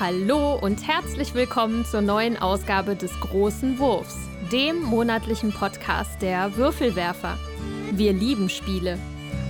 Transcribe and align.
Hallo 0.00 0.54
und 0.54 0.86
herzlich 0.86 1.34
willkommen 1.34 1.84
zur 1.84 2.02
neuen 2.02 2.36
Ausgabe 2.36 2.94
des 2.94 3.10
Großen 3.18 3.80
Wurfs, 3.80 4.16
dem 4.52 4.80
monatlichen 4.80 5.52
Podcast 5.52 6.22
der 6.22 6.56
Würfelwerfer. 6.56 7.36
Wir 7.90 8.12
lieben 8.12 8.48
Spiele. 8.48 8.96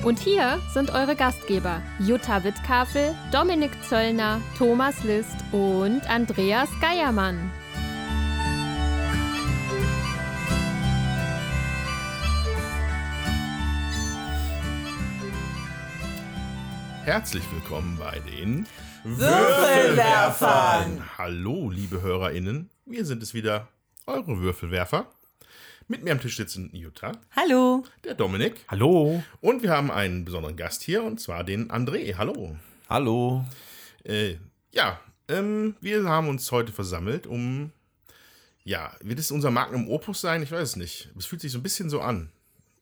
Und 0.05 0.19
hier 0.19 0.59
sind 0.73 0.89
eure 0.89 1.17
Gastgeber 1.17 1.83
Jutta 2.01 2.45
Wittkafel, 2.45 3.15
Dominik 3.31 3.73
Zöllner, 3.87 4.41
Thomas 4.57 5.05
List 5.05 5.37
und 5.53 6.09
Andreas 6.09 6.71
Geiermann. 6.81 7.51
Herzlich 17.05 17.45
willkommen 17.53 17.99
bei 17.99 18.19
den 18.21 18.67
Würfelwerfern. 19.17 21.03
Hallo, 21.17 21.71
liebe 21.71 22.03
HörerInnen. 22.03 22.69
Wir 22.85 23.07
sind 23.07 23.23
es 23.23 23.33
wieder, 23.33 23.69
eure 24.07 24.39
Würfelwerfer. 24.41 25.11
Mit 25.87 26.05
mir 26.05 26.13
am 26.13 26.21
Tisch 26.21 26.37
sitzen 26.37 26.69
Jutta, 26.75 27.13
Hallo. 27.35 27.85
der 28.05 28.13
Dominik 28.13 28.67
Hallo. 28.69 29.25
und 29.41 29.63
wir 29.63 29.71
haben 29.71 29.91
einen 29.91 30.27
besonderen 30.27 30.59
Gast 30.59 30.83
hier 30.83 31.03
und 31.05 31.23
zwar 31.23 31.43
den 31.43 31.71
André. 31.71 32.17
Hallo. 32.19 32.57
Hallo. 32.91 33.47
Äh, 34.05 34.35
ja, 34.73 35.01
ähm, 35.29 35.77
wir 35.81 36.05
haben 36.05 36.29
uns 36.29 36.53
heute 36.53 36.73
versammelt, 36.73 37.27
um. 37.27 37.73
Ja, 38.63 38.93
wird 39.01 39.19
es 39.19 39.31
unser 39.31 39.51
Magnum 39.51 39.89
Opus 39.89 40.21
sein? 40.21 40.43
Ich 40.43 40.53
weiß 40.53 40.61
es 40.69 40.77
nicht. 40.77 41.09
Es 41.17 41.25
fühlt 41.25 41.41
sich 41.41 41.53
so 41.53 41.59
ein 41.61 41.63
bisschen 41.63 41.89
so 41.89 42.03
an. 42.03 42.31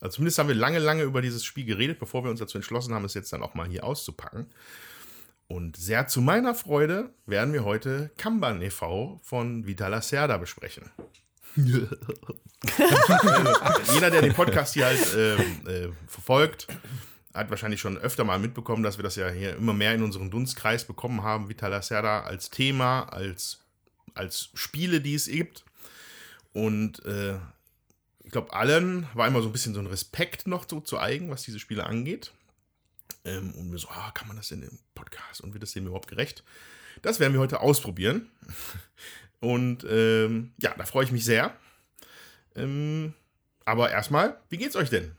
Also 0.00 0.16
zumindest 0.16 0.40
haben 0.40 0.48
wir 0.48 0.56
lange, 0.56 0.80
lange 0.80 1.04
über 1.04 1.22
dieses 1.22 1.44
Spiel 1.44 1.64
geredet, 1.64 2.00
bevor 2.00 2.24
wir 2.24 2.30
uns 2.32 2.40
dazu 2.40 2.58
entschlossen 2.58 2.92
haben, 2.94 3.04
es 3.04 3.14
jetzt 3.14 3.32
dann 3.32 3.44
auch 3.44 3.54
mal 3.54 3.68
hier 3.68 3.84
auszupacken. 3.84 4.46
Und 5.48 5.76
sehr 5.76 6.08
zu 6.08 6.20
meiner 6.20 6.54
Freude 6.54 7.10
werden 7.24 7.52
wir 7.52 7.64
heute 7.64 8.10
Kanban 8.16 8.60
e.V. 8.62 9.20
von 9.22 9.66
Vita 9.66 9.86
Lacerda 9.88 10.38
besprechen. 10.38 10.90
Jeder, 11.56 11.90
der 14.10 14.22
den 14.22 14.34
Podcast 14.34 14.74
hier 14.74 14.86
halt 14.86 15.14
ähm, 15.16 15.66
äh, 15.66 15.88
verfolgt, 16.08 16.66
hat 17.32 17.48
wahrscheinlich 17.50 17.80
schon 17.80 17.96
öfter 17.96 18.24
mal 18.24 18.38
mitbekommen, 18.38 18.82
dass 18.82 18.98
wir 18.98 19.04
das 19.04 19.16
ja 19.16 19.28
hier 19.30 19.56
immer 19.56 19.72
mehr 19.72 19.94
in 19.94 20.02
unseren 20.02 20.30
Dunstkreis 20.30 20.84
bekommen 20.84 21.22
haben. 21.22 21.48
Vita 21.48 21.68
Lacerda 21.68 22.22
als 22.22 22.50
Thema, 22.50 23.04
als, 23.04 23.60
als 24.14 24.50
Spiele, 24.54 25.00
die 25.00 25.14
es 25.14 25.26
gibt. 25.26 25.64
Und 26.52 27.04
äh, 27.04 27.36
ich 28.24 28.32
glaube, 28.32 28.52
allen 28.52 29.06
war 29.14 29.28
immer 29.28 29.40
so 29.40 29.48
ein 29.48 29.52
bisschen 29.52 29.74
so 29.74 29.80
ein 29.80 29.86
Respekt 29.86 30.48
noch 30.48 30.66
so 30.68 30.80
zu 30.80 30.98
eigen, 30.98 31.30
was 31.30 31.42
diese 31.42 31.60
Spiele 31.60 31.86
angeht. 31.86 32.32
Ähm, 33.24 33.52
und 33.54 33.72
wir 33.72 33.78
so, 33.78 33.88
ah, 33.88 34.10
kann 34.12 34.28
man 34.28 34.36
das 34.36 34.48
denn 34.48 34.62
im 34.62 34.78
Podcast 34.94 35.40
und 35.40 35.52
wird 35.52 35.62
das 35.62 35.72
dem 35.72 35.86
überhaupt 35.86 36.08
gerecht? 36.08 36.44
Das 37.02 37.20
werden 37.20 37.32
wir 37.32 37.40
heute 37.40 37.60
ausprobieren. 37.60 38.30
Und 39.40 39.84
ähm, 39.88 40.54
ja, 40.58 40.74
da 40.76 40.86
freue 40.86 41.04
ich 41.04 41.12
mich 41.12 41.24
sehr. 41.24 41.54
Ähm, 42.54 43.12
aber 43.66 43.90
erstmal, 43.90 44.40
wie 44.48 44.56
geht's 44.56 44.76
euch 44.76 44.88
denn? 44.88 45.14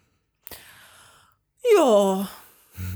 Ja, 1.75 2.27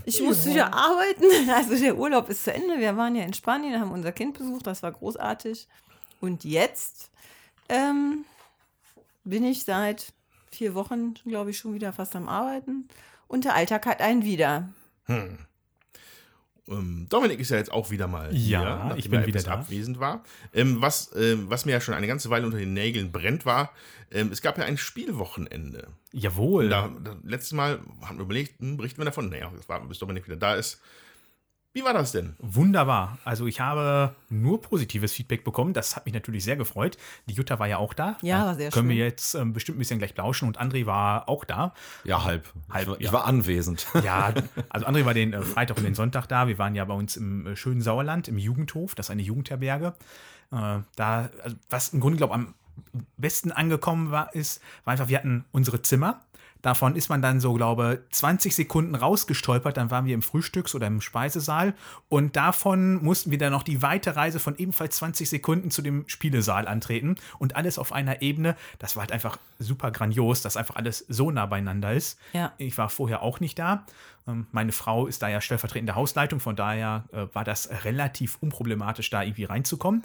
ich 0.06 0.22
musste 0.22 0.50
wieder 0.50 0.74
arbeiten. 0.74 1.26
Also 1.50 1.78
der 1.78 1.98
Urlaub 1.98 2.30
ist 2.30 2.44
zu 2.44 2.54
Ende. 2.54 2.80
Wir 2.80 2.98
waren 2.98 3.16
ja 3.16 3.24
in 3.24 3.34
Spanien, 3.34 3.80
haben 3.80 3.92
unser 3.92 4.12
Kind 4.12 4.38
besucht. 4.38 4.66
Das 4.68 4.84
war 4.84 4.92
großartig. 4.92 5.68
Und 6.20 6.44
jetzt 6.44 7.12
ähm, 7.70 8.26
bin 9.24 9.44
ich 9.44 9.64
seit 9.64 10.14
vier 10.52 10.76
Wochen, 10.76 11.16
glaube 11.26 11.52
ich, 11.52 11.58
schon 11.58 11.74
wieder 11.74 11.94
fast 11.94 12.16
am 12.16 12.28
Arbeiten. 12.28 12.88
Und 13.28 13.46
der 13.46 13.56
Alltag 13.56 13.86
hat 13.86 14.02
einen 14.02 14.24
wieder. 14.24 14.70
Ähm, 16.68 17.08
Dominik 17.10 17.40
ist 17.40 17.50
ja 17.50 17.58
jetzt 17.58 17.72
auch 17.72 17.90
wieder 17.90 18.08
mal 18.08 18.30
hier, 18.32 18.60
Ja, 18.60 18.76
nachdem 18.86 18.98
ich 18.98 19.10
bin 19.10 19.20
er 19.22 19.28
wieder 19.28 19.42
da. 19.44 19.52
abwesend 19.56 20.00
war. 20.00 20.24
Ähm, 20.54 20.82
was, 20.82 21.12
ähm, 21.16 21.50
was 21.50 21.66
mir 21.66 21.72
ja 21.72 21.82
schon 21.82 21.94
eine 21.96 22.08
ganze 22.08 22.30
Weile 22.30 22.46
unter 22.46 22.60
den 22.60 22.74
Nägeln 22.74 23.12
brennt, 23.12 23.46
war, 23.46 23.72
ähm, 24.12 24.32
es 24.32 24.42
gab 24.42 24.58
ja 24.58 24.66
ein 24.66 24.78
Spielwochenende. 24.78 25.88
Jawohl. 26.14 26.70
Da, 26.70 26.90
da, 27.04 27.18
letztes 27.24 27.54
Mal 27.54 27.80
haben 28.04 28.18
wir 28.18 28.24
überlegt, 28.26 28.60
hm, 28.60 28.78
berichten 28.78 29.00
wir 29.00 29.06
davon? 29.06 29.30
Naja, 29.30 29.52
das 29.56 29.68
war, 29.68 29.84
bis 29.86 30.00
Dominik 30.00 30.28
wieder 30.28 30.38
da 30.38 30.56
ist. 30.56 30.82
Wie 31.74 31.86
war 31.86 31.94
das 31.94 32.12
denn? 32.12 32.36
Wunderbar. 32.40 33.18
Also 33.24 33.48
ich 33.48 33.62
habe 33.62 34.14
nur 34.30 34.62
positives 34.62 35.14
Feedback 35.14 35.46
bekommen. 35.46 35.74
Das 35.74 35.96
hat 35.96 36.04
mich 36.06 36.14
natürlich 36.14 36.44
sehr 36.44 36.58
gefreut. 36.58 36.98
Die 37.30 37.34
Jutta 37.34 37.60
war 37.60 37.68
ja 37.68 37.78
auch 37.78 37.94
da. 37.94 38.18
Ja, 38.22 38.46
war 38.46 38.56
sehr 38.56 38.72
Können 38.72 38.90
schön. 38.90 38.98
wir 38.98 39.06
jetzt 39.06 39.36
ähm, 39.36 39.54
bestimmt 39.54 39.78
ein 39.78 39.80
bisschen 39.80 39.98
gleich 39.98 40.14
plauschen. 40.14 40.50
Und 40.50 40.60
André 40.60 40.86
war 40.86 41.30
auch 41.30 41.46
da. 41.46 41.74
Ja, 42.04 42.26
halb. 42.26 42.52
Halb, 42.70 42.82
ich 42.82 42.88
war, 42.88 43.02
ja. 43.02 43.08
ich 43.08 43.14
war 43.14 43.26
anwesend. 43.26 43.88
Ja, 44.04 44.34
also 44.70 44.86
André 44.86 45.06
war 45.06 45.14
den 45.14 45.32
äh, 45.32 45.42
Freitag 45.42 45.78
und 45.78 45.84
den 45.84 45.96
Sonntag 45.96 46.28
da. 46.28 46.48
Wir 46.48 46.58
waren 46.58 46.76
ja 46.76 46.84
bei 46.84 46.94
uns 46.94 47.16
im 47.16 47.48
äh, 47.48 47.56
schönen 47.56 47.82
Sauerland, 47.82 48.28
im 48.28 48.38
Jugendhof. 48.38 48.96
Das 48.96 49.06
ist 49.06 49.12
eine 49.12 49.22
Jugendherberge. 49.22 49.94
Äh, 50.52 50.80
da, 50.96 51.30
also, 51.42 51.56
was 51.70 51.90
im 51.90 52.02
Grunde, 52.02 52.18
glaube 52.18 52.34
ich, 52.34 52.40
am 52.40 52.54
besten 53.16 53.52
angekommen 53.52 54.12
war, 54.12 54.34
ist, 54.36 54.62
war 54.84 54.92
einfach, 54.94 55.08
wir 55.08 55.18
hatten 55.18 55.46
unsere 55.52 55.82
Zimmer. 55.82 56.22
Davon 56.62 56.96
ist 56.96 57.10
man 57.10 57.22
dann 57.22 57.40
so, 57.40 57.54
glaube 57.54 58.04
20 58.12 58.56
Sekunden 58.56 58.96
rausgestolpert. 58.96 59.78
Dann 59.78 59.92
waren 59.92 60.06
wir 60.06 60.14
im 60.14 60.22
Frühstücks- 60.22 60.76
oder 60.76 60.88
im 60.88 61.02
Speisesaal. 61.02 61.74
Und 62.10 62.36
davon 62.36 63.04
mussten 63.04 63.32
wir 63.32 63.38
dann 63.38 63.52
noch 63.52 63.64
die 63.64 63.82
weite 63.82 64.16
Reise 64.16 64.40
von 64.40 64.56
ebenfalls 64.58 64.98
20 64.98 65.30
Sekunden 65.30 65.72
zu 65.72 65.82
dem 65.82 66.08
Spielesaal 66.08 66.68
antreten. 66.68 67.16
Und 67.40 67.56
alles 67.56 67.80
auf 67.80 67.92
einer 67.92 68.22
Ebene. 68.22 68.56
Das 68.80 68.96
war 68.96 69.02
halt 69.02 69.12
einfach 69.12 69.38
super 69.60 69.92
grandios, 69.92 70.42
dass 70.42 70.58
einfach 70.58 70.76
alles 70.76 71.06
so 71.08 71.32
nah 71.32 71.46
beieinander 71.46 71.94
ist. 71.94 72.20
Ja. 72.34 72.54
Ich 72.58 72.78
war 72.78 72.90
vorher 72.90 73.22
auch 73.22 73.40
nicht 73.40 73.58
da. 73.58 73.86
Ähm, 74.28 74.48
Meine 74.52 74.72
Frau 74.72 75.08
ist 75.08 75.22
da 75.22 75.28
ja 75.28 75.42
stellvertretende 75.42 75.96
Hausleitung, 75.96 76.40
von 76.40 76.56
daher 76.56 77.06
äh, 77.12 77.26
war 77.34 77.44
das 77.44 77.70
relativ 77.84 78.38
unproblematisch, 78.42 79.10
da 79.10 79.24
irgendwie 79.24 79.46
reinzukommen. 79.46 80.04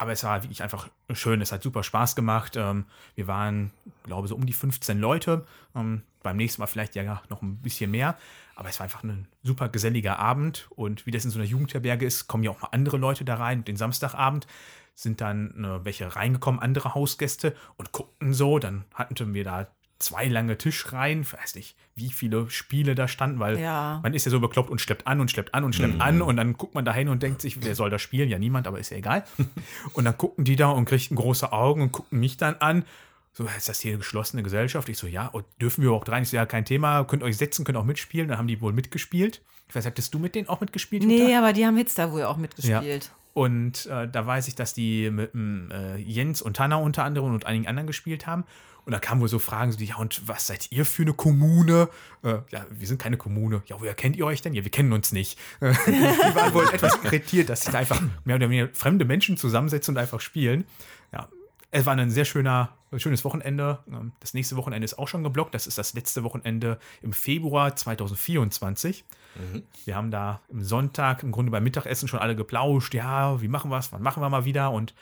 Aber 0.00 0.12
es 0.12 0.24
war 0.24 0.42
wirklich 0.42 0.62
einfach 0.62 0.88
schön, 1.12 1.42
es 1.42 1.52
hat 1.52 1.62
super 1.62 1.82
Spaß 1.82 2.16
gemacht. 2.16 2.56
Ähm, 2.56 2.86
Wir 3.16 3.26
waren, 3.26 3.70
glaube 4.04 4.28
so 4.28 4.34
um 4.34 4.46
die 4.46 4.54
15 4.54 4.98
Leute. 4.98 5.44
Ähm, 5.76 6.04
Beim 6.22 6.38
nächsten 6.38 6.62
Mal 6.62 6.68
vielleicht 6.68 6.96
ja 6.96 7.20
noch 7.28 7.42
ein 7.42 7.56
bisschen 7.56 7.90
mehr. 7.90 8.16
Aber 8.54 8.70
es 8.70 8.80
war 8.80 8.84
einfach 8.84 9.02
ein 9.02 9.28
super 9.42 9.68
geselliger 9.68 10.18
Abend. 10.18 10.68
Und 10.70 11.04
wie 11.04 11.10
das 11.10 11.26
in 11.26 11.30
so 11.30 11.38
einer 11.38 11.46
Jugendherberge 11.46 12.06
ist, 12.06 12.28
kommen 12.28 12.44
ja 12.44 12.50
auch 12.50 12.62
mal 12.62 12.68
andere 12.72 12.96
Leute 12.96 13.26
da 13.26 13.34
rein. 13.34 13.58
Und 13.58 13.68
den 13.68 13.76
Samstagabend 13.76 14.46
sind 14.94 15.20
dann 15.20 15.62
äh, 15.62 15.84
welche 15.84 16.16
reingekommen, 16.16 16.62
andere 16.62 16.94
Hausgäste 16.94 17.54
und 17.76 17.92
guckten 17.92 18.32
so. 18.32 18.58
Dann 18.58 18.86
hatten 18.94 19.34
wir 19.34 19.44
da 19.44 19.68
zwei 20.00 20.26
lange 20.26 20.58
Tischreihen, 20.58 21.22
ich 21.22 21.32
weiß 21.32 21.54
nicht, 21.54 21.76
wie 21.94 22.10
viele 22.10 22.50
Spiele 22.50 22.94
da 22.94 23.06
standen, 23.06 23.38
weil 23.38 23.58
Ja. 23.60 24.00
man 24.02 24.14
ist 24.14 24.24
ja 24.24 24.30
so 24.30 24.40
bekloppt 24.40 24.70
und 24.70 24.80
schleppt 24.80 25.06
an 25.06 25.20
und 25.20 25.30
schleppt 25.30 25.54
an 25.54 25.62
und 25.64 25.74
schleppt 25.74 26.00
an 26.00 26.22
und 26.22 26.36
dann 26.36 26.54
guckt 26.54 26.74
man 26.74 26.84
da 26.84 26.92
hin 26.92 27.08
und 27.08 27.22
denkt 27.22 27.42
sich, 27.42 27.62
wer 27.62 27.74
soll 27.74 27.90
das 27.90 28.00
spielen? 28.02 28.28
Ja, 28.28 28.38
niemand, 28.38 28.66
aber 28.66 28.78
ist 28.80 28.90
ja 28.90 28.96
egal. 28.96 29.24
und 29.92 30.04
dann 30.04 30.16
gucken 30.18 30.44
die 30.44 30.56
da 30.56 30.70
und 30.70 30.86
kriegten 30.86 31.16
große 31.16 31.52
Augen 31.52 31.82
und 31.82 31.92
gucken 31.92 32.18
mich 32.18 32.36
dann 32.36 32.56
an. 32.56 32.84
So, 33.32 33.44
ist 33.44 33.68
das 33.68 33.78
hier 33.80 33.92
eine 33.92 33.98
geschlossene 33.98 34.42
Gesellschaft? 34.42 34.88
Ich 34.88 34.98
so, 34.98 35.06
ja, 35.06 35.26
und 35.28 35.44
dürfen 35.60 35.82
wir 35.82 35.88
überhaupt 35.88 36.08
rein? 36.08 36.24
Ich 36.24 36.30
so, 36.30 36.36
ja, 36.36 36.46
kein 36.46 36.64
Thema, 36.64 37.04
könnt 37.04 37.22
euch 37.22 37.36
setzen, 37.36 37.64
könnt 37.64 37.78
auch 37.78 37.84
mitspielen. 37.84 38.28
Dann 38.28 38.38
haben 38.38 38.48
die 38.48 38.60
wohl 38.60 38.72
mitgespielt. 38.72 39.40
Ich 39.68 39.74
weiß, 39.74 39.86
hattest 39.86 40.12
du 40.14 40.18
mit 40.18 40.34
denen 40.34 40.48
auch 40.48 40.60
mitgespielt? 40.60 41.04
Jutta? 41.04 41.14
Nee, 41.14 41.36
aber 41.36 41.52
die 41.52 41.64
haben 41.64 41.76
Hits 41.76 41.94
da 41.94 42.10
wohl 42.10 42.24
auch 42.24 42.38
mitgespielt. 42.38 43.12
Und 43.32 43.86
äh, 43.86 44.08
da 44.08 44.26
weiß 44.26 44.48
ich, 44.48 44.56
dass 44.56 44.74
die 44.74 45.10
mit 45.10 45.32
dem, 45.32 45.70
äh, 45.70 45.96
Jens 45.98 46.42
und 46.42 46.58
Hanna 46.58 46.76
unter 46.76 47.04
anderem 47.04 47.32
und 47.32 47.46
einigen 47.46 47.68
anderen 47.68 47.86
gespielt 47.86 48.26
haben. 48.26 48.44
Und 48.84 48.92
da 48.92 48.98
kamen 48.98 49.20
wohl 49.20 49.28
so 49.28 49.38
Fragen, 49.38 49.72
so 49.72 49.78
die, 49.78 49.86
ja, 49.86 49.96
und 49.96 50.26
was 50.26 50.46
seid 50.46 50.70
ihr 50.72 50.84
für 50.84 51.02
eine 51.02 51.12
Kommune? 51.14 51.88
Äh, 52.22 52.38
ja, 52.50 52.66
wir 52.70 52.86
sind 52.86 53.00
keine 53.00 53.16
Kommune. 53.16 53.62
Ja, 53.66 53.80
woher 53.80 53.94
kennt 53.94 54.16
ihr 54.16 54.26
euch 54.26 54.42
denn? 54.42 54.54
Ja, 54.54 54.64
wir 54.64 54.70
kennen 54.70 54.92
uns 54.92 55.12
nicht. 55.12 55.38
Äh, 55.60 55.72
die 55.86 56.34
waren 56.34 56.54
wohl 56.54 56.64
etwas 56.72 56.98
irritiert, 57.04 57.48
dass 57.48 57.62
sich 57.62 57.72
da 57.72 57.78
einfach 57.78 58.02
mehr 58.24 58.36
oder 58.36 58.48
weniger 58.50 58.68
fremde 58.72 59.04
Menschen 59.04 59.36
zusammensetzen 59.36 59.94
und 59.94 59.98
einfach 60.00 60.20
spielen. 60.20 60.64
Ja, 61.12 61.28
es 61.70 61.86
war 61.86 61.96
ein 61.96 62.10
sehr 62.10 62.24
schöner, 62.24 62.76
schönes 62.96 63.24
Wochenende. 63.24 63.78
Ähm, 63.88 64.12
Das 64.20 64.34
nächste 64.34 64.56
Wochenende 64.56 64.84
ist 64.84 64.98
auch 64.98 65.08
schon 65.08 65.22
geblockt. 65.22 65.54
Das 65.54 65.66
ist 65.66 65.78
das 65.78 65.94
letzte 65.94 66.24
Wochenende 66.24 66.78
im 67.02 67.12
Februar 67.12 67.76
2024. 67.76 69.04
Wir 69.84 69.94
haben 69.94 70.10
da 70.10 70.40
am 70.50 70.62
Sonntag 70.62 71.22
im 71.22 71.30
Grunde 71.30 71.52
beim 71.52 71.62
Mittagessen 71.62 72.08
schon 72.08 72.18
alle 72.18 72.34
geplauscht. 72.34 72.94
Ja, 72.94 73.40
wie 73.40 73.46
machen 73.46 73.70
wir 73.70 73.78
es? 73.78 73.92
Wann 73.92 74.02
machen 74.02 74.20
wir 74.22 74.28
mal 74.28 74.44
wieder? 74.44 74.72
Und 74.72 74.92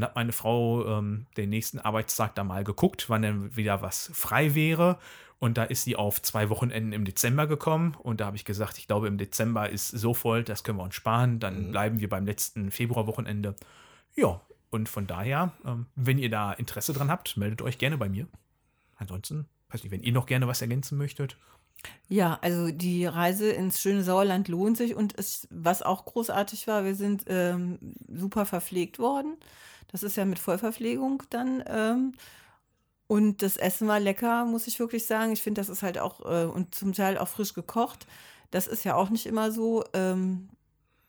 dann 0.00 0.10
hat 0.10 0.16
meine 0.16 0.32
Frau 0.32 0.98
ähm, 0.98 1.26
den 1.36 1.50
nächsten 1.50 1.78
Arbeitstag 1.78 2.34
da 2.34 2.44
mal 2.44 2.64
geguckt, 2.64 3.08
wann 3.08 3.22
denn 3.22 3.56
wieder 3.56 3.82
was 3.82 4.10
frei 4.14 4.54
wäre. 4.54 4.98
Und 5.38 5.58
da 5.58 5.64
ist 5.64 5.84
sie 5.84 5.96
auf 5.96 6.22
zwei 6.22 6.48
Wochenenden 6.48 6.92
im 6.92 7.04
Dezember 7.04 7.46
gekommen. 7.46 7.94
Und 8.02 8.20
da 8.20 8.26
habe 8.26 8.36
ich 8.36 8.44
gesagt, 8.44 8.78
ich 8.78 8.86
glaube, 8.86 9.06
im 9.06 9.18
Dezember 9.18 9.68
ist 9.68 9.88
so 9.88 10.14
voll, 10.14 10.44
das 10.44 10.64
können 10.64 10.78
wir 10.78 10.84
uns 10.84 10.94
sparen. 10.94 11.40
Dann 11.40 11.70
bleiben 11.72 12.00
wir 12.00 12.08
beim 12.08 12.24
letzten 12.24 12.70
Februarwochenende. 12.70 13.54
Ja, 14.14 14.40
und 14.70 14.88
von 14.88 15.06
daher, 15.06 15.52
ähm, 15.64 15.86
wenn 15.94 16.18
ihr 16.18 16.30
da 16.30 16.52
Interesse 16.52 16.92
dran 16.92 17.10
habt, 17.10 17.36
meldet 17.36 17.62
euch 17.62 17.78
gerne 17.78 17.98
bei 17.98 18.08
mir. 18.08 18.26
Ansonsten, 18.96 19.46
weiß 19.70 19.82
nicht, 19.82 19.92
wenn 19.92 20.02
ihr 20.02 20.12
noch 20.12 20.26
gerne 20.26 20.48
was 20.48 20.62
ergänzen 20.62 20.96
möchtet. 20.96 21.36
Ja, 22.08 22.38
also 22.40 22.70
die 22.70 23.04
Reise 23.04 23.50
ins 23.50 23.80
schöne 23.80 24.02
Sauerland 24.02 24.48
lohnt 24.48 24.76
sich 24.76 24.94
und 24.94 25.18
es, 25.18 25.46
was 25.50 25.82
auch 25.82 26.04
großartig 26.04 26.66
war, 26.66 26.84
wir 26.84 26.94
sind 26.94 27.24
ähm, 27.26 27.78
super 28.08 28.46
verpflegt 28.46 28.98
worden. 28.98 29.36
Das 29.88 30.02
ist 30.02 30.16
ja 30.16 30.24
mit 30.24 30.38
Vollverpflegung 30.38 31.22
dann. 31.30 31.62
Ähm, 31.66 32.12
und 33.08 33.42
das 33.42 33.56
Essen 33.56 33.86
war 33.88 34.00
lecker, 34.00 34.44
muss 34.44 34.66
ich 34.66 34.78
wirklich 34.80 35.06
sagen. 35.06 35.32
Ich 35.32 35.42
finde, 35.42 35.60
das 35.60 35.68
ist 35.68 35.82
halt 35.82 35.98
auch 35.98 36.20
äh, 36.24 36.44
und 36.46 36.74
zum 36.74 36.92
Teil 36.92 37.18
auch 37.18 37.28
frisch 37.28 37.54
gekocht. 37.54 38.06
Das 38.50 38.66
ist 38.66 38.84
ja 38.84 38.94
auch 38.94 39.10
nicht 39.10 39.26
immer 39.26 39.52
so. 39.52 39.84
Ähm, 39.92 40.48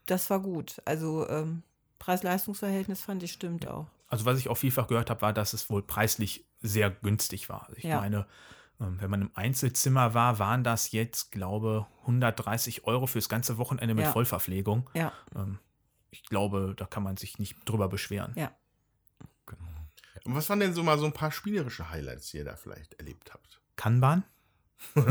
das 0.05 0.29
war 0.29 0.39
gut. 0.39 0.81
Also 0.85 1.27
ähm, 1.27 1.63
Preis-Leistungs-Verhältnis 1.99 3.01
fand 3.01 3.23
ich 3.23 3.31
stimmt 3.33 3.67
auch. 3.67 3.87
Also 4.07 4.25
was 4.25 4.39
ich 4.39 4.47
auch 4.49 4.55
vielfach 4.57 4.87
gehört 4.87 5.09
habe, 5.09 5.21
war, 5.21 5.33
dass 5.33 5.53
es 5.53 5.69
wohl 5.69 5.81
preislich 5.81 6.45
sehr 6.61 6.89
günstig 6.89 7.49
war. 7.49 7.63
Also 7.63 7.75
ich 7.77 7.83
Ja. 7.83 7.99
meine, 7.99 8.25
ähm, 8.79 8.97
wenn 9.01 9.09
man 9.09 9.21
im 9.23 9.31
Einzelzimmer 9.33 10.13
war, 10.13 10.39
waren 10.39 10.63
das 10.63 10.91
jetzt, 10.91 11.31
glaube 11.31 11.87
130 12.05 12.85
Euro 12.85 13.07
fürs 13.07 13.27
ganze 13.27 13.57
Wochenende 13.57 13.95
mit 13.95 14.05
Ja. 14.05 14.11
Vollverpflegung. 14.11 14.89
Ja, 14.93 15.11
Ähm, 15.35 15.59
ich 16.11 16.23
glaube, 16.23 16.73
da 16.77 16.85
kann 16.85 17.03
man 17.03 17.17
sich 17.17 17.37
nicht 17.37 17.57
drüber 17.65 17.89
beschweren. 17.89 18.33
ja. 18.35 18.51
Und 20.25 20.35
was 20.35 20.49
waren 20.49 20.59
denn 20.59 20.73
so 20.73 20.83
mal 20.83 20.97
so 20.97 21.05
ein 21.05 21.13
paar 21.13 21.31
spielerische 21.31 21.89
Highlights, 21.89 22.31
die 22.31 22.37
ihr 22.37 22.45
da 22.45 22.55
vielleicht 22.55 22.93
erlebt 22.95 23.33
habt? 23.33 23.59
Kanban? 23.75 24.23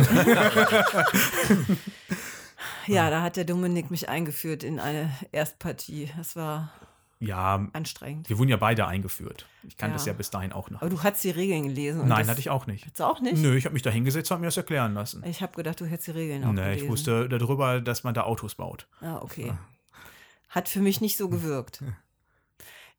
Ja, 2.87 3.11
da 3.11 3.20
hat 3.23 3.37
der 3.37 3.44
Dominik 3.44 3.91
mich 3.91 4.08
eingeführt 4.08 4.62
in 4.62 4.79
eine 4.79 5.11
Erstpartie. 5.32 6.08
Das 6.17 6.37
war 6.37 6.73
Ja, 7.19 7.67
anstrengend. 7.73 8.29
wir 8.29 8.38
wurden 8.38 8.49
ja 8.49 8.56
beide 8.56 8.87
eingeführt. 8.87 9.47
Ich 9.67 9.76
kannte 9.76 9.94
Ja. 9.97 10.00
es 10.00 10.06
ja 10.06 10.12
bis 10.12 10.31
dahin 10.31 10.53
auch 10.53 10.70
noch. 10.70 10.82
Aber 10.82 10.91
du 10.91 11.03
hattest 11.03 11.25
die 11.25 11.31
Regeln 11.31 11.64
gelesen. 11.64 12.03
und 12.03 12.08
Nein, 12.08 12.20
das, 12.20 12.29
hatte 12.29 12.41
ich 12.41 12.49
auch 12.50 12.67
nicht. 12.67 12.82
Hattest 12.85 13.00
du 13.00 13.05
auch 13.05 13.20
nicht? 13.20 13.38
Nö, 13.43 13.56
ich 13.56 13.64
habe 13.64 13.73
mich 13.73 13.82
da 13.82 13.91
hingesetzt 13.91 14.31
und 14.31 14.37
habe 14.37 14.41
mir 14.43 14.47
das 14.49 14.56
erklären 14.56 14.94
lassen. 14.94 15.25
Ich 15.26 15.43
habe 15.43 15.53
gedacht, 15.55 15.81
du 15.81 15.85
hättest 15.87 16.06
die 16.06 16.12
Regeln 16.12 16.44
auch 16.44 16.53
Nee, 16.53 16.62
gelesen. 16.62 16.85
ich 16.85 16.91
wusste 16.91 17.29
darüber, 17.29 17.81
dass 17.81 18.05
man 18.05 18.14
da 18.14 18.23
Autos 18.23 18.55
baut. 18.55 18.87
Ah, 19.00 19.17
okay. 19.17 19.53
Hat 20.49 20.69
für 20.69 20.81
mich 20.81 21.00
nicht 21.00 21.17
so 21.17 21.29
gewirkt. 21.29 21.82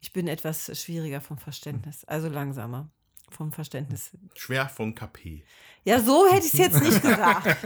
Ich 0.08 0.14
bin 0.14 0.30
etwas 0.30 0.72
schwieriger 0.82 1.20
vom 1.20 1.38
Verständnis, 1.38 2.06
also 2.06 2.30
langsamer 2.30 2.90
vom 3.30 3.52
Verständnis. 3.52 4.12
Schwer 4.36 4.70
von 4.70 4.96
KP. 4.96 5.44
Ja, 5.84 6.00
so 6.02 6.26
hätte 6.32 6.48
ich 6.48 6.54
es 6.54 6.60
jetzt 6.60 6.82
nicht 6.82 7.02
gesagt. 7.02 7.58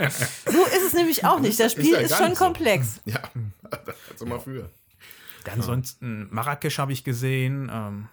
So 0.52 0.66
ist 0.66 0.88
es 0.88 0.94
nämlich 0.96 1.24
auch 1.24 1.40
nicht. 1.40 1.60
Das 1.60 1.74
Spiel 1.74 1.92
ja 1.94 2.00
ist, 2.00 2.18
schon 2.18 2.34
so. 2.34 2.44
komplex. 2.44 3.00
Ja, 3.06 3.22
das 3.70 3.96
kannst 4.08 4.22
du 4.22 4.26
mal 4.26 4.40
für. 4.40 4.72
Ansonsten 5.52 6.30
Marrakesch 6.34 6.80
habe 6.80 6.94
ich 6.94 7.04
gesehen. 7.04 7.70
Ähm, 7.72 8.10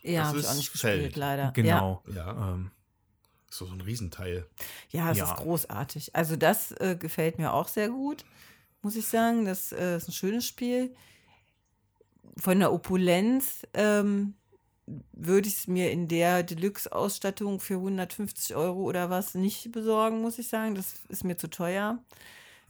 Ja, 0.00 0.22
Das 0.22 0.28
habe 0.30 0.40
ich 0.40 0.46
auch 0.46 0.50
ist 0.50 0.56
nicht 0.56 0.70
Feld. 0.70 0.96
gespielt, 0.98 1.16
leider. 1.16 1.52
genau. 1.52 2.02
Ja, 2.12 2.54
Ähm, 2.54 2.72
ist 3.48 3.58
so 3.58 3.66
so 3.66 3.74
ein 3.74 3.80
Riesenteil. 3.80 4.44
Ja, 4.90 5.12
es 5.12 5.18
Ja. 5.18 5.26
ist 5.26 5.36
großartig. 5.36 6.16
Also 6.16 6.34
das 6.34 6.72
äh, 6.72 6.96
gefällt 6.98 7.38
mir 7.38 7.52
auch 7.52 7.68
sehr 7.68 7.90
gut, 7.90 8.24
muss 8.82 8.96
ich 8.96 9.06
sagen. 9.06 9.44
Das 9.44 9.70
äh, 9.70 9.98
ist 9.98 10.08
ein 10.08 10.12
schönes 10.12 10.46
Spiel. 10.48 10.96
Von 12.38 12.58
der 12.60 12.72
Opulenz 12.72 13.62
ähm, 13.74 14.34
würde 15.12 15.48
ich 15.48 15.54
es 15.54 15.66
mir 15.68 15.90
in 15.92 16.08
der 16.08 16.42
Deluxe-Ausstattung 16.42 17.60
für 17.60 17.74
150 17.74 18.56
Euro 18.56 18.82
oder 18.82 19.10
was 19.10 19.34
nicht 19.34 19.70
besorgen, 19.72 20.20
muss 20.22 20.38
ich 20.38 20.48
sagen. 20.48 20.74
Das 20.74 20.94
ist 21.08 21.24
mir 21.24 21.36
zu 21.36 21.48
teuer. 21.48 21.98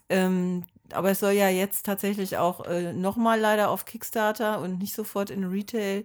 Ähm, 0.09 0.65
aber 0.93 1.11
es 1.13 1.21
soll 1.21 1.33
ja 1.33 1.49
jetzt 1.49 1.87
tatsächlich 1.87 2.37
auch 2.37 2.67
äh, 2.67 2.93
nochmal 2.93 3.41
leider 3.41 3.71
auf 3.71 3.85
Kickstarter 3.87 4.61
und 4.61 4.79
nicht 4.79 4.95
sofort 4.95 5.31
in 5.31 5.45
Retail 5.45 6.05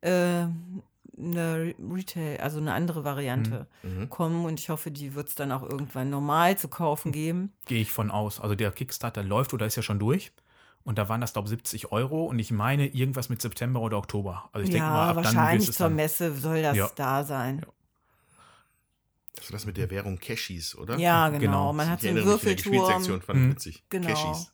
äh, 0.00 0.46
eine 1.16 1.54
Re- 1.56 1.74
Retail, 1.78 2.40
also 2.40 2.58
eine 2.58 2.72
andere 2.72 3.04
Variante 3.04 3.68
Mhm. 3.84 4.10
kommen 4.10 4.44
und 4.44 4.58
ich 4.58 4.70
hoffe, 4.70 4.90
die 4.90 5.14
wird 5.14 5.28
es 5.28 5.36
dann 5.36 5.52
auch 5.52 5.62
irgendwann 5.62 6.10
normal 6.10 6.58
zu 6.58 6.66
kaufen 6.66 7.12
geben. 7.12 7.52
Gehe 7.66 7.80
ich 7.82 7.92
von 7.92 8.10
aus. 8.10 8.40
Also 8.40 8.56
der 8.56 8.72
Kickstarter 8.72 9.22
läuft 9.22 9.54
oder 9.54 9.66
ist 9.66 9.76
ja 9.76 9.82
schon 9.82 10.00
durch. 10.00 10.32
Und 10.84 10.98
da 10.98 11.08
waren 11.08 11.20
das, 11.20 11.32
glaube 11.32 11.46
ich, 11.46 11.50
70 11.50 11.92
Euro. 11.92 12.26
Und 12.26 12.38
ich 12.38 12.50
meine 12.50 12.86
irgendwas 12.86 13.28
mit 13.30 13.40
September 13.40 13.80
oder 13.80 13.96
Oktober. 13.98 14.48
Also 14.52 14.64
ich 14.64 14.70
denke 14.70 14.86
mal, 14.86 14.94
ja, 14.94 15.08
ab 15.10 15.14
dann 15.16 15.24
wahrscheinlich 15.24 15.62
wird 15.66 15.70
es 15.70 15.76
zur 15.78 15.86
dann, 15.86 15.96
Messe 15.96 16.34
soll 16.36 16.62
das 16.62 16.76
Ja. 16.76 16.90
da 16.94 17.24
sein. 17.24 17.60
Ja. 17.64 17.72
Das 19.36 19.44
ist 19.46 19.54
das 19.54 19.66
mit 19.66 19.76
der 19.76 19.90
Währung 19.90 20.18
Cashis, 20.18 20.76
oder? 20.76 20.96
Ja, 20.98 21.28
genau. 21.28 21.40
Genau. 21.40 21.72
Man 21.72 21.90
hat 21.90 22.02
so 22.02 22.08
einen 22.08 22.24
Würfelturm. 22.24 22.72
Gespielsektion, 22.72 23.22
fand 23.22 23.38
ich 23.38 23.44
Mhm. 23.46 23.50
witzig. 23.52 23.84
Genau. 23.88 24.08
Cashis. 24.08 24.50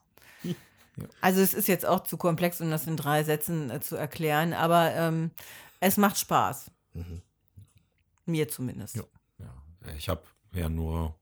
Also 1.21 1.41
es 1.41 1.55
ist 1.55 1.67
jetzt 1.69 1.87
auch 1.87 2.01
zu 2.05 2.17
komplex, 2.17 2.61
um 2.61 2.71
das 2.71 2.87
in 2.87 2.97
drei 2.97 3.25
Sätzen 3.25 3.71
äh, 3.71 3.81
zu 3.81 3.97
erklären, 3.97 4.53
aber 4.53 4.95
ähm, 4.95 5.31
es 5.81 5.97
macht 5.97 6.19
Spaß. 6.19 6.71
Mhm. 6.95 7.23
Mir 8.27 8.49
zumindest. 8.49 8.97
Ja. 8.97 9.03
Ja, 9.39 9.93
ich 9.97 10.09
habe 10.09 10.23
ja 10.53 10.69
nur 10.69 11.15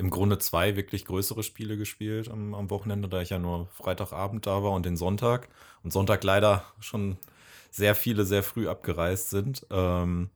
im 0.00 0.08
Grunde 0.08 0.38
zwei 0.38 0.76
wirklich 0.76 1.04
größere 1.04 1.42
Spiele 1.42 1.76
gespielt 1.76 2.30
am, 2.30 2.54
am 2.54 2.70
Wochenende, 2.70 3.06
da 3.06 3.20
ich 3.20 3.28
ja 3.28 3.38
nur 3.38 3.68
Freitagabend 3.74 4.46
da 4.46 4.62
war 4.62 4.72
und 4.72 4.86
den 4.86 4.96
Sonntag. 4.96 5.48
Und 5.82 5.92
Sonntag 5.92 6.24
leider 6.24 6.64
schon 6.80 7.18
sehr 7.70 7.94
viele 7.94 8.24
sehr 8.24 8.42
früh 8.42 8.66
abgereist 8.66 9.28
sind. 9.28 9.66
Ähm, 9.70 10.30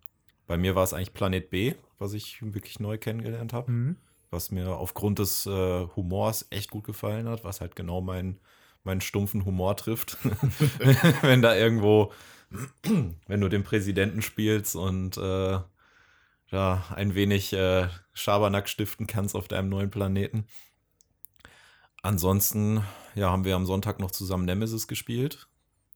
bei 0.47 0.59
mir 0.59 0.75
war 0.75 0.85
es 0.85 0.93
eigentlich 0.93 1.15
Planet 1.15 1.49
B, 1.49 1.75
was 1.99 2.13
ich 2.13 2.43
wirklich 2.43 2.79
neu 2.79 2.99
kennengelernt 2.99 3.55
habe. 3.55 3.73
Mhm. 3.73 3.97
was 4.31 4.51
mir 4.51 4.77
aufgrund 4.77 5.19
des 5.21 5.47
äh, 5.47 5.87
Humors 5.97 6.47
echt 6.51 6.71
gut 6.71 6.85
gefallen 6.85 7.29
hat, 7.29 7.43
was 7.45 7.61
halt 7.61 7.75
genau 7.75 8.01
meinen 8.01 8.41
meinen 8.83 9.01
stumpfen 9.01 9.47
Humor 9.47 9.77
trifft. 9.77 10.19
wenn 11.23 11.41
da 11.41 11.57
irgendwo, 11.57 12.13
wenn 13.27 13.41
du 13.41 13.49
den 13.49 13.65
Präsidenten 13.65 14.21
spielst 14.21 14.77
und 14.77 15.17
äh, 15.17 15.59
da 16.51 16.85
ein 16.95 17.15
wenig 17.15 17.53
äh, 17.53 17.89
Schabernack 18.13 18.69
stiften 18.69 19.07
kannst 19.07 19.35
auf 19.35 19.49
deinem 19.49 19.69
neuen 19.69 19.91
Planeten. 19.91 20.47
Ansonsten, 22.03 22.85
ja, 23.15 23.31
haben 23.31 23.45
wir 23.45 23.57
am 23.57 23.67
Sonntag 23.67 23.99
noch 23.99 24.11
zusammen 24.11 24.45
Nemesis 24.45 24.87
gespielt, 24.87 25.49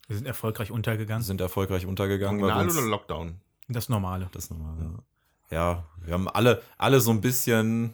Wir 0.06 0.16
sind 0.16 0.26
erfolgreich 0.26 0.70
untergegangen. 0.70 1.22
sind 1.22 1.40
erfolgreich 1.40 1.84
untergegangen. 1.84 2.40
wir 2.40 2.46
Original 2.46 2.78
oder 2.78 2.86
Lockdown? 2.86 3.40
Das 3.68 3.90
Normale. 3.90 4.30
das 4.32 4.48
nochmal, 4.48 4.76
ja. 5.50 5.56
ja, 5.56 5.84
wir 6.02 6.14
haben 6.14 6.28
alle, 6.28 6.62
alle 6.78 7.00
so 7.00 7.10
ein 7.10 7.20
bisschen 7.20 7.92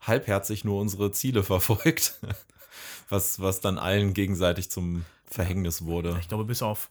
halbherzig 0.00 0.64
nur 0.64 0.80
unsere 0.80 1.10
Ziele 1.10 1.42
verfolgt, 1.42 2.20
was, 3.08 3.40
was 3.40 3.60
dann 3.60 3.78
allen 3.78 4.14
gegenseitig 4.14 4.70
zum 4.70 5.04
Verhängnis 5.24 5.84
wurde. 5.84 6.16
Ich 6.20 6.28
glaube, 6.28 6.44
bis 6.44 6.62
auf 6.62 6.90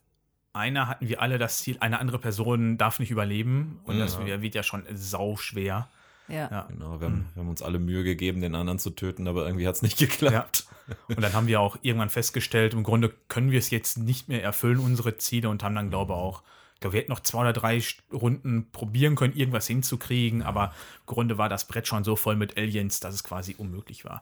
einer 0.58 0.88
hatten 0.88 1.08
wir 1.08 1.22
alle 1.22 1.38
das 1.38 1.60
Ziel, 1.60 1.78
eine 1.80 2.00
andere 2.00 2.20
Person 2.20 2.78
darf 2.78 3.00
nicht 3.00 3.12
überleben. 3.12 3.80
Und 3.86 4.00
das 4.00 4.16
Ja. 4.16 4.26
wär- 4.26 4.42
wird 4.42 4.56
ja 4.56 4.64
schon 4.64 4.84
sau 4.94 5.38
schwer. 5.38 5.88
Ja. 6.28 6.50
Ja. 6.52 6.62
Genau, 6.70 7.00
wir 7.00 7.08
haben, 7.08 7.26
wir 7.36 7.42
haben 7.42 7.50
uns 7.50 7.62
alle 7.62 7.80
Mühe 7.80 8.04
gegeben, 8.04 8.42
den 8.42 8.54
anderen 8.56 8.80
zu 8.80 8.90
töten, 8.90 9.28
aber 9.30 9.46
irgendwie 9.46 9.66
hat 9.68 9.76
es 9.76 9.82
nicht 9.82 9.98
geklappt. 10.48 10.68
Und 11.08 11.22
dann 11.22 11.32
haben 11.34 11.48
wir 11.48 11.62
auch 11.62 11.78
irgendwann 11.84 12.10
festgestellt, 12.10 12.74
im 12.74 12.84
Grunde 12.84 13.14
können 13.30 13.52
wir 13.52 13.60
es 13.60 13.70
jetzt 13.70 13.98
nicht 13.98 14.28
mehr 14.28 14.44
erfüllen, 14.44 14.80
unsere 14.80 15.18
Ziele, 15.18 15.48
und 15.50 15.64
haben 15.64 15.76
dann, 15.76 15.90
glaube 15.90 16.12
ich, 16.14 16.18
auch, 16.20 16.44
ich 16.76 16.82
glaube, 16.82 16.94
wir 16.94 17.00
hätten 17.02 17.12
noch 17.12 17.22
zwei 17.22 17.42
oder 17.42 17.54
drei 17.54 17.82
Runden 18.12 18.70
probieren 18.72 19.16
können, 19.16 19.36
irgendwas 19.36 19.68
hinzukriegen, 19.68 20.44
aber 20.44 20.74
im 21.00 21.06
Grunde 21.06 21.38
war 21.38 21.50
das 21.50 21.66
Brett 21.66 21.88
schon 21.88 22.04
so 22.04 22.16
voll 22.16 22.36
mit 22.36 22.58
Aliens, 22.58 23.00
dass 23.00 23.16
es 23.16 23.24
quasi 23.24 23.56
unmöglich 23.58 24.04
war. 24.06 24.22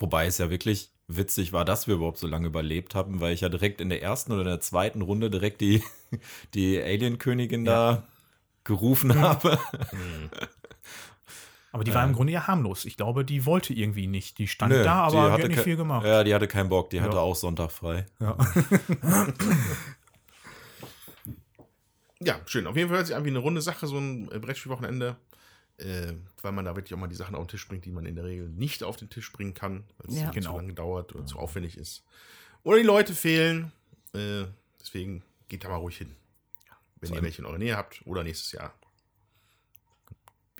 Wobei 0.00 0.26
es 0.26 0.38
ja 0.38 0.50
wirklich 0.50 0.90
witzig 1.08 1.52
war, 1.52 1.64
dass 1.64 1.86
wir 1.86 1.94
überhaupt 1.96 2.18
so 2.18 2.26
lange 2.26 2.46
überlebt 2.46 2.94
haben, 2.94 3.20
weil 3.20 3.34
ich 3.34 3.42
ja 3.42 3.48
direkt 3.48 3.80
in 3.80 3.88
der 3.90 4.02
ersten 4.02 4.32
oder 4.32 4.42
in 4.42 4.48
der 4.48 4.60
zweiten 4.60 5.02
Runde 5.02 5.30
direkt 5.30 5.60
die, 5.60 5.82
die 6.54 6.80
Alien-Königin 6.80 7.64
da 7.64 8.04
gerufen 8.64 9.18
habe. 9.20 9.58
Aber 11.72 11.82
die 11.82 11.92
war 11.92 12.04
im 12.04 12.12
Grunde 12.12 12.32
ja 12.32 12.46
harmlos. 12.46 12.84
Ich 12.84 12.96
glaube, 12.96 13.24
die 13.24 13.46
wollte 13.46 13.74
irgendwie 13.74 14.06
nicht. 14.06 14.38
Die 14.38 14.46
stand 14.46 14.72
Nö, 14.72 14.84
da, 14.84 14.94
aber 15.06 15.10
die 15.16 15.18
hat 15.22 15.32
hatte 15.32 15.48
nicht 15.48 15.56
ke- 15.58 15.64
viel 15.64 15.76
gemacht. 15.76 16.06
Ja, 16.06 16.22
die 16.22 16.32
hatte 16.32 16.46
keinen 16.46 16.68
Bock, 16.68 16.88
die 16.90 17.00
hatte 17.00 17.16
Ja. 17.16 17.22
auch 17.22 17.34
Sonntag 17.34 17.72
frei. 17.72 18.06
Ja. 18.20 18.36
Ja, 22.20 22.36
schön. 22.46 22.66
Auf 22.66 22.76
jeden 22.76 22.88
Fall 22.88 22.98
hört 22.98 23.06
sich 23.08 23.16
an 23.16 23.24
wie 23.24 23.28
eine 23.30 23.38
runde 23.40 23.60
Sache, 23.60 23.86
so 23.86 23.98
ein 23.98 24.30
äh, 24.32 24.38
Brettspielwochenende. 24.38 25.16
Äh, 25.78 26.14
weil 26.40 26.52
man 26.52 26.64
da 26.64 26.76
wirklich 26.76 26.94
auch 26.94 26.98
mal 26.98 27.08
die 27.08 27.14
Sachen 27.16 27.34
auf 27.34 27.44
den 27.46 27.50
Tisch 27.50 27.66
bringt, 27.66 27.84
die 27.84 27.90
man 27.90 28.06
in 28.06 28.14
der 28.14 28.24
Regel 28.24 28.48
nicht 28.48 28.84
auf 28.84 28.96
den 28.96 29.10
Tisch 29.10 29.32
bringen 29.32 29.54
kann, 29.54 29.84
weil 29.98 30.10
es 30.10 30.20
Ja. 30.20 30.26
zu 30.28 30.32
Genau. 30.34 30.56
lange 30.56 30.72
dauert 30.74 31.14
oder 31.14 31.26
zu 31.26 31.38
aufwendig 31.38 31.76
ist. 31.76 32.04
Oder 32.62 32.76
die 32.78 32.84
Leute 32.84 33.12
fehlen. 33.14 33.72
Äh, 34.12 34.44
deswegen 34.80 35.22
geht 35.48 35.64
da 35.64 35.68
mal 35.68 35.76
ruhig 35.76 35.96
hin. 35.98 36.14
Wenn 37.00 37.08
Vor 37.08 37.16
ihr 37.18 37.22
welche 37.24 37.42
in 37.42 37.46
eurer 37.46 37.58
Nähe 37.58 37.76
habt 37.76 38.02
oder 38.06 38.22
nächstes 38.22 38.52
Jahr. 38.52 38.72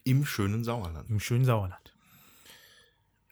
Im 0.03 0.27
schönen 0.27 0.65
Sauerland. 0.65 1.09
Im 1.09 1.21
schönen 1.21 1.45
Sauerland. 1.45 1.95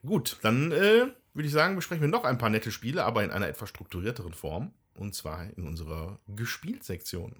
Gut, 0.06 0.38
dann 0.42 0.72
äh, 0.72 1.06
würde 1.34 1.46
ich 1.46 1.52
sagen, 1.52 1.74
besprechen 1.76 2.02
wir 2.02 2.08
noch 2.08 2.24
ein 2.24 2.38
paar 2.38 2.48
nette 2.50 2.70
Spiele, 2.72 3.04
aber 3.04 3.22
in 3.24 3.30
einer 3.30 3.48
etwas 3.48 3.68
strukturierteren 3.68 4.34
Form. 4.34 4.72
Und 4.94 5.14
zwar 5.14 5.44
in 5.56 5.66
unserer 5.66 6.18
Gespielt-Sektion. 6.28 7.36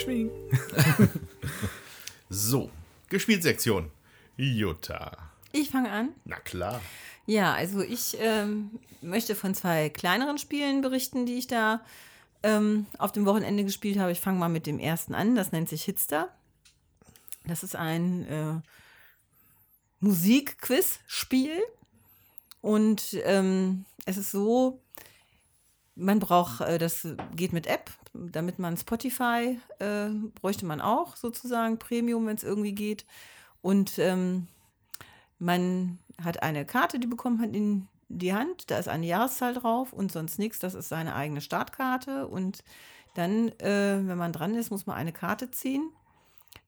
Schwing. 0.00 0.30
So, 2.32 2.70
Gespielt-Sektion. 3.08 3.90
Jutta. 4.36 5.18
Ich 5.50 5.70
fange 5.70 5.90
an. 5.90 6.10
Na 6.24 6.38
klar. 6.38 6.80
Ja, 7.26 7.52
also 7.54 7.82
ich 7.82 8.16
ähm, 8.20 8.78
möchte 9.02 9.34
von 9.34 9.52
zwei 9.52 9.90
kleineren 9.90 10.38
Spielen 10.38 10.80
berichten, 10.80 11.26
die 11.26 11.38
ich 11.38 11.48
da 11.48 11.80
ähm, 12.44 12.86
auf 12.98 13.10
dem 13.10 13.26
Wochenende 13.26 13.64
gespielt 13.64 13.98
habe. 13.98 14.12
Ich 14.12 14.20
fange 14.20 14.38
mal 14.38 14.48
mit 14.48 14.66
dem 14.66 14.78
ersten 14.78 15.12
an. 15.12 15.34
Das 15.34 15.50
nennt 15.50 15.68
sich 15.68 15.82
Hitster. 15.82 16.32
Das 17.44 17.64
ist 17.64 17.74
ein 17.74 18.26
äh, 18.28 18.60
Musik-Quiz-Spiel. 19.98 21.58
Und 22.60 23.18
ähm, 23.24 23.84
es 24.06 24.16
ist 24.16 24.30
so, 24.30 24.80
man 26.00 26.18
braucht, 26.18 26.60
äh, 26.60 26.78
das 26.78 27.06
geht 27.36 27.52
mit 27.52 27.66
App, 27.66 27.90
damit 28.12 28.58
man 28.58 28.76
Spotify 28.76 29.58
äh, 29.78 30.08
bräuchte 30.34 30.66
man 30.66 30.80
auch 30.80 31.16
sozusagen, 31.16 31.78
Premium, 31.78 32.26
wenn 32.26 32.36
es 32.36 32.44
irgendwie 32.44 32.74
geht. 32.74 33.06
Und 33.62 33.98
ähm, 33.98 34.48
man 35.38 35.98
hat 36.22 36.42
eine 36.42 36.64
Karte, 36.64 36.98
die 36.98 37.06
bekommt 37.06 37.40
man 37.40 37.54
in 37.54 37.88
die 38.08 38.34
Hand. 38.34 38.70
Da 38.70 38.78
ist 38.78 38.88
eine 38.88 39.06
Jahreszahl 39.06 39.54
drauf 39.54 39.92
und 39.92 40.10
sonst 40.10 40.38
nichts. 40.38 40.58
Das 40.58 40.74
ist 40.74 40.88
seine 40.88 41.14
eigene 41.14 41.40
Startkarte. 41.40 42.26
Und 42.26 42.64
dann, 43.14 43.48
äh, 43.60 44.00
wenn 44.02 44.18
man 44.18 44.32
dran 44.32 44.54
ist, 44.54 44.70
muss 44.70 44.86
man 44.86 44.96
eine 44.96 45.12
Karte 45.12 45.50
ziehen. 45.50 45.90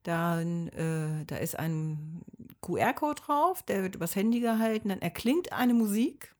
Dann, 0.05 0.69
äh, 0.69 1.25
da 1.27 1.37
ist 1.37 1.59
ein 1.59 2.23
QR-Code 2.61 3.21
drauf, 3.23 3.62
der 3.62 3.83
wird 3.83 3.97
übers 3.97 4.17
Handy 4.17 4.41
gehalten. 4.41 4.89
Dann 4.89 5.03
erklingt 5.03 5.53
eine 5.53 5.75
Musik. 5.75 6.32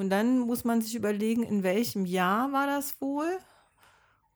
Und 0.00 0.08
dann 0.08 0.38
muss 0.38 0.64
man 0.64 0.80
sich 0.80 0.94
überlegen, 0.94 1.42
in 1.42 1.62
welchem 1.62 2.06
Jahr 2.06 2.52
war 2.52 2.66
das 2.66 2.98
wohl 3.02 3.38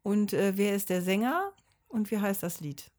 und 0.02 0.34
äh, 0.34 0.58
wer 0.58 0.74
ist 0.74 0.90
der 0.90 1.00
Sänger 1.00 1.54
und 1.88 2.10
wie 2.10 2.18
heißt 2.18 2.42
das 2.42 2.60
Lied. 2.60 2.90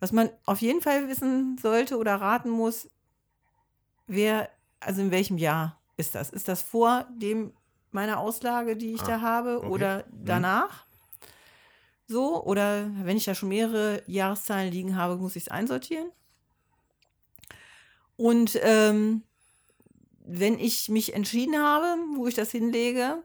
Was 0.00 0.10
man 0.10 0.28
auf 0.44 0.60
jeden 0.60 0.80
Fall 0.80 1.08
wissen 1.08 1.56
sollte 1.56 1.96
oder 1.96 2.16
raten 2.16 2.50
muss, 2.50 2.90
wer, 4.08 4.50
also 4.80 5.02
in 5.02 5.12
welchem 5.12 5.38
Jahr 5.38 5.80
ist 5.96 6.16
das? 6.16 6.30
Ist 6.30 6.48
das 6.48 6.62
vor 6.62 7.06
dem 7.16 7.52
meiner 7.92 8.18
Auslage, 8.18 8.76
die 8.76 8.94
ich 8.94 9.02
Ah, 9.02 9.06
da 9.06 9.20
habe, 9.20 9.58
okay. 9.58 9.68
oder 9.68 9.98
Mhm. 10.10 10.24
danach? 10.24 10.84
So, 12.08 12.42
oder 12.42 12.90
wenn 13.04 13.16
ich 13.16 13.24
da 13.24 13.36
schon 13.36 13.50
mehrere 13.50 14.02
Jahreszahlen 14.08 14.72
liegen 14.72 14.96
habe, 14.96 15.16
muss 15.16 15.36
ich 15.36 15.44
es 15.44 15.48
einsortieren. 15.48 16.10
Und 18.16 18.58
ähm, 18.62 19.22
wenn 20.28 20.58
ich 20.58 20.88
mich 20.88 21.14
entschieden 21.14 21.56
habe, 21.56 21.96
wo 22.14 22.26
ich 22.26 22.34
das 22.34 22.50
hinlege, 22.50 23.22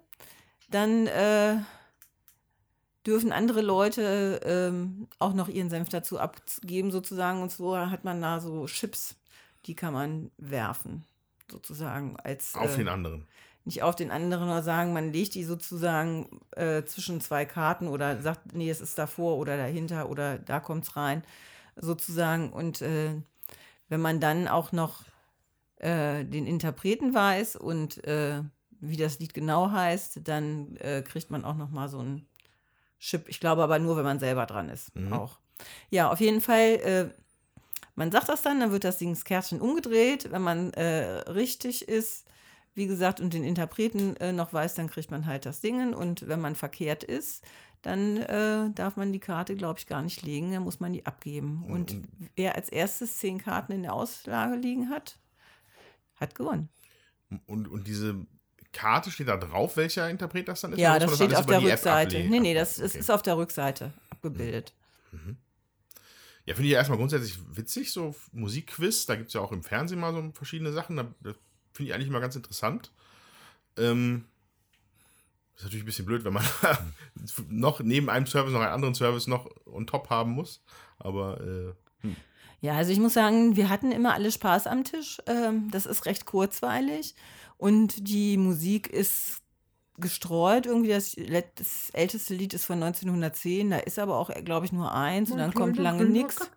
dann 0.70 1.08
äh, 1.08 1.58
dürfen 3.06 3.34
andere 3.34 3.62
Leute 3.62 4.40
ähm, 4.46 5.08
auch 5.20 5.34
noch 5.34 5.50
ihren 5.50 5.70
Senf 5.70 5.90
dazu 5.90 6.18
abgeben, 6.18 6.92
sozusagen. 6.92 7.42
Und 7.42 7.52
so 7.52 7.78
hat 7.78 8.06
man 8.06 8.22
da 8.22 8.40
so 8.40 8.66
Chips, 8.68 9.16
die 9.66 9.76
kann 9.76 9.94
man 9.94 10.32
werfen, 10.38 11.04
sozusagen. 11.52 12.16
Als, 12.24 12.56
Auf 12.56 12.76
äh, 12.76 12.78
den 12.78 12.88
anderen. 12.88 13.28
nicht 13.66 13.84
auf 13.84 13.96
den 13.96 14.10
anderen 14.10 14.48
oder 14.48 14.64
sagen, 14.64 14.94
man 14.94 15.12
legt 15.12 15.36
die 15.36 15.44
sozusagen 15.44 16.40
äh, 16.52 16.84
zwischen 16.86 17.20
zwei 17.20 17.44
Karten 17.44 17.90
oder 17.90 18.22
sagt, 18.22 18.54
nee, 18.54 18.70
es 18.70 18.80
ist 18.80 18.98
davor 18.98 19.38
oder 19.38 19.58
dahinter 19.58 20.10
oder 20.10 20.38
da 20.38 20.62
kommt 20.62 20.86
es 20.86 20.96
rein, 20.96 21.24
sozusagen. 21.76 22.54
Und 22.54 22.82
äh, 22.82 23.12
wenn 23.90 24.02
man 24.02 24.22
dann 24.22 24.48
auch 24.48 24.72
noch 24.72 25.04
äh, 25.78 26.24
den 26.24 26.46
Interpreten 26.46 27.14
weiß 27.14 27.56
und 27.56 28.04
äh, 28.06 28.42
wie 28.80 28.98
das 28.98 29.20
Lied 29.20 29.34
genau 29.34 29.72
heißt, 29.72 30.22
dann 30.24 30.76
äh, 30.78 31.02
kriegt 31.02 31.32
man 31.32 31.46
auch 31.46 31.56
noch 31.56 31.70
mal 31.70 31.88
so 31.88 32.00
einen 32.00 32.28
Chip. 33.00 33.28
Ich 33.30 33.40
glaube 33.40 33.64
aber 33.64 33.80
nur, 33.80 33.98
wenn 33.98 34.04
man 34.04 34.20
selber 34.20 34.46
dran 34.46 34.70
ist. 34.70 34.96
Mhm. 34.96 35.14
Auch. 35.14 35.40
Ja, 35.90 36.12
auf 36.12 36.20
jeden 36.20 36.42
Fall. 36.42 36.80
Äh, 36.84 37.10
man 37.96 38.12
sagt 38.12 38.30
das 38.30 38.42
dann, 38.42 38.60
dann 38.60 38.72
wird 38.72 38.84
das 38.84 39.00
Kärtchen 39.24 39.62
umgedreht. 39.62 40.32
Wenn 40.32 40.42
man 40.42 40.74
äh, 40.74 41.20
richtig 41.30 41.88
ist, 41.88 42.26
wie 42.74 42.88
gesagt, 42.88 43.20
und 43.20 43.34
den 43.34 43.44
Interpreten 43.44 44.16
noch 44.36 44.52
weiß, 44.52 44.74
dann 44.74 44.90
kriegt 44.90 45.12
man 45.12 45.28
halt 45.28 45.46
das 45.46 45.62
Dingen. 45.62 45.94
Und 45.94 46.28
wenn 46.28 46.42
man 46.42 46.56
verkehrt 46.56 47.04
ist, 47.04 47.46
dann 47.84 48.18
äh, 48.18 48.72
darf 48.72 48.96
man 48.96 49.14
die 49.14 49.20
Karte, 49.20 49.56
glaube 49.56 49.78
ich, 49.78 49.86
gar 49.86 50.02
nicht 50.02 50.24
legen. 50.24 50.52
Dann 50.54 50.64
muss 50.64 50.80
man 50.80 50.92
die 50.92 51.06
abgeben. 51.06 51.66
Und 51.70 52.02
wer 52.36 52.56
als 52.56 52.70
erstes 52.70 53.20
zehn 53.20 53.38
Karten 53.38 53.74
in 53.74 53.84
der 53.84 53.94
Auslage 53.94 54.56
liegen 54.56 54.90
hat, 54.90 55.20
hat 56.24 56.36
gewonnen. 56.36 56.70
Und, 57.48 57.68
und 57.68 57.88
diese 57.88 58.16
Karte 58.72 59.12
steht 59.12 59.28
da 59.28 59.38
drauf, 59.38 59.78
welcher 59.78 60.10
Interpret 60.10 60.48
das 60.48 60.62
dann 60.62 60.74
ist? 60.74 60.80
Ja, 60.80 60.98
das 61.00 61.08
man 61.08 61.16
steht 61.16 61.28
alles 61.30 61.40
auf 61.40 61.46
der 61.46 61.62
Rückseite. 61.62 62.20
Nee, 62.24 62.40
nee, 62.40 62.54
das, 62.54 62.78
das 62.78 62.92
Okay. 62.92 63.00
ist 63.00 63.12
auf 63.12 63.22
der 63.22 63.38
Rückseite 63.38 63.94
abgebildet. 64.10 64.74
Ja, 66.46 66.56
finde 66.56 66.68
ich 66.68 66.72
ja 66.74 66.80
erstmal 66.80 66.98
grundsätzlich 66.98 67.38
witzig, 67.56 67.92
so 67.94 68.16
Musikquiz. 68.34 69.06
Da 69.06 69.16
gibt 69.16 69.28
es 69.30 69.34
ja 69.34 69.42
auch 69.42 69.52
im 69.52 69.64
Fernsehen 69.64 70.00
mal 70.00 70.12
so 70.14 70.32
verschiedene 70.34 70.74
Sachen. 70.74 70.98
Da, 70.98 71.04
da 71.22 71.34
finde 71.74 71.90
ich 71.90 71.94
eigentlich 71.94 72.10
mal 72.10 72.20
ganz 72.20 72.36
interessant. 72.36 72.92
Ähm, 73.78 74.26
ist 75.56 75.64
natürlich 75.64 75.84
ein 75.84 75.86
bisschen 75.86 76.06
blöd, 76.06 76.26
wenn 76.26 76.34
man 76.34 76.46
noch 77.50 77.80
neben 77.80 78.10
einem 78.10 78.26
Service 78.28 78.52
noch 78.54 78.60
einen 78.62 78.74
anderen 78.74 78.96
Service 78.96 79.28
noch 79.28 79.50
on 79.66 79.88
top 79.88 80.10
haben 80.10 80.32
muss. 80.32 80.62
Aber 80.98 81.40
äh, 81.42 82.08
Ja, 82.64 82.78
also 82.78 82.94
ich 82.94 83.00
muss 83.00 83.14
sagen, 83.14 83.58
wir 83.58 83.68
hatten 83.68 83.92
immer 83.92 84.14
alle 84.14 84.32
Spaß 84.32 84.68
am 84.68 84.86
Tisch. 84.86 85.18
Ähm, 85.28 85.70
das 85.70 85.86
ist 85.86 86.06
recht 86.06 86.26
kurzweilig. 86.26 87.14
Und 87.58 88.08
die 88.08 88.38
Musik 88.38 88.88
ist 88.88 89.42
gestreut. 89.98 90.66
Irgendwie 90.66 90.92
das, 90.92 91.18
das 91.56 91.90
älteste 91.92 92.34
Lied 92.34 92.54
ist 92.54 92.64
von 92.64 92.82
1910. 92.82 93.72
Da 93.72 93.78
ist 93.80 94.00
aber 94.00 94.18
auch, 94.18 94.30
glaube 94.46 94.66
ich, 94.66 94.72
nur 94.72 94.94
eins. 94.94 95.30
Und 95.30 95.40
dann 95.40 95.54
kommt 95.54 95.78
lange 95.78 96.06
nichts. 96.06 96.50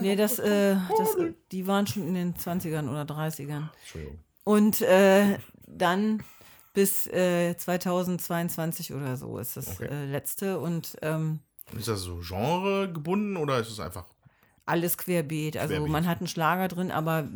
Nee, 0.00 0.14
das, 0.14 0.38
äh, 0.38 0.76
das, 0.96 1.16
die 1.50 1.66
waren 1.66 1.88
schon 1.88 2.06
in 2.06 2.14
den 2.14 2.34
20ern 2.34 2.88
oder 2.88 3.02
30ern. 3.02 3.70
Entschuldigung. 3.80 4.20
Und 4.44 4.82
äh, 4.82 5.38
dann 5.66 6.22
bis 6.74 7.08
äh, 7.08 7.56
2022 7.56 8.94
oder 8.94 9.16
so 9.16 9.36
ist 9.38 9.56
das 9.56 9.80
Okay. 9.80 9.88
äh, 9.90 10.04
letzte. 10.04 10.60
Und 10.60 10.96
ähm, 11.02 11.40
Ist 11.76 11.88
das 11.88 12.02
so 12.02 12.20
Genre 12.22 12.88
gebunden 12.92 13.36
oder 13.36 13.58
ist 13.58 13.70
es 13.72 13.80
einfach. 13.80 14.04
Alles 14.68 14.98
querbeet. 14.98 15.56
Also 15.56 15.74
Querbeet. 15.74 15.92
man 15.92 16.06
hat 16.06 16.18
einen 16.18 16.28
Schlager 16.28 16.68
drin, 16.68 16.90
aber 16.90 17.28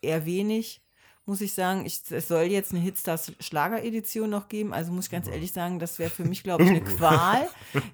eher 0.00 0.24
wenig, 0.26 0.80
muss 1.26 1.40
ich 1.40 1.52
sagen. 1.52 1.84
Ich, 1.84 2.02
es 2.10 2.28
soll 2.28 2.44
jetzt 2.44 2.72
eine 2.72 2.80
Hitstars 2.80 3.32
Schlager-Edition 3.40 4.30
noch 4.30 4.48
geben. 4.48 4.72
Also 4.72 4.92
muss 4.92 5.06
ich 5.06 5.10
ganz 5.10 5.28
ehrlich 5.28 5.52
sagen, 5.52 5.78
das 5.78 5.98
wäre 5.98 6.10
für 6.10 6.24
mich, 6.24 6.42
glaube 6.42 6.64
ich, 6.64 6.70
eine 6.70 6.80
Qual. 6.96 7.48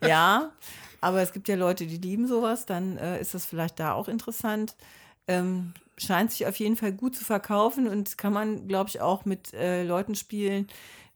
Ja, 0.07 0.53
aber 1.01 1.23
es 1.23 1.33
gibt 1.33 1.49
ja 1.49 1.57
Leute, 1.57 1.87
die 1.87 1.99
lieben 1.99 2.27
sowas. 2.27 2.67
Dann 2.67 2.97
äh, 2.99 3.21
ist 3.21 3.35
das 3.35 3.47
vielleicht 3.47 3.81
da 3.81 3.93
auch 3.93 4.09
interessant. 4.09 4.77
Ähm, 5.29 5.73
scheint 5.99 6.31
sich 6.31 6.47
auf 6.47 6.57
jeden 6.57 6.77
Fall 6.77 6.93
gut 6.93 7.17
zu 7.17 7.25
verkaufen 7.25 7.89
und 7.89 8.19
kann 8.19 8.33
man, 8.33 8.69
glaube 8.69 8.91
ich, 8.91 9.01
auch 9.01 9.25
mit 9.25 9.55
äh, 9.55 9.83
Leuten 9.83 10.15
spielen, 10.15 10.69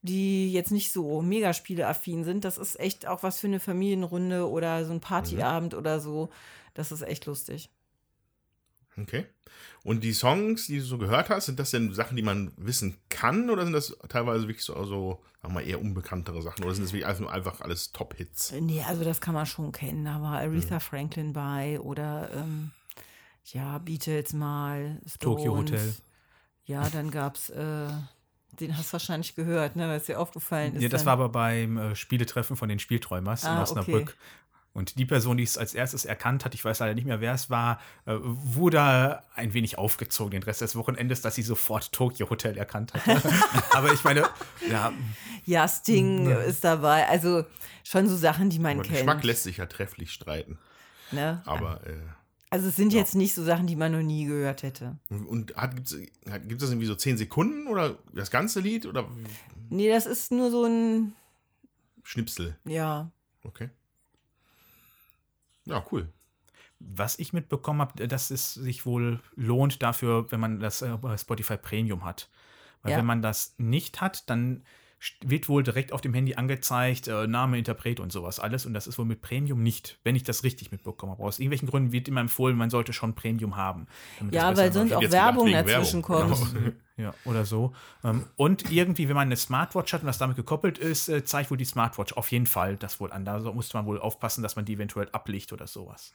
die 0.02 0.50
jetzt 0.50 0.70
nicht 0.70 0.92
so 0.92 1.20
Megaspiele-affin 1.20 2.24
sind. 2.24 2.44
Das 2.44 2.56
ist 2.56 2.80
echt 2.80 3.06
auch 3.06 3.22
was 3.22 3.38
für 3.38 3.46
eine 3.46 3.60
Familienrunde 3.60 4.48
oder 4.48 4.84
so 4.84 4.92
ein 4.92 5.00
Partyabend 5.00 5.74
oder 5.74 6.00
so. 6.00 6.30
Das 6.74 6.92
ist 6.92 7.02
echt 7.02 7.26
lustig. 7.26 7.70
Okay. 8.96 9.26
Und 9.82 10.02
die 10.04 10.12
Songs, 10.12 10.66
die 10.66 10.78
du 10.78 10.84
so 10.84 10.98
gehört 10.98 11.30
hast, 11.30 11.46
sind 11.46 11.58
das 11.58 11.70
denn 11.70 11.92
Sachen, 11.94 12.16
die 12.16 12.22
man 12.22 12.52
wissen 12.56 12.96
kann 13.08 13.48
oder 13.48 13.64
sind 13.64 13.72
das 13.72 13.96
teilweise 14.08 14.46
wirklich 14.48 14.64
so, 14.64 14.74
so 14.84 15.22
sagen 15.40 15.54
wir 15.54 15.60
mal, 15.60 15.66
eher 15.66 15.80
unbekanntere 15.80 16.42
Sachen 16.42 16.64
oder 16.64 16.74
sind 16.74 16.84
das 16.84 16.92
wirklich 16.92 17.06
einfach, 17.06 17.32
einfach 17.32 17.60
alles 17.60 17.92
Top-Hits? 17.92 18.52
Nee, 18.60 18.82
also 18.82 19.04
das 19.04 19.20
kann 19.20 19.34
man 19.34 19.46
schon 19.46 19.72
kennen. 19.72 20.04
Da 20.04 20.20
war 20.20 20.38
Aretha 20.40 20.80
Franklin 20.80 21.32
bei 21.32 21.80
oder 21.80 22.30
ähm, 22.34 22.72
ja, 23.44 23.78
Beatles 23.78 24.32
mal, 24.32 25.00
Stones. 25.06 25.18
Tokyo 25.18 25.56
Hotel. 25.56 25.94
Ja, 26.64 26.88
dann 26.90 27.10
gab 27.10 27.36
es, 27.36 27.48
äh, 27.50 27.88
den 28.60 28.76
hast 28.76 28.88
du 28.90 28.92
wahrscheinlich 28.94 29.34
gehört, 29.34 29.76
ne, 29.76 29.88
weil 29.88 29.96
es 29.96 30.04
dir 30.06 30.20
aufgefallen 30.20 30.74
ist. 30.74 30.82
Ja, 30.82 30.88
das 30.88 31.02
dann, 31.02 31.06
war 31.06 31.12
aber 31.14 31.28
beim 31.30 31.78
äh, 31.78 31.96
Spieletreffen 31.96 32.56
von 32.56 32.68
den 32.68 32.78
Spielträumers 32.78 33.44
in 33.44 33.50
Ah, 33.50 33.62
Osnabrück. 33.62 34.02
okay. 34.02 34.12
Und 34.72 34.98
die 34.98 35.04
Person, 35.04 35.36
die 35.36 35.42
es 35.42 35.58
als 35.58 35.74
erstes 35.74 36.04
erkannt 36.04 36.44
hat, 36.44 36.54
ich 36.54 36.64
weiß 36.64 36.78
leider 36.78 36.94
nicht 36.94 37.04
mehr, 37.04 37.20
wer 37.20 37.34
es 37.34 37.50
war, 37.50 37.80
äh, 38.06 38.14
wurde 38.20 39.22
ein 39.34 39.52
wenig 39.52 39.78
aufgezogen 39.78 40.30
den 40.30 40.44
Rest 40.44 40.60
des 40.60 40.76
Wochenendes, 40.76 41.22
dass 41.22 41.34
sie 41.34 41.42
sofort 41.42 41.90
Tokyo 41.90 42.30
Hotel 42.30 42.56
erkannt 42.56 42.94
hat. 42.94 43.02
aber 43.74 43.92
ich 43.92 44.04
meine, 44.04 44.28
ja, 44.70 44.92
Ja, 45.44 45.66
Sting 45.66 46.28
ist 46.30 46.62
dabei. 46.62 47.08
Also 47.08 47.44
schon 47.82 48.06
so 48.08 48.16
Sachen, 48.16 48.48
die 48.50 48.60
man 48.60 48.74
Aber 48.74 48.82
kennt. 48.82 48.98
Geschmack 48.98 49.24
lässt 49.24 49.42
sich 49.42 49.56
ja 49.56 49.66
trefflich 49.66 50.12
streiten. 50.12 50.56
ne? 51.10 51.42
Aber 51.46 51.84
äh, 51.84 51.96
Also 52.50 52.68
es 52.68 52.76
sind 52.76 52.92
jetzt 52.92 53.16
nicht 53.16 53.34
so 53.34 53.42
Sachen, 53.42 53.66
die 53.66 53.74
man 53.76 53.90
noch 53.90 54.02
nie 54.02 54.24
gehört 54.26 54.62
hätte. 54.62 54.98
und 55.08 55.56
hat, 55.56 55.74
gibt's, 55.74 55.96
hat, 56.30 56.42
gibt 56.48 56.62
es 56.62 56.66
das 56.66 56.70
irgendwie 56.70 56.86
so 56.86 56.94
10 56.94 57.16
Sekunden 57.18 57.66
oder 57.66 57.98
das 58.12 58.30
ganze 58.30 58.60
Lied 58.60 58.86
oder 58.86 59.08
Nee, 59.68 59.88
das 59.88 60.06
ist 60.06 60.30
nur 60.30 60.50
so 60.52 60.64
ein, 60.64 61.12
Schnipsel? 62.04 62.56
ja. 62.64 63.10
Okay. 63.42 63.70
Ja, 65.70 65.84
cool. 65.92 66.08
was 66.78 67.18
ich 67.18 67.32
mitbekommen 67.32 67.80
habe, 67.80 68.08
dass 68.08 68.30
es 68.30 68.54
sich 68.54 68.86
wohl 68.86 69.20
lohnt 69.36 69.82
dafür, 69.82 70.30
wenn 70.32 70.40
man 70.40 70.60
das 70.60 70.82
äh, 70.82 70.96
bei 70.96 71.16
Spotify 71.16 71.56
Premium 71.56 72.04
hat. 72.04 72.28
Weil 72.82 72.92
Ja. 72.92 72.98
wenn 72.98 73.04
man 73.06 73.20
das 73.22 73.54
nicht 73.58 74.00
hat, 74.00 74.28
dann 74.30 74.64
wird 75.22 75.48
wohl 75.48 75.62
direkt 75.62 75.92
auf 75.92 76.00
dem 76.00 76.12
Handy 76.12 76.34
angezeigt, 76.34 77.08
äh, 77.08 77.26
Name, 77.26 77.58
Interpret 77.58 78.00
und 78.00 78.12
sowas 78.12 78.38
alles. 78.38 78.66
Und 78.66 78.74
das 78.74 78.86
ist 78.86 78.98
wohl 78.98 79.06
mit 79.06 79.22
Premium 79.22 79.62
nicht, 79.62 79.98
wenn 80.04 80.14
ich 80.14 80.24
das 80.24 80.44
richtig 80.44 80.72
mitbekommen 80.72 81.12
habe. 81.12 81.22
Aus 81.22 81.38
irgendwelchen 81.38 81.68
Gründen 81.68 81.92
wird 81.92 82.08
immer 82.08 82.20
empfohlen, 82.20 82.56
man 82.56 82.70
sollte 82.70 82.92
schon 82.92 83.14
Premium 83.14 83.56
haben. 83.56 83.86
Ja, 84.30 84.56
weil 84.56 84.72
sonst 84.72 84.92
auch 84.92 85.02
Werbung 85.02 85.50
dazwischen 85.50 86.02
Werbung. 86.06 86.30
kommt. 86.30 86.54
Genau. 86.54 86.72
Ja, 87.00 87.14
oder 87.24 87.46
so. 87.46 87.72
Ähm, 88.04 88.26
Und 88.36 88.70
irgendwie, 88.70 89.08
wenn 89.08 89.14
man 89.14 89.28
eine 89.28 89.36
Smartwatch 89.36 89.90
hat 89.94 90.02
und 90.02 90.06
das 90.06 90.18
damit 90.18 90.36
gekoppelt 90.36 90.76
ist, 90.76 91.08
äh, 91.08 91.24
zeigt 91.24 91.50
wohl 91.50 91.56
die 91.56 91.64
Smartwatch 91.64 92.12
auf 92.12 92.30
jeden 92.30 92.44
Fall 92.44 92.76
das 92.76 93.00
wohl 93.00 93.10
an. 93.10 93.24
Da 93.24 93.38
musste 93.38 93.78
man 93.78 93.86
wohl 93.86 93.98
aufpassen, 93.98 94.42
dass 94.42 94.54
man 94.54 94.66
die 94.66 94.74
eventuell 94.74 95.08
ablicht 95.12 95.54
oder 95.54 95.66
sowas. 95.66 96.12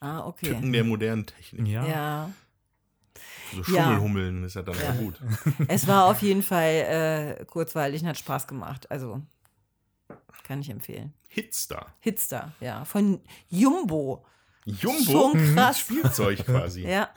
Ah, 0.00 0.24
okay. 0.26 0.46
Tücken 0.46 0.72
der 0.72 0.84
modernen 0.84 1.26
Technik. 1.26 1.66
Ja. 1.68 1.86
Ja. 1.86 2.30
So 3.52 3.72
Ja. 3.74 3.84
Schummelhummeln 3.84 4.44
ist 4.44 4.54
ja 4.54 4.62
dann 4.62 4.76
Ja. 4.78 4.90
auch 4.90 4.96
gut. 4.98 5.14
Es 5.68 5.86
war 5.86 6.06
auf 6.06 6.22
jeden 6.22 6.42
Fall 6.42 7.38
äh, 7.40 7.44
kurzweilig 7.44 8.02
und 8.02 8.08
hat 8.08 8.18
Spaß 8.18 8.46
gemacht. 8.46 8.90
Also 8.90 9.22
kann 10.44 10.60
ich 10.60 10.70
empfehlen. 10.70 11.12
Hitstar. 11.28 11.94
Hitster, 12.00 12.52
ja. 12.60 12.84
Von 12.84 13.20
Jumbo. 13.50 14.24
Jumbo. 14.64 15.02
Schon 15.32 15.54
krass. 15.54 15.80
Spielzeug 15.80 16.44
quasi. 16.44 16.82
Ja. 16.88 17.10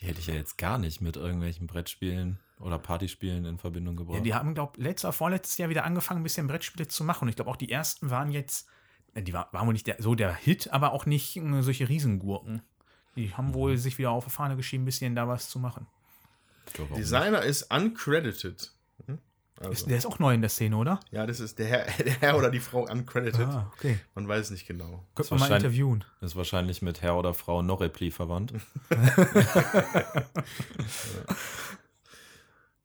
Die 0.00 0.06
hätte 0.06 0.20
ich 0.20 0.26
ja 0.26 0.34
jetzt 0.34 0.58
gar 0.58 0.76
nicht 0.78 1.00
mit 1.00 1.16
irgendwelchen 1.16 1.66
Brettspielen 1.66 2.38
oder 2.60 2.78
Partyspielen 2.78 3.44
in 3.46 3.58
Verbindung 3.58 3.96
gebracht. 3.96 4.18
Ja, 4.18 4.22
die 4.22 4.34
haben, 4.34 4.54
glaube 4.54 4.72
ich, 4.76 4.82
letztes 4.84 5.04
oder 5.06 5.12
vorletztes 5.14 5.56
Jahr 5.58 5.68
wieder 5.70 5.84
angefangen, 5.84 6.20
ein 6.20 6.22
bisschen 6.22 6.46
Brettspiele 6.46 6.86
zu 6.86 7.02
machen. 7.04 7.24
Und 7.24 7.28
ich 7.30 7.36
glaube, 7.36 7.50
auch 7.50 7.56
die 7.56 7.70
ersten 7.70 8.10
waren 8.10 8.30
jetzt, 8.30 8.68
die 9.14 9.32
war- 9.32 9.48
waren 9.52 9.66
wohl 9.66 9.72
nicht 9.72 9.86
der, 9.86 9.96
so 9.98 10.14
der 10.14 10.34
Hit, 10.34 10.70
aber 10.72 10.92
auch 10.92 11.06
nicht 11.06 11.36
äh, 11.38 11.62
solche 11.62 11.88
Riesengurken. 11.88 12.62
Die 13.16 13.34
haben 13.34 13.54
wohl 13.54 13.76
sich 13.78 13.98
wieder 13.98 14.10
auf 14.10 14.24
die 14.24 14.30
Fahne 14.30 14.56
geschrieben, 14.56 14.82
ein 14.82 14.86
bisschen 14.86 15.14
da 15.16 15.26
was 15.26 15.48
zu 15.48 15.58
machen. 15.58 15.86
Designer 16.96 17.42
ist 17.42 17.72
uncredited. 17.72 18.70
Hm? 19.06 19.18
Also, 19.58 19.72
Ist, 19.72 19.86
der 19.88 19.96
ist 19.96 20.06
auch 20.06 20.18
neu 20.18 20.34
in 20.34 20.42
der 20.42 20.50
Szene, 20.50 20.76
oder? 20.76 21.00
ja, 21.10 21.24
das 21.26 21.40
ist 21.40 21.58
der 21.58 21.66
Herr, 21.66 21.86
der 22.04 22.20
Herr 22.20 22.36
oder 22.36 22.50
die 22.50 22.60
Frau 22.60 22.82
uncredited. 22.82 23.46
Ah, 23.48 23.72
okay. 23.74 23.98
Man 24.14 24.28
weiß 24.28 24.50
nicht 24.50 24.66
genau. 24.66 25.06
Könnte 25.14 25.34
man 25.34 25.48
mal 25.48 25.56
interviewen. 25.56 26.04
Ist 26.20 26.36
wahrscheinlich 26.36 26.82
mit 26.82 27.00
Herr 27.00 27.16
oder 27.16 27.32
Frau 27.32 27.62
Norrepli 27.62 28.10
verwandt. 28.10 28.52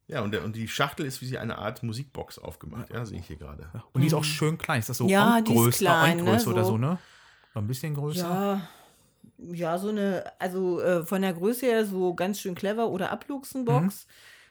Ja, 0.08 0.22
und, 0.22 0.32
der, 0.32 0.44
und 0.44 0.58
die 0.58 0.68
Schachtel 0.68 1.06
ist 1.06 1.22
wie 1.22 1.26
sie 1.26 1.38
eine 1.38 1.58
Art 1.58 1.84
Musikbox 1.84 2.38
aufgemacht. 2.38 2.90
Ja, 2.92 3.06
sehe 3.06 3.20
ich 3.20 3.28
hier 3.28 3.38
gerade. 3.38 3.70
Und 3.94 4.02
die 4.02 4.08
ist 4.08 4.14
auch 4.14 4.26
schön 4.26 4.58
klein. 4.58 4.80
Ist 4.82 4.90
das 4.90 4.98
so 4.98 5.08
Ja, 5.08 5.40
die 5.40 5.56
ist 5.56 5.78
klein, 5.78 6.18
ne, 6.18 6.24
Größe 6.26 6.50
oder 6.50 6.66
so. 6.66 6.72
so, 6.72 6.78
ne? 6.78 6.98
Oder 7.54 7.62
ein 7.64 7.68
bisschen 7.68 7.96
größer? 7.96 8.30
Ja, 8.30 8.68
ja, 9.38 9.78
so 9.78 9.90
eine, 9.90 10.32
also 10.40 10.82
äh, 10.82 11.06
von 11.06 11.22
der 11.22 11.34
Größe 11.34 11.66
her 11.66 11.86
so 11.86 12.13
ganz 12.13 12.40
schön 12.40 12.56
clever 12.56 12.90
oder 12.90 13.12
Abluchsenbox 13.12 14.08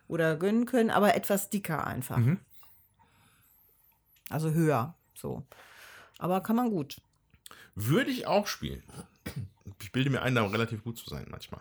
oder 0.09 0.37
gönnen 0.37 0.67
können, 0.67 0.91
aber 0.91 1.15
etwas 1.15 1.51
dicker 1.51 1.87
einfach. 1.87 2.17
Mhm. 2.19 2.41
Also 4.29 4.51
höher, 4.53 4.95
so. 5.15 5.45
Aber 6.19 6.41
kann 6.43 6.57
man 6.57 6.71
gut. 6.71 7.01
Würde 7.75 8.11
ich 8.11 8.27
auch 8.27 8.47
spielen. 8.47 8.83
Ich 9.81 9.93
bilde 9.93 10.11
mir 10.11 10.23
ein, 10.23 10.35
da 10.35 10.45
relativ 10.47 10.85
gut 10.85 10.99
zu 10.99 11.09
sein 11.09 11.27
manchmal. 11.31 11.61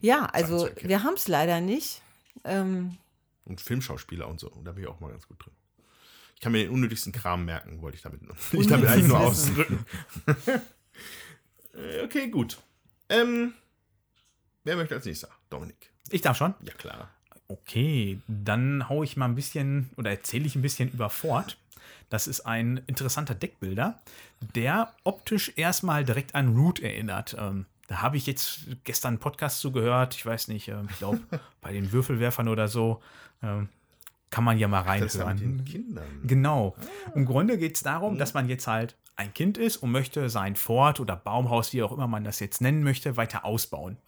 Ja, 0.00 0.26
also 0.26 0.68
wir 0.82 1.02
haben 1.02 1.14
es 1.14 1.28
leider 1.28 1.60
nicht. 1.60 2.02
Ähm, 2.44 2.96
Und 3.44 3.60
Filmschauspieler 3.60 4.28
und 4.28 4.40
so. 4.40 4.50
Und 4.50 4.64
da 4.64 4.72
bin 4.72 4.84
ich 4.84 4.88
auch 4.88 5.00
mal 5.00 5.10
ganz 5.10 5.26
gut 5.26 5.44
drin. 5.44 5.54
Ich 6.34 6.40
kann 6.40 6.52
mir 6.52 6.64
den 6.64 6.70
unnötigsten 6.70 7.12
Kram 7.12 7.44
merken, 7.44 7.80
wollte 7.80 7.96
ich 7.96 8.02
damit, 8.02 8.20
ich 8.52 8.66
damit 8.66 8.88
eigentlich 8.88 9.08
nur 9.08 9.20
ausdrücken. 9.20 9.84
Äh, 11.76 12.02
okay, 12.04 12.28
gut. 12.28 12.58
Ähm, 13.08 13.54
wer 14.64 14.76
möchte 14.76 14.94
als 14.94 15.04
nächster? 15.04 15.28
Dominik. 15.50 15.90
Ich 16.10 16.20
darf 16.22 16.36
schon. 16.36 16.54
Ja, 16.62 16.74
klar. 16.74 17.10
Okay, 17.48 18.20
dann 18.26 18.88
hau 18.88 19.02
ich 19.02 19.16
mal 19.16 19.26
ein 19.26 19.34
bisschen 19.34 19.90
oder 19.96 20.10
erzähle 20.10 20.46
ich 20.46 20.54
ein 20.56 20.62
bisschen 20.62 20.90
über 20.90 21.10
Ford. 21.10 21.58
Das 22.08 22.26
ist 22.26 22.40
ein 22.42 22.80
interessanter 22.86 23.34
Deckbilder, 23.34 23.98
der 24.54 24.92
optisch 25.04 25.52
erstmal 25.56 26.04
direkt 26.04 26.34
an 26.34 26.56
Root 26.56 26.80
erinnert. 26.80 27.36
Ähm, 27.38 27.66
da 27.88 28.00
habe 28.02 28.16
ich 28.16 28.26
jetzt 28.26 28.60
gestern 28.84 29.14
einen 29.14 29.18
Podcast 29.18 29.60
zugehört. 29.60 30.14
Ich 30.14 30.24
weiß 30.24 30.48
nicht, 30.48 30.68
ähm, 30.68 30.88
ich 30.90 30.98
glaube, 30.98 31.20
bei 31.60 31.72
den 31.72 31.92
Würfelwerfern 31.92 32.48
oder 32.48 32.68
so. 32.68 33.02
Ähm, 33.42 33.68
kann 34.30 34.44
man 34.44 34.58
ja 34.58 34.66
mal 34.66 34.82
Das 34.82 35.14
ist 35.14 35.20
ja 35.20 35.26
mit 35.26 35.40
den 35.40 35.48
reinhören. 35.50 35.64
Kindern. 35.64 36.20
Genau. 36.24 36.74
Im 37.14 37.24
Grunde 37.24 37.56
geht 37.58 37.76
es 37.76 37.82
darum, 37.82 38.18
dass 38.18 38.34
man 38.34 38.48
jetzt 38.48 38.66
halt 38.66 38.96
ein 39.16 39.32
Kind 39.32 39.58
ist 39.58 39.76
und 39.78 39.90
möchte 39.90 40.28
sein 40.28 40.56
Fort 40.56 41.00
oder 41.00 41.16
Baumhaus, 41.16 41.72
wie 41.72 41.82
auch 41.82 41.92
immer 41.92 42.06
man 42.08 42.24
das 42.24 42.40
jetzt 42.40 42.60
nennen 42.60 42.82
möchte, 42.82 43.16
weiter 43.16 43.44
ausbauen. 43.44 43.98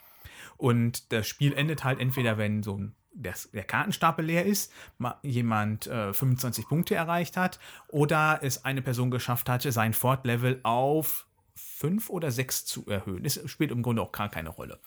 Und 0.57 1.13
das 1.13 1.27
Spiel 1.27 1.53
endet 1.53 1.85
halt 1.85 2.01
entweder, 2.01 2.39
wenn 2.39 2.63
so 2.63 2.77
ein, 2.79 2.95
der, 3.13 3.35
Kartenstapel 3.65 4.25
leer 4.25 4.45
ist, 4.45 4.73
ma- 4.99 5.19
jemand 5.23 5.87
äh, 5.87 6.13
25 6.13 6.69
Punkte 6.69 6.95
erreicht 6.95 7.37
hat 7.37 7.59
oder 7.89 8.41
es 8.43 8.65
eine 8.65 8.83
Person 8.83 9.11
geschafft 9.11 9.49
hatte, 9.49 9.73
sein 9.73 9.93
Fort-Level 9.93 10.61
auf 10.63 11.27
5 11.55 12.11
oder 12.11 12.31
6 12.31 12.67
zu 12.67 12.87
erhöhen. 12.87 13.25
Es 13.25 13.41
spielt 13.49 13.71
im 13.71 13.83
Grunde 13.83 14.03
auch 14.03 14.13
gar 14.13 14.29
keine 14.29 14.51
Rolle. 14.51 14.81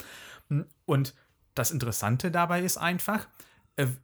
Und 0.85 1.15
das 1.55 1.71
Interessante 1.71 2.31
dabei 2.31 2.61
ist 2.61 2.77
einfach, 2.77 3.27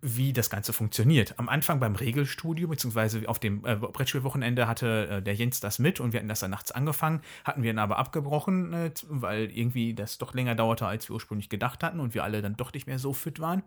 wie 0.02 0.34
das 0.34 0.50
Ganze 0.50 0.74
funktioniert. 0.74 1.38
Am 1.38 1.50
Anfang 1.50 1.80
beim 1.80 1.96
Regelstudio, 1.96 2.68
beziehungsweise 2.68 3.28
auf 3.28 3.40
dem 3.40 3.66
äh, 3.66 3.76
Brettspielwochenende 3.76 4.68
hatte 4.68 5.08
äh, 5.08 5.22
der 5.22 5.36
Jens 5.36 5.60
das 5.60 5.80
mit 5.80 6.00
und 6.00 6.14
wir 6.14 6.20
hatten 6.20 6.30
das 6.30 6.40
dann 6.40 6.52
nachts 6.52 6.72
angefangen, 6.72 7.22
hatten 7.44 7.64
wir 7.64 7.72
ihn 7.72 7.80
aber 7.80 7.98
abgebrochen, 7.98 8.74
äh, 8.74 8.92
weil 9.10 9.52
irgendwie 9.52 9.94
das 9.94 10.18
doch 10.18 10.34
länger 10.34 10.56
dauerte, 10.56 10.88
als 10.88 11.10
wir 11.10 11.14
ursprünglich 11.14 11.50
gedacht 11.50 11.84
hatten 11.84 12.00
und 12.00 12.14
wir 12.14 12.24
alle 12.24 12.42
dann 12.42 12.56
doch 12.56 12.74
nicht 12.74 12.88
mehr 12.88 13.00
so 13.00 13.14
fit 13.14 13.40
waren. 13.40 13.64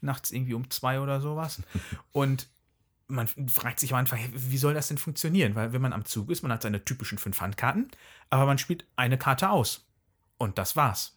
Nachts 0.00 0.30
irgendwie 0.30 0.54
um 0.54 0.70
zwei 0.70 1.00
oder 1.00 1.20
sowas. 1.20 1.62
Und 2.12 2.48
man 3.06 3.28
fragt 3.28 3.78
sich 3.78 3.92
am 3.92 4.00
Anfang, 4.00 4.18
wie 4.32 4.56
soll 4.56 4.74
das 4.74 4.88
denn 4.88 4.98
funktionieren? 4.98 5.54
Weil 5.54 5.72
wenn 5.72 5.82
man 5.82 5.92
am 5.92 6.04
Zug 6.04 6.30
ist, 6.30 6.42
man 6.42 6.50
hat 6.50 6.62
seine 6.62 6.84
typischen 6.84 7.18
fünf 7.18 7.40
Handkarten, 7.40 7.88
aber 8.30 8.46
man 8.46 8.58
spielt 8.58 8.84
eine 8.96 9.16
Karte 9.16 9.50
aus. 9.50 9.86
Und 10.38 10.58
das 10.58 10.74
war's. 10.74 11.16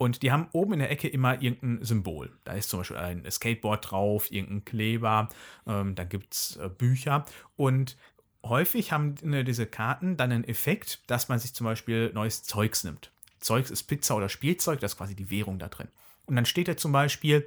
Und 0.00 0.22
die 0.22 0.32
haben 0.32 0.48
oben 0.52 0.72
in 0.72 0.78
der 0.78 0.90
Ecke 0.90 1.08
immer 1.08 1.42
irgendein 1.42 1.84
Symbol. 1.84 2.32
Da 2.44 2.54
ist 2.54 2.70
zum 2.70 2.80
Beispiel 2.80 2.96
ein 2.96 3.30
Skateboard 3.30 3.90
drauf, 3.90 4.32
irgendein 4.32 4.64
Kleber, 4.64 5.28
ähm, 5.66 5.94
da 5.94 6.04
gibt 6.04 6.32
es 6.32 6.56
äh, 6.56 6.70
Bücher. 6.70 7.26
Und 7.56 7.98
häufig 8.42 8.92
haben 8.92 9.16
äh, 9.30 9.44
diese 9.44 9.66
Karten 9.66 10.16
dann 10.16 10.32
einen 10.32 10.44
Effekt, 10.44 11.02
dass 11.10 11.28
man 11.28 11.38
sich 11.38 11.52
zum 11.52 11.66
Beispiel 11.66 12.12
neues 12.14 12.44
Zeugs 12.44 12.82
nimmt. 12.82 13.12
Zeugs 13.40 13.70
ist 13.70 13.82
Pizza 13.82 14.16
oder 14.16 14.30
Spielzeug, 14.30 14.80
das 14.80 14.92
ist 14.92 14.96
quasi 14.96 15.14
die 15.14 15.30
Währung 15.30 15.58
da 15.58 15.68
drin. 15.68 15.88
Und 16.24 16.34
dann 16.34 16.46
steht 16.46 16.68
da 16.68 16.78
zum 16.78 16.92
Beispiel, 16.92 17.46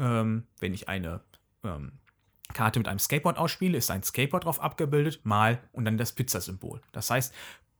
ähm, 0.00 0.48
wenn 0.58 0.74
ich 0.74 0.88
eine 0.88 1.20
ähm, 1.62 1.92
Karte 2.52 2.80
mit 2.80 2.88
einem 2.88 2.98
Skateboard 2.98 3.38
ausspiele, 3.38 3.78
ist 3.78 3.92
ein 3.92 4.02
Skateboard 4.02 4.44
drauf 4.44 4.60
abgebildet, 4.60 5.20
mal 5.22 5.60
und 5.70 5.84
dann 5.84 5.98
das 5.98 6.12
Pizzasymbol. 6.12 6.80
Das 6.90 7.10
heißt, 7.10 7.32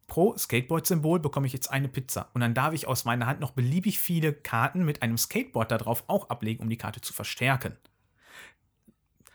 pro 0.07 0.37
Skateboard-Symbol 0.37 1.21
bekomme 1.21 1.47
ich 1.47 1.53
jetzt 1.53 1.71
eine 1.71 1.89
Pizza. 1.89 2.29
Und 2.35 2.41
dann 2.41 2.55
darf 2.55 2.75
ich 2.75 2.87
aus 2.87 3.05
meiner 3.05 3.27
Hand 3.27 3.41
noch 3.41 3.53
beliebig 3.53 3.99
viele 3.99 4.33
Karten 4.33 4.85
mit 4.85 5.03
einem 5.03 5.19
Skateboard 5.19 5.71
da 5.71 5.79
drauf 5.79 6.05
auch 6.07 6.29
ablegen, 6.31 6.63
um 6.63 6.69
die 6.69 6.77
Karte 6.77 7.01
zu 7.01 7.13
verstärken. 7.13 7.77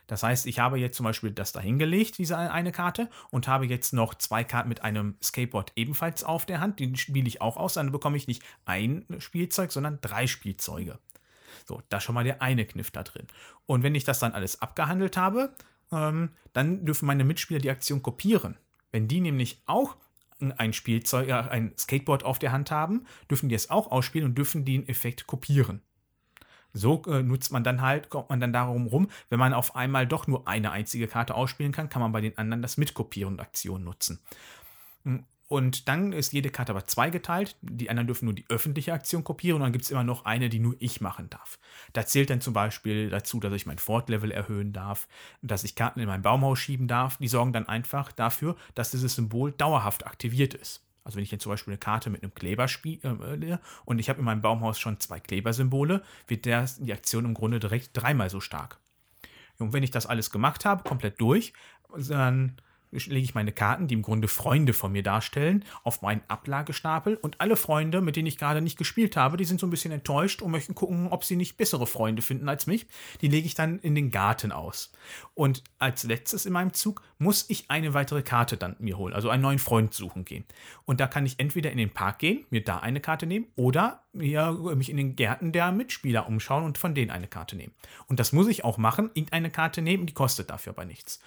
Das 0.08 0.24
heißt, 0.24 0.48
ich 0.48 0.60
habe 0.60 0.80
jetzt 0.80 0.96
zum 0.96 1.04
Beispiel 1.04 1.32
das 1.32 1.52
dahingelegt, 1.52 2.18
diese 2.18 2.38
eine 2.38 2.72
Karte, 2.72 3.10
und 3.30 3.48
habe 3.48 3.66
jetzt 3.66 3.92
noch 3.94 4.16
zwei 4.16 4.46
Karten 4.46 4.70
mit 4.70 4.82
einem 4.82 5.18
Skateboard 5.22 5.74
ebenfalls 5.76 6.24
auf 6.24 6.46
der 6.46 6.62
Hand. 6.62 6.80
Die 6.80 6.96
spiele 6.96 7.28
ich 7.28 7.42
auch 7.42 7.58
aus. 7.58 7.74
Dann 7.74 7.92
bekomme 7.92 8.16
ich 8.16 8.28
nicht 8.28 8.42
ein 8.66 9.06
Spielzeug, 9.20 9.72
sondern 9.74 10.00
drei 10.02 10.26
Spielzeuge. 10.26 10.98
So, 11.68 11.82
da 11.90 12.00
schon 12.00 12.16
mal 12.16 12.24
der 12.24 12.42
eine 12.42 12.66
Kniff 12.66 12.92
da 12.92 13.04
drin. 13.04 13.28
Und 13.66 13.84
wenn 13.84 13.96
ich 13.96 14.06
das 14.06 14.20
dann 14.20 14.32
alles 14.32 14.62
abgehandelt 14.62 15.18
habe, 15.18 15.54
ähm, 15.92 16.30
dann 16.54 16.86
dürfen 16.86 17.06
meine 17.06 17.26
Mitspieler 17.26 17.60
die 17.60 17.70
Aktion 17.70 18.02
kopieren. 18.02 18.58
Wenn 18.92 19.10
die 19.10 19.20
nämlich 19.20 19.62
auch 19.66 19.98
ein 20.58 20.74
Spielzeug, 20.74 21.32
ein 21.32 21.74
Skateboard 21.78 22.24
auf 22.24 22.40
der 22.40 22.52
Hand 22.52 22.72
haben, 22.72 23.06
dürfen 23.30 23.50
die 23.50 23.56
es 23.56 23.70
auch 23.70 23.92
ausspielen 23.92 24.30
und 24.30 24.38
dürfen 24.38 24.66
den 24.66 24.88
Effekt 24.88 25.28
kopieren. 25.28 25.82
So 26.74 27.02
äh, 27.08 27.24
nutzt 27.24 27.52
man 27.52 27.64
dann 27.64 27.82
halt, 27.82 28.10
kommt 28.10 28.30
man 28.30 28.40
dann 28.40 28.54
darum 28.54 28.88
rum, 28.88 29.10
wenn 29.30 29.40
man 29.40 29.54
auf 29.54 29.76
einmal 29.76 30.06
doch 30.06 30.28
nur 30.28 30.48
eine 30.48 30.72
einzige 30.72 31.08
Karte 31.08 31.34
ausspielen 31.34 31.72
kann, 31.72 31.90
kann 31.90 32.02
man 32.02 32.12
bei 32.12 32.22
den 32.22 32.38
anderen 32.38 32.62
das 32.62 32.78
Mitkopieren 32.78 33.34
und 33.34 33.40
Aktion 33.40 33.84
nutzen. 33.84 34.20
Und 35.50 35.88
dann 35.88 36.12
ist 36.12 36.34
jede 36.34 36.50
Karte 36.50 36.74
aber 36.74 36.86
zweigeteilt. 36.86 37.56
Die 37.62 37.90
anderen 37.90 38.08
dürfen 38.08 38.26
nur 38.26 38.34
die 38.34 38.46
öffentliche 38.50 38.92
Aktion 38.92 39.24
kopieren 39.24 39.58
und 39.58 39.62
dann 39.62 39.72
gibt 39.72 39.86
es 39.86 39.92
immer 39.92 40.04
noch 40.04 40.26
eine, 40.26 40.50
die 40.50 40.60
nur 40.60 40.76
ich 40.80 41.00
machen 41.00 41.30
darf. 41.30 41.58
Da 41.94 42.06
zählt 42.06 42.30
dann 42.30 42.42
zum 42.42 42.54
Beispiel 42.54 43.10
dazu, 43.10 43.40
dass 43.40 43.54
ich 43.54 43.66
mein 43.66 43.78
Fort-Level 43.78 44.32
erhöhen 44.32 44.74
darf, 44.74 45.08
dass 45.42 45.64
ich 45.64 45.76
Karten 45.76 46.02
in 46.02 46.08
mein 46.08 46.22
Baumhaus 46.22 46.60
schieben 46.60 46.88
darf. 46.88 47.18
Die 47.18 47.30
sorgen 47.30 47.54
dann 47.54 47.68
einfach 47.68 48.12
dafür, 48.12 48.58
dass 48.76 48.92
dieses 48.92 49.16
Symbol 49.16 49.54
dauerhaft 49.54 50.06
aktiviert 50.06 50.54
ist. 50.54 50.84
Also 51.06 51.16
wenn 51.16 51.24
ich 51.24 51.32
jetzt 51.32 51.44
zum 51.44 51.54
Beispiel 51.54 51.72
eine 51.72 51.80
Karte 51.80 52.10
mit 52.10 52.22
einem 52.22 52.34
Kleber 52.34 52.68
spiele 52.68 53.00
äh, 53.42 53.58
und 53.86 54.00
ich 54.00 54.10
habe 54.10 54.20
in 54.20 54.26
meinem 54.26 54.42
Baumhaus 54.42 54.78
schon 54.78 55.00
zwei 55.00 55.22
Klebersymbole, 55.22 56.04
wird 56.28 56.44
der, 56.44 56.68
die 56.80 56.92
Aktion 56.92 57.24
im 57.24 57.34
Grunde 57.34 57.62
direkt 57.62 57.92
dreimal 57.94 58.30
so 58.30 58.42
stark. 58.42 58.80
Und 59.58 59.72
wenn 59.72 59.84
ich 59.84 59.92
das 59.92 60.06
alles 60.06 60.30
gemacht 60.30 60.66
habe, 60.66 60.84
komplett 60.84 61.22
durch, 61.22 61.54
dann 61.96 62.58
lege 62.92 63.18
ich 63.18 63.36
meine 63.36 63.52
Karten, 63.52 63.88
die 63.88 63.96
im 63.96 64.02
Grunde 64.02 64.28
Freunde 64.28 64.74
von 64.74 64.92
mir 64.92 65.04
darstellen, 65.04 65.64
auf 65.84 66.02
meinen 66.02 66.22
Ablagestapel 66.28 67.16
und 67.16 67.42
alle 67.42 67.56
Freunde, 67.56 68.02
mit 68.02 68.16
denen 68.16 68.28
ich 68.28 68.38
gerade 68.38 68.62
nicht 68.62 68.78
gespielt 68.78 69.18
habe, 69.18 69.38
die 69.38 69.46
sind 69.46 69.60
so 69.60 69.68
ein 69.68 69.70
bisschen 69.70 69.92
enttäuscht 69.92 70.42
und 70.42 70.52
möchten 70.52 70.76
gucken, 70.76 71.08
ob 71.08 71.24
sie 71.24 71.36
nicht 71.36 71.58
bessere 71.58 71.88
Freunde 71.88 72.22
finden 72.22 72.50
als 72.50 72.68
mich. 72.68 72.88
Die 73.22 73.28
lege 73.28 73.46
ich 73.46 73.56
dann 73.56 73.80
in 73.80 73.96
den 73.96 74.12
Garten 74.12 74.52
aus. 74.52 74.92
Und 75.34 75.64
als 75.80 76.04
letztes 76.04 76.46
in 76.46 76.54
meinem 76.54 76.74
Zug 76.74 77.02
muss 77.18 77.46
ich 77.50 77.70
eine 77.70 77.94
weitere 77.94 78.22
Karte 78.22 78.58
dann 78.58 78.76
mir 78.80 78.98
holen, 78.98 79.14
also 79.14 79.30
einen 79.30 79.44
neuen 79.44 79.60
Freund 79.60 79.94
suchen 79.94 80.26
gehen. 80.26 80.46
Und 80.86 81.00
da 81.00 81.08
kann 81.08 81.26
ich 81.26 81.40
entweder 81.40 81.72
in 81.72 81.78
den 81.78 81.90
Park 81.90 82.20
gehen, 82.20 82.46
mir 82.50 82.64
da 82.64 82.80
eine 82.80 83.00
Karte 83.00 83.26
nehmen 83.26 83.48
oder 83.56 84.04
mir, 84.14 84.52
mich 84.76 84.90
in 84.90 84.98
den 84.98 85.16
Gärten 85.16 85.52
der 85.52 85.72
Mitspieler 85.72 86.28
umschauen 86.28 86.64
und 86.64 86.78
von 86.78 86.96
denen 86.96 87.12
eine 87.12 87.28
Karte 87.28 87.56
nehmen. 87.56 87.74
Und 88.08 88.20
das 88.20 88.34
muss 88.34 88.48
ich 88.48 88.64
auch 88.64 88.78
machen, 88.78 89.12
irgendeine 89.14 89.50
Karte 89.50 89.82
nehmen, 89.82 90.06
die 90.06 90.14
kostet 90.14 90.50
dafür 90.50 90.74
aber 90.74 90.86
nichts. 90.86 91.20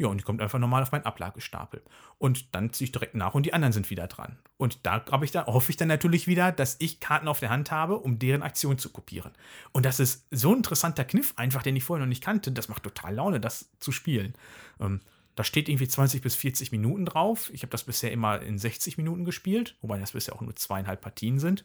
Ja, 0.00 0.06
und 0.06 0.18
die 0.18 0.24
kommt 0.24 0.40
einfach 0.40 0.60
normal 0.60 0.82
auf 0.82 0.92
meinen 0.92 1.04
Ablagestapel. 1.04 1.82
Und 2.18 2.54
dann 2.54 2.72
ziehe 2.72 2.86
ich 2.86 2.92
direkt 2.92 3.16
nach 3.16 3.34
und 3.34 3.44
die 3.46 3.52
anderen 3.52 3.72
sind 3.72 3.90
wieder 3.90 4.06
dran. 4.06 4.38
Und 4.56 4.86
da 4.86 5.04
ich 5.22 5.32
dann, 5.32 5.46
hoffe 5.46 5.70
ich 5.70 5.76
dann 5.76 5.88
natürlich 5.88 6.28
wieder, 6.28 6.52
dass 6.52 6.76
ich 6.78 7.00
Karten 7.00 7.26
auf 7.26 7.40
der 7.40 7.50
Hand 7.50 7.72
habe, 7.72 7.98
um 7.98 8.20
deren 8.20 8.44
Aktion 8.44 8.78
zu 8.78 8.90
kopieren. 8.90 9.32
Und 9.72 9.84
das 9.84 9.98
ist 9.98 10.26
so 10.30 10.52
ein 10.52 10.58
interessanter 10.58 11.04
Kniff, 11.04 11.34
einfach, 11.36 11.64
den 11.64 11.74
ich 11.74 11.82
vorher 11.82 12.04
noch 12.04 12.08
nicht 12.08 12.22
kannte. 12.22 12.52
Das 12.52 12.68
macht 12.68 12.84
total 12.84 13.14
Laune, 13.16 13.40
das 13.40 13.70
zu 13.80 13.90
spielen. 13.90 14.34
Ähm, 14.80 15.00
da 15.38 15.44
steht 15.44 15.68
irgendwie 15.68 15.86
20 15.86 16.20
bis 16.20 16.34
40 16.34 16.72
Minuten 16.72 17.04
drauf. 17.04 17.48
Ich 17.54 17.62
habe 17.62 17.70
das 17.70 17.84
bisher 17.84 18.10
immer 18.10 18.42
in 18.42 18.58
60 18.58 18.98
Minuten 18.98 19.24
gespielt, 19.24 19.76
wobei 19.80 19.96
das 19.96 20.10
bisher 20.10 20.34
auch 20.34 20.40
nur 20.40 20.56
zweieinhalb 20.56 21.00
Partien 21.00 21.38
sind. 21.38 21.64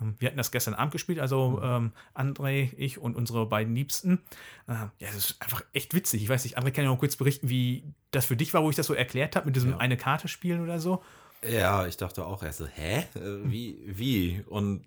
Ähm, 0.00 0.14
wir 0.20 0.28
hatten 0.28 0.38
das 0.38 0.52
gestern 0.52 0.74
Abend 0.74 0.92
gespielt, 0.92 1.18
also 1.18 1.60
ähm, 1.60 1.90
André, 2.14 2.70
ich 2.76 2.98
und 2.98 3.16
unsere 3.16 3.44
beiden 3.46 3.74
Liebsten. 3.74 4.20
Äh, 4.68 4.74
ja, 4.74 4.90
das 5.00 5.16
ist 5.16 5.42
einfach 5.42 5.64
echt 5.72 5.94
witzig. 5.94 6.22
Ich 6.22 6.28
weiß 6.28 6.44
nicht, 6.44 6.56
André 6.56 6.70
kann 6.70 6.84
ja 6.84 6.90
noch 6.90 7.00
kurz 7.00 7.16
berichten, 7.16 7.48
wie 7.48 7.82
das 8.12 8.24
für 8.24 8.36
dich 8.36 8.54
war, 8.54 8.62
wo 8.62 8.70
ich 8.70 8.76
das 8.76 8.86
so 8.86 8.94
erklärt 8.94 9.34
habe 9.34 9.46
mit 9.46 9.56
diesem 9.56 9.76
eine 9.76 9.96
Karte 9.96 10.28
spielen 10.28 10.62
oder 10.62 10.78
so. 10.78 11.02
Ja, 11.42 11.88
ich 11.88 11.96
dachte 11.96 12.24
auch 12.24 12.44
erst 12.44 12.58
so, 12.58 12.68
hä? 12.68 13.00
Äh, 13.16 13.50
Wie, 13.50 13.80
wie? 13.84 14.44
Und 14.46 14.84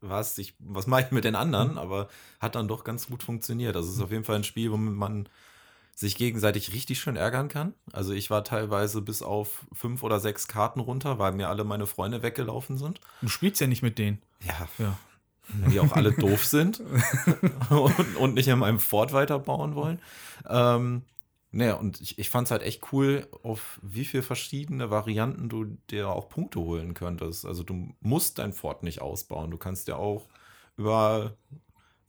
was, 0.00 0.38
ich, 0.38 0.54
was 0.60 0.86
mache 0.86 1.06
ich 1.06 1.10
mit 1.10 1.24
den 1.24 1.34
anderen? 1.34 1.76
Aber 1.76 2.08
hat 2.38 2.54
dann 2.54 2.68
doch 2.68 2.84
ganz 2.84 3.08
gut 3.08 3.24
funktioniert. 3.24 3.74
Also 3.74 3.88
es 3.88 3.96
ist 3.96 4.00
auf 4.00 4.12
jeden 4.12 4.22
Fall 4.22 4.36
ein 4.36 4.44
Spiel, 4.44 4.70
womit 4.70 4.94
man 4.94 5.28
sich 5.94 6.16
gegenseitig 6.16 6.72
richtig 6.72 6.98
schön 7.00 7.16
ärgern 7.16 7.48
kann. 7.48 7.74
Also 7.92 8.12
ich 8.12 8.28
war 8.30 8.42
teilweise 8.44 9.00
bis 9.02 9.22
auf 9.22 9.64
fünf 9.72 10.02
oder 10.02 10.18
sechs 10.20 10.48
Karten 10.48 10.80
runter, 10.80 11.18
weil 11.18 11.32
mir 11.32 11.48
alle 11.48 11.64
meine 11.64 11.86
Freunde 11.86 12.22
weggelaufen 12.22 12.78
sind. 12.78 13.00
Du 13.22 13.28
spielst 13.28 13.60
ja 13.60 13.66
nicht 13.66 13.82
mit 13.82 13.98
denen. 13.98 14.20
Ja, 14.44 14.68
Ja. 14.78 14.98
die 15.70 15.78
auch 15.78 15.92
alle 15.92 16.12
doof 16.12 16.44
sind 16.44 16.80
und, 17.70 18.16
und 18.16 18.34
nicht 18.34 18.48
in 18.48 18.58
meinem 18.58 18.80
Fort 18.80 19.12
weiterbauen 19.12 19.74
wollen. 19.74 20.00
Ähm, 20.48 21.02
naja, 21.52 21.74
und 21.74 22.00
ich, 22.00 22.18
ich 22.18 22.30
fand 22.30 22.48
es 22.48 22.50
halt 22.50 22.62
echt 22.62 22.92
cool, 22.92 23.28
auf 23.44 23.78
wie 23.82 24.04
viele 24.04 24.24
verschiedene 24.24 24.90
Varianten 24.90 25.48
du 25.48 25.66
dir 25.90 26.08
auch 26.08 26.28
Punkte 26.28 26.58
holen 26.60 26.94
könntest. 26.94 27.46
Also 27.46 27.62
du 27.62 27.94
musst 28.00 28.38
dein 28.38 28.52
Fort 28.52 28.82
nicht 28.82 29.00
ausbauen. 29.00 29.52
Du 29.52 29.58
kannst 29.58 29.86
dir 29.86 29.96
auch 29.96 30.26
über 30.76 31.36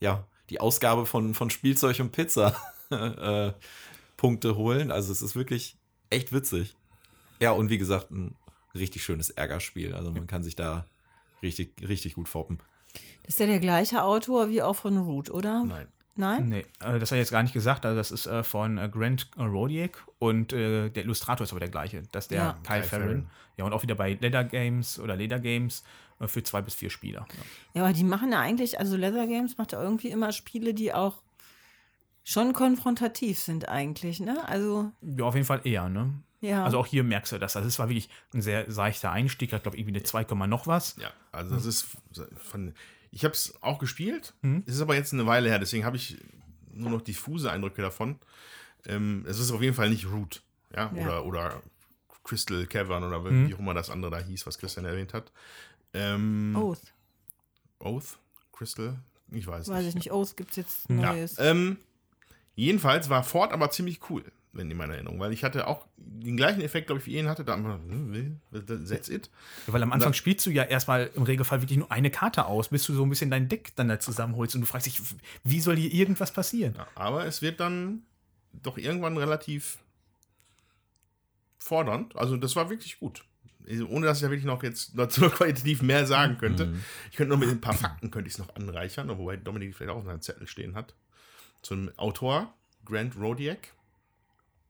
ja, 0.00 0.24
die 0.50 0.60
Ausgabe 0.60 1.06
von, 1.06 1.34
von 1.34 1.50
Spielzeug 1.50 2.00
und 2.00 2.10
Pizza 2.10 2.56
äh, 2.90 3.52
Punkte 4.16 4.56
holen. 4.56 4.90
Also 4.90 5.12
es 5.12 5.22
ist 5.22 5.36
wirklich 5.36 5.76
echt 6.10 6.32
witzig. 6.32 6.76
Ja, 7.40 7.50
und 7.52 7.68
wie 7.70 7.78
gesagt, 7.78 8.10
ein 8.10 8.34
richtig 8.74 9.02
schönes 9.04 9.30
Ärgerspiel. 9.30 9.94
Also 9.94 10.10
man 10.10 10.26
kann 10.26 10.42
sich 10.42 10.56
da 10.56 10.86
richtig, 11.42 11.72
richtig 11.86 12.14
gut 12.14 12.28
foppen. 12.28 12.58
Das 13.24 13.34
ist 13.34 13.40
ja 13.40 13.46
der 13.46 13.60
gleiche 13.60 14.02
Autor 14.02 14.48
wie 14.48 14.62
auch 14.62 14.76
von 14.76 14.96
Root, 14.96 15.30
oder? 15.30 15.64
Nein. 15.64 15.88
Nein? 16.18 16.48
Nee, 16.48 16.64
äh, 16.80 16.98
das 16.98 17.10
hat 17.10 17.16
er 17.16 17.18
jetzt 17.18 17.30
gar 17.30 17.42
nicht 17.42 17.52
gesagt. 17.52 17.84
Also 17.84 17.96
das 17.98 18.10
ist 18.10 18.26
äh, 18.26 18.42
von 18.42 18.76
Grant 18.90 19.28
Rodiak 19.38 20.02
und 20.18 20.52
der 20.52 20.96
Illustrator 20.96 21.44
ist 21.44 21.50
aber 21.52 21.60
der 21.60 21.68
gleiche. 21.68 22.02
Das 22.10 22.24
ist 22.24 22.30
der 22.30 22.38
Ja. 22.38 22.52
Kyle 22.62 22.80
Kyle 22.80 22.82
Farron. 22.84 23.06
Farron. 23.08 23.30
Ja, 23.58 23.64
und 23.66 23.72
auch 23.74 23.82
wieder 23.82 23.94
bei 23.96 24.14
Leather 24.18 24.44
Games 24.44 24.98
oder 24.98 25.14
Leder 25.16 25.38
Games 25.38 25.82
für 26.26 26.42
zwei 26.42 26.62
bis 26.62 26.74
vier 26.74 26.88
Spieler. 26.88 27.26
Ja. 27.28 27.44
Ja, 27.74 27.84
aber 27.84 27.92
die 27.92 28.04
machen 28.04 28.32
ja 28.32 28.40
eigentlich, 28.40 28.78
also 28.80 28.96
Leather 28.96 29.26
Games 29.26 29.58
macht 29.58 29.72
ja 29.72 29.82
irgendwie 29.82 30.08
immer 30.08 30.32
Spiele, 30.32 30.72
die 30.72 30.94
auch 30.94 31.22
schon 32.28 32.52
konfrontativ 32.52 33.38
sind 33.38 33.68
eigentlich, 33.68 34.18
ne? 34.18 34.46
Also, 34.48 34.90
ja, 35.00 35.24
auf 35.24 35.34
jeden 35.34 35.46
Fall 35.46 35.60
eher, 35.64 35.88
ne? 35.88 36.12
ja. 36.40 36.64
Also 36.64 36.78
auch 36.78 36.86
hier 36.86 37.04
merkst 37.04 37.32
du 37.32 37.38
das. 37.38 37.56
Also 37.56 37.68
es 37.68 37.78
war 37.78 37.88
wirklich 37.88 38.08
ein 38.34 38.42
sehr 38.42 38.70
seichter 38.70 39.12
Einstieg. 39.12 39.52
Ich 39.52 39.62
glaube, 39.62 39.78
irgendwie 39.78 39.94
eine 39.94 40.02
2, 40.02 40.24
Komma 40.24 40.46
noch 40.46 40.66
was. 40.66 40.96
Ja, 41.00 41.10
also 41.32 41.54
das 41.54 41.64
ist 41.64 41.86
von. 42.36 42.74
Ich 43.12 43.24
habe 43.24 43.32
es 43.32 43.54
auch 43.62 43.78
gespielt. 43.78 44.34
Mhm. 44.42 44.64
Es 44.66 44.74
ist 44.74 44.80
aber 44.82 44.96
jetzt 44.96 45.12
eine 45.14 45.24
Weile 45.26 45.48
her, 45.48 45.58
deswegen 45.60 45.84
habe 45.84 45.96
ich 45.96 46.18
nur 46.72 46.90
noch 46.90 47.00
diffuse 47.00 47.50
Eindrücke 47.50 47.80
davon. 47.80 48.18
Ähm, 48.86 49.24
es 49.28 49.38
ist 49.38 49.50
auf 49.52 49.62
jeden 49.62 49.74
Fall 49.74 49.88
nicht 49.88 50.06
Root, 50.10 50.42
ja, 50.74 50.92
Ja. 50.94 51.02
oder 51.04 51.24
oder 51.24 51.62
Crystal 52.24 52.66
Cavern 52.66 53.04
oder 53.04 53.24
wie 53.24 53.30
Mhm. 53.30 53.54
auch 53.54 53.58
immer 53.60 53.74
das 53.74 53.88
andere 53.88 54.10
da 54.10 54.18
hieß, 54.18 54.46
was 54.46 54.58
Christian 54.58 54.84
erwähnt 54.84 55.14
hat. 55.14 55.32
Ähm, 55.94 56.54
Oath. 56.56 56.92
Oath, 57.78 58.18
Crystal, 58.52 58.98
ich 59.30 59.46
weiß, 59.46 59.68
Weiß 59.68 59.86
ich 59.86 59.94
nicht. 59.94 60.10
Oath 60.12 60.36
gibt 60.36 60.50
es 60.50 60.56
jetzt 60.56 60.88
Ja. 60.90 60.94
Neues. 60.96 61.36
Ja, 61.36 61.44
ähm, 61.44 61.78
jedenfalls 62.56 63.08
war 63.08 63.22
Ford 63.22 63.52
aber 63.52 63.70
ziemlich 63.70 64.10
cool, 64.10 64.24
wenn 64.52 64.70
in 64.70 64.76
meiner 64.76 64.94
Erinnerung, 64.94 65.20
weil 65.20 65.32
ich 65.32 65.44
hatte 65.44 65.68
auch 65.68 65.86
den 65.96 66.36
gleichen 66.36 66.60
Effekt, 66.60 66.88
glaube 66.88 67.00
ich, 67.00 67.06
wie 67.06 67.16
ihn 67.16 67.28
hatte. 67.28 67.44
Da 67.44 67.52
haben 67.52 67.62
wir, 67.62 67.74
hm, 67.74 68.40
that's 68.88 69.08
it. 69.08 69.30
Ja, 69.66 69.72
weil 69.72 69.82
am 69.82 69.92
Anfang 69.92 70.12
spielst 70.12 70.44
du 70.46 70.50
ja 70.50 70.64
erstmal 70.64 71.10
im 71.14 71.22
Regelfall 71.22 71.62
wirklich 71.62 71.78
nur 71.78 71.92
eine 71.92 72.10
Karte 72.10 72.46
aus, 72.46 72.68
bis 72.68 72.84
du 72.86 72.94
so 72.94 73.04
ein 73.04 73.10
bisschen 73.10 73.30
dein 73.30 73.48
Deck 73.48 73.76
dann 73.76 73.88
da 73.88 74.00
zusammenholst 74.00 74.56
und 74.56 74.62
du 74.62 74.66
fragst 74.66 74.86
dich, 74.86 75.00
wie 75.44 75.60
soll 75.60 75.76
hier 75.76 75.92
irgendwas 75.92 76.32
passieren? 76.32 76.74
Ja, 76.76 76.86
aber 76.94 77.26
es 77.26 77.42
wird 77.42 77.60
dann 77.60 78.02
doch 78.62 78.78
irgendwann 78.78 79.16
relativ 79.16 79.78
fordernd. 81.58 82.16
Also 82.16 82.36
das 82.36 82.56
war 82.56 82.70
wirklich 82.70 82.98
gut. 82.98 83.24
Also 83.68 83.86
Ohne 83.88 84.06
dass 84.06 84.18
ich 84.18 84.22
ja 84.22 84.30
wirklich 84.30 84.46
noch 84.46 84.62
jetzt 84.62 84.92
dazu 84.96 85.22
noch 85.22 85.34
qualitativ 85.34 85.82
mehr 85.82 86.06
sagen 86.06 86.38
könnte. 86.38 86.74
Ich 87.10 87.16
könnte 87.16 87.32
noch 87.32 87.40
mit 87.40 87.48
ein 87.48 87.60
paar 87.60 87.74
Fakten 87.74 88.10
könnte 88.10 88.28
ich 88.28 88.34
es 88.34 88.38
noch 88.38 88.54
anreichern, 88.54 89.08
wobei 89.08 89.36
Dominik 89.36 89.74
vielleicht 89.74 89.90
auch 89.90 89.98
auf 89.98 90.04
seinem 90.04 90.20
Zettel 90.20 90.46
stehen 90.46 90.74
hat. 90.74 90.94
Zum 91.62 91.90
Autor 91.96 92.52
Grant 92.84 93.16
Rodiak. 93.16 93.72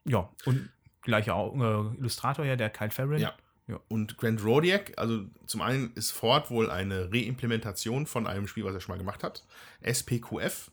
Ja, 0.05 0.31
und 0.45 0.71
gleicher 1.03 1.35
äh, 1.55 1.99
Illustrator 1.99 2.45
ja, 2.45 2.57
der 2.57 2.71
Kyle 2.71 2.91
Farron. 2.91 3.19
Ja. 3.19 3.35
Ja. 3.69 3.81
Und 3.89 4.17
Grant 4.17 4.45
Rodiak, 4.45 4.93
also 4.97 5.25
zum 5.47 5.61
einen 5.61 5.93
ist 5.95 6.13
Ford 6.13 6.51
wohl 6.51 6.71
eine 6.71 7.11
Reimplementation 7.13 8.07
von 8.07 8.29
einem 8.29 8.47
Spiel, 8.47 8.65
was 8.65 8.75
er 8.75 8.81
schon 8.81 8.93
mal 8.95 8.99
gemacht 8.99 9.25
hat. 9.25 9.43
SPQF, 9.83 10.71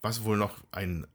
was 0.00 0.24
wohl 0.24 0.38
noch 0.38 0.56
ein 0.72 1.06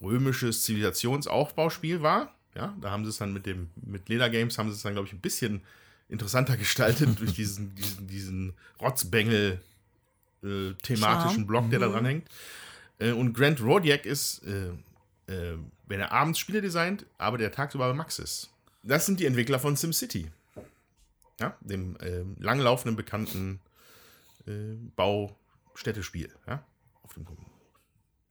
römisches 0.00 0.64
Zivilisationsaufbauspiel 0.64 2.00
war. 2.02 2.34
Ja, 2.54 2.74
da 2.80 2.90
haben 2.90 3.04
sie 3.04 3.10
es 3.10 3.18
dann 3.18 3.32
mit 3.34 3.44
dem, 3.44 3.68
mit 3.76 4.08
Leder 4.08 4.30
Games 4.30 4.56
haben 4.58 4.70
sie 4.70 4.76
es 4.76 4.82
dann, 4.82 4.94
glaube 4.94 5.06
ich, 5.08 5.12
ein 5.12 5.20
bisschen 5.20 5.62
interessanter 6.08 6.56
gestaltet 6.56 7.20
durch 7.20 7.34
diesen, 7.34 7.74
diesen, 7.74 8.06
diesen 8.08 8.52
Rotzbengel 8.80 9.60
äh, 10.42 10.72
thematischen 10.82 11.30
Charme. 11.40 11.46
Block, 11.46 11.70
der 11.70 11.80
da 11.80 11.88
Mhm. 11.88 11.92
dran 11.92 12.04
hängt. 12.06 12.28
Äh, 13.00 13.12
und 13.12 13.32
Grant 13.32 13.60
Rodiak 13.60 14.06
ist, 14.06 14.44
äh, 14.44 14.68
äh, 15.32 15.58
wenn 15.86 16.00
er 16.00 16.12
abends 16.12 16.38
Spiele 16.38 16.60
designt, 16.60 17.06
aber 17.18 17.38
der 17.38 17.50
tagsüber 17.50 17.88
bei 17.88 17.94
Max 17.94 18.18
ist. 18.18 18.50
Das 18.82 19.06
sind 19.06 19.18
die 19.18 19.26
Entwickler 19.26 19.58
von 19.58 19.76
SimCity. 19.76 20.30
Ja, 21.40 21.56
dem 21.60 21.96
ähm, 22.00 22.36
langlaufenden, 22.38 22.96
bekannten 22.96 23.60
äh, 24.46 24.74
Baustädtespiel. 24.94 26.32
Ja, 26.46 26.62
auf 27.02 27.14
dem 27.14 27.26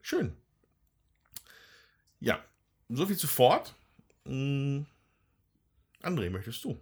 Schön. 0.02 0.36
Ja, 2.20 2.44
soviel 2.88 3.18
zu 3.18 3.28
Ford. 3.28 3.76
Mm, 4.26 4.82
André, 6.02 6.30
möchtest 6.30 6.64
du? 6.64 6.80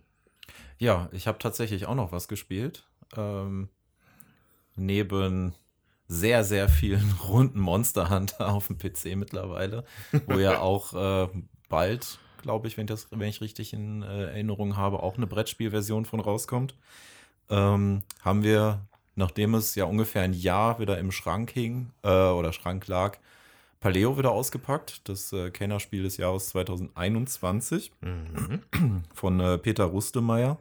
Ja, 0.78 1.10
ich 1.12 1.28
habe 1.28 1.40
tatsächlich 1.40 1.86
auch 1.86 1.96
noch 1.96 2.12
was 2.12 2.28
gespielt. 2.28 2.88
Ähm, 3.16 3.70
neben 4.76 5.56
sehr, 6.08 6.44
sehr 6.44 6.70
vielen 6.70 7.12
runden 7.28 7.60
Monster 7.60 8.10
Hunter 8.10 8.50
auf 8.50 8.68
dem 8.68 8.78
PC 8.78 9.16
mittlerweile, 9.16 9.84
wo 10.28 10.38
ja 10.38 10.60
auch 10.62 10.94
äh, 10.94 11.30
bald, 11.70 12.20
glaube 12.42 12.68
ich, 12.68 12.78
wenn, 12.78 12.86
ich 12.86 12.90
das, 12.90 13.08
wenn 13.12 13.30
ich 13.30 13.42
richtig 13.42 13.74
in 13.74 14.04
äh, 14.04 14.26
Erinnerung 14.26 14.78
habe, 14.78 15.04
auch 15.04 15.18
eine 15.18 15.28
Brettspielversion 15.28 16.06
von 16.06 16.20
rauskommt, 16.20 16.76
ähm, 17.50 18.04
haben 18.22 18.44
wir, 18.44 18.86
nachdem 19.16 19.56
es 19.56 19.76
ja 19.76 19.86
ungefähr 19.86 20.22
ein 20.22 20.34
Jahr 20.34 20.80
wieder 20.80 20.98
im 20.98 21.12
Schrank 21.12 21.52
hing 21.52 21.92
äh, 22.04 22.10
oder 22.10 22.54
Schrank 22.54 22.88
lag, 22.88 23.18
Paleo 23.80 24.18
wieder 24.18 24.32
ausgepackt, 24.32 25.08
das 25.08 25.32
äh, 25.34 25.52
Kennerspiel 25.52 26.04
des 26.04 26.18
Jahres 26.18 26.50
2021 26.50 27.92
von 29.14 29.40
äh, 29.40 29.58
Peter 29.60 29.86
Rustemeyer 29.86 30.58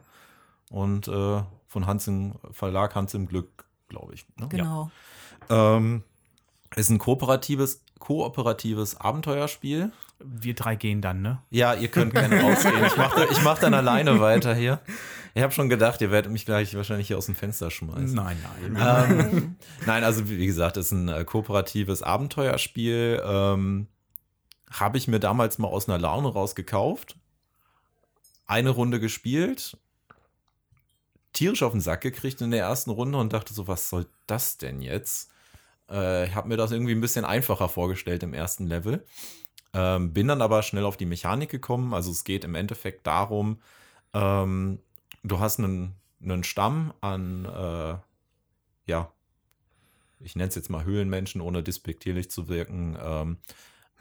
und 0.69 1.07
äh, 1.07 1.41
von 1.67 1.85
Hans 1.87 2.07
im 2.07 2.35
Verlag 2.51 2.93
Hans 2.95 3.13
im 3.15 3.27
Glück, 3.27 3.65
glaube 3.89 4.13
ich. 4.13 4.25
Ne? 4.37 4.47
Genau. 4.49 4.91
Ähm, 5.49 6.03
ist 6.75 6.89
ein 6.89 6.97
kooperatives, 6.97 7.81
kooperatives 7.99 8.99
Abenteuerspiel. 8.99 9.91
Wir 10.19 10.55
drei 10.55 10.75
gehen 10.75 11.01
dann, 11.01 11.21
ne? 11.21 11.41
Ja, 11.51 11.75
ihr 11.75 11.89
könnt 11.89 12.13
gerne 12.13 12.41
rausgehen. 12.41 12.85
Ich 12.85 12.97
mache 12.97 13.27
ich 13.31 13.41
mach 13.43 13.59
dann 13.59 13.73
alleine 13.73 14.19
weiter 14.19 14.55
hier. 14.55 14.81
Ich 15.35 15.43
habe 15.43 15.53
schon 15.53 15.69
gedacht, 15.69 16.01
ihr 16.01 16.09
werdet 16.09 16.31
mich 16.31 16.45
gleich 16.45 16.75
wahrscheinlich 16.75 17.07
hier 17.07 17.17
aus 17.19 17.27
dem 17.27 17.35
Fenster 17.35 17.69
schmeißen. 17.69 18.15
Nein, 18.15 18.37
nein. 18.73 19.11
Ähm, 19.11 19.55
nein, 19.85 20.03
also 20.03 20.27
wie 20.27 20.47
gesagt, 20.47 20.77
es 20.77 20.87
ist 20.87 20.91
ein 20.93 21.09
äh, 21.09 21.23
kooperatives 21.25 22.01
Abenteuerspiel. 22.01 23.21
Ähm, 23.23 23.87
Habe 24.71 24.97
ich 24.97 25.07
mir 25.07 25.19
damals 25.19 25.59
mal 25.59 25.67
aus 25.67 25.87
einer 25.87 25.99
Laune 25.99 26.29
raus 26.29 26.55
gekauft. 26.55 27.15
Eine 28.47 28.71
Runde 28.71 28.99
gespielt. 28.99 29.77
Tierisch 31.33 31.61
auf 31.61 31.73
den 31.73 31.81
Sack 31.81 32.01
gekriegt 32.01 32.41
in 32.41 32.49
der 32.49 32.61
ersten 32.61 32.89
Runde 32.89 33.19
und 33.19 33.31
dachte 33.31 33.53
so, 33.53 33.67
was 33.67 33.89
soll 33.89 34.07
das 34.25 34.57
denn 34.57 34.81
jetzt? 34.81 35.29
Äh, 35.89 36.27
ich 36.27 36.35
habe 36.35 36.47
mir 36.47 36.57
das 36.57 36.71
irgendwie 36.71 36.93
ein 36.93 37.01
bisschen 37.01 37.25
einfacher 37.25 37.69
vorgestellt 37.69 38.23
im 38.23 38.33
ersten 38.33 38.67
Level. 38.67 39.05
Ähm, 39.73 40.13
bin 40.13 40.27
dann 40.27 40.41
aber 40.41 40.63
schnell 40.63 40.85
auf 40.85 40.97
die 40.97 41.05
Mechanik 41.05 41.49
gekommen. 41.49 41.93
Also 41.93 42.11
es 42.11 42.23
geht 42.23 42.43
im 42.43 42.55
Endeffekt 42.55 43.05
darum, 43.05 43.59
ähm, 44.13 44.79
du 45.23 45.39
hast 45.39 45.59
einen, 45.59 45.95
einen 46.21 46.43
Stamm 46.43 46.93
an, 47.01 47.45
äh, 47.45 47.95
ja, 48.89 49.11
ich 50.19 50.35
nenne 50.35 50.49
es 50.49 50.55
jetzt 50.55 50.69
mal 50.69 50.83
Höhlenmenschen, 50.83 51.41
ohne 51.41 51.61
despektierlich 51.61 52.31
zu 52.31 52.47
wirken. 52.47 52.97
Ähm, 52.99 53.37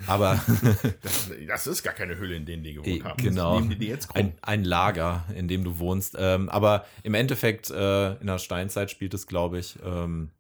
aber 0.07 0.41
Das, 1.03 1.31
das 1.47 1.67
ist 1.67 1.83
gar 1.83 1.95
keine 1.95 2.19
Hülle, 2.19 2.37
in 2.37 2.47
denen 2.47 2.63
die 2.63 2.75
gewohnt 2.75 3.05
haben. 3.05 3.23
genau. 3.23 3.61
Die 3.61 3.89
krumm. 3.89 4.01
ein, 4.15 4.33
ein 4.43 4.65
Lager, 4.65 5.25
in 5.35 5.49
dem 5.49 5.65
du 5.65 5.79
wohnst. 5.79 6.17
Ähm, 6.19 6.49
aber 6.49 6.87
im 7.03 7.15
Endeffekt, 7.15 7.71
äh, 7.71 8.15
in 8.15 8.27
der 8.27 8.39
Steinzeit 8.39 8.91
spielt 8.91 9.15
es, 9.15 9.27
glaube 9.27 9.59
ich, 9.59 9.79
ähm, 9.85 10.31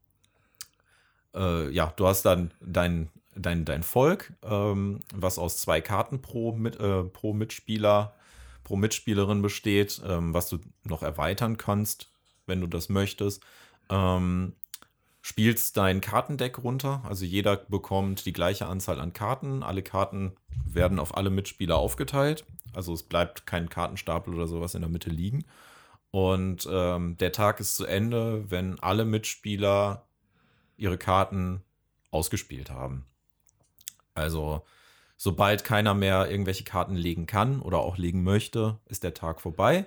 äh, 1.36 1.70
ja, 1.70 1.92
du 1.96 2.06
hast 2.06 2.22
dann 2.22 2.50
dein 2.60 3.10
dein, 3.36 3.64
dein 3.64 3.82
Volk, 3.82 4.32
ähm, 4.42 5.00
was 5.14 5.38
aus 5.38 5.58
zwei 5.58 5.80
Karten 5.80 6.20
pro, 6.20 6.52
mit, 6.52 6.80
äh, 6.80 7.04
pro 7.04 7.32
Mitspieler, 7.32 8.14
pro 8.64 8.76
Mitspielerin 8.76 9.42
besteht, 9.42 10.00
ähm, 10.06 10.34
was 10.34 10.48
du 10.48 10.58
noch 10.84 11.02
erweitern 11.02 11.56
kannst, 11.56 12.10
wenn 12.46 12.60
du 12.60 12.66
das 12.66 12.88
möchtest. 12.88 13.42
Ähm, 13.90 14.54
spielst 15.20 15.76
dein 15.76 16.00
Kartendeck 16.00 16.62
runter, 16.62 17.02
also 17.04 17.24
jeder 17.24 17.56
bekommt 17.56 18.26
die 18.26 18.32
gleiche 18.32 18.66
Anzahl 18.66 19.00
an 19.00 19.12
Karten. 19.12 19.62
Alle 19.62 19.82
Karten 19.82 20.32
werden 20.64 20.98
auf 20.98 21.16
alle 21.16 21.30
Mitspieler 21.30 21.76
aufgeteilt. 21.76 22.44
Also 22.72 22.92
es 22.92 23.02
bleibt 23.02 23.46
kein 23.46 23.68
Kartenstapel 23.68 24.34
oder 24.34 24.46
sowas 24.46 24.74
in 24.74 24.82
der 24.82 24.90
Mitte 24.90 25.10
liegen. 25.10 25.44
Und 26.10 26.68
ähm, 26.70 27.16
der 27.18 27.32
Tag 27.32 27.60
ist 27.60 27.76
zu 27.76 27.86
Ende, 27.86 28.50
wenn 28.50 28.78
alle 28.80 29.04
Mitspieler 29.04 30.06
ihre 30.76 30.98
Karten 30.98 31.62
ausgespielt 32.10 32.70
haben. 32.70 33.06
Also, 34.14 34.64
sobald 35.16 35.64
keiner 35.64 35.94
mehr 35.94 36.30
irgendwelche 36.30 36.64
Karten 36.64 36.94
legen 36.94 37.26
kann 37.26 37.60
oder 37.60 37.78
auch 37.78 37.98
legen 37.98 38.22
möchte, 38.22 38.78
ist 38.86 39.02
der 39.02 39.14
Tag 39.14 39.40
vorbei. 39.40 39.86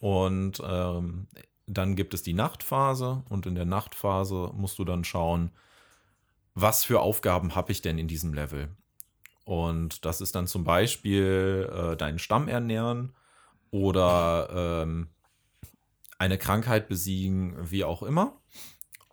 Und 0.00 0.62
ähm, 0.64 1.26
dann 1.66 1.96
gibt 1.96 2.14
es 2.14 2.22
die 2.22 2.34
Nachtphase 2.34 3.22
und 3.28 3.46
in 3.46 3.54
der 3.54 3.64
Nachtphase 3.64 4.50
musst 4.54 4.78
du 4.78 4.84
dann 4.84 5.04
schauen, 5.04 5.50
was 6.54 6.84
für 6.84 7.00
Aufgaben 7.00 7.54
habe 7.54 7.72
ich 7.72 7.82
denn 7.82 7.98
in 7.98 8.08
diesem 8.08 8.34
Level. 8.34 8.68
Und 9.44 10.04
das 10.04 10.20
ist 10.20 10.34
dann 10.34 10.46
zum 10.46 10.64
Beispiel 10.64 11.70
äh, 11.72 11.96
deinen 11.96 12.18
Stamm 12.18 12.48
ernähren 12.48 13.14
oder 13.70 14.48
ähm, 14.82 15.08
eine 16.18 16.38
Krankheit 16.38 16.88
besiegen, 16.88 17.56
wie 17.70 17.84
auch 17.84 18.02
immer. 18.02 18.40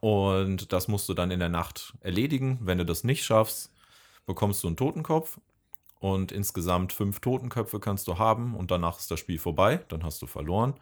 Und 0.02 0.74
das 0.74 0.88
musst 0.88 1.08
du 1.08 1.14
dann 1.14 1.32
in 1.32 1.40
der 1.40 1.50
Nacht 1.50 1.94
erledigen. 2.02 2.58
Wenn 2.62 2.80
du 2.80 2.86
das 2.86 3.04
nicht 3.04 3.24
schaffst, 3.24 3.72
bekommst 4.26 4.64
du 4.64 4.68
einen 4.68 4.76
Totenkopf. 4.76 5.40
Und 6.00 6.32
insgesamt 6.32 6.92
fünf 6.92 7.20
Totenköpfe 7.20 7.80
kannst 7.80 8.08
du 8.08 8.18
haben 8.18 8.56
und 8.56 8.72
danach 8.72 8.98
ist 8.98 9.12
das 9.12 9.20
Spiel 9.20 9.38
vorbei. 9.38 9.86
Dann 9.88 10.04
hast 10.04 10.20
du 10.22 10.26
verloren. 10.26 10.74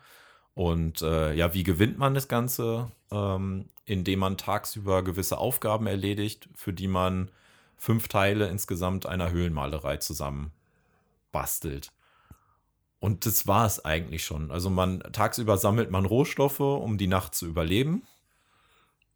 Und 0.55 1.01
äh, 1.01 1.33
ja, 1.33 1.53
wie 1.53 1.63
gewinnt 1.63 1.97
man 1.97 2.13
das 2.13 2.29
Ganze? 2.29 2.91
Ähm, 3.11 3.65
indem 3.85 4.19
man 4.19 4.37
tagsüber 4.37 5.03
gewisse 5.03 5.37
Aufgaben 5.37 5.87
erledigt, 5.87 6.47
für 6.55 6.71
die 6.71 6.87
man 6.87 7.29
fünf 7.75 8.07
Teile 8.07 8.47
insgesamt 8.47 9.05
einer 9.05 9.31
Höhlenmalerei 9.31 9.97
zusammen 9.97 10.53
bastelt. 11.33 11.91
Und 12.99 13.25
das 13.25 13.47
war 13.47 13.65
es 13.65 13.83
eigentlich 13.83 14.23
schon. 14.23 14.49
Also 14.49 14.69
man 14.69 14.99
tagsüber 15.11 15.57
sammelt 15.57 15.91
man 15.91 16.05
Rohstoffe, 16.05 16.61
um 16.61 16.97
die 16.97 17.07
Nacht 17.07 17.35
zu 17.35 17.45
überleben 17.45 18.03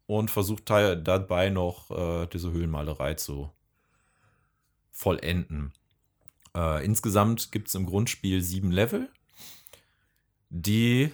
und 0.06 0.30
versucht 0.30 0.68
dabei 0.68 1.50
noch 1.50 1.90
äh, 1.90 2.26
diese 2.26 2.50
Höhlenmalerei 2.50 3.14
zu 3.14 3.50
vollenden. 4.90 5.72
Äh, 6.54 6.84
insgesamt 6.84 7.50
gibt 7.52 7.68
es 7.68 7.74
im 7.74 7.86
Grundspiel 7.86 8.42
sieben 8.42 8.70
Level, 8.70 9.10
die, 10.50 11.10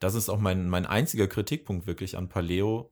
das 0.00 0.14
ist 0.14 0.28
auch 0.28 0.38
mein, 0.38 0.68
mein 0.68 0.86
einziger 0.86 1.28
Kritikpunkt 1.28 1.86
wirklich 1.86 2.16
an 2.16 2.28
Paleo, 2.28 2.90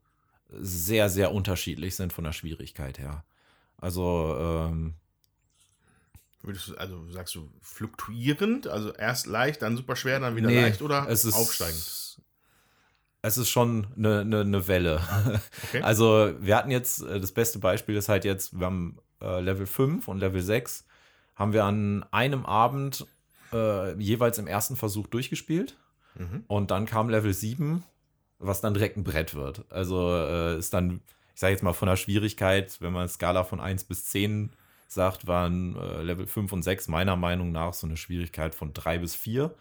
sehr, 0.48 1.10
sehr 1.10 1.32
unterschiedlich 1.32 1.96
sind 1.96 2.12
von 2.12 2.24
der 2.24 2.32
Schwierigkeit 2.32 2.98
her. 2.98 3.24
Also, 3.78 4.36
ähm, 4.38 4.94
du, 6.42 6.52
also 6.76 7.08
sagst 7.10 7.34
du 7.34 7.50
fluktuierend, 7.60 8.66
also 8.66 8.92
erst 8.94 9.26
leicht, 9.26 9.62
dann 9.62 9.76
super 9.76 9.96
schwer, 9.96 10.20
dann 10.20 10.36
wieder 10.36 10.48
nee, 10.48 10.60
leicht 10.62 10.82
oder 10.82 11.06
es 11.08 11.24
ist, 11.24 11.34
aufsteigend? 11.34 12.21
Es 13.22 13.38
ist 13.38 13.48
schon 13.48 13.86
eine, 13.96 14.20
eine, 14.20 14.40
eine 14.40 14.68
Welle. 14.68 15.00
Okay. 15.68 15.80
Also, 15.82 16.32
wir 16.40 16.56
hatten 16.56 16.70
jetzt, 16.70 17.02
äh, 17.02 17.20
das 17.20 17.32
beste 17.32 17.60
Beispiel 17.60 17.96
ist 17.96 18.08
halt 18.08 18.24
jetzt, 18.24 18.58
wir 18.58 18.66
haben 18.66 18.98
äh, 19.20 19.40
Level 19.40 19.66
5 19.66 20.08
und 20.08 20.18
Level 20.18 20.42
6, 20.42 20.84
haben 21.36 21.52
wir 21.52 21.64
an 21.64 22.04
einem 22.10 22.44
Abend 22.44 23.06
äh, 23.52 23.94
jeweils 23.94 24.38
im 24.38 24.46
ersten 24.46 24.76
Versuch 24.76 25.06
durchgespielt. 25.06 25.76
Mhm. 26.16 26.44
Und 26.48 26.70
dann 26.70 26.86
kam 26.86 27.08
Level 27.08 27.32
7, 27.32 27.84
was 28.38 28.60
dann 28.60 28.74
direkt 28.74 28.96
ein 28.96 29.04
Brett 29.04 29.34
wird. 29.34 29.64
Also 29.70 30.14
äh, 30.14 30.58
ist 30.58 30.74
dann, 30.74 31.00
ich 31.34 31.40
sage 31.40 31.52
jetzt 31.52 31.62
mal 31.62 31.72
von 31.72 31.88
der 31.88 31.96
Schwierigkeit, 31.96 32.80
wenn 32.80 32.92
man 32.92 33.08
Skala 33.08 33.44
von 33.44 33.60
1 33.60 33.84
bis 33.84 34.06
10 34.06 34.50
sagt, 34.88 35.26
waren 35.26 35.76
äh, 35.76 36.02
Level 36.02 36.26
5 36.26 36.52
und 36.52 36.62
6 36.62 36.88
meiner 36.88 37.16
Meinung 37.16 37.52
nach 37.52 37.72
so 37.72 37.86
eine 37.86 37.96
Schwierigkeit 37.96 38.54
von 38.54 38.72
3 38.72 38.98
bis 38.98 39.14
4. 39.14 39.54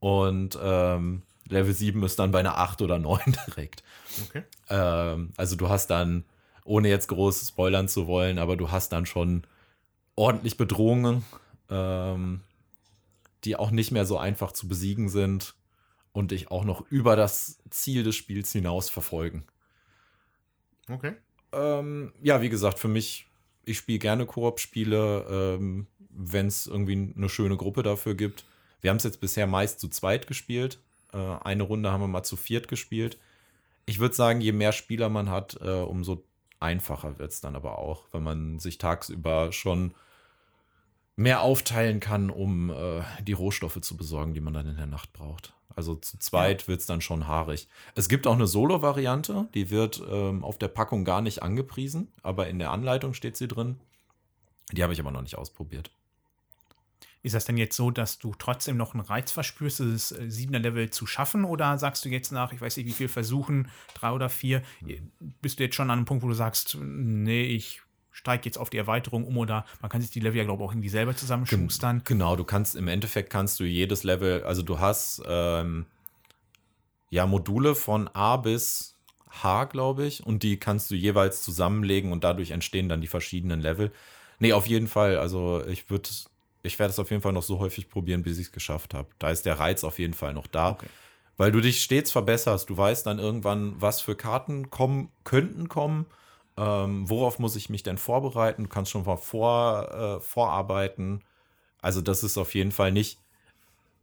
Und 0.00 0.58
ähm, 0.60 1.22
Level 1.48 1.74
7 1.74 2.02
ist 2.02 2.18
dann 2.18 2.30
bei 2.30 2.40
einer 2.40 2.58
8 2.58 2.82
oder 2.82 2.98
9 2.98 3.20
direkt. 3.46 3.82
Okay. 4.28 4.44
Ähm, 4.68 5.32
also 5.36 5.56
du 5.56 5.68
hast 5.68 5.88
dann, 5.88 6.24
ohne 6.64 6.88
jetzt 6.88 7.08
groß 7.08 7.48
spoilern 7.48 7.88
zu 7.88 8.06
wollen, 8.06 8.38
aber 8.38 8.56
du 8.56 8.70
hast 8.70 8.92
dann 8.92 9.06
schon 9.06 9.46
ordentlich 10.16 10.56
Bedrohungen, 10.56 11.24
ähm, 11.68 12.40
die 13.44 13.56
auch 13.56 13.70
nicht 13.70 13.90
mehr 13.90 14.06
so 14.06 14.16
einfach 14.16 14.52
zu 14.52 14.68
besiegen 14.68 15.08
sind 15.08 15.54
und 16.12 16.30
dich 16.30 16.50
auch 16.50 16.64
noch 16.64 16.90
über 16.90 17.16
das 17.16 17.58
Ziel 17.70 18.04
des 18.04 18.16
Spiels 18.16 18.52
hinaus 18.52 18.88
verfolgen. 18.88 19.44
Okay. 20.88 21.14
Ähm, 21.52 22.12
ja, 22.22 22.40
wie 22.40 22.48
gesagt, 22.48 22.78
für 22.78 22.88
mich, 22.88 23.26
ich 23.64 23.78
spiele 23.78 23.98
gerne 23.98 24.26
Koop-Spiele, 24.26 25.26
ähm, 25.58 25.86
wenn 26.10 26.46
es 26.46 26.66
irgendwie 26.66 27.12
eine 27.16 27.28
schöne 27.28 27.56
Gruppe 27.56 27.82
dafür 27.82 28.14
gibt. 28.14 28.44
Wir 28.80 28.90
haben 28.90 28.98
es 28.98 29.04
jetzt 29.04 29.20
bisher 29.20 29.46
meist 29.46 29.80
zu 29.80 29.88
zweit 29.88 30.26
gespielt. 30.26 30.78
Äh, 31.14 31.44
eine 31.44 31.62
Runde 31.62 31.90
haben 31.90 32.00
wir 32.00 32.08
mal 32.08 32.24
zu 32.24 32.36
viert 32.36 32.68
gespielt. 32.68 33.18
Ich 33.86 33.98
würde 33.98 34.14
sagen, 34.14 34.40
je 34.40 34.52
mehr 34.52 34.72
Spieler 34.72 35.08
man 35.08 35.30
hat, 35.30 35.58
äh, 35.60 35.80
umso 35.80 36.24
einfacher 36.60 37.18
wird 37.18 37.32
es 37.32 37.40
dann 37.40 37.56
aber 37.56 37.78
auch, 37.78 38.06
wenn 38.12 38.22
man 38.22 38.58
sich 38.58 38.78
tagsüber 38.78 39.52
schon 39.52 39.94
mehr 41.16 41.42
aufteilen 41.42 42.00
kann, 42.00 42.30
um 42.30 42.70
äh, 42.70 43.02
die 43.22 43.32
Rohstoffe 43.32 43.80
zu 43.80 43.96
besorgen, 43.96 44.34
die 44.34 44.40
man 44.40 44.54
dann 44.54 44.68
in 44.68 44.76
der 44.76 44.86
Nacht 44.86 45.12
braucht. 45.12 45.54
Also 45.76 45.94
zu 45.96 46.18
zweit 46.18 46.68
wird 46.68 46.80
es 46.80 46.86
dann 46.86 47.00
schon 47.00 47.26
haarig. 47.26 47.68
Es 47.94 48.08
gibt 48.08 48.26
auch 48.26 48.34
eine 48.34 48.46
Solo-Variante, 48.46 49.48
die 49.54 49.70
wird 49.70 50.02
ähm, 50.08 50.44
auf 50.44 50.56
der 50.58 50.68
Packung 50.68 51.04
gar 51.04 51.20
nicht 51.20 51.42
angepriesen, 51.42 52.12
aber 52.22 52.48
in 52.48 52.58
der 52.58 52.70
Anleitung 52.70 53.12
steht 53.12 53.36
sie 53.36 53.48
drin. 53.48 53.80
Die 54.72 54.82
habe 54.82 54.92
ich 54.92 55.00
aber 55.00 55.10
noch 55.10 55.22
nicht 55.22 55.36
ausprobiert. 55.36 55.90
Ist 57.24 57.34
das 57.34 57.46
denn 57.46 57.56
jetzt 57.56 57.74
so, 57.74 57.90
dass 57.90 58.18
du 58.18 58.34
trotzdem 58.38 58.76
noch 58.76 58.92
einen 58.92 59.00
Reiz 59.00 59.32
verspürst, 59.32 59.80
das 59.80 60.12
äh, 60.12 60.30
siebener 60.30 60.58
Level 60.58 60.90
zu 60.90 61.06
schaffen? 61.06 61.46
Oder 61.46 61.78
sagst 61.78 62.04
du 62.04 62.10
jetzt 62.10 62.32
nach, 62.32 62.52
ich 62.52 62.60
weiß 62.60 62.76
nicht, 62.76 62.84
wie 62.84 62.92
viel 62.92 63.08
Versuchen, 63.08 63.70
drei 63.94 64.10
oder 64.12 64.28
vier, 64.28 64.62
bist 65.40 65.58
du 65.58 65.62
jetzt 65.62 65.74
schon 65.74 65.90
an 65.90 65.98
einem 65.98 66.04
Punkt, 66.04 66.22
wo 66.22 66.28
du 66.28 66.34
sagst, 66.34 66.76
nee, 66.78 67.46
ich 67.46 67.80
steige 68.10 68.44
jetzt 68.44 68.58
auf 68.58 68.68
die 68.68 68.76
Erweiterung 68.76 69.24
um 69.24 69.38
oder 69.38 69.64
man 69.80 69.90
kann 69.90 70.02
sich 70.02 70.10
die 70.10 70.20
Level 70.20 70.36
ja, 70.36 70.44
glaube 70.44 70.62
ich, 70.62 70.68
auch 70.68 70.72
irgendwie 70.72 70.90
selber 70.90 71.16
zusammenschustern. 71.16 72.02
Genau, 72.04 72.36
du 72.36 72.44
kannst 72.44 72.76
im 72.76 72.88
Endeffekt 72.88 73.30
kannst 73.30 73.58
du 73.58 73.64
jedes 73.64 74.04
Level, 74.04 74.44
also 74.44 74.60
du 74.60 74.78
hast 74.78 75.22
ähm, 75.26 75.86
ja 77.08 77.26
Module 77.26 77.74
von 77.74 78.08
A 78.08 78.36
bis 78.36 78.98
H, 79.30 79.64
glaube 79.64 80.04
ich, 80.04 80.26
und 80.26 80.42
die 80.42 80.58
kannst 80.58 80.90
du 80.90 80.94
jeweils 80.94 81.42
zusammenlegen 81.42 82.12
und 82.12 82.22
dadurch 82.22 82.50
entstehen 82.50 82.90
dann 82.90 83.00
die 83.00 83.06
verschiedenen 83.06 83.60
Level. 83.60 83.92
Nee, 84.40 84.52
auf 84.52 84.66
jeden 84.66 84.88
Fall. 84.88 85.16
Also 85.16 85.64
ich 85.66 85.88
würde, 85.88 86.10
ich 86.64 86.78
werde 86.78 86.90
es 86.90 86.98
auf 86.98 87.10
jeden 87.10 87.22
Fall 87.22 87.32
noch 87.32 87.42
so 87.42 87.58
häufig 87.58 87.88
probieren, 87.88 88.22
bis 88.22 88.38
ich 88.38 88.46
es 88.46 88.52
geschafft 88.52 88.94
habe. 88.94 89.08
Da 89.18 89.30
ist 89.30 89.44
der 89.46 89.60
Reiz 89.60 89.84
auf 89.84 89.98
jeden 89.98 90.14
Fall 90.14 90.32
noch 90.32 90.46
da. 90.46 90.70
Okay. 90.70 90.86
Weil 91.36 91.52
du 91.52 91.60
dich 91.60 91.82
stets 91.82 92.10
verbesserst. 92.10 92.70
Du 92.70 92.76
weißt 92.76 93.06
dann 93.06 93.18
irgendwann, 93.18 93.80
was 93.80 94.00
für 94.00 94.16
Karten 94.16 94.70
kommen, 94.70 95.10
könnten 95.24 95.68
kommen. 95.68 96.06
Ähm, 96.56 97.08
worauf 97.08 97.38
muss 97.38 97.56
ich 97.56 97.68
mich 97.68 97.82
denn 97.82 97.98
vorbereiten? 97.98 98.64
Du 98.64 98.68
kannst 98.68 98.90
schon 98.90 99.04
mal 99.04 99.16
vor, 99.16 99.90
äh, 99.92 100.20
vorarbeiten. 100.20 101.22
Also, 101.82 102.00
das 102.00 102.22
ist 102.22 102.38
auf 102.38 102.54
jeden 102.54 102.72
Fall 102.72 102.92
nicht, 102.92 103.18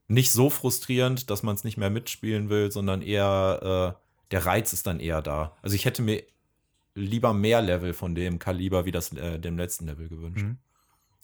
nicht 0.08 0.32
so 0.32 0.50
frustrierend, 0.50 1.30
dass 1.30 1.41
man 1.41 1.56
es 1.56 1.63
nicht 1.63 1.78
mehr 1.78 1.89
mitspielen 1.89 2.50
will, 2.50 2.71
sondern 2.71 3.02
eher 3.02 3.95
äh, 3.97 4.30
der 4.32 4.45
Reiz 4.45 4.71
ist 4.71 4.86
dann 4.86 5.00
eher 5.00 5.21
da. 5.21 5.58
Also, 5.63 5.76
ich 5.76 5.86
hätte 5.86 6.02
mir 6.02 6.24
lieber 6.93 7.34
mehr 7.34 7.62
Level 7.62 7.93
von 7.93 8.13
dem 8.13 8.38
Kaliber 8.38 8.86
wie 8.86 8.91
das 8.91 9.13
äh, 9.13 9.39
dem 9.39 9.58
letzten 9.58 9.88
Level 9.88 10.10
gewünscht. 10.10 10.43
Mhm. 10.43 10.58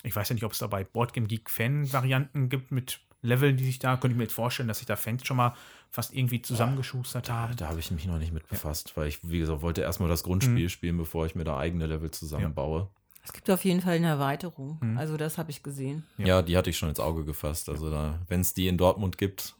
Ich 0.03 0.15
weiß 0.15 0.29
ja 0.29 0.33
nicht, 0.35 0.43
ob 0.43 0.51
es 0.53 0.59
da 0.59 0.67
bei 0.67 0.83
Boardgame 0.83 1.27
Geek 1.27 1.49
Fan-Varianten 1.49 2.49
gibt 2.49 2.71
mit 2.71 2.99
Leveln, 3.21 3.57
die 3.57 3.65
sich 3.65 3.79
da, 3.79 3.97
könnte 3.97 4.09
ich 4.13 4.17
mir 4.17 4.23
jetzt 4.23 4.33
vorstellen, 4.33 4.67
dass 4.67 4.77
sich 4.77 4.85
da 4.87 4.95
Fans 4.95 5.25
schon 5.25 5.37
mal 5.37 5.55
fast 5.89 6.13
irgendwie 6.13 6.41
zusammengeschustert 6.41 7.29
haben. 7.31 7.55
Da 7.55 7.69
habe 7.69 7.79
ich 7.79 7.89
mich 7.91 8.05
noch 8.05 8.19
nicht 8.19 8.31
mit 8.31 8.47
befasst, 8.47 8.95
weil 8.95 9.07
ich, 9.07 9.19
wie 9.23 9.39
gesagt, 9.39 9.61
wollte 9.61 9.81
erstmal 9.81 10.09
das 10.09 10.23
Grundspiel 10.23 10.65
Mhm. 10.65 10.69
spielen, 10.69 10.97
bevor 10.97 11.25
ich 11.25 11.33
mir 11.35 11.43
da 11.43 11.57
eigene 11.57 11.87
Level 11.87 12.11
zusammenbaue. 12.11 12.89
Es 13.23 13.33
gibt 13.33 13.49
auf 13.49 13.65
jeden 13.65 13.81
Fall 13.81 13.95
eine 13.95 14.07
Erweiterung. 14.07 14.77
Mhm. 14.81 14.97
Also 14.97 15.17
das 15.17 15.37
habe 15.37 15.49
ich 15.51 15.63
gesehen. 15.63 16.05
Ja. 16.17 16.27
Ja. 16.27 16.41
die 16.41 16.55
hatte 16.55 16.69
ich 16.69 16.77
schon 16.77 16.89
ins 16.89 16.99
Auge 16.99 17.25
gefasst. 17.25 17.67
Also 17.69 17.89
da, 17.89 18.19
wenn 18.27 18.41
es 18.41 18.53
die 18.53 18.67
in 18.67 18.77
Dortmund 18.77 19.17
gibt, 19.17 19.55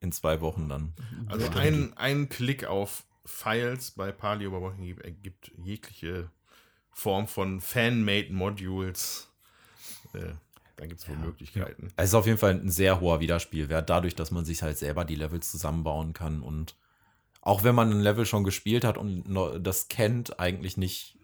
in 0.00 0.12
zwei 0.12 0.40
Wochen 0.40 0.68
dann. 0.68 0.92
Also 1.28 1.48
ein, 1.50 1.96
ein 1.96 2.28
Klick 2.28 2.64
auf 2.66 3.04
Files 3.24 3.92
bei 3.92 4.10
Paleo 4.12 4.48
Überwachung 4.48 4.84
gibt- 4.84 5.04
ergibt 5.04 5.52
jegliche 5.56 6.30
Form 6.90 7.26
von 7.28 7.60
Fan-Made 7.60 8.32
Modules. 8.32 9.29
Äh, 10.14 10.32
da 10.76 10.86
gibt 10.86 11.00
es 11.00 11.08
wohl 11.08 11.16
Möglichkeiten. 11.16 11.88
Es 11.96 12.10
ist 12.10 12.14
auf 12.14 12.26
jeden 12.26 12.38
Fall 12.38 12.52
ein 12.52 12.70
sehr 12.70 13.00
hoher 13.00 13.20
Wiederspielwert, 13.20 13.90
dadurch, 13.90 14.14
dass 14.14 14.30
man 14.30 14.44
sich 14.44 14.62
halt 14.62 14.78
selber 14.78 15.04
die 15.04 15.14
Levels 15.14 15.50
zusammenbauen 15.50 16.14
kann 16.14 16.40
und 16.40 16.74
auch 17.42 17.64
wenn 17.64 17.74
man 17.74 17.90
ein 17.90 18.00
Level 18.00 18.26
schon 18.26 18.44
gespielt 18.44 18.84
hat 18.84 18.98
und 18.98 19.24
das 19.62 19.88
kennt, 19.88 20.40
eigentlich 20.40 20.76
nicht 20.76 21.16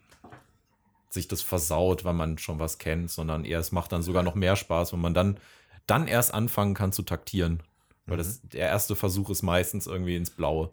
sich 1.09 1.27
das 1.27 1.41
versaut, 1.41 2.05
weil 2.05 2.13
man 2.13 2.37
schon 2.37 2.59
was 2.59 2.77
kennt, 2.77 3.09
sondern 3.09 3.45
eher 3.45 3.59
es 3.59 3.71
macht 3.71 3.91
dann 3.91 4.03
sogar 4.03 4.23
noch 4.23 4.35
mehr 4.35 4.55
Spaß, 4.55 4.93
wenn 4.93 5.01
man 5.01 5.13
dann, 5.13 5.39
dann 5.85 6.07
erst 6.07 6.33
anfangen 6.33 6.73
kann 6.73 6.91
zu 6.91 7.03
taktieren. 7.03 7.63
Weil 8.07 8.17
das, 8.17 8.41
der 8.41 8.67
erste 8.67 8.95
Versuch 8.95 9.29
ist 9.29 9.41
meistens 9.41 9.85
irgendwie 9.85 10.15
ins 10.15 10.31
Blaue. 10.31 10.71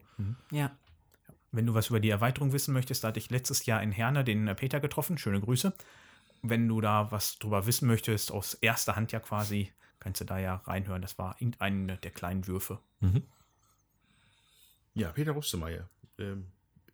Ja. 0.51 0.71
Wenn 1.53 1.67
du 1.67 1.75
was 1.75 1.89
über 1.91 2.01
die 2.01 2.11
Erweiterung 2.11 2.53
wissen 2.53 2.73
möchtest, 2.73 3.05
da 3.05 3.09
hatte 3.09 3.19
ich 3.19 3.31
letztes 3.31 3.67
Jahr 3.67 3.83
in 3.83 3.93
Herne 3.93 4.25
den 4.25 4.49
äh, 4.49 4.55
Peter 4.55 4.81
getroffen. 4.81 5.19
Schöne 5.19 5.41
Grüße. 5.41 5.73
Wenn 6.47 6.69
du 6.69 6.81
da 6.81 7.11
was 7.11 7.39
drüber 7.39 7.67
wissen 7.67 7.87
möchtest, 7.89 8.31
aus 8.31 8.53
erster 8.55 8.97
Hand 8.97 9.13
ja 9.13 9.21
quasi, 9.21 9.73
kannst 9.99 10.21
du 10.21 10.25
da 10.27 10.39
ja 10.39 10.57
reinhören. 10.67 11.01
Das 11.01 11.17
war 11.19 11.37
irgendein 11.41 11.87
der 11.89 12.11
kleinen 12.11 12.47
Würfe. 12.47 12.81
Ja, 14.95 15.11
Peter 15.13 15.33
Rustemeyer. 15.33 15.89
Ähm, 16.19 16.47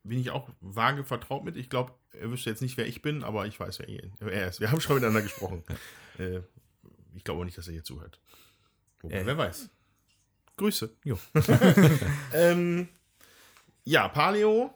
bin 0.04 0.18
ich 0.20 0.30
auch 0.30 0.48
vage 0.60 1.04
vertraut 1.04 1.44
mit. 1.44 1.56
Ich 1.56 1.68
glaube, 1.68 1.92
er 2.12 2.30
wüsste 2.30 2.48
jetzt 2.50 2.62
nicht, 2.62 2.76
wer 2.76 2.86
ich 2.86 3.02
bin, 3.02 3.22
aber 3.22 3.46
ich 3.46 3.58
weiß, 3.60 3.78
wer 3.80 3.88
er- 3.88 4.10
wer 4.20 4.32
er 4.32 4.48
ist. 4.48 4.60
Wir 4.60 4.70
haben 4.70 4.80
schon 4.80 4.94
miteinander 4.96 5.22
gesprochen. 5.22 5.62
Äh, 6.18 6.42
ich 7.14 7.24
glaube 7.24 7.40
auch 7.40 7.44
nicht, 7.44 7.56
dass 7.56 7.66
er 7.66 7.72
hier 7.72 7.84
zuhört. 7.84 8.20
Wobei, 9.00 9.16
Äh. 9.20 9.26
wer 9.26 9.38
weiß. 9.38 9.70
Grüße. 10.58 10.94
Jo. 11.04 11.18
ähm, 12.34 12.88
ja, 13.84 14.06
Paleo 14.08 14.74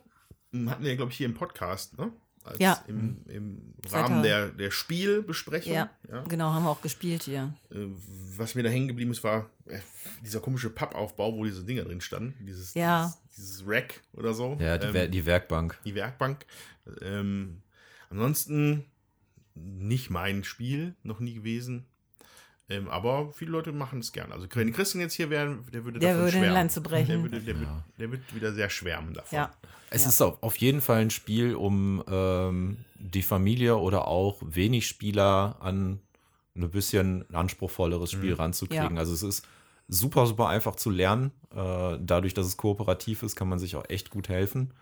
hm, 0.52 0.70
hatten 0.70 0.84
wir, 0.84 0.96
glaube 0.96 1.10
ich, 1.10 1.18
hier 1.18 1.26
im 1.26 1.34
Podcast, 1.34 1.98
ne? 1.98 2.12
Als 2.44 2.58
Ja. 2.58 2.84
Im, 2.88 3.22
im 3.26 3.74
Rahmen 3.90 4.22
der, 4.22 4.48
der 4.48 4.70
Spielbesprechung. 4.70 5.72
Ja, 5.72 5.90
ja. 6.10 6.22
genau, 6.24 6.52
haben 6.52 6.64
wir 6.64 6.70
auch 6.70 6.82
gespielt 6.82 7.22
hier. 7.24 7.54
Äh, 7.70 7.86
Was 8.36 8.54
mir 8.54 8.62
da 8.62 8.68
hängen 8.70 8.88
geblieben 8.88 9.10
ist, 9.12 9.24
war 9.24 9.48
äh, 9.66 9.78
dieser 10.22 10.40
komische 10.40 10.70
Pappaufbau, 10.70 11.34
wo 11.34 11.44
diese 11.44 11.64
Dinger 11.64 11.84
drin 11.84 12.00
standen. 12.00 12.34
Dieses, 12.46 12.74
Ja. 12.74 13.14
dieses, 13.30 13.48
dieses 13.48 13.66
Rack 13.66 14.02
oder 14.12 14.34
so. 14.34 14.56
Ja, 14.60 14.76
die, 14.78 14.86
Ähm, 14.96 15.10
die 15.10 15.24
Werkbank. 15.26 15.78
die 15.84 15.94
Werkbank. 15.94 16.44
Ähm, 17.00 17.62
ansonsten 18.10 18.84
nicht 19.54 20.10
mein 20.10 20.44
Spiel, 20.44 20.94
noch 21.02 21.20
nie 21.20 21.34
gewesen. 21.34 21.86
Ähm, 22.70 22.88
aber 22.88 23.30
viele 23.32 23.50
Leute 23.50 23.72
machen 23.72 23.98
es 23.98 24.12
gern. 24.12 24.32
Also 24.32 24.46
wenn 24.54 24.72
Christian 24.72 25.02
jetzt 25.02 25.14
hier 25.14 25.28
wäre, 25.28 25.58
der 25.72 25.84
würde 25.84 25.98
Der 25.98 26.10
davon 26.10 26.24
würde 26.24 26.38
schwärmen. 26.38 26.54
Lanze 26.54 26.80
brechen. 26.80 27.08
Der 27.08 27.22
würde, 27.22 27.40
der, 27.40 27.60
wird, 27.60 27.68
der 27.98 28.12
wird 28.12 28.34
wieder 28.34 28.52
sehr 28.52 28.70
schwärmen 28.70 29.12
davon. 29.12 29.36
Ja. 29.36 29.52
Es 29.90 30.06
ist 30.06 30.20
auf, 30.22 30.42
auf 30.42 30.56
jeden 30.56 30.80
Fall 30.80 31.02
ein 31.02 31.10
Spiel, 31.10 31.54
um 31.54 32.02
ähm, 32.08 32.78
die 32.94 33.22
Familie 33.22 33.76
oder 33.76 34.08
auch 34.08 34.38
wenig 34.42 34.88
Spieler 34.88 35.56
an 35.60 36.00
ein 36.56 36.70
bisschen 36.70 37.24
anspruchsvolleres 37.34 38.12
Spiel 38.12 38.34
ranzukriegen. 38.34 38.94
Ja. 38.94 39.00
Also 39.00 39.12
es 39.12 39.22
ist 39.22 39.46
super, 39.88 40.26
super 40.26 40.48
einfach 40.48 40.76
zu 40.76 40.90
lernen. 40.90 41.32
Äh, 41.54 41.98
dadurch, 42.00 42.34
dass 42.34 42.46
es 42.46 42.56
kooperativ 42.56 43.22
ist, 43.22 43.36
kann 43.36 43.48
man 43.48 43.58
sich 43.58 43.76
auch 43.76 43.84
echt 43.88 44.10
gut 44.10 44.28
helfen. 44.28 44.72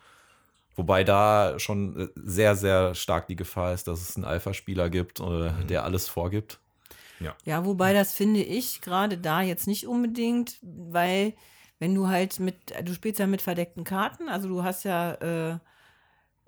Wobei 0.76 1.04
da 1.04 1.58
schon 1.58 1.98
äh, 1.98 2.08
sehr, 2.16 2.56
sehr 2.56 2.94
stark 2.94 3.26
die 3.26 3.36
Gefahr 3.36 3.74
ist, 3.74 3.88
dass 3.88 4.00
es 4.00 4.16
einen 4.16 4.24
Alpha-Spieler 4.24 4.88
gibt, 4.88 5.20
äh, 5.20 5.50
der 5.68 5.84
alles 5.84 6.08
vorgibt. 6.08 6.60
Ja, 7.44 7.64
wobei 7.64 7.92
das 7.92 8.14
finde 8.14 8.42
ich 8.42 8.80
gerade 8.80 9.18
da 9.18 9.42
jetzt 9.42 9.66
nicht 9.66 9.86
unbedingt, 9.86 10.58
weil 10.62 11.34
wenn 11.78 11.94
du 11.94 12.08
halt 12.08 12.38
mit, 12.40 12.56
du 12.84 12.94
spielst 12.94 13.18
ja 13.18 13.26
mit 13.26 13.42
verdeckten 13.42 13.84
Karten, 13.84 14.28
also 14.28 14.48
du 14.48 14.62
hast 14.62 14.84
ja, 14.84 15.14
äh, 15.14 15.58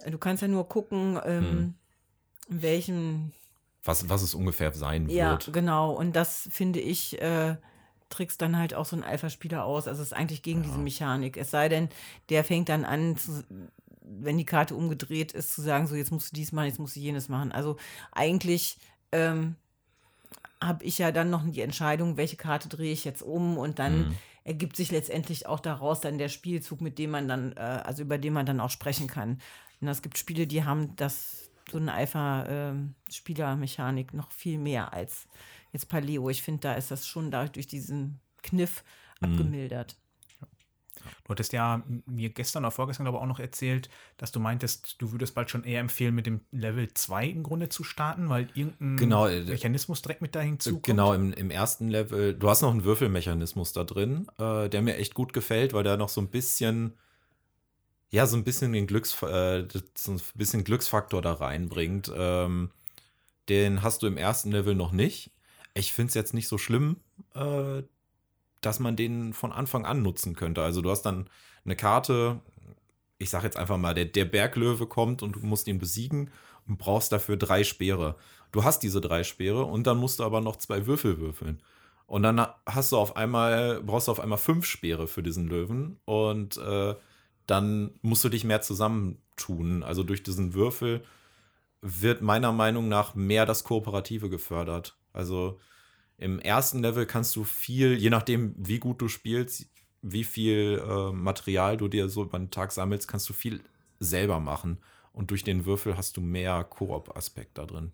du 0.08 0.18
kannst 0.18 0.42
ja 0.42 0.48
nur 0.48 0.68
gucken, 0.68 1.18
ähm, 1.24 1.74
in 2.48 2.62
welchem, 2.62 3.32
Was, 3.84 4.08
was 4.08 4.22
es 4.22 4.34
ungefähr 4.34 4.72
sein 4.74 5.08
ja, 5.08 5.32
wird. 5.32 5.52
genau, 5.52 5.92
und 5.92 6.14
das 6.14 6.48
finde 6.52 6.80
ich, 6.80 7.20
äh, 7.20 7.56
trickst 8.10 8.40
dann 8.42 8.56
halt 8.56 8.74
auch 8.74 8.84
so 8.84 8.94
ein 8.96 9.02
Alpha-Spieler 9.02 9.64
aus. 9.64 9.88
Also 9.88 10.02
es 10.02 10.08
ist 10.08 10.12
eigentlich 10.12 10.42
gegen 10.42 10.62
diese 10.62 10.78
Mechanik. 10.78 11.36
Es 11.36 11.50
sei 11.50 11.68
denn, 11.68 11.88
der 12.28 12.44
fängt 12.44 12.68
dann 12.68 12.84
an, 12.84 13.16
zu, 13.16 13.42
wenn 14.02 14.38
die 14.38 14.44
Karte 14.44 14.76
umgedreht 14.76 15.32
ist, 15.32 15.52
zu 15.54 15.62
sagen, 15.62 15.86
so 15.86 15.96
jetzt 15.96 16.12
musst 16.12 16.30
du 16.30 16.36
dies 16.36 16.52
machen, 16.52 16.66
jetzt 16.66 16.78
musst 16.78 16.94
du 16.94 17.00
jenes 17.00 17.28
machen. 17.28 17.50
Also 17.50 17.76
eigentlich 18.12 18.78
ähm, 19.10 19.56
habe 20.66 20.84
ich 20.84 20.98
ja 20.98 21.12
dann 21.12 21.30
noch 21.30 21.44
die 21.44 21.60
Entscheidung, 21.60 22.16
welche 22.16 22.36
Karte 22.36 22.68
drehe 22.68 22.92
ich 22.92 23.04
jetzt 23.04 23.22
um 23.22 23.58
und 23.58 23.78
dann 23.78 24.16
ergibt 24.44 24.76
sich 24.76 24.90
letztendlich 24.90 25.46
auch 25.46 25.60
daraus 25.60 26.00
dann 26.00 26.18
der 26.18 26.28
Spielzug, 26.28 26.80
mit 26.80 26.98
dem 26.98 27.10
man 27.10 27.28
dann, 27.28 27.52
äh, 27.52 27.60
also 27.60 28.02
über 28.02 28.18
den 28.18 28.34
man 28.34 28.46
dann 28.46 28.60
auch 28.60 28.70
sprechen 28.70 29.06
kann. 29.06 29.38
Und 29.80 29.88
es 29.88 30.02
gibt 30.02 30.18
Spiele, 30.18 30.46
die 30.46 30.64
haben 30.64 30.94
das 30.96 31.50
so 31.70 31.78
eine 31.78 31.94
Alpha-Spielermechanik 31.94 34.12
noch 34.12 34.32
viel 34.32 34.58
mehr 34.58 34.92
als 34.92 35.28
jetzt 35.72 35.88
Paleo. 35.88 36.28
Ich 36.28 36.42
finde, 36.42 36.60
da 36.60 36.74
ist 36.74 36.90
das 36.90 37.06
schon 37.06 37.30
dadurch 37.30 37.52
durch 37.52 37.66
diesen 37.66 38.20
Kniff 38.42 38.84
abgemildert. 39.20 39.96
Du 41.24 41.30
hattest 41.30 41.52
ja 41.52 41.82
mir 42.06 42.30
gestern 42.30 42.64
oder 42.64 42.70
vorgestern 42.70 43.06
aber 43.06 43.20
auch 43.20 43.26
noch 43.26 43.40
erzählt, 43.40 43.88
dass 44.16 44.32
du 44.32 44.40
meintest, 44.40 45.00
du 45.00 45.12
würdest 45.12 45.34
bald 45.34 45.50
schon 45.50 45.64
eher 45.64 45.80
empfehlen, 45.80 46.14
mit 46.14 46.26
dem 46.26 46.40
Level 46.50 46.92
2 46.92 47.26
im 47.26 47.42
Grunde 47.42 47.68
zu 47.68 47.84
starten, 47.84 48.28
weil 48.28 48.48
irgendein 48.54 48.96
Genau, 48.96 49.26
äh, 49.26 49.42
Mechanismus 49.42 50.02
direkt 50.02 50.22
mit 50.22 50.34
da 50.34 50.40
hinzukommt. 50.40 50.84
Genau, 50.84 51.12
im, 51.14 51.32
im 51.32 51.50
ersten 51.50 51.88
Level. 51.88 52.34
Du 52.34 52.48
hast 52.48 52.62
noch 52.62 52.70
einen 52.70 52.84
Würfelmechanismus 52.84 53.72
da 53.72 53.84
drin, 53.84 54.28
äh, 54.38 54.68
der 54.68 54.82
mir 54.82 54.96
echt 54.96 55.14
gut 55.14 55.32
gefällt, 55.32 55.72
weil 55.72 55.84
der 55.84 55.96
noch 55.96 56.08
so 56.08 56.20
ein 56.20 56.28
bisschen, 56.28 56.94
ja, 58.10 58.26
so 58.26 58.36
ein 58.36 58.44
bisschen 58.44 58.72
den 58.72 58.86
Glücks, 58.86 59.20
äh, 59.22 59.66
so 59.94 60.12
ein 60.12 60.20
bisschen 60.34 60.64
Glücksfaktor 60.64 61.22
da 61.22 61.32
reinbringt. 61.32 62.12
Ähm, 62.14 62.70
den 63.48 63.82
hast 63.82 64.02
du 64.02 64.06
im 64.06 64.16
ersten 64.16 64.50
Level 64.52 64.74
noch 64.74 64.92
nicht. 64.92 65.30
Ich 65.74 65.92
finde 65.92 66.08
es 66.08 66.14
jetzt 66.14 66.34
nicht 66.34 66.48
so 66.48 66.56
schlimm, 66.56 67.00
äh, 67.34 67.82
dass 68.66 68.80
man 68.80 68.96
den 68.96 69.32
von 69.32 69.52
Anfang 69.52 69.84
an 69.84 70.02
nutzen 70.02 70.34
könnte. 70.34 70.62
Also 70.62 70.82
du 70.82 70.90
hast 70.90 71.02
dann 71.02 71.28
eine 71.64 71.76
Karte, 71.76 72.40
ich 73.18 73.30
sag 73.30 73.44
jetzt 73.44 73.56
einfach 73.56 73.78
mal, 73.78 73.94
der, 73.94 74.06
der 74.06 74.24
Berglöwe 74.24 74.86
kommt 74.86 75.22
und 75.22 75.36
du 75.36 75.40
musst 75.40 75.68
ihn 75.68 75.78
besiegen 75.78 76.30
und 76.66 76.78
brauchst 76.78 77.12
dafür 77.12 77.36
drei 77.36 77.64
Speere. 77.64 78.16
Du 78.52 78.64
hast 78.64 78.80
diese 78.80 79.00
drei 79.00 79.24
Speere 79.24 79.64
und 79.64 79.86
dann 79.86 79.98
musst 79.98 80.20
du 80.20 80.24
aber 80.24 80.40
noch 80.40 80.56
zwei 80.56 80.86
Würfel 80.86 81.18
würfeln. 81.18 81.60
Und 82.06 82.22
dann 82.22 82.46
hast 82.66 82.92
du 82.92 82.98
auf 82.98 83.16
einmal, 83.16 83.82
brauchst 83.82 84.08
du 84.08 84.12
auf 84.12 84.20
einmal 84.20 84.38
fünf 84.38 84.66
Speere 84.66 85.06
für 85.06 85.22
diesen 85.22 85.48
Löwen 85.48 85.98
und 86.04 86.58
äh, 86.58 86.94
dann 87.46 87.90
musst 88.02 88.24
du 88.24 88.28
dich 88.28 88.44
mehr 88.44 88.60
zusammentun. 88.62 89.82
Also 89.82 90.02
durch 90.02 90.22
diesen 90.22 90.54
Würfel 90.54 91.02
wird 91.80 92.22
meiner 92.22 92.52
Meinung 92.52 92.88
nach 92.88 93.14
mehr 93.14 93.46
das 93.46 93.64
Kooperative 93.64 94.30
gefördert. 94.30 94.96
Also 95.12 95.58
im 96.24 96.38
ersten 96.38 96.80
Level 96.80 97.04
kannst 97.04 97.36
du 97.36 97.44
viel, 97.44 97.98
je 97.98 98.08
nachdem, 98.08 98.54
wie 98.56 98.78
gut 98.78 99.02
du 99.02 99.08
spielst, 99.08 99.68
wie 100.00 100.24
viel 100.24 100.82
äh, 100.82 101.12
Material 101.12 101.76
du 101.76 101.86
dir 101.86 102.08
so 102.08 102.22
über 102.22 102.38
den 102.38 102.50
Tag 102.50 102.72
sammelst, 102.72 103.06
kannst 103.08 103.28
du 103.28 103.34
viel 103.34 103.60
selber 104.00 104.40
machen. 104.40 104.78
Und 105.12 105.30
durch 105.30 105.44
den 105.44 105.66
Würfel 105.66 105.98
hast 105.98 106.16
du 106.16 106.22
mehr 106.22 106.64
Koop-Aspekt 106.64 107.58
da 107.58 107.66
drin. 107.66 107.92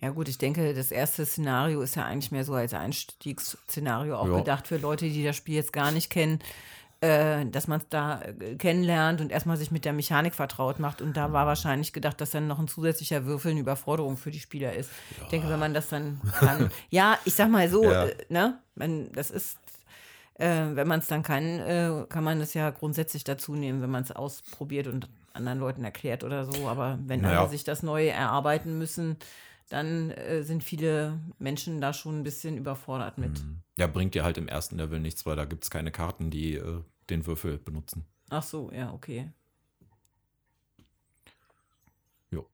Ja 0.00 0.10
gut, 0.10 0.28
ich 0.28 0.36
denke, 0.36 0.74
das 0.74 0.92
erste 0.92 1.24
Szenario 1.24 1.80
ist 1.80 1.96
ja 1.96 2.04
eigentlich 2.04 2.30
mehr 2.32 2.44
so 2.44 2.52
als 2.52 2.74
Einstiegsszenario 2.74 4.16
auch 4.16 4.28
Ja. 4.28 4.36
gedacht 4.36 4.68
für 4.68 4.76
Leute, 4.76 5.08
die 5.08 5.24
das 5.24 5.36
Spiel 5.36 5.54
jetzt 5.54 5.72
gar 5.72 5.90
nicht 5.90 6.10
kennen, 6.10 6.38
äh, 7.00 7.46
dass 7.46 7.68
man 7.68 7.80
es 7.80 7.88
da 7.88 8.20
äh, 8.22 8.56
kennenlernt 8.56 9.20
und 9.20 9.30
erstmal 9.30 9.56
sich 9.56 9.70
mit 9.70 9.84
der 9.84 9.92
Mechanik 9.92 10.34
vertraut 10.34 10.80
macht. 10.80 11.00
Und 11.00 11.16
da 11.16 11.32
war 11.32 11.46
wahrscheinlich 11.46 11.92
gedacht, 11.92 12.20
dass 12.20 12.30
dann 12.30 12.48
noch 12.48 12.58
ein 12.58 12.66
zusätzlicher 12.68 13.24
Würfel 13.24 13.52
eine 13.52 13.60
Überforderung 13.60 14.16
für 14.16 14.30
die 14.32 14.40
Spieler 14.40 14.72
ist. 14.74 14.90
Ich 15.22 15.28
denke, 15.28 15.48
wenn 15.48 15.60
man 15.60 15.74
das 15.74 15.88
dann 15.88 16.20
kann. 16.40 16.70
ja, 16.90 17.16
ich 17.24 17.34
sag 17.34 17.50
mal 17.50 17.68
so, 17.68 17.84
Ja. 17.84 18.06
äh, 18.06 18.16
ne, 18.28 18.58
wenn 18.74 19.12
das 19.12 19.30
ist. 19.30 19.58
Äh, 20.34 20.74
wenn 20.76 20.86
man 20.86 21.00
es 21.00 21.08
dann 21.08 21.24
kann, 21.24 22.06
kann 22.08 22.22
man 22.22 22.38
das 22.38 22.54
ja 22.54 22.70
grundsätzlich 22.70 23.24
dazu 23.24 23.54
nehmen, 23.56 23.82
wenn 23.82 23.90
man 23.90 24.04
es 24.04 24.12
ausprobiert 24.12 24.86
und 24.86 25.08
anderen 25.32 25.58
Leuten 25.58 25.82
erklärt 25.84 26.22
oder 26.22 26.44
so. 26.44 26.68
Aber 26.68 26.96
wenn 27.06 27.22
Naja. 27.22 27.40
alle 27.40 27.48
sich 27.48 27.64
das 27.64 27.82
neu 27.82 28.06
erarbeiten 28.06 28.78
müssen, 28.78 29.16
dann 29.68 30.14
sind 30.42 30.62
viele 30.62 31.18
Menschen 31.40 31.80
da 31.80 31.92
schon 31.92 32.20
ein 32.20 32.22
bisschen 32.22 32.56
überfordert 32.56 33.18
mit. 33.18 33.42
Ja, 33.78 33.86
bringt 33.86 34.14
dir 34.14 34.24
halt 34.24 34.36
im 34.38 34.48
ersten 34.48 34.76
Level 34.76 34.98
nichts, 34.98 35.24
weil 35.24 35.36
da 35.36 35.44
gibt 35.44 35.62
es 35.62 35.70
keine 35.70 35.92
Karten, 35.92 36.30
die 36.30 36.56
äh, 36.56 36.82
den 37.10 37.24
Würfel 37.26 37.58
benutzen. 37.58 38.04
Ach 38.28 38.42
so, 38.42 38.72
ja, 38.72 38.92
okay. 38.92 39.30
Jo, 42.32 42.44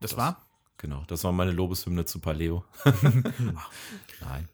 das, 0.00 0.18
war. 0.18 0.44
Genau, 0.76 1.02
das 1.06 1.24
war 1.24 1.32
meine 1.32 1.52
Lobeshymne 1.52 2.04
zu 2.04 2.18
Paleo. 2.18 2.62
Nein. 4.20 4.48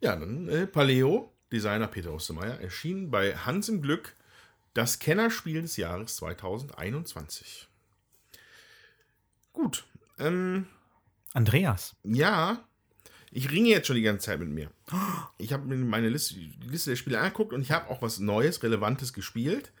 Ja, 0.00 0.14
dann 0.14 0.46
äh, 0.50 0.66
Paleo, 0.66 1.32
Designer 1.50 1.88
Peter 1.88 2.12
Ostermeier, 2.12 2.60
erschien 2.60 3.10
bei 3.10 3.34
Hans 3.34 3.70
im 3.70 3.80
Glück 3.80 4.14
das 4.74 4.98
Kennerspiel 4.98 5.62
des 5.62 5.78
Jahres 5.78 6.16
2021. 6.16 7.66
Gut. 9.54 9.86
Ähm, 10.18 10.66
Andreas. 11.32 11.96
ja, 12.02 12.62
ich 13.36 13.50
ringe 13.50 13.68
jetzt 13.68 13.86
schon 13.86 13.96
die 13.96 14.02
ganze 14.02 14.24
Zeit 14.24 14.40
mit 14.40 14.48
mir. 14.48 14.70
Ich 15.36 15.52
habe 15.52 15.66
mir 15.66 15.76
meine 15.76 16.08
Liste, 16.08 16.34
die 16.34 16.54
Liste 16.66 16.88
der 16.90 16.96
Spiele 16.96 17.20
angeguckt 17.20 17.52
und 17.52 17.60
ich 17.60 17.70
habe 17.70 17.90
auch 17.90 18.00
was 18.00 18.18
Neues, 18.18 18.62
Relevantes 18.62 19.12
gespielt. 19.12 19.72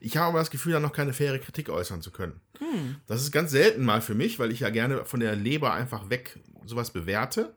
Ich 0.00 0.16
habe 0.16 0.28
aber 0.28 0.38
das 0.38 0.50
Gefühl, 0.50 0.72
da 0.72 0.80
noch 0.80 0.94
keine 0.94 1.12
faire 1.12 1.38
Kritik 1.38 1.68
äußern 1.68 2.00
zu 2.00 2.10
können. 2.10 2.40
Das 3.06 3.20
ist 3.20 3.30
ganz 3.30 3.50
selten 3.50 3.84
mal 3.84 4.00
für 4.00 4.14
mich, 4.14 4.38
weil 4.38 4.50
ich 4.50 4.60
ja 4.60 4.70
gerne 4.70 5.04
von 5.04 5.20
der 5.20 5.36
Leber 5.36 5.74
einfach 5.74 6.08
weg 6.08 6.38
sowas 6.64 6.90
bewerte. 6.90 7.54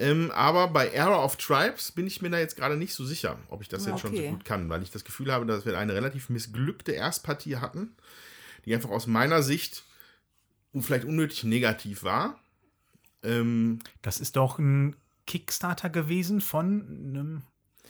Ähm, 0.00 0.32
aber 0.32 0.66
bei 0.66 0.88
Era 0.88 1.22
of 1.22 1.36
Tribes 1.36 1.92
bin 1.92 2.08
ich 2.08 2.20
mir 2.20 2.30
da 2.30 2.40
jetzt 2.40 2.56
gerade 2.56 2.76
nicht 2.76 2.94
so 2.94 3.04
sicher, 3.04 3.38
ob 3.50 3.62
ich 3.62 3.68
das 3.68 3.86
Ah, 3.86 3.90
jetzt 3.90 4.00
schon 4.00 4.16
so 4.16 4.18
okay. 4.18 4.30
gut 4.30 4.44
kann, 4.44 4.68
weil 4.68 4.82
ich 4.82 4.90
das 4.90 5.04
Gefühl 5.04 5.32
habe, 5.32 5.46
dass 5.46 5.64
wir 5.64 5.78
eine 5.78 5.94
relativ 5.94 6.28
missglückte 6.28 6.90
Erstpartie 6.90 7.58
hatten, 7.58 7.94
die 8.64 8.74
einfach 8.74 8.90
aus 8.90 9.06
meiner 9.06 9.44
Sicht 9.44 9.84
vielleicht 10.80 11.04
unnötig 11.04 11.44
negativ 11.44 12.02
war. 12.02 12.41
Ähm, 13.22 13.78
Das 14.02 14.20
ist 14.20 14.36
doch 14.36 14.58
ein 14.58 14.96
Kickstarter 15.26 15.90
gewesen 15.90 16.40
von 16.40 16.82
einem 16.88 17.42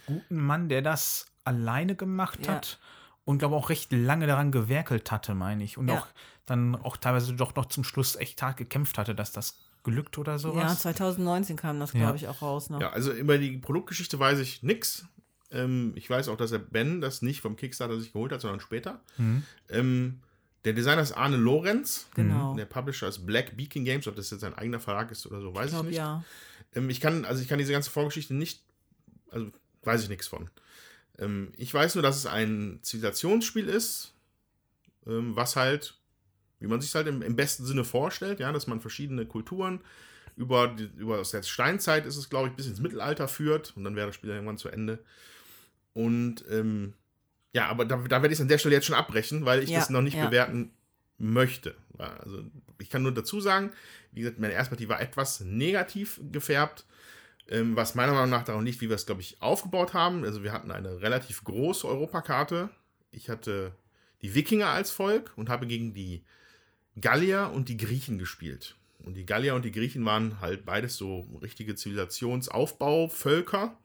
guten 0.06 0.36
Mann, 0.36 0.68
der 0.68 0.82
das 0.82 1.26
alleine 1.44 1.96
gemacht 1.96 2.46
Ja. 2.46 2.54
hat 2.54 2.78
und 3.24 3.38
glaube 3.38 3.56
auch 3.56 3.68
recht 3.70 3.92
lange 3.92 4.26
daran 4.26 4.52
gewerkelt 4.52 5.10
hatte, 5.10 5.34
meine 5.34 5.64
ich. 5.64 5.78
Und 5.78 5.88
Ja. 5.88 5.94
auch 6.00 6.06
dann 6.46 6.74
auch 6.76 6.96
teilweise 6.96 7.34
doch 7.34 7.54
noch 7.54 7.66
zum 7.66 7.84
Schluss 7.84 8.16
echt 8.16 8.42
hart 8.42 8.56
gekämpft 8.56 8.98
hatte, 8.98 9.14
dass 9.14 9.32
das 9.32 9.60
glückt 9.84 10.18
oder 10.18 10.32
Ja, 10.32 10.38
sowas. 10.38 10.80
2019 10.80 11.56
kam 11.56 11.80
das, 11.80 11.92
Ja. 11.92 12.00
glaube 12.00 12.16
ich, 12.16 12.28
auch 12.28 12.42
raus. 12.42 12.70
Ne? 12.70 12.78
ja, 12.80 12.90
also 12.90 13.12
über 13.12 13.38
die 13.38 13.58
Produktgeschichte 13.58 14.18
weiß 14.18 14.38
ich 14.40 14.62
nix. 14.62 15.06
Ähm, 15.50 15.92
ich 15.96 16.08
weiß 16.08 16.28
auch, 16.28 16.36
dass 16.36 16.50
der 16.50 16.58
Ben 16.58 17.00
das 17.00 17.22
nicht 17.22 17.40
vom 17.40 17.56
Kickstarter 17.56 17.98
sich 17.98 18.12
geholt 18.12 18.32
hat, 18.32 18.40
sondern 18.40 18.60
später. 18.60 19.00
Mhm. 19.18 19.42
Ähm, 19.68 20.20
der 20.64 20.72
Designer 20.72 21.02
ist 21.02 21.12
Arne 21.12 21.36
Lorenz. 21.36 22.08
Genau. 22.14 22.54
Der 22.54 22.66
Publisher 22.66 23.08
ist 23.08 23.26
Black 23.26 23.56
Beacon 23.56 23.84
Games. 23.84 24.06
Ob 24.06 24.16
das 24.16 24.30
jetzt 24.30 24.40
sein 24.40 24.54
eigener 24.54 24.80
Verlag 24.80 25.10
ist 25.10 25.26
oder 25.26 25.40
so, 25.40 25.54
weiß 25.54 25.66
ich 25.66 25.70
ich, 25.70 25.72
glaube, 25.72 25.88
nicht. 25.88 25.96
ja. 25.98 26.24
Ähm, 26.74 26.90
ich 26.90 27.00
kann, 27.00 27.24
also 27.24 27.42
ich 27.42 27.48
kann 27.48 27.58
diese 27.58 27.72
ganze 27.72 27.90
Vorgeschichte 27.90 28.34
nicht, 28.34 28.62
also 29.30 29.50
weiß 29.82 30.04
ich 30.04 30.08
nichts 30.08 30.28
von. 30.28 30.48
Ähm, 31.18 31.52
ich 31.56 31.72
weiß 31.72 31.94
nur, 31.94 32.02
dass 32.02 32.16
es 32.16 32.26
ein 32.26 32.78
Zivilisationsspiel 32.82 33.68
ist, 33.68 34.14
ähm, 35.06 35.34
was 35.34 35.56
halt, 35.56 35.94
wie 36.60 36.68
man 36.68 36.80
sich 36.80 36.94
halt 36.94 37.08
im, 37.08 37.22
im 37.22 37.36
besten 37.36 37.64
Sinne 37.64 37.84
vorstellt, 37.84 38.40
ja, 38.40 38.52
dass 38.52 38.66
man 38.66 38.80
verschiedene 38.80 39.26
Kulturen 39.26 39.80
über, 40.36 40.68
die, 40.68 40.90
über 40.96 41.18
aus 41.18 41.32
der 41.32 41.42
Steinzeit 41.42 42.06
ist 42.06 42.16
es, 42.16 42.30
glaube 42.30 42.48
ich, 42.48 42.54
bis 42.54 42.66
ins 42.66 42.80
Mittelalter 42.80 43.28
führt 43.28 43.76
und 43.76 43.84
dann 43.84 43.96
wäre 43.96 44.06
das 44.06 44.16
Spiel 44.16 44.30
irgendwann 44.30 44.58
zu 44.58 44.68
Ende. 44.68 45.00
Und 45.92 46.44
ähm, 46.50 46.94
ja, 47.52 47.68
aber 47.68 47.84
da, 47.84 47.96
da 47.96 48.22
werde 48.22 48.28
ich 48.28 48.38
es 48.38 48.40
an 48.40 48.48
der 48.48 48.58
Stelle 48.58 48.74
jetzt 48.74 48.86
schon 48.86 48.96
abbrechen, 48.96 49.44
weil 49.44 49.62
ich 49.62 49.70
Ja, 49.70 49.80
das 49.80 49.90
noch 49.90 50.02
nicht 50.02 50.16
ja. 50.16 50.26
bewerten 50.26 50.72
möchte. 51.18 51.74
Also 51.98 52.44
ich 52.78 52.90
kann 52.90 53.02
nur 53.02 53.12
dazu 53.12 53.40
sagen, 53.40 53.70
wie 54.12 54.20
gesagt, 54.20 54.38
meine 54.38 54.54
Erstpartie 54.54 54.88
war 54.88 55.00
etwas 55.00 55.40
negativ 55.40 56.20
gefärbt, 56.32 56.84
ähm, 57.48 57.76
was 57.76 57.94
meiner 57.94 58.12
Meinung 58.12 58.30
nach 58.30 58.44
daran 58.44 58.64
liegt, 58.64 58.80
wie 58.80 58.88
wir 58.88 58.96
es, 58.96 59.06
glaube 59.06 59.20
ich, 59.20 59.40
aufgebaut 59.40 59.94
haben. 59.94 60.24
Also 60.24 60.42
wir 60.42 60.52
hatten 60.52 60.70
eine 60.70 61.00
relativ 61.00 61.44
große 61.44 61.86
Europakarte. 61.86 62.70
Ich 63.10 63.28
hatte 63.28 63.72
die 64.22 64.34
Wikinger 64.34 64.68
als 64.68 64.90
Volk 64.90 65.32
und 65.36 65.48
habe 65.48 65.66
gegen 65.66 65.94
die 65.94 66.22
Gallier 67.00 67.50
und 67.54 67.68
die 67.68 67.76
Griechen 67.76 68.18
gespielt. 68.18 68.76
Und 69.04 69.14
die 69.14 69.26
Gallier 69.26 69.54
und 69.54 69.64
die 69.64 69.72
Griechen 69.72 70.04
waren 70.04 70.40
halt 70.40 70.64
beides 70.64 70.96
so 70.96 71.28
richtige 71.42 71.74
Zivilisationsaufbauvölker, 71.74 73.76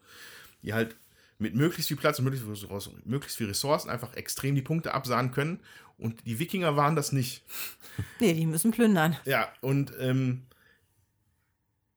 die 0.61 0.73
halt 0.73 0.95
mit 1.39 1.55
möglichst 1.55 1.87
viel 1.87 1.97
Platz 1.97 2.17
und 2.19 2.25
möglichst, 2.25 2.45
viel 2.45 2.53
Ressourcen- 2.53 3.01
möglichst 3.05 3.37
viel 3.37 3.47
Ressourcen 3.47 3.89
einfach 3.89 4.13
extrem 4.15 4.55
die 4.55 4.61
Punkte 4.61 4.93
absahen 4.93 5.31
können. 5.31 5.59
Und 5.99 6.25
die 6.25 6.39
Wikinger 6.39 6.75
waren 6.75 6.95
das 6.95 7.11
nicht. 7.11 7.43
Nee, 8.19 8.33
die 8.33 8.45
müssen 8.45 8.69
plündern. 8.71 9.17
Ja, 9.25 9.51
und 9.61 9.91
ähm, 9.99 10.43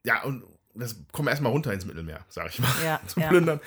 ja, 0.04 0.22
und 0.22 0.44
das 0.74 0.96
kommen 1.12 1.26
wir 1.26 1.30
erstmal 1.30 1.52
runter 1.52 1.72
ins 1.74 1.84
Mittelmeer, 1.84 2.24
sag 2.30 2.48
ich 2.48 2.58
mal. 2.58 2.70
Ja, 2.84 3.00
Zum 3.06 3.22
ja. 3.22 3.28
Plündern. 3.28 3.60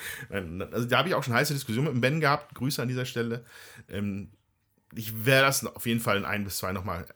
Also 0.72 0.88
da 0.88 0.98
habe 0.98 1.08
ich 1.08 1.14
auch 1.14 1.22
schon 1.22 1.34
heiße 1.34 1.52
Diskussionen 1.54 1.86
mit 1.86 1.94
dem 1.94 2.00
Ben 2.00 2.20
gehabt. 2.20 2.54
Grüße 2.56 2.82
an 2.82 2.88
dieser 2.88 3.04
Stelle. 3.04 3.44
Ähm, 3.88 4.30
ich 4.94 5.24
werde 5.24 5.46
das 5.46 5.64
auf 5.64 5.86
jeden 5.86 6.00
Fall 6.00 6.16
in 6.16 6.24
ein 6.24 6.42
bis 6.44 6.58
zwei 6.58 6.72
nochmal, 6.72 7.06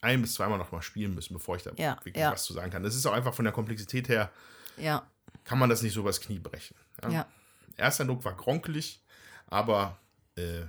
ein 0.00 0.20
bis 0.22 0.34
zweimal 0.34 0.58
nochmal 0.58 0.82
spielen 0.82 1.14
müssen, 1.14 1.34
bevor 1.34 1.54
ich 1.56 1.62
da 1.62 1.70
Ja, 1.76 1.96
wirklich 2.04 2.24
was 2.24 2.42
zu 2.44 2.52
sagen 2.54 2.70
kann. 2.72 2.82
Das 2.82 2.94
ist 2.96 3.06
auch 3.06 3.12
einfach 3.12 3.34
von 3.34 3.44
der 3.44 3.52
Komplexität 3.54 4.08
her, 4.08 4.32
kann 5.44 5.58
man 5.58 5.68
das 5.70 5.82
nicht 5.82 5.92
so 5.92 6.00
übers 6.00 6.20
Knie 6.20 6.38
brechen. 6.40 6.76
ja. 7.08 7.26
Erster 7.80 8.04
Eindruck 8.04 8.24
war 8.24 8.36
gronkelig, 8.36 9.02
aber 9.46 9.98
äh, 10.36 10.62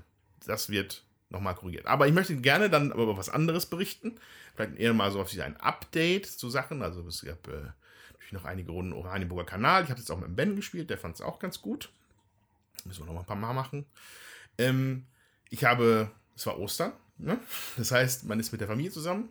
das 0.46 0.70
wird 0.70 1.04
nochmal 1.30 1.56
korrigiert. 1.56 1.86
Aber 1.86 2.08
ich 2.08 2.14
möchte 2.14 2.36
gerne 2.38 2.70
dann 2.70 2.92
aber 2.92 3.04
über 3.04 3.18
was 3.18 3.30
anderes 3.30 3.66
berichten. 3.66 4.20
Vielleicht 4.56 4.78
eher 4.78 4.94
mal 4.94 5.12
so 5.12 5.22
auf 5.22 5.32
ein 5.40 5.58
Update 5.58 6.26
zu 6.26 6.50
Sachen. 6.50 6.82
Also 6.82 7.06
es 7.08 7.24
gab 7.24 7.48
äh, 7.48 7.72
natürlich 8.12 8.34
noch 8.34 8.46
einige 8.46 8.72
Runden 8.72 8.94
Oranienburger 8.94 9.46
Kanal. 9.46 9.84
Ich 9.84 9.90
habe 9.90 10.00
jetzt 10.00 10.12
auch 10.12 10.20
mit 10.20 10.36
Ben 10.36 10.56
gespielt, 10.56 10.90
der 10.90 10.98
fand 10.98 11.16
es 11.16 11.22
auch 11.22 11.40
ganz 11.40 11.62
gut. 11.62 11.90
Müssen 12.86 13.06
wir 13.06 13.14
noch 13.14 13.20
ein 13.20 13.26
paar 13.26 13.36
Mal 13.36 13.54
machen. 13.54 13.86
Ähm, 14.58 15.06
ich 15.50 15.64
habe, 15.64 16.12
es 16.36 16.46
war 16.46 16.60
Ostern, 16.60 16.94
ne? 17.18 17.40
das 17.78 17.92
heißt, 17.92 18.26
man 18.26 18.40
ist 18.40 18.52
mit 18.52 18.62
der 18.62 18.68
Familie 18.68 18.92
zusammen. 18.92 19.30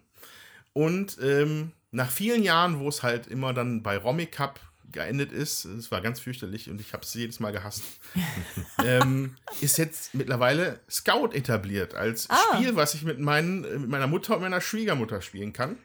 Und 0.73 1.19
ähm, 1.21 1.73
nach 1.91 2.11
vielen 2.11 2.43
Jahren, 2.43 2.79
wo 2.79 2.89
es 2.89 3.03
halt 3.03 3.27
immer 3.27 3.53
dann 3.53 3.83
bei 3.83 3.97
Romic 3.97 4.33
Cup 4.33 4.61
geendet 4.93 5.33
ist, 5.33 5.65
es 5.65 5.91
war 5.91 6.01
ganz 6.01 6.21
fürchterlich 6.21 6.69
und 6.71 6.81
ich 6.81 6.93
habe 6.93 7.05
es 7.05 7.15
jedes 7.15 7.41
Mal 7.41 7.53
gehasst, 7.53 7.83
ähm, 8.85 9.37
ist 9.61 9.79
jetzt 9.79 10.15
mittlerweile 10.15 10.81
Scout 10.91 11.31
etabliert 11.33 11.95
als 11.95 12.29
Ah. 12.31 12.37
Spiel, 12.55 12.77
was 12.77 12.95
ich 12.95 13.03
mit, 13.03 13.19
meinen, 13.19 13.61
mit 13.61 13.89
meiner 13.89 14.07
Mutter 14.07 14.37
und 14.37 14.43
meiner 14.43 14.61
Schwiegermutter 14.61 15.21
spielen 15.23 15.53
kann. 15.53 15.79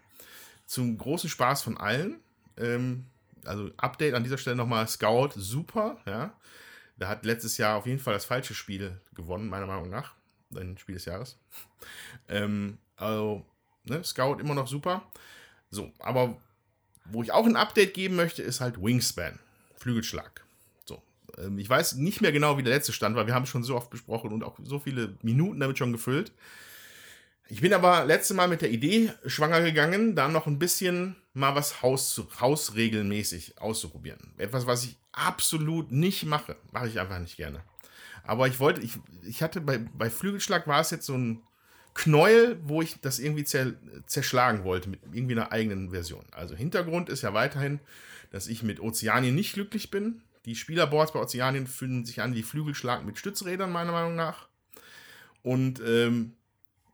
Zum 0.66 0.98
großen 0.98 1.30
Spaß 1.30 1.62
von 1.62 1.78
allen. 1.78 2.20
Ähm, 2.58 3.06
also 3.46 3.70
Update 3.78 4.16
an 4.16 4.24
dieser 4.24 4.38
Stelle 4.38 4.56
nochmal 4.56 4.88
Scout, 4.88 5.30
super, 5.36 5.98
ja. 6.06 6.34
Da 6.98 7.08
hat 7.10 7.26
letztes 7.26 7.58
Jahr 7.58 7.78
auf 7.78 7.86
jeden 7.86 8.00
Fall 8.00 8.14
das 8.14 8.26
falsche 8.26 8.54
Spiel 8.54 9.00
gewonnen, 9.14 9.48
meiner 9.50 9.68
Meinung 9.68 9.90
nach. 9.90 10.14
Ein 10.56 10.78
Spiel 10.78 10.96
des 10.96 11.06
Jahres. 11.06 11.38
Ähm, 12.30 12.78
also, 12.96 13.46
ne, 13.84 14.04
Scout 14.04 14.40
immer 14.40 14.56
noch 14.56 14.68
super. 14.68 15.04
So, 15.70 15.92
aber 16.00 16.38
wo 17.06 17.24
ich 17.24 17.32
auch 17.32 17.46
ein 17.46 17.56
Update 17.56 17.94
geben 17.94 18.16
möchte, 18.16 18.42
ist 18.42 18.62
halt 18.62 18.82
Wingspan. 18.82 19.40
Flügelschlag. 19.78 20.46
So. 20.86 21.02
Ähm, 21.38 21.60
ich 21.60 21.70
weiß 21.70 21.96
nicht 21.96 22.22
mehr 22.22 22.32
genau, 22.32 22.58
wie 22.58 22.64
der 22.64 22.74
letzte 22.74 22.94
Stand 22.94 23.16
war. 23.16 23.28
Wir 23.28 23.36
haben 23.36 23.46
schon 23.46 23.64
so 23.64 23.76
oft 23.76 23.90
besprochen 23.90 24.32
und 24.32 24.44
auch 24.44 24.58
so 24.64 24.80
viele 24.80 25.18
Minuten 25.22 25.60
damit 25.60 25.78
schon 25.78 25.92
gefüllt. 25.92 26.32
Ich 27.48 27.62
bin 27.62 27.74
aber 27.74 28.06
letzte 28.06 28.34
Mal 28.34 28.48
mit 28.48 28.62
der 28.62 28.72
Idee 28.72 29.12
schwanger 29.26 29.62
gegangen, 29.62 30.16
da 30.16 30.28
noch 30.28 30.48
ein 30.48 30.58
bisschen 30.58 31.16
mal 31.34 31.54
was 31.54 31.84
Haus, 31.84 32.24
hausregelmäßig 32.40 33.62
auszuprobieren. 33.62 34.34
Etwas, 34.38 34.66
was 34.66 34.84
ich 34.84 34.98
absolut 35.12 35.92
nicht 35.92 36.26
mache. 36.26 36.56
Mache 36.72 36.88
ich 36.88 37.00
einfach 37.00 37.20
nicht 37.20 37.38
gerne. 37.38 37.62
Aber 38.24 38.48
ich 38.48 38.60
wollte, 38.60 38.82
ich, 38.82 38.98
ich 39.24 39.44
hatte 39.44 39.62
bei, 39.62 39.78
bei 39.78 40.10
Flügelschlag 40.10 40.66
war 40.66 40.82
es 40.82 40.90
jetzt 40.90 41.06
so 41.06 41.14
ein 41.14 41.44
Knäuel, 41.96 42.60
wo 42.62 42.82
ich 42.82 43.00
das 43.02 43.20
irgendwie 43.20 43.46
zer, 43.46 43.74
zerschlagen 44.06 44.64
wollte 44.64 44.90
mit 44.90 45.00
irgendwie 45.12 45.34
einer 45.34 45.52
eigenen 45.52 45.90
Version. 45.90 46.26
Also 46.32 46.56
Hintergrund 46.56 47.10
ist 47.10 47.24
ja 47.24 47.34
weiterhin, 47.34 47.80
dass 48.32 48.48
ich 48.48 48.62
mit 48.62 48.80
Ozeanien 48.80 49.34
nicht 49.34 49.54
glücklich 49.54 49.90
bin. 49.90 50.22
Die 50.46 50.56
Spielerboards 50.56 51.14
bei 51.14 51.20
Ozeanien 51.20 51.68
fühlen 51.68 52.06
sich 52.06 52.22
an 52.22 52.36
wie 52.36 52.44
Flügelschlag 52.44 53.06
mit 53.06 53.18
Stützrädern, 53.18 53.72
meiner 53.72 53.94
Meinung 53.94 54.16
nach. 54.16 54.48
Und 55.42 55.82
ähm, 55.86 56.34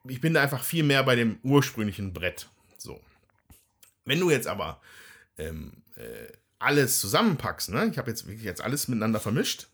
ich 0.07 0.21
bin 0.21 0.35
da 0.35 0.43
einfach 0.43 0.63
viel 0.63 0.83
mehr 0.83 1.03
bei 1.03 1.15
dem 1.15 1.39
ursprünglichen 1.43 2.13
Brett. 2.13 2.47
So. 2.77 3.01
Wenn 4.05 4.19
du 4.19 4.29
jetzt 4.29 4.47
aber 4.47 4.81
ähm, 5.37 5.83
äh, 5.95 6.31
alles 6.59 6.99
zusammenpackst, 6.99 7.69
ne? 7.69 7.87
ich 7.91 7.97
habe 7.97 8.11
jetzt 8.11 8.27
wirklich 8.27 8.45
jetzt 8.45 8.61
alles 8.61 8.87
miteinander 8.87 9.19
vermischt, 9.19 9.67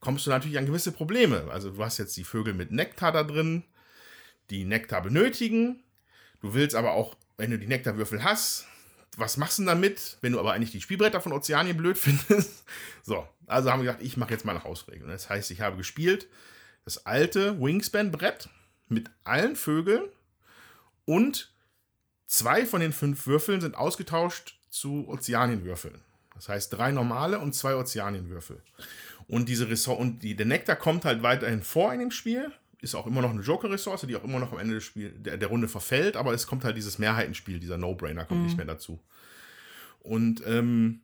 kommst 0.00 0.26
du 0.26 0.30
natürlich 0.30 0.58
an 0.58 0.66
gewisse 0.66 0.92
Probleme. 0.92 1.48
Also 1.50 1.70
du 1.70 1.84
hast 1.84 1.98
jetzt 1.98 2.16
die 2.16 2.24
Vögel 2.24 2.54
mit 2.54 2.72
Nektar 2.72 3.12
da 3.12 3.22
drin, 3.22 3.64
die 4.50 4.64
Nektar 4.64 5.02
benötigen. 5.02 5.82
Du 6.40 6.54
willst 6.54 6.76
aber 6.76 6.92
auch, 6.92 7.16
wenn 7.36 7.50
du 7.50 7.58
die 7.58 7.66
Nektarwürfel 7.66 8.22
hast, 8.22 8.66
was 9.16 9.36
machst 9.36 9.58
du 9.58 9.62
denn 9.62 9.68
damit, 9.68 10.18
wenn 10.20 10.32
du 10.32 10.40
aber 10.40 10.52
eigentlich 10.52 10.72
die 10.72 10.80
Spielbretter 10.80 11.20
von 11.20 11.32
Ozeanien 11.32 11.76
blöd 11.76 11.98
findest? 11.98 12.64
So, 13.02 13.26
also 13.46 13.70
haben 13.70 13.80
wir 13.80 13.92
gedacht, 13.92 14.04
ich 14.04 14.16
mache 14.16 14.32
jetzt 14.32 14.44
mal 14.44 14.52
eine 14.52 14.64
Hausregel. 14.64 15.08
Das 15.08 15.28
heißt, 15.28 15.50
ich 15.50 15.60
habe 15.60 15.76
gespielt 15.76 16.28
das 16.86 17.04
alte 17.04 17.60
Wingspan-Brett 17.60 18.48
mit 18.88 19.10
allen 19.24 19.56
Vögeln 19.56 20.04
und 21.04 21.52
zwei 22.26 22.64
von 22.64 22.80
den 22.80 22.92
fünf 22.92 23.26
Würfeln 23.26 23.60
sind 23.60 23.76
ausgetauscht 23.76 24.58
zu 24.70 25.06
Ozeanienwürfeln. 25.08 26.00
Das 26.36 26.48
heißt, 26.48 26.72
drei 26.72 26.92
normale 26.92 27.40
und 27.40 27.54
zwei 27.54 27.74
Ozeanienwürfel. 27.74 28.62
Und 29.26 29.48
diese 29.48 29.66
und 29.92 30.22
die, 30.22 30.36
der 30.36 30.46
Nektar 30.46 30.76
kommt 30.76 31.04
halt 31.04 31.22
weiterhin 31.24 31.62
vor 31.62 31.92
in 31.92 31.98
dem 31.98 32.12
Spiel. 32.12 32.52
Ist 32.80 32.94
auch 32.94 33.06
immer 33.06 33.22
noch 33.22 33.30
eine 33.30 33.40
Joker-Ressource, 33.40 34.02
die 34.02 34.16
auch 34.16 34.24
immer 34.24 34.38
noch 34.38 34.52
am 34.52 34.58
Ende 34.58 34.74
des 34.74 34.84
Spiel, 34.84 35.10
der, 35.10 35.36
der 35.38 35.48
Runde 35.48 35.68
verfällt, 35.68 36.16
aber 36.16 36.34
es 36.34 36.46
kommt 36.46 36.64
halt 36.64 36.76
dieses 36.76 36.98
Mehrheitenspiel, 36.98 37.58
dieser 37.58 37.78
No-Brainer 37.78 38.24
kommt 38.24 38.44
nicht 38.44 38.56
mehr 38.56 38.66
dazu. 38.66 39.00
Und 40.00 40.42
ähm, 40.46 41.00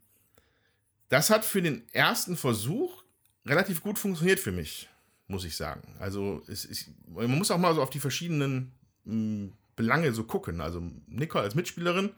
das 1.08 1.30
hat 1.30 1.44
für 1.44 1.62
den 1.62 1.82
ersten 1.92 2.36
Versuch 2.36 3.02
relativ 3.46 3.82
gut 3.82 3.98
funktioniert 3.98 4.38
für 4.38 4.52
mich, 4.52 4.88
muss 5.28 5.44
ich 5.44 5.56
sagen. 5.56 5.82
Also 5.98 6.42
es 6.46 6.64
ist, 6.64 6.90
man 7.08 7.30
muss 7.30 7.50
auch 7.50 7.58
mal 7.58 7.74
so 7.74 7.82
auf 7.82 7.90
die 7.90 8.00
verschiedenen 8.00 8.72
mh, 9.04 9.50
Belange 9.76 10.12
so 10.12 10.24
gucken. 10.24 10.60
Also 10.60 10.82
Nicole 11.06 11.44
als 11.44 11.54
Mitspielerin, 11.54 12.10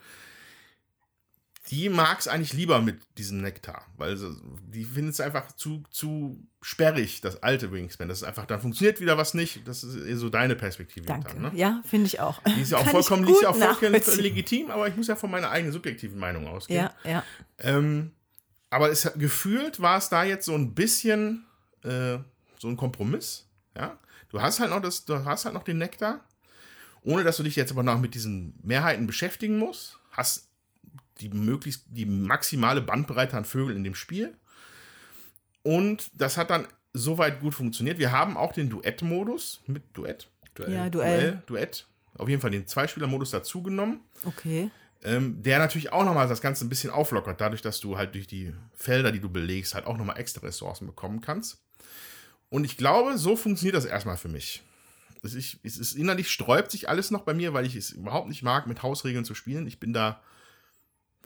die 1.71 1.89
mag 1.89 2.19
es 2.21 2.29
eigentlich 2.29 2.53
lieber 2.53 2.81
mit 2.83 3.01
diesem 3.17 3.41
Nektar, 3.41 3.87
weil 3.97 4.17
sie, 4.17 4.37
die 4.69 4.85
findet 4.85 5.15
es 5.15 5.21
einfach 5.21 5.53
zu, 5.53 5.83
zu 5.91 6.39
sperrig, 6.61 7.23
das 7.23 7.43
alte 7.43 7.73
Wingspan. 7.73 8.09
Das 8.09 8.19
ist 8.19 8.25
einfach, 8.25 8.45
dann 8.45 8.61
funktioniert 8.61 9.01
wieder 9.01 9.17
was 9.17 9.33
nicht. 9.33 9.67
Das 9.67 9.83
ist 9.83 9.97
eher 9.97 10.17
so 10.17 10.29
deine 10.29 10.57
Perspektive. 10.57 11.07
Danke. 11.07 11.33
Dann, 11.33 11.43
ne? 11.43 11.53
Ja, 11.55 11.83
finde 11.87 12.07
ich 12.07 12.21
auch. 12.21 12.43
Die 12.43 12.61
ist 12.61 12.73
ja 12.73 12.79
auch 12.79 12.87
vollkommen, 12.87 13.25
die 13.25 13.33
ist 13.33 13.43
ja 13.43 13.49
auch 13.49 13.57
vollkommen 13.57 13.95
legitim, 14.19 14.71
aber 14.71 14.89
ich 14.89 14.97
muss 14.97 15.07
ja 15.07 15.17
von 15.17 15.31
meiner 15.31 15.51
eigenen 15.51 15.73
subjektiven 15.73 16.19
Meinung 16.19 16.47
ausgehen. 16.47 16.91
Ja, 17.05 17.11
ja. 17.11 17.25
Ähm, 17.59 18.13
aber 18.69 18.91
es 18.91 19.07
hat, 19.07 19.19
gefühlt 19.19 19.81
war 19.81 19.99
es 19.99 20.11
da 20.11 20.25
jetzt 20.25 20.45
so 20.45 20.55
ein 20.55 20.75
bisschen 20.75 21.47
äh, 21.83 22.19
so 22.59 22.69
ein 22.69 22.77
Kompromiss. 22.77 23.47
Ja, 23.77 23.99
du 24.29 24.43
hast 24.43 24.61
halt 24.61 24.71
noch 24.71 24.83
das, 24.83 25.07
du 25.07 25.25
hast 25.25 25.47
halt 25.47 25.55
noch 25.55 25.65
den 25.65 25.79
Nektar 25.79 26.21
ohne 27.05 27.23
dass 27.23 27.37
du 27.37 27.43
dich 27.43 27.55
jetzt 27.55 27.71
aber 27.71 27.83
noch 27.83 27.99
mit 27.99 28.15
diesen 28.15 28.59
Mehrheiten 28.63 29.07
beschäftigen 29.07 29.59
musst. 29.59 29.99
Hast 30.11 30.49
die 31.21 31.29
möglichst 31.29 31.85
die 31.89 32.07
maximale 32.07 32.81
Bandbreite 32.81 33.37
an 33.37 33.45
Vögeln 33.45 33.79
in 33.79 33.85
dem 33.85 33.95
Spiel. 33.95 34.37
Und 35.63 36.11
das 36.15 36.37
hat 36.37 36.51
dann 36.51 36.67
soweit 36.93 37.41
gut 37.41 37.55
funktioniert. 37.55 37.99
Wir 37.99 38.13
haben 38.13 38.37
auch 38.37 38.53
den 38.53 38.71
Duett-Modus 38.71 39.63
mit 39.67 39.83
Duett. 39.97 40.29
Ja, 40.69 40.89
Duell. 40.89 41.43
Duett. 41.47 41.87
Auf 42.17 42.29
jeden 42.29 42.41
Fall 42.41 42.51
den 42.51 42.67
Zweispieler-Modus 42.67 43.31
dazu 43.31 43.63
genommen. 43.63 44.01
Okay. 44.25 44.71
Ähm, 45.03 45.43
der 45.43 45.59
natürlich 45.59 45.93
auch 45.93 46.05
nochmal 46.05 46.29
das 46.29 46.41
Ganze 46.41 46.65
ein 46.65 46.69
bisschen 46.69 46.91
auflockert, 46.91 47.41
dadurch, 47.41 47.61
dass 47.61 47.81
du 47.81 47.99
halt 47.99 48.15
durch 48.15 48.27
die 48.27 48.55
Felder, 48.73 49.13
die 49.13 49.21
du 49.21 49.29
belegst, 49.29 49.75
halt 49.75 49.87
auch 49.87 49.99
nochmal 49.99 50.19
extra 50.19 50.47
Ressourcen 50.47 50.87
bekommen 50.87 51.21
kannst. 51.21 51.63
Und 52.49 52.65
ich 52.65 52.77
glaube, 52.77 53.19
so 53.19 53.37
funktioniert 53.37 53.77
das 53.77 53.85
erstmal 53.85 54.17
für 54.17 54.29
mich. 54.29 54.63
Es 55.23 55.35
ist, 55.35 55.59
es 55.63 55.79
ist 55.79 55.95
innerlich 55.95 56.31
sträubt 56.31 56.71
sich 56.71 56.89
alles 56.89 57.11
noch 57.11 57.23
bei 57.23 57.35
mir, 57.35 57.53
weil 57.53 57.67
ich 57.67 57.77
es 57.77 57.91
überhaupt 57.91 58.29
nicht 58.29 58.43
mag, 58.43 58.67
mit 58.67 58.83
Hausregeln 58.83 59.25
zu 59.25 59.35
spielen. 59.35 59.67
Ich 59.67 59.81
bin 59.81 59.93
da, 59.93 60.21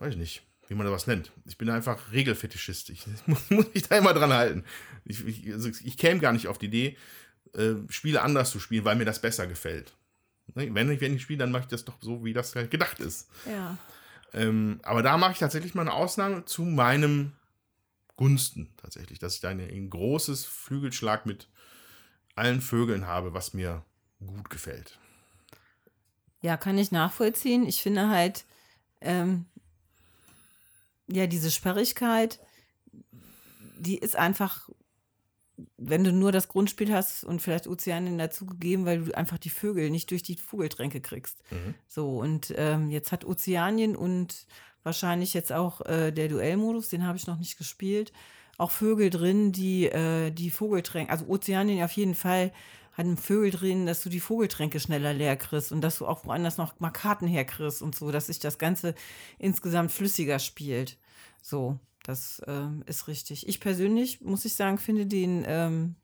weiß 0.01 0.13
ich 0.13 0.19
nicht, 0.19 0.43
wie 0.67 0.75
man 0.75 0.85
da 0.85 0.91
was 0.91 1.07
nennt. 1.07 1.31
Ich 1.45 1.57
bin 1.57 1.69
einfach 1.69 2.11
Regelfetischist. 2.11 2.89
Ich 2.89 3.05
muss, 3.25 3.49
muss 3.49 3.73
mich 3.73 3.87
da 3.87 3.97
immer 3.97 4.13
dran 4.13 4.33
halten. 4.33 4.63
Ich, 5.05 5.25
ich, 5.25 5.53
also 5.53 5.69
ich 5.69 5.97
käme 5.97 6.19
gar 6.19 6.33
nicht 6.33 6.47
auf 6.47 6.57
die 6.57 6.67
Idee, 6.67 6.97
äh, 7.53 7.75
Spiele 7.89 8.21
anders 8.21 8.51
zu 8.51 8.59
spielen, 8.59 8.85
weil 8.85 8.95
mir 8.95 9.05
das 9.05 9.21
besser 9.21 9.47
gefällt. 9.47 9.93
Ne, 10.55 10.73
Wenn 10.73 10.91
ich, 10.91 11.01
wenn 11.01 11.15
ich 11.15 11.21
spiele, 11.21 11.39
dann 11.39 11.51
mache 11.51 11.63
ich 11.63 11.69
das 11.69 11.85
doch 11.85 11.97
so, 12.01 12.23
wie 12.23 12.33
das 12.33 12.55
halt 12.55 12.71
gedacht 12.71 12.99
ist. 12.99 13.29
Ja. 13.45 13.77
Ähm, 14.33 14.79
aber 14.83 15.01
da 15.01 15.17
mache 15.17 15.33
ich 15.33 15.39
tatsächlich 15.39 15.73
mal 15.73 15.81
eine 15.81 15.93
Ausnahme 15.93 16.45
zu 16.45 16.63
meinem 16.63 17.33
Gunsten 18.15 18.69
tatsächlich, 18.77 19.19
dass 19.19 19.35
ich 19.35 19.41
da 19.41 19.49
ein, 19.49 19.59
ein 19.59 19.89
großes 19.89 20.45
Flügelschlag 20.45 21.25
mit 21.25 21.47
allen 22.35 22.61
Vögeln 22.61 23.07
habe, 23.07 23.33
was 23.33 23.53
mir 23.53 23.83
gut 24.25 24.49
gefällt. 24.49 24.99
Ja, 26.41 26.57
kann 26.57 26.77
ich 26.77 26.91
nachvollziehen. 26.91 27.65
Ich 27.65 27.81
finde 27.81 28.09
halt, 28.09 28.45
ähm, 29.01 29.45
ja, 31.11 31.27
diese 31.27 31.51
Sperrigkeit, 31.51 32.39
die 33.77 33.97
ist 33.97 34.15
einfach, 34.15 34.69
wenn 35.77 36.03
du 36.03 36.11
nur 36.11 36.31
das 36.31 36.47
Grundspiel 36.47 36.93
hast 36.93 37.23
und 37.23 37.41
vielleicht 37.41 37.67
Ozeanien 37.67 38.17
dazu 38.17 38.45
gegeben, 38.45 38.85
weil 38.85 39.05
du 39.05 39.17
einfach 39.17 39.37
die 39.37 39.49
Vögel 39.49 39.89
nicht 39.89 40.11
durch 40.11 40.23
die 40.23 40.35
Vogeltränke 40.35 41.01
kriegst. 41.01 41.41
Mhm. 41.51 41.75
So, 41.87 42.17
und 42.19 42.53
ähm, 42.55 42.89
jetzt 42.89 43.11
hat 43.11 43.25
Ozeanien 43.25 43.95
und 43.95 44.45
wahrscheinlich 44.83 45.33
jetzt 45.33 45.51
auch 45.51 45.81
äh, 45.81 46.11
der 46.11 46.27
Duellmodus, 46.29 46.89
den 46.89 47.05
habe 47.05 47.17
ich 47.17 47.27
noch 47.27 47.37
nicht 47.37 47.57
gespielt, 47.57 48.13
auch 48.57 48.71
Vögel 48.71 49.09
drin, 49.09 49.51
die 49.51 49.85
äh, 49.85 50.31
die 50.31 50.51
Vogeltränke, 50.51 51.11
also 51.11 51.25
Ozeanien 51.27 51.83
auf 51.83 51.91
jeden 51.93 52.15
Fall 52.15 52.51
hatten 52.99 53.17
Vögel 53.17 53.49
drin, 53.51 53.85
dass 53.85 54.03
du 54.03 54.09
die 54.09 54.19
Vogeltränke 54.19 54.79
schneller 54.79 55.13
leer 55.13 55.35
kriegst 55.37 55.71
und 55.71 55.81
dass 55.81 55.97
du 55.97 56.05
auch 56.05 56.25
woanders 56.25 56.57
noch 56.57 56.79
mal 56.79 56.91
Karten 56.91 57.27
herkriegst 57.27 57.81
und 57.81 57.95
so, 57.95 58.11
dass 58.11 58.27
sich 58.27 58.39
das 58.39 58.57
Ganze 58.59 58.93
insgesamt 59.39 59.91
flüssiger 59.91 60.37
spielt. 60.37 60.97
So, 61.41 61.79
das 62.03 62.41
ähm, 62.47 62.83
ist 62.85 63.07
richtig. 63.07 63.47
Ich 63.47 63.59
persönlich, 63.59 64.21
muss 64.21 64.45
ich 64.45 64.53
sagen, 64.53 64.77
finde 64.77 65.05
den, 65.07 65.43
ähm, 65.47 65.95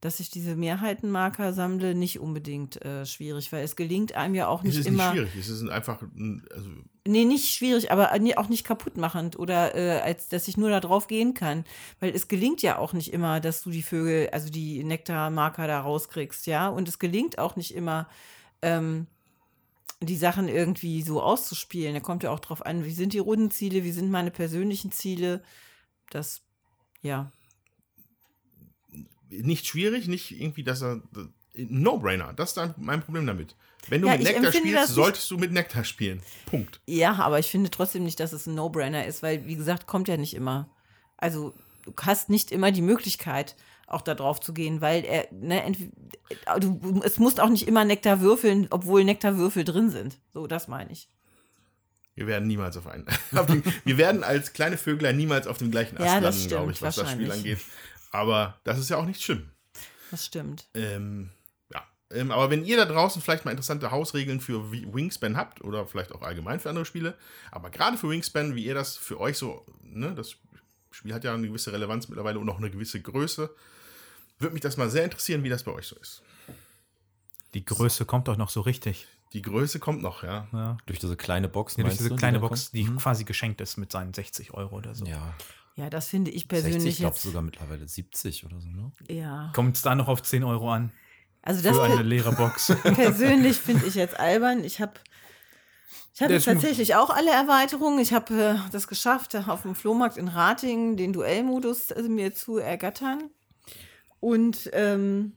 dass 0.00 0.20
ich 0.20 0.30
diese 0.30 0.56
Mehrheitenmarker 0.56 1.52
sammle, 1.52 1.94
nicht 1.94 2.20
unbedingt 2.20 2.82
äh, 2.84 3.04
schwierig, 3.06 3.50
weil 3.52 3.64
es 3.64 3.76
gelingt 3.76 4.12
einem 4.14 4.34
ja 4.34 4.46
auch 4.48 4.60
Es 4.62 4.68
nicht 4.68 4.78
ist 4.80 4.86
immer. 4.86 5.12
nicht 5.12 5.20
schwierig, 5.26 5.36
es 5.38 5.48
ist 5.48 5.68
einfach, 5.68 6.02
ein- 6.02 6.44
also 6.54 6.70
Nee, 7.06 7.24
nicht 7.24 7.54
schwierig, 7.54 7.92
aber 7.92 8.16
nee, 8.18 8.36
auch 8.36 8.48
nicht 8.48 8.64
kaputtmachend 8.64 9.38
oder 9.38 9.74
äh, 9.74 10.00
als 10.00 10.28
dass 10.28 10.48
ich 10.48 10.56
nur 10.56 10.70
da 10.70 10.80
drauf 10.80 11.06
gehen 11.06 11.34
kann. 11.34 11.64
Weil 12.00 12.10
es 12.14 12.28
gelingt 12.28 12.62
ja 12.62 12.78
auch 12.78 12.92
nicht 12.92 13.12
immer, 13.12 13.40
dass 13.40 13.62
du 13.62 13.70
die 13.70 13.82
Vögel, 13.82 14.30
also 14.30 14.50
die 14.50 14.82
Nektarmarker 14.82 15.66
da 15.66 15.80
rauskriegst, 15.80 16.46
ja. 16.46 16.68
Und 16.68 16.88
es 16.88 16.98
gelingt 16.98 17.38
auch 17.38 17.56
nicht 17.56 17.74
immer, 17.74 18.08
ähm, 18.62 19.06
die 20.00 20.16
Sachen 20.16 20.48
irgendwie 20.48 21.02
so 21.02 21.22
auszuspielen. 21.22 21.94
Da 21.94 22.00
kommt 22.00 22.22
ja 22.22 22.30
auch 22.30 22.40
drauf 22.40 22.64
an, 22.64 22.84
wie 22.84 22.92
sind 22.92 23.12
die 23.12 23.18
Rundenziele, 23.18 23.84
wie 23.84 23.92
sind 23.92 24.10
meine 24.10 24.30
persönlichen 24.30 24.92
Ziele. 24.92 25.42
Das, 26.10 26.42
ja. 27.02 27.30
nicht 29.30 29.66
schwierig, 29.66 30.08
nicht 30.08 30.40
irgendwie, 30.40 30.64
dass 30.64 30.82
er. 30.82 31.02
No-Brainer, 31.58 32.34
das 32.34 32.54
ist 32.54 32.78
mein 32.78 33.00
Problem 33.00 33.26
damit. 33.26 33.56
Wenn 33.88 34.02
du 34.02 34.08
Ja, 34.08 34.16
mit 34.16 34.24
Nektar 34.24 34.52
spielst, 34.52 34.88
solltest 34.88 35.30
du 35.30 35.38
mit 35.38 35.52
Nektar 35.52 35.84
spielen. 35.84 36.22
Punkt. 36.46 36.80
Ja, 36.86 37.14
aber 37.14 37.38
ich 37.38 37.50
finde 37.50 37.70
trotzdem 37.70 38.04
nicht, 38.04 38.20
dass 38.20 38.32
es 38.32 38.46
ein 38.46 38.54
No-Brainer 38.54 39.06
ist, 39.06 39.22
weil, 39.22 39.46
wie 39.46 39.56
gesagt, 39.56 39.86
kommt 39.86 40.08
ja 40.08 40.16
nicht 40.16 40.34
immer. 40.34 40.68
Also, 41.16 41.54
du 41.84 41.92
hast 42.02 42.28
nicht 42.28 42.50
immer 42.50 42.72
die 42.72 42.82
Möglichkeit, 42.82 43.56
auch 43.86 44.02
da 44.02 44.14
drauf 44.14 44.40
zu 44.40 44.52
gehen, 44.52 44.80
weil 44.80 45.04
er, 45.04 45.28
ne, 45.32 45.62
du, 46.58 47.00
es 47.04 47.18
musst 47.18 47.40
auch 47.40 47.48
nicht 47.48 47.68
immer 47.68 47.84
Nektar 47.84 48.20
würfeln, 48.20 48.66
obwohl 48.70 49.04
Nektarwürfel 49.04 49.64
drin 49.64 49.90
sind. 49.90 50.18
So, 50.32 50.46
das 50.46 50.68
meine 50.68 50.92
ich. 50.92 51.08
Wir 52.16 52.26
werden 52.26 52.48
niemals 52.48 52.76
auf 52.76 52.86
einen. 52.86 53.06
wir 53.84 53.98
werden 53.98 54.24
als 54.24 54.54
kleine 54.54 54.78
Vögler 54.78 55.12
niemals 55.12 55.46
auf 55.46 55.58
dem 55.58 55.70
gleichen 55.70 55.96
Ast 55.98 56.06
Ja, 56.06 56.18
landen, 56.18 56.48
glaube 56.48 56.72
ich, 56.72 56.82
was 56.82 56.96
das 56.96 57.12
Spiel 57.12 57.30
angeht. 57.30 57.58
Aber 58.10 58.58
das 58.64 58.78
ist 58.78 58.88
ja 58.88 58.96
auch 58.96 59.04
nicht 59.04 59.22
schlimm. 59.22 59.50
Das 60.10 60.24
stimmt. 60.24 60.66
Ähm. 60.74 61.30
Ähm, 62.12 62.30
aber 62.30 62.50
wenn 62.50 62.64
ihr 62.64 62.76
da 62.76 62.84
draußen 62.84 63.20
vielleicht 63.20 63.44
mal 63.44 63.50
interessante 63.50 63.90
Hausregeln 63.90 64.40
für 64.40 64.70
Wi- 64.70 64.86
Wingspan 64.92 65.36
habt 65.36 65.62
oder 65.62 65.86
vielleicht 65.86 66.12
auch 66.12 66.22
allgemein 66.22 66.60
für 66.60 66.68
andere 66.68 66.84
Spiele, 66.84 67.14
aber 67.50 67.70
gerade 67.70 67.96
für 67.98 68.08
Wingspan, 68.10 68.54
wie 68.54 68.64
ihr 68.64 68.74
das 68.74 68.96
für 68.96 69.18
euch 69.18 69.36
so, 69.38 69.66
ne, 69.82 70.14
das 70.14 70.36
Spiel 70.92 71.12
hat 71.12 71.24
ja 71.24 71.34
eine 71.34 71.48
gewisse 71.48 71.72
Relevanz 71.72 72.08
mittlerweile 72.08 72.38
und 72.38 72.48
auch 72.48 72.58
eine 72.58 72.70
gewisse 72.70 73.00
Größe, 73.02 73.50
würde 74.38 74.52
mich 74.54 74.62
das 74.62 74.76
mal 74.76 74.88
sehr 74.88 75.04
interessieren, 75.04 75.42
wie 75.42 75.48
das 75.48 75.64
bei 75.64 75.72
euch 75.72 75.86
so 75.88 75.96
ist. 75.96 76.22
Die 77.54 77.64
Größe 77.64 78.04
kommt 78.04 78.28
doch 78.28 78.36
noch 78.36 78.50
so 78.50 78.60
richtig. 78.60 79.06
Die 79.32 79.42
Größe 79.42 79.78
kommt 79.80 80.02
noch, 80.02 80.22
ja. 80.22 80.46
Ja. 80.52 80.76
Durch 80.86 80.98
diese 80.98 81.16
kleine 81.16 81.48
Box. 81.48 81.76
Ja, 81.76 81.84
durch 81.84 81.96
diese 81.96 82.10
du, 82.10 82.14
die 82.14 82.18
kleine 82.18 82.38
da 82.38 82.46
Box, 82.46 82.66
kommt? 82.66 82.74
die 82.74 82.84
Mhm. 82.84 82.96
quasi 82.98 83.24
geschenkt 83.24 83.60
ist 83.60 83.76
mit 83.76 83.90
seinen 83.90 84.14
60 84.14 84.52
Euro 84.54 84.76
oder 84.76 84.94
so. 84.94 85.04
Ja, 85.06 85.34
Ja, 85.74 85.90
das 85.90 86.08
finde 86.08 86.30
ich 86.30 86.42
60, 86.42 86.48
persönlich 86.48 86.86
ich 86.94 86.96
glaube 86.98 87.14
jetzt. 87.16 87.22
sogar 87.24 87.42
mittlerweile 87.42 87.86
70 87.88 88.44
oder 88.46 88.60
so, 88.60 88.68
ne? 88.68 88.92
Ja. 89.08 89.50
Kommt 89.54 89.76
es 89.76 89.82
da 89.82 89.94
noch 89.94 90.08
auf 90.08 90.22
10 90.22 90.44
Euro 90.44 90.70
an? 90.72 90.92
Also, 91.46 91.62
das 91.62 91.76
Für 91.76 91.84
eine 91.84 92.02
leere 92.02 92.32
Box. 92.32 92.74
persönlich 92.82 93.56
finde 93.56 93.86
ich 93.86 93.94
jetzt 93.94 94.18
albern. 94.18 94.64
Ich 94.64 94.80
habe. 94.80 94.94
Ich 96.12 96.26
Das- 96.26 96.44
tatsächlich 96.44 96.96
auch 96.96 97.10
alle 97.10 97.30
Erweiterungen. 97.30 98.00
Ich 98.00 98.12
habe 98.12 98.34
äh, 98.34 98.70
das 98.72 98.88
geschafft, 98.88 99.36
auf 99.36 99.62
dem 99.62 99.74
Flohmarkt 99.76 100.16
in 100.16 100.28
Ratingen 100.28 100.96
den 100.96 101.12
Duellmodus 101.12 101.92
äh, 101.92 102.02
mir 102.02 102.34
zu 102.34 102.58
ergattern. 102.58 103.30
Und 104.18 104.70
ähm, 104.72 105.34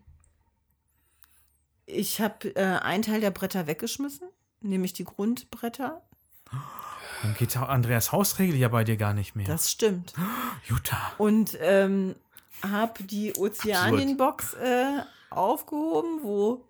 ich 1.85 2.21
habe 2.21 2.55
äh, 2.55 2.79
einen 2.79 3.03
Teil 3.03 3.21
der 3.21 3.31
Bretter 3.31 3.67
weggeschmissen, 3.67 4.27
nämlich 4.61 4.93
die 4.93 5.03
Grundbretter. 5.03 6.01
Dann 7.21 7.35
geht 7.37 7.55
Andreas 7.55 8.11
Hausregel 8.11 8.55
ja 8.55 8.69
bei 8.69 8.83
dir 8.83 8.97
gar 8.97 9.13
nicht 9.13 9.35
mehr. 9.35 9.45
Das 9.45 9.69
stimmt. 9.69 10.13
Jutta. 10.67 11.11
Und 11.19 11.55
ähm, 11.61 12.15
habe 12.63 13.03
die 13.03 13.33
Ozeanienbox 13.35 14.53
äh, 14.55 15.03
aufgehoben, 15.31 16.19
wo 16.23 16.65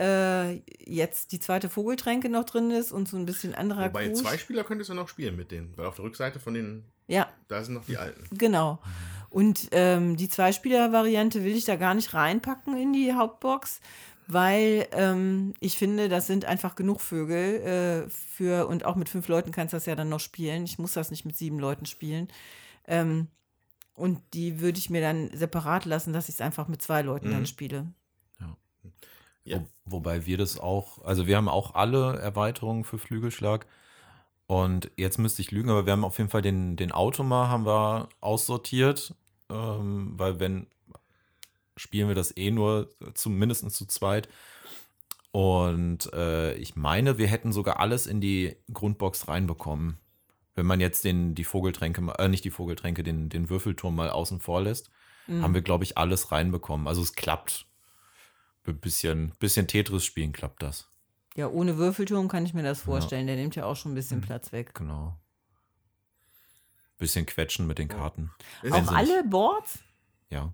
äh, 0.00 0.56
jetzt 0.78 1.32
die 1.32 1.40
zweite 1.40 1.68
Vogeltränke 1.68 2.28
noch 2.28 2.44
drin 2.44 2.70
ist 2.70 2.92
und 2.92 3.08
so 3.08 3.16
ein 3.16 3.26
bisschen 3.26 3.54
anderer 3.54 3.86
Wobei 3.86 4.06
Krug. 4.08 4.16
zwei 4.16 4.38
Spieler 4.38 4.64
könntest 4.64 4.90
du 4.90 4.94
noch 4.94 5.08
spielen 5.08 5.36
mit 5.36 5.50
denen, 5.50 5.76
weil 5.76 5.86
auf 5.86 5.96
der 5.96 6.04
Rückseite 6.06 6.40
von 6.40 6.54
den, 6.54 6.84
Ja, 7.06 7.28
da 7.48 7.62
sind 7.62 7.74
noch 7.74 7.84
die 7.84 7.96
alten. 7.98 8.24
genau. 8.36 8.78
Und 9.28 9.68
ähm, 9.72 10.16
die 10.16 10.28
Zweispieler-Variante 10.28 11.44
will 11.44 11.54
ich 11.54 11.64
da 11.64 11.76
gar 11.76 11.94
nicht 11.94 12.14
reinpacken 12.14 12.76
in 12.76 12.92
die 12.92 13.12
Hauptbox, 13.14 13.80
weil 14.26 14.88
ähm, 14.92 15.54
ich 15.60 15.76
finde, 15.76 16.08
das 16.08 16.26
sind 16.26 16.44
einfach 16.46 16.74
genug 16.76 17.00
Vögel 17.00 18.06
äh, 18.06 18.10
für, 18.10 18.66
und 18.68 18.84
auch 18.84 18.96
mit 18.96 19.08
fünf 19.08 19.28
Leuten 19.28 19.52
kannst 19.52 19.72
du 19.72 19.76
das 19.76 19.86
ja 19.86 19.94
dann 19.94 20.08
noch 20.08 20.18
spielen. 20.20 20.64
Ich 20.64 20.78
muss 20.78 20.94
das 20.94 21.10
nicht 21.10 21.24
mit 21.24 21.36
sieben 21.36 21.58
Leuten 21.58 21.86
spielen. 21.86 22.28
Ähm, 22.88 23.28
und 24.00 24.20
die 24.34 24.60
würde 24.60 24.78
ich 24.78 24.90
mir 24.90 25.00
dann 25.00 25.30
separat 25.36 25.84
lassen, 25.84 26.12
dass 26.12 26.28
ich 26.28 26.36
es 26.36 26.40
einfach 26.40 26.68
mit 26.68 26.82
zwei 26.82 27.02
Leuten 27.02 27.30
dann 27.30 27.40
Mhm. 27.40 27.46
spiele. 27.46 27.86
Ja. 29.44 29.58
Wo, 29.84 29.96
wobei 29.96 30.26
wir 30.26 30.36
das 30.38 30.58
auch, 30.58 31.02
also 31.04 31.26
wir 31.26 31.36
haben 31.36 31.48
auch 31.48 31.74
alle 31.74 32.18
Erweiterungen 32.18 32.84
für 32.84 32.98
Flügelschlag. 32.98 33.66
Und 34.46 34.90
jetzt 34.96 35.18
müsste 35.18 35.42
ich 35.42 35.50
lügen, 35.50 35.70
aber 35.70 35.86
wir 35.86 35.92
haben 35.92 36.04
auf 36.04 36.18
jeden 36.18 36.30
Fall 36.30 36.42
den, 36.42 36.76
den 36.76 36.92
Automa 36.92 37.48
haben 37.48 37.66
wir 37.66 38.08
aussortiert, 38.20 39.14
ähm, 39.48 40.14
weil 40.18 40.40
wenn 40.40 40.66
spielen 41.76 42.08
wir 42.08 42.14
das 42.14 42.36
eh 42.36 42.50
nur 42.50 42.90
zu, 43.14 43.30
mindestens 43.30 43.74
zu 43.74 43.86
zweit. 43.86 44.28
Und 45.32 46.12
äh, 46.12 46.54
ich 46.54 46.76
meine, 46.76 47.16
wir 47.16 47.28
hätten 47.28 47.52
sogar 47.52 47.78
alles 47.80 48.06
in 48.06 48.20
die 48.20 48.56
Grundbox 48.72 49.28
reinbekommen. 49.28 49.98
Wenn 50.60 50.66
man 50.66 50.78
jetzt 50.78 51.04
den, 51.04 51.34
die 51.34 51.44
Vogeltränke, 51.44 52.02
mal- 52.02 52.16
äh, 52.18 52.28
nicht 52.28 52.44
die 52.44 52.50
Vogeltränke, 52.50 53.02
den, 53.02 53.30
den 53.30 53.48
Würfelturm 53.48 53.96
mal 53.96 54.10
außen 54.10 54.40
vor 54.40 54.60
lässt, 54.60 54.90
Mhm. 55.26 55.42
haben 55.42 55.54
wir, 55.54 55.62
glaube 55.62 55.84
ich, 55.84 55.96
alles 55.96 56.32
reinbekommen. 56.32 56.86
Also 56.86 57.00
es 57.00 57.14
klappt. 57.14 57.64
Ein 58.66 58.78
bisschen, 58.78 59.32
bisschen 59.38 59.66
Tetris 59.66 60.04
spielen 60.04 60.32
klappt 60.32 60.62
das. 60.62 60.90
Ja, 61.34 61.48
ohne 61.48 61.78
Würfelturm 61.78 62.28
kann 62.28 62.44
ich 62.44 62.52
mir 62.52 62.62
das 62.62 62.82
vorstellen. 62.82 63.26
Der 63.26 63.36
nimmt 63.36 63.56
ja 63.56 63.64
auch 63.64 63.74
schon 63.74 63.92
ein 63.92 63.94
bisschen 63.94 64.18
Mhm. 64.18 64.24
Platz 64.24 64.52
weg. 64.52 64.74
Genau. 64.74 65.18
Bisschen 66.98 67.24
quetschen 67.24 67.66
mit 67.66 67.78
den 67.78 67.88
Karten. 67.88 68.30
Ist 68.62 68.74
Auch 68.74 68.92
alle 68.92 69.24
Boards? 69.24 69.78
Ja. 70.28 70.52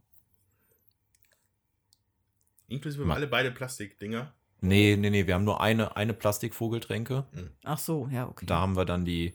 Inklusive 2.68 3.04
Ma- 3.04 3.14
alle 3.14 3.26
beide 3.26 3.50
Plastikdinger. 3.50 4.32
Nee, 4.60 4.96
nee, 4.96 5.10
nee, 5.10 5.26
wir 5.26 5.34
haben 5.34 5.44
nur 5.44 5.60
eine, 5.60 5.96
eine 5.96 6.14
Plastikvogeltränke. 6.14 7.26
Ach 7.64 7.78
so, 7.78 8.08
ja, 8.12 8.28
okay. 8.28 8.46
Da 8.46 8.60
haben 8.60 8.76
wir 8.76 8.84
dann 8.84 9.04
die. 9.04 9.34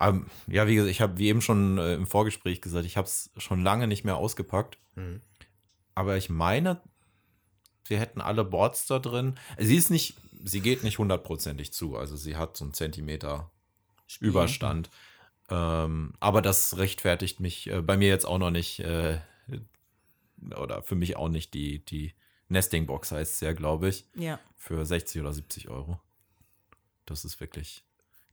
Ähm, 0.00 0.26
ja, 0.46 0.66
wie 0.66 0.74
gesagt, 0.74 0.90
ich 0.90 1.00
habe 1.00 1.18
wie 1.18 1.28
eben 1.28 1.40
schon 1.40 1.78
äh, 1.78 1.94
im 1.94 2.06
Vorgespräch 2.06 2.60
gesagt, 2.60 2.84
ich 2.86 2.96
habe 2.96 3.06
es 3.06 3.30
schon 3.36 3.62
lange 3.62 3.86
nicht 3.86 4.04
mehr 4.04 4.16
ausgepackt. 4.16 4.78
Mhm. 4.96 5.20
Aber 5.94 6.16
ich 6.16 6.28
meine, 6.30 6.80
wir 7.86 8.00
hätten 8.00 8.20
alle 8.20 8.44
Boards 8.44 8.86
da 8.86 8.98
drin. 8.98 9.38
Sie 9.58 9.76
ist 9.76 9.90
nicht, 9.90 10.16
sie 10.42 10.60
geht 10.60 10.82
nicht 10.82 10.98
hundertprozentig 10.98 11.72
zu. 11.72 11.96
Also 11.96 12.16
sie 12.16 12.36
hat 12.36 12.56
so 12.56 12.64
einen 12.64 12.74
Zentimeter 12.74 13.50
Überstand. 14.20 14.90
Ähm, 15.50 16.14
aber 16.20 16.42
das 16.42 16.76
rechtfertigt 16.78 17.38
mich 17.40 17.68
äh, 17.70 17.82
bei 17.82 17.96
mir 17.96 18.08
jetzt 18.08 18.24
auch 18.26 18.38
noch 18.38 18.50
nicht, 18.50 18.80
äh, 18.80 19.20
oder 20.56 20.82
für 20.82 20.94
mich 20.94 21.16
auch 21.16 21.28
nicht 21.28 21.54
die, 21.54 21.84
die 21.84 22.14
Nesting 22.48 22.86
Box 22.86 23.12
heißt 23.12 23.34
es 23.34 23.40
ja, 23.40 23.52
glaube 23.52 23.88
ich, 23.88 24.06
Ja. 24.14 24.38
für 24.56 24.84
60 24.84 25.20
oder 25.20 25.32
70 25.32 25.68
Euro. 25.68 26.00
Das 27.06 27.24
ist 27.24 27.40
wirklich 27.40 27.84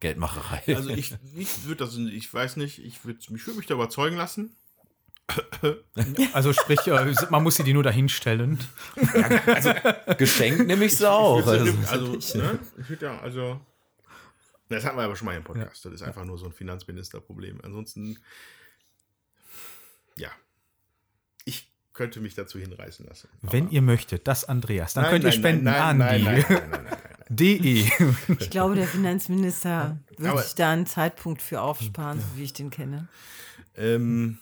Geldmacherei. 0.01 0.75
Also 0.75 0.89
ich, 0.89 1.15
ich 1.35 1.63
würde 1.63 1.85
das, 1.85 1.95
ich 1.95 2.33
weiß 2.33 2.57
nicht, 2.57 2.83
ich 2.83 3.05
würde 3.05 3.19
ich 3.21 3.47
würd 3.47 3.55
mich 3.55 3.67
da 3.67 3.75
überzeugen 3.75 4.17
lassen. 4.17 4.55
Also 6.33 6.51
sprich, 6.51 6.85
äh, 6.87 7.13
man 7.29 7.43
muss 7.43 7.55
sie 7.55 7.63
die 7.63 7.73
nur 7.73 7.83
dahinstellen. 7.83 8.59
Geschenkt 10.17 10.67
nehme 10.67 10.83
ich 10.83 10.97
sie 10.97 11.09
auch. 11.09 11.45
Also, 11.47 11.73
also, 11.89 12.37
ne, 12.37 12.59
ich 12.77 12.89
würde 12.89 13.05
ja, 13.05 13.19
also, 13.19 13.61
das 14.67 14.83
hatten 14.83 14.97
wir 14.97 15.03
aber 15.03 15.15
schon 15.15 15.27
mal 15.27 15.37
im 15.37 15.43
Podcast. 15.43 15.85
Das 15.85 15.93
ist 15.93 16.01
einfach 16.01 16.25
nur 16.25 16.37
so 16.37 16.47
ein 16.47 16.51
Finanzministerproblem. 16.51 17.61
Ansonsten, 17.63 18.19
ja, 20.17 20.31
ich 21.45 21.71
könnte 21.93 22.19
mich 22.19 22.35
dazu 22.35 22.59
hinreißen 22.59 23.05
lassen. 23.05 23.29
Wenn 23.41 23.69
ihr 23.69 23.81
möchtet, 23.81 24.27
das 24.27 24.43
Andreas, 24.43 24.95
dann 24.95 25.03
Nein, 25.03 25.11
könnt 25.13 25.23
ihr 25.23 25.29
nein, 25.29 25.39
spenden 25.39 25.63
nein, 25.65 25.81
an 25.81 25.97
nein, 25.97 26.17
die 26.17 26.25
nein, 26.25 26.35
nein, 26.35 26.45
nein, 26.49 26.69
nein, 26.69 26.83
nein, 26.83 26.97
nein. 27.01 27.10
DE. 27.35 27.89
Ich 28.39 28.49
glaube, 28.49 28.75
der 28.75 28.87
Finanzminister 28.87 29.97
wird 30.17 30.29
Aber- 30.31 30.41
sich 30.43 30.55
da 30.55 30.71
einen 30.71 30.85
Zeitpunkt 30.85 31.41
für 31.41 31.61
aufsparen, 31.61 32.19
so 32.19 32.25
wie 32.35 32.43
ich 32.43 32.53
den 32.53 32.69
kenne. 32.69 33.07
Ähm, 33.75 34.37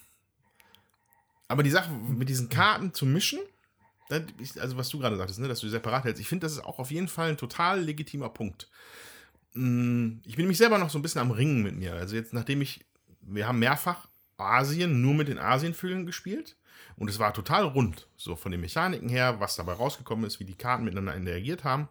aber 1.48 1.64
die 1.64 1.70
Sache 1.70 1.92
mit 1.92 2.30
diesen 2.30 2.50
Karten 2.50 2.94
zu 2.94 3.06
mischen, 3.06 3.40
ist- 4.40 4.60
also 4.60 4.76
was 4.78 4.90
du 4.90 4.98
gerade 5.00 5.18
sagtest, 5.18 5.40
ne, 5.40 5.48
dass 5.48 5.60
du 5.60 5.68
die 5.68 5.72
separat 5.72 6.04
hältst, 6.04 6.20
ich 6.22 6.28
finde, 6.28 6.46
das 6.46 6.54
ist 6.54 6.66
auch 6.66 6.80
auf 6.80 6.90
jeden 6.92 7.08
Fall 7.08 7.30
ein 7.30 7.38
total 7.38 7.82
legitimer 7.82 8.30
Punkt. 8.30 8.70
Mm, 9.54 10.18
Ich 10.26 10.36
bin 10.36 10.46
nämlich 10.46 10.58
selber 10.58 10.78
noch 10.78 10.90
so 10.90 10.98
ein 10.98 11.02
bisschen 11.04 11.22
am 11.22 11.32
Ringen 11.32 11.62
mit 11.64 11.76
mir. 11.76 11.94
Also 11.94 12.16
jetzt, 12.16 12.34
nachdem 12.34 12.62
ich, 12.62 12.86
wir 13.22 13.48
haben 13.48 13.60
mehrfach 13.60 14.08
Asien 14.38 15.02
nur 15.02 15.14
mit 15.14 15.28
den 15.28 15.38
Asienvögeln 15.38 16.06
gespielt 16.06 16.56
und 16.98 17.10
es 17.10 17.20
war 17.20 17.34
total 17.34 17.66
rund, 17.66 18.08
so 18.16 18.36
von 18.36 18.52
den 18.52 18.62
Mechaniken 18.62 19.10
her, 19.10 19.40
was 19.40 19.56
dabei 19.56 19.74
rausgekommen 19.74 20.26
ist, 20.26 20.40
wie 20.40 20.46
die 20.46 20.56
Karten 20.56 20.84
miteinander 20.86 21.16
interagiert 21.16 21.64
haben. 21.64 21.88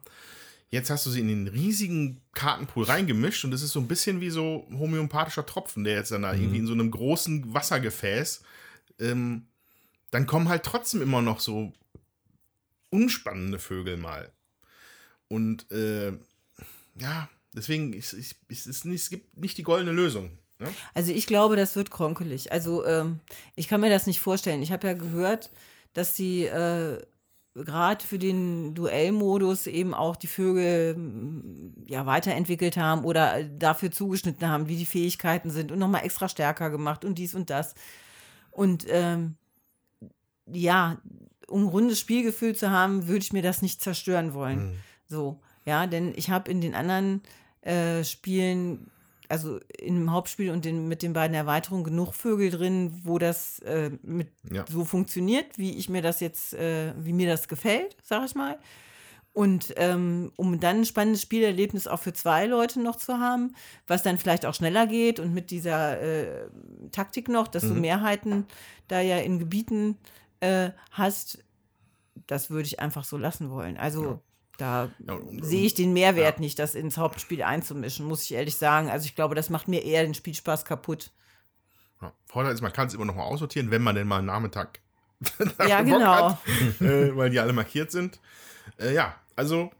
Jetzt 0.71 0.91
hast 0.91 1.07
du 1.07 1.11
sie 1.11 1.21
in 1.21 1.29
den 1.29 1.49
riesigen 1.49 2.21
Kartenpool 2.35 2.85
reingemischt 2.85 3.45
und 3.45 3.53
es 3.55 3.62
ist 3.62 3.73
so 3.73 3.81
ein 3.81 3.89
bisschen 3.89 4.21
wie 4.21 4.29
so 4.31 4.66
homöopathischer 4.71 5.47
Tropfen, 5.47 5.85
der 5.85 5.95
jetzt 5.95 6.12
dann 6.12 6.23
da 6.23 6.35
irgendwie 6.35 6.59
in 6.59 6.66
so 6.66 6.75
einem 6.75 6.91
großen 6.91 7.55
Wassergefäß, 7.55 8.43
ähm, 8.99 9.47
dann 10.11 10.27
kommen 10.27 10.49
halt 10.49 10.64
trotzdem 10.64 11.01
immer 11.01 11.23
noch 11.23 11.41
so 11.41 11.73
unspannende 12.91 13.59
Vögel 13.59 13.97
mal. 13.97 14.31
Und 15.29 15.71
äh, 15.71 16.12
ja, 16.99 17.29
deswegen 17.55 17.93
ist 17.93 18.12
ist- 18.12 18.37
ist 18.49 18.66
es 18.66 18.85
nicht, 18.85 19.03
es 19.03 19.11
gibt 19.11 19.37
nicht 19.39 19.59
die 19.59 19.62
goldene 19.62 19.93
Lösung. 19.93 20.31
Ne? 20.59 20.69
Also 20.95 21.12
ich 21.12 21.27
glaube, 21.27 21.57
das 21.57 21.77
wird 21.77 21.91
kronkelig. 21.91 22.51
Also 22.53 22.85
ähm, 22.87 23.21
ich 23.55 23.69
kann 23.69 23.81
mir 23.81 23.91
das 23.91 24.07
nicht 24.07 24.21
vorstellen. 24.21 24.62
Ich 24.62 24.73
habe 24.73 24.87
ja 24.87 24.95
gehört, 24.95 25.51
dass 25.93 26.16
sie 26.16 26.45
äh, 26.45 27.01
gerade 27.55 28.05
für 28.05 28.19
den 28.19 28.75
Duellmodus 28.75 29.67
eben 29.67 29.95
auch 29.95 30.17
die 30.17 30.27
Vögel 30.27 30.97
mm, 30.97 31.85
ja 31.87 32.07
weiterentwickelt 32.07 32.77
haben 32.77 33.05
oder 33.05 33.45
dafür 33.45 33.91
zugeschnitten 33.91 34.49
haben, 34.49 34.69
wie 34.69 34.77
die 34.77 34.87
Fähigkeiten 34.87 35.51
sind 35.51 35.73
und 35.73 35.79
nochmal 35.79 36.05
extra 36.05 36.29
stärker 36.29 36.71
gemacht 36.71 37.05
und 37.05 37.19
dies 37.19 37.35
und 37.35 37.51
das. 37.51 37.75
Und 38.51 38.87
ähm, 38.89 39.37
ja, 40.47 40.99
um 41.49 41.65
ein 41.65 41.69
rundes 41.69 41.99
Spielgefühl 41.99 42.55
zu 42.55 42.71
haben, 42.71 43.09
würde 43.09 43.21
ich 43.21 43.33
mir 43.33 43.43
das 43.43 43.63
nicht 43.63 43.83
zerstören 43.83 44.35
wollen. 44.35 44.79
So, 45.09 45.41
ja, 45.65 45.87
denn 45.87 46.13
ich 46.17 46.31
habe 46.31 46.51
in 46.51 46.61
den 46.61 46.75
anderen 46.75 47.23
äh, 47.63 48.05
Spielen, 48.05 48.91
also 49.29 49.61
im 49.79 50.11
Hauptspiel 50.11 50.51
und 50.51 50.64
den, 50.64 50.89
mit 50.89 51.03
den 51.03 51.12
beiden 51.12 51.35
Erweiterungen 51.35 51.85
genug 51.85 52.14
Vögel 52.14 52.51
drin, 52.51 53.01
wo 53.05 53.18
das 53.18 53.59
äh, 53.61 53.91
mit 54.03 54.29
Ja. 54.51 54.64
so 54.68 54.85
funktioniert, 54.85 55.59
wie 55.59 55.76
ich 55.76 55.89
mir 55.89 56.03
das 56.03 56.20
jetzt, 56.20 56.55
äh, 56.55 56.93
wie 56.99 57.12
mir 57.12 57.29
das 57.29 57.49
gefällt, 57.49 57.97
sag 58.03 58.24
ich 58.26 58.35
mal. 58.35 58.59
Und 59.33 59.72
ähm, 59.76 60.33
um 60.37 60.59
dann 60.59 60.79
ein 60.79 60.85
spannendes 60.85 61.22
Spielerlebnis 61.22 61.87
auch 61.87 62.01
für 62.01 62.12
zwei 62.12 62.47
Leute 62.47 62.81
noch 62.81 62.97
zu 62.97 63.18
haben, 63.18 63.55
was 63.87 64.03
dann 64.03 64.18
vielleicht 64.18 64.45
auch 64.45 64.55
schneller 64.55 64.87
geht 64.87 65.20
und 65.20 65.33
mit 65.33 65.51
dieser 65.51 66.01
äh, 66.01 66.49
Taktik 66.91 67.29
noch, 67.29 67.47
dass 67.47 67.62
du 67.62 67.74
Mehrheiten 67.74 68.47
da 68.89 69.01
ja 69.01 69.18
in 69.18 69.39
Gebieten 69.39 69.97
äh, 70.41 70.70
hast, 70.91 71.39
das 72.26 72.51
würde 72.51 72.66
ich 72.66 72.81
einfach 72.81 73.05
so 73.05 73.16
lassen 73.16 73.51
wollen. 73.51 73.76
Also 73.76 74.20
da 74.59 74.91
Ja, 75.07 75.19
sehe 75.41 75.65
ich 75.65 75.73
den 75.75 75.93
Mehrwert 75.95 76.37
ja. 76.37 76.41
nicht, 76.41 76.59
das 76.59 76.75
ins 76.75 76.99
Hauptspiel 76.99 77.43
einzumischen, 77.43 78.05
muss 78.07 78.25
ich 78.25 78.33
ehrlich 78.35 78.57
sagen. 78.57 78.91
Also 78.91 79.07
ich 79.07 79.15
glaube, 79.15 79.35
das 79.35 79.49
macht 79.49 79.69
mir 79.69 79.83
eher 79.85 80.03
den 80.03 80.13
Spielspaß 80.15 80.65
kaputt. 80.67 81.11
Ja. 82.03 82.13
Vorteil 82.27 82.53
ist, 82.53 82.61
man 82.61 82.73
kann 82.73 82.89
es 82.89 82.95
immer 82.95 83.07
noch 83.07 83.15
mal 83.15 83.23
aussortieren, 83.25 83.71
wenn 83.71 83.83
man 83.83 83.95
denn 83.95 84.07
mal 84.07 84.19
einen 84.19 84.27
Nachmittag 84.27 84.81
Ja, 85.67 85.81
genau. 85.83 86.37
hat, 86.37 86.39
äh, 86.81 87.17
weil 87.17 87.31
die 87.31 87.41
alle 87.41 87.53
markiert 87.53 87.91
sind. 87.91 88.21
Äh, 88.79 88.93
ja, 88.95 89.17
also 89.35 89.71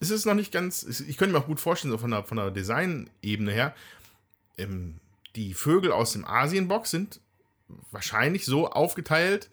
es 0.00 0.10
ist 0.10 0.26
noch 0.26 0.34
nicht 0.34 0.52
ganz. 0.52 0.82
Ich 0.82 1.16
könnte 1.16 1.32
mir 1.34 1.40
auch 1.40 1.46
gut 1.46 1.60
vorstellen, 1.60 1.92
so 1.92 1.98
von 1.98 2.10
der, 2.10 2.24
von 2.24 2.36
der 2.38 2.50
Design-Ebene 2.50 3.52
her, 3.52 3.74
ähm, 4.58 4.98
die 5.36 5.54
Vögel 5.54 5.92
aus 5.92 6.12
dem 6.12 6.24
Asien-Box 6.26 6.90
sind 6.90 7.20
wahrscheinlich 7.90 8.44
so 8.44 8.68
aufgeteilt, 8.68 9.48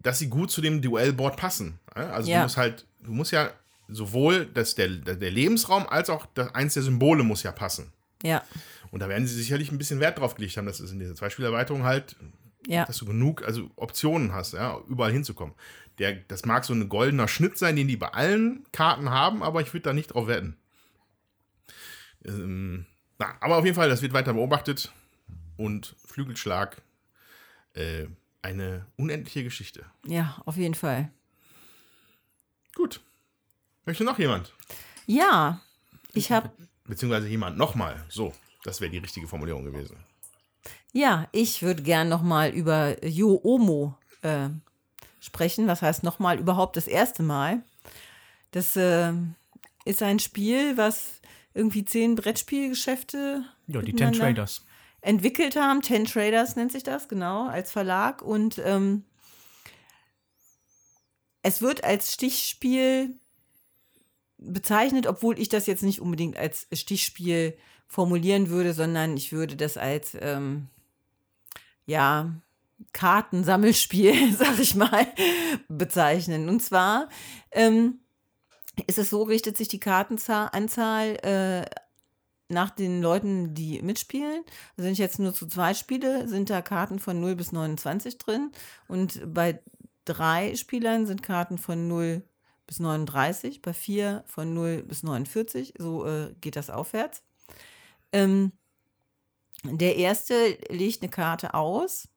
dass 0.00 0.18
sie 0.18 0.28
gut 0.28 0.50
zu 0.50 0.60
dem 0.60 0.82
Duellboard 0.82 1.36
passen. 1.36 1.78
Also 1.94 2.28
Ja. 2.30 2.38
du 2.38 2.42
musst 2.44 2.56
halt, 2.56 2.84
du 3.02 3.12
musst 3.12 3.32
ja 3.32 3.50
sowohl 3.88 4.46
das, 4.46 4.74
der, 4.74 4.88
der 4.88 5.30
Lebensraum 5.30 5.86
als 5.88 6.10
auch 6.10 6.26
das, 6.34 6.54
eins 6.54 6.74
der 6.74 6.82
Symbole 6.82 7.22
muss 7.22 7.42
ja 7.42 7.52
passen. 7.52 7.92
Ja, 8.22 8.44
Und 8.92 9.00
da 9.00 9.08
werden 9.08 9.26
sie 9.26 9.34
sicherlich 9.34 9.72
ein 9.72 9.78
bisschen 9.78 9.98
Wert 10.00 10.18
drauf 10.18 10.36
gelegt 10.36 10.56
haben, 10.56 10.66
dass 10.66 10.80
es 10.80 10.92
in 10.92 11.00
dieser 11.00 11.14
Zweispielerweiterung 11.14 11.82
halt, 11.82 12.14
ja. 12.66 12.84
dass 12.84 12.98
du 12.98 13.06
genug 13.06 13.42
also 13.42 13.70
Optionen 13.74 14.32
hast, 14.32 14.52
ja, 14.52 14.78
überall 14.88 15.12
hinzukommen. 15.12 15.54
Der, 15.98 16.14
das 16.14 16.44
mag 16.44 16.64
so 16.64 16.72
ein 16.72 16.88
goldener 16.88 17.26
Schnitt 17.26 17.58
sein, 17.58 17.76
den 17.76 17.88
die 17.88 17.96
bei 17.96 18.08
allen 18.08 18.64
Karten 18.72 19.10
haben, 19.10 19.42
aber 19.42 19.60
ich 19.60 19.72
würde 19.72 19.84
da 19.84 19.92
nicht 19.92 20.14
drauf 20.14 20.28
wetten. 20.28 20.56
Ähm, 22.24 22.86
na, 23.18 23.34
aber 23.40 23.56
auf 23.56 23.64
jeden 23.64 23.76
Fall, 23.76 23.88
das 23.88 24.02
wird 24.02 24.12
weiter 24.12 24.34
beobachtet. 24.34 24.92
Und 25.56 25.96
Flügelschlag, 26.06 26.80
äh, 27.74 28.06
eine 28.40 28.86
unendliche 28.96 29.44
Geschichte. 29.44 29.84
Ja, 30.06 30.40
auf 30.46 30.56
jeden 30.56 30.74
Fall. 30.74 31.10
Gut. 32.74 33.00
Möchte 33.84 34.04
noch 34.04 34.18
jemand? 34.18 34.52
Ja, 35.06 35.60
ich 36.14 36.30
habe 36.30 36.50
Beziehungsweise 36.84 37.28
jemand 37.28 37.56
nochmal. 37.56 38.04
So, 38.08 38.32
das 38.64 38.80
wäre 38.80 38.90
die 38.90 38.98
richtige 38.98 39.28
Formulierung 39.28 39.64
gewesen. 39.64 39.96
Ja, 40.92 41.28
ich 41.32 41.62
würde 41.62 41.82
gern 41.82 42.08
noch 42.08 42.22
mal 42.22 42.50
über 42.50 43.04
Yo 43.06 43.40
Omo 43.42 43.96
äh, 44.22 44.48
sprechen. 45.20 45.66
Was 45.66 45.80
heißt 45.82 46.02
noch 46.02 46.18
mal 46.18 46.38
überhaupt 46.38 46.76
das 46.76 46.86
erste 46.86 47.22
Mal? 47.22 47.62
Das 48.50 48.76
äh, 48.76 49.12
ist 49.84 50.02
ein 50.02 50.18
Spiel, 50.18 50.76
was 50.76 51.20
irgendwie 51.54 51.84
zehn 51.84 52.14
Brettspielgeschäfte 52.14 53.44
Ja, 53.68 53.80
die 53.80 53.94
Ten 53.94 54.12
Traders. 54.12 54.64
entwickelt 55.00 55.56
haben. 55.56 55.80
Ten 55.80 56.04
Traders 56.04 56.56
nennt 56.56 56.72
sich 56.72 56.82
das, 56.82 57.08
genau, 57.08 57.46
als 57.46 57.72
Verlag. 57.72 58.20
Und 58.22 58.60
ähm, 58.64 59.04
es 61.42 61.62
wird 61.62 61.84
als 61.84 62.12
Stichspiel 62.12 63.16
bezeichnet, 64.38 65.06
obwohl 65.06 65.38
ich 65.38 65.48
das 65.48 65.66
jetzt 65.66 65.82
nicht 65.82 66.00
unbedingt 66.00 66.36
als 66.36 66.66
Stichspiel 66.72 67.56
formulieren 67.86 68.48
würde, 68.48 68.72
sondern 68.72 69.16
ich 69.16 69.32
würde 69.32 69.56
das 69.56 69.76
als, 69.76 70.16
ähm, 70.20 70.68
ja, 71.86 72.32
Kartensammelspiel, 72.92 74.34
sag 74.38 74.58
ich 74.58 74.74
mal, 74.74 75.06
bezeichnen. 75.68 76.48
Und 76.48 76.60
zwar 76.60 77.08
ähm, 77.52 78.00
ist 78.86 78.98
es 78.98 79.10
so, 79.10 79.22
richtet 79.22 79.56
sich 79.56 79.68
die 79.68 79.80
Kartenanzahl 79.80 81.16
äh, 81.22 81.64
nach 82.48 82.70
den 82.70 83.00
Leuten, 83.00 83.54
die 83.54 83.80
mitspielen. 83.82 84.42
Also 84.76 84.86
wenn 84.86 84.92
ich 84.92 84.98
jetzt 84.98 85.18
nur 85.18 85.32
zu 85.32 85.46
zwei 85.46 85.74
spiele, 85.74 86.28
sind 86.28 86.50
da 86.50 86.60
Karten 86.60 86.98
von 86.98 87.20
0 87.20 87.36
bis 87.36 87.52
29 87.52 88.18
drin. 88.18 88.50
Und 88.88 89.20
bei 89.32 89.60
drei 90.04 90.54
Spielern 90.56 91.06
sind 91.06 91.22
Karten 91.22 91.58
von 91.58 91.88
0 91.88 92.22
bis 92.66 92.80
39, 92.80 93.62
bei 93.62 93.72
vier 93.72 94.24
von 94.26 94.54
0 94.54 94.82
bis 94.84 95.02
49. 95.02 95.74
So 95.78 96.06
äh, 96.06 96.34
geht 96.40 96.56
das 96.56 96.70
aufwärts. 96.70 97.22
Ähm, 98.12 98.52
der 99.64 99.96
erste 99.96 100.58
legt 100.68 101.02
eine 101.02 101.10
Karte 101.10 101.54
aus 101.54 102.08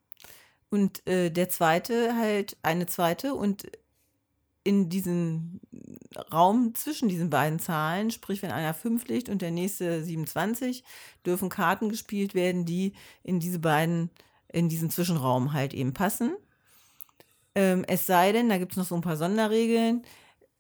und 0.70 1.06
äh, 1.08 1.30
der 1.30 1.50
zweite 1.50 2.16
halt 2.16 2.58
eine 2.64 2.88
zweite 2.88 3.34
und 3.36 3.68
in 4.64 4.90
diesen 4.90 5.62
Raum 6.34 6.74
zwischen 6.74 7.08
diesen 7.08 7.30
beiden 7.30 7.60
Zahlen, 7.60 8.10
sprich 8.10 8.42
wenn 8.42 8.52
einer 8.52 8.74
5 8.74 9.08
liegt 9.08 9.30
und 9.30 9.44
der 9.44 9.52
nächste 9.52 10.04
27, 10.04 10.84
dürfen 11.24 11.50
Karten 11.50 11.88
gespielt 11.88 12.34
werden, 12.34 12.66
die 12.66 12.94
in 13.22 13.40
diese 13.40 13.60
beiden, 13.60 14.10
in 14.52 14.68
diesen 14.68 14.90
Zwischenraum 14.90 15.54
halt 15.54 15.76
eben 15.76 15.94
passen. 15.94 16.36
Ähm, 17.56 17.86
es 17.88 18.06
sei 18.06 18.32
denn, 18.32 18.50
da 18.50 18.58
gibt 18.58 18.74
es 18.74 18.78
noch 18.78 18.86
so 18.86 18.96
ein 18.96 19.02
paar 19.02 19.18
Sonderregeln. 19.18 20.04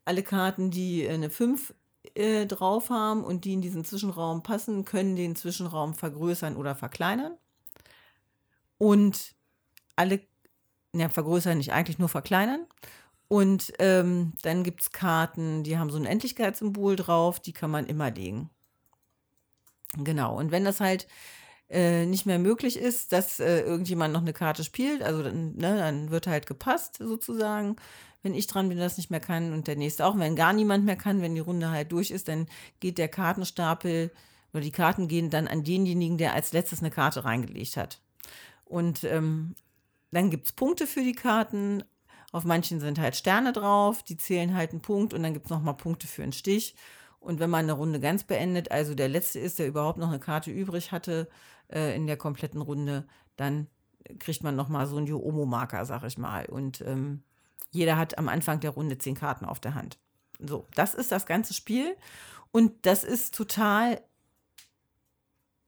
Alle 0.05 0.23
Karten, 0.23 0.71
die 0.71 1.07
eine 1.07 1.29
5 1.29 1.73
äh, 2.15 2.45
drauf 2.45 2.89
haben 2.89 3.23
und 3.23 3.45
die 3.45 3.53
in 3.53 3.61
diesen 3.61 3.83
Zwischenraum 3.83 4.43
passen, 4.43 4.85
können 4.85 5.15
den 5.15 5.35
Zwischenraum 5.35 5.93
vergrößern 5.93 6.55
oder 6.55 6.75
verkleinern. 6.75 7.37
Und 8.77 9.35
alle, 9.95 10.21
ja, 10.93 11.09
vergrößern 11.09 11.57
nicht, 11.57 11.73
eigentlich 11.73 11.99
nur 11.99 12.09
verkleinern. 12.09 12.65
Und 13.27 13.73
ähm, 13.79 14.33
dann 14.43 14.63
gibt 14.63 14.81
es 14.81 14.91
Karten, 14.91 15.63
die 15.63 15.77
haben 15.77 15.89
so 15.89 15.97
ein 15.97 16.05
Endlichkeitssymbol 16.05 16.95
drauf, 16.95 17.39
die 17.39 17.53
kann 17.53 17.71
man 17.71 17.87
immer 17.87 18.11
legen. 18.11 18.49
Genau, 19.97 20.37
und 20.37 20.51
wenn 20.51 20.65
das 20.65 20.79
halt 20.79 21.07
äh, 21.69 22.05
nicht 22.05 22.25
mehr 22.25 22.39
möglich 22.39 22.77
ist, 22.77 23.11
dass 23.11 23.39
äh, 23.39 23.61
irgendjemand 23.61 24.13
noch 24.13 24.21
eine 24.21 24.33
Karte 24.33 24.63
spielt, 24.63 25.01
also 25.01 25.23
dann, 25.23 25.55
ne, 25.55 25.77
dann 25.77 26.11
wird 26.11 26.27
halt 26.27 26.45
gepasst 26.45 26.97
sozusagen. 26.99 27.75
Wenn 28.21 28.33
ich 28.33 28.47
dran 28.47 28.69
bin, 28.69 28.79
das 28.79 28.97
nicht 28.97 29.11
mehr 29.11 29.19
kann 29.19 29.53
und 29.53 29.67
der 29.67 29.75
nächste 29.75 30.05
auch. 30.05 30.17
Wenn 30.17 30.35
gar 30.35 30.51
niemand 30.51 30.85
mehr 30.85 30.95
kann, 30.95 31.21
wenn 31.21 31.35
die 31.35 31.41
Runde 31.41 31.69
halt 31.69 31.91
durch 31.91 32.09
ist, 32.09 32.27
dann 32.27 32.47
geht 32.79 32.97
der 32.97 33.07
Kartenstapel 33.07 34.11
oder 34.51 34.61
die 34.61 34.71
Karten 34.71 35.07
gehen 35.07 35.29
dann 35.29 35.47
an 35.47 35.63
denjenigen, 35.63 36.17
der 36.17 36.33
als 36.33 36.51
letztes 36.53 36.79
eine 36.79 36.89
Karte 36.89 37.23
reingelegt 37.23 37.77
hat. 37.77 37.99
Und 38.63 39.03
ähm, 39.03 39.55
dann 40.11 40.31
gibt 40.31 40.45
es 40.45 40.53
Punkte 40.53 40.87
für 40.87 41.03
die 41.03 41.13
Karten. 41.13 41.83
Auf 42.31 42.45
manchen 42.45 42.79
sind 42.79 42.99
halt 42.99 43.15
Sterne 43.15 43.53
drauf, 43.53 44.01
die 44.01 44.17
zählen 44.17 44.55
halt 44.55 44.71
einen 44.71 44.81
Punkt 44.81 45.13
und 45.13 45.21
dann 45.23 45.33
gibt 45.33 45.45
es 45.45 45.51
nochmal 45.51 45.77
Punkte 45.77 46.07
für 46.07 46.23
einen 46.23 46.33
Stich. 46.33 46.75
Und 47.19 47.39
wenn 47.39 47.49
man 47.49 47.65
eine 47.65 47.73
Runde 47.73 47.99
ganz 47.99 48.23
beendet, 48.23 48.71
also 48.71 48.95
der 48.95 49.09
letzte 49.09 49.39
ist, 49.39 49.59
der 49.59 49.67
überhaupt 49.67 49.97
noch 49.97 50.09
eine 50.09 50.19
Karte 50.19 50.51
übrig 50.51 50.91
hatte 50.91 51.27
äh, 51.69 51.95
in 51.95 52.07
der 52.07 52.17
kompletten 52.17 52.61
Runde, 52.61 53.07
dann 53.35 53.67
kriegt 54.19 54.43
man 54.43 54.55
nochmal 54.55 54.87
so 54.87 54.97
einen 54.97 55.07
Jo-Omo-Marker, 55.07 55.85
sag 55.85 56.03
ich 56.03 56.17
mal. 56.17 56.45
Und 56.45 56.81
ähm, 56.81 57.23
jeder 57.71 57.97
hat 57.97 58.17
am 58.17 58.29
Anfang 58.29 58.59
der 58.59 58.71
Runde 58.71 58.97
zehn 58.97 59.15
Karten 59.15 59.45
auf 59.45 59.59
der 59.59 59.75
Hand. 59.75 59.97
So, 60.39 60.65
das 60.75 60.93
ist 60.93 61.11
das 61.11 61.25
ganze 61.25 61.53
Spiel. 61.53 61.95
Und 62.51 62.85
das 62.85 63.03
ist 63.03 63.35
total 63.35 64.01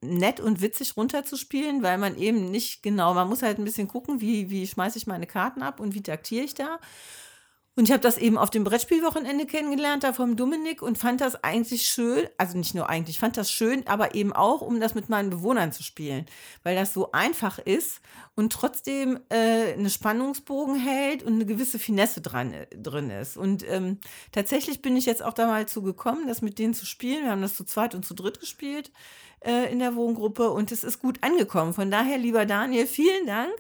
nett 0.02 0.40
und 0.40 0.62
witzig 0.62 0.96
runterzuspielen, 0.96 1.82
weil 1.82 1.98
man 1.98 2.16
eben 2.18 2.52
nicht 2.52 2.84
genau, 2.84 3.14
man 3.14 3.28
muss 3.28 3.42
halt 3.42 3.58
ein 3.58 3.66
bisschen 3.66 3.88
gucken, 3.88 4.22
wie, 4.22 4.50
wie 4.50 4.68
schmeiße 4.68 4.98
ich 4.98 5.08
meine 5.08 5.26
Karten 5.26 5.64
ab 5.64 5.80
und 5.80 5.96
wie 5.96 6.04
taktiere 6.04 6.46
ich 6.46 6.54
da. 6.54 6.80
Und 7.78 7.84
ich 7.84 7.92
habe 7.92 8.02
das 8.02 8.18
eben 8.18 8.40
auf 8.40 8.50
dem 8.50 8.64
Brettspielwochenende 8.64 9.46
kennengelernt, 9.46 10.04
da 10.04 10.12
vom 10.12 10.36
Dominik 10.36 10.82
und 10.82 10.98
fand 10.98 11.22
das 11.22 11.44
eigentlich 11.44 11.88
schön, 11.88 12.28
also 12.40 12.58
nicht 12.58 12.74
nur 12.74 12.90
eigentlich, 12.90 13.20
fand 13.20 13.38
das 13.38 13.52
schön, 13.52 13.86
aber 13.86 14.16
eben 14.16 14.34
auch, 14.34 14.62
um 14.62 14.80
das 14.80 14.96
mit 14.96 15.10
meinen 15.10 15.30
Bewohnern 15.30 15.72
zu 15.72 15.84
spielen, 15.84 16.26
weil 16.64 16.76
das 16.76 16.96
so 16.96 17.12
einfach 17.12 17.60
ist 17.60 18.02
und 18.34 18.52
trotzdem 18.52 19.20
äh, 19.30 19.74
eine 19.74 19.92
Spannungsbogen 19.92 20.76
hält 20.76 21.22
und 21.22 21.34
eine 21.34 21.46
gewisse 21.46 21.78
Finesse 21.78 22.20
dran, 22.20 22.52
äh, 22.52 22.66
drin 22.76 23.12
ist. 23.12 23.38
Und 23.38 23.64
ähm, 23.70 24.00
tatsächlich 24.32 24.82
bin 24.82 24.98
ich 24.98 25.06
jetzt 25.06 25.22
auch 25.22 25.34
da 25.34 25.46
mal 25.46 25.68
zu 25.68 25.84
gekommen, 25.84 26.26
das 26.28 26.42
mit 26.42 26.58
denen 26.58 26.74
zu 26.74 26.88
spielen. 26.88 27.26
Wir 27.26 27.32
haben 27.32 27.44
das 27.44 27.56
zu 27.56 27.64
zweit 27.64 27.94
und 27.94 28.04
zu 28.04 28.16
dritt 28.16 28.40
gespielt 28.40 28.92
äh, 29.42 29.72
in 29.72 29.78
der 29.78 29.94
Wohngruppe 29.94 30.50
und 30.50 30.72
es 30.72 30.84
ist 30.84 31.00
gut 31.00 31.20
angekommen. 31.22 31.76
Von 31.76 31.92
daher, 31.92 32.18
lieber 32.18 32.48
Daniel, 32.48 32.88
vielen 32.88 33.28
Dank 33.28 33.54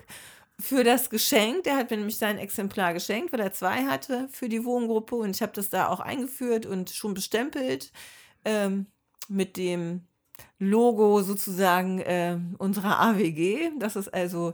für 0.60 0.84
das 0.84 1.10
Geschenk. 1.10 1.64
Der 1.64 1.78
hat 1.78 1.92
mir 1.92 1.98
nämlich 1.98 2.18
sein 2.18 2.38
Exemplar 2.38 2.94
geschenkt, 2.94 3.32
weil 3.34 3.40
er 3.40 3.54
zwei 3.54 3.86
hatte 3.86 4.28
für 4.30 4.50
die 4.50 4.66
Wohngruppe 4.66 5.16
und 5.16 5.36
ich 5.36 5.42
habe 5.42 5.54
das 5.54 5.70
da 5.70 5.88
auch 5.88 6.00
eingeführt 6.00 6.66
und 6.66 6.90
schon 6.90 7.14
bestempelt 7.14 7.92
ähm, 8.46 8.88
mit 9.28 9.58
dem 9.58 10.08
Logo 10.60 11.22
sozusagen 11.22 12.00
äh, 12.00 12.38
unserer 12.58 13.00
AWG. 13.00 13.72
Das 13.80 13.96
ist 13.96 14.14
also, 14.14 14.54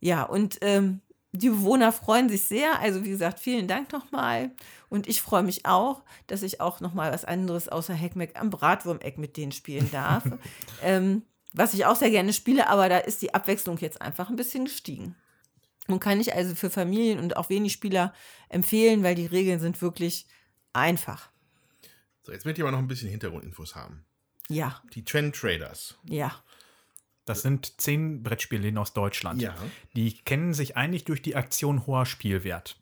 ja, 0.00 0.22
und 0.24 0.58
ähm, 0.62 1.00
die 1.32 1.50
Bewohner 1.50 1.92
freuen 1.92 2.28
sich 2.28 2.42
sehr. 2.42 2.80
Also 2.80 3.04
wie 3.04 3.10
gesagt, 3.10 3.38
vielen 3.38 3.68
Dank 3.68 3.92
nochmal. 3.92 4.50
Und 4.88 5.08
ich 5.08 5.22
freue 5.22 5.44
mich 5.44 5.66
auch, 5.66 6.02
dass 6.26 6.42
ich 6.42 6.60
auch 6.60 6.80
nochmal 6.80 7.12
was 7.12 7.24
anderes 7.24 7.68
außer 7.68 7.94
Heckmeck 7.94 8.38
am 8.38 8.50
Bratwurmeck 8.50 9.18
mit 9.18 9.36
denen 9.36 9.52
spielen 9.52 9.88
darf. 9.92 10.24
ähm, 10.82 11.22
was 11.52 11.74
ich 11.74 11.84
auch 11.86 11.96
sehr 11.96 12.10
gerne 12.10 12.32
spiele, 12.32 12.68
aber 12.68 12.88
da 12.88 12.98
ist 12.98 13.22
die 13.22 13.34
Abwechslung 13.34 13.78
jetzt 13.78 14.00
einfach 14.00 14.30
ein 14.30 14.36
bisschen 14.36 14.64
gestiegen. 14.64 15.16
Und 15.88 15.98
kann 16.00 16.20
ich 16.20 16.34
also 16.34 16.54
für 16.54 16.70
Familien 16.70 17.18
und 17.18 17.36
auch 17.36 17.48
wenig 17.50 17.72
Spieler 17.72 18.14
empfehlen, 18.48 19.02
weil 19.02 19.14
die 19.16 19.26
Regeln 19.26 19.58
sind 19.58 19.82
wirklich 19.82 20.26
einfach. 20.72 21.30
So, 22.22 22.32
jetzt 22.32 22.44
möchte 22.44 22.60
ich 22.60 22.62
aber 22.62 22.70
noch 22.70 22.78
ein 22.78 22.86
bisschen 22.86 23.08
Hintergrundinfos 23.08 23.74
haben. 23.74 24.04
Ja, 24.48 24.82
Die 24.94 25.04
Trend 25.04 25.34
Traders. 25.34 25.96
ja, 26.04 26.32
Das 27.24 27.42
sind 27.42 27.80
zehn 27.80 28.22
Brettspielläden 28.22 28.78
aus 28.78 28.92
Deutschland. 28.92 29.40
Ja. 29.42 29.54
Die 29.96 30.12
kennen 30.14 30.54
sich 30.54 30.76
eigentlich 30.76 31.04
durch 31.04 31.22
die 31.22 31.34
Aktion 31.34 31.86
hoher 31.86 32.06
Spielwert. 32.06 32.76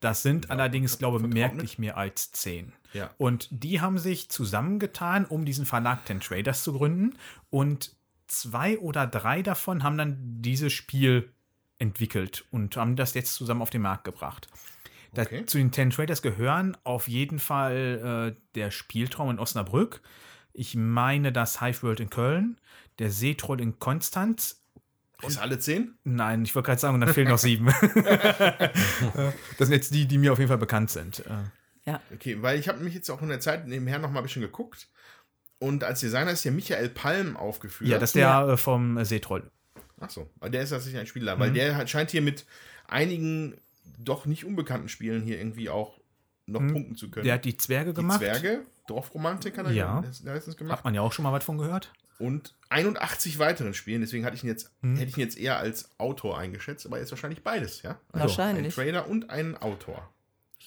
Das 0.00 0.22
sind 0.22 0.50
allerdings, 0.50 0.98
glaube 0.98 1.18
ich, 1.18 1.32
merklich 1.32 1.78
mehr 1.78 1.96
als 1.96 2.30
zehn. 2.32 2.74
Ja. 2.92 3.10
Und 3.18 3.48
die 3.50 3.80
haben 3.80 3.98
sich 3.98 4.28
zusammengetan, 4.28 5.24
um 5.24 5.44
diesen 5.44 5.64
Verlag 5.66 6.04
Ten 6.04 6.20
Traders 6.20 6.62
zu 6.62 6.74
gründen. 6.74 7.16
Und 7.50 7.95
zwei 8.26 8.78
oder 8.78 9.06
drei 9.06 9.42
davon 9.42 9.82
haben 9.82 9.98
dann 9.98 10.16
dieses 10.42 10.72
Spiel 10.72 11.32
entwickelt 11.78 12.44
und 12.50 12.76
haben 12.76 12.96
das 12.96 13.14
jetzt 13.14 13.34
zusammen 13.34 13.62
auf 13.62 13.70
den 13.70 13.82
Markt 13.82 14.04
gebracht. 14.04 14.48
Da, 15.12 15.22
Okay. 15.22 15.46
Zu 15.46 15.58
den 15.58 15.72
Ten 15.72 15.90
Traders 15.90 16.22
gehören 16.22 16.76
auf 16.84 17.08
jeden 17.08 17.38
Fall 17.38 18.34
äh, 18.36 18.40
der 18.54 18.70
Spieltraum 18.70 19.30
in 19.30 19.38
Osnabrück. 19.38 20.02
Ich 20.52 20.74
meine 20.74 21.32
das 21.32 21.60
Hive 21.60 21.82
World 21.82 22.00
in 22.00 22.10
Köln, 22.10 22.60
der 22.98 23.10
Seetroll 23.10 23.60
in 23.60 23.78
Konstanz. 23.78 24.62
Ist 25.22 25.38
alle 25.38 25.58
zehn? 25.58 25.94
Nein, 26.04 26.44
ich 26.44 26.54
wollte 26.54 26.66
gerade 26.66 26.80
sagen, 26.80 26.94
und 26.94 27.00
dann 27.00 27.14
fehlen 27.14 27.28
noch 27.28 27.38
sieben. 27.38 27.66
das 29.58 29.68
sind 29.68 29.72
jetzt 29.72 29.94
die, 29.94 30.06
die 30.06 30.18
mir 30.18 30.32
auf 30.32 30.38
jeden 30.38 30.48
Fall 30.48 30.58
bekannt 30.58 30.90
sind. 30.90 31.20
Äh, 31.20 31.44
Okay, 32.12 32.42
weil 32.42 32.58
ich 32.58 32.68
habe 32.68 32.80
mich 32.80 32.94
jetzt 32.94 33.08
auch 33.10 33.22
in 33.22 33.28
der 33.28 33.40
Zeit 33.40 33.66
nebenher 33.66 33.98
noch 33.98 34.10
mal 34.10 34.20
ein 34.20 34.24
bisschen 34.24 34.42
geguckt. 34.42 34.88
Und 35.58 35.84
als 35.84 36.00
Designer 36.00 36.30
ist 36.32 36.44
ja 36.44 36.50
Michael 36.50 36.88
Palm 36.90 37.36
aufgeführt. 37.36 37.90
Ja, 37.90 37.98
das 37.98 38.10
ist 38.10 38.16
der 38.16 38.48
äh, 38.48 38.56
vom 38.56 38.98
äh, 38.98 39.04
Seetroll. 39.04 39.50
Achso, 39.98 40.28
weil 40.40 40.50
der 40.50 40.62
ist 40.62 40.70
tatsächlich 40.70 41.00
ein 41.00 41.06
Spieler. 41.06 41.36
Mhm. 41.36 41.40
Weil 41.40 41.52
der 41.52 41.76
hat, 41.76 41.88
scheint 41.88 42.10
hier 42.10 42.20
mit 42.22 42.44
einigen 42.86 43.56
doch 43.98 44.26
nicht 44.26 44.44
unbekannten 44.44 44.88
Spielen 44.88 45.22
hier 45.22 45.38
irgendwie 45.38 45.70
auch 45.70 45.98
noch 46.46 46.60
Mhm. 46.60 46.72
punkten 46.72 46.96
zu 46.96 47.10
können. 47.10 47.24
Der 47.24 47.34
hat 47.34 47.44
die 47.44 47.56
Zwerge 47.56 47.90
die 47.90 47.96
gemacht. 47.96 48.18
Zwerge, 48.18 48.60
Dorfromantik 48.86 49.56
hat 49.58 49.66
er 49.66 49.72
Ja. 49.72 50.00
das- 50.02 50.22
meistens 50.22 50.56
gemacht. 50.56 50.78
Hat 50.78 50.84
man 50.84 50.94
ja 50.94 51.00
auch 51.00 51.12
schon 51.12 51.22
mal 51.24 51.32
was 51.32 51.42
von 51.44 51.58
gehört. 51.58 51.92
Und 52.18 52.54
81 52.70 53.38
weiteren 53.38 53.74
Spielen. 53.74 54.00
Deswegen 54.00 54.24
hatte 54.24 54.36
ich 54.36 54.44
ihn 54.44 54.48
jetzt, 54.48 54.70
Mhm. 54.82 54.96
hätte 54.96 55.08
ich 55.10 55.16
ihn 55.16 55.20
jetzt 55.20 55.36
eher 55.38 55.58
als 55.58 55.90
Autor 55.98 56.38
eingeschätzt, 56.38 56.86
aber 56.86 56.98
er 56.98 57.02
ist 57.02 57.10
wahrscheinlich 57.10 57.42
beides, 57.42 57.82
ja? 57.82 57.98
Ein 58.12 58.20
wahrscheinlich. 58.20 58.74
Trader 58.74 59.08
und 59.08 59.30
ein 59.30 59.56
Autor. 59.56 60.08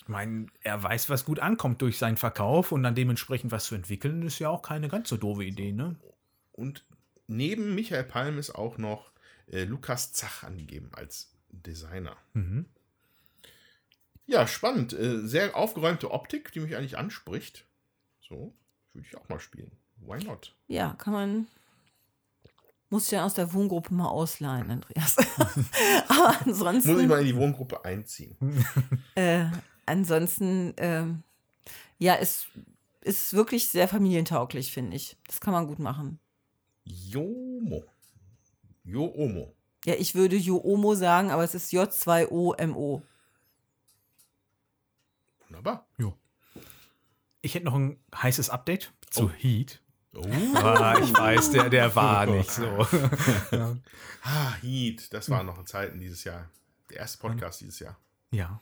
Ich 0.02 0.08
meine, 0.08 0.48
er 0.62 0.82
weiß, 0.82 1.10
was 1.10 1.26
gut 1.26 1.40
ankommt 1.40 1.82
durch 1.82 1.98
seinen 1.98 2.16
Verkauf 2.16 2.72
und 2.72 2.84
dann 2.84 2.96
dementsprechend 2.96 3.52
was 3.52 3.66
zu 3.66 3.76
entwickeln, 3.76 4.24
ist 4.24 4.40
ja 4.40 4.50
auch 4.50 4.62
keine 4.62 4.88
ganz 4.88 5.10
so 5.10 5.18
doofe 5.18 5.44
Idee, 5.44 5.74
ne? 5.74 5.98
Und 6.54 6.86
neben 7.28 7.76
Michael 7.76 8.06
Palm 8.06 8.38
ist 8.38 8.56
auch 8.56 8.78
noch 8.78 9.12
äh, 9.48 9.66
Lukas 9.66 10.14
Zach 10.14 10.44
angegeben 10.44 10.90
als 10.94 11.36
Designer. 11.50 12.16
Mhm. 12.34 12.66
Ja, 14.26 14.48
spannend. 14.48 14.94
Äh, 14.94 15.28
sehr 15.28 15.56
aufgeräumte 15.56 16.12
Optik, 16.12 16.54
die 16.54 16.62
mich 16.62 16.78
eigentlich 16.78 16.98
anspricht. 16.98 17.66
So, 18.22 18.54
würde 18.94 19.08
ich 19.08 19.18
auch 19.18 19.28
mal 19.28 19.40
spielen. 19.40 19.72
Why 19.98 20.24
not? 20.24 20.56
ja, 20.68 20.94
kann 20.94 21.14
man. 21.14 21.48
Muss 22.90 23.12
ja 23.12 23.26
aus 23.26 23.34
der 23.34 23.54
Wohngruppe 23.54 23.94
mal 23.94 24.08
ausleihen, 24.08 24.72
Andreas. 24.72 25.18
aber 26.08 26.38
ansonsten. 26.46 26.94
Muss 26.94 27.02
ich 27.02 27.08
mal 27.08 27.20
in 27.20 27.28
die 27.28 27.36
Wohngruppe 27.36 27.84
einziehen. 27.84 28.38
Äh, 29.16 29.48
ansonsten, 29.90 30.74
ähm, 30.78 31.24
ja, 31.98 32.16
es 32.16 32.48
ist 33.02 33.34
wirklich 33.34 33.70
sehr 33.70 33.88
familientauglich, 33.88 34.72
finde 34.72 34.96
ich. 34.96 35.18
Das 35.28 35.42
kann 35.42 35.54
man 35.54 35.68
gut 35.68 35.80
machen. 35.80 36.20
Jomo. 36.86 37.84
Joomo. 38.84 39.54
Ja, 39.86 39.96
ich 39.96 40.16
würde 40.16 40.36
Joomo 40.36 40.96
sagen, 40.96 41.32
aber 41.32 41.44
es 41.44 41.56
ist 41.56 41.72
J2OMO. 41.72 43.02
Wunderbar. 45.48 45.88
Ich 47.42 47.56
hätte 47.56 47.66
noch 47.66 47.76
ein 47.76 47.98
heißes 48.16 48.50
Update 48.50 48.92
zu 49.10 49.26
Oh. 49.26 49.30
Heat. 49.30 49.82
Oh. 50.14 50.22
Ah, 50.56 50.98
ich 51.02 51.14
weiß, 51.14 51.52
der, 51.52 51.70
der 51.70 51.96
war 51.96 52.26
nicht 52.26 52.52
so. 52.52 52.66
Ah, 54.22 54.54
Heat. 54.62 55.14
Das 55.14 55.30
waren 55.30 55.46
noch 55.46 55.64
Zeiten 55.66 56.00
dieses 56.00 56.24
Jahr. 56.24 56.50
Der 56.90 56.98
erste 56.98 57.20
Podcast 57.20 57.62
dieses 57.62 57.80
Jahr. 57.80 57.98
Ja. 58.32 58.62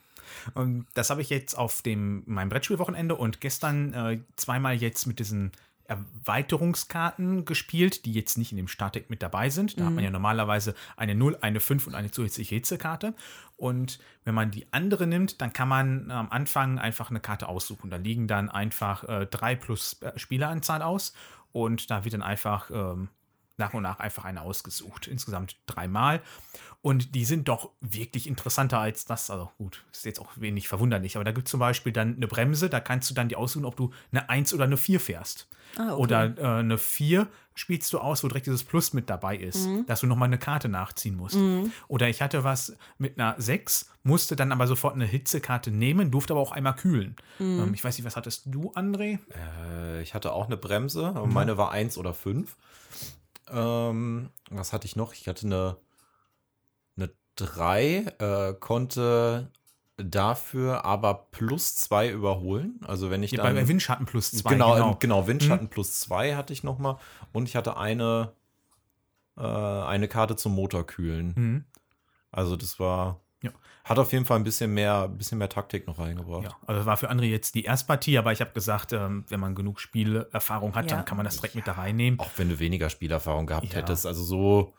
Und 0.54 0.86
das 0.94 1.10
habe 1.10 1.22
ich 1.22 1.30
jetzt 1.30 1.54
auf 1.54 1.82
dem 1.82 2.22
meinem 2.26 2.48
Brettspielwochenende 2.48 3.14
und 3.14 3.40
gestern 3.40 3.94
äh, 3.94 4.20
zweimal 4.36 4.74
jetzt 4.74 5.06
mit 5.06 5.18
diesen 5.18 5.52
Erweiterungskarten 5.88 7.46
gespielt, 7.46 8.04
die 8.04 8.12
jetzt 8.12 8.36
nicht 8.36 8.52
in 8.52 8.58
dem 8.58 8.68
Startdeck 8.68 9.08
mit 9.08 9.22
dabei 9.22 9.48
sind. 9.48 9.80
Da 9.80 9.86
hat 9.86 9.94
man 9.94 10.04
ja 10.04 10.10
normalerweise 10.10 10.74
eine 10.98 11.14
0, 11.14 11.38
eine 11.40 11.60
5 11.60 11.86
und 11.86 11.94
eine 11.94 12.10
zusätzliche 12.10 12.56
Hitzekarte. 12.56 13.14
Und 13.56 13.98
wenn 14.24 14.34
man 14.34 14.50
die 14.50 14.70
andere 14.70 15.06
nimmt, 15.06 15.40
dann 15.40 15.54
kann 15.54 15.68
man 15.68 16.10
am 16.10 16.30
Anfang 16.30 16.78
einfach 16.78 17.08
eine 17.08 17.20
Karte 17.20 17.48
aussuchen. 17.48 17.88
Da 17.88 17.96
liegen 17.96 18.28
dann 18.28 18.50
einfach 18.50 19.04
äh, 19.04 19.26
drei 19.26 19.56
plus 19.56 20.02
äh, 20.02 20.12
Spieleranzahl 20.18 20.82
aus 20.82 21.14
und 21.52 21.90
da 21.90 22.04
wird 22.04 22.12
dann 22.12 22.22
einfach 22.22 22.70
ähm, 22.70 23.08
nach 23.58 23.74
und 23.74 23.82
nach 23.82 23.98
einfach 23.98 24.24
eine 24.24 24.40
ausgesucht. 24.42 25.06
Insgesamt 25.08 25.56
dreimal. 25.66 26.22
Und 26.80 27.14
die 27.16 27.24
sind 27.24 27.48
doch 27.48 27.70
wirklich 27.80 28.26
interessanter 28.28 28.78
als 28.78 29.04
das. 29.04 29.30
Also 29.30 29.50
gut, 29.58 29.84
ist 29.92 30.04
jetzt 30.04 30.20
auch 30.20 30.30
wenig 30.36 30.68
verwunderlich. 30.68 31.16
Aber 31.16 31.24
da 31.24 31.32
gibt 31.32 31.48
es 31.48 31.50
zum 31.50 31.60
Beispiel 31.60 31.92
dann 31.92 32.16
eine 32.16 32.28
Bremse, 32.28 32.70
da 32.70 32.78
kannst 32.80 33.10
du 33.10 33.14
dann 33.14 33.28
die 33.28 33.36
aussuchen, 33.36 33.64
ob 33.64 33.76
du 33.76 33.90
eine 34.12 34.28
1 34.30 34.54
oder 34.54 34.64
eine 34.64 34.76
4 34.76 35.00
fährst. 35.00 35.48
Ah, 35.76 35.92
okay. 35.92 36.00
Oder 36.02 36.38
äh, 36.38 36.58
eine 36.60 36.78
4 36.78 37.26
spielst 37.56 37.92
du 37.92 37.98
aus, 37.98 38.22
wo 38.22 38.28
direkt 38.28 38.46
dieses 38.46 38.62
Plus 38.62 38.92
mit 38.92 39.10
dabei 39.10 39.36
ist, 39.36 39.66
Mhm. 39.66 39.84
dass 39.86 40.00
du 40.00 40.06
nochmal 40.06 40.28
eine 40.28 40.38
Karte 40.38 40.68
nachziehen 40.68 41.16
musst. 41.16 41.36
Oder 41.88 42.08
ich 42.08 42.22
hatte 42.22 42.44
was 42.44 42.76
mit 42.98 43.18
einer 43.18 43.34
6, 43.36 43.90
musste 44.04 44.36
dann 44.36 44.52
aber 44.52 44.68
sofort 44.68 44.94
eine 44.94 45.04
Hitzekarte 45.06 45.72
nehmen, 45.72 46.12
durfte 46.12 46.32
aber 46.34 46.40
auch 46.40 46.52
einmal 46.52 46.76
kühlen. 46.76 47.16
Mhm. 47.40 47.60
Ähm, 47.64 47.74
ich 47.74 47.82
weiß 47.82 47.98
nicht, 47.98 48.06
was 48.06 48.14
hattest 48.14 48.42
du, 48.46 48.70
André? 48.74 49.18
Äh, 49.34 50.00
ich 50.02 50.14
hatte 50.14 50.32
auch 50.32 50.46
eine 50.46 50.56
Bremse, 50.56 51.06
aber 51.08 51.26
meine 51.26 51.58
war 51.58 51.72
1 51.72 51.98
oder 51.98 52.14
5. 52.14 52.56
Ähm, 53.52 54.30
was 54.50 54.72
hatte 54.72 54.86
ich 54.86 54.96
noch? 54.96 55.12
Ich 55.12 55.28
hatte 55.28 55.46
eine, 55.46 55.76
eine 56.96 57.10
3, 57.36 58.06
äh, 58.18 58.54
konnte 58.58 59.50
dafür 59.96 60.84
aber 60.84 61.26
plus 61.32 61.76
2 61.76 62.10
überholen. 62.10 62.80
Also 62.86 63.10
wenn 63.10 63.22
ich 63.22 63.32
Ja, 63.32 63.42
dann, 63.42 63.56
bei 63.56 63.66
Windschatten 63.68 64.06
plus 64.06 64.30
2. 64.30 64.50
genau, 64.50 64.74
genau. 64.74 64.96
genau, 64.98 65.26
Windschatten 65.26 65.68
plus 65.68 66.00
2 66.00 66.36
hatte 66.36 66.52
ich 66.52 66.62
noch 66.62 66.78
mal. 66.78 66.98
Und 67.32 67.48
ich 67.48 67.56
hatte 67.56 67.76
eine, 67.76 68.32
äh, 69.36 69.42
eine 69.42 70.08
Karte 70.08 70.36
zum 70.36 70.54
Motorkühlen. 70.54 71.34
Mhm. 71.36 71.64
Also 72.30 72.56
das 72.56 72.78
war, 72.78 73.20
Ja. 73.42 73.50
hat 73.84 73.98
auf 73.98 74.12
jeden 74.12 74.24
Fall 74.24 74.36
ein 74.38 74.44
bisschen 74.44 74.74
mehr, 74.74 75.04
ein 75.04 75.16
bisschen 75.16 75.38
mehr 75.38 75.48
Taktik 75.48 75.86
noch 75.86 75.98
reingebracht. 75.98 76.44
Ja, 76.44 76.56
also 76.66 76.84
war 76.86 76.96
für 76.96 77.10
André 77.10 77.24
jetzt 77.26 77.54
die 77.54 77.64
Erstpartie, 77.64 78.18
aber 78.18 78.32
ich 78.32 78.40
habe 78.40 78.50
gesagt, 78.52 78.92
ähm, 78.92 79.24
wenn 79.28 79.38
man 79.40 79.54
genug 79.54 79.80
Spielerfahrung 79.80 80.74
hat, 80.74 80.90
Ja. 80.90 80.96
dann 80.96 81.04
kann 81.04 81.16
man 81.16 81.24
das 81.24 81.36
direkt 81.36 81.54
mit 81.54 81.66
da 81.66 81.72
reinnehmen. 81.72 82.18
Auch 82.18 82.30
wenn 82.36 82.48
du 82.48 82.58
weniger 82.58 82.90
Spielerfahrung 82.90 83.46
gehabt 83.46 83.68
Ja. 83.72 83.74
hättest. 83.78 84.06
Also 84.06 84.22
so, 84.24 84.74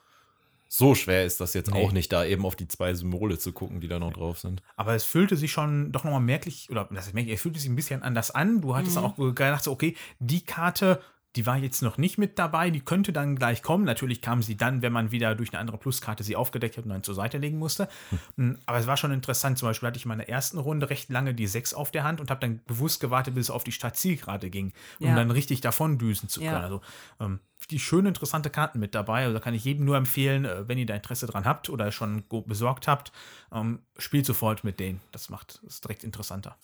so 0.68 0.94
schwer 0.94 1.26
ist 1.26 1.40
das 1.40 1.54
jetzt 1.54 1.72
Nee. 1.72 1.84
auch 1.84 1.92
nicht, 1.94 2.12
da 2.12 2.24
eben 2.26 2.46
auf 2.46 2.56
die 2.56 2.68
zwei 2.68 2.94
Symbole 2.94 3.40
zu 3.40 3.54
gucken, 3.54 3.80
die 3.82 3.88
da 3.88 3.98
noch 3.98 4.14
drauf 4.14 4.40
sind. 4.40 4.62
Aber 4.76 4.94
es 4.94 5.04
fühlte 5.04 5.36
sich 5.38 5.52
schon 5.52 5.92
doch 5.92 6.04
nochmal 6.04 6.20
merklich, 6.22 6.70
oder 6.70 6.88
das 6.92 7.08
ist 7.08 7.14
merklich, 7.14 7.36
es 7.36 7.42
fühlte 7.42 7.60
sich 7.60 7.70
ein 7.70 7.76
bisschen 7.76 8.04
anders 8.04 8.30
an. 8.32 8.62
Du 8.62 8.76
hattest 8.76 8.98
auch 8.98 9.16
gedacht, 9.16 9.64
so, 9.64 9.72
okay, 9.72 9.96
die 10.20 10.44
Karte, 10.44 11.02
die 11.36 11.46
war 11.46 11.58
jetzt 11.58 11.82
noch 11.84 11.98
nicht 12.00 12.18
mit 12.18 12.40
dabei, 12.40 12.72
die 12.72 12.80
könnte 12.82 13.14
dann 13.14 13.36
gleich 13.36 13.62
kommen. 13.62 13.84
Natürlich 13.86 14.22
kam 14.22 14.42
sie 14.42 14.58
dann, 14.58 14.82
wenn 14.82 14.92
man 14.92 15.12
wieder 15.12 15.36
durch 15.36 15.52
eine 15.54 15.60
andere 15.60 15.78
Pluskarte 15.78 16.24
sie 16.24 16.36
aufgedeckt 16.36 16.78
hat 16.78 16.86
und 16.86 16.90
dann 16.90 17.04
zur 17.04 17.14
Seite 17.14 17.38
legen 17.38 17.60
musste. 17.60 17.88
Mm, 18.36 18.54
Aber 18.66 18.80
es 18.80 18.88
war 18.88 18.98
schon 18.98 19.12
interessant. 19.12 19.60
Zum 19.60 19.68
Beispiel 19.70 19.88
hatte 19.88 19.98
ich 19.98 20.06
in 20.06 20.10
meiner 20.10 20.28
ersten 20.28 20.58
Runde 20.58 20.90
recht 20.90 21.10
lange 21.10 21.36
die 21.36 21.46
6 21.46 21.76
auf 21.76 21.92
der 21.92 22.04
Hand 22.04 22.20
und 22.20 22.32
habe 22.32 22.40
dann 22.42 22.62
bewusst 22.66 23.00
gewartet, 23.00 23.36
bis 23.36 23.46
es 23.46 23.52
auf 23.52 23.64
die 23.64 23.72
Startzielgerade 23.72 24.50
ging, 24.50 24.74
um 25.00 25.08
Ja. 25.08 25.16
dann 25.16 25.30
richtig 25.30 25.62
davon 25.62 26.00
düsen 26.00 26.30
zu 26.30 26.40
können. 26.40 26.54
Ja. 26.54 26.62
Also 26.62 26.82
ähm, 27.20 27.40
die 27.70 27.80
schöne, 27.80 28.08
interessante 28.10 28.50
Karten 28.50 28.80
mit 28.80 28.96
dabei. 28.96 29.22
Also 29.26 29.34
da 29.36 29.40
kann 29.40 29.54
ich 29.54 29.64
jedem 29.64 29.86
nur 29.86 29.98
empfehlen, 29.98 30.46
äh, 30.46 30.68
wenn 30.68 30.80
ihr 30.80 30.88
da 30.88 30.96
Interesse 30.96 31.28
dran 31.28 31.46
habt 31.46 31.70
oder 31.70 31.92
schon 31.92 32.24
besorgt 32.48 32.88
habt, 32.88 33.12
ähm, 33.54 33.80
spielt 34.00 34.26
sofort 34.26 34.64
mit 34.64 34.80
denen. 34.80 35.00
Das 35.12 35.30
macht 35.30 35.62
es 35.68 35.80
direkt 35.80 36.04
interessanter. 36.04 36.58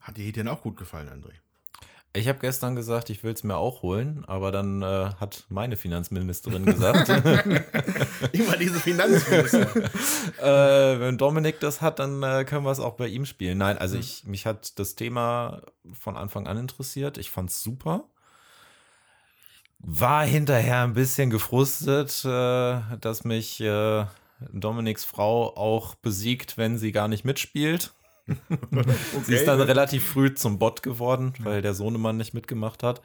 Hat 0.00 0.16
dir 0.18 0.30
denn 0.32 0.48
auch 0.48 0.60
gut 0.60 0.76
gefallen, 0.76 1.08
André? 1.08 1.32
Ich 2.16 2.28
habe 2.28 2.38
gestern 2.38 2.76
gesagt, 2.76 3.10
ich 3.10 3.22
will 3.22 3.32
es 3.32 3.44
mir 3.44 3.56
auch 3.56 3.82
holen, 3.82 4.24
aber 4.26 4.50
dann 4.50 4.80
äh, 4.82 5.10
hat 5.20 5.44
meine 5.48 5.76
Finanzministerin 5.76 6.64
gesagt, 6.64 7.08
Immer 8.32 8.56
diese 8.56 8.80
Finanzminister. 8.80 9.68
äh, 10.42 11.00
wenn 11.00 11.18
Dominik 11.18 11.60
das 11.60 11.82
hat, 11.82 11.98
dann 11.98 12.22
äh, 12.22 12.44
können 12.44 12.64
wir 12.64 12.70
es 12.70 12.80
auch 12.80 12.94
bei 12.94 13.08
ihm 13.08 13.26
spielen. 13.26 13.58
Nein, 13.58 13.76
also 13.76 13.98
ich, 13.98 14.24
mich 14.24 14.46
hat 14.46 14.78
das 14.78 14.94
Thema 14.94 15.62
von 15.92 16.16
Anfang 16.16 16.46
an 16.46 16.56
interessiert. 16.56 17.18
Ich 17.18 17.30
fand 17.30 17.50
es 17.50 17.62
super. 17.62 18.04
War 19.78 20.24
hinterher 20.24 20.82
ein 20.82 20.94
bisschen 20.94 21.28
gefrustet, 21.28 22.24
äh, 22.24 22.80
dass 22.98 23.24
mich 23.24 23.60
äh, 23.60 24.06
Dominiks 24.52 25.04
Frau 25.04 25.54
auch 25.56 25.94
besiegt, 25.96 26.56
wenn 26.56 26.78
sie 26.78 26.92
gar 26.92 27.08
nicht 27.08 27.24
mitspielt. 27.24 27.92
Sie 29.24 29.34
ist 29.34 29.46
dann 29.46 29.60
relativ 29.60 30.06
früh 30.06 30.34
zum 30.34 30.58
Bot 30.58 30.82
geworden, 30.82 31.34
weil 31.40 31.62
der 31.62 31.74
Sohnemann 31.74 32.16
nicht 32.16 32.34
mitgemacht 32.34 32.82
hat. 32.82 33.00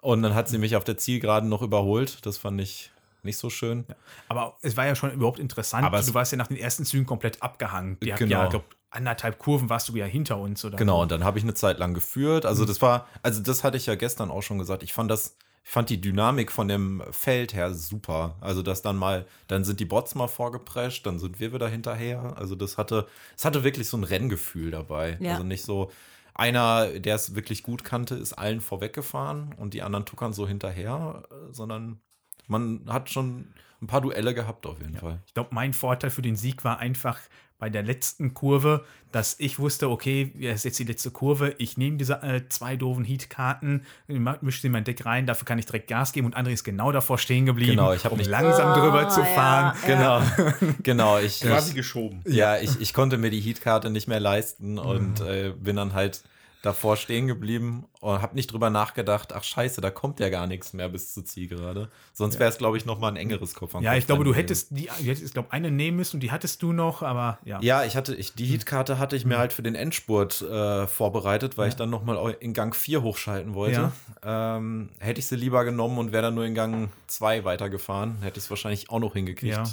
Und 0.00 0.22
dann 0.22 0.34
hat 0.34 0.48
sie 0.48 0.58
mich 0.58 0.76
auf 0.76 0.84
der 0.84 0.96
Zielgeraden 0.96 1.48
noch 1.48 1.62
überholt. 1.62 2.24
Das 2.24 2.38
fand 2.38 2.60
ich 2.60 2.90
nicht 3.22 3.36
so 3.36 3.50
schön. 3.50 3.84
Aber 4.28 4.56
es 4.62 4.76
war 4.76 4.86
ja 4.86 4.94
schon 4.94 5.10
überhaupt 5.10 5.38
interessant. 5.38 5.84
Aber 5.84 6.00
du 6.00 6.14
warst 6.14 6.32
ja 6.32 6.38
nach 6.38 6.46
den 6.46 6.56
ersten 6.56 6.84
Zügen 6.84 7.04
komplett 7.04 7.42
abgehangen. 7.42 7.98
Die 8.00 8.10
Genau. 8.12 8.32
ja, 8.32 8.44
ich 8.44 8.50
glaube, 8.50 8.64
anderthalb 8.90 9.38
Kurven 9.38 9.68
warst 9.68 9.88
du 9.88 9.96
ja 9.96 10.06
hinter 10.06 10.38
uns. 10.38 10.64
Oder 10.64 10.78
Genau, 10.78 11.02
und 11.02 11.10
dann 11.10 11.24
habe 11.24 11.38
ich 11.38 11.44
eine 11.44 11.54
Zeit 11.54 11.78
lang 11.78 11.94
geführt. 11.94 12.46
Also 12.46 12.64
das 12.64 12.80
war, 12.80 13.06
also 13.22 13.42
das 13.42 13.64
hatte 13.64 13.76
ich 13.76 13.86
ja 13.86 13.96
gestern 13.96 14.30
auch 14.30 14.42
schon 14.42 14.58
gesagt. 14.58 14.82
Ich 14.82 14.92
fand 14.92 15.10
das, 15.10 15.36
ich 15.68 15.72
fand 15.74 15.90
die 15.90 16.00
Dynamik 16.00 16.50
von 16.50 16.66
dem 16.66 17.02
Feld 17.10 17.52
her 17.52 17.74
super. 17.74 18.36
Also 18.40 18.62
dass 18.62 18.80
dann 18.80 18.96
mal, 18.96 19.26
dann 19.48 19.64
sind 19.64 19.80
die 19.80 19.84
Bots 19.84 20.14
mal 20.14 20.26
vorgeprescht, 20.26 21.04
dann 21.04 21.18
sind 21.18 21.40
wir 21.40 21.52
wieder 21.52 21.68
hinterher. 21.68 22.38
Also 22.38 22.54
das 22.54 22.78
hatte, 22.78 23.06
es 23.36 23.44
hatte 23.44 23.64
wirklich 23.64 23.86
so 23.86 23.98
ein 23.98 24.04
Renngefühl 24.04 24.70
dabei. 24.70 25.18
Ja. 25.20 25.32
Also 25.32 25.44
nicht 25.44 25.62
so 25.62 25.92
einer, 26.32 26.86
der 26.86 27.16
es 27.16 27.34
wirklich 27.34 27.62
gut 27.62 27.84
kannte, 27.84 28.14
ist 28.14 28.32
allen 28.32 28.62
vorweggefahren 28.62 29.52
und 29.58 29.74
die 29.74 29.82
anderen 29.82 30.06
tuckern 30.06 30.32
so 30.32 30.48
hinterher, 30.48 31.24
sondern 31.50 32.00
man 32.46 32.86
hat 32.88 33.10
schon 33.10 33.52
ein 33.82 33.88
paar 33.88 34.00
Duelle 34.00 34.32
gehabt 34.32 34.64
auf 34.64 34.80
jeden 34.80 34.96
Fall. 34.96 35.20
Ich 35.26 35.34
glaube, 35.34 35.50
mein 35.52 35.74
Vorteil 35.74 36.08
für 36.08 36.22
den 36.22 36.36
Sieg 36.36 36.64
war 36.64 36.78
einfach 36.78 37.20
bei 37.58 37.68
der 37.70 37.82
letzten 37.82 38.34
Kurve, 38.34 38.84
dass 39.10 39.34
ich 39.38 39.58
wusste, 39.58 39.88
okay, 39.90 40.32
ja, 40.38 40.52
ist 40.52 40.64
jetzt 40.64 40.78
die 40.78 40.84
letzte 40.84 41.10
Kurve, 41.10 41.54
ich 41.58 41.76
nehme 41.76 41.96
diese 41.96 42.22
äh, 42.22 42.42
zwei 42.48 42.76
doofen 42.76 43.04
Heat-Karten, 43.04 43.82
mische 44.06 44.60
sie 44.60 44.66
in 44.68 44.72
mein 44.72 44.84
Deck 44.84 45.04
rein, 45.04 45.26
dafür 45.26 45.44
kann 45.44 45.58
ich 45.58 45.66
direkt 45.66 45.88
Gas 45.88 46.12
geben 46.12 46.26
und 46.26 46.36
André 46.36 46.50
ist 46.52 46.62
genau 46.64 46.92
davor 46.92 47.18
stehen 47.18 47.46
geblieben, 47.46 47.72
Genau, 47.72 47.92
ich 47.92 48.04
um 48.08 48.16
mich- 48.18 48.28
langsam 48.28 48.74
drüber 48.74 49.06
Ah, 49.06 49.08
zu 49.08 49.20
ja, 49.20 49.26
fahren. 49.26 49.76
ja. 49.88 50.20
Genau, 50.20 50.72
genau. 50.82 51.18
Ich, 51.18 51.40
Quasi 51.40 51.70
ich, 51.70 51.74
geschoben. 51.76 52.20
Ja, 52.26 52.58
ich, 52.58 52.80
ich 52.80 52.94
konnte 52.94 53.18
mir 53.18 53.30
die 53.30 53.40
Heatkarte 53.40 53.90
nicht 53.90 54.06
mehr 54.08 54.20
leisten 54.20 54.78
und 54.78 55.20
äh, 55.20 55.52
bin 55.58 55.76
dann 55.76 55.94
halt 55.94 56.22
davor 56.62 56.96
stehen 56.96 57.28
geblieben 57.28 57.86
und 58.00 58.20
habe 58.20 58.34
nicht 58.34 58.52
drüber 58.52 58.68
nachgedacht, 58.68 59.32
ach 59.32 59.44
scheiße, 59.44 59.80
da 59.80 59.90
kommt 59.90 60.18
ja 60.18 60.28
gar 60.28 60.46
nichts 60.46 60.72
mehr 60.72 60.88
bis 60.88 61.14
zur 61.14 61.24
Zielgerade. 61.24 61.88
Sonst 62.12 62.38
wäre 62.40 62.50
es, 62.50 62.58
glaube 62.58 62.76
ich, 62.76 62.84
noch 62.84 62.98
mal 62.98 63.08
ein 63.08 63.16
engeres 63.16 63.54
Kopf 63.54 63.74
an 63.76 63.82
Ja, 63.84 63.92
Kopf 63.92 63.98
ich 63.98 64.06
glaube, 64.06 64.24
du 64.24 64.34
hättest 64.34 64.70
die, 64.76 64.86
du 64.86 64.92
hättest, 65.04 65.24
ich 65.24 65.32
glaube, 65.32 65.52
eine 65.52 65.70
nehmen 65.70 65.96
müssen 65.96 66.16
und 66.16 66.20
die 66.20 66.32
hattest 66.32 66.62
du 66.62 66.72
noch, 66.72 67.02
aber 67.02 67.38
ja. 67.44 67.60
Ja, 67.60 67.84
ich 67.84 67.96
hatte, 67.96 68.14
ich, 68.14 68.34
die 68.34 68.46
Heatkarte 68.46 68.98
hatte 68.98 69.14
ich 69.14 69.24
mir 69.24 69.38
halt 69.38 69.52
für 69.52 69.62
den 69.62 69.76
Endspurt 69.76 70.42
äh, 70.42 70.86
vorbereitet, 70.88 71.56
weil 71.58 71.68
ich 71.68 71.76
dann 71.76 71.90
noch 71.90 72.02
mal 72.02 72.36
in 72.40 72.54
Gang 72.54 72.74
4 72.74 73.02
hochschalten 73.02 73.54
wollte. 73.54 73.92
Ähm, 74.22 74.90
hätte 74.98 75.20
ich 75.20 75.26
sie 75.26 75.36
lieber 75.36 75.64
genommen 75.64 75.98
und 75.98 76.10
wäre 76.12 76.22
dann 76.24 76.34
nur 76.34 76.44
in 76.44 76.54
Gang 76.54 76.90
2 77.06 77.44
weitergefahren, 77.44 78.20
hätte 78.22 78.38
ich 78.38 78.44
es 78.44 78.50
wahrscheinlich 78.50 78.90
auch 78.90 78.98
noch 78.98 79.12
hingekriegt, 79.12 79.54
Ja. 79.54 79.64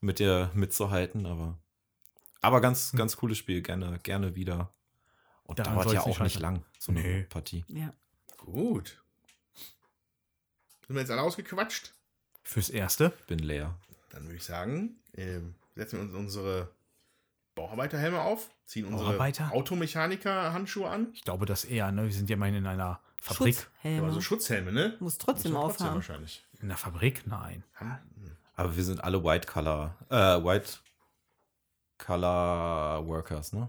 mit 0.00 0.18
dir 0.20 0.50
mitzuhalten, 0.54 1.26
aber 1.26 1.58
aber 2.44 2.60
ganz, 2.60 2.92
ganz 2.96 3.16
cooles 3.16 3.38
Spiel, 3.38 3.62
gerne, 3.62 4.00
gerne 4.02 4.34
wieder. 4.34 4.72
Und 5.52 5.58
Daran 5.58 5.74
dauert 5.74 5.92
ja 5.92 6.00
auch 6.02 6.20
nicht 6.20 6.38
lang, 6.40 6.64
so 6.78 6.92
eine 6.92 7.00
Nee. 7.02 7.22
Partie. 7.24 7.64
Ja. 7.68 7.92
Gut. 8.38 9.02
Sind 10.86 10.96
wir 10.96 11.00
jetzt 11.00 11.10
alle 11.10 11.22
ausgequatscht? 11.22 11.92
Fürs 12.42 12.70
Erste. 12.70 13.10
Bin 13.26 13.38
leer. 13.38 13.74
Dann 14.10 14.24
würde 14.24 14.36
ich 14.36 14.44
sagen, 14.44 14.96
ähm, 15.14 15.54
setzen 15.74 15.98
wir 15.98 16.04
uns 16.04 16.14
unsere 16.14 16.70
Bauarbeiterhelme 17.54 18.20
auf, 18.20 18.50
ziehen 18.64 18.86
unsere? 18.86 19.18
Automechaniker-Handschuhe 19.52 20.88
an. 20.88 21.08
Ich 21.14 21.22
glaube 21.22 21.46
das 21.46 21.64
eher, 21.64 21.92
ne? 21.92 22.04
Wir 22.04 22.12
sind 22.12 22.28
ja 22.30 22.36
mal 22.36 22.52
in 22.52 22.66
einer 22.66 23.00
Fabrik. 23.20 23.54
Schutzhelme. 23.56 24.06
Also 24.06 24.20
Schutzhelme, 24.20 24.72
ne? 24.72 24.96
Muss 25.00 25.18
trotzdem 25.18 25.52
Muss 25.52 25.60
man 25.62 25.70
aufhaben. 25.70 25.94
wahrscheinlich. 25.96 26.44
In 26.60 26.68
der 26.68 26.76
Fabrik? 26.76 27.26
Nein. 27.26 27.62
Aber 28.54 28.76
wir 28.76 28.84
sind 28.84 29.02
alle 29.04 29.22
White 29.22 29.46
Color, 29.46 29.96
äh, 30.10 30.14
White 30.44 30.78
Color 31.98 33.06
Workers, 33.06 33.52
ne? 33.52 33.68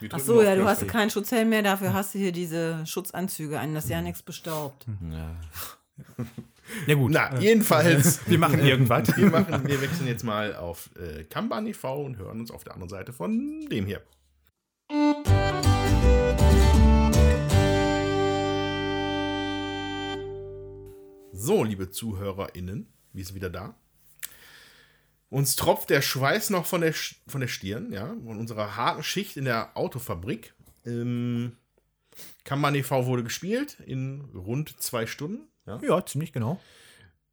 Wir 0.00 0.08
Ach 0.12 0.18
so, 0.18 0.42
ja, 0.42 0.54
du 0.56 0.64
hast 0.64 0.86
keinen 0.88 1.10
Schutzhelm 1.10 1.48
mehr, 1.48 1.62
dafür 1.62 1.92
hast 1.92 2.14
du 2.14 2.18
hier 2.18 2.32
diese 2.32 2.84
Schutzanzüge 2.86 3.58
an, 3.58 3.74
dass 3.74 3.88
ja 3.88 4.00
nichts 4.00 4.22
bestaubt. 4.22 4.86
Ja. 5.10 5.36
Ja 6.86 6.94
gut. 6.94 7.10
Na, 7.12 7.38
jedenfalls. 7.38 8.20
wir 8.26 8.38
machen 8.38 8.60
irgendwas. 8.60 9.16
Wir, 9.16 9.30
machen, 9.30 9.66
wir 9.66 9.80
wechseln 9.82 10.06
jetzt 10.06 10.24
mal 10.24 10.54
auf 10.56 10.90
äh, 10.96 11.24
Kanban 11.24 11.66
e.V. 11.66 12.02
und 12.02 12.16
hören 12.16 12.40
uns 12.40 12.50
auf 12.50 12.64
der 12.64 12.74
anderen 12.74 12.88
Seite 12.88 13.12
von 13.12 13.66
dem 13.70 13.84
hier. 13.84 14.00
So, 21.32 21.64
liebe 21.64 21.90
ZuhörerInnen, 21.90 22.92
wir 23.12 23.24
sind 23.24 23.34
wieder 23.34 23.50
da. 23.50 23.74
Uns 25.32 25.56
tropft 25.56 25.88
der 25.88 26.02
Schweiß 26.02 26.50
noch 26.50 26.66
von 26.66 26.82
der, 26.82 26.92
von 26.92 27.40
der 27.40 27.48
Stirn, 27.48 27.90
ja, 27.90 28.08
von 28.08 28.38
unserer 28.38 28.76
harten 28.76 29.02
Schicht 29.02 29.38
in 29.38 29.46
der 29.46 29.74
Autofabrik. 29.78 30.52
Ähm, 30.84 31.56
Kanban 32.44 32.74
e.V. 32.74 33.06
wurde 33.06 33.24
gespielt 33.24 33.78
in 33.86 34.20
rund 34.34 34.78
zwei 34.78 35.06
Stunden. 35.06 35.48
Ja. 35.64 35.80
Ja, 35.82 36.04
ziemlich 36.04 36.34
genau. 36.34 36.60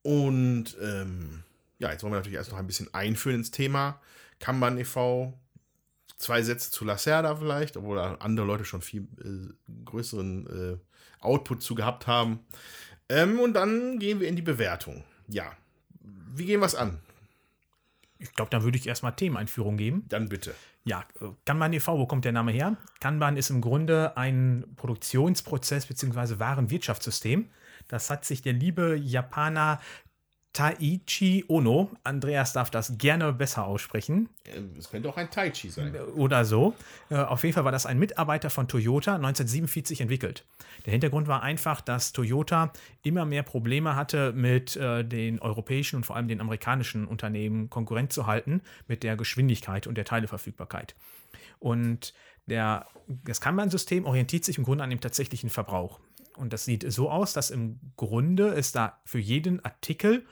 Und 0.01 0.77
ähm, 0.81 1.43
ja, 1.79 1.91
jetzt 1.91 2.01
wollen 2.01 2.13
wir 2.13 2.19
natürlich 2.19 2.37
erst 2.37 2.51
noch 2.51 2.57
ein 2.57 2.67
bisschen 2.67 2.93
einführen 2.93 3.35
ins 3.35 3.51
Thema. 3.51 3.99
Kanban 4.39 4.77
e.V. 4.77 5.37
Zwei 6.15 6.41
Sätze 6.41 6.71
zu 6.71 6.85
Lacerda 6.85 7.35
vielleicht, 7.35 7.75
obwohl 7.75 7.97
da 7.97 8.13
andere 8.21 8.45
Leute 8.45 8.63
schon 8.63 8.81
viel 8.81 9.09
äh, 9.19 9.73
größeren 9.83 10.47
äh, 10.47 10.77
Output 11.19 11.61
zu 11.61 11.75
gehabt 11.75 12.07
haben. 12.07 12.39
Ähm, 13.09 13.41
und 13.41 13.55
dann 13.55 13.99
gehen 13.99 14.21
wir 14.21 14.29
in 14.29 14.37
die 14.37 14.41
Bewertung. 14.41 15.03
Ja, 15.27 15.51
wie 16.33 16.45
gehen 16.45 16.61
wir 16.61 16.65
es 16.65 16.75
an? 16.75 17.01
Ich 18.20 18.34
glaube, 18.34 18.51
dann 18.51 18.63
würde 18.63 18.78
ich 18.78 18.86
erstmal 18.86 19.15
Themeneinführung 19.15 19.78
geben. 19.78 20.05
Dann 20.09 20.28
bitte. 20.28 20.53
Ja, 20.84 21.05
äh, 21.22 21.26
Kanban 21.45 21.74
e.V., 21.74 21.97
wo 21.97 22.05
kommt 22.05 22.26
der 22.26 22.34
Name 22.34 22.51
her? 22.51 22.76
Kanban 22.99 23.38
ist 23.38 23.49
im 23.49 23.61
Grunde 23.61 24.17
ein 24.17 24.65
Produktionsprozess 24.76 25.86
bzw. 25.86 26.39
Warenwirtschaftssystem. 26.39 27.49
Das 27.88 28.09
hat 28.09 28.26
sich 28.26 28.41
der 28.41 28.53
liebe 28.53 28.95
Japaner 28.95 29.80
Taichi 30.53 31.45
Ono, 31.47 31.91
Andreas 32.03 32.53
darf 32.53 32.69
das 32.71 32.97
gerne 32.97 33.31
besser 33.33 33.65
aussprechen, 33.65 34.29
Äh, 34.45 34.61
Es 34.77 34.89
könnte 34.89 35.07
auch 35.09 35.17
ein 35.17 35.29
Tai 35.29 35.51
Chi 35.51 35.69
sein. 35.69 35.95
oder 36.15 36.43
so. 36.43 36.73
Äh, 37.09 37.15
Auf 37.17 37.43
jeden 37.43 37.53
Fall 37.53 37.65
war 37.65 37.71
das 37.71 37.85
ein 37.85 37.99
Mitarbeiter 37.99 38.49
von 38.49 38.67
Toyota 38.67 39.15
1947 39.15 40.01
entwickelt. 40.01 40.45
Der 40.85 40.91
Hintergrund 40.91 41.27
war 41.27 41.43
einfach, 41.43 41.81
dass 41.81 42.13
Toyota 42.13 42.73
immer 43.03 43.25
mehr 43.25 43.43
Probleme 43.43 43.95
hatte, 43.95 44.33
mit 44.33 44.75
äh, 44.75 45.03
den 45.05 45.39
europäischen 45.39 45.97
und 45.97 46.05
vor 46.05 46.15
allem 46.15 46.27
den 46.27 46.41
amerikanischen 46.41 47.05
Unternehmen 47.05 47.69
Konkurrent 47.69 48.11
zu 48.11 48.25
halten 48.25 48.61
mit 48.87 49.03
der 49.03 49.15
Geschwindigkeit 49.17 49.85
und 49.85 49.95
der 49.95 50.05
Teileverfügbarkeit. 50.05 50.95
Und 51.59 52.13
der, 52.47 52.87
das 53.07 53.39
Kanban-System 53.41 54.05
orientiert 54.05 54.43
sich 54.45 54.57
im 54.57 54.63
Grunde 54.63 54.83
an 54.83 54.89
dem 54.89 54.99
tatsächlichen 55.01 55.49
Verbrauch. 55.51 55.99
Und 56.39 56.53
das 56.53 56.65
sieht 56.65 56.89
so 56.91 57.11
aus, 57.11 57.33
dass 57.33 57.51
im 57.51 57.79
Grunde 57.97 58.49
es 58.49 58.71
da 58.71 58.99
für 59.05 59.19
jeden 59.19 59.63
Artikel 59.63 60.25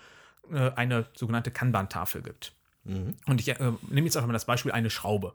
äh, 0.51 0.71
eine 0.71 1.07
sogenannte 1.13 1.51
Kanban-Tafel 1.51 2.21
gibt. 2.21 2.53
Und 3.25 3.41
ich 3.41 3.49
äh, 3.49 3.71
nehme 3.89 4.05
jetzt 4.05 4.15
einfach 4.15 4.27
mal 4.27 4.33
das 4.33 4.45
Beispiel 4.45 4.71
eine 4.71 4.89
Schraube. 4.89 5.33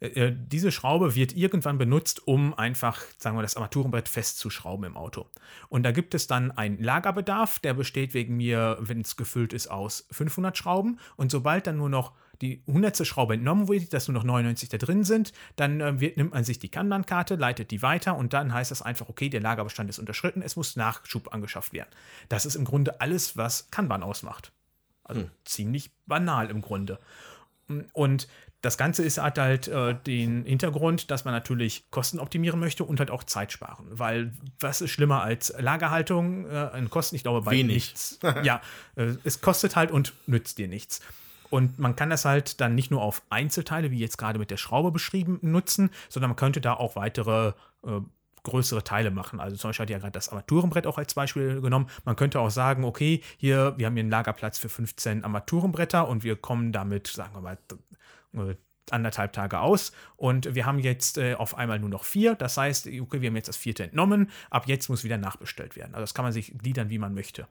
Äh, 0.00 0.32
diese 0.32 0.70
Schraube 0.70 1.14
wird 1.14 1.36
irgendwann 1.36 1.78
benutzt, 1.78 2.26
um 2.26 2.54
einfach, 2.54 3.02
sagen 3.18 3.36
wir, 3.36 3.42
das 3.42 3.56
Armaturenbrett 3.56 4.08
festzuschrauben 4.08 4.84
im 4.84 4.96
Auto. 4.96 5.26
Und 5.68 5.82
da 5.82 5.90
gibt 5.90 6.14
es 6.14 6.26
dann 6.26 6.52
einen 6.52 6.82
Lagerbedarf, 6.82 7.58
der 7.58 7.74
besteht 7.74 8.14
wegen 8.14 8.36
mir, 8.36 8.76
wenn 8.80 9.00
es 9.00 9.16
gefüllt 9.16 9.52
ist, 9.52 9.68
aus 9.68 10.06
500 10.12 10.56
Schrauben. 10.56 11.00
Und 11.16 11.32
sobald 11.32 11.66
dann 11.66 11.78
nur 11.78 11.88
noch 11.88 12.12
die 12.40 12.62
100. 12.66 13.06
Schraube 13.06 13.34
entnommen 13.34 13.68
wird, 13.68 13.92
dass 13.92 14.08
nur 14.08 14.14
noch 14.14 14.24
99 14.24 14.68
da 14.68 14.78
drin 14.78 15.04
sind, 15.04 15.32
dann 15.56 15.80
äh, 15.80 16.00
wird, 16.00 16.16
nimmt 16.16 16.32
man 16.32 16.44
sich 16.44 16.58
die 16.58 16.68
Kanban-Karte, 16.68 17.34
leitet 17.34 17.70
die 17.70 17.82
weiter 17.82 18.16
und 18.16 18.32
dann 18.32 18.52
heißt 18.52 18.70
das 18.70 18.82
einfach, 18.82 19.08
okay, 19.08 19.28
der 19.28 19.40
Lagerbestand 19.40 19.90
ist 19.90 19.98
unterschritten, 19.98 20.42
es 20.42 20.56
muss 20.56 20.76
Nachschub 20.76 21.32
angeschafft 21.34 21.72
werden. 21.72 21.90
Das 22.28 22.46
ist 22.46 22.54
im 22.54 22.64
Grunde 22.64 23.00
alles, 23.00 23.36
was 23.36 23.70
Kanban 23.70 24.02
ausmacht. 24.02 24.52
Also 25.04 25.28
ziemlich 25.44 25.90
banal 26.06 26.50
im 26.50 26.60
Grunde. 26.60 26.98
Und 27.94 28.28
das 28.60 28.76
Ganze 28.76 29.04
ist, 29.04 29.18
hat 29.18 29.38
halt 29.38 29.68
äh, 29.68 29.94
den 29.94 30.44
Hintergrund, 30.44 31.10
dass 31.10 31.24
man 31.24 31.32
natürlich 31.32 31.90
Kosten 31.90 32.18
optimieren 32.18 32.58
möchte 32.58 32.84
und 32.84 32.98
halt 32.98 33.10
auch 33.10 33.22
Zeit 33.22 33.52
sparen. 33.52 33.86
Weil 33.90 34.32
was 34.58 34.80
ist 34.80 34.90
schlimmer 34.90 35.22
als 35.22 35.54
Lagerhaltung 35.58 36.50
äh, 36.50 36.54
an 36.54 36.90
Kosten? 36.90 37.14
Ich 37.14 37.22
glaube, 37.22 37.42
bei 37.42 37.52
Wenig. 37.52 37.74
nichts. 37.74 38.18
ja, 38.42 38.60
äh, 38.96 39.14
es 39.22 39.40
kostet 39.40 39.76
halt 39.76 39.90
und 39.92 40.12
nützt 40.26 40.58
dir 40.58 40.66
nichts. 40.66 41.00
Und 41.50 41.78
man 41.78 41.96
kann 41.96 42.10
das 42.10 42.24
halt 42.24 42.60
dann 42.60 42.74
nicht 42.74 42.90
nur 42.90 43.02
auf 43.02 43.22
Einzelteile, 43.30 43.90
wie 43.90 43.98
jetzt 43.98 44.18
gerade 44.18 44.38
mit 44.38 44.50
der 44.50 44.56
Schraube 44.56 44.90
beschrieben, 44.90 45.38
nutzen, 45.42 45.90
sondern 46.08 46.30
man 46.30 46.36
könnte 46.36 46.60
da 46.60 46.74
auch 46.74 46.96
weitere 46.96 47.52
äh, 47.84 48.00
größere 48.42 48.84
Teile 48.84 49.10
machen. 49.10 49.40
Also 49.40 49.56
zum 49.56 49.68
Beispiel 49.70 49.84
hat 49.84 49.90
ja 49.90 49.98
gerade 49.98 50.12
das 50.12 50.28
Armaturenbrett 50.28 50.86
auch 50.86 50.98
als 50.98 51.14
Beispiel 51.14 51.60
genommen. 51.60 51.88
Man 52.04 52.16
könnte 52.16 52.40
auch 52.40 52.50
sagen, 52.50 52.84
okay, 52.84 53.22
hier, 53.36 53.74
wir 53.76 53.86
haben 53.86 53.94
hier 53.94 54.02
einen 54.02 54.10
Lagerplatz 54.10 54.58
für 54.58 54.68
15 54.68 55.24
Armaturenbretter 55.24 56.08
und 56.08 56.24
wir 56.24 56.36
kommen 56.36 56.72
damit, 56.72 57.06
sagen 57.08 57.34
wir 57.34 57.40
mal, 57.40 57.58
äh, 58.34 58.54
anderthalb 58.90 59.34
Tage 59.34 59.60
aus 59.60 59.92
und 60.16 60.54
wir 60.54 60.64
haben 60.64 60.78
jetzt 60.78 61.18
äh, 61.18 61.34
auf 61.34 61.56
einmal 61.56 61.78
nur 61.78 61.90
noch 61.90 62.04
vier. 62.04 62.34
Das 62.34 62.56
heißt, 62.56 62.86
okay, 62.86 63.20
wir 63.20 63.28
haben 63.28 63.36
jetzt 63.36 63.48
das 63.48 63.56
vierte 63.56 63.84
entnommen, 63.84 64.30
ab 64.50 64.66
jetzt 64.66 64.88
muss 64.88 65.04
wieder 65.04 65.18
nachbestellt 65.18 65.76
werden. 65.76 65.94
Also 65.94 66.02
das 66.02 66.14
kann 66.14 66.24
man 66.24 66.32
sich 66.32 66.56
gliedern, 66.56 66.88
wie 66.88 66.98
man 66.98 67.12
möchte. 67.12 67.46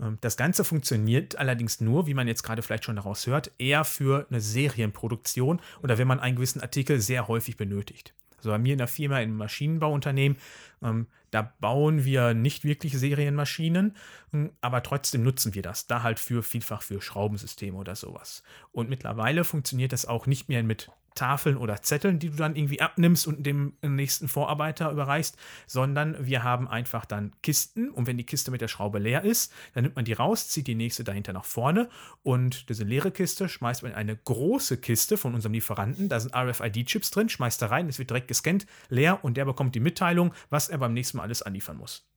Ähm, 0.00 0.18
Das 0.20 0.36
Ganze 0.36 0.64
funktioniert 0.64 1.36
allerdings 1.38 1.80
nur, 1.80 2.06
wie 2.06 2.14
man 2.14 2.28
jetzt 2.28 2.42
gerade 2.42 2.62
vielleicht 2.62 2.84
schon 2.84 2.96
daraus 2.96 3.26
hört, 3.26 3.52
eher 3.58 3.84
für 3.84 4.26
eine 4.30 4.40
Serienproduktion 4.40 5.60
oder 5.82 5.98
wenn 5.98 6.08
man 6.08 6.20
einen 6.20 6.36
gewissen 6.36 6.60
Artikel 6.60 7.00
sehr 7.00 7.28
häufig 7.28 7.56
benötigt. 7.56 8.14
Also 8.38 8.50
bei 8.50 8.58
mir 8.58 8.72
in 8.72 8.78
der 8.78 8.88
Firma, 8.88 9.20
im 9.20 9.36
Maschinenbauunternehmen, 9.36 10.38
ähm, 10.82 11.08
da 11.30 11.42
bauen 11.60 12.04
wir 12.04 12.34
nicht 12.34 12.64
wirklich 12.64 12.96
Serienmaschinen, 12.96 13.96
ähm, 14.32 14.52
aber 14.60 14.82
trotzdem 14.82 15.22
nutzen 15.22 15.54
wir 15.54 15.62
das. 15.62 15.86
Da 15.86 16.02
halt 16.02 16.18
für 16.18 16.42
vielfach 16.42 16.82
für 16.82 17.02
Schraubensysteme 17.02 17.76
oder 17.76 17.96
sowas. 17.96 18.42
Und 18.70 18.88
mittlerweile 18.88 19.44
funktioniert 19.44 19.92
das 19.92 20.06
auch 20.06 20.26
nicht 20.26 20.48
mehr 20.48 20.62
mit 20.62 20.90
Tafeln 21.18 21.56
oder 21.56 21.82
Zetteln, 21.82 22.18
die 22.20 22.30
du 22.30 22.36
dann 22.36 22.54
irgendwie 22.54 22.80
abnimmst 22.80 23.26
und 23.26 23.44
dem 23.44 23.74
nächsten 23.82 24.28
Vorarbeiter 24.28 24.90
überreichst, 24.90 25.36
sondern 25.66 26.16
wir 26.24 26.44
haben 26.44 26.68
einfach 26.68 27.04
dann 27.04 27.32
Kisten 27.42 27.90
und 27.90 28.06
wenn 28.06 28.16
die 28.16 28.24
Kiste 28.24 28.50
mit 28.52 28.60
der 28.60 28.68
Schraube 28.68 29.00
leer 29.00 29.24
ist, 29.24 29.52
dann 29.74 29.82
nimmt 29.82 29.96
man 29.96 30.04
die 30.04 30.12
raus, 30.12 30.48
zieht 30.48 30.68
die 30.68 30.76
nächste 30.76 31.02
dahinter 31.02 31.32
nach 31.32 31.44
vorne 31.44 31.88
und 32.22 32.68
diese 32.68 32.84
leere 32.84 33.10
Kiste 33.10 33.48
schmeißt 33.48 33.82
man 33.82 33.92
in 33.92 33.98
eine 33.98 34.16
große 34.16 34.78
Kiste 34.78 35.16
von 35.16 35.34
unserem 35.34 35.54
Lieferanten, 35.54 36.08
da 36.08 36.20
sind 36.20 36.34
RFID-Chips 36.34 37.10
drin, 37.10 37.28
schmeißt 37.28 37.60
da 37.60 37.66
rein, 37.66 37.88
es 37.88 37.98
wird 37.98 38.10
direkt 38.10 38.28
gescannt, 38.28 38.66
leer 38.88 39.24
und 39.24 39.36
der 39.36 39.44
bekommt 39.44 39.74
die 39.74 39.80
Mitteilung, 39.80 40.32
was 40.50 40.68
er 40.68 40.78
beim 40.78 40.94
nächsten 40.94 41.16
Mal 41.16 41.24
alles 41.24 41.42
anliefern 41.42 41.76
muss. 41.76 42.08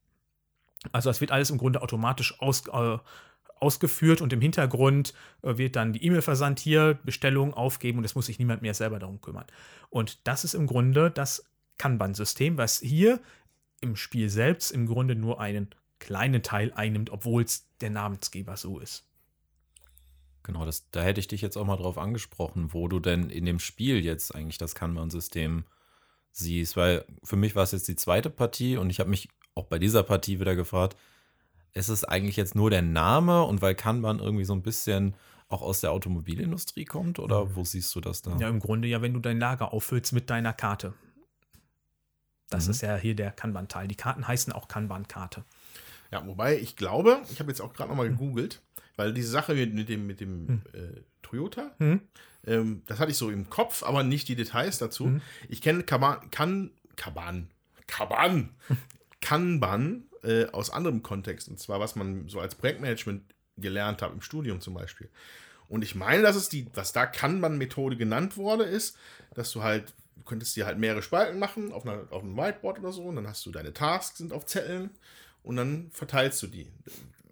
Also 0.92 1.10
das 1.10 1.22
wird 1.22 1.32
alles 1.32 1.50
im 1.50 1.58
Grunde 1.58 1.82
automatisch 1.82 2.40
aus, 2.40 2.68
äh, 2.68 2.98
ausgeführt 3.62 4.22
und 4.22 4.34
im 4.34 4.42
Hintergrund 4.42 5.14
äh, 5.44 5.58
wird 5.58 5.76
dann 5.76 5.94
die 5.94 6.04
E-Mail 6.04 6.22
versandt 6.22 6.60
hier, 6.60 7.00
Bestellung 7.04 7.54
aufgeben 7.54 8.00
und 8.00 8.06
es 8.06 8.16
muss 8.16 8.26
sich 8.26 8.40
niemand 8.40 8.62
mehr 8.62 8.74
selber 8.74 9.00
darum 9.00 9.22
kümmern. 9.22 9.46
Und 9.90 10.20
das 10.28 10.44
ist 10.44 10.54
im 10.54 10.68
Grunde 10.68 11.12
das 11.12 11.46
Kanban-System, 11.78 12.58
was 12.58 12.80
hier 12.80 13.20
im 13.80 13.96
Spiel 13.96 14.30
selbst 14.30 14.72
im 14.72 14.86
Grunde 14.86 15.16
nur 15.16 15.40
einen 15.40 15.70
kleinen 16.00 16.44
Teil 16.44 16.74
einnimmt, 16.74 17.12
obwohl 17.12 17.44
es 17.44 17.68
der 17.80 17.92
Namensgeber 17.92 18.58
so 18.58 18.80
ist. 18.80 19.06
Genau, 20.44 20.66
das, 20.66 20.90
da 20.90 21.04
hätte 21.04 21.20
ich 21.20 21.28
dich 21.28 21.42
jetzt 21.42 21.56
auch 21.56 21.66
mal 21.66 21.78
drauf 21.78 22.00
angesprochen, 22.00 22.74
wo 22.74 22.88
du 22.88 23.00
denn 23.00 23.30
in 23.30 23.46
dem 23.46 23.60
Spiel 23.60 24.04
jetzt 24.04 24.34
eigentlich 24.34 24.58
das 24.58 24.74
Kanban-System 24.74 25.66
siehst, 26.32 26.78
weil 26.78 27.06
für 27.24 27.36
mich 27.36 27.56
war 27.56 27.64
es 27.64 27.74
jetzt 27.74 27.88
die 27.88 27.96
zweite 27.96 28.30
Partie 28.30 28.78
und 28.78 28.90
ich 28.90 29.00
habe 29.00 29.10
mich 29.10 29.30
auch 29.54 29.66
bei 29.66 29.78
dieser 29.78 30.02
Partie 30.02 30.40
wieder 30.40 30.56
gefragt, 30.56 30.98
ist 31.74 31.90
es 31.90 32.04
eigentlich 32.04 32.36
jetzt 32.38 32.56
nur 32.56 32.70
der 32.70 32.82
Name 32.82 33.44
und 33.44 33.62
weil 33.62 33.76
Kanban 33.76 34.20
irgendwie 34.20 34.46
so 34.46 34.54
ein 34.54 34.62
bisschen 34.62 35.16
auch 35.48 35.62
aus 35.62 35.82
der 35.82 35.92
Automobilindustrie 35.92 36.86
kommt 36.86 37.20
oder 37.20 37.56
wo 37.56 37.64
siehst 37.64 37.94
du 37.96 38.02
das 38.02 38.22
da? 38.22 38.38
Ja, 38.38 38.48
im 38.50 38.60
Grunde 38.60 38.88
ja, 38.88 39.02
wenn 39.02 39.14
du 39.14 39.20
dein 39.20 39.40
Lager 39.40 39.74
auffüllst 39.74 40.14
mit 40.14 40.30
deiner 40.30 40.54
Karte. 40.54 40.94
Das 42.50 42.66
Mhm. 42.66 42.72
ist 42.72 42.82
ja 42.82 42.96
hier 42.98 43.16
der 43.16 43.32
Kanban-Teil. 43.32 43.88
Die 43.88 43.96
Karten 43.96 44.28
heißen 44.28 44.52
auch 44.54 44.68
Kanban-Karte. 44.68 45.44
Ja, 46.12 46.26
wobei 46.26 46.58
ich 46.60 46.76
glaube, 46.76 47.22
ich 47.32 47.40
habe 47.40 47.50
jetzt 47.52 47.62
auch 47.62 47.74
gerade 47.74 47.90
nochmal 47.90 48.10
gegoogelt, 48.10 48.62
weil 48.98 49.14
diese 49.14 49.30
Sache 49.30 49.54
mit, 49.54 49.88
dem, 49.90 50.06
mit 50.08 50.20
dem 50.20 50.62
äh, 50.74 51.02
Toyota, 51.22 51.72
Hm? 51.78 52.02
ähm, 52.46 52.84
das 52.88 53.00
hatte 53.00 53.12
ich 53.12 53.18
so 53.18 53.30
im 53.30 53.50
Kopf, 53.50 53.84
aber 53.84 54.04
nicht 54.04 54.28
die 54.28 54.36
Details 54.36 54.78
dazu. 54.78 55.06
Mhm. 55.06 55.22
Ich 55.48 55.62
kenne 55.62 55.84
Kaban, 55.84 56.30
kan, 56.32 56.72
Kaban, 56.98 57.50
Kaban, 57.88 58.50
Kanban 59.22 60.04
äh, 60.24 60.46
aus 60.48 60.70
anderem 60.70 61.04
Kontext, 61.04 61.48
und 61.50 61.60
zwar 61.60 61.80
was 61.80 61.96
man 61.96 62.28
so 62.28 62.40
als 62.40 62.56
Projektmanagement 62.56 63.24
gelernt 63.58 64.02
hat, 64.02 64.12
im 64.12 64.22
Studium 64.22 64.62
zum 64.62 64.74
Beispiel. 64.74 65.10
Und 65.68 65.84
ich 65.84 65.96
meine, 65.96 66.22
dass 66.22 66.36
es 66.36 66.50
die, 66.50 66.68
was 66.74 66.92
da 66.92 67.06
Kanban-Methode 67.06 67.96
genannt 67.96 68.38
wurde, 68.38 68.64
ist, 68.64 68.98
dass 69.34 69.52
du 69.52 69.64
halt, 69.64 69.94
du 70.18 70.24
könntest 70.24 70.56
dir 70.56 70.66
halt 70.66 70.78
mehrere 70.78 71.02
Spalten 71.02 71.40
machen 71.40 71.72
auf, 71.72 71.86
einer, 71.86 72.08
auf 72.10 72.24
einem 72.24 72.36
Whiteboard 72.36 72.80
oder 72.80 72.92
so, 72.92 73.04
und 73.04 73.16
dann 73.16 73.28
hast 73.28 73.46
du 73.46 73.52
deine 73.52 73.74
Tasks 73.74 74.18
sind 74.18 74.34
auf 74.34 74.46
Zetteln 74.46 74.92
und 75.44 75.56
dann 75.56 75.90
verteilst 75.92 76.42
du 76.44 76.48
die 76.48 76.68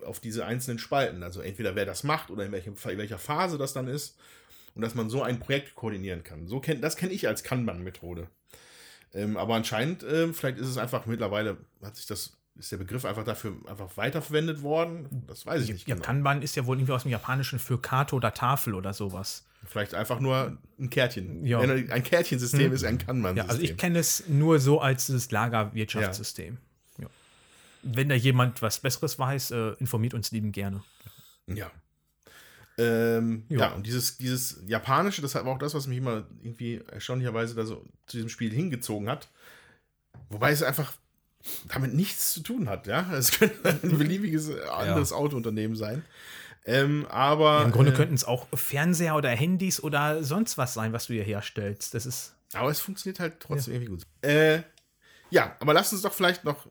auf 0.06 0.20
diese 0.20 0.46
einzelnen 0.46 0.80
Spalten. 0.80 1.24
Also 1.24 1.42
entweder 1.42 1.76
wer 1.76 1.86
das 1.86 2.04
macht 2.04 2.32
oder 2.32 2.46
in, 2.46 2.52
welchem, 2.52 2.76
in 2.76 2.98
welcher 2.98 3.20
Phase 3.20 3.58
das 3.58 3.74
dann 3.74 3.88
ist. 3.88 4.18
Und 4.76 4.84
dass 4.84 4.96
man 4.96 5.10
so 5.10 5.22
ein 5.22 5.40
Projekt 5.40 5.76
koordinieren 5.76 6.24
kann. 6.24 6.48
So 6.48 6.60
kenn, 6.60 6.80
das 6.80 6.96
kenne 6.96 7.12
ich 7.12 7.28
als 7.28 7.44
Kanban-Methode. 7.44 8.28
Ähm, 9.14 9.36
aber 9.36 9.56
anscheinend, 9.56 10.04
ähm, 10.04 10.34
vielleicht 10.34 10.60
ist 10.60 10.68
es 10.68 10.78
einfach 10.78 11.06
mittlerweile, 11.06 11.58
hat 11.82 11.96
sich 11.96 12.06
das, 12.06 12.38
ist 12.60 12.72
der 12.72 12.78
Begriff 12.78 13.06
einfach 13.06 13.24
dafür 13.24 13.56
einfach 13.68 13.96
weiterverwendet 13.98 14.62
worden. 14.62 15.24
Das 15.28 15.46
weiß 15.46 15.64
ich 15.64 15.72
nicht 15.72 15.88
Ja, 15.88 15.96
genau. 15.96 16.06
Kanban 16.06 16.42
ist 16.42 16.56
ja 16.56 16.66
wohl 16.66 16.78
irgendwie 16.78 16.92
aus 16.94 17.04
dem 17.04 17.12
Japanischen 17.12 17.58
für 17.58 17.82
Karte 17.82 18.16
oder 18.16 18.34
Tafel 18.34 18.76
oder 18.76 18.94
sowas. 18.94 19.46
Vielleicht 19.66 19.94
einfach 19.94 20.20
nur 20.20 20.58
ein 20.80 20.90
Kärtchen. 20.90 21.46
Ja. 21.46 21.60
Ein 21.60 22.04
Kärtchensystem 22.04 22.68
Hm. 22.68 22.74
ist 22.74 22.84
ein 22.84 22.98
Kanban-System. 22.98 23.46
Ja, 23.48 23.50
also 23.50 23.62
ich 23.62 23.78
kenne 23.78 24.00
es 24.00 24.28
nur 24.28 24.60
so 24.60 24.80
als 24.80 25.08
dieses 25.08 25.32
Lagerwirtschaftssystem. 25.32 26.58
Ja. 26.98 27.08
Wenn 27.84 28.10
da 28.10 28.16
jemand 28.16 28.62
was 28.62 28.80
Besseres 28.80 29.18
weiß, 29.20 29.52
äh, 29.52 29.70
informiert 29.80 30.14
uns 30.14 30.32
lieben 30.32 30.52
gerne. 30.52 30.84
Ja. 31.48 31.72
Ähm, 32.78 33.44
ja. 33.50 33.60
Ja. 33.60 33.68
und 33.74 33.86
dieses, 33.86 34.18
dieses 34.18 34.62
Japanische, 34.68 35.22
das 35.22 35.36
war 35.36 35.46
auch 35.48 35.58
das, 35.58 35.74
was 35.74 35.88
mich 35.88 35.98
immer 35.98 36.26
irgendwie 36.42 36.82
erstaunlicherweise 36.92 37.56
da 37.56 37.66
so 37.66 37.86
zu 38.06 38.18
diesem 38.18 38.30
Spiel 38.30 38.54
hingezogen 38.54 39.10
hat. 39.10 39.30
Wobei 40.30 40.52
es 40.52 40.64
einfach 40.64 40.94
damit 41.68 41.94
nichts 41.94 42.34
zu 42.34 42.42
tun 42.42 42.70
hat, 42.70 42.88
ja. 42.88 43.12
Es 43.14 43.32
könnte 43.32 43.80
ein 43.84 43.98
beliebiges 43.98 44.52
anderes 44.70 45.14
Autounternehmen 45.14 45.76
sein. 45.76 46.04
Ähm, 46.66 47.08
aber. 47.10 47.64
Im 47.64 47.72
Grunde 47.72 47.92
äh, 47.92 47.96
könnten 47.96 48.14
es 48.14 48.26
auch 48.26 48.48
Fernseher 48.54 49.16
oder 49.16 49.30
Handys 49.30 49.82
oder 49.82 50.24
sonst 50.24 50.58
was 50.58 50.74
sein, 50.74 50.94
was 50.94 51.08
du 51.08 51.14
hier 51.14 51.24
herstellst. 51.24 51.94
Das 51.94 52.06
ist. 52.06 52.36
Aber 52.54 52.70
es 52.70 52.80
funktioniert 52.80 53.20
halt 53.20 53.40
trotzdem 53.40 53.74
irgendwie 53.76 53.92
gut. 53.92 54.04
Äh, 54.22 54.62
ja, 55.30 55.56
aber 55.60 55.74
lass 55.74 55.94
uns 55.94 56.02
doch 56.02 56.14
vielleicht 56.14 56.44
noch, 56.44 56.68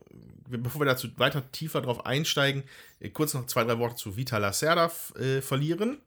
bevor 0.47 0.81
wir 0.81 0.85
dazu 0.85 1.07
weiter 1.17 1.49
tiefer 1.51 1.81
drauf 1.81 2.05
einsteigen, 2.05 2.63
äh, 2.99 3.09
kurz 3.09 3.33
noch 3.33 3.45
zwei, 3.47 3.63
drei 3.63 3.79
Worte 3.79 3.95
zu 3.95 4.17
Vita 4.17 4.37
Lacerda 4.37 4.91
äh, 5.17 5.41
verlieren. 5.41 5.99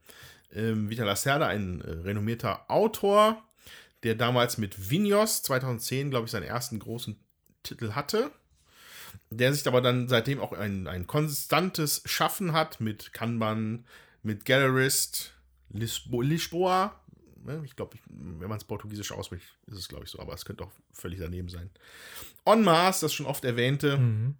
Ähm, 0.55 0.91
Vita 0.91 1.05
Lacerda, 1.05 1.47
ein 1.47 1.81
äh, 1.81 1.91
renommierter 1.91 2.71
Autor, 2.71 3.43
der 4.03 4.15
damals 4.15 4.59
mit 4.59 4.91
Vinyos 4.91 5.43
2010, 5.43 6.11
glaube 6.11 6.27
ich, 6.27 6.31
seinen 6.31 6.43
ersten 6.43 6.79
großen 6.79 7.19
Titel 7.63 7.93
hatte. 7.93 8.31
Der 9.37 9.53
sich 9.53 9.67
aber 9.67 9.81
dann 9.81 10.09
seitdem 10.09 10.41
auch 10.41 10.53
ein, 10.53 10.87
ein 10.87 11.07
konstantes 11.07 12.03
Schaffen 12.05 12.53
hat 12.53 12.81
mit 12.81 13.13
Kanban, 13.13 13.85
mit 14.23 14.45
Gallerist, 14.45 15.35
Lisbo 15.71 16.21
Lisboa. 16.21 16.99
Ich 17.65 17.75
glaube, 17.75 17.99
wenn 18.09 18.49
man 18.49 18.59
es 18.59 18.65
portugiesisch 18.65 19.11
ausspricht, 19.11 19.47
ist 19.67 19.79
es, 19.79 19.89
glaube 19.89 20.05
ich, 20.05 20.11
so, 20.11 20.21
aber 20.21 20.33
es 20.33 20.45
könnte 20.45 20.65
auch 20.65 20.71
völlig 20.93 21.19
daneben 21.19 21.49
sein. 21.49 21.71
En 22.45 22.63
masse, 22.63 23.05
das 23.05 23.13
schon 23.13 23.27
oft 23.27 23.45
erwähnte. 23.45 23.99
Mhm. 23.99 24.37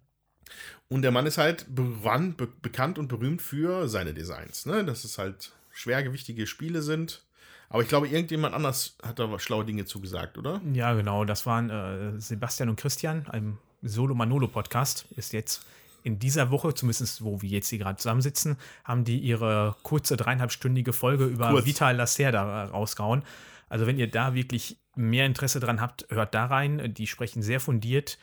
Und 0.87 1.01
der 1.01 1.11
Mann 1.11 1.25
ist 1.25 1.37
halt 1.37 1.65
bekannt, 1.73 2.37
be 2.37 2.47
bekannt 2.61 2.97
und 2.99 3.07
berühmt 3.07 3.41
für 3.41 3.89
seine 3.89 4.13
Designs. 4.13 4.65
Ne? 4.65 4.85
Dass 4.85 5.03
es 5.03 5.17
halt 5.17 5.51
schwergewichtige 5.71 6.47
Spiele 6.47 6.81
sind. 6.81 7.23
Aber 7.69 7.81
ich 7.81 7.89
glaube, 7.89 8.07
irgendjemand 8.07 8.53
anders 8.53 8.95
hat 9.01 9.17
da 9.17 9.39
schlaue 9.39 9.65
Dinge 9.65 9.85
zugesagt, 9.85 10.37
oder? 10.37 10.61
Ja, 10.73 10.93
genau. 10.93 11.25
Das 11.25 11.45
waren 11.45 11.69
äh, 11.69 12.19
Sebastian 12.21 12.69
und 12.69 12.79
Christian, 12.79 13.27
einem 13.27 13.57
Solo 13.83 14.15
Manolo 14.15 14.47
Podcast. 14.47 15.05
Ist 15.15 15.33
jetzt 15.33 15.65
in 16.03 16.19
dieser 16.19 16.51
Woche, 16.51 16.73
zumindest 16.73 17.23
wo 17.23 17.41
wir 17.41 17.49
jetzt 17.49 17.69
hier 17.69 17.79
gerade 17.79 17.97
zusammensitzen, 17.97 18.57
haben 18.83 19.03
die 19.03 19.19
ihre 19.19 19.75
kurze 19.83 20.17
dreieinhalbstündige 20.17 20.93
Folge 20.93 21.25
über 21.25 21.51
Kurz. 21.51 21.65
Vital 21.65 21.95
Lacerda 21.95 22.65
rausgehauen. 22.65 23.23
Also 23.69 23.87
wenn 23.87 23.97
ihr 23.97 24.09
da 24.09 24.33
wirklich 24.33 24.77
mehr 24.95 25.25
Interesse 25.25 25.59
dran 25.59 25.81
habt, 25.81 26.05
hört 26.09 26.33
da 26.33 26.45
rein. 26.45 26.93
Die 26.93 27.07
sprechen 27.07 27.41
sehr 27.41 27.59
fundiert, 27.59 28.17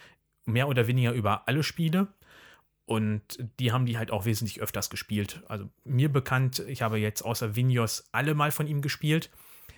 mehr 0.45 0.69
oder 0.69 0.87
weniger 0.87 1.13
über 1.13 1.49
alle 1.49 1.63
Spiele. 1.63 2.09
Und 2.85 3.23
die 3.61 3.73
haben 3.73 3.87
die 3.87 3.99
halt 3.99 4.11
auch 4.11 4.25
wesentlich 4.25 4.61
öfters 4.61 4.91
gespielt. 4.91 5.43
Also 5.49 5.69
mir 5.85 6.13
bekannt, 6.13 6.59
ich 6.67 6.83
habe 6.83 6.99
jetzt 6.99 7.23
außer 7.23 7.55
Vinyos 7.55 8.09
alle 8.13 8.35
mal 8.35 8.51
von 8.51 8.67
ihm 8.67 8.83
gespielt. 8.83 9.31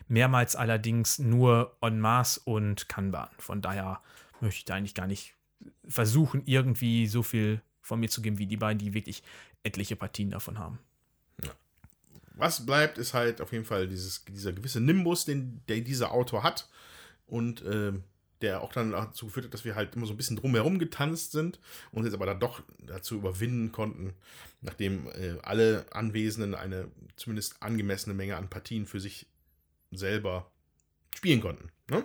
Mehrmals 0.08 0.56
allerdings 0.56 1.18
nur 1.18 1.76
En 1.80 2.00
Masse 2.00 2.40
und 2.44 2.88
Kanban. 2.88 3.28
Von 3.38 3.60
daher 3.60 4.00
möchte 4.40 4.58
ich 4.58 4.64
da 4.64 4.74
eigentlich 4.74 4.94
gar 4.94 5.06
nicht 5.06 5.34
versuchen, 5.86 6.42
irgendwie 6.46 7.06
so 7.06 7.22
viel 7.22 7.60
von 7.80 8.00
mir 8.00 8.08
zu 8.08 8.22
geben 8.22 8.38
wie 8.38 8.46
die 8.46 8.56
beiden, 8.56 8.78
die 8.78 8.94
wirklich 8.94 9.22
etliche 9.62 9.96
Partien 9.96 10.30
davon 10.30 10.58
haben. 10.58 10.78
Was 12.34 12.64
bleibt, 12.64 12.98
ist 12.98 13.14
halt 13.14 13.40
auf 13.40 13.52
jeden 13.52 13.64
Fall 13.64 13.86
dieses, 13.86 14.24
dieser 14.24 14.52
gewisse 14.52 14.80
Nimbus, 14.80 15.24
den 15.24 15.60
der 15.68 15.80
dieser 15.80 16.12
Autor 16.12 16.42
hat. 16.42 16.68
Und 17.26 17.62
ähm, 17.64 18.04
der 18.42 18.60
auch 18.60 18.72
dann 18.72 18.90
dazu 18.90 19.26
geführt 19.26 19.46
hat, 19.46 19.54
dass 19.54 19.64
wir 19.64 19.74
halt 19.74 19.94
immer 19.94 20.06
so 20.06 20.12
ein 20.12 20.16
bisschen 20.16 20.36
drumherum 20.36 20.78
getanzt 20.78 21.32
sind 21.32 21.60
und 21.92 22.04
jetzt 22.04 22.14
aber 22.14 22.26
dann 22.26 22.40
doch 22.40 22.62
dazu 22.84 23.14
überwinden 23.14 23.72
konnten, 23.72 24.12
nachdem 24.60 25.06
äh, 25.08 25.36
alle 25.42 25.86
Anwesenden 25.92 26.54
eine 26.54 26.88
zumindest 27.16 27.62
angemessene 27.62 28.14
Menge 28.14 28.36
an 28.36 28.50
Partien 28.50 28.86
für 28.86 29.00
sich 29.00 29.26
selber 29.92 30.50
spielen 31.14 31.40
konnten. 31.40 31.70
Ne? 31.88 32.04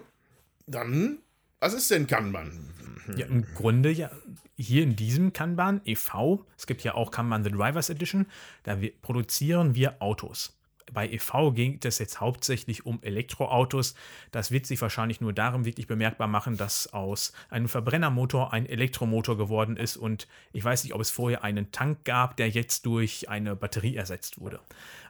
Dann, 0.67 1.19
was 1.59 1.73
ist 1.73 1.91
denn 1.91 2.07
Kanban? 2.07 2.73
Ja, 3.15 3.25
im 3.25 3.45
Grunde 3.55 3.89
ja 3.91 4.11
hier 4.57 4.83
in 4.83 4.95
diesem 4.95 5.33
Kanban 5.33 5.81
e.V., 5.85 6.45
es 6.57 6.67
gibt 6.67 6.83
ja 6.83 6.95
auch 6.95 7.11
Kanban 7.11 7.43
The 7.43 7.51
Drivers 7.51 7.89
Edition, 7.89 8.25
da 8.63 8.81
wir, 8.81 8.91
produzieren 9.01 9.75
wir 9.75 10.01
Autos. 10.01 10.57
Bei 10.93 11.07
e.V. 11.09 11.51
geht 11.51 11.83
es 11.85 11.99
jetzt 11.99 12.21
hauptsächlich 12.21 12.85
um 12.85 13.01
Elektroautos. 13.03 13.93
Das 14.31 14.51
wird 14.51 14.65
sich 14.65 14.81
wahrscheinlich 14.81 15.19
nur 15.19 15.33
darum 15.33 15.65
wirklich 15.65 15.85
bemerkbar 15.87 16.27
machen, 16.27 16.57
dass 16.57 16.93
aus 16.93 17.33
einem 17.49 17.67
Verbrennermotor 17.67 18.53
ein 18.53 18.65
Elektromotor 18.65 19.37
geworden 19.37 19.75
ist 19.75 19.97
und 19.97 20.27
ich 20.53 20.63
weiß 20.63 20.83
nicht, 20.83 20.93
ob 20.93 21.01
es 21.01 21.11
vorher 21.11 21.43
einen 21.43 21.71
Tank 21.71 22.05
gab, 22.05 22.37
der 22.37 22.49
jetzt 22.49 22.85
durch 22.85 23.29
eine 23.29 23.55
Batterie 23.55 23.95
ersetzt 23.95 24.39
wurde. 24.39 24.61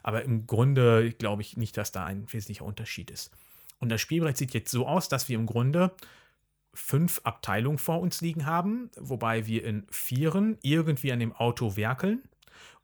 Aber 0.02 0.24
im 0.24 0.46
Grunde 0.46 1.12
glaube 1.12 1.42
ich 1.42 1.56
nicht, 1.56 1.76
dass 1.76 1.92
da 1.92 2.04
ein 2.04 2.26
wesentlicher 2.32 2.64
Unterschied 2.64 3.10
ist. 3.10 3.30
Und 3.78 3.90
das 3.90 4.00
Spielbrett 4.00 4.36
sieht 4.36 4.54
jetzt 4.54 4.72
so 4.72 4.86
aus, 4.86 5.08
dass 5.08 5.28
wir 5.28 5.38
im 5.38 5.46
Grunde 5.46 5.92
fünf 6.74 7.20
Abteilungen 7.24 7.78
vor 7.78 8.00
uns 8.00 8.20
liegen 8.20 8.46
haben, 8.46 8.90
wobei 8.96 9.46
wir 9.46 9.64
in 9.64 9.86
vieren 9.90 10.58
irgendwie 10.62 11.12
an 11.12 11.20
dem 11.20 11.32
Auto 11.32 11.76
werkeln. 11.76 12.22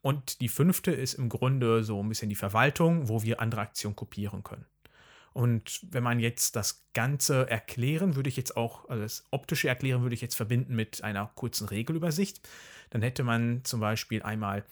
Und 0.02 0.40
die 0.40 0.48
fünfte 0.48 0.90
ist 0.90 1.14
im 1.14 1.28
Grunde 1.28 1.82
so 1.82 2.02
ein 2.02 2.08
bisschen 2.08 2.28
die 2.28 2.34
Verwaltung, 2.34 3.08
wo 3.08 3.22
wir 3.22 3.40
andere 3.40 3.62
Aktionen 3.62 3.96
kopieren 3.96 4.42
können. 4.42 4.66
Und 5.32 5.80
wenn 5.90 6.04
man 6.04 6.20
jetzt 6.20 6.54
das 6.54 6.84
Ganze 6.92 7.50
erklären, 7.50 8.14
würde 8.14 8.28
ich 8.28 8.36
jetzt 8.36 8.56
auch, 8.56 8.88
also 8.88 9.02
das 9.02 9.24
optische 9.30 9.68
Erklären 9.68 10.02
würde 10.02 10.14
ich 10.14 10.20
jetzt 10.20 10.36
verbinden 10.36 10.76
mit 10.76 11.02
einer 11.02 11.30
kurzen 11.34 11.66
Regelübersicht. 11.66 12.46
Dann 12.90 13.02
hätte 13.02 13.24
man 13.24 13.62
zum 13.64 13.80
Beispiel 13.80 14.22
einmal 14.22 14.64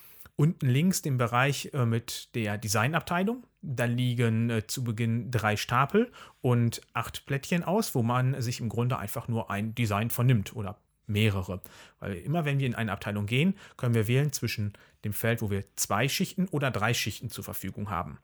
unten 0.43 0.68
links 0.68 1.03
den 1.03 1.18
Bereich 1.18 1.70
äh, 1.72 1.86
mit 1.86 2.34
der 2.34 2.59
Designabteilung. 2.59 3.47
Da 3.61 3.84
liegen 3.84 4.51
äh, 4.51 4.66
zu 4.66 4.82
Beginn 4.82 5.30
drei 5.30 5.57
Stapel 5.57 6.11
und 6.40 6.80
acht 6.95 7.26
Plättchen 7.26 7.62
aus, 7.62 7.95
wo 7.95 8.03
man 8.03 8.43
sich 8.43 8.59
im 8.59 8.68
Grunde 8.68 8.99
einfach 8.99 9.28
nur 9.28 9.53
ein 9.53 9.72
Design 9.76 10.11
vernimmt 10.11 10.57
oder 10.57 10.80
mehrere. 11.07 11.62
Weil 12.01 12.14
immer 12.14 12.45
wenn 12.45 12.59
wir 12.59 12.66
in 12.66 12.74
eine 12.74 12.90
Abteilung 12.90 13.26
gehen, 13.26 13.55
können 13.76 13.95
wir 13.95 14.09
wählen 14.09 14.32
zwischen 14.32 14.72
dem 15.05 15.12
Feld, 15.12 15.43
wo 15.43 15.51
wir 15.51 15.64
zwei 15.76 16.09
Schichten 16.09 16.49
oder 16.49 16.72
drei 16.72 16.93
Schichten 16.93 17.30
zur 17.30 17.45
Verfügung 17.45 17.88
haben. 17.88 18.18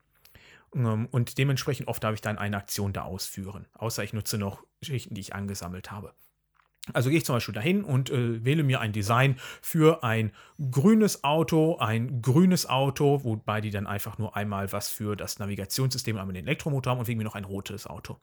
Ähm, 0.74 1.06
Und 1.12 1.38
dementsprechend 1.38 1.86
oft 1.86 2.02
darf 2.02 2.14
ich 2.14 2.20
dann 2.20 2.36
eine 2.36 2.56
Aktion 2.56 2.92
da 2.92 3.02
ausführen. 3.02 3.66
Außer 3.74 4.02
ich 4.02 4.12
nutze 4.12 4.38
noch 4.38 4.64
Schichten, 4.82 5.14
die 5.14 5.20
ich 5.20 5.36
angesammelt 5.36 5.92
habe. 5.92 6.14
Also 6.92 7.10
gehe 7.10 7.18
ich 7.18 7.24
zum 7.24 7.36
Beispiel 7.36 7.54
dahin 7.54 7.84
und 7.84 8.10
äh, 8.10 8.44
wähle 8.44 8.62
mir 8.62 8.80
ein 8.80 8.92
Design 8.92 9.36
für 9.60 10.02
ein 10.04 10.32
grünes 10.70 11.24
Auto, 11.24 11.78
ein 11.78 12.22
grünes 12.22 12.68
Auto, 12.68 13.24
wobei 13.24 13.60
die 13.60 13.70
dann 13.70 13.86
einfach 13.86 14.18
nur 14.18 14.36
einmal 14.36 14.72
was 14.72 14.88
für 14.88 15.16
das 15.16 15.38
Navigationssystem, 15.38 16.16
einmal 16.16 16.34
den 16.34 16.46
Elektromotor 16.46 16.92
haben 16.92 16.98
und 16.98 17.08
wegen 17.08 17.18
mir 17.18 17.24
noch 17.24 17.34
ein 17.34 17.44
rotes 17.44 17.86
Auto. 17.86 18.18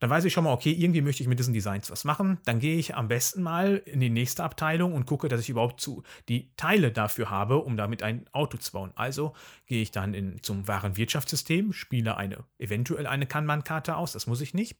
Dann 0.00 0.10
weiß 0.10 0.24
ich 0.24 0.32
schon 0.32 0.44
mal, 0.44 0.52
okay, 0.52 0.72
irgendwie 0.72 1.00
möchte 1.00 1.22
ich 1.22 1.28
mit 1.28 1.38
diesen 1.38 1.54
Designs 1.54 1.90
was 1.90 2.04
machen. 2.04 2.38
Dann 2.44 2.60
gehe 2.60 2.76
ich 2.76 2.94
am 2.94 3.08
besten 3.08 3.42
mal 3.42 3.82
in 3.84 4.00
die 4.00 4.10
nächste 4.10 4.44
Abteilung 4.44 4.94
und 4.94 5.06
gucke, 5.06 5.28
dass 5.28 5.40
ich 5.40 5.48
überhaupt 5.48 5.80
zu 5.80 6.02
die 6.28 6.50
Teile 6.56 6.92
dafür 6.92 7.30
habe, 7.30 7.58
um 7.58 7.76
damit 7.76 8.02
ein 8.02 8.26
Auto 8.32 8.58
zu 8.58 8.72
bauen. 8.72 8.92
Also 8.94 9.34
gehe 9.66 9.82
ich 9.82 9.90
dann 9.90 10.14
in, 10.14 10.42
zum 10.42 10.68
Warenwirtschaftssystem, 10.68 11.72
spiele 11.72 12.16
eine 12.16 12.44
eventuell 12.58 13.06
eine 13.06 13.26
Kanban-Karte 13.26 13.96
aus, 13.96 14.12
das 14.12 14.26
muss 14.26 14.40
ich 14.40 14.54
nicht, 14.54 14.76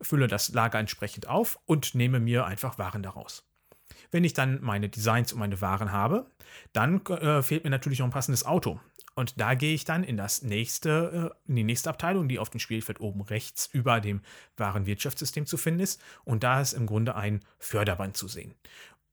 fülle 0.00 0.26
das 0.26 0.52
Lager 0.52 0.78
entsprechend 0.78 1.28
auf 1.28 1.58
und 1.66 1.94
nehme 1.94 2.20
mir 2.20 2.44
einfach 2.46 2.78
Waren 2.78 3.02
daraus. 3.02 3.44
Wenn 4.16 4.24
ich 4.24 4.32
dann 4.32 4.62
meine 4.62 4.88
Designs 4.88 5.34
und 5.34 5.40
meine 5.40 5.60
Waren 5.60 5.92
habe, 5.92 6.24
dann 6.72 7.04
äh, 7.04 7.42
fehlt 7.42 7.64
mir 7.64 7.70
natürlich 7.70 7.98
noch 7.98 8.06
ein 8.06 8.12
passendes 8.12 8.46
Auto. 8.46 8.80
Und 9.14 9.38
da 9.38 9.52
gehe 9.52 9.74
ich 9.74 9.84
dann 9.84 10.04
in 10.04 10.16
das 10.16 10.40
nächste, 10.40 11.34
äh, 11.46 11.50
in 11.50 11.56
die 11.56 11.64
nächste 11.64 11.90
Abteilung, 11.90 12.26
die 12.26 12.38
auf 12.38 12.48
dem 12.48 12.58
Spielfeld 12.58 12.98
oben 13.02 13.20
rechts 13.20 13.68
über 13.70 14.00
dem 14.00 14.22
Warenwirtschaftssystem 14.56 15.44
zu 15.44 15.58
finden 15.58 15.80
ist. 15.80 16.00
Und 16.24 16.44
da 16.44 16.62
ist 16.62 16.72
im 16.72 16.86
Grunde 16.86 17.14
ein 17.14 17.42
Förderband 17.58 18.16
zu 18.16 18.26
sehen. 18.26 18.54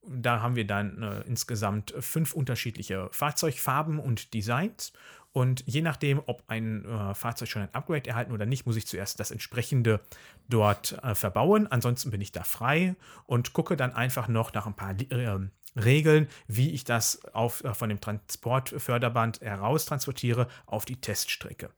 Da 0.08 0.40
haben 0.40 0.56
wir 0.56 0.66
dann 0.66 1.02
äh, 1.02 1.20
insgesamt 1.26 1.92
fünf 2.00 2.32
unterschiedliche 2.32 3.10
Fahrzeugfarben 3.12 3.98
und 3.98 4.32
Designs. 4.32 4.94
Und 5.34 5.64
je 5.66 5.82
nachdem, 5.82 6.22
ob 6.26 6.44
ein 6.46 6.84
äh, 6.84 7.12
Fahrzeug 7.12 7.48
schon 7.48 7.62
ein 7.62 7.74
Upgrade 7.74 8.08
erhalten 8.08 8.30
oder 8.30 8.46
nicht, 8.46 8.66
muss 8.66 8.76
ich 8.76 8.86
zuerst 8.86 9.18
das 9.18 9.32
entsprechende 9.32 9.98
dort 10.48 10.92
äh, 11.02 11.16
verbauen. 11.16 11.66
Ansonsten 11.66 12.12
bin 12.12 12.20
ich 12.20 12.30
da 12.30 12.44
frei 12.44 12.94
und 13.26 13.52
gucke 13.52 13.76
dann 13.76 13.92
einfach 13.92 14.28
noch 14.28 14.52
nach 14.52 14.68
ein 14.68 14.74
paar 14.74 14.94
äh, 15.10 15.38
Regeln, 15.74 16.28
wie 16.46 16.70
ich 16.70 16.84
das 16.84 17.24
auf, 17.34 17.64
äh, 17.64 17.74
von 17.74 17.88
dem 17.88 18.00
Transportförderband 18.00 19.40
heraus 19.40 19.86
transportiere 19.86 20.46
auf 20.66 20.84
die 20.84 21.00
Teststrecke. 21.00 21.70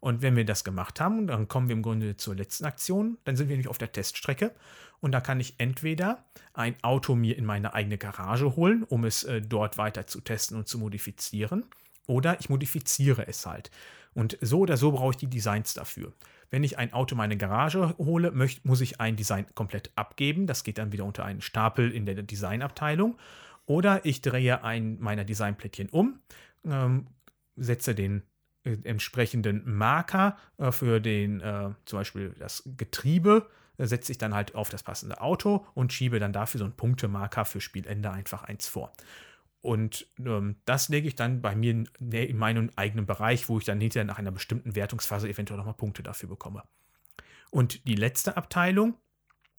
Und 0.00 0.20
wenn 0.20 0.34
wir 0.34 0.44
das 0.44 0.64
gemacht 0.64 1.00
haben, 1.00 1.28
dann 1.28 1.46
kommen 1.46 1.68
wir 1.68 1.76
im 1.76 1.82
Grunde 1.82 2.16
zur 2.16 2.34
letzten 2.34 2.64
Aktion. 2.64 3.18
Dann 3.22 3.36
sind 3.36 3.48
wir 3.48 3.54
nämlich 3.54 3.68
auf 3.68 3.78
der 3.78 3.92
Teststrecke. 3.92 4.52
Und 4.98 5.12
da 5.12 5.20
kann 5.20 5.38
ich 5.38 5.54
entweder 5.58 6.24
ein 6.52 6.74
Auto 6.82 7.14
mir 7.14 7.38
in 7.38 7.44
meine 7.44 7.74
eigene 7.74 7.96
Garage 7.96 8.56
holen, 8.56 8.82
um 8.82 9.04
es 9.04 9.22
äh, 9.22 9.40
dort 9.40 9.78
weiter 9.78 10.08
zu 10.08 10.20
testen 10.20 10.56
und 10.56 10.66
zu 10.66 10.80
modifizieren. 10.80 11.64
Oder 12.06 12.38
ich 12.40 12.48
modifiziere 12.48 13.26
es 13.26 13.46
halt. 13.46 13.70
Und 14.14 14.38
so 14.40 14.60
oder 14.60 14.76
so 14.76 14.92
brauche 14.92 15.10
ich 15.10 15.16
die 15.16 15.26
Designs 15.26 15.74
dafür. 15.74 16.12
Wenn 16.50 16.62
ich 16.62 16.78
ein 16.78 16.92
Auto 16.92 17.14
in 17.14 17.18
meine 17.18 17.36
Garage 17.36 17.96
hole, 17.98 18.30
muss 18.62 18.80
ich 18.80 19.00
ein 19.00 19.16
Design 19.16 19.46
komplett 19.54 19.90
abgeben. 19.96 20.46
Das 20.46 20.62
geht 20.62 20.78
dann 20.78 20.92
wieder 20.92 21.04
unter 21.04 21.24
einen 21.24 21.40
Stapel 21.40 21.90
in 21.90 22.06
der 22.06 22.22
Designabteilung. 22.22 23.18
Oder 23.66 24.04
ich 24.04 24.20
drehe 24.20 24.62
ein 24.62 25.00
meiner 25.00 25.24
Designplättchen 25.24 25.88
um, 25.88 26.20
ähm, 26.64 27.06
setze 27.56 27.94
den 27.94 28.22
äh, 28.64 28.76
entsprechenden 28.84 29.62
Marker 29.64 30.36
äh, 30.58 30.70
für 30.70 31.00
den, 31.00 31.40
äh, 31.40 31.70
zum 31.84 31.98
Beispiel 31.98 32.34
das 32.38 32.62
Getriebe 32.76 33.48
äh, 33.78 33.86
setze 33.86 34.12
ich 34.12 34.18
dann 34.18 34.34
halt 34.34 34.54
auf 34.54 34.68
das 34.68 34.82
passende 34.82 35.20
Auto 35.20 35.66
und 35.74 35.92
schiebe 35.92 36.18
dann 36.18 36.32
dafür 36.32 36.58
so 36.58 36.64
einen 36.64 36.76
Punktemarker 36.76 37.44
für 37.44 37.60
Spielende 37.60 38.10
einfach 38.10 38.44
eins 38.44 38.68
vor. 38.68 38.92
Und 39.64 40.06
ähm, 40.18 40.56
das 40.66 40.90
lege 40.90 41.08
ich 41.08 41.14
dann 41.14 41.40
bei 41.40 41.56
mir 41.56 41.70
in, 41.70 41.88
in 42.12 42.36
meinem 42.36 42.70
eigenen 42.76 43.06
Bereich, 43.06 43.48
wo 43.48 43.56
ich 43.56 43.64
dann 43.64 43.80
hinterher 43.80 44.04
nach 44.04 44.18
einer 44.18 44.30
bestimmten 44.30 44.74
Wertungsphase 44.74 45.26
eventuell 45.26 45.56
nochmal 45.56 45.72
Punkte 45.72 46.02
dafür 46.02 46.28
bekomme. 46.28 46.64
Und 47.50 47.88
die 47.88 47.94
letzte 47.94 48.36
Abteilung, 48.36 48.98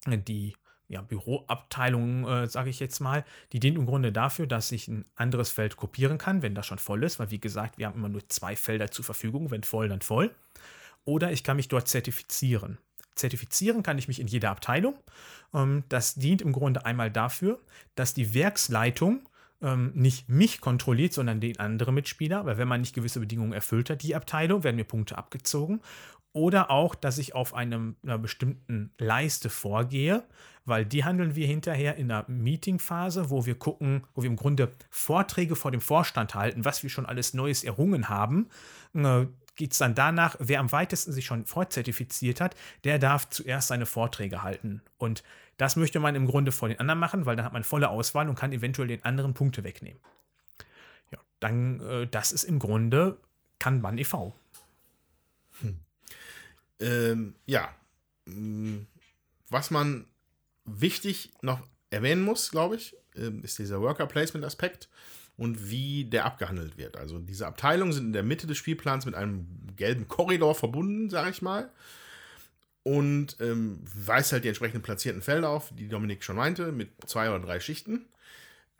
die 0.06 0.54
ja, 0.86 1.02
Büroabteilung, 1.02 2.24
äh, 2.24 2.46
sage 2.46 2.70
ich 2.70 2.78
jetzt 2.78 3.00
mal, 3.00 3.24
die 3.52 3.58
dient 3.58 3.76
im 3.76 3.84
Grunde 3.84 4.12
dafür, 4.12 4.46
dass 4.46 4.70
ich 4.70 4.86
ein 4.86 5.06
anderes 5.16 5.50
Feld 5.50 5.76
kopieren 5.76 6.18
kann, 6.18 6.40
wenn 6.40 6.54
das 6.54 6.66
schon 6.66 6.78
voll 6.78 7.02
ist, 7.02 7.18
weil 7.18 7.32
wie 7.32 7.40
gesagt, 7.40 7.76
wir 7.76 7.88
haben 7.88 7.96
immer 7.96 8.08
nur 8.08 8.28
zwei 8.28 8.54
Felder 8.54 8.92
zur 8.92 9.04
Verfügung, 9.04 9.50
wenn 9.50 9.64
voll, 9.64 9.88
dann 9.88 10.02
voll. 10.02 10.32
Oder 11.04 11.32
ich 11.32 11.42
kann 11.42 11.56
mich 11.56 11.66
dort 11.66 11.88
zertifizieren. 11.88 12.78
Zertifizieren 13.16 13.82
kann 13.82 13.98
ich 13.98 14.06
mich 14.06 14.20
in 14.20 14.28
jeder 14.28 14.50
Abteilung. 14.50 14.96
Ähm, 15.52 15.82
das 15.88 16.14
dient 16.14 16.42
im 16.42 16.52
Grunde 16.52 16.86
einmal 16.86 17.10
dafür, 17.10 17.58
dass 17.96 18.14
die 18.14 18.34
Werksleitung 18.34 19.28
ähm, 19.62 19.92
nicht 19.94 20.28
mich 20.28 20.60
kontrolliert, 20.60 21.12
sondern 21.12 21.40
den 21.40 21.58
anderen 21.58 21.94
Mitspieler, 21.94 22.44
weil 22.46 22.58
wenn 22.58 22.68
man 22.68 22.80
nicht 22.80 22.94
gewisse 22.94 23.20
Bedingungen 23.20 23.52
erfüllt 23.52 23.90
hat, 23.90 24.02
die 24.02 24.14
Abteilung, 24.14 24.64
werden 24.64 24.76
mir 24.76 24.84
Punkte 24.84 25.16
abgezogen. 25.18 25.80
Oder 26.32 26.70
auch, 26.70 26.94
dass 26.94 27.16
ich 27.16 27.34
auf 27.34 27.54
einem, 27.54 27.96
einer 28.02 28.18
bestimmten 28.18 28.92
Leiste 28.98 29.48
vorgehe, 29.48 30.22
weil 30.66 30.84
die 30.84 31.02
handeln 31.02 31.34
wir 31.34 31.46
hinterher 31.46 31.96
in 31.96 32.08
der 32.08 32.26
Meetingphase, 32.28 33.30
wo 33.30 33.46
wir 33.46 33.54
gucken, 33.54 34.04
wo 34.14 34.22
wir 34.22 34.28
im 34.28 34.36
Grunde 34.36 34.72
Vorträge 34.90 35.56
vor 35.56 35.70
dem 35.70 35.80
Vorstand 35.80 36.34
halten, 36.34 36.66
was 36.66 36.82
wir 36.82 36.90
schon 36.90 37.06
alles 37.06 37.32
Neues 37.32 37.64
errungen 37.64 38.10
haben. 38.10 38.48
Äh, 38.94 39.26
Geht 39.56 39.72
es 39.72 39.78
dann 39.78 39.94
danach, 39.94 40.36
wer 40.38 40.60
am 40.60 40.70
weitesten 40.70 41.12
sich 41.12 41.24
schon 41.24 41.46
vorzertifiziert 41.46 42.42
hat, 42.42 42.54
der 42.84 42.98
darf 42.98 43.30
zuerst 43.30 43.68
seine 43.68 43.86
Vorträge 43.86 44.42
halten. 44.42 44.82
Und 44.98 45.22
das 45.56 45.76
möchte 45.76 46.00
man 46.00 46.14
im 46.14 46.26
Grunde 46.26 46.52
vor 46.52 46.68
den 46.68 46.78
anderen 46.80 46.98
machen, 46.98 47.26
weil 47.26 47.36
dann 47.36 47.44
hat 47.44 47.52
man 47.52 47.64
volle 47.64 47.88
Auswahl 47.88 48.28
und 48.28 48.34
kann 48.34 48.52
eventuell 48.52 48.88
den 48.88 49.04
anderen 49.04 49.34
Punkte 49.34 49.64
wegnehmen. 49.64 50.00
Ja, 51.10 51.18
dann, 51.40 51.80
äh, 51.80 52.06
das 52.06 52.32
ist 52.32 52.44
im 52.44 52.58
Grunde 52.58 53.18
Kanban 53.58 53.98
e.V. 53.98 54.34
Hm. 55.60 55.78
Ähm, 56.80 57.34
ja, 57.46 57.74
hm, 58.26 58.86
was 59.48 59.70
man 59.70 60.06
wichtig 60.64 61.32
noch 61.40 61.60
erwähnen 61.90 62.22
muss, 62.22 62.50
glaube 62.50 62.76
ich, 62.76 62.96
ähm, 63.14 63.42
ist 63.42 63.58
dieser 63.58 63.80
Worker 63.80 64.06
Placement 64.06 64.44
Aspekt 64.44 64.88
und 65.36 65.70
wie 65.70 66.04
der 66.04 66.24
abgehandelt 66.24 66.76
wird. 66.76 66.96
Also 66.96 67.18
diese 67.18 67.46
Abteilungen 67.46 67.92
sind 67.92 68.06
in 68.06 68.12
der 68.12 68.22
Mitte 68.22 68.46
des 68.46 68.58
Spielplans 68.58 69.06
mit 69.06 69.14
einem 69.14 69.46
gelben 69.76 70.08
Korridor 70.08 70.54
verbunden, 70.54 71.10
sage 71.10 71.30
ich 71.30 71.42
mal. 71.42 71.70
Und 72.86 73.36
ähm, 73.40 73.80
weist 73.96 74.30
halt 74.30 74.44
die 74.44 74.48
entsprechenden 74.48 74.80
platzierten 74.80 75.20
Felder 75.20 75.48
auf, 75.48 75.72
die 75.74 75.88
Dominik 75.88 76.22
schon 76.22 76.36
meinte, 76.36 76.70
mit 76.70 76.90
zwei 77.06 77.28
oder 77.28 77.40
drei 77.40 77.58
Schichten. 77.58 78.06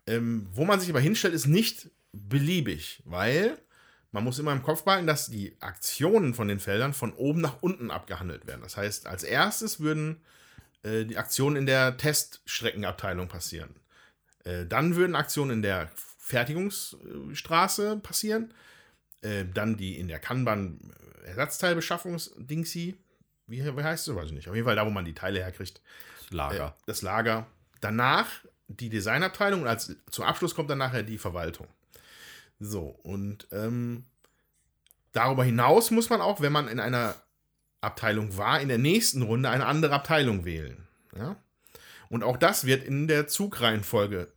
Ähm, 0.07 0.47
wo 0.53 0.65
man 0.65 0.79
sich 0.79 0.91
aber 0.91 1.01
hinstellt, 1.01 1.35
ist 1.35 1.49
nicht 1.49 1.91
beliebig, 2.13 3.03
weil 3.05 3.59
man 4.13 4.23
muss 4.23 4.39
immer 4.39 4.53
im 4.53 4.63
Kopf 4.63 4.85
behalten, 4.85 5.09
dass 5.09 5.27
die 5.27 5.57
Aktionen 5.59 6.35
von 6.35 6.47
den 6.47 6.61
Feldern 6.61 6.95
von 6.95 7.15
oben 7.15 7.41
nach 7.41 7.61
unten 7.63 7.91
abgehandelt 7.91 8.47
werden. 8.47 8.61
Das 8.63 8.77
heißt, 8.77 9.09
als 9.09 9.25
erstes 9.25 9.81
würden 9.81 10.21
äh, 10.85 11.05
die 11.05 11.19
Aktionen 11.19 11.57
in 11.57 11.67
der 11.67 11.97
Teststreckenabteilung 11.97 13.27
passieren. 13.27 13.75
Äh, 14.45 14.67
dann 14.67 14.95
würden 14.95 15.17
Aktionen 15.17 15.51
in 15.51 15.63
der 15.63 15.91
Fertigungsstraße 16.19 17.97
passieren. 17.97 18.55
Äh, 19.23 19.47
dann 19.53 19.77
die 19.77 19.99
in 19.99 20.07
der 20.07 20.21
Kanban 20.21 20.93
Ersatzteilbeschaffungs-Dingsi. 21.25 22.95
Wie, 23.47 23.65
wie 23.65 23.83
heißt 23.83 24.09
es? 24.09 24.15
Weiß 24.15 24.27
ich 24.27 24.33
nicht. 24.33 24.49
Auf 24.49 24.55
jeden 24.55 24.67
Fall 24.67 24.77
da, 24.77 24.87
wo 24.87 24.91
man 24.91 25.05
die 25.05 25.15
Teile 25.15 25.41
herkriegt. 25.41 25.81
Das 26.23 26.31
Lager. 26.31 26.67
Äh, 26.67 26.83
das 26.87 27.03
Lager. 27.03 27.47
Danach 27.81 28.27
die 28.69 28.89
Designabteilung 28.89 29.63
und 29.63 29.69
als 29.69 29.95
zum 30.11 30.25
Abschluss 30.25 30.55
kommt 30.55 30.71
dann 30.71 30.79
nachher 30.79 31.03
die 31.03 31.19
Verwaltung. 31.19 31.69
So, 32.59 32.99
und 33.03 33.47
ähm, 33.53 34.05
darüber 35.13 35.45
hinaus 35.45 35.91
muss 35.91 36.11
man 36.11 36.21
auch, 36.21 36.41
wenn 36.41 36.53
man 36.53 36.69
in 36.69 36.81
einer 36.81 37.15
Abteilung 37.81 38.37
war, 38.37 38.61
in 38.61 38.69
der 38.69 38.79
nächsten 38.79 39.23
Runde 39.23 39.51
eine 39.51 39.67
andere 39.67 39.95
Abteilung 39.95 40.45
wählen. 40.45 40.89
Ja? 41.17 41.37
Und 42.09 42.25
auch 42.25 42.37
das 42.37 42.65
wird 42.65 42.85
in 42.85 43.09
der 43.09 43.29
Zugreihenfolge 43.29 44.29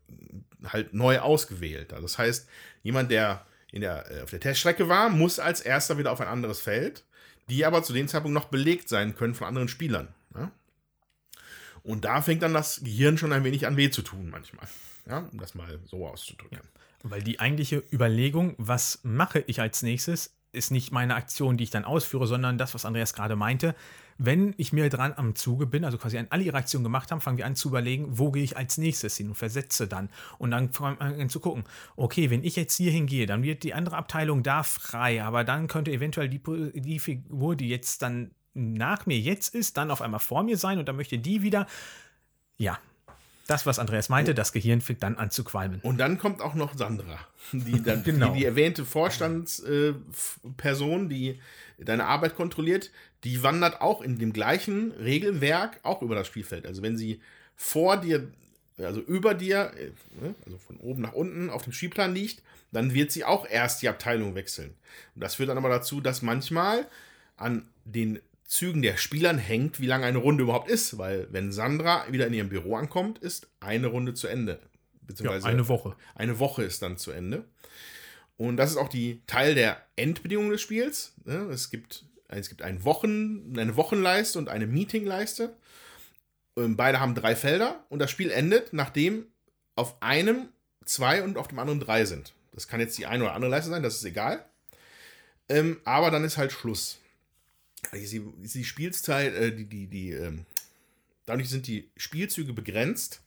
halt 0.65 0.93
neu 0.93 1.19
ausgewählt. 1.19 1.93
Also 1.93 2.03
das 2.03 2.17
heißt, 2.17 2.49
jemand, 2.83 3.11
der, 3.11 3.45
in 3.71 3.81
der 3.81 4.11
äh, 4.11 4.21
auf 4.21 4.29
der 4.29 4.39
Teststrecke 4.39 4.89
war, 4.89 5.09
muss 5.09 5.39
als 5.39 5.61
erster 5.61 5.97
wieder 5.97 6.11
auf 6.11 6.21
ein 6.21 6.27
anderes 6.27 6.59
Feld, 6.59 7.03
die 7.49 7.65
aber 7.65 7.83
zu 7.83 7.93
dem 7.93 8.07
Zeitpunkt 8.07 8.33
noch 8.33 8.45
belegt 8.45 8.89
sein 8.89 9.15
können 9.15 9.35
von 9.35 9.47
anderen 9.47 9.67
Spielern. 9.67 10.09
Ja? 10.35 10.51
Und 11.83 12.05
da 12.05 12.21
fängt 12.21 12.43
dann 12.43 12.53
das 12.53 12.81
Gehirn 12.83 13.17
schon 13.17 13.33
ein 13.33 13.43
wenig 13.43 13.67
an 13.67 13.77
weh 13.77 13.89
zu 13.89 14.01
tun 14.01 14.29
manchmal. 14.29 14.67
Ja? 15.07 15.27
Um 15.31 15.39
das 15.39 15.55
mal 15.55 15.79
so 15.85 16.07
auszudrücken. 16.07 16.59
Weil 17.03 17.23
die 17.23 17.39
eigentliche 17.39 17.83
Überlegung, 17.91 18.55
was 18.57 18.99
mache 19.03 19.43
ich 19.47 19.61
als 19.61 19.81
nächstes, 19.81 20.35
ist 20.51 20.71
nicht 20.71 20.91
meine 20.91 21.15
Aktion, 21.15 21.57
die 21.57 21.63
ich 21.63 21.69
dann 21.69 21.85
ausführe, 21.85 22.27
sondern 22.27 22.57
das, 22.57 22.73
was 22.73 22.85
Andreas 22.85 23.13
gerade 23.13 23.35
meinte. 23.35 23.75
Wenn 24.21 24.53
ich 24.57 24.73
mir 24.73 24.89
dran 24.89 25.13
am 25.15 25.33
Zuge 25.33 25.65
bin, 25.65 25.85
also 25.85 25.97
quasi 25.97 26.21
alle 26.29 26.43
ihre 26.43 26.57
Aktionen 26.57 26.83
gemacht 26.83 27.09
haben, 27.09 27.21
fangen 27.21 27.37
wir 27.37 27.45
an 27.45 27.55
zu 27.55 27.69
überlegen, 27.69 28.05
wo 28.19 28.31
gehe 28.31 28.43
ich 28.43 28.57
als 28.57 28.77
nächstes 28.77 29.15
hin 29.15 29.29
und 29.29 29.35
versetze 29.35 29.87
dann. 29.87 30.09
Und 30.37 30.51
dann 30.51 30.73
fangen 30.73 30.97
wir 30.99 31.05
an 31.05 31.29
zu 31.29 31.39
gucken, 31.39 31.63
okay, 31.95 32.29
wenn 32.29 32.43
ich 32.43 32.57
jetzt 32.57 32.75
hier 32.75 32.91
hingehe, 32.91 33.25
dann 33.27 33.43
wird 33.43 33.63
die 33.63 33.73
andere 33.73 33.95
Abteilung 33.95 34.43
da 34.43 34.63
frei, 34.63 35.23
aber 35.23 35.45
dann 35.45 35.67
könnte 35.67 35.91
eventuell 35.91 36.27
die, 36.27 36.41
die 36.75 36.99
Figur, 36.99 37.55
die 37.55 37.69
jetzt 37.69 38.01
dann 38.01 38.31
nach 38.53 39.05
mir 39.05 39.17
jetzt 39.17 39.55
ist, 39.55 39.77
dann 39.77 39.89
auf 39.89 40.01
einmal 40.01 40.19
vor 40.19 40.43
mir 40.43 40.57
sein 40.57 40.79
und 40.79 40.89
dann 40.89 40.97
möchte 40.97 41.17
die 41.17 41.41
wieder. 41.41 41.65
Ja, 42.57 42.77
das, 43.49 43.65
was 43.65 43.79
Andreas 43.79 44.09
meinte, 44.09 44.35
das 44.35 44.51
Gehirn 44.51 44.81
fängt 44.81 45.03
dann 45.03 45.15
an 45.15 45.31
zu 45.31 45.43
qualmen. 45.43 45.79
Und 45.81 45.97
dann 45.97 46.17
kommt 46.17 46.41
auch 46.41 46.55
noch 46.55 46.77
Sandra, 46.77 47.19
die 47.51 47.81
dann 47.89 48.03
genau. 48.03 48.33
die, 48.33 48.39
die 48.39 48.45
erwähnte 48.45 48.85
Vorstandsperson, 48.85 51.05
äh, 51.05 51.09
die 51.09 51.39
deine 51.77 52.05
Arbeit 52.05 52.35
kontrolliert, 52.35 52.91
die 53.23 53.43
wandert 53.43 53.81
auch 53.81 54.01
in 54.01 54.19
dem 54.19 54.33
gleichen 54.33 54.91
Regelwerk 54.91 55.79
auch 55.83 56.01
über 56.01 56.15
das 56.15 56.27
Spielfeld. 56.27 56.65
Also 56.65 56.81
wenn 56.81 56.97
sie 56.97 57.21
vor 57.55 57.97
dir, 57.97 58.27
also 58.77 58.99
über 59.01 59.33
dir, 59.33 59.71
äh, 59.77 59.91
ne, 60.23 60.35
also 60.45 60.57
von 60.57 60.77
oben 60.77 61.01
nach 61.01 61.13
unten 61.13 61.49
auf 61.49 61.63
dem 61.63 61.73
Spielplan 61.73 62.13
liegt, 62.13 62.41
dann 62.71 62.93
wird 62.93 63.11
sie 63.11 63.25
auch 63.25 63.47
erst 63.49 63.81
die 63.81 63.89
Abteilung 63.89 64.35
wechseln. 64.35 64.75
Und 65.15 65.23
das 65.23 65.35
führt 65.35 65.49
dann 65.49 65.57
aber 65.57 65.69
dazu, 65.69 66.01
dass 66.01 66.21
manchmal 66.21 66.85
an 67.35 67.67
den 67.85 68.19
Zügen 68.49 68.81
der 68.81 68.97
Spielern 68.97 69.37
hängt, 69.37 69.79
wie 69.79 69.85
lange 69.85 70.07
eine 70.07 70.17
Runde 70.17 70.41
überhaupt 70.41 70.71
ist, 70.71 70.97
weil 70.97 71.27
wenn 71.29 71.51
Sandra 71.51 72.11
wieder 72.11 72.25
in 72.25 72.33
ihrem 72.33 72.49
Büro 72.49 72.75
ankommt, 72.75 73.19
ist 73.19 73.47
eine 73.59 73.85
Runde 73.85 74.15
zu 74.15 74.27
Ende. 74.27 74.59
Beziehungsweise 75.03 75.45
ja, 75.45 75.53
eine 75.53 75.67
Woche. 75.67 75.95
Eine 76.15 76.39
Woche 76.39 76.63
ist 76.63 76.81
dann 76.81 76.97
zu 76.97 77.11
Ende. 77.11 77.45
Und 78.37 78.57
das 78.57 78.71
ist 78.71 78.77
auch 78.77 78.89
die 78.89 79.21
Teil 79.27 79.53
der 79.53 79.85
Endbedingungen 79.95 80.49
des 80.49 80.61
Spiels. 80.61 81.13
Ne? 81.25 81.47
Es 81.51 81.69
gibt, 81.69 82.05
es 82.27 82.49
gibt 82.49 82.63
ein 82.63 82.83
Wochen, 82.85 83.53
eine 83.55 83.75
Wochenleiste 83.75 84.39
und 84.39 84.49
eine 84.49 84.65
Meetingleiste. 84.65 85.55
Beide 86.55 86.99
haben 86.99 87.13
drei 87.13 87.35
Felder 87.35 87.85
und 87.89 87.99
das 87.99 88.09
Spiel 88.09 88.31
endet, 88.31 88.73
nachdem 88.73 89.27
auf 89.75 90.01
einem 90.01 90.49
zwei 90.85 91.21
und 91.21 91.37
auf 91.37 91.47
dem 91.49 91.59
anderen 91.59 91.79
drei 91.79 92.03
sind. 92.05 92.33
Das 92.51 92.67
kann 92.67 92.79
jetzt 92.79 92.97
die 92.97 93.05
eine 93.05 93.25
oder 93.25 93.33
andere 93.33 93.51
Leiste 93.51 93.69
sein, 93.69 93.83
das 93.83 93.97
ist 93.97 94.05
egal. 94.05 94.43
Ähm, 95.49 95.79
aber 95.85 96.09
dann 96.09 96.23
ist 96.23 96.37
halt 96.37 96.51
Schluss 96.51 96.99
die, 97.93 98.21
die 98.37 98.63
Spielzeit, 98.63 99.33
äh, 99.33 99.55
die, 99.55 99.65
die, 99.65 99.87
die, 99.87 100.11
ähm, 100.11 100.45
dadurch 101.25 101.49
sind 101.49 101.67
die 101.67 101.89
Spielzüge 101.97 102.53
begrenzt. 102.53 103.21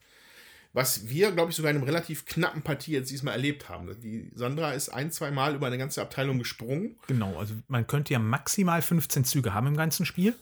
Was 0.75 1.11
wir, 1.11 1.33
glaube 1.33 1.51
ich, 1.51 1.57
sogar 1.57 1.71
in 1.71 1.77
einem 1.77 1.85
relativ 1.85 2.25
knappen 2.25 2.63
Partie 2.63 2.93
jetzt 2.93 3.11
diesmal 3.11 3.35
erlebt 3.35 3.69
haben. 3.69 3.95
Die 4.01 4.31
Sandra 4.35 4.73
ist 4.73 4.89
ein, 4.89 5.11
zwei 5.11 5.31
Mal 5.31 5.55
über 5.55 5.67
eine 5.67 5.77
ganze 5.77 6.01
Abteilung 6.01 6.39
gesprungen. 6.39 6.97
Genau, 7.09 7.39
also 7.39 7.55
man 7.69 7.87
könnte 7.87 8.15
ja 8.15 8.19
maximal 8.19 8.81
15 8.81 9.25
Züge 9.27 9.53
haben 9.53 9.67
im 9.67 9.77
ganzen 9.77 10.07
Spiel. 10.07 10.35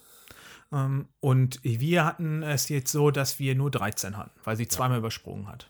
Ähm, 0.72 1.08
und 1.18 1.58
wir 1.64 2.04
hatten 2.04 2.44
es 2.44 2.68
jetzt 2.68 2.92
so, 2.92 3.10
dass 3.10 3.40
wir 3.40 3.56
nur 3.56 3.72
13 3.72 4.16
hatten, 4.16 4.38
weil 4.44 4.56
sie 4.56 4.68
zweimal 4.68 4.96
ja. 4.96 5.00
übersprungen 5.00 5.48
hat. 5.48 5.68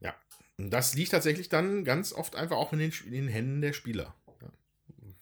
Ja, 0.00 0.14
und 0.56 0.70
das 0.70 0.94
liegt 0.94 1.10
tatsächlich 1.10 1.50
dann 1.50 1.84
ganz 1.84 2.14
oft 2.14 2.36
einfach 2.36 2.56
auch 2.56 2.72
in 2.72 2.78
den, 2.78 2.92
in 3.04 3.12
den 3.12 3.28
Händen 3.28 3.60
der 3.60 3.74
Spieler. 3.74 4.14
Ja. 4.40 4.48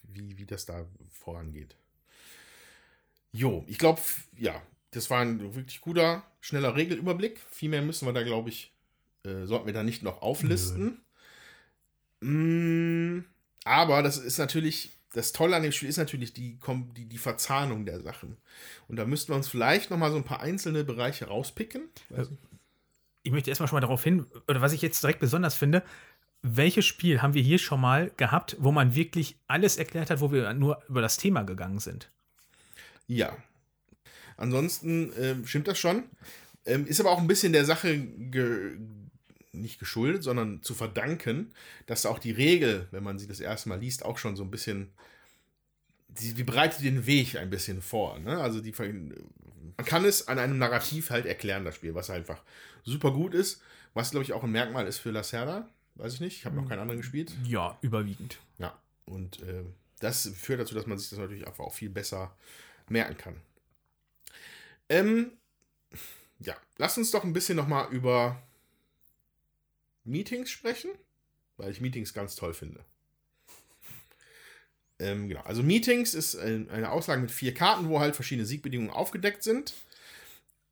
Wie, 0.03 0.37
wie 0.37 0.45
das 0.45 0.65
da 0.65 0.85
vorangeht. 1.11 1.75
Jo, 3.31 3.63
ich 3.67 3.77
glaube, 3.77 4.01
ja, 4.37 4.61
das 4.91 5.09
war 5.09 5.21
ein 5.21 5.55
wirklich 5.55 5.81
guter, 5.81 6.23
schneller 6.41 6.75
Regelüberblick. 6.75 7.39
Viel 7.51 7.69
mehr 7.69 7.81
müssen 7.81 8.07
wir 8.07 8.13
da, 8.13 8.23
glaube 8.23 8.49
ich, 8.49 8.73
äh, 9.23 9.45
sollten 9.45 9.67
wir 9.67 9.73
da 9.73 9.83
nicht 9.83 10.03
noch 10.03 10.21
auflisten. 10.21 11.01
Mm, 12.21 13.19
aber 13.63 14.03
das 14.03 14.17
ist 14.17 14.39
natürlich, 14.39 14.91
das 15.13 15.31
Tolle 15.31 15.55
an 15.55 15.63
dem 15.63 15.71
Spiel 15.71 15.89
ist 15.89 15.97
natürlich 15.97 16.33
die, 16.33 16.59
die, 16.97 17.05
die 17.05 17.17
Verzahnung 17.17 17.85
der 17.85 18.01
Sachen. 18.01 18.37
Und 18.87 18.97
da 18.97 19.05
müssten 19.05 19.31
wir 19.31 19.35
uns 19.35 19.47
vielleicht 19.47 19.89
noch 19.91 19.97
mal 19.97 20.11
so 20.11 20.17
ein 20.17 20.23
paar 20.23 20.41
einzelne 20.41 20.83
Bereiche 20.83 21.27
rauspicken. 21.27 21.83
Ich. 22.09 22.27
ich 23.23 23.31
möchte 23.31 23.51
erstmal 23.51 23.69
schon 23.69 23.77
mal 23.77 23.81
darauf 23.81 24.03
hin, 24.03 24.25
oder 24.47 24.61
was 24.61 24.73
ich 24.73 24.81
jetzt 24.81 25.01
direkt 25.03 25.19
besonders 25.19 25.55
finde, 25.55 25.83
welches 26.41 26.85
Spiel 26.85 27.21
haben 27.21 27.33
wir 27.33 27.41
hier 27.41 27.59
schon 27.59 27.81
mal 27.81 28.11
gehabt, 28.17 28.55
wo 28.59 28.71
man 28.71 28.95
wirklich 28.95 29.37
alles 29.47 29.77
erklärt 29.77 30.09
hat, 30.09 30.21
wo 30.21 30.31
wir 30.31 30.53
nur 30.53 30.81
über 30.87 31.01
das 31.01 31.17
Thema 31.17 31.43
gegangen 31.43 31.79
sind? 31.79 32.09
Ja. 33.09 33.35
Ansonsten 34.37 35.11
ähm, 35.19 35.45
stimmt 35.45 35.67
das 35.67 35.77
schon. 35.77 36.03
Ähm, 36.65 36.87
ist 36.87 37.01
aber 37.01 37.11
auch 37.11 37.19
ein 37.19 37.27
bisschen 37.27 37.51
der 37.51 37.65
Sache 37.65 37.97
ge 37.97 38.77
nicht 39.51 39.79
geschuldet, 39.79 40.23
sondern 40.23 40.61
zu 40.61 40.75
verdanken, 40.75 41.51
dass 41.87 42.05
auch 42.05 42.19
die 42.19 42.31
Regel, 42.31 42.87
wenn 42.91 43.03
man 43.03 43.17
sie 43.17 43.27
das 43.27 43.39
erste 43.39 43.67
Mal 43.67 43.79
liest, 43.79 44.05
auch 44.05 44.19
schon 44.19 44.35
so 44.35 44.43
ein 44.43 44.51
bisschen, 44.51 44.89
die, 46.07 46.33
die 46.33 46.43
bereitet 46.43 46.83
den 46.83 47.07
Weg 47.07 47.35
ein 47.35 47.49
bisschen 47.49 47.81
vor. 47.81 48.19
Ne? 48.19 48.39
Also 48.39 48.61
die, 48.61 48.71
man 48.77 49.85
kann 49.85 50.05
es 50.05 50.27
an 50.27 50.37
einem 50.37 50.59
Narrativ 50.59 51.09
halt 51.09 51.25
erklären, 51.25 51.65
das 51.65 51.75
Spiel, 51.75 51.95
was 51.95 52.11
einfach 52.11 52.43
super 52.83 53.11
gut 53.11 53.33
ist, 53.33 53.61
was 53.95 54.11
glaube 54.11 54.23
ich 54.23 54.33
auch 54.33 54.43
ein 54.43 54.51
Merkmal 54.51 54.85
ist 54.87 54.99
für 54.99 55.09
Lacerda. 55.09 55.67
Weiß 55.95 56.13
ich 56.13 56.19
nicht, 56.21 56.37
ich 56.37 56.45
habe 56.45 56.55
noch 56.55 56.69
keinen 56.69 56.79
anderen 56.79 57.01
gespielt. 57.01 57.33
Ja, 57.43 57.77
überwiegend. 57.81 58.37
Ja, 58.59 58.79
und 59.05 59.41
äh, 59.41 59.63
das 59.99 60.29
führt 60.29 60.61
dazu, 60.61 60.75
dass 60.75 60.85
man 60.85 60.97
sich 60.97 61.09
das 61.09 61.19
natürlich 61.19 61.47
einfach 61.47 61.65
auch 61.65 61.73
viel 61.73 61.89
besser 61.89 62.35
merken 62.89 63.17
kann. 63.17 63.41
Ähm, 64.89 65.31
ja, 66.39 66.55
lass 66.77 66.97
uns 66.97 67.11
doch 67.11 67.23
ein 67.23 67.33
bisschen 67.33 67.55
nochmal 67.55 67.91
über 67.91 68.41
Meetings 70.03 70.49
sprechen, 70.49 70.91
weil 71.57 71.71
ich 71.71 71.81
Meetings 71.81 72.13
ganz 72.13 72.35
toll 72.35 72.53
finde. 72.53 72.83
Ähm, 74.99 75.29
genau, 75.29 75.41
also 75.41 75.63
Meetings 75.63 76.13
ist 76.13 76.37
eine 76.37 76.91
Auslage 76.91 77.21
mit 77.21 77.31
vier 77.31 77.53
Karten, 77.53 77.87
wo 77.89 77.99
halt 77.99 78.15
verschiedene 78.15 78.45
Siegbedingungen 78.45 78.91
aufgedeckt 78.91 79.43
sind. 79.43 79.73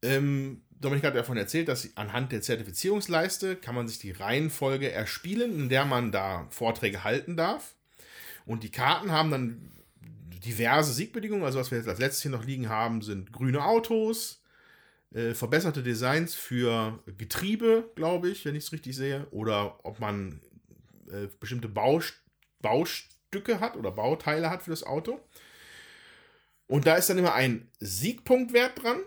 Ähm, 0.02 0.62
Dominik 0.70 1.06
hat 1.06 1.16
davon 1.16 1.38
erzählt, 1.38 1.70
dass 1.70 1.96
anhand 1.96 2.32
der 2.32 2.42
Zertifizierungsleiste 2.42 3.56
kann 3.56 3.74
man 3.74 3.88
sich 3.88 4.00
die 4.00 4.12
Reihenfolge 4.12 4.92
erspielen, 4.92 5.56
in 5.56 5.70
der 5.70 5.86
man 5.86 6.12
da 6.12 6.48
Vorträge 6.50 7.04
halten 7.04 7.36
darf. 7.36 7.76
Und 8.46 8.64
die 8.64 8.72
Karten 8.72 9.12
haben 9.12 9.32
dann 9.32 9.72
diverse 10.40 10.94
Siegbedingungen. 10.94 11.46
Also 11.46 11.60
was 11.60 11.72
wir 11.72 11.78
jetzt 11.78 11.88
als 11.88 12.00
letztes 12.00 12.24
hier 12.24 12.32
noch 12.32 12.46
liegen 12.46 12.70
haben, 12.70 13.02
sind 13.02 13.32
grüne 13.32 13.64
Autos, 13.64 14.42
äh, 15.14 15.34
verbesserte 15.34 15.84
Designs 15.84 16.36
für 16.36 17.04
Getriebe, 17.18 17.92
glaube 17.96 18.30
ich, 18.30 18.46
wenn 18.46 18.56
ich 18.56 18.66
es 18.66 18.72
richtig 18.72 18.96
sehe. 18.96 19.28
Oder 19.32 19.86
ob 19.86 20.00
man 20.00 20.42
äh, 21.12 21.28
bestimmte 21.40 21.68
Baust 21.68 22.14
Baustücke 22.62 23.60
hat 23.60 23.76
oder 23.76 23.92
Bauteile 23.92 24.50
hat 24.50 24.64
für 24.64 24.72
das 24.72 24.84
Auto. 24.84 25.20
Und 26.68 26.86
da 26.86 26.96
ist 26.96 27.10
dann 27.10 27.18
immer 27.18 27.34
ein 27.34 27.70
Siegpunktwert 27.80 28.84
dran. 28.84 29.00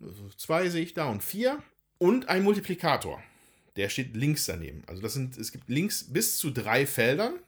Also 0.00 0.28
zwei 0.36 0.68
sehe 0.68 0.82
ich 0.82 0.94
da 0.94 1.08
und 1.08 1.22
vier. 1.22 1.62
Und 1.98 2.28
ein 2.28 2.42
Multiplikator. 2.42 3.22
Der 3.76 3.88
steht 3.88 4.14
links 4.14 4.46
daneben. 4.46 4.82
Also 4.86 5.00
das 5.00 5.14
sind, 5.14 5.38
es 5.38 5.50
gibt 5.50 5.68
links 5.68 6.12
bis 6.12 6.36
zu 6.36 6.50
drei 6.50 6.86
Feldern, 6.86 7.38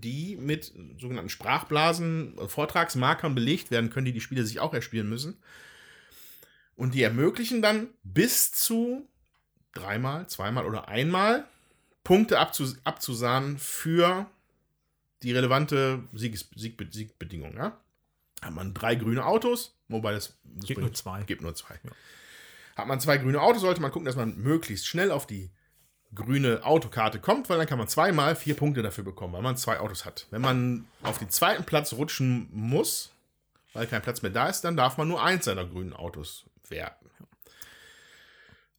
die 0.00 0.36
mit 0.36 0.72
sogenannten 0.98 1.28
Sprachblasen, 1.28 2.38
äh, 2.38 2.48
Vortragsmarkern 2.48 3.34
belegt 3.34 3.70
werden 3.70 3.90
können, 3.90 4.06
die 4.06 4.12
die 4.12 4.20
Spieler 4.20 4.44
sich 4.44 4.60
auch 4.60 4.74
erspielen 4.74 5.08
müssen. 5.08 5.36
Und 6.76 6.94
die 6.94 7.02
ermöglichen 7.02 7.62
dann 7.62 7.88
bis 8.02 8.52
zu 8.52 9.08
dreimal, 9.74 10.26
zweimal 10.28 10.66
oder 10.66 10.88
einmal 10.88 11.44
Punkte 12.02 12.38
abzus 12.38 12.78
abzusahnen 12.84 13.58
für 13.58 14.26
die 15.22 15.32
relevante 15.32 16.02
Sieges 16.12 16.48
Sieg 16.54 16.76
Siegbedingung. 16.90 17.56
Ja? 17.56 17.78
Hat 18.42 18.52
man 18.52 18.74
drei 18.74 18.94
grüne 18.94 19.24
Autos, 19.24 19.74
wobei 19.88 20.12
das, 20.12 20.36
das 20.44 20.66
gibt 20.66 20.80
nur 20.80 20.92
zwei. 20.92 21.22
Gibt 21.22 21.42
nur 21.42 21.54
zwei. 21.54 21.78
Ja. 21.82 21.90
Hat 22.76 22.86
man 22.86 23.00
zwei 23.00 23.16
grüne 23.18 23.40
Autos, 23.40 23.62
sollte 23.62 23.80
man 23.80 23.90
gucken, 23.90 24.06
dass 24.06 24.16
man 24.16 24.36
möglichst 24.36 24.86
schnell 24.86 25.10
auf 25.10 25.26
die 25.26 25.50
grüne 26.14 26.64
Autokarte 26.64 27.18
kommt, 27.18 27.48
weil 27.48 27.58
dann 27.58 27.66
kann 27.66 27.78
man 27.78 27.88
zweimal 27.88 28.36
vier 28.36 28.54
Punkte 28.54 28.82
dafür 28.82 29.04
bekommen, 29.04 29.32
weil 29.32 29.42
man 29.42 29.56
zwei 29.56 29.80
Autos 29.80 30.04
hat. 30.04 30.26
Wenn 30.30 30.42
man 30.42 30.86
auf 31.02 31.18
den 31.18 31.30
zweiten 31.30 31.64
Platz 31.64 31.92
rutschen 31.92 32.48
muss, 32.52 33.12
weil 33.72 33.86
kein 33.86 34.02
Platz 34.02 34.22
mehr 34.22 34.30
da 34.30 34.48
ist, 34.48 34.62
dann 34.62 34.76
darf 34.76 34.96
man 34.96 35.08
nur 35.08 35.22
eins 35.22 35.44
seiner 35.44 35.64
grünen 35.64 35.92
Autos 35.92 36.44
werten. 36.68 37.04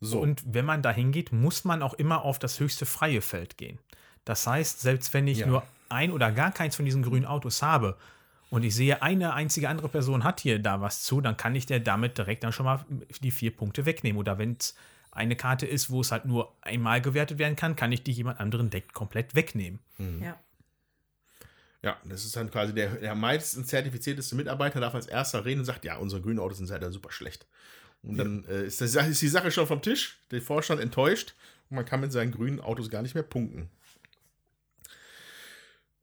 So. 0.01 0.19
Und 0.19 0.43
wenn 0.45 0.65
man 0.65 0.81
da 0.81 0.91
hingeht, 0.91 1.31
muss 1.31 1.63
man 1.63 1.81
auch 1.81 1.93
immer 1.93 2.23
auf 2.23 2.39
das 2.39 2.59
höchste 2.59 2.85
freie 2.85 3.21
Feld 3.21 3.57
gehen. 3.57 3.79
Das 4.23 4.45
heißt, 4.45 4.81
selbst 4.81 5.13
wenn 5.13 5.27
ich 5.27 5.39
ja. 5.39 5.47
nur 5.47 5.63
ein 5.89 6.11
oder 6.11 6.31
gar 6.31 6.51
keins 6.51 6.75
von 6.75 6.85
diesen 6.85 7.03
grünen 7.03 7.25
Autos 7.25 7.61
habe 7.61 7.97
und 8.49 8.63
ich 8.63 8.75
sehe, 8.75 9.01
eine 9.01 9.33
einzige 9.33 9.69
andere 9.69 9.89
Person 9.89 10.23
hat 10.23 10.39
hier 10.39 10.59
da 10.59 10.81
was 10.81 11.03
zu, 11.03 11.21
dann 11.21 11.37
kann 11.37 11.55
ich 11.55 11.65
der 11.65 11.79
damit 11.79 12.17
direkt 12.17 12.43
dann 12.43 12.51
schon 12.51 12.65
mal 12.65 12.85
die 13.21 13.31
vier 13.31 13.55
Punkte 13.55 13.85
wegnehmen. 13.85 14.19
Oder 14.19 14.37
wenn 14.37 14.57
es 14.59 14.75
eine 15.15 15.35
Karte 15.35 15.65
ist, 15.65 15.89
wo 15.89 16.01
es 16.01 16.11
halt 16.11 16.25
nur 16.25 16.53
einmal 16.61 17.01
gewertet 17.01 17.39
werden 17.39 17.55
kann, 17.55 17.75
kann 17.75 17.91
ich 17.91 18.03
die 18.03 18.11
jemand 18.11 18.39
anderen 18.39 18.69
Deck 18.69 18.93
komplett 18.93 19.33
wegnehmen. 19.33 19.79
Mhm. 19.97 20.21
Ja. 20.21 20.39
Ja, 21.81 21.97
das 22.03 22.25
ist 22.25 22.35
dann 22.35 22.49
quasi 22.49 22.73
der, 22.73 22.95
der 22.95 23.11
am 23.11 23.19
meisten 23.19 23.63
zertifizierteste 23.63 24.35
Mitarbeiter 24.35 24.79
darf 24.79 24.95
als 24.95 25.05
erster 25.05 25.45
reden 25.45 25.59
und 25.59 25.65
sagt, 25.65 25.85
ja, 25.85 25.97
unsere 25.97 26.21
grünen 26.21 26.39
Autos 26.39 26.57
sind 26.57 26.69
halt 26.71 26.91
super 26.91 27.11
schlecht. 27.11 27.45
Und 28.01 28.17
dann 28.17 28.45
äh, 28.45 28.65
ist, 28.65 28.81
das, 28.81 28.95
ist 28.95 29.21
die 29.21 29.27
Sache 29.27 29.51
schon 29.51 29.67
vom 29.67 29.81
Tisch, 29.81 30.19
der 30.31 30.41
Vorstand 30.41 30.81
enttäuscht 30.81 31.35
und 31.69 31.75
man 31.75 31.85
kann 31.85 32.01
mit 32.01 32.11
seinen 32.11 32.31
grünen 32.31 32.59
Autos 32.59 32.89
gar 32.89 33.01
nicht 33.01 33.15
mehr 33.15 33.23
punkten. 33.23 33.69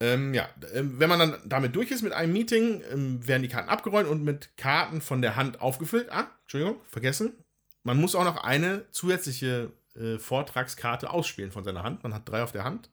Ähm, 0.01 0.35
ja, 0.35 0.49
ähm, 0.73 0.99
wenn 0.99 1.09
man 1.09 1.19
dann 1.19 1.37
damit 1.45 1.77
durch 1.77 1.91
ist 1.91 2.03
mit 2.03 2.13
einem 2.13 2.33
Meeting, 2.33 2.83
ähm, 2.93 3.27
werden 3.27 3.43
die 3.43 3.49
Karten 3.49 3.69
abgeräumt 3.69 4.09
und 4.09 4.25
mit 4.25 4.57
Karten 4.57 5.01
von 5.01 5.23
der 5.23 5.37
Hand 5.37 5.61
aufgefüllt. 5.61 6.11
Ah, 6.11 6.29
Entschuldigung, 6.43 6.81
vergessen. 6.89 7.33
Man 7.83 8.01
muss 8.01 8.15
auch 8.15 8.25
noch 8.25 8.43
eine 8.43 8.91
zusätzliche 8.91 9.73
äh, 9.97 10.19
Vortragskarte 10.19 11.11
ausspielen 11.11 11.53
von 11.53 11.65
seiner 11.65 11.83
Hand. 11.83 12.03
Man 12.03 12.15
hat 12.15 12.29
drei 12.29 12.43
auf 12.43 12.53
der 12.53 12.65
Hand. 12.65 12.91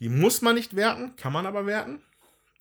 Die 0.00 0.08
muss 0.08 0.42
man 0.42 0.54
nicht 0.54 0.76
werten, 0.76 1.16
kann 1.16 1.32
man 1.32 1.46
aber 1.46 1.66
werten. 1.66 2.00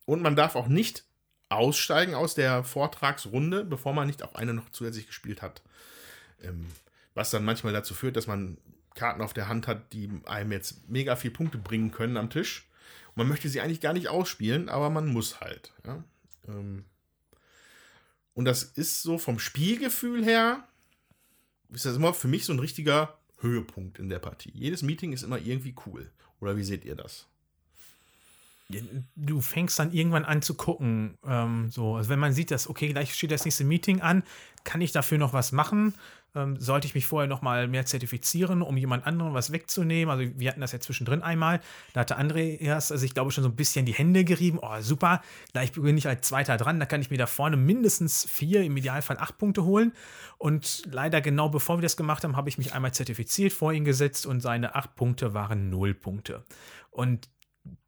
Und 0.05 0.21
man 0.21 0.35
darf 0.35 0.55
auch 0.55 0.67
nicht 0.67 1.03
aussteigen 1.49 2.15
aus 2.15 2.35
der 2.35 2.63
Vortragsrunde, 2.63 3.63
bevor 3.63 3.93
man 3.93 4.07
nicht 4.07 4.23
auch 4.23 4.35
eine 4.35 4.53
noch 4.53 4.69
zusätzlich 4.71 5.07
gespielt 5.07 5.41
hat. 5.41 5.61
Ähm, 6.41 6.67
was 7.13 7.31
dann 7.31 7.45
manchmal 7.45 7.73
dazu 7.73 7.93
führt, 7.93 8.15
dass 8.15 8.27
man 8.27 8.57
Karten 8.93 9.21
auf 9.21 9.33
der 9.33 9.47
Hand 9.47 9.67
hat, 9.67 9.93
die 9.93 10.09
einem 10.25 10.51
jetzt 10.51 10.89
mega 10.89 11.15
viel 11.15 11.31
Punkte 11.31 11.57
bringen 11.57 11.91
können 11.91 12.17
am 12.17 12.29
Tisch. 12.29 12.67
Und 13.09 13.17
man 13.17 13.27
möchte 13.27 13.49
sie 13.49 13.61
eigentlich 13.61 13.81
gar 13.81 13.93
nicht 13.93 14.07
ausspielen, 14.07 14.69
aber 14.69 14.89
man 14.89 15.07
muss 15.07 15.39
halt. 15.41 15.73
Ja? 15.85 16.03
Ähm, 16.47 16.85
und 18.33 18.45
das 18.45 18.63
ist 18.63 19.01
so 19.01 19.17
vom 19.17 19.39
Spielgefühl 19.39 20.23
her 20.23 20.67
ist 21.75 21.85
das 21.85 21.97
immer 21.97 22.13
für 22.13 22.27
mich 22.27 22.45
so 22.45 22.53
ein 22.53 22.59
richtiger 22.59 23.17
Höhepunkt 23.39 23.99
in 23.99 24.09
der 24.09 24.19
Partie. 24.19 24.51
Jedes 24.53 24.81
Meeting 24.81 25.11
ist 25.11 25.23
immer 25.23 25.37
irgendwie 25.37 25.75
cool. 25.85 26.09
Oder 26.39 26.57
wie 26.57 26.63
seht 26.63 26.85
ihr 26.85 26.95
das? 26.95 27.27
Du 29.15 29.41
fängst 29.41 29.77
dann 29.77 29.93
irgendwann 29.93 30.25
an 30.25 30.41
zu 30.41 30.55
gucken. 30.55 31.17
Ähm, 31.25 31.69
so, 31.69 31.95
also 31.95 32.09
wenn 32.09 32.19
man 32.19 32.33
sieht, 32.33 32.49
dass, 32.49 32.67
okay, 32.67 32.89
gleich 32.89 33.13
steht 33.13 33.31
das 33.31 33.45
nächste 33.45 33.63
Meeting 33.63 34.01
an, 34.01 34.23
kann 34.63 34.81
ich 34.81 34.91
dafür 34.91 35.19
noch 35.19 35.33
was 35.33 35.51
machen? 35.51 35.93
Ähm, 36.35 36.59
sollte 36.59 36.87
ich 36.87 36.95
mich 36.95 37.05
vorher 37.05 37.27
noch 37.27 37.41
mal 37.41 37.67
mehr 37.67 37.85
zertifizieren, 37.85 38.61
um 38.61 38.77
jemand 38.77 39.07
anderen 39.07 39.33
was 39.33 39.51
wegzunehmen. 39.51 40.11
Also 40.11 40.31
wir 40.37 40.49
hatten 40.49 40.61
das 40.61 40.71
ja 40.71 40.79
zwischendrin 40.79 41.21
einmal. 41.21 41.61
Da 41.93 42.01
hatte 42.01 42.19
André 42.19 42.59
erst, 42.59 42.91
also 42.91 43.05
ich 43.05 43.13
glaube, 43.13 43.31
schon 43.31 43.43
so 43.43 43.49
ein 43.49 43.55
bisschen 43.55 43.85
die 43.85 43.93
Hände 43.93 44.23
gerieben. 44.23 44.59
Oh, 44.61 44.81
super, 44.81 45.21
gleich 45.53 45.71
beginne 45.71 45.97
ich 45.97 46.07
als 46.07 46.27
Zweiter 46.27 46.57
dran. 46.57 46.79
Da 46.79 46.85
kann 46.85 47.01
ich 47.01 47.09
mir 47.09 47.17
da 47.17 47.27
vorne 47.27 47.57
mindestens 47.57 48.25
vier, 48.29 48.63
im 48.63 48.77
Idealfall 48.77 49.17
acht 49.17 49.37
Punkte 49.37 49.63
holen. 49.63 49.93
Und 50.37 50.83
leider 50.85 51.21
genau 51.21 51.49
bevor 51.49 51.77
wir 51.77 51.83
das 51.83 51.97
gemacht 51.97 52.23
haben, 52.23 52.35
habe 52.35 52.49
ich 52.49 52.57
mich 52.57 52.73
einmal 52.73 52.93
zertifiziert 52.93 53.53
vor 53.53 53.73
ihn 53.73 53.85
gesetzt 53.85 54.25
und 54.25 54.41
seine 54.41 54.75
acht 54.75 54.95
Punkte 54.95 55.33
waren 55.33 55.69
null 55.69 55.93
Punkte. 55.93 56.43
Und 56.91 57.29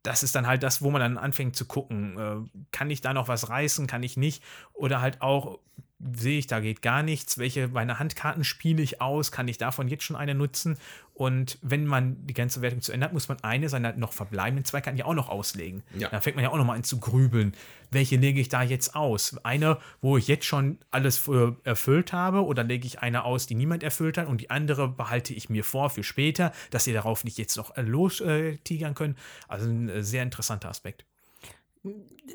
das 0.04 0.24
ist 0.24 0.36
dann 0.36 0.48
halt 0.48 0.64
das, 0.64 0.82
wo 0.82 0.90
man 0.90 1.02
dann 1.02 1.18
anfängt 1.18 1.56
zu 1.56 1.66
gucken, 1.66 2.18
äh, 2.18 2.62
kann 2.72 2.90
ich 2.90 3.02
da 3.02 3.14
noch 3.14 3.28
was 3.28 3.50
reißen, 3.50 3.88
kann 3.88 4.04
ich 4.04 4.18
nicht? 4.18 4.44
Oder 4.74 5.02
halt 5.02 5.22
auch, 5.22 5.60
sehe 6.00 6.40
ich, 6.40 6.48
da 6.48 6.60
geht 6.60 6.82
gar 6.82 7.02
nichts. 7.02 7.38
Welche 7.38 7.68
meine 7.70 8.00
Handkarten 8.00 8.44
spiele 8.44 8.84
ich 8.84 9.02
aus? 9.02 9.32
Kann 9.32 9.48
ich 9.48 9.58
davon 9.58 9.88
jetzt 9.88 10.04
schon 10.04 10.16
eine 10.16 10.36
nutzen? 10.36 10.78
Und 11.14 11.58
wenn 11.64 11.88
man 11.88 12.28
die 12.28 12.36
ganze 12.36 12.62
Wertung 12.62 12.82
zu 12.82 12.92
ändert, 12.92 13.12
muss 13.12 13.28
man 13.28 13.44
eine 13.44 13.70
seiner 13.70 13.94
noch 13.94 14.14
verbleibenden 14.14 14.66
zwei 14.66 14.82
Karten 14.82 15.00
ja 15.00 15.06
auch 15.06 15.16
noch 15.16 15.30
auslegen. 15.30 15.82
Ja. 15.98 16.10
Dann 16.10 16.22
fängt 16.22 16.36
man 16.36 16.44
ja 16.44 16.52
auch 16.52 16.58
noch 16.58 16.66
mal 16.66 16.76
an 16.76 16.84
zu 16.84 17.00
grübeln. 17.00 17.54
Welche 17.90 18.18
lege 18.18 18.40
ich 18.40 18.50
da 18.50 18.62
jetzt 18.62 18.96
aus? 18.96 19.36
Eine, 19.44 19.80
wo 20.02 20.18
ich 20.18 20.28
jetzt 20.28 20.46
schon 20.46 20.78
alles 20.92 21.28
erfüllt 21.64 22.14
habe, 22.14 22.46
oder 22.46 22.64
lege 22.64 22.86
ich 22.86 23.00
eine 23.00 23.24
aus, 23.24 23.48
die 23.48 23.56
niemand 23.56 23.82
erfüllt 23.82 24.20
hat, 24.20 24.28
und 24.28 24.42
die 24.42 24.52
andere 24.52 24.88
behalte 24.88 25.34
ich 25.34 25.50
mir 25.50 25.64
vor 25.64 25.90
für 25.90 26.04
später, 26.04 26.52
dass 26.70 26.84
sie 26.84 26.94
darauf 26.94 27.24
nicht 27.24 27.40
jetzt 27.40 27.58
noch 27.58 27.76
lostigern 27.76 28.94
können. 28.94 29.16
Also 29.48 29.68
ein 29.68 29.90
äh, 29.90 30.04
sehr 30.04 30.22
interessanter 30.22 30.70
Aspekt 30.70 31.06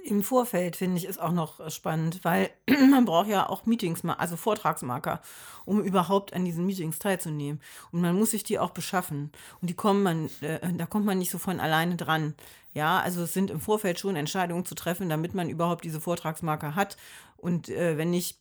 im 0.04 0.22
Vorfeld 0.22 0.76
finde 0.76 0.98
ich 0.98 1.06
ist 1.06 1.20
auch 1.20 1.32
noch 1.32 1.70
spannend, 1.70 2.24
weil 2.24 2.50
man 2.90 3.04
braucht 3.04 3.28
ja 3.28 3.48
auch 3.48 3.66
Meetings, 3.66 4.04
also 4.04 4.36
Vortragsmarker, 4.36 5.20
um 5.64 5.82
überhaupt 5.82 6.32
an 6.32 6.44
diesen 6.44 6.66
Meetings 6.66 6.98
teilzunehmen. 6.98 7.60
Und 7.90 8.00
man 8.00 8.16
muss 8.16 8.30
sich 8.30 8.44
die 8.44 8.58
auch 8.58 8.70
beschaffen. 8.70 9.30
Und 9.60 9.70
die 9.70 9.74
kommen 9.74 10.02
man, 10.02 10.30
äh, 10.40 10.72
da 10.74 10.86
kommt 10.86 11.06
man 11.06 11.18
nicht 11.18 11.30
so 11.30 11.38
von 11.38 11.60
alleine 11.60 11.96
dran. 11.96 12.34
Ja, 12.74 13.00
also 13.00 13.22
es 13.22 13.34
sind 13.34 13.50
im 13.50 13.60
Vorfeld 13.60 13.98
schon 13.98 14.16
Entscheidungen 14.16 14.64
zu 14.64 14.74
treffen, 14.74 15.08
damit 15.08 15.34
man 15.34 15.50
überhaupt 15.50 15.84
diese 15.84 16.00
Vortragsmarker 16.00 16.74
hat. 16.74 16.96
Und 17.36 17.68
äh, 17.68 17.98
wenn 17.98 18.14
ich 18.14 18.38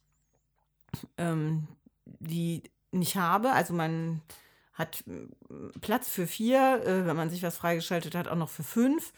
ähm, 1.18 1.68
die 2.06 2.64
nicht 2.92 3.18
habe, 3.18 3.52
also 3.52 3.74
man 3.74 4.22
hat 4.74 5.04
Platz 5.82 6.08
für 6.10 6.28
vier, 6.28 6.82
äh, 6.86 7.06
wenn 7.06 7.16
man 7.16 7.30
sich 7.30 7.44
was 7.44 7.58
freigeschaltet 7.58 8.16
hat, 8.16 8.28
auch 8.28 8.36
noch 8.36 8.50
für 8.50 8.64
fünf 8.64 9.12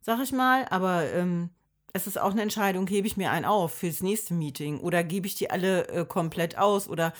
sag 0.00 0.20
ich 0.22 0.32
mal. 0.32 0.66
Aber 0.70 1.04
ähm, 1.12 1.50
es 1.92 2.06
ist 2.06 2.18
auch 2.18 2.32
eine 2.32 2.42
Entscheidung, 2.42 2.86
hebe 2.86 3.06
ich 3.06 3.16
mir 3.16 3.30
einen 3.30 3.44
auf 3.44 3.72
fürs 3.74 4.02
nächste 4.02 4.34
Meeting 4.34 4.80
oder 4.80 5.04
gebe 5.04 5.26
ich 5.26 5.34
die 5.34 5.50
alle 5.50 5.88
äh, 5.88 6.04
komplett 6.06 6.58
aus 6.58 6.88
oder 6.88 7.12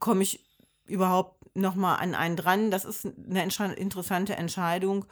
komme 0.00 0.22
ich 0.22 0.44
überhaupt 0.86 1.56
noch 1.56 1.74
mal 1.74 1.96
an 1.96 2.14
einen 2.14 2.36
dran? 2.36 2.70
Das 2.70 2.84
ist 2.84 3.06
eine 3.06 3.44
entsche- 3.44 3.72
interessante 3.74 4.36
Entscheidung 4.36 5.06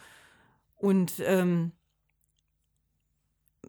und 0.76 1.14
ähm, 1.20 1.72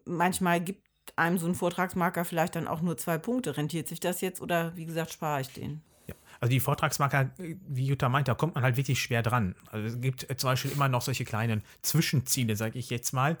manchmal 0.04 0.60
gibt 0.60 0.82
einem 1.16 1.38
so 1.38 1.46
ein 1.46 1.54
Vortragsmarker 1.54 2.24
vielleicht 2.24 2.56
dann 2.56 2.66
auch 2.68 2.80
nur 2.80 2.96
zwei 2.96 3.16
Punkte. 3.18 3.56
Rentiert 3.56 3.86
sich 3.88 4.00
das 4.00 4.20
jetzt 4.20 4.40
oder 4.40 4.76
wie 4.76 4.86
gesagt, 4.86 5.12
spare 5.12 5.40
ich 5.40 5.52
den? 5.52 5.82
Also 6.40 6.50
die 6.50 6.60
Vortragsmarker, 6.60 7.30
wie 7.36 7.86
Jutta 7.86 8.08
meint, 8.08 8.28
da 8.28 8.34
kommt 8.34 8.54
man 8.54 8.64
halt 8.64 8.76
wirklich 8.76 9.00
schwer 9.00 9.22
dran. 9.22 9.54
Also 9.70 9.86
es 9.86 10.00
gibt 10.00 10.26
zum 10.38 10.50
Beispiel 10.50 10.70
immer 10.70 10.88
noch 10.88 11.02
solche 11.02 11.24
kleinen 11.24 11.62
Zwischenziele, 11.82 12.56
sage 12.56 12.78
ich 12.78 12.90
jetzt 12.90 13.12
mal. 13.12 13.36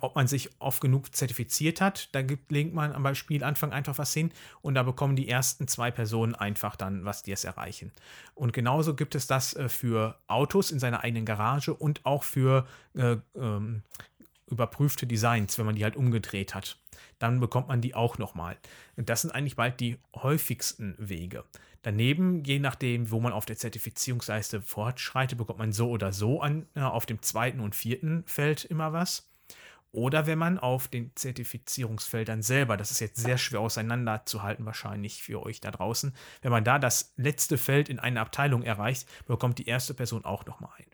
Ob 0.00 0.14
man 0.14 0.26
sich 0.26 0.50
oft 0.58 0.80
genug 0.80 1.14
zertifiziert 1.14 1.80
hat, 1.80 2.08
da 2.14 2.22
gibt, 2.22 2.50
legt 2.50 2.74
man 2.74 2.92
am 2.92 3.14
Spielanfang 3.14 3.72
einfach 3.72 3.98
was 3.98 4.12
hin 4.14 4.32
und 4.62 4.74
da 4.74 4.82
bekommen 4.82 5.16
die 5.16 5.28
ersten 5.28 5.68
zwei 5.68 5.90
Personen 5.90 6.34
einfach 6.34 6.76
dann, 6.76 7.04
was 7.04 7.22
die 7.22 7.32
es 7.32 7.44
erreichen. 7.44 7.92
Und 8.34 8.52
genauso 8.52 8.94
gibt 8.94 9.14
es 9.14 9.26
das 9.26 9.54
äh, 9.54 9.68
für 9.68 10.18
Autos 10.26 10.70
in 10.70 10.78
seiner 10.78 11.04
eigenen 11.04 11.24
Garage 11.24 11.74
und 11.74 12.04
auch 12.06 12.22
für 12.22 12.66
äh, 12.94 13.16
ähm, 13.36 13.82
überprüfte 14.50 15.06
Designs, 15.06 15.58
wenn 15.58 15.66
man 15.66 15.76
die 15.76 15.84
halt 15.84 15.96
umgedreht 15.96 16.54
hat. 16.54 16.78
Dann 17.18 17.40
bekommt 17.40 17.68
man 17.68 17.80
die 17.80 17.94
auch 17.94 18.18
nochmal. 18.18 18.56
Das 18.96 19.22
sind 19.22 19.30
eigentlich 19.30 19.56
bald 19.56 19.80
die 19.80 19.98
häufigsten 20.14 20.94
Wege. 20.98 21.44
Daneben, 21.82 22.42
je 22.44 22.58
nachdem, 22.58 23.10
wo 23.10 23.20
man 23.20 23.32
auf 23.32 23.46
der 23.46 23.56
Zertifizierungsleiste 23.56 24.60
fortschreitet, 24.60 25.38
bekommt 25.38 25.60
man 25.60 25.72
so 25.72 25.90
oder 25.90 26.12
so 26.12 26.40
an, 26.40 26.66
auf 26.74 27.06
dem 27.06 27.22
zweiten 27.22 27.60
und 27.60 27.74
vierten 27.74 28.24
Feld 28.26 28.64
immer 28.64 28.92
was. 28.92 29.28
Oder 29.90 30.26
wenn 30.26 30.38
man 30.38 30.58
auf 30.58 30.88
den 30.88 31.12
Zertifizierungsfeldern 31.14 32.42
selber, 32.42 32.76
das 32.76 32.90
ist 32.90 33.00
jetzt 33.00 33.16
sehr 33.16 33.38
schwer 33.38 33.60
auseinanderzuhalten, 33.60 34.66
wahrscheinlich 34.66 35.22
für 35.22 35.42
euch 35.42 35.60
da 35.60 35.70
draußen, 35.70 36.14
wenn 36.42 36.50
man 36.50 36.64
da 36.64 36.78
das 36.78 37.14
letzte 37.16 37.56
Feld 37.56 37.88
in 37.88 37.98
einer 37.98 38.20
Abteilung 38.20 38.62
erreicht, 38.62 39.08
bekommt 39.26 39.58
die 39.58 39.66
erste 39.66 39.94
Person 39.94 40.24
auch 40.26 40.44
nochmal 40.44 40.72
ein. 40.76 40.84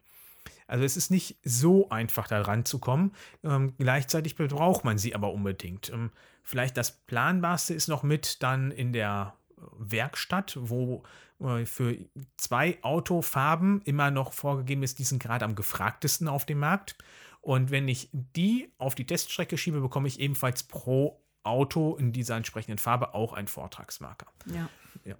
Also 0.67 0.85
es 0.85 0.97
ist 0.97 1.11
nicht 1.11 1.39
so 1.45 1.89
einfach 1.91 2.27
da 2.29 2.41
ranzukommen. 2.41 3.13
Ähm, 3.43 3.75
gleichzeitig 3.79 4.37
braucht 4.37 4.85
man 4.85 4.99
sie 4.99 5.15
aber 5.15 5.33
unbedingt. 5.33 5.91
Ähm, 5.91 6.11
vielleicht 6.43 6.77
das 6.77 6.93
Planbarste 7.07 7.75
ist 7.75 7.89
noch 7.89 8.03
mit 8.03 8.43
dann 8.43 8.71
in 8.71 8.93
der 8.93 9.35
äh, 9.57 9.63
Werkstatt, 9.79 10.57
wo 10.61 11.03
äh, 11.41 11.67
für 11.67 11.97
zwei 12.37 12.79
Autofarben 12.83 13.83
immer 13.83 14.11
noch 14.11 14.33
vorgegeben 14.33 14.83
ist, 14.83 14.99
die 14.99 15.05
sind 15.05 15.23
gerade 15.23 15.45
am 15.45 15.55
gefragtesten 15.55 16.29
auf 16.29 16.47
dem 16.47 16.59
Markt. 16.59 16.97
Und 17.41 17.71
wenn 17.71 17.89
ich 17.89 18.09
die 18.13 18.73
auf 18.79 18.95
die 18.95 19.07
Teststrecke 19.07 19.59
schiebe, 19.59 19.81
bekomme 19.81 20.09
ich 20.09 20.19
ebenfalls 20.19 20.63
pro 20.63 21.21
Auto 21.43 21.95
in 21.97 22.13
dieser 22.13 22.37
entsprechenden 22.37 22.79
Farbe 22.79 23.15
auch 23.15 23.35
einen 23.35 23.49
Vortragsmarker. 23.49 24.27
Ja. 24.47 24.71
Ja. 25.05 25.17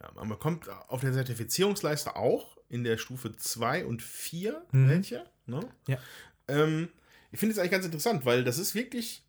Ja, 0.00 0.10
man 0.14 0.28
bekommt 0.28 0.68
auf 0.88 1.00
der 1.00 1.12
Zertifizierungsleiste 1.12 2.16
auch 2.16 2.56
in 2.68 2.82
der 2.84 2.98
Stufe 2.98 3.36
2 3.36 3.84
und 3.86 4.02
4 4.02 4.62
Mhm. 4.72 4.88
welche. 4.88 5.24
Ne? 5.46 5.60
Ja. 5.86 5.98
Ähm, 6.48 6.88
ich 7.30 7.38
finde 7.38 7.52
es 7.52 7.58
eigentlich 7.58 7.70
ganz 7.72 7.84
interessant, 7.84 8.24
weil 8.24 8.44
das 8.44 8.58
ist 8.58 8.74
wirklich 8.74 9.24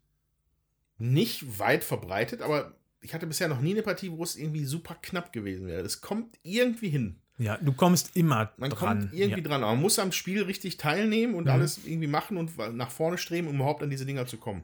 nicht 0.98 1.58
weit 1.58 1.84
verbreitet, 1.84 2.42
aber 2.42 2.74
ich 3.00 3.14
hatte 3.14 3.26
bisher 3.26 3.48
noch 3.48 3.60
nie 3.60 3.72
eine 3.72 3.82
Partie, 3.82 4.10
wo 4.12 4.22
es 4.22 4.36
irgendwie 4.36 4.64
super 4.64 4.96
knapp 5.02 5.32
gewesen 5.32 5.66
wäre. 5.66 5.82
Es 5.82 6.00
kommt 6.00 6.38
irgendwie 6.42 6.88
hin. 6.88 7.16
Ja, 7.36 7.56
du 7.58 7.72
kommst 7.72 8.16
immer 8.16 8.52
Man 8.56 8.70
dran. 8.70 9.00
kommt 9.00 9.12
irgendwie 9.12 9.40
ja. 9.42 9.48
dran, 9.48 9.62
aber 9.64 9.72
man 9.72 9.82
muss 9.82 9.98
am 9.98 10.12
Spiel 10.12 10.42
richtig 10.44 10.76
teilnehmen 10.76 11.34
und 11.34 11.44
Mhm. 11.44 11.50
alles 11.50 11.80
irgendwie 11.84 12.06
machen 12.06 12.36
und 12.36 12.56
nach 12.76 12.90
vorne 12.90 13.18
streben, 13.18 13.48
um 13.48 13.56
überhaupt 13.56 13.82
an 13.82 13.90
diese 13.90 14.06
Dinger 14.06 14.26
zu 14.26 14.36
kommen. 14.38 14.62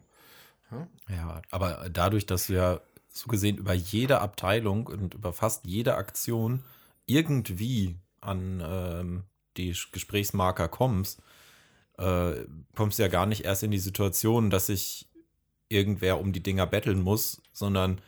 Ja, 1.09 1.43
aber 1.51 1.89
dadurch, 1.93 2.27
dass 2.27 2.47
du 2.47 2.53
ja 2.55 2.81
so 3.13 3.29
gesehen 3.29 3.59
über 3.59 3.75
jede 3.75 4.21
Abteilung 4.21 4.87
und 4.87 5.15
über 5.15 5.33
fast 5.33 5.67
jede 5.67 5.97
Aktion 5.97 6.63
irgendwie 7.07 7.97
an 8.21 8.63
ähm, 8.65 9.23
die 9.57 9.75
Gesprächsmarker 9.93 10.69
kommst, 10.69 11.21
äh, 11.99 12.33
kommst 12.75 12.99
du 12.99 13.03
ja 13.03 13.09
gar 13.09 13.27
nicht 13.27 13.45
erst 13.45 13.63
in 13.63 13.71
die 13.71 13.79
Situation, 13.79 14.51
dass 14.51 14.67
sich 14.67 15.09
irgendwer 15.69 16.21
um 16.21 16.33
die 16.33 16.43
Dinger 16.43 16.67
betteln 16.67 17.01
muss, 17.01 17.43
sondern 17.53 18.01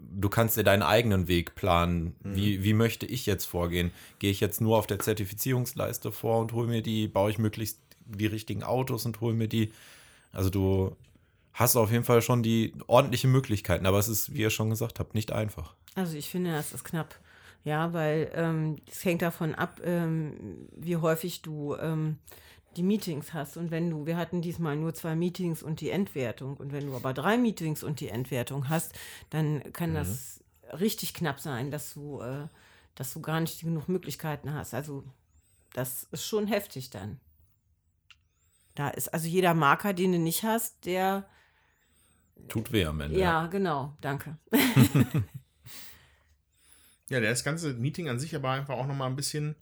du 0.00 0.28
kannst 0.28 0.56
dir 0.56 0.64
deinen 0.64 0.82
eigenen 0.82 1.28
Weg 1.28 1.54
planen. 1.54 2.16
Wie, 2.22 2.62
wie 2.64 2.72
möchte 2.72 3.06
ich 3.06 3.26
jetzt 3.26 3.44
vorgehen? 3.44 3.92
Gehe 4.18 4.30
ich 4.30 4.40
jetzt 4.40 4.60
nur 4.60 4.78
auf 4.78 4.86
der 4.86 4.98
Zertifizierungsleiste 4.98 6.12
vor 6.12 6.40
und 6.40 6.52
hole 6.52 6.68
mir 6.68 6.82
die, 6.82 7.08
baue 7.08 7.30
ich 7.30 7.38
möglichst 7.38 7.78
die 8.06 8.26
richtigen 8.26 8.62
Autos 8.62 9.06
und 9.06 9.20
hole 9.20 9.34
mir 9.34 9.48
die. 9.48 9.72
Also 10.32 10.50
du 10.50 10.96
hast 11.54 11.76
auf 11.76 11.90
jeden 11.90 12.04
Fall 12.04 12.20
schon 12.20 12.42
die 12.42 12.74
ordentlichen 12.86 13.30
Möglichkeiten, 13.30 13.86
aber 13.86 13.98
es 13.98 14.08
ist, 14.08 14.34
wie 14.34 14.40
ihr 14.40 14.50
schon 14.50 14.70
gesagt 14.70 14.98
habt, 15.00 15.14
nicht 15.14 15.32
einfach. 15.32 15.74
Also 15.94 16.16
ich 16.16 16.28
finde, 16.28 16.52
das 16.52 16.72
ist 16.72 16.84
knapp. 16.84 17.18
Ja, 17.62 17.94
weil 17.94 18.30
ähm, 18.34 18.76
es 18.90 19.04
hängt 19.04 19.22
davon 19.22 19.54
ab, 19.54 19.80
ähm, 19.82 20.68
wie 20.76 20.98
häufig 20.98 21.40
du 21.40 21.74
ähm, 21.76 22.18
die 22.76 22.82
Meetings 22.82 23.32
hast. 23.32 23.56
Und 23.56 23.70
wenn 23.70 23.88
du, 23.88 24.04
wir 24.04 24.18
hatten 24.18 24.42
diesmal 24.42 24.76
nur 24.76 24.92
zwei 24.92 25.14
Meetings 25.14 25.62
und 25.62 25.80
die 25.80 25.88
Endwertung. 25.88 26.58
Und 26.58 26.72
wenn 26.72 26.86
du 26.86 26.94
aber 26.94 27.14
drei 27.14 27.38
Meetings 27.38 27.82
und 27.82 28.00
die 28.00 28.08
Endwertung 28.08 28.68
hast, 28.68 28.92
dann 29.30 29.72
kann 29.72 29.94
das 29.94 30.44
richtig 30.78 31.14
knapp 31.14 31.40
sein, 31.40 31.70
dass 31.70 31.94
du, 31.94 32.20
äh, 32.20 32.48
dass 32.96 33.14
du 33.14 33.22
gar 33.22 33.40
nicht 33.40 33.60
genug 33.60 33.88
Möglichkeiten 33.88 34.52
hast. 34.52 34.74
Also 34.74 35.04
das 35.72 36.04
ist 36.10 36.26
schon 36.26 36.46
heftig 36.46 36.90
dann. 36.90 37.18
Da 38.74 38.88
ist 38.88 39.14
also 39.14 39.26
jeder 39.26 39.54
Marker, 39.54 39.94
den 39.94 40.12
du 40.12 40.18
nicht 40.18 40.42
hast, 40.42 40.84
der 40.84 41.26
Tut 42.48 42.72
weh 42.72 42.84
am 42.84 43.00
Ende. 43.00 43.18
ja, 43.18 43.46
genau, 43.46 43.96
danke. 44.00 44.36
Ja, 47.10 47.20
das 47.20 47.44
ganze 47.44 47.74
Meeting 47.74 48.08
an 48.08 48.18
sich 48.18 48.34
aber 48.34 48.50
einfach 48.50 48.74
auch 48.74 48.86
nochmal 48.86 49.10
ein 49.10 49.16
bisschen 49.16 49.56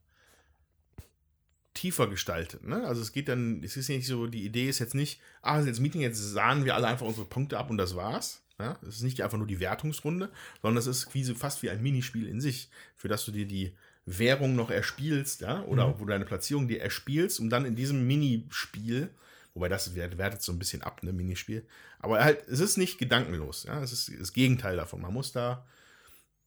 tiefer 1.75 2.07
gestaltet. 2.07 2.65
Ne? 2.65 2.87
Also 2.87 3.03
es 3.03 3.13
geht 3.13 3.29
dann, 3.29 3.63
es 3.63 3.77
ist 3.77 3.89
nicht 3.89 4.07
so, 4.07 4.27
die 4.27 4.45
Idee 4.45 4.69
ist 4.69 4.79
jetzt 4.79 4.95
nicht, 4.95 5.21
ah, 5.41 5.59
das 5.59 5.67
jetzt 5.67 5.81
Meeting, 5.81 6.03
jetzt 6.03 6.19
sahen 6.19 6.65
wir 6.65 6.75
alle 6.75 6.87
einfach 6.87 7.07
unsere 7.07 7.27
Punkte 7.27 7.59
ab 7.59 7.71
und 7.71 7.79
das 7.79 7.97
war's. 7.97 8.43
Ja? 8.59 8.79
Es 8.83 8.97
ist 8.97 9.03
nicht 9.03 9.23
einfach 9.23 9.39
nur 9.39 9.47
die 9.47 9.59
Wertungsrunde, 9.59 10.31
sondern 10.61 10.79
es 10.79 10.87
ist 10.87 11.13
wie 11.15 11.25
so, 11.25 11.35
fast 11.35 11.63
wie 11.63 11.71
ein 11.71 11.83
Minispiel 11.83 12.27
in 12.27 12.41
sich, 12.41 12.71
für 12.95 13.09
das 13.09 13.25
du 13.25 13.33
dir 13.33 13.47
die 13.47 13.75
Währung 14.05 14.55
noch 14.55 14.71
erspielst, 14.71 15.43
ja, 15.43 15.63
oder 15.63 15.99
wo 15.99 16.05
du 16.05 16.11
deine 16.11 16.25
Platzierung 16.25 16.67
dir 16.67 16.83
erspielst, 16.83 17.39
um 17.39 17.51
dann 17.51 17.65
in 17.65 17.77
diesem 17.77 18.07
Minispiel, 18.07 19.11
wobei 19.55 19.69
das 19.69 19.95
wert- 19.95 20.19
wertet 20.19 20.43
so 20.43 20.53
ein 20.53 20.59
bisschen 20.59 20.83
ab, 20.83 21.03
ne, 21.03 21.13
Minispiel, 21.13 21.67
aber 21.99 22.23
halt, 22.25 22.47
es 22.49 22.61
ist 22.61 22.77
nicht 22.77 22.99
gedankenlos, 22.99 23.65
ja, 23.65 23.83
es 23.83 23.93
ist 23.93 24.13
das 24.21 24.33
Gegenteil 24.33 24.77
davon. 24.77 25.01
Man 25.01 25.13
muss 25.13 25.33
da 25.33 25.67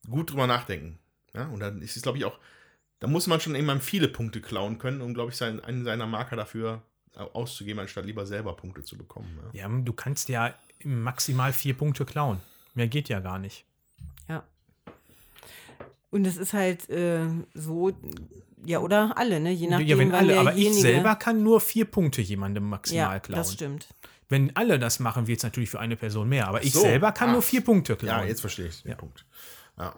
gut 0.10 0.32
drüber 0.32 0.48
nachdenken. 0.48 1.00
Ja, 1.34 1.48
und 1.48 1.60
dann 1.60 1.82
ist 1.82 1.96
es, 1.98 2.02
glaube 2.04 2.18
ich, 2.18 2.26
auch, 2.26 2.40
da 3.00 3.08
muss 3.08 3.28
man 3.28 3.40
schon 3.42 3.56
irgendwann 3.56 3.82
viele 3.82 4.08
Punkte 4.08 4.40
klauen 4.42 4.78
können, 4.78 5.02
um, 5.02 5.14
glaube 5.14 5.32
ich, 5.32 5.38
sein, 5.38 5.60
einen 5.60 5.84
seiner 5.84 6.08
Marker 6.08 6.36
dafür 6.36 6.82
auszugeben, 7.14 7.80
anstatt 7.80 8.06
lieber 8.06 8.26
selber 8.26 8.56
Punkte 8.56 8.84
zu 8.84 8.98
bekommen. 8.98 9.40
Ja. 9.54 9.70
Ja, 9.70 9.82
du 9.82 9.94
kannst 9.94 10.30
ja 10.30 10.54
maximal 10.84 11.54
vier 11.54 11.74
Punkte 11.74 12.06
klauen. 12.06 12.40
Mehr 12.74 12.88
geht 12.88 13.10
ja 13.10 13.20
gar 13.20 13.40
nicht. 13.40 13.66
Ja. 14.28 14.44
Und 16.10 16.26
es 16.26 16.38
ist 16.38 16.54
halt 16.54 16.90
äh, 16.90 17.28
so, 17.54 17.98
ja, 18.66 18.80
oder 18.80 19.18
alle, 19.18 19.40
ne? 19.40 19.52
Je 19.52 19.68
nachdem, 19.68 19.88
ja, 19.88 19.98
wenn 19.98 20.12
alle, 20.14 20.40
aber 20.40 20.56
ich 20.56 20.74
selber 20.74 21.16
kann 21.16 21.44
nur 21.44 21.62
vier 21.62 21.86
Punkte 21.86 22.22
jemandem 22.22 22.68
maximal 22.70 23.16
ja, 23.16 23.20
klauen. 23.20 23.38
das 23.38 23.54
stimmt. 23.54 23.88
Wenn 24.28 24.56
alle 24.56 24.80
das 24.80 25.00
machen, 25.00 25.28
wird 25.28 25.38
es 25.38 25.44
natürlich 25.44 25.70
für 25.70 25.80
eine 25.80 25.96
Person 25.96 26.28
mehr. 26.28 26.48
Aber 26.48 26.64
ich 26.64 26.74
so, 26.74 26.82
selber 26.82 27.12
kann 27.12 27.30
ah. 27.30 27.34
nur 27.34 27.42
vier 27.42 27.62
Punkte 27.62 27.94
ja, 27.94 27.98
klauen. 27.98 28.28
jetzt 28.28 28.42
verstehe 28.42 28.68
ich 28.68 28.82
den 28.82 28.92
Ja. 28.92 28.98
Punkt. 28.98 29.26
Ja. 29.78 29.94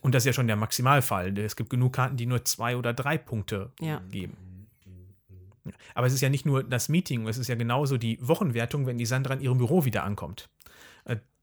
Und 0.00 0.14
das 0.14 0.22
ist 0.22 0.26
ja 0.26 0.32
schon 0.32 0.46
der 0.46 0.56
Maximalfall. 0.56 1.36
Es 1.38 1.56
gibt 1.56 1.70
genug 1.70 1.92
Karten, 1.94 2.16
die 2.16 2.26
nur 2.26 2.44
zwei 2.44 2.76
oder 2.76 2.92
drei 2.92 3.18
Punkte 3.18 3.72
Ja. 3.80 4.00
geben. 4.10 4.36
Ja. 5.64 5.72
Aber 5.94 6.06
es 6.06 6.12
ist 6.12 6.20
ja 6.20 6.28
nicht 6.28 6.46
nur 6.46 6.62
das 6.64 6.88
Meeting, 6.88 7.26
es 7.28 7.38
ist 7.38 7.48
ja 7.48 7.54
genauso 7.54 7.98
die 7.98 8.18
Wochenwertung, 8.20 8.86
wenn 8.86 8.98
die 8.98 9.06
Sandra 9.06 9.34
in 9.34 9.40
ihrem 9.40 9.58
Büro 9.58 9.84
wieder 9.84 10.04
ankommt. 10.04 10.48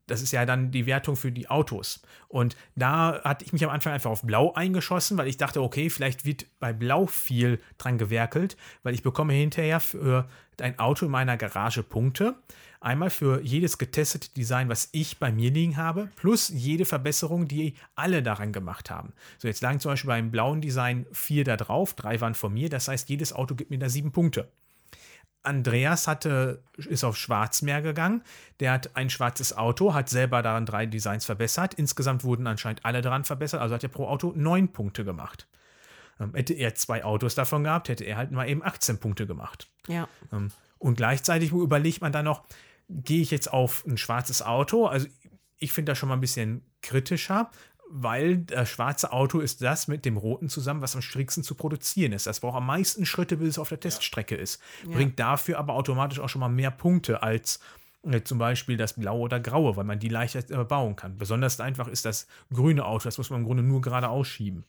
Das 0.08 0.22
ist 0.22 0.32
ja 0.32 0.46
dann 0.46 0.72
die 0.72 0.86
Wertung 0.86 1.16
für 1.16 1.32
die 1.32 1.50
Autos. 1.50 2.02
Und 2.28 2.56
da 2.76 3.22
hatte 3.24 3.46
ich 3.46 3.54
mich 3.54 3.64
am 3.64 3.72
Anfang 3.72 3.94
einfach 3.94 4.12
auf 4.12 4.22
Blau 4.22 4.54
eingeschossen, 4.54 5.18
weil 5.18 5.28
ich 5.28 5.38
dachte, 5.38 5.62
okay, 5.62 5.90
vielleicht 5.90 6.26
wird 6.26 6.46
bei 6.60 6.74
Blau 6.74 7.08
viel 7.08 7.60
dran 7.78 7.98
gewerkelt, 7.98 8.56
weil 8.84 8.94
ich 8.94 9.04
bekomme 9.04 9.34
hinterher 9.34 9.80
für 9.80 10.28
ein 10.62 10.80
Auto 10.80 11.06
in 11.06 11.12
meiner 11.12 11.38
Garage 11.38 11.84
Punkte. 11.84 12.36
Einmal 12.80 13.10
für 13.10 13.42
jedes 13.42 13.80
getestete 13.80 14.30
Design, 14.36 14.70
was 14.70 14.90
ich 14.92 15.18
bei 15.18 15.32
mir 15.32 15.50
liegen 15.50 15.76
habe, 15.76 16.10
plus 16.16 16.50
jede 16.50 16.86
Verbesserung, 16.86 17.48
die 17.48 17.74
alle 17.96 18.22
daran 18.22 18.54
gemacht 18.54 18.92
haben. 18.92 19.14
So, 19.40 19.48
jetzt 19.48 19.62
lagen 19.62 19.80
zum 19.80 19.94
Beispiel 19.94 20.10
beim 20.10 20.30
blauen 20.30 20.62
Design 20.62 21.08
vier 21.12 21.44
da 21.46 21.58
drauf, 21.58 21.96
drei 21.96 22.22
waren 22.22 22.36
von 22.36 22.54
mir. 22.54 22.70
Das 22.70 22.88
heißt, 22.88 23.10
jedes 23.10 23.34
Auto 23.34 23.56
gibt 23.56 23.72
mir 23.72 23.80
da 23.80 23.90
sieben 23.90 24.12
Punkte. 24.12 24.52
Andreas 25.46 26.08
hatte, 26.08 26.64
ist 26.78 27.04
auf 27.04 27.18
Schwarzmeer 27.18 27.82
gegangen. 27.82 28.24
Der 28.60 28.72
hat 28.72 28.96
ein 28.96 29.10
schwarzes 29.10 29.56
Auto, 29.56 29.94
hat 29.94 30.10
selber 30.10 30.42
daran 30.42 30.66
drei 30.66 30.86
Designs 30.86 31.26
verbessert. 31.26 31.74
Insgesamt 31.74 32.24
wurden 32.24 32.48
anscheinend 32.48 32.84
alle 32.86 33.02
daran 33.02 33.24
verbessert, 33.24 33.62
also 33.62 33.76
hat 33.76 33.84
er 33.84 33.90
pro 33.90 34.08
Auto 34.08 34.34
neun 34.36 34.72
Punkte 34.72 35.06
gemacht. 35.06 35.48
Ähm, 36.20 36.34
hätte 36.34 36.54
er 36.54 36.76
zwei 36.76 37.04
Autos 37.04 37.36
davon 37.36 37.64
gehabt, 37.64 37.90
hätte 37.90 38.04
er 38.04 38.18
halt 38.18 38.32
mal 38.32 38.48
eben 38.48 38.64
18 38.64 39.00
Punkte 39.00 39.28
gemacht. 39.28 39.70
Ja. 39.88 40.08
Ähm, 40.32 40.52
Und 40.78 40.96
gleichzeitig 40.98 41.52
überlegt 41.52 42.02
man 42.02 42.12
dann 42.12 42.26
noch, 42.26 42.44
gehe 42.90 43.22
ich 43.22 43.32
jetzt 43.32 43.52
auf 43.52 43.86
ein 43.86 43.98
schwarzes 43.98 44.42
Auto? 44.42 44.86
Also 44.86 45.08
ich 45.58 45.72
finde 45.72 45.92
das 45.92 45.98
schon 45.98 46.10
mal 46.10 46.16
ein 46.16 46.22
bisschen 46.22 46.64
kritischer, 46.82 47.50
weil 47.98 48.40
das 48.40 48.70
schwarze 48.70 49.14
Auto 49.14 49.40
ist 49.40 49.62
das 49.62 49.88
mit 49.88 50.04
dem 50.04 50.18
roten 50.18 50.50
zusammen, 50.50 50.82
was 50.82 50.96
am 50.96 51.02
schwierigsten 51.02 51.44
zu 51.44 51.56
produzieren 51.56 52.12
ist. 52.12 52.28
Das 52.28 52.42
braucht 52.42 52.58
am 52.58 52.66
meisten 52.66 53.06
Schritte, 53.06 53.38
bis 53.38 53.50
es 53.50 53.60
auf 53.60 53.70
der 53.70 53.80
Teststrecke 53.80 54.36
ist. 54.36 54.62
Ja. 54.84 54.96
Bringt 54.96 55.18
dafür 55.18 55.58
aber 55.60 55.74
automatisch 55.74 56.20
auch 56.20 56.28
schon 56.28 56.42
mal 56.42 56.50
mehr 56.50 56.72
Punkte 56.72 57.24
als 57.24 57.62
äh, 58.04 58.22
zum 58.22 58.38
Beispiel 58.38 58.76
das 58.76 58.94
blaue 58.94 59.22
oder 59.22 59.40
graue, 59.40 59.78
weil 59.78 59.86
man 59.86 60.00
die 60.00 60.10
leichter 60.10 60.40
äh, 60.40 60.64
bauen 60.66 60.98
kann. 60.98 61.18
Besonders 61.18 61.62
einfach 61.62 61.88
ist 61.88 62.04
das 62.04 62.28
grüne 62.52 62.86
Auto, 62.86 63.06
das 63.06 63.18
muss 63.18 63.30
man 63.30 63.40
im 63.40 63.46
Grunde 63.46 63.64
nur 63.64 63.80
gerade 63.80 64.10
ausschieben. 64.10 64.66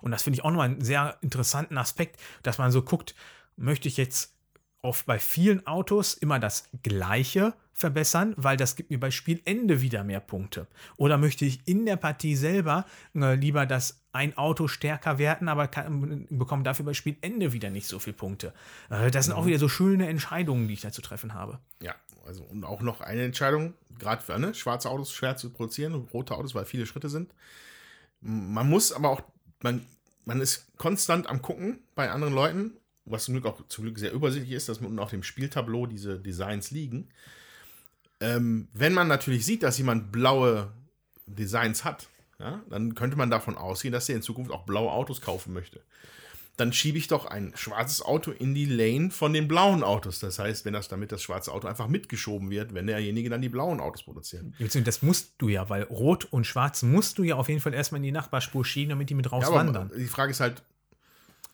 Und 0.00 0.12
das 0.12 0.22
finde 0.22 0.38
ich 0.38 0.44
auch 0.44 0.50
nochmal 0.50 0.68
einen 0.68 0.80
sehr 0.80 1.18
interessanten 1.22 1.76
Aspekt, 1.76 2.20
dass 2.44 2.58
man 2.58 2.70
so 2.70 2.82
guckt, 2.82 3.16
möchte 3.56 3.88
ich 3.88 3.96
jetzt 3.96 4.36
auf 4.82 5.04
bei 5.04 5.18
vielen 5.18 5.66
Autos 5.66 6.14
immer 6.14 6.38
das 6.38 6.68
gleiche 6.82 7.54
verbessern, 7.72 8.34
weil 8.36 8.56
das 8.56 8.76
gibt 8.76 8.90
mir 8.90 9.00
bei 9.00 9.10
Spielende 9.10 9.80
wieder 9.80 10.04
mehr 10.04 10.20
Punkte. 10.20 10.66
Oder 10.96 11.18
möchte 11.18 11.44
ich 11.44 11.66
in 11.66 11.86
der 11.86 11.96
Partie 11.96 12.36
selber 12.36 12.84
äh, 13.14 13.34
lieber 13.34 13.64
das 13.64 14.02
ein 14.12 14.36
Auto 14.36 14.68
stärker 14.68 15.18
werten, 15.18 15.48
aber 15.48 15.68
kann, 15.68 16.26
bekomme 16.28 16.64
dafür 16.64 16.84
bei 16.84 16.94
Spielende 16.94 17.52
wieder 17.52 17.70
nicht 17.70 17.86
so 17.86 17.98
viele 17.98 18.16
Punkte. 18.16 18.52
Äh, 18.90 19.10
das 19.10 19.26
sind 19.26 19.34
auch 19.34 19.46
wieder 19.46 19.58
so 19.58 19.68
schöne 19.68 20.08
Entscheidungen, 20.08 20.68
die 20.68 20.74
ich 20.74 20.82
da 20.82 20.92
zu 20.92 21.00
treffen 21.00 21.32
habe. 21.32 21.58
Ja, 21.80 21.94
also 22.26 22.42
und 22.44 22.64
auch 22.64 22.82
noch 22.82 23.00
eine 23.00 23.22
Entscheidung, 23.22 23.74
gerade 23.98 24.22
für 24.22 24.38
ne, 24.38 24.54
schwarze 24.54 24.90
Autos 24.90 25.12
schwer 25.12 25.36
zu 25.36 25.50
produzieren 25.50 25.94
und 25.94 26.12
rote 26.12 26.34
Autos, 26.34 26.54
weil 26.54 26.66
viele 26.66 26.86
Schritte 26.86 27.08
sind. 27.08 27.32
Man 28.20 28.68
muss 28.68 28.92
aber 28.92 29.08
auch, 29.08 29.22
man, 29.62 29.84
man 30.24 30.40
ist 30.40 30.66
konstant 30.76 31.28
am 31.28 31.40
Gucken 31.40 31.80
bei 31.94 32.10
anderen 32.10 32.34
Leuten, 32.34 32.72
was 33.04 33.24
zum 33.24 33.34
Glück 33.34 33.46
auch 33.46 33.66
zum 33.68 33.84
Glück 33.84 33.98
sehr 33.98 34.12
übersichtlich 34.12 34.52
ist, 34.52 34.68
dass 34.68 34.78
unten 34.78 34.98
auf 34.98 35.10
dem 35.10 35.22
Spieltableau 35.22 35.86
diese 35.86 36.18
Designs 36.18 36.70
liegen. 36.70 37.08
Ähm, 38.20 38.68
wenn 38.72 38.92
man 38.92 39.08
natürlich 39.08 39.44
sieht, 39.44 39.62
dass 39.62 39.78
jemand 39.78 40.12
blaue 40.12 40.72
Designs 41.26 41.84
hat, 41.84 42.08
ja, 42.38 42.62
dann 42.70 42.94
könnte 42.94 43.16
man 43.16 43.30
davon 43.30 43.56
ausgehen, 43.56 43.92
dass 43.92 44.08
er 44.08 44.16
in 44.16 44.22
Zukunft 44.22 44.50
auch 44.50 44.64
blaue 44.64 44.90
Autos 44.90 45.20
kaufen 45.20 45.52
möchte 45.52 45.82
dann 46.56 46.72
schiebe 46.72 46.98
ich 46.98 47.08
doch 47.08 47.24
ein 47.24 47.52
schwarzes 47.56 48.02
Auto 48.02 48.30
in 48.30 48.54
die 48.54 48.66
Lane 48.66 49.10
von 49.10 49.32
den 49.32 49.48
blauen 49.48 49.82
Autos. 49.82 50.20
Das 50.20 50.38
heißt, 50.38 50.64
wenn 50.64 50.74
das 50.74 50.88
damit 50.88 51.10
das 51.10 51.22
schwarze 51.22 51.50
Auto 51.50 51.66
einfach 51.66 51.88
mitgeschoben 51.88 52.50
wird, 52.50 52.74
wenn 52.74 52.86
derjenige 52.86 53.30
dann 53.30 53.40
die 53.40 53.48
blauen 53.48 53.80
Autos 53.80 54.02
produziert. 54.02 54.44
Das 54.84 55.02
musst 55.02 55.34
du 55.38 55.48
ja, 55.48 55.68
weil 55.70 55.84
rot 55.84 56.26
und 56.30 56.46
schwarz 56.46 56.82
musst 56.82 57.18
du 57.18 57.24
ja 57.24 57.36
auf 57.36 57.48
jeden 57.48 57.60
Fall 57.60 57.72
erstmal 57.72 57.98
in 57.98 58.04
die 58.04 58.12
Nachbarspur 58.12 58.64
schieben, 58.64 58.90
damit 58.90 59.08
die 59.08 59.14
mit 59.14 59.32
rauswandern. 59.32 59.90
Ja, 59.92 59.98
die 59.98 60.06
Frage 60.06 60.32
ist 60.32 60.40
halt. 60.40 60.62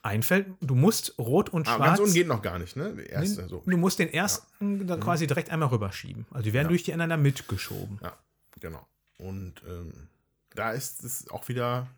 Einfällt, 0.02 0.46
du 0.60 0.74
musst 0.74 1.18
rot 1.18 1.50
und 1.50 1.68
ah, 1.68 1.76
schwarz. 1.76 1.86
Ganz 1.88 2.00
unten 2.00 2.14
geht 2.14 2.26
noch 2.26 2.42
gar 2.42 2.58
nicht, 2.58 2.76
ne? 2.76 3.00
Erste, 3.02 3.48
so. 3.48 3.62
Du 3.66 3.76
musst 3.76 3.98
den 3.98 4.12
ersten 4.12 4.88
ja. 4.88 4.96
quasi 4.96 5.26
direkt 5.26 5.50
einmal 5.50 5.68
rüberschieben. 5.68 6.26
Also 6.30 6.44
die 6.44 6.52
werden 6.52 6.66
ja. 6.66 6.68
durch 6.68 6.84
die 6.84 6.92
einander 6.92 7.16
mitgeschoben. 7.16 7.98
Ja, 8.02 8.16
genau. 8.60 8.86
Und 9.18 9.62
ähm, 9.66 10.08
da 10.54 10.72
ist 10.72 11.04
es 11.04 11.28
auch 11.30 11.48
wieder 11.48 11.88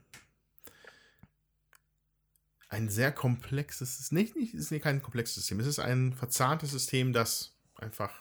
ein 2.68 2.88
sehr 2.88 3.12
komplexes, 3.12 4.10
nicht, 4.12 4.36
nicht, 4.36 4.54
ist 4.54 4.70
nicht 4.70 4.82
kein 4.82 5.02
komplexes 5.02 5.34
System, 5.36 5.60
es 5.60 5.66
ist 5.66 5.80
ein 5.80 6.12
verzahntes 6.12 6.70
System, 6.70 7.12
das 7.12 7.56
einfach 7.74 8.12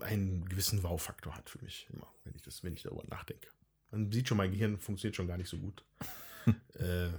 einen 0.00 0.48
gewissen 0.48 0.82
Wow-Faktor 0.82 1.36
hat 1.36 1.50
für 1.50 1.62
mich 1.62 1.86
immer, 1.92 2.10
wenn 2.24 2.34
ich, 2.34 2.42
das, 2.42 2.64
wenn 2.64 2.72
ich 2.72 2.82
darüber 2.82 3.04
nachdenke. 3.08 3.48
Man 3.90 4.10
sieht 4.10 4.28
schon, 4.28 4.38
mein 4.38 4.50
Gehirn 4.50 4.78
funktioniert 4.78 5.14
schon 5.14 5.28
gar 5.28 5.36
nicht 5.36 5.50
so 5.50 5.58
gut. 5.58 5.84
äh, 6.74 7.10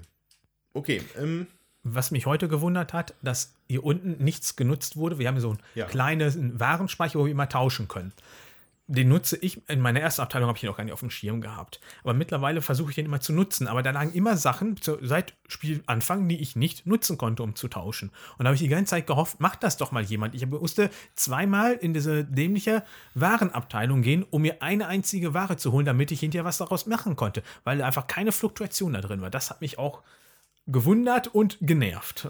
okay. 0.74 1.02
Ähm, 1.18 1.48
was 1.84 2.12
mich 2.12 2.26
heute 2.26 2.48
gewundert 2.48 2.94
hat, 2.94 3.14
dass 3.22 3.56
hier 3.68 3.84
unten 3.84 4.24
nichts 4.24 4.56
genutzt 4.56 4.95
wurde. 4.95 5.20
Wir 5.20 5.28
haben 5.28 5.40
so 5.40 5.50
einen 5.50 5.60
ja. 5.76 5.86
kleinen 5.86 6.60
Warenspeicher, 6.60 7.20
wo 7.20 7.26
wir 7.26 7.32
immer 7.32 7.50
tauschen 7.50 7.88
können 7.88 8.14
den 8.88 9.08
nutze 9.08 9.38
ich, 9.38 9.62
in 9.70 9.80
meiner 9.80 10.02
ersten 10.02 10.22
Abteilung 10.22 10.50
habe 10.50 10.58
ich 10.58 10.64
ihn 10.64 10.70
auch 10.70 10.76
gar 10.76 10.84
nicht 10.84 10.94
auf 10.94 11.00
dem 11.00 11.10
Schirm 11.10 11.40
gehabt. 11.40 11.80
Aber 12.04 12.14
mittlerweile 12.14 12.62
versuche 12.62 12.90
ich 12.90 12.95
den 12.95 13.06
immer 13.06 13.22
zu 13.22 13.32
nutzen. 13.32 13.68
Aber 13.68 13.82
da 13.82 13.91
lagen 13.91 14.12
immer 14.12 14.36
Sachen 14.36 14.76
seit 15.02 15.34
Spielanfang, 15.48 16.28
die 16.28 16.41
ich 16.41 16.58
nicht 16.58 16.86
nutzen 16.86 17.18
konnte, 17.18 17.44
um 17.44 17.56
zu 17.56 17.70
tauschen. 17.70 18.12
Und 18.38 18.44
da 18.44 18.50
habe 18.50 18.56
ich 18.56 18.62
die 18.62 18.68
ganze 18.68 18.91
Zeit 18.91 19.08
gehofft, 19.08 19.40
macht 19.40 19.64
das 19.64 19.78
doch 19.78 19.94
mal 19.94 20.04
jemand. 20.04 20.36
Ich 20.36 20.45
musste 20.45 20.90
zweimal 21.16 21.74
in 21.74 21.94
diese 21.94 22.26
dämliche 22.26 22.84
Warenabteilung 23.14 24.02
gehen, 24.02 24.26
um 24.30 24.41
mir 24.41 24.62
eine 24.62 24.88
einzige 24.88 25.34
Ware 25.34 25.56
zu 25.56 25.72
holen, 25.72 25.86
damit 25.86 26.12
ich 26.12 26.20
hinterher 26.20 26.45
was 26.45 26.58
daraus 26.58 26.86
machen 26.86 27.16
konnte. 27.16 27.41
Weil 27.64 27.82
einfach 27.82 28.08
keine 28.08 28.34
Fluktuation 28.34 28.94
da 28.94 29.02
drin 29.02 29.22
war. 29.22 29.30
Das 29.30 29.50
hat 29.50 29.62
mich 29.62 29.80
auch 29.80 30.02
gewundert 30.68 31.27
und 31.27 31.57
genervt. 31.61 32.27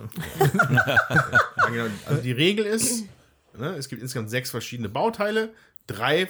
Genau. 1.67 1.87
also 2.05 2.21
die 2.21 2.31
Regel 2.31 2.65
ist, 2.65 3.05
ne, 3.57 3.75
es 3.75 3.89
gibt 3.89 4.01
insgesamt 4.01 4.29
sechs 4.29 4.51
verschiedene 4.51 4.89
Bauteile 4.89 5.53
drei 5.87 6.29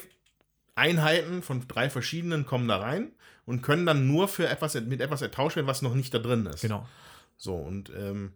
Einheiten 0.76 1.42
von 1.42 1.68
drei 1.68 1.90
verschiedenen 1.90 2.46
kommen 2.46 2.68
da 2.68 2.78
rein 2.78 3.12
und 3.46 3.62
können 3.62 3.86
dann 3.86 4.08
nur 4.08 4.28
für 4.28 4.48
etwas 4.48 4.74
mit 4.76 5.02
etwas 5.02 5.22
ertauscht 5.22 5.56
werden, 5.56 5.68
was 5.68 5.82
noch 5.82 5.96
nicht 5.96 6.14
da 6.14 6.20
drin 6.20 6.46
ist. 6.46 6.62
Genau. 6.62 6.88
So, 7.38 7.56
und 7.56 7.92
ähm, 7.96 8.34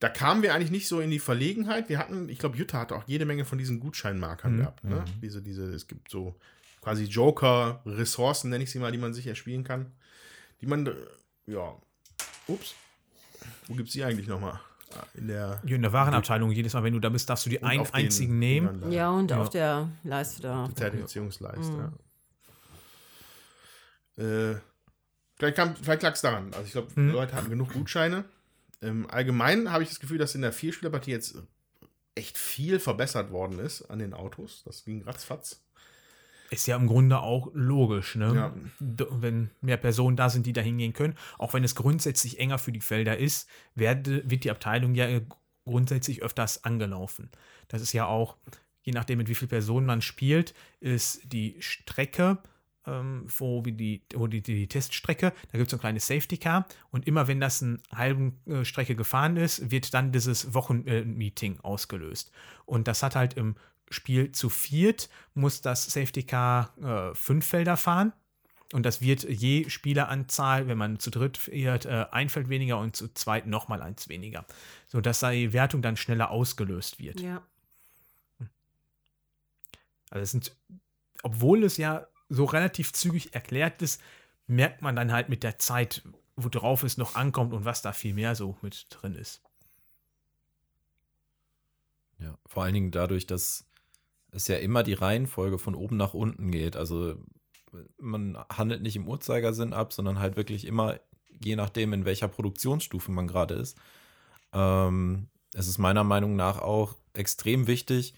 da 0.00 0.08
kamen 0.08 0.42
wir 0.42 0.54
eigentlich 0.54 0.70
nicht 0.70 0.88
so 0.88 1.00
in 1.00 1.10
die 1.10 1.20
Verlegenheit. 1.20 1.88
Wir 1.88 1.98
hatten, 1.98 2.28
ich 2.28 2.38
glaube, 2.38 2.56
Jutta 2.56 2.80
hatte 2.80 2.96
auch 2.96 3.04
jede 3.06 3.24
Menge 3.24 3.44
von 3.44 3.58
diesen 3.58 3.78
Gutscheinmarkern 3.78 4.54
mhm. 4.54 4.58
gehabt. 4.58 4.84
Ne? 4.84 4.96
Mhm. 4.96 5.20
Diese, 5.22 5.42
diese, 5.42 5.72
es 5.72 5.86
gibt 5.86 6.10
so 6.10 6.34
quasi 6.80 7.04
Joker-Ressourcen, 7.04 8.50
nenne 8.50 8.64
ich 8.64 8.70
sie 8.70 8.80
mal, 8.80 8.90
die 8.90 8.98
man 8.98 9.14
sich 9.14 9.26
erspielen 9.28 9.64
kann. 9.64 9.92
Die 10.60 10.66
man, 10.66 10.86
äh, 10.86 10.94
ja, 11.46 11.76
ups, 12.48 12.74
wo 13.66 13.74
gibt 13.74 13.88
es 13.88 13.94
die 13.94 14.04
eigentlich 14.04 14.28
nochmal? 14.28 14.60
in 15.14 15.28
der, 15.28 15.60
in 15.64 15.82
der 15.82 15.92
Warenabteilung 15.92 16.50
jedes 16.50 16.74
Mal, 16.74 16.82
wenn 16.84 16.92
du 16.92 17.00
da 17.00 17.08
bist, 17.08 17.28
darfst 17.28 17.46
du 17.46 17.50
die 17.50 17.62
einen 17.62 17.86
einzigen 17.92 18.38
nehmen. 18.38 18.90
Ja, 18.92 19.10
und 19.10 19.30
ja. 19.30 19.40
auf 19.40 19.50
der 19.50 19.88
Leiste 20.04 20.42
da. 20.42 20.68
Die 20.68 20.74
Zertifizierungsleiste. 20.74 21.92
Mhm. 24.16 24.22
Äh, 24.22 24.56
vielleicht 25.36 25.78
vielleicht 25.82 26.02
lag 26.02 26.14
es 26.14 26.20
daran. 26.20 26.52
Also 26.52 26.64
ich 26.64 26.72
glaube, 26.72 26.88
mhm. 27.00 27.12
Leute 27.12 27.34
hatten 27.34 27.50
genug 27.50 27.72
Gutscheine. 27.72 28.24
Ähm, 28.80 29.06
allgemein 29.10 29.70
habe 29.70 29.82
ich 29.82 29.88
das 29.88 30.00
Gefühl, 30.00 30.18
dass 30.18 30.34
in 30.34 30.42
der 30.42 30.52
Vierspielerpartie 30.52 31.12
jetzt 31.12 31.36
echt 32.14 32.36
viel 32.36 32.78
verbessert 32.78 33.30
worden 33.30 33.58
ist 33.58 33.82
an 33.82 33.98
den 33.98 34.12
Autos. 34.12 34.62
Das 34.64 34.84
ging 34.84 35.02
ratzfatz. 35.02 35.61
Ist 36.52 36.66
ja 36.66 36.76
im 36.76 36.86
Grunde 36.86 37.20
auch 37.20 37.50
logisch, 37.54 38.14
ne? 38.14 38.34
Ja. 38.34 38.54
Wenn 38.78 39.50
mehr 39.62 39.78
Personen 39.78 40.16
da 40.16 40.28
sind, 40.28 40.44
die 40.44 40.52
da 40.52 40.60
hingehen 40.60 40.92
können, 40.92 41.14
auch 41.38 41.54
wenn 41.54 41.64
es 41.64 41.74
grundsätzlich 41.74 42.38
enger 42.38 42.58
für 42.58 42.72
die 42.72 42.82
Felder 42.82 43.16
ist, 43.16 43.48
werde, 43.74 44.22
wird 44.30 44.44
die 44.44 44.50
Abteilung 44.50 44.94
ja 44.94 45.08
grundsätzlich 45.64 46.22
öfters 46.22 46.64
angelaufen. 46.64 47.30
Das 47.68 47.80
ist 47.80 47.94
ja 47.94 48.04
auch, 48.04 48.36
je 48.82 48.92
nachdem, 48.92 49.18
mit 49.18 49.28
wie 49.28 49.34
vielen 49.34 49.48
Personen 49.48 49.86
man 49.86 50.02
spielt, 50.02 50.52
ist 50.80 51.32
die 51.32 51.56
Strecke, 51.60 52.36
ähm, 52.86 53.26
wo, 53.38 53.62
die, 53.62 54.02
wo 54.14 54.26
die, 54.26 54.42
die 54.42 54.66
Teststrecke, 54.66 55.32
da 55.52 55.58
gibt 55.58 55.68
es 55.68 55.70
so 55.70 55.76
ein 55.76 55.80
kleines 55.80 56.06
Safety 56.06 56.36
Car 56.36 56.66
und 56.90 57.06
immer 57.06 57.28
wenn 57.28 57.40
das 57.40 57.62
eine 57.62 57.78
halbe 57.94 58.32
äh, 58.46 58.64
Strecke 58.64 58.96
gefahren 58.96 59.36
ist, 59.36 59.70
wird 59.70 59.94
dann 59.94 60.12
dieses 60.12 60.52
Wochenmeeting 60.52 61.56
äh, 61.56 61.60
ausgelöst. 61.62 62.30
Und 62.66 62.88
das 62.88 63.02
hat 63.02 63.16
halt 63.16 63.34
im 63.34 63.54
Spiel 63.92 64.32
zu 64.32 64.48
viert 64.48 65.08
muss 65.34 65.60
das 65.60 65.84
Safety 65.84 66.24
Car 66.24 66.76
äh, 66.82 67.14
fünf 67.14 67.46
Felder 67.46 67.76
fahren. 67.76 68.12
Und 68.72 68.84
das 68.84 69.02
wird 69.02 69.24
je 69.24 69.68
Spieleranzahl, 69.68 70.66
wenn 70.66 70.78
man 70.78 70.98
zu 70.98 71.10
dritt 71.10 71.36
fährt, 71.36 71.84
äh, 71.84 72.06
ein 72.10 72.30
Feld 72.30 72.48
weniger 72.48 72.78
und 72.78 72.96
zu 72.96 73.12
zweit 73.12 73.46
nochmal 73.46 73.82
eins 73.82 74.08
weniger. 74.08 74.46
Sodass 74.88 75.20
die 75.20 75.52
Wertung 75.52 75.82
dann 75.82 75.96
schneller 75.96 76.30
ausgelöst 76.30 76.98
wird. 76.98 77.20
Ja. 77.20 77.42
Also 80.10 80.22
es 80.22 80.30
sind, 80.30 80.56
obwohl 81.22 81.64
es 81.64 81.76
ja 81.76 82.06
so 82.28 82.44
relativ 82.44 82.92
zügig 82.92 83.34
erklärt 83.34 83.82
ist, 83.82 84.00
merkt 84.46 84.82
man 84.82 84.96
dann 84.96 85.12
halt 85.12 85.28
mit 85.28 85.42
der 85.42 85.58
Zeit, 85.58 86.02
worauf 86.36 86.82
es 86.82 86.96
noch 86.96 87.14
ankommt 87.14 87.52
und 87.52 87.64
was 87.64 87.82
da 87.82 87.92
viel 87.92 88.14
mehr 88.14 88.34
so 88.34 88.56
mit 88.62 88.86
drin 88.90 89.14
ist. 89.14 89.42
Ja, 92.18 92.38
vor 92.46 92.62
allen 92.62 92.74
Dingen 92.74 92.90
dadurch, 92.90 93.26
dass 93.26 93.66
es 94.32 94.48
ja 94.48 94.56
immer 94.56 94.82
die 94.82 94.94
Reihenfolge 94.94 95.58
von 95.58 95.74
oben 95.74 95.96
nach 95.96 96.14
unten 96.14 96.50
geht. 96.50 96.76
Also 96.76 97.14
man 97.98 98.36
handelt 98.50 98.82
nicht 98.82 98.96
im 98.96 99.06
Uhrzeigersinn 99.06 99.72
ab, 99.72 99.92
sondern 99.92 100.18
halt 100.18 100.36
wirklich 100.36 100.66
immer, 100.66 100.98
je 101.44 101.56
nachdem, 101.56 101.92
in 101.92 102.04
welcher 102.04 102.28
Produktionsstufe 102.28 103.12
man 103.12 103.28
gerade 103.28 103.54
ist. 103.54 103.78
Ähm, 104.52 105.28
es 105.52 105.68
ist 105.68 105.78
meiner 105.78 106.04
Meinung 106.04 106.34
nach 106.34 106.60
auch 106.60 106.96
extrem 107.12 107.66
wichtig, 107.66 108.14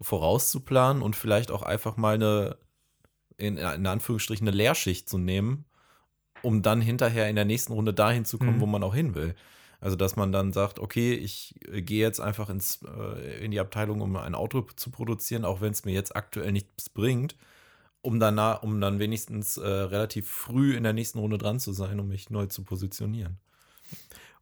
vorauszuplanen 0.00 1.02
und 1.02 1.16
vielleicht 1.16 1.50
auch 1.50 1.62
einfach 1.62 1.96
mal 1.96 2.14
eine, 2.14 2.56
in, 3.36 3.56
in 3.56 3.86
Anführungsstrichen, 3.86 4.46
eine 4.46 4.56
Leerschicht 4.56 5.08
zu 5.08 5.18
nehmen, 5.18 5.64
um 6.42 6.62
dann 6.62 6.80
hinterher 6.80 7.28
in 7.28 7.36
der 7.36 7.44
nächsten 7.44 7.72
Runde 7.72 7.94
dahin 7.94 8.24
zu 8.24 8.38
kommen, 8.38 8.56
mhm. 8.56 8.60
wo 8.60 8.66
man 8.66 8.82
auch 8.82 8.94
hin 8.94 9.14
will. 9.14 9.34
Also, 9.80 9.96
dass 9.96 10.16
man 10.16 10.32
dann 10.32 10.52
sagt, 10.52 10.78
okay, 10.78 11.14
ich 11.14 11.54
äh, 11.68 11.82
gehe 11.82 12.00
jetzt 12.00 12.20
einfach 12.20 12.48
ins, 12.48 12.80
äh, 12.82 13.44
in 13.44 13.50
die 13.50 13.60
Abteilung, 13.60 14.00
um 14.00 14.16
ein 14.16 14.34
Auto 14.34 14.62
zu 14.76 14.90
produzieren, 14.90 15.44
auch 15.44 15.60
wenn 15.60 15.72
es 15.72 15.84
mir 15.84 15.92
jetzt 15.92 16.16
aktuell 16.16 16.52
nichts 16.52 16.88
bringt, 16.88 17.36
um, 18.02 18.20
danach, 18.20 18.62
um 18.62 18.80
dann 18.80 18.98
wenigstens 18.98 19.56
äh, 19.56 19.68
relativ 19.68 20.28
früh 20.28 20.76
in 20.76 20.84
der 20.84 20.92
nächsten 20.92 21.18
Runde 21.18 21.38
dran 21.38 21.60
zu 21.60 21.72
sein, 21.72 22.00
um 22.00 22.08
mich 22.08 22.30
neu 22.30 22.46
zu 22.46 22.62
positionieren. 22.62 23.38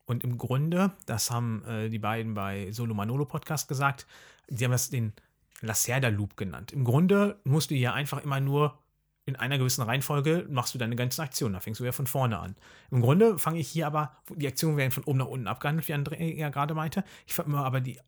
Und 0.07 0.23
im 0.23 0.37
Grunde, 0.39 0.93
das 1.07 1.31
haben 1.31 1.65
äh, 1.65 1.89
die 1.89 1.99
beiden 1.99 2.35
bei 2.35 2.71
Solo 2.73 2.95
Manolo 2.95 3.25
Podcast 3.25 3.69
gesagt, 3.69 4.07
sie 4.49 4.65
haben 4.65 4.73
das 4.73 4.91
den 4.91 5.15
Lacerda 5.63 6.09
Loop 6.09 6.37
genannt. 6.37 6.73
Im 6.73 6.85
Grunde 6.85 7.41
musst 7.45 7.71
du 7.71 7.75
hier 7.75 7.95
einfach 7.95 8.23
immer 8.23 8.41
nur 8.41 8.79
in 9.27 9.37
einer 9.37 9.59
gewissen 9.59 9.83
Reihenfolge 9.83 10.47
machst 10.51 10.75
du 10.75 10.79
deine 10.79 10.97
ganzen 10.97 11.23
Aktionen. 11.23 11.55
Da 11.55 11.61
fängst 11.61 11.81
du 11.81 11.85
ja 11.85 11.93
von 11.93 12.07
vorne 12.07 12.39
an. 12.39 12.57
Im 12.91 13.01
Grunde 13.01 13.39
fange 13.39 13.59
ich 13.59 13.69
hier 13.69 13.87
aber, 13.87 14.17
die 14.35 14.47
Aktionen 14.47 14.77
werden 14.77 14.91
von 14.91 15.05
oben 15.05 15.19
nach 15.19 15.27
unten 15.27 15.47
abgehandelt, 15.47 15.89
wie 15.89 15.95
André 15.95 16.35
ja 16.35 16.51
gerade 16.51 16.75
meinte. 16.75 17.05
Ich 17.27 17.35
fange 17.35 17.57
aber 17.57 17.81
die 17.81 17.99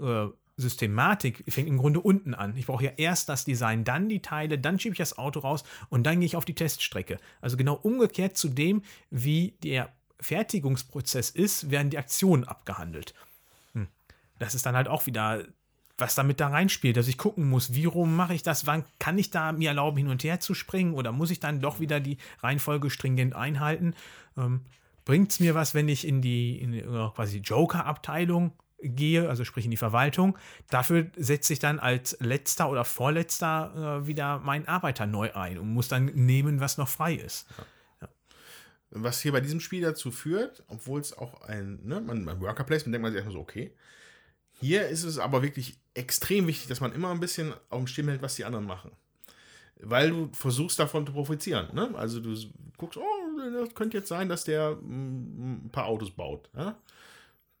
äh, 0.00 0.26
Systematik 0.56 1.44
fängt 1.48 1.68
im 1.68 1.76
Grunde 1.76 2.00
unten 2.00 2.34
an. 2.34 2.56
Ich 2.56 2.66
brauche 2.66 2.84
ja 2.84 2.92
erst 2.96 3.28
das 3.28 3.44
Design, 3.44 3.84
dann 3.84 4.08
die 4.08 4.22
Teile, 4.22 4.58
dann 4.58 4.78
schiebe 4.78 4.94
ich 4.94 4.98
das 4.98 5.18
Auto 5.18 5.40
raus 5.40 5.64
und 5.90 6.04
dann 6.04 6.20
gehe 6.20 6.26
ich 6.26 6.36
auf 6.36 6.46
die 6.46 6.54
Teststrecke. 6.54 7.18
Also 7.40 7.56
genau 7.56 7.74
umgekehrt 7.74 8.36
zu 8.36 8.48
dem, 8.48 8.82
wie 9.10 9.52
der 9.62 9.92
Fertigungsprozess 10.18 11.30
ist, 11.30 11.70
werden 11.70 11.90
die 11.90 11.98
Aktionen 11.98 12.44
abgehandelt. 12.44 13.12
Hm. 13.74 13.88
Das 14.38 14.54
ist 14.54 14.64
dann 14.64 14.74
halt 14.74 14.88
auch 14.88 15.04
wieder, 15.04 15.44
was 15.98 16.14
damit 16.14 16.40
da 16.40 16.48
reinspielt, 16.48 16.96
dass 16.96 17.08
ich 17.08 17.18
gucken 17.18 17.48
muss, 17.48 17.74
wie 17.74 17.86
rum 17.86 18.16
mache 18.16 18.34
ich 18.34 18.42
das, 18.42 18.66
wann 18.66 18.84
kann 18.98 19.16
ich 19.18 19.30
da 19.30 19.52
mir 19.52 19.70
erlauben, 19.70 19.96
hin 19.96 20.08
und 20.08 20.24
her 20.24 20.40
zu 20.40 20.54
springen 20.54 20.94
oder 20.94 21.12
muss 21.12 21.30
ich 21.30 21.40
dann 21.40 21.60
doch 21.60 21.80
wieder 21.80 22.00
die 22.00 22.18
Reihenfolge 22.42 22.90
stringent 22.90 23.34
einhalten? 23.34 23.94
Ähm, 24.36 24.60
Bringt 25.06 25.30
es 25.30 25.38
mir 25.38 25.54
was, 25.54 25.72
wenn 25.72 25.88
ich 25.88 26.06
in 26.06 26.20
die, 26.20 26.60
in 26.60 26.72
die 26.72 26.82
quasi 26.82 27.38
Joker-Abteilung 27.38 28.52
gehe, 28.80 29.28
also 29.28 29.44
sprich 29.44 29.64
in 29.64 29.70
die 29.70 29.76
Verwaltung. 29.76 30.36
Dafür 30.68 31.06
setze 31.16 31.52
ich 31.52 31.60
dann 31.60 31.78
als 31.78 32.16
letzter 32.20 32.68
oder 32.68 32.84
vorletzter 32.84 34.00
äh, 34.02 34.06
wieder 34.08 34.40
meinen 34.40 34.66
Arbeiter 34.66 35.06
neu 35.06 35.32
ein 35.32 35.58
und 35.58 35.72
muss 35.72 35.86
dann 35.86 36.06
nehmen, 36.06 36.58
was 36.58 36.76
noch 36.76 36.88
frei 36.88 37.14
ist. 37.14 37.46
Ja. 38.00 38.08
Was 38.90 39.20
hier 39.20 39.30
bei 39.30 39.40
diesem 39.40 39.60
Spiel 39.60 39.82
dazu 39.82 40.10
führt, 40.10 40.64
obwohl 40.66 41.00
es 41.00 41.16
auch 41.16 41.42
ein, 41.42 41.78
ne, 41.84 42.00
man 42.00 42.40
Worker 42.40 42.64
Placement 42.64 42.92
denkt 42.92 43.02
man 43.04 43.12
sich 43.12 43.18
erstmal 43.18 43.34
so, 43.34 43.40
okay. 43.40 43.72
Hier 44.60 44.88
ist 44.88 45.04
es 45.04 45.18
aber 45.18 45.42
wirklich 45.42 45.78
extrem 45.94 46.46
wichtig, 46.46 46.68
dass 46.68 46.80
man 46.80 46.92
immer 46.92 47.10
ein 47.10 47.20
bisschen 47.20 47.52
auf 47.70 47.78
dem 47.78 47.86
Schirm 47.86 48.08
hält, 48.08 48.22
was 48.22 48.36
die 48.36 48.44
anderen 48.44 48.66
machen. 48.66 48.90
Weil 49.80 50.10
du 50.10 50.30
versuchst 50.32 50.78
davon 50.78 51.06
zu 51.06 51.12
profitieren. 51.12 51.68
Ne? 51.74 51.90
Also 51.94 52.20
du 52.20 52.34
guckst, 52.78 52.98
oh, 52.98 53.60
das 53.62 53.74
könnte 53.74 53.98
jetzt 53.98 54.08
sein, 54.08 54.28
dass 54.28 54.44
der 54.44 54.76
mm, 54.76 55.66
ein 55.66 55.70
paar 55.70 55.86
Autos 55.86 56.10
baut. 56.10 56.48
Ja? 56.56 56.76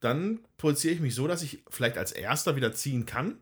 dann 0.00 0.40
produziere 0.56 0.94
ich 0.94 1.00
mich 1.00 1.14
so, 1.14 1.26
dass 1.26 1.42
ich 1.42 1.62
vielleicht 1.68 1.98
als 1.98 2.12
Erster 2.12 2.56
wieder 2.56 2.72
ziehen 2.72 3.06
kann, 3.06 3.38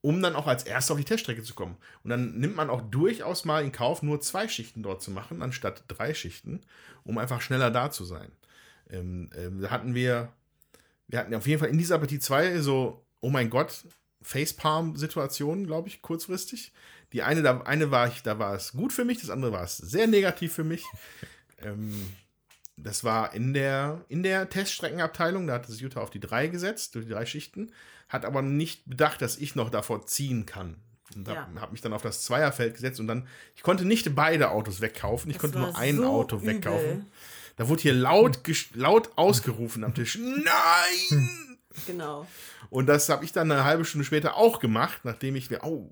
um 0.00 0.22
dann 0.22 0.36
auch 0.36 0.46
als 0.46 0.64
Erster 0.64 0.94
auf 0.94 0.98
die 0.98 1.04
Teststrecke 1.04 1.42
zu 1.42 1.54
kommen. 1.54 1.76
Und 2.04 2.10
dann 2.10 2.38
nimmt 2.38 2.56
man 2.56 2.70
auch 2.70 2.82
durchaus 2.82 3.44
mal 3.44 3.64
in 3.64 3.72
Kauf, 3.72 4.02
nur 4.02 4.20
zwei 4.20 4.48
Schichten 4.48 4.82
dort 4.82 5.02
zu 5.02 5.10
machen, 5.10 5.42
anstatt 5.42 5.84
drei 5.88 6.14
Schichten, 6.14 6.60
um 7.04 7.18
einfach 7.18 7.40
schneller 7.40 7.70
da 7.70 7.90
zu 7.90 8.04
sein. 8.04 8.30
Ähm, 8.90 9.30
ähm, 9.34 9.60
da 9.60 9.70
hatten 9.70 9.94
wir, 9.94 10.32
wir 11.08 11.18
hatten 11.18 11.34
auf 11.34 11.46
jeden 11.46 11.58
Fall 11.58 11.70
in 11.70 11.78
dieser 11.78 11.98
Partie 11.98 12.18
zwei 12.18 12.58
so, 12.60 13.04
oh 13.20 13.30
mein 13.30 13.50
Gott, 13.50 13.84
Facepalm-Situationen, 14.22 15.66
glaube 15.66 15.88
ich, 15.88 16.02
kurzfristig. 16.02 16.72
Die 17.12 17.22
eine, 17.22 17.42
da, 17.42 17.62
eine 17.62 17.90
war 17.90 18.08
ich, 18.08 18.22
da 18.22 18.38
war 18.38 18.54
es 18.54 18.72
gut 18.72 18.92
für 18.92 19.04
mich, 19.04 19.20
das 19.20 19.30
andere 19.30 19.52
war 19.52 19.64
es 19.64 19.78
sehr 19.78 20.06
negativ 20.06 20.52
für 20.52 20.64
mich. 20.64 20.84
ähm, 21.62 22.12
das 22.76 23.02
war 23.02 23.34
in 23.34 23.54
der, 23.54 24.04
in 24.08 24.22
der 24.22 24.48
Teststreckenabteilung, 24.48 25.46
da 25.46 25.54
hat 25.54 25.68
es 25.68 25.80
Jutta 25.80 26.00
auf 26.00 26.10
die 26.10 26.20
drei 26.20 26.46
gesetzt, 26.48 26.94
durch 26.94 27.06
die 27.06 27.12
drei 27.12 27.26
Schichten, 27.26 27.72
hat 28.08 28.24
aber 28.24 28.42
nicht 28.42 28.88
bedacht, 28.88 29.22
dass 29.22 29.36
ich 29.38 29.54
noch 29.56 29.70
davor 29.70 30.06
ziehen 30.06 30.46
kann. 30.46 30.76
Und 31.16 31.26
ja. 31.26 31.48
habe 31.56 31.72
mich 31.72 31.80
dann 31.80 31.94
auf 31.94 32.02
das 32.02 32.22
Zweierfeld 32.22 32.74
gesetzt 32.74 33.00
und 33.00 33.06
dann, 33.06 33.26
ich 33.56 33.62
konnte 33.62 33.86
nicht 33.86 34.14
beide 34.14 34.50
Autos 34.50 34.82
wegkaufen, 34.82 35.30
ich 35.30 35.38
das 35.38 35.40
konnte 35.40 35.58
nur 35.58 35.76
ein 35.76 35.96
so 35.96 36.04
Auto 36.04 36.36
übel. 36.36 36.48
wegkaufen. 36.48 37.06
Da 37.58 37.68
wurde 37.68 37.82
hier 37.82 37.94
laut, 37.94 38.40
laut 38.74 39.10
ausgerufen 39.16 39.84
am 39.84 39.94
Tisch. 39.94 40.18
Nein! 40.18 41.48
Genau. 41.86 42.26
Und 42.70 42.86
das 42.86 43.08
habe 43.08 43.24
ich 43.24 43.32
dann 43.32 43.52
eine 43.52 43.64
halbe 43.64 43.84
Stunde 43.84 44.04
später 44.04 44.36
auch 44.36 44.58
gemacht, 44.58 45.00
nachdem 45.04 45.36
ich 45.36 45.50
mir, 45.50 45.62
oh, 45.62 45.90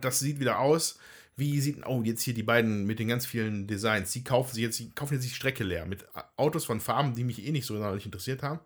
das 0.00 0.18
sieht 0.18 0.40
wieder 0.40 0.58
aus 0.58 0.98
wie 1.36 1.60
sieht, 1.60 1.86
oh, 1.86 2.02
jetzt 2.02 2.22
hier 2.22 2.34
die 2.34 2.42
beiden 2.42 2.86
mit 2.86 2.98
den 2.98 3.08
ganz 3.08 3.26
vielen 3.26 3.66
Designs, 3.66 4.10
die 4.12 4.24
kaufen 4.24 4.54
sich 4.54 4.62
jetzt, 4.62 4.78
die 4.78 4.90
kaufen 4.90 5.14
jetzt 5.14 5.24
die 5.24 5.34
Strecke 5.34 5.64
leer 5.64 5.84
mit 5.84 6.06
Autos 6.36 6.64
von 6.64 6.80
Farben, 6.80 7.14
die 7.14 7.24
mich 7.24 7.46
eh 7.46 7.52
nicht 7.52 7.66
so 7.66 7.74
sonderlich 7.74 8.06
interessiert 8.06 8.42
haben. 8.42 8.60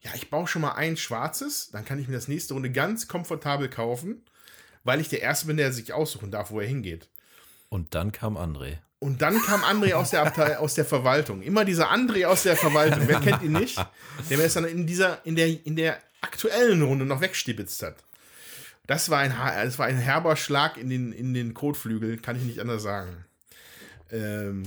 Ja, 0.00 0.10
ich 0.14 0.28
baue 0.28 0.46
schon 0.46 0.60
mal 0.60 0.72
ein 0.72 0.98
schwarzes, 0.98 1.70
dann 1.70 1.86
kann 1.86 1.98
ich 1.98 2.06
mir 2.06 2.14
das 2.14 2.28
nächste 2.28 2.52
Runde 2.52 2.70
ganz 2.70 3.08
komfortabel 3.08 3.70
kaufen, 3.70 4.22
weil 4.84 5.00
ich 5.00 5.08
der 5.08 5.22
Erste 5.22 5.46
bin, 5.46 5.56
der 5.56 5.72
sich 5.72 5.94
aussuchen 5.94 6.30
darf, 6.30 6.50
wo 6.50 6.60
er 6.60 6.66
hingeht. 6.66 7.08
Und 7.70 7.94
dann 7.94 8.12
kam 8.12 8.36
André. 8.36 8.78
Und 9.04 9.20
dann 9.20 9.38
kam 9.42 9.62
André 9.64 9.92
aus 9.92 10.12
der, 10.12 10.22
Abteil 10.22 10.56
aus 10.56 10.72
der 10.72 10.86
Verwaltung. 10.86 11.42
Immer 11.42 11.66
dieser 11.66 11.92
André 11.92 12.24
aus 12.24 12.42
der 12.42 12.56
Verwaltung. 12.56 13.06
Wer 13.06 13.20
kennt 13.20 13.42
ihn 13.42 13.52
nicht? 13.52 13.76
Der 14.30 14.38
mir 14.38 14.44
es 14.44 14.54
dann 14.54 14.64
in 14.64 14.86
dieser, 14.86 15.20
in 15.26 15.36
der, 15.36 15.66
in 15.66 15.76
der 15.76 15.98
aktuellen 16.22 16.80
Runde 16.80 17.04
noch 17.04 17.20
wegstibitzt 17.20 17.82
hat. 17.82 17.96
Das 18.86 19.10
war 19.10 19.18
ein, 19.18 19.34
das 19.36 19.78
war 19.78 19.84
ein 19.84 19.98
herber 19.98 20.36
Schlag 20.36 20.78
in 20.78 20.88
den, 20.88 21.12
in 21.12 21.34
den 21.34 21.52
Kotflügel, 21.52 22.16
kann 22.16 22.36
ich 22.36 22.44
nicht 22.44 22.60
anders 22.60 22.82
sagen. 22.82 23.26
Ähm, 24.10 24.62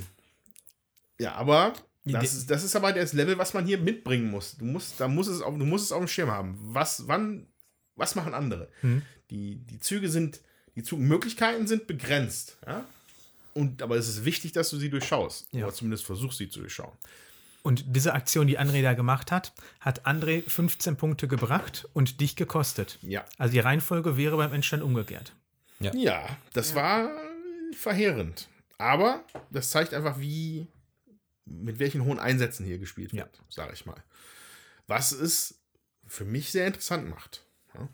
ja, 1.20 1.34
aber 1.34 1.74
das 2.06 2.36
ist, 2.36 2.52
das 2.52 2.64
ist 2.64 2.76
aber 2.76 2.94
das 2.94 3.14
Level, 3.14 3.40
was 3.40 3.56
man 3.56 3.66
hier 3.66 3.80
mitbringen 3.80 4.30
muss. 4.30 4.56
Du 4.56 4.66
musst, 4.66 5.00
da 5.00 5.08
muss 5.08 5.26
es 5.26 5.42
auf, 5.42 5.58
du 5.58 5.66
musst 5.66 5.86
es 5.86 5.92
auf 5.92 6.00
dem 6.00 6.08
Schirm 6.08 6.30
haben. 6.30 6.60
Was, 6.62 7.08
wann, 7.08 7.48
was 7.96 8.14
machen 8.14 8.36
andere? 8.36 8.70
Mhm. 8.84 9.02
Die, 9.32 9.56
die 9.66 9.80
Züge 9.80 10.10
sind, 10.10 10.42
die 10.76 10.84
Zugmöglichkeiten 10.84 11.66
sind 11.66 11.88
begrenzt. 11.88 12.60
Ja? 12.68 12.86
Und, 13.58 13.82
aber 13.82 13.96
es 13.96 14.08
ist 14.08 14.24
wichtig, 14.24 14.52
dass 14.52 14.70
du 14.70 14.78
sie 14.78 14.92
durchschaust. 14.92 15.48
Ja. 15.52 15.66
Oder 15.66 15.74
zumindest 15.74 16.06
versuchst, 16.06 16.38
sie 16.38 16.48
zu 16.48 16.60
durchschauen. 16.60 16.96
Und 17.64 17.84
diese 17.88 18.14
Aktion, 18.14 18.46
die 18.46 18.60
André 18.60 18.84
da 18.84 18.94
gemacht 18.94 19.32
hat, 19.32 19.52
hat 19.80 20.06
André 20.06 20.48
15 20.48 20.96
Punkte 20.96 21.28
gebracht 21.28 21.90
und 21.94 22.22
dich 22.22 22.36
gekostet. 22.36 23.00
Ja. 23.02 23.26
Also 23.40 23.54
die 23.54 23.60
Reihenfolge 23.60 24.16
wäre 24.16 24.38
beim 24.38 24.54
Endstand 24.54 24.84
umgekehrt. 24.84 25.34
Ja, 25.80 25.92
ja 25.96 26.38
das 26.54 26.70
ja. 26.70 26.76
war 26.76 27.10
verheerend. 27.76 28.48
Aber 28.78 29.26
das 29.50 29.72
zeigt 29.72 29.96
einfach, 29.96 30.20
wie, 30.20 30.68
mit 31.46 31.80
welchen 31.80 32.06
hohen 32.06 32.20
Einsätzen 32.20 32.64
hier 32.64 32.78
gespielt 32.78 33.12
wird, 33.12 33.36
ja. 33.36 33.44
sage 33.50 33.74
ich 33.74 33.88
mal. 33.88 34.04
Was 34.86 35.12
es 35.12 35.60
für 36.06 36.26
mich 36.26 36.52
sehr 36.52 36.68
interessant 36.68 37.10
macht. 37.10 37.44
Ja. 37.74 37.90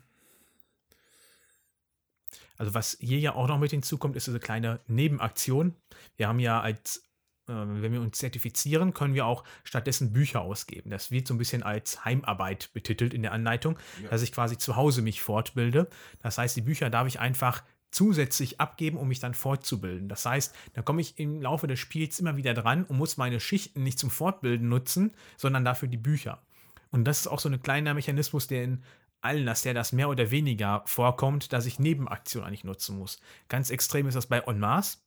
Also 2.58 2.74
was 2.74 2.96
hier 3.00 3.18
ja 3.18 3.34
auch 3.34 3.48
noch 3.48 3.58
mit 3.58 3.70
hinzukommt, 3.70 4.16
ist 4.16 4.26
diese 4.26 4.40
kleine 4.40 4.80
Nebenaktion. 4.86 5.74
Wir 6.16 6.28
haben 6.28 6.38
ja 6.38 6.60
als 6.60 7.08
ähm, 7.48 7.82
wenn 7.82 7.92
wir 7.92 8.00
uns 8.00 8.18
zertifizieren, 8.18 8.94
können 8.94 9.14
wir 9.14 9.26
auch 9.26 9.44
stattdessen 9.64 10.12
Bücher 10.12 10.40
ausgeben. 10.40 10.90
Das 10.90 11.10
wird 11.10 11.26
so 11.26 11.34
ein 11.34 11.38
bisschen 11.38 11.62
als 11.62 12.04
Heimarbeit 12.04 12.70
betitelt 12.72 13.12
in 13.12 13.22
der 13.22 13.32
Anleitung, 13.32 13.78
ja. 14.02 14.08
dass 14.08 14.22
ich 14.22 14.32
quasi 14.32 14.56
zu 14.56 14.76
Hause 14.76 15.02
mich 15.02 15.22
fortbilde. 15.22 15.88
Das 16.20 16.38
heißt, 16.38 16.56
die 16.56 16.62
Bücher 16.62 16.88
darf 16.90 17.06
ich 17.06 17.20
einfach 17.20 17.62
zusätzlich 17.90 18.60
abgeben, 18.60 18.96
um 18.96 19.08
mich 19.08 19.20
dann 19.20 19.34
fortzubilden. 19.34 20.08
Das 20.08 20.26
heißt, 20.26 20.54
da 20.72 20.82
komme 20.82 21.00
ich 21.00 21.18
im 21.18 21.40
Laufe 21.40 21.66
des 21.66 21.78
Spiels 21.78 22.18
immer 22.18 22.36
wieder 22.36 22.54
dran 22.54 22.84
und 22.84 22.96
muss 22.96 23.16
meine 23.16 23.38
Schichten 23.38 23.82
nicht 23.82 23.98
zum 23.98 24.10
Fortbilden 24.10 24.68
nutzen, 24.68 25.12
sondern 25.36 25.64
dafür 25.64 25.88
die 25.88 25.96
Bücher. 25.96 26.42
Und 26.90 27.04
das 27.04 27.20
ist 27.20 27.26
auch 27.26 27.40
so 27.40 27.48
ein 27.48 27.62
kleiner 27.62 27.94
Mechanismus, 27.94 28.46
der 28.46 28.64
in 28.64 28.82
allen, 29.24 29.46
dass 29.46 29.62
der 29.62 29.74
das 29.74 29.92
mehr 29.92 30.08
oder 30.08 30.30
weniger 30.30 30.82
vorkommt, 30.86 31.52
dass 31.52 31.66
ich 31.66 31.78
Nebenaktionen 31.78 32.46
eigentlich 32.46 32.64
nutzen 32.64 32.98
muss. 32.98 33.20
Ganz 33.48 33.70
extrem 33.70 34.06
ist 34.06 34.14
das 34.14 34.26
bei 34.26 34.46
On 34.46 34.58
Mars 34.58 35.04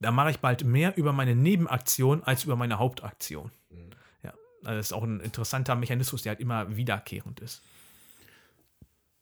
da 0.00 0.10
mache 0.10 0.30
ich 0.30 0.38
bald 0.38 0.64
mehr 0.64 0.96
über 0.96 1.12
meine 1.12 1.36
Nebenaktion 1.36 2.24
als 2.24 2.44
über 2.44 2.56
meine 2.56 2.78
Hauptaktion. 2.78 3.52
Mhm. 3.70 3.90
Ja, 4.22 4.34
also 4.64 4.76
das 4.76 4.86
ist 4.86 4.92
auch 4.92 5.04
ein 5.04 5.20
interessanter 5.20 5.76
Mechanismus, 5.76 6.22
der 6.22 6.30
halt 6.30 6.40
immer 6.40 6.74
wiederkehrend 6.74 7.40
ist. 7.40 7.62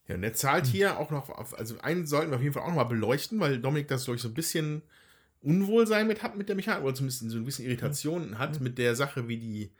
Ja, 0.06 0.14
und 0.14 0.22
er 0.22 0.32
zahlt 0.32 0.66
mhm. 0.66 0.70
hier 0.70 0.98
auch 0.98 1.10
noch, 1.10 1.28
auf, 1.28 1.59
also 1.59 1.78
einen 1.80 2.06
sollten 2.06 2.30
wir 2.30 2.36
auf 2.36 2.42
jeden 2.42 2.55
Fall 2.55 2.62
auch 2.62 2.68
noch 2.68 2.76
mal 2.76 2.84
beleuchten, 2.84 3.40
weil 3.40 3.60
Dominik 3.60 3.88
das, 3.88 4.06
ich, 4.09 4.22
so 4.22 4.28
ein 4.28 4.34
bisschen 4.34 4.82
Unwohlsein 5.40 6.06
mit 6.06 6.22
hat 6.22 6.36
mit 6.36 6.48
der 6.48 6.56
Mechanik, 6.56 6.84
oder 6.84 6.94
zumindest 6.94 7.28
so 7.28 7.36
ein 7.36 7.44
bisschen 7.44 7.66
Irritation 7.66 8.30
mhm. 8.30 8.38
hat 8.38 8.60
mit 8.60 8.78
der 8.78 8.94
Sache, 8.94 9.28
wie 9.28 9.36
die 9.36 9.72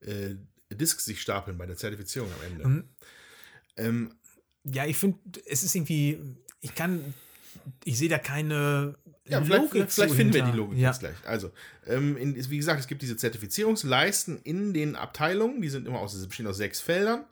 äh, 0.00 0.36
Discs 0.70 1.04
sich 1.04 1.20
stapeln 1.20 1.58
bei 1.58 1.66
der 1.66 1.76
Zertifizierung 1.76 2.30
am 2.32 2.52
Ende. 2.52 2.84
Ähm, 3.76 4.14
ja, 4.64 4.86
ich 4.86 4.96
finde, 4.96 5.18
es 5.46 5.62
ist 5.62 5.74
irgendwie, 5.74 6.18
ich 6.60 6.74
kann 6.74 7.14
ich 7.84 7.98
sehe 7.98 8.08
da 8.08 8.18
keine 8.18 8.96
ja, 9.26 9.40
vielleicht, 9.42 9.70
vielleicht, 9.70 9.92
vielleicht 9.92 10.14
finden 10.14 10.34
wir 10.34 10.42
die 10.42 10.56
Logik 10.56 10.78
ja. 10.78 10.90
jetzt 10.90 11.00
gleich. 11.00 11.14
Also, 11.24 11.52
ähm, 11.86 12.16
in, 12.16 12.50
wie 12.50 12.56
gesagt, 12.56 12.80
es 12.80 12.88
gibt 12.88 13.02
diese 13.02 13.16
Zertifizierungsleisten 13.16 14.40
in 14.42 14.74
den 14.74 14.96
Abteilungen, 14.96 15.62
die 15.62 15.68
sind 15.68 15.86
immer 15.86 16.00
aus, 16.00 16.26
bestehen 16.26 16.46
aus 16.46 16.56
sechs 16.56 16.80
Feldern. 16.80 17.24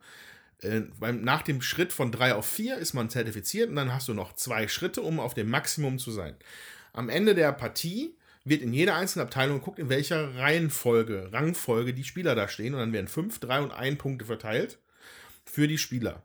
Äh, 0.62 0.82
beim, 0.98 1.22
nach 1.22 1.42
dem 1.42 1.62
Schritt 1.62 1.92
von 1.92 2.12
drei 2.12 2.34
auf 2.34 2.46
vier 2.46 2.78
ist 2.78 2.94
man 2.94 3.10
zertifiziert 3.10 3.70
und 3.70 3.76
dann 3.76 3.92
hast 3.92 4.08
du 4.08 4.14
noch 4.14 4.34
zwei 4.34 4.68
Schritte, 4.68 5.02
um 5.02 5.18
auf 5.18 5.34
dem 5.34 5.50
Maximum 5.50 5.98
zu 5.98 6.12
sein. 6.12 6.36
Am 6.92 7.08
Ende 7.08 7.34
der 7.34 7.52
Partie 7.52 8.14
wird 8.44 8.62
in 8.62 8.72
jeder 8.72 8.94
einzelnen 8.94 9.26
Abteilung 9.26 9.58
geguckt, 9.58 9.78
in 9.78 9.88
welcher 9.88 10.36
Reihenfolge, 10.36 11.32
Rangfolge 11.32 11.92
die 11.92 12.04
Spieler 12.04 12.34
da 12.34 12.46
stehen 12.46 12.74
und 12.74 12.80
dann 12.80 12.92
werden 12.92 13.08
fünf, 13.08 13.40
drei 13.40 13.60
und 13.60 13.72
ein 13.72 13.98
Punkte 13.98 14.24
verteilt 14.24 14.78
für 15.44 15.66
die 15.66 15.78
Spieler. 15.78 16.22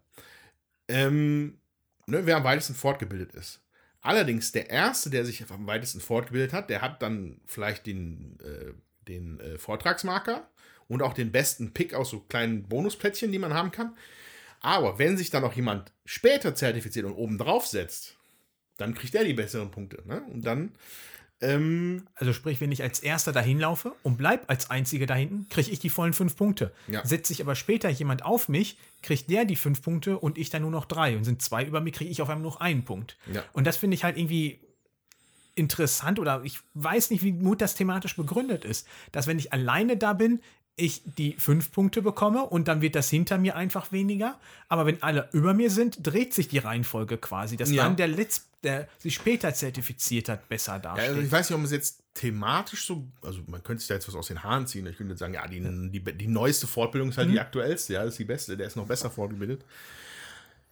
Ähm, 0.87 1.59
ne, 2.05 2.25
wer 2.25 2.37
am 2.37 2.43
weitesten 2.43 2.75
fortgebildet 2.75 3.33
ist. 3.33 3.61
Allerdings 4.01 4.51
der 4.51 4.69
Erste, 4.69 5.09
der 5.09 5.25
sich 5.25 5.43
am 5.49 5.65
weitesten 5.65 5.99
fortgebildet 5.99 6.53
hat, 6.53 6.69
der 6.69 6.81
hat 6.81 7.01
dann 7.01 7.41
vielleicht 7.47 7.87
den, 7.87 8.37
äh, 8.41 8.73
den 9.07 9.39
äh, 9.39 9.57
Vortragsmarker 9.57 10.47
und 10.87 11.01
auch 11.01 11.13
den 11.13 11.31
besten 11.31 11.73
Pick 11.73 11.93
aus 11.95 12.11
so 12.11 12.19
kleinen 12.19 12.69
Bonusplättchen, 12.69 13.31
die 13.31 13.39
man 13.39 13.53
haben 13.53 13.71
kann. 13.71 13.97
Aber 14.61 14.99
wenn 14.99 15.17
sich 15.17 15.31
dann 15.31 15.41
noch 15.41 15.53
jemand 15.53 15.91
später 16.05 16.55
zertifiziert 16.55 17.05
und 17.05 17.13
oben 17.13 17.37
drauf 17.37 17.65
setzt, 17.65 18.17
dann 18.77 18.93
kriegt 18.93 19.15
er 19.15 19.23
die 19.23 19.33
besseren 19.33 19.71
Punkte. 19.71 20.03
Ne? 20.07 20.23
Und 20.31 20.45
dann 20.45 20.73
ähm, 21.41 22.07
Also 22.15 22.33
sprich, 22.33 22.61
wenn 22.61 22.71
ich 22.71 22.81
als 22.81 22.99
Erster 22.99 23.31
dahin 23.31 23.59
laufe 23.59 23.93
und 24.03 24.17
bleib 24.17 24.49
als 24.49 24.69
Einziger 24.69 25.05
da 25.05 25.15
hinten, 25.15 25.47
kriege 25.49 25.69
ich 25.71 25.79
die 25.79 25.89
vollen 25.89 26.13
fünf 26.13 26.35
Punkte. 26.35 26.71
Ja. 26.87 27.05
Setzt 27.05 27.27
sich 27.27 27.41
aber 27.41 27.55
später 27.55 27.89
jemand 27.89 28.23
auf 28.23 28.47
mich, 28.49 28.77
kriegt 29.01 29.29
der 29.29 29.45
die 29.45 29.55
fünf 29.55 29.81
Punkte 29.81 30.17
und 30.17 30.37
ich 30.37 30.49
dann 30.49 30.61
nur 30.61 30.71
noch 30.71 30.85
drei. 30.85 31.15
Und 31.17 31.23
sind 31.25 31.41
zwei 31.41 31.63
über 31.65 31.81
mir, 31.81 31.91
kriege 31.91 32.09
ich 32.09 32.21
auf 32.21 32.29
einmal 32.29 32.43
noch 32.47 32.59
einen 32.61 32.83
Punkt. 32.85 33.17
Ja. 33.31 33.43
Und 33.53 33.67
das 33.67 33.77
finde 33.77 33.95
ich 33.95 34.03
halt 34.03 34.17
irgendwie 34.17 34.59
interessant 35.55 36.19
oder 36.19 36.41
ich 36.43 36.59
weiß 36.73 37.11
nicht, 37.11 37.23
wie 37.23 37.31
gut 37.31 37.61
das 37.61 37.75
thematisch 37.75 38.15
begründet 38.17 38.65
ist, 38.65 38.87
dass 39.11 39.25
wenn 39.27 39.39
ich 39.39 39.53
alleine 39.53 39.95
da 39.97 40.13
bin, 40.13 40.41
ich 40.77 41.01
die 41.05 41.35
fünf 41.37 41.71
Punkte 41.71 42.01
bekomme 42.01 42.43
und 42.45 42.67
dann 42.67 42.81
wird 42.81 42.95
das 42.95 43.09
hinter 43.09 43.37
mir 43.37 43.55
einfach 43.55 43.93
weniger. 43.93 44.37
Aber 44.67 44.85
wenn 44.85 45.01
alle 45.01 45.29
über 45.31 45.53
mir 45.53 45.69
sind, 45.71 45.99
dreht 46.05 46.33
sich 46.33 46.49
die 46.49 46.57
Reihenfolge 46.57 47.17
quasi, 47.17 47.55
dass 47.55 47.71
Ja. 47.71 47.83
dann 47.85 47.95
der 47.95 48.09
Letz, 48.09 48.49
der 48.65 48.89
sich 48.97 49.15
später 49.15 49.53
zertifiziert 49.53 50.27
hat, 50.29 50.49
besser 50.49 50.73
Ja, 50.73 50.79
dasteht. 50.79 51.09
also 51.09 51.21
ich 51.21 51.31
weiß 51.31 51.49
nicht, 51.49 51.55
ob 51.55 51.59
man 51.59 51.65
es 51.65 51.71
jetzt 51.71 52.03
thematisch 52.13 52.85
so, 52.85 53.07
also 53.21 53.41
man 53.47 53.63
könnte 53.63 53.79
sich 53.79 53.87
da 53.87 53.93
jetzt 53.93 54.07
was 54.07 54.15
aus 54.15 54.27
den 54.27 54.43
Haaren 54.43 54.67
ziehen. 54.67 54.85
Ich 54.87 54.97
könnte 54.97 55.11
jetzt 55.11 55.19
sagen, 55.19 55.33
ja, 55.33 55.47
die, 55.47 55.59
die, 55.89 55.99
die 56.17 56.27
neueste 56.27 56.67
Fortbildung 56.67 57.09
ist 57.09 57.17
halt 57.17 57.29
die 57.29 57.39
aktuellste, 57.39 57.93
ja, 57.93 58.03
das 58.03 58.13
ist 58.15 58.19
die 58.19 58.25
beste, 58.25 58.57
der 58.57 58.67
ist 58.67 58.75
noch 58.75 58.87
besser 58.87 59.09
fortgebildet. 59.09 59.63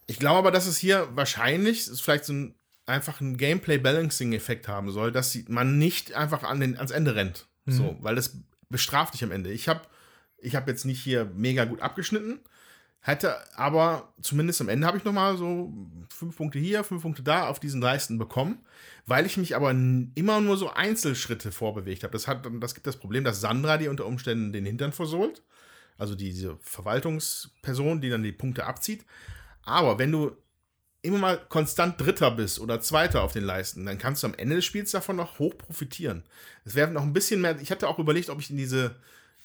Ich 0.08 0.20
glaube 0.20 0.40
aber, 0.40 0.52
dass 0.52 0.66
es 0.68 0.78
hier 0.78 1.08
wahrscheinlich, 1.14 1.88
ist 1.88 2.02
vielleicht 2.02 2.26
so 2.26 2.34
ein, 2.34 2.56
einfach 2.86 3.22
ein 3.22 3.38
Gameplay-Balancing-Effekt 3.38 4.68
haben 4.68 4.92
soll, 4.92 5.12
dass 5.12 5.38
man 5.48 5.78
nicht 5.78 6.14
einfach 6.14 6.44
an 6.44 6.60
den, 6.60 6.76
ans 6.78 6.92
Ende 6.92 7.16
rennt. 7.16 7.48
So, 7.66 7.98
weil 8.02 8.16
das 8.16 8.36
bestraft 8.70 9.14
dich 9.14 9.24
am 9.24 9.32
Ende. 9.32 9.50
Ich 9.54 9.70
habe 9.70 9.84
ich 10.38 10.56
hab 10.56 10.68
jetzt 10.68 10.84
nicht 10.84 11.02
hier 11.02 11.32
mega 11.34 11.64
gut 11.64 11.80
abgeschnitten, 11.82 12.42
hätte 13.04 13.36
aber 13.58 14.14
zumindest 14.22 14.62
am 14.62 14.70
Ende 14.70 14.88
habe 14.88 14.98
ich 14.98 15.04
nochmal 15.04 15.38
so 15.38 15.74
fünf 16.10 16.38
Punkte 16.38 16.58
hier, 16.58 16.86
fünf 16.86 17.02
Punkte 17.02 17.22
da 17.22 17.48
auf 17.48 17.60
diesen 17.60 17.82
Leisten 17.82 18.18
bekommen, 18.18 18.66
weil 19.06 19.26
ich 19.26 19.36
mich 19.36 19.58
aber 19.58 19.72
immer 19.72 20.40
nur 20.40 20.56
so 20.56 20.72
Einzelschritte 20.72 21.52
vorbewegt 21.52 22.04
habe. 22.04 22.14
Das, 22.14 22.30
hat, 22.30 22.48
das 22.62 22.74
gibt 22.74 22.88
das 22.88 22.96
Problem, 22.96 23.26
dass 23.26 23.42
Sandra 23.42 23.78
dir 23.78 23.92
unter 23.92 24.06
Umständen 24.06 24.54
den 24.54 24.66
Hintern 24.66 24.94
versohlt. 24.94 25.44
Also 25.98 26.16
diese 26.16 26.58
Verwaltungsperson, 26.62 28.00
die 28.00 28.10
dann 28.10 28.24
die 28.24 28.32
Punkte 28.32 28.66
abzieht. 28.66 29.06
Aber 29.64 30.00
wenn 30.00 30.12
du 30.12 30.38
immer 31.02 31.18
mal 31.18 31.38
konstant 31.50 32.00
Dritter 32.00 32.32
bist 32.32 32.58
oder 32.62 32.80
Zweiter 32.80 33.22
auf 33.22 33.34
den 33.34 33.44
Leisten, 33.44 33.86
dann 33.86 33.98
kannst 33.98 34.24
du 34.24 34.28
am 34.28 34.34
Ende 34.34 34.56
des 34.56 34.66
Spiels 34.66 34.92
davon 34.92 35.18
noch 35.18 35.40
hoch 35.40 35.58
profitieren. 35.58 36.24
Es 36.64 36.76
wäre 36.76 36.90
noch 36.90 37.04
ein 37.04 37.12
bisschen 37.12 37.42
mehr. 37.42 37.60
Ich 37.60 37.70
hatte 37.70 37.90
auch 37.90 38.00
überlegt, 38.00 38.30
ob 38.30 38.40
ich 38.40 38.50
in 38.50 38.58
diese 38.58 38.96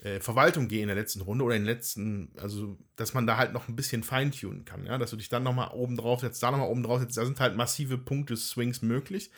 äh, 0.02 0.20
Verwaltung 0.20 0.68
gehe 0.68 0.82
in 0.82 0.88
der 0.88 0.96
letzten 0.96 1.20
Runde 1.20 1.44
oder 1.44 1.56
in 1.56 1.62
den 1.62 1.66
letzten, 1.66 2.32
also 2.38 2.78
dass 2.96 3.14
man 3.14 3.26
da 3.26 3.36
halt 3.36 3.52
noch 3.52 3.68
ein 3.68 3.76
bisschen 3.76 4.02
feintunen 4.02 4.64
kann, 4.64 4.86
ja, 4.86 4.98
dass 4.98 5.10
du 5.10 5.16
dich 5.16 5.28
dann 5.28 5.42
nochmal 5.42 5.70
oben 5.72 5.96
drauf 5.96 6.20
setzt, 6.20 6.42
da 6.42 6.50
nochmal 6.50 6.68
oben 6.68 6.82
drauf 6.82 7.00
setzt, 7.00 7.16
da 7.16 7.24
sind 7.24 7.40
halt 7.40 7.56
massive 7.56 7.98
Punkte-Swings 7.98 8.82
möglich. 8.82 9.30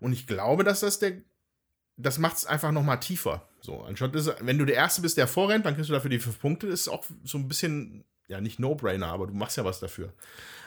Und 0.00 0.12
ich 0.12 0.26
glaube, 0.26 0.64
dass 0.64 0.80
das 0.80 0.98
der, 0.98 1.20
das 1.96 2.18
macht 2.18 2.36
es 2.36 2.46
einfach 2.46 2.72
nochmal 2.72 3.00
tiefer. 3.00 3.48
So, 3.60 3.82
anstatt 3.82 4.14
ist, 4.14 4.34
wenn 4.40 4.58
du 4.58 4.64
der 4.64 4.76
Erste 4.76 5.02
bist, 5.02 5.16
der 5.16 5.26
vorrennt, 5.26 5.66
dann 5.66 5.74
kriegst 5.74 5.88
du 5.88 5.94
dafür 5.94 6.10
die 6.10 6.18
fünf 6.18 6.38
Punkte. 6.40 6.68
Das 6.68 6.80
ist 6.80 6.88
auch 6.88 7.04
so 7.22 7.38
ein 7.38 7.48
bisschen, 7.48 8.04
ja, 8.26 8.40
nicht 8.40 8.58
No-Brainer, 8.58 9.06
aber 9.06 9.26
du 9.26 9.34
machst 9.34 9.56
ja 9.56 9.64
was 9.64 9.80
dafür. 9.80 10.12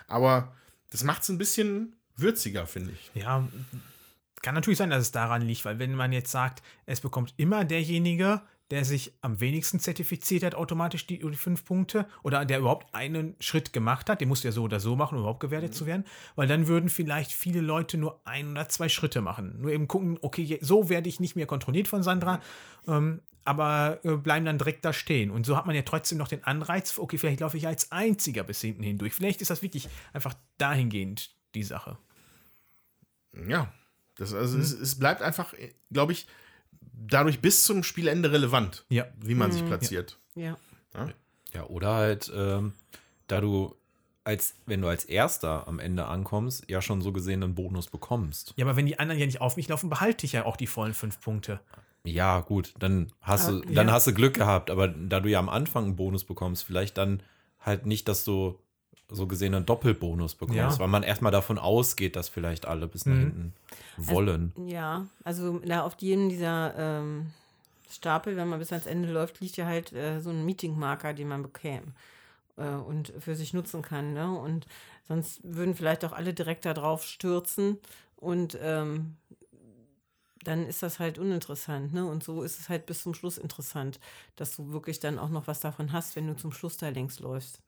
Aber 0.07 0.55
das 0.89 1.03
macht 1.03 1.23
es 1.23 1.29
ein 1.29 1.37
bisschen 1.37 1.95
würziger, 2.15 2.65
finde 2.65 2.93
ich. 2.93 3.11
Ja, 3.13 3.47
kann 4.41 4.55
natürlich 4.55 4.77
sein, 4.77 4.89
dass 4.89 5.01
es 5.01 5.11
daran 5.11 5.41
liegt, 5.41 5.65
weil 5.65 5.79
wenn 5.79 5.95
man 5.95 6.13
jetzt 6.13 6.31
sagt, 6.31 6.63
es 6.85 7.01
bekommt 7.01 7.33
immer 7.37 7.65
derjenige, 7.65 8.41
der 8.71 8.83
sich 8.83 9.13
am 9.21 9.39
wenigsten 9.39 9.79
zertifiziert 9.79 10.43
hat, 10.43 10.55
automatisch 10.55 11.07
die, 11.07 11.19
die 11.19 11.35
fünf 11.35 11.63
Punkte 11.63 12.05
oder 12.23 12.43
der 12.45 12.59
überhaupt 12.59 12.93
einen 12.93 13.35
Schritt 13.39 13.71
gemacht 13.71 14.09
hat, 14.09 14.19
den 14.19 14.27
musst 14.27 14.43
du 14.43 14.49
ja 14.49 14.51
so 14.51 14.63
oder 14.63 14.79
so 14.79 14.95
machen, 14.95 15.15
um 15.15 15.21
überhaupt 15.21 15.39
gewertet 15.39 15.73
zu 15.73 15.85
werden, 15.85 16.03
weil 16.35 16.47
dann 16.47 16.67
würden 16.67 16.89
vielleicht 16.89 17.31
viele 17.31 17.61
Leute 17.61 17.97
nur 17.97 18.19
ein 18.25 18.51
oder 18.51 18.67
zwei 18.67 18.89
Schritte 18.89 19.21
machen. 19.21 19.61
Nur 19.61 19.71
eben 19.71 19.87
gucken, 19.87 20.17
okay, 20.21 20.59
so 20.61 20.89
werde 20.89 21.07
ich 21.07 21.19
nicht 21.19 21.35
mehr 21.35 21.45
kontrolliert 21.45 21.87
von 21.87 22.03
Sandra, 22.03 22.41
ähm, 22.87 23.21
aber 23.45 23.99
äh, 24.03 24.17
bleiben 24.17 24.45
dann 24.45 24.57
direkt 24.57 24.83
da 24.83 24.91
stehen. 24.91 25.31
Und 25.31 25.45
so 25.45 25.55
hat 25.55 25.65
man 25.65 25.75
ja 25.75 25.83
trotzdem 25.83 26.17
noch 26.17 26.27
den 26.27 26.43
Anreiz, 26.43 26.99
okay, 26.99 27.17
vielleicht 27.17 27.39
laufe 27.39 27.55
ich 27.55 27.65
als 27.65 27.93
Einziger 27.93 28.43
bis 28.43 28.59
hinten 28.59 28.83
hindurch. 28.83 29.13
Vielleicht 29.13 29.41
ist 29.41 29.49
das 29.49 29.61
wirklich 29.61 29.87
einfach 30.11 30.33
dahingehend 30.57 31.31
die 31.55 31.63
Sache. 31.63 31.97
Ja, 33.47 33.71
das, 34.17 34.33
also 34.33 34.57
es, 34.57 34.73
es 34.73 34.99
bleibt 34.99 35.21
einfach, 35.21 35.53
glaube 35.91 36.11
ich, 36.11 36.27
dadurch 36.99 37.39
bis 37.41 37.63
zum 37.63 37.83
Spielende 37.83 38.31
relevant, 38.31 38.85
Ja. 38.89 39.05
wie 39.19 39.35
man 39.35 39.51
sich 39.51 39.65
platziert. 39.65 40.17
Ja. 40.35 40.57
Ja, 41.53 41.63
oder 41.67 41.93
halt, 41.95 42.31
ähm, 42.35 42.73
da 43.27 43.39
du 43.41 43.75
als, 44.23 44.55
wenn 44.65 44.81
du 44.81 44.87
als 44.89 45.05
Erster 45.05 45.67
am 45.67 45.79
Ende 45.79 46.05
ankommst, 46.07 46.69
ja 46.69 46.81
schon 46.81 47.01
so 47.01 47.13
gesehen 47.13 47.41
einen 47.43 47.55
Bonus 47.55 47.87
bekommst. 47.87 48.53
Ja, 48.57 48.65
aber 48.65 48.75
wenn 48.75 48.85
die 48.85 48.99
anderen 48.99 49.19
ja 49.19 49.25
nicht 49.25 49.39
auf 49.41 49.55
mich 49.55 49.67
laufen, 49.69 49.89
behalte 49.89 50.25
ich 50.25 50.33
ja 50.33 50.45
auch 50.45 50.57
die 50.57 50.67
vollen 50.67 50.93
fünf 50.93 51.21
Punkte. 51.21 51.61
Ja, 52.03 52.41
gut, 52.41 52.73
dann 52.79 53.11
hast 53.21 53.49
du, 53.49 53.59
Ah, 53.59 53.65
dann 53.73 53.87
ja. 53.87 53.93
hast 53.93 54.07
du 54.07 54.13
Glück 54.13 54.33
gehabt, 54.33 54.69
aber 54.69 54.87
da 54.89 55.19
du 55.21 55.29
ja 55.29 55.39
am 55.39 55.49
Anfang 55.49 55.85
einen 55.85 55.95
Bonus 55.95 56.25
bekommst, 56.25 56.63
vielleicht 56.65 56.97
dann 56.97 57.23
halt 57.59 57.85
nicht, 57.85 58.07
dass 58.09 58.23
du 58.25 58.59
so 59.09 59.25
gesehen 59.27 59.55
einen 59.55 59.65
Doppelbonus 59.65 60.35
bekommst, 60.35 60.57
Ja. 60.57 60.79
weil 60.79 60.87
man 60.89 61.03
erstmal 61.03 61.31
davon 61.31 61.57
ausgeht, 61.57 62.15
dass 62.15 62.27
vielleicht 62.29 62.65
alle 62.65 62.87
bis 62.87 63.05
nach 63.05 63.13
Mhm. 63.15 63.19
hinten 63.19 63.53
wollen. 63.97 64.53
Ja, 64.67 65.07
also 65.23 65.59
da 65.59 65.83
auf 65.83 65.95
jedem 65.99 66.27
dieser 66.29 66.73
ähm, 66.77 67.27
Stapel, 67.89 68.35
wenn 68.35 68.49
man 68.49 68.59
bis 68.59 68.71
ans 68.73 68.85
Ende 68.85 69.11
läuft, 69.11 69.39
liegt 69.39 69.55
ja 69.57 69.65
halt 69.65 69.93
äh, 69.93 70.19
so 70.19 70.29
ein 70.31 70.45
Meeting-Marker, 70.45 71.13
den 71.13 71.29
man 71.29 71.41
bekäme 71.41 71.93
äh, 72.57 72.67
und 72.67 73.13
für 73.19 73.35
sich 73.35 73.53
nutzen 73.53 73.81
kann. 73.81 74.13
Ne? 74.13 74.29
Und 74.37 74.65
sonst 75.07 75.39
würden 75.43 75.73
vielleicht 75.73 76.03
auch 76.03 76.11
alle 76.11 76.33
direkt 76.33 76.65
da 76.65 76.73
drauf 76.73 77.05
stürzen 77.05 77.77
und 78.17 78.57
ähm, 78.61 79.15
dann 80.43 80.65
ist 80.65 80.83
das 80.83 80.99
halt 80.99 81.17
uninteressant. 81.17 81.93
Ne? 81.93 82.05
Und 82.05 82.23
so 82.23 82.43
ist 82.43 82.59
es 82.59 82.67
halt 82.69 82.85
bis 82.85 83.03
zum 83.03 83.13
Schluss 83.13 83.37
interessant, 83.37 83.99
dass 84.35 84.55
du 84.55 84.71
wirklich 84.71 84.99
dann 84.99 85.17
auch 85.19 85.29
noch 85.29 85.47
was 85.47 85.59
davon 85.61 85.91
hast, 85.93 86.15
wenn 86.17 86.27
du 86.27 86.35
zum 86.35 86.51
Schluss 86.51 86.75
da 86.77 86.89
längs 86.89 87.19
läufst. 87.19 87.61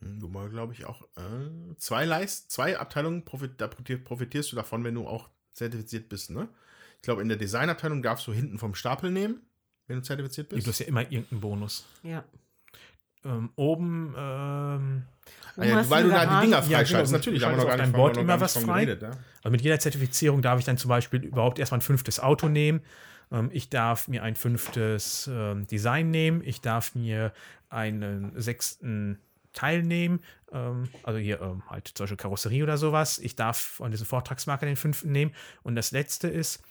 Hm, 0.00 0.20
Du 0.20 0.28
mal, 0.28 0.48
glaube 0.48 0.72
ich, 0.72 0.84
auch 0.86 1.02
äh, 1.16 1.74
zwei 1.78 2.04
Leist, 2.04 2.50
zwei 2.50 2.78
Abteilungen 2.78 3.24
profit, 3.24 3.52
da 3.60 3.68
profitierst 3.68 4.52
du 4.52 4.56
davon, 4.56 4.84
wenn 4.84 4.94
du 4.94 5.06
auch 5.06 5.28
zertifiziert 5.52 6.08
bist, 6.08 6.30
ne? 6.30 6.48
Ich 6.96 7.02
glaube, 7.02 7.22
in 7.22 7.28
der 7.28 7.38
Designabteilung 7.38 8.02
darfst 8.02 8.26
du 8.26 8.32
hinten 8.32 8.58
vom 8.58 8.74
Stapel 8.74 9.10
nehmen, 9.10 9.40
wenn 9.86 9.96
du 9.96 10.02
zertifiziert 10.02 10.50
Gibt 10.50 10.64
bist. 10.64 10.68
es 10.68 10.78
ja 10.80 10.86
immer 10.86 11.02
irgendeinen 11.02 11.40
Bonus. 11.40 11.86
Ja. 12.02 12.24
Ähm, 13.24 13.50
oben, 13.56 14.14
ähm, 14.16 15.02
Ah 15.56 15.64
ja, 15.64 15.76
hast 15.76 15.90
weil 15.90 16.04
du 16.04 16.08
da 16.10 16.24
die 16.40 16.46
Dinger 16.46 16.56
Ja, 16.58 16.60
genau, 16.60 16.76
freischaltest. 16.78 17.12
du 17.12 17.16
Natürlich, 17.18 17.40
da 17.40 17.46
haben 17.48 17.52
wir 17.58 17.64
noch 17.64 17.68
gar 17.68 17.76
nicht 17.76 17.92
Board 17.92 18.16
haben 18.16 18.26
wir 18.26 18.28
noch 18.28 18.34
immer 18.36 18.40
was 18.40 18.56
frei. 18.56 18.84
geredet, 18.84 19.02
ja. 19.02 19.10
also 19.42 19.50
mit 19.50 19.60
jeder 19.60 19.78
Zertifizierung 19.78 20.40
darf 20.42 20.58
ich 20.58 20.64
dann 20.64 20.78
zum 20.78 20.88
Beispiel 20.88 21.24
überhaupt 21.24 21.58
erstmal 21.58 21.78
ein 21.78 21.82
fünftes 21.82 22.18
Auto 22.20 22.48
nehmen. 22.48 22.80
Ähm, 23.30 23.50
ich 23.52 23.68
darf 23.68 24.08
mir 24.08 24.22
ein 24.22 24.36
fünftes 24.36 25.28
ähm, 25.30 25.66
Design 25.66 26.10
nehmen. 26.10 26.40
Ich 26.44 26.60
darf 26.62 26.94
mir 26.94 27.32
einen 27.68 28.32
sechsten 28.40 29.18
Teil 29.52 29.82
nehmen. 29.82 30.20
Ähm, 30.52 30.88
also 31.02 31.18
hier 31.18 31.40
ähm, 31.40 31.62
halt 31.68 31.88
zum 31.88 32.04
Beispiel 32.04 32.16
Karosserie 32.16 32.62
oder 32.62 32.78
sowas. 32.78 33.18
Ich 33.18 33.36
darf 33.36 33.58
von 33.58 33.90
diesem 33.90 34.06
Vortragsmarker 34.06 34.66
den 34.66 34.76
fünften 34.76 35.12
nehmen. 35.12 35.32
Und 35.62 35.74
das 35.76 35.90
letzte 35.92 36.28
ist, 36.28 36.62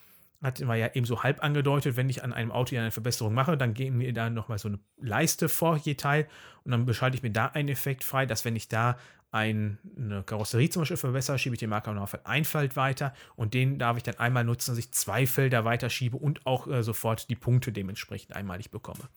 hat 0.41 0.65
war 0.65 0.75
ja 0.75 0.89
eben 0.93 1.05
so 1.05 1.23
halb 1.23 1.43
angedeutet, 1.43 1.97
wenn 1.97 2.09
ich 2.09 2.23
an 2.23 2.33
einem 2.33 2.51
Auto 2.51 2.75
eine 2.75 2.91
Verbesserung 2.91 3.33
mache, 3.33 3.57
dann 3.57 3.73
geben 3.73 3.97
mir 3.97 4.13
da 4.13 4.29
nochmal 4.29 4.57
so 4.57 4.69
eine 4.69 4.79
Leiste 4.97 5.49
vor 5.49 5.77
je 5.77 5.95
Teil 5.95 6.27
und 6.63 6.71
dann 6.71 6.85
beschalte 6.85 7.17
ich 7.17 7.23
mir 7.23 7.31
da 7.31 7.47
einen 7.47 7.69
Effekt 7.69 8.03
frei, 8.03 8.25
dass 8.25 8.45
wenn 8.45 8.55
ich 8.55 8.69
da 8.69 8.97
ein, 9.31 9.77
eine 9.97 10.23
Karosserie 10.23 10.69
zum 10.69 10.81
Beispiel 10.81 10.97
verbessere, 10.97 11.37
schiebe 11.37 11.55
ich 11.55 11.59
den 11.59 11.69
Marker 11.69 11.93
noch 11.93 12.03
auf 12.03 12.25
ein 12.25 12.45
Feld 12.45 12.75
weiter 12.75 13.13
und 13.35 13.53
den 13.53 13.77
darf 13.77 13.97
ich 13.97 14.03
dann 14.03 14.17
einmal 14.17 14.43
nutzen, 14.43 14.71
dass 14.71 14.79
ich 14.79 14.91
zwei 14.91 15.27
Felder 15.27 15.65
weiterschiebe 15.65 16.17
und 16.17 16.45
auch 16.47 16.67
äh, 16.67 16.83
sofort 16.83 17.29
die 17.29 17.35
Punkte 17.35 17.71
dementsprechend 17.71 18.35
einmalig 18.35 18.71
bekomme. 18.71 19.09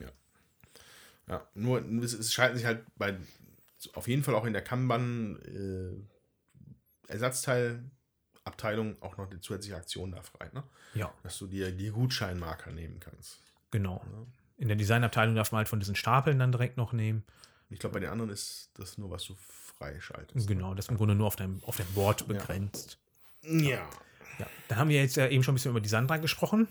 Ja, 0.00 0.08
nur 1.54 1.82
es, 2.02 2.12
es 2.12 2.32
schalten 2.32 2.56
sich 2.56 2.66
halt 2.66 2.84
bei, 2.96 3.16
auf 3.94 4.08
jeden 4.08 4.22
Fall 4.22 4.34
auch 4.34 4.44
in 4.44 4.52
der 4.52 4.62
Kanban 4.62 5.38
äh, 7.08 7.12
Ersatzteilabteilung 7.12 9.00
auch 9.00 9.16
noch 9.16 9.28
die 9.28 9.40
zusätzliche 9.40 9.76
Aktion 9.76 10.12
da 10.12 10.22
frei, 10.22 10.50
ne? 10.52 10.62
Ja, 10.94 11.12
Dass 11.22 11.38
du 11.38 11.46
dir 11.46 11.72
die 11.72 11.90
Gutscheinmarker 11.90 12.72
nehmen 12.72 13.00
kannst. 13.00 13.38
genau. 13.70 14.04
In 14.58 14.68
der 14.68 14.76
Designabteilung 14.76 15.34
darf 15.34 15.50
man 15.50 15.58
halt 15.58 15.68
von 15.68 15.80
diesen 15.80 15.96
Stapeln 15.96 16.38
dann 16.38 16.52
direkt 16.52 16.76
noch 16.76 16.92
nehmen. 16.92 17.24
Ich 17.68 17.80
glaube, 17.80 17.94
bei 17.94 18.00
den 18.00 18.10
anderen 18.10 18.30
ist 18.30 18.70
das 18.74 18.96
nur, 18.96 19.10
was 19.10 19.24
du 19.24 19.34
freischaltest. 19.34 20.46
Genau, 20.46 20.74
das 20.74 20.84
ist 20.84 20.90
im 20.90 20.98
Grunde 20.98 21.16
nur 21.16 21.26
auf 21.26 21.34
deinem, 21.34 21.60
auf 21.64 21.78
deinem 21.78 21.92
Board 21.94 22.28
begrenzt. 22.28 22.98
Ja. 23.42 23.88
Ja, 24.38 24.46
dann 24.68 24.78
haben 24.78 24.88
wir 24.88 25.00
jetzt 25.02 25.16
ja 25.16 25.26
eben 25.26 25.42
schon 25.42 25.54
ein 25.54 25.56
bisschen 25.56 25.72
über 25.72 25.80
die 25.80 25.88
Sandra 25.88 26.18
gesprochen. 26.18 26.68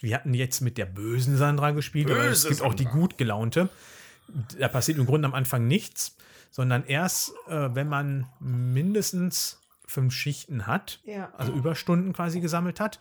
Wir 0.00 0.14
hatten 0.16 0.34
jetzt 0.34 0.60
mit 0.60 0.78
der 0.78 0.86
bösen 0.86 1.36
Sandra 1.36 1.70
gespielt, 1.72 2.10
aber 2.10 2.24
es 2.24 2.42
Böse 2.42 2.48
gibt 2.48 2.62
auch 2.62 2.74
die 2.74 2.84
Sandra. 2.84 2.98
gut 3.00 3.18
gelaunte. 3.18 3.68
Da 4.58 4.68
passiert 4.68 4.98
im 4.98 5.06
Grunde 5.06 5.26
am 5.26 5.34
Anfang 5.34 5.66
nichts, 5.66 6.16
sondern 6.50 6.84
erst, 6.86 7.32
äh, 7.48 7.74
wenn 7.74 7.88
man 7.88 8.26
mindestens 8.40 9.60
fünf 9.86 10.14
Schichten 10.14 10.66
hat, 10.66 11.00
Ja. 11.04 11.32
also 11.36 11.52
Überstunden 11.52 12.12
quasi 12.12 12.40
gesammelt 12.40 12.80
hat 12.80 13.00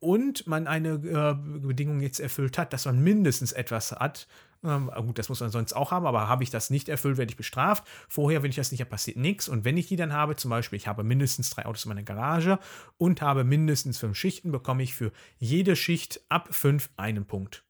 und 0.00 0.46
man 0.46 0.66
eine 0.66 0.90
äh, 0.90 1.34
Bedingung 1.66 2.00
jetzt 2.00 2.20
erfüllt 2.20 2.58
hat, 2.58 2.72
dass 2.72 2.84
man 2.84 3.00
mindestens 3.02 3.52
etwas 3.52 3.92
hat. 3.92 4.28
Ähm, 4.64 4.90
gut, 5.06 5.18
das 5.18 5.28
muss 5.28 5.40
man 5.40 5.50
sonst 5.50 5.72
auch 5.72 5.92
haben, 5.92 6.06
aber 6.06 6.28
habe 6.28 6.42
ich 6.42 6.50
das 6.50 6.70
nicht 6.70 6.88
erfüllt, 6.88 7.16
werde 7.16 7.30
ich 7.30 7.36
bestraft. 7.36 7.84
Vorher, 8.08 8.42
wenn 8.42 8.50
ich 8.50 8.56
das 8.56 8.72
nicht 8.72 8.80
habe, 8.80 8.90
passiert 8.90 9.16
nichts. 9.16 9.48
Und 9.48 9.64
wenn 9.64 9.76
ich 9.76 9.86
die 9.86 9.96
dann 9.96 10.12
habe, 10.12 10.36
zum 10.36 10.50
Beispiel, 10.50 10.76
ich 10.76 10.88
habe 10.88 11.04
mindestens 11.04 11.50
drei 11.50 11.66
Autos 11.66 11.84
in 11.84 11.90
meiner 11.90 12.02
Garage 12.02 12.58
und 12.96 13.22
habe 13.22 13.44
mindestens 13.44 13.98
fünf 13.98 14.16
Schichten, 14.16 14.50
bekomme 14.50 14.82
ich 14.82 14.94
für 14.94 15.12
jede 15.38 15.76
Schicht 15.76 16.20
ab 16.28 16.48
fünf 16.50 16.90
einen 16.96 17.26
Punkt. 17.26 17.64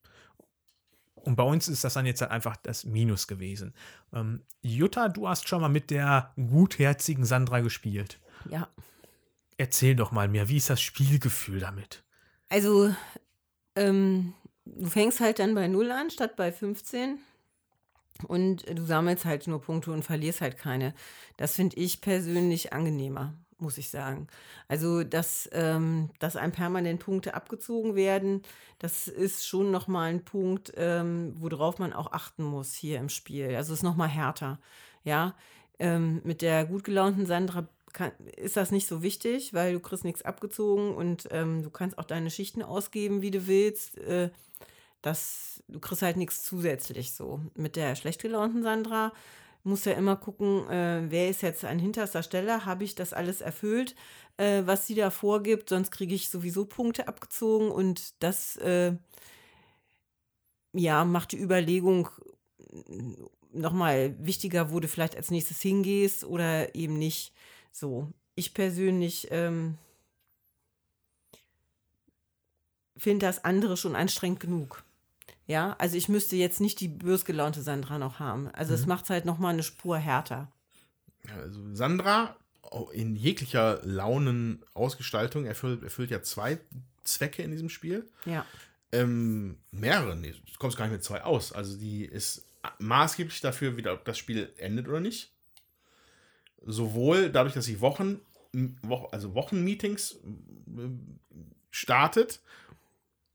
Und 1.15 1.37
bei 1.37 1.43
uns 1.43 1.69
ist 1.69 1.85
das 1.85 1.95
dann 1.95 2.07
jetzt 2.07 2.23
halt 2.23 2.31
einfach 2.31 2.57
das 2.57 2.85
Minus 2.85 3.27
gewesen. 3.27 3.75
Ähm, 4.15 4.43
Jutta, 4.63 5.09
du 5.09 5.29
hast 5.29 5.47
schon 5.49 5.61
mal 5.61 5.69
mit 5.69 5.91
der 5.91 6.33
gutherzigen 6.37 7.25
Sandra 7.25 7.61
gespielt. 7.61 8.19
Ja. 8.49 8.69
Erzähl 9.59 9.95
doch 9.95 10.13
mal 10.13 10.29
mehr, 10.29 10.49
wie 10.49 10.57
ist 10.57 10.71
das 10.71 10.81
Spielgefühl 10.81 11.61
damit? 11.61 12.05
Also, 12.49 12.95
ähm, 13.77 14.33
du 14.77 14.89
fängst 14.89 15.21
halt 15.21 15.39
dann 15.39 15.55
bei 15.55 15.69
0 15.69 15.91
an, 15.91 16.11
statt 16.11 16.37
bei 16.37 16.53
15. 16.53 17.19
Und 18.27 18.65
du 18.69 18.85
sammelst 18.85 19.25
halt 19.25 19.47
nur 19.47 19.61
Punkte 19.61 19.93
und 19.93 20.05
verlierst 20.05 20.41
halt 20.41 20.59
keine. 20.59 20.93
Das 21.37 21.55
finde 21.55 21.77
ich 21.77 22.01
persönlich 22.01 22.73
angenehmer, 22.73 23.35
muss 23.59 23.79
ich 23.79 23.91
sagen. 23.91 24.27
Also, 24.67 25.05
dass, 25.05 25.49
ähm, 25.53 26.11
dass 26.19 26.35
einem 26.35 26.53
permanent 26.53 27.01
Punkte 27.01 27.35
abgezogen 27.35 27.95
werden, 27.95 28.43
das 28.81 29.07
ist 29.07 29.47
schon 29.47 29.71
nochmal 29.71 30.11
ein 30.11 30.25
Punkt, 30.25 30.73
ähm, 30.77 31.33
worauf 31.37 31.79
man 31.79 31.93
auch 31.93 32.11
achten 32.13 32.43
muss 32.43 32.75
hier 32.75 32.99
im 32.99 33.09
Spiel. 33.09 33.55
Also, 33.55 33.73
es 33.73 33.81
ist 33.81 33.85
nochmal 33.85 34.09
härter. 34.09 34.59
Ja, 35.05 35.35
ähm, 35.79 36.21
mit 36.25 36.43
der 36.43 36.65
gut 36.67 36.83
gelaunten 36.85 37.25
Sandra 37.25 37.69
kann, 37.93 38.13
ist 38.37 38.57
das 38.57 38.71
nicht 38.71 38.89
so 38.89 39.03
wichtig, 39.03 39.55
weil 39.55 39.73
du 39.73 39.81
kriegst 39.81 40.05
nichts 40.05 40.23
abgezogen 40.23 40.95
und 40.95 41.29
ähm, 41.31 41.63
du 41.63 41.71
kannst 41.71 41.99
auch 41.99 42.05
deine 42.05 42.31
Schichten 42.31 42.63
ausgeben, 42.63 43.23
wie 43.23 43.31
du 43.31 43.47
willst. 43.47 43.99
Äh, 43.99 44.31
das, 45.03 45.63
du 45.69 45.81
kriegst 45.81 46.03
halt 46.03 46.17
nichts 46.17 46.45
zusätzlich 46.45 47.13
so. 47.13 47.41
Mit 47.55 47.77
der 47.77 47.95
schlecht 47.95 48.21
gelaunten 48.23 48.63
Sandra 48.63 49.13
muss 49.65 49.85
ja 49.85 49.93
immer 49.93 50.17
gucken, 50.17 50.69
äh, 50.69 51.03
wer 51.09 51.29
ist 51.29 51.43
jetzt 51.43 51.65
an 51.65 51.79
hinterster 51.79 52.23
Stelle, 52.23 52.65
habe 52.65 52.85
ich 52.85 52.95
das 52.95 53.13
alles 53.13 53.41
erfüllt, 53.41 53.95
äh, 54.37 54.63
was 54.65 54.87
sie 54.87 54.95
da 54.95 55.11
vorgibt, 55.11 55.69
sonst 55.69 55.91
kriege 55.91 56.15
ich 56.15 56.31
sowieso 56.31 56.65
Punkte 56.65 57.09
abgezogen 57.09 57.71
und 57.71 58.23
das 58.23 58.57
äh, 58.57 58.95
ja 60.73 61.05
macht 61.05 61.33
die 61.33 61.41
Überlegung 61.41 62.09
nochmal 63.53 64.15
wichtiger, 64.19 64.73
wo 64.73 64.81
du 64.81 64.89
vielleicht 64.89 65.17
als 65.17 65.31
nächstes 65.31 65.61
hingehst 65.61 66.25
oder 66.25 66.75
eben 66.75 66.99
nicht. 66.99 67.33
So, 67.73 68.13
ich 68.35 68.55
persönlich 68.55 69.29
ähm, 69.31 69.79
finde 72.97 73.27
das 73.27 73.45
andere 73.45 73.77
schon 73.77 73.97
anstrengend 73.97 74.41
genug. 74.41 74.83
Ja, 75.47 75.77
also 75.79 75.97
ich 75.97 76.09
müsste 76.09 76.37
jetzt 76.37 76.61
nicht 76.61 76.81
die 76.81 76.89
bösgelaunte 76.89 77.63
Sandra 77.63 77.99
noch 77.99 78.19
haben. 78.19 78.49
Also 78.49 78.75
es 78.75 78.83
Mhm. 78.83 78.89
macht 78.89 79.05
es 79.05 79.11
halt 79.11 79.25
noch 79.25 79.39
mal 79.39 79.51
eine 79.51 79.63
Spur 79.63 79.97
härter. 79.97 80.51
Also 81.35 81.75
Sandra 81.75 82.37
in 82.93 83.17
jeglicher 83.17 83.81
Launenausgestaltung 83.83 85.47
erfüllt, 85.47 85.83
erfüllt 85.83 86.11
ja 86.11 86.23
zwei 86.23 86.59
Zwecke 87.03 87.43
in 87.43 87.51
diesem 87.51 87.71
Spiel. 87.71 88.07
Ja. 88.27 88.45
Ähm, 88.93 89.57
mehrere, 89.71 90.17
nee, 90.17 90.33
du 90.33 90.59
kommst 90.59 90.77
gar 90.77 90.85
nicht 90.87 90.93
mit 90.93 91.05
zwei 91.05 91.23
aus. 91.23 91.53
Also 91.53 91.79
die 91.79 92.05
ist 92.05 92.47
maßgeblich 92.79 93.41
dafür, 93.41 93.77
wie 93.79 93.83
das 93.83 94.19
Spiel 94.19 94.53
endet 94.59 94.87
oder 94.89 95.01
nicht. 95.01 95.33
Sowohl 96.65 97.31
dadurch, 97.31 97.55
dass 97.55 97.65
sie 97.65 97.81
Wochen, 97.81 98.21
Wo- 98.83 99.09
also 99.13 99.35
Wochenmeetings 99.35 100.13
äh, 100.13 100.89
startet, 101.71 102.41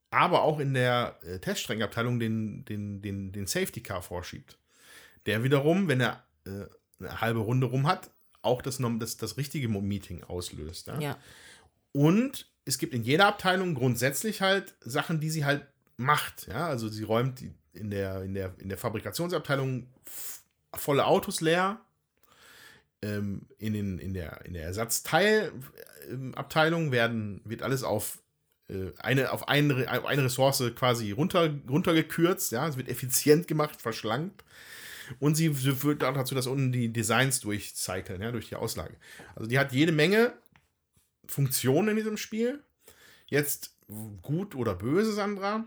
aber 0.09 0.43
auch 0.43 0.59
in 0.59 0.73
der 0.73 1.17
äh, 1.23 1.39
Teststreckenabteilung 1.39 2.19
den, 2.19 2.65
den, 2.65 3.01
den, 3.01 3.31
den 3.31 3.47
Safety 3.47 3.81
Car 3.81 4.01
vorschiebt. 4.01 4.57
Der 5.25 5.43
wiederum, 5.43 5.87
wenn 5.87 6.01
er 6.01 6.23
äh, 6.45 6.65
eine 6.99 7.21
halbe 7.21 7.39
Runde 7.39 7.67
rum 7.67 7.87
hat, 7.87 8.09
auch 8.41 8.61
das, 8.61 8.79
das, 8.99 9.17
das 9.17 9.37
richtige 9.37 9.69
Meeting 9.69 10.23
auslöst. 10.23 10.87
Ja? 10.87 10.99
Ja. 10.99 11.17
Und 11.93 12.51
es 12.65 12.77
gibt 12.77 12.93
in 12.93 13.03
jeder 13.03 13.27
Abteilung 13.27 13.73
grundsätzlich 13.75 14.41
halt 14.41 14.75
Sachen, 14.81 15.19
die 15.19 15.29
sie 15.29 15.45
halt 15.45 15.65
macht. 15.97 16.47
Ja, 16.47 16.67
also 16.67 16.89
sie 16.89 17.03
räumt 17.03 17.39
die 17.39 17.53
in 17.73 17.89
der, 17.89 18.23
in 18.23 18.33
der, 18.33 18.53
in 18.59 18.69
der 18.69 18.77
Fabrikationsabteilung 18.77 19.87
volle 20.75 21.05
Autos 21.05 21.41
leer. 21.41 21.79
Ähm, 23.03 23.41
in, 23.57 23.73
den, 23.73 23.99
in 23.99 24.13
der, 24.13 24.45
in 24.45 24.53
der 24.53 24.63
Ersatzteilabteilung 24.63 26.93
werden, 26.93 27.41
wird 27.43 27.61
alles 27.61 27.83
auf 27.83 28.23
äh, 28.69 28.91
eine, 28.97 29.31
auf 29.31 29.49
eine, 29.49 29.91
auf 29.91 30.05
eine 30.05 30.23
Ressource 30.23 30.63
quasi 30.75 31.11
runter, 31.11 31.53
runtergekürzt. 31.67 32.53
Ja, 32.53 32.65
es 32.67 32.77
wird 32.77 32.87
effizient 32.87 33.47
gemacht, 33.47 33.81
verschlankt. 33.81 34.45
Und 35.19 35.35
sie 35.35 35.53
führt 35.53 36.01
auch 36.03 36.13
dazu, 36.13 36.33
dass 36.33 36.47
unten 36.47 36.71
die 36.71 36.93
Designs 36.93 37.41
durchcyclen, 37.41 38.21
ja, 38.21 38.31
durch 38.31 38.47
die 38.47 38.55
Auslage. 38.55 38.95
Also 39.35 39.49
die 39.49 39.59
hat 39.59 39.73
jede 39.73 39.91
Menge 39.91 40.31
Funktionen 41.25 41.89
in 41.89 41.97
diesem 41.97 42.15
Spiel. 42.15 42.63
Jetzt 43.27 43.75
gut 44.21 44.55
oder 44.55 44.75
böse, 44.75 45.11
Sandra. 45.11 45.65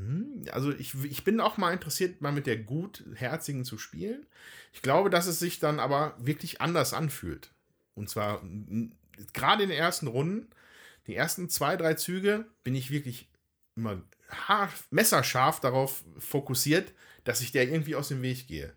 Hm, 0.00 0.44
Also 0.52 0.72
ich, 0.72 0.94
ich 1.04 1.24
bin 1.24 1.40
auch 1.40 1.56
mal 1.56 1.72
interessiert, 1.72 2.20
mal 2.20 2.32
mit 2.32 2.46
der 2.46 2.56
Gutherzigen 2.58 3.64
zu 3.64 3.78
spielen. 3.78 4.26
Ich 4.72 4.82
glaube, 4.82 5.10
dass 5.10 5.26
es 5.26 5.38
sich 5.38 5.58
dann 5.58 5.80
aber 5.80 6.14
wirklich 6.18 6.60
anders 6.60 6.94
anfühlt. 6.94 7.50
Und 7.94 8.08
zwar 8.08 8.42
n- 8.42 8.92
gerade 9.32 9.62
in 9.64 9.68
den 9.68 9.78
ersten 9.78 10.06
Runden, 10.06 10.48
die 11.06 11.14
ersten 11.16 11.48
zwei, 11.48 11.76
drei 11.76 11.94
Züge, 11.94 12.46
bin 12.64 12.74
ich 12.74 12.90
wirklich 12.90 13.28
immer 13.76 14.02
messerscharf 14.90 15.60
darauf 15.60 16.04
fokussiert, 16.18 16.92
dass 17.24 17.40
ich 17.40 17.52
der 17.52 17.68
irgendwie 17.68 17.96
aus 17.96 18.08
dem 18.08 18.22
Weg 18.22 18.46
gehe. 18.46 18.72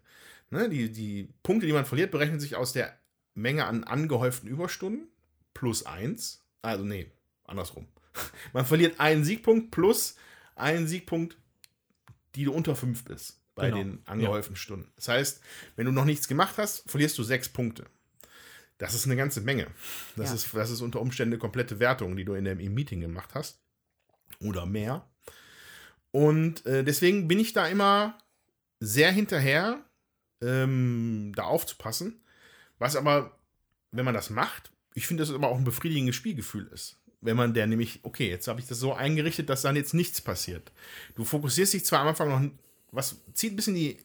Ne, 0.49 0.69
die, 0.69 0.91
die 0.91 1.29
Punkte, 1.43 1.65
die 1.67 1.73
man 1.73 1.85
verliert, 1.85 2.11
berechnen 2.11 2.39
sich 2.39 2.55
aus 2.55 2.73
der 2.73 2.97
Menge 3.33 3.65
an 3.65 3.83
angehäuften 3.83 4.49
Überstunden 4.49 5.07
plus 5.53 5.85
eins. 5.85 6.43
Also, 6.61 6.83
nee, 6.83 7.11
andersrum. 7.45 7.87
Man 8.53 8.65
verliert 8.65 8.99
einen 8.99 9.23
Siegpunkt 9.23 9.71
plus 9.71 10.15
einen 10.55 10.87
Siegpunkt, 10.87 11.37
die 12.35 12.45
du 12.45 12.53
unter 12.53 12.75
fünf 12.75 13.03
bist 13.03 13.39
bei 13.55 13.65
Genau. 13.69 13.77
den 13.77 14.01
angehäuften 14.07 14.55
Stunden. 14.55 14.91
Das 14.95 15.07
heißt, 15.07 15.41
wenn 15.75 15.85
du 15.85 15.91
noch 15.91 16.05
nichts 16.05 16.27
gemacht 16.27 16.57
hast, 16.57 16.89
verlierst 16.89 17.17
du 17.17 17.23
sechs 17.23 17.49
Punkte. 17.49 17.85
Das 18.79 18.93
ist 18.95 19.05
eine 19.05 19.15
ganze 19.15 19.41
Menge. 19.41 19.67
Das, 20.15 20.29
Ja. 20.29 20.35
ist, 20.35 20.53
das 20.53 20.71
ist 20.71 20.81
unter 20.81 20.99
Umständen 20.99 21.33
eine 21.33 21.39
komplette 21.39 21.79
Wertung, 21.79 22.15
die 22.15 22.25
du 22.25 22.33
in 22.33 22.45
dem 22.45 22.57
Meeting 22.73 23.01
gemacht 23.01 23.29
hast. 23.35 23.59
Oder 24.39 24.65
mehr. 24.65 25.07
Und 26.11 26.65
äh, 26.65 26.83
deswegen 26.83 27.27
bin 27.27 27.39
ich 27.39 27.53
da 27.53 27.67
immer 27.67 28.17
sehr 28.79 29.11
hinterher, 29.11 29.83
ähm, 30.41 31.31
da 31.35 31.43
aufzupassen. 31.43 32.23
Was 32.79 32.95
aber, 32.95 33.37
wenn 33.91 34.05
man 34.05 34.13
das 34.13 34.29
macht, 34.29 34.71
ich 34.95 35.07
finde, 35.07 35.23
das 35.23 35.33
aber 35.33 35.47
auch 35.47 35.57
ein 35.57 35.63
befriedigendes 35.63 36.15
Spielgefühl 36.15 36.67
ist. 36.67 36.97
Wenn 37.23 37.37
man 37.37 37.53
der 37.53 37.67
nämlich, 37.67 37.99
okay, 38.03 38.29
jetzt 38.29 38.47
habe 38.47 38.59
ich 38.59 38.67
das 38.67 38.79
so 38.79 38.93
eingerichtet, 38.93 39.49
dass 39.49 39.61
dann 39.61 39.75
jetzt 39.75 39.93
nichts 39.93 40.21
passiert. 40.21 40.71
Du 41.15 41.23
fokussierst 41.23 41.73
dich 41.73 41.85
zwar 41.85 41.99
am 41.99 42.07
Anfang 42.07 42.29
noch, 42.29 42.51
was 42.91 43.21
zieht 43.33 43.53
ein 43.53 43.55
bisschen 43.55 43.75
die, 43.75 43.97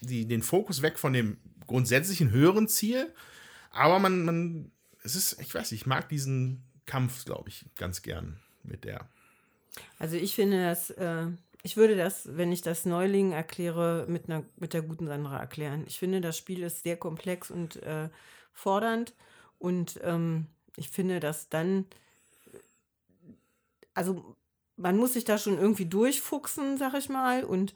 die, 0.00 0.26
den 0.26 0.42
Fokus 0.42 0.82
weg 0.82 0.98
von 0.98 1.12
dem 1.12 1.38
grundsätzlichen 1.66 2.30
höheren 2.30 2.68
Ziel, 2.68 3.12
aber 3.70 3.98
man, 3.98 4.24
man, 4.24 4.70
es 5.02 5.16
ist, 5.16 5.40
ich 5.40 5.54
weiß 5.54 5.72
ich 5.72 5.86
mag 5.86 6.08
diesen 6.08 6.62
Kampf, 6.86 7.24
glaube 7.24 7.48
ich, 7.48 7.64
ganz 7.76 8.02
gern 8.02 8.38
mit 8.62 8.84
der. 8.84 9.08
Also 9.98 10.16
ich 10.16 10.34
finde 10.34 10.62
das, 10.62 10.90
äh, 10.90 11.26
ich 11.62 11.76
würde 11.76 11.96
das, 11.96 12.36
wenn 12.36 12.52
ich 12.52 12.62
das 12.62 12.84
Neulingen 12.84 13.32
erkläre, 13.32 14.06
mit, 14.08 14.30
einer, 14.30 14.44
mit 14.56 14.72
der 14.72 14.82
guten 14.82 15.06
Sandra 15.06 15.38
erklären. 15.38 15.84
Ich 15.86 15.98
finde, 15.98 16.20
das 16.20 16.38
Spiel 16.38 16.62
ist 16.62 16.84
sehr 16.84 16.96
komplex 16.96 17.50
und 17.50 17.82
äh, 17.82 18.08
fordernd 18.52 19.14
und 19.58 20.00
ähm, 20.02 20.46
ich 20.76 20.90
finde, 20.90 21.20
dass 21.20 21.48
dann, 21.48 21.86
also 23.96 24.36
man 24.76 24.96
muss 24.96 25.14
sich 25.14 25.24
da 25.24 25.38
schon 25.38 25.58
irgendwie 25.58 25.86
durchfuchsen, 25.86 26.76
sag 26.76 26.94
ich 26.94 27.08
mal, 27.08 27.44
und 27.44 27.74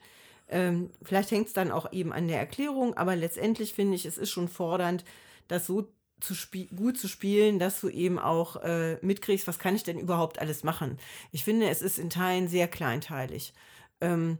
ähm, 0.48 0.90
vielleicht 1.02 1.30
hängt 1.30 1.48
es 1.48 1.52
dann 1.52 1.70
auch 1.70 1.92
eben 1.92 2.12
an 2.12 2.28
der 2.28 2.38
Erklärung, 2.38 2.94
aber 2.94 3.16
letztendlich 3.16 3.72
finde 3.72 3.94
ich, 3.94 4.05
es 4.05 4.18
ist 4.18 4.30
schon 4.30 4.48
fordernd, 4.48 5.05
das 5.48 5.66
so 5.66 5.88
zu 6.20 6.34
gut 6.76 6.98
zu 6.98 7.09
spielen, 7.09 7.59
dass 7.59 7.80
du 7.80 7.88
eben 7.88 8.18
auch 8.18 8.56
äh, 8.56 8.98
mitkriegst, 9.01 9.47
was 9.47 9.59
kann 9.59 9.74
ich 9.74 9.84
denn 9.84 9.98
überhaupt 9.98 10.38
alles 10.38 10.64
machen. 10.64 10.98
Ich 11.32 11.44
finde, 11.44 11.70
es 11.70 11.80
ist 11.80 11.98
in 11.98 12.10
Teilen 12.10 12.47
sehr 12.47 12.68
kleinteilig. 12.68 13.55
Ähm, 14.02 14.36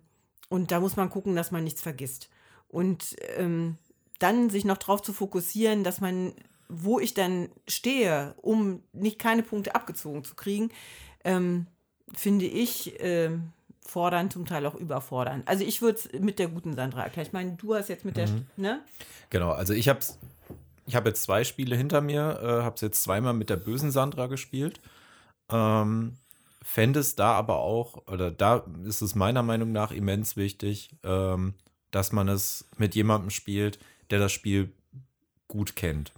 und 0.51 0.73
da 0.73 0.81
muss 0.81 0.97
man 0.97 1.09
gucken, 1.09 1.37
dass 1.37 1.53
man 1.53 1.65
nichts 1.65 1.81
vergisst. 1.81 2.29
Und 2.69 3.17
ähm, 3.37 3.79
dann 4.19 4.51
sich 4.51 4.67
noch 4.67 4.77
darauf 4.77 5.01
zu 5.01 5.15
fokussieren, 5.15 5.83
dass 5.83 6.03
man, 6.03 6.35
wo 6.69 7.01
ich 7.01 7.15
dann 7.15 7.49
stehe, 7.67 8.35
um 8.43 8.83
nicht 8.93 9.19
keine 9.19 9.43
Punkte 9.43 9.75
abgezogen 9.75 10.23
zu 10.23 10.35
kriegen, 10.35 10.71
ähm, 11.25 11.67
finde 12.15 12.47
ich 12.47 12.95
ähm, 12.99 13.53
fordernd, 13.91 14.33
zum 14.33 14.47
Teil 14.47 14.67
auch 14.67 14.75
überfordernd. 14.75 15.47
Also 15.49 15.65
ich 15.65 15.83
würde 15.83 15.99
es 15.99 16.21
mit 16.21 16.39
der 16.39 16.49
guten 16.49 16.75
Sandra 16.75 17.03
erklären. 17.03 17.27
Ich 17.27 17.33
meine, 17.33 17.53
du 17.53 17.75
hast 17.75 17.89
jetzt 17.89 18.05
mit 18.05 18.17
der, 18.17 18.29
ne? 18.57 18.81
Genau, 19.31 19.51
also 19.51 19.73
ich 19.73 19.89
habe 19.89 20.01
ich 20.87 20.97
hab 20.97 21.07
jetzt 21.07 21.23
zwei 21.23 21.45
Spiele 21.45 21.77
hinter 21.77 22.01
mir, 22.01 22.41
äh, 22.43 22.63
habe 22.63 22.75
es 22.75 22.81
jetzt 22.81 23.03
zweimal 23.03 23.35
mit 23.35 23.51
der 23.51 23.57
bösen 23.57 23.91
Sandra 23.91 24.27
gespielt. 24.27 24.81
Ähm, 25.51 26.17
fände 26.63 27.01
es 27.01 27.17
da 27.17 27.33
aber 27.33 27.59
auch, 27.59 28.07
oder 28.07 28.31
da 28.31 28.65
ist 28.85 29.01
es 29.01 29.15
meiner 29.15 29.43
Meinung 29.43 29.73
nach 29.73 29.93
immens 29.93 30.37
wichtig, 30.37 30.91
ähm, 31.03 31.55
dass 31.91 32.13
man 32.13 32.29
es 32.29 32.69
mit 32.77 32.95
jemandem 32.95 33.31
spielt, 33.31 33.79
der 34.11 34.19
das 34.19 34.33
Spiel 34.33 34.73
gut 35.49 35.75
kennt. 35.75 36.13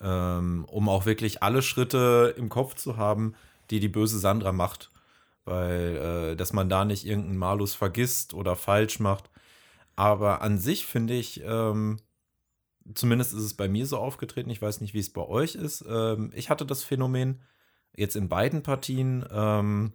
Ähm, 0.00 0.64
um 0.68 0.88
auch 0.88 1.06
wirklich 1.06 1.42
alle 1.42 1.62
Schritte 1.62 2.34
im 2.36 2.48
Kopf 2.48 2.74
zu 2.74 2.96
haben, 2.96 3.34
die 3.70 3.80
die 3.80 3.88
böse 3.88 4.18
Sandra 4.18 4.52
macht. 4.52 4.90
Weil, 5.44 5.96
äh, 6.32 6.36
dass 6.36 6.52
man 6.52 6.68
da 6.68 6.84
nicht 6.84 7.04
irgendeinen 7.04 7.38
Malus 7.38 7.74
vergisst 7.74 8.32
oder 8.32 8.54
falsch 8.54 9.00
macht. 9.00 9.30
Aber 9.96 10.40
an 10.40 10.58
sich 10.58 10.86
finde 10.86 11.14
ich, 11.14 11.42
ähm, 11.44 11.98
zumindest 12.94 13.34
ist 13.34 13.42
es 13.42 13.54
bei 13.54 13.68
mir 13.68 13.86
so 13.86 13.98
aufgetreten, 13.98 14.50
ich 14.50 14.62
weiß 14.62 14.80
nicht, 14.80 14.94
wie 14.94 15.00
es 15.00 15.12
bei 15.12 15.22
euch 15.22 15.54
ist. 15.54 15.84
Ähm, 15.88 16.30
ich 16.34 16.50
hatte 16.50 16.64
das 16.64 16.84
Phänomen 16.84 17.42
jetzt 17.96 18.16
in 18.16 18.28
beiden 18.28 18.62
Partien. 18.62 19.24
Ähm, 19.30 19.92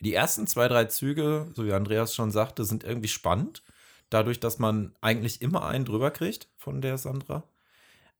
die 0.00 0.14
ersten 0.14 0.46
zwei, 0.46 0.68
drei 0.68 0.84
Züge, 0.86 1.50
so 1.54 1.64
wie 1.64 1.72
Andreas 1.72 2.14
schon 2.14 2.30
sagte, 2.30 2.64
sind 2.64 2.84
irgendwie 2.84 3.08
spannend. 3.08 3.62
Dadurch, 4.10 4.40
dass 4.40 4.58
man 4.58 4.94
eigentlich 5.00 5.40
immer 5.40 5.66
einen 5.66 5.84
drüber 5.84 6.10
kriegt 6.10 6.48
von 6.56 6.80
der 6.80 6.98
Sandra. 6.98 7.44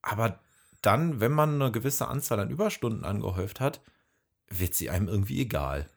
Aber 0.03 0.41
dann, 0.83 1.21
wenn 1.21 1.33
man 1.33 1.61
eine 1.61 1.73
gewisse 1.73 2.09
Anzahl 2.09 2.41
an 2.41 2.51
Überstunden 2.51 3.05
angehäuft 3.05 3.61
hat, 3.61 3.81
wird 4.49 4.75
sie 4.75 4.91
einem 4.91 5.09
irgendwie 5.09 5.41
egal. 5.41 5.89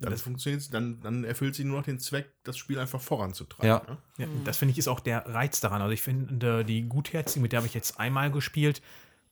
Dann 0.00 0.12
Das- 0.12 0.22
funktioniert 0.22 0.72
dann, 0.72 1.00
dann 1.00 1.24
erfüllt 1.24 1.56
sie 1.56 1.64
nur 1.64 1.78
noch 1.78 1.84
den 1.84 1.98
Zweck, 1.98 2.30
das 2.44 2.56
Spiel 2.56 2.78
einfach 2.78 3.00
voranzutreiben. 3.00 3.68
Ja. 3.68 3.82
ne? 3.88 3.98
Ja, 4.18 4.26
das 4.44 4.56
finde 4.56 4.72
ich 4.72 4.78
ist 4.78 4.86
auch 4.88 5.00
der 5.00 5.26
Reiz 5.26 5.60
daran. 5.60 5.82
Also 5.82 5.92
ich 5.92 6.02
finde 6.02 6.64
die 6.64 6.82
Gutherzige, 6.88 7.40
mit 7.42 7.52
der 7.52 7.58
habe 7.58 7.66
ich 7.66 7.74
jetzt 7.74 7.98
einmal 7.98 8.30
gespielt, 8.30 8.80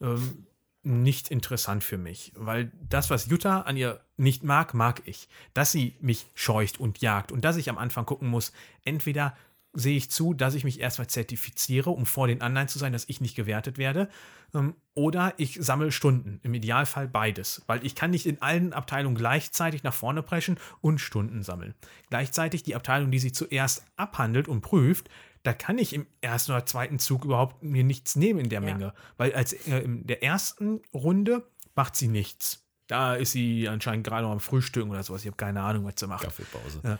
ähm, 0.00 0.46
nicht 0.82 1.30
interessant 1.30 1.84
für 1.84 1.98
mich. 1.98 2.32
Weil 2.36 2.72
das, 2.88 3.10
was 3.10 3.26
Jutta 3.26 3.62
an 3.62 3.76
ihr 3.76 4.00
nicht 4.16 4.42
mag, 4.42 4.74
mag 4.74 5.02
ich. 5.04 5.28
Dass 5.54 5.70
sie 5.72 5.94
mich 6.00 6.26
scheucht 6.34 6.80
und 6.80 7.00
jagt 7.00 7.30
und 7.32 7.44
dass 7.44 7.56
ich 7.56 7.70
am 7.70 7.78
Anfang 7.78 8.04
gucken 8.06 8.28
muss, 8.28 8.52
entweder 8.84 9.36
sehe 9.76 9.96
ich 9.96 10.10
zu, 10.10 10.34
dass 10.34 10.54
ich 10.54 10.64
mich 10.64 10.80
erstmal 10.80 11.06
zertifiziere, 11.06 11.90
um 11.90 12.06
vor 12.06 12.26
den 12.26 12.42
anderen 12.42 12.66
zu 12.68 12.78
sein, 12.78 12.92
dass 12.92 13.08
ich 13.08 13.20
nicht 13.20 13.36
gewertet 13.36 13.78
werde. 13.78 14.08
Ähm, 14.54 14.74
oder 14.94 15.34
ich 15.36 15.58
sammle 15.60 15.92
Stunden. 15.92 16.40
Im 16.42 16.54
Idealfall 16.54 17.06
beides. 17.08 17.62
Weil 17.66 17.84
ich 17.84 17.94
kann 17.94 18.10
nicht 18.10 18.26
in 18.26 18.40
allen 18.42 18.72
Abteilungen 18.72 19.16
gleichzeitig 19.16 19.82
nach 19.82 19.94
vorne 19.94 20.22
preschen 20.22 20.58
und 20.80 20.98
Stunden 20.98 21.42
sammeln. 21.42 21.74
Gleichzeitig 22.10 22.62
die 22.62 22.74
Abteilung, 22.74 23.10
die 23.10 23.18
sie 23.18 23.32
zuerst 23.32 23.84
abhandelt 23.96 24.48
und 24.48 24.62
prüft, 24.62 25.08
da 25.42 25.52
kann 25.52 25.78
ich 25.78 25.92
im 25.92 26.06
ersten 26.22 26.52
oder 26.52 26.66
zweiten 26.66 26.98
Zug 26.98 27.24
überhaupt 27.24 27.62
mir 27.62 27.84
nichts 27.84 28.16
nehmen 28.16 28.40
in 28.40 28.48
der 28.48 28.60
Ja. 28.62 28.66
Menge. 28.66 28.94
Weil 29.16 29.32
als 29.34 29.52
äh, 29.52 29.78
in 29.78 30.06
der 30.06 30.22
ersten 30.22 30.80
Runde 30.92 31.46
macht 31.74 31.94
sie 31.94 32.08
nichts. 32.08 32.64
Da 32.88 33.14
ist 33.14 33.32
sie 33.32 33.68
anscheinend 33.68 34.06
gerade 34.06 34.24
noch 34.24 34.32
am 34.32 34.40
Frühstücken 34.40 34.90
oder 34.90 35.02
sowas. 35.02 35.22
Ich 35.22 35.26
habe 35.26 35.36
keine 35.36 35.60
Ahnung, 35.60 35.84
was 35.84 35.94
sie 35.98 36.06
macht. 36.06 36.24
Kaffeepause. 36.24 36.80
Ja. 36.84 36.98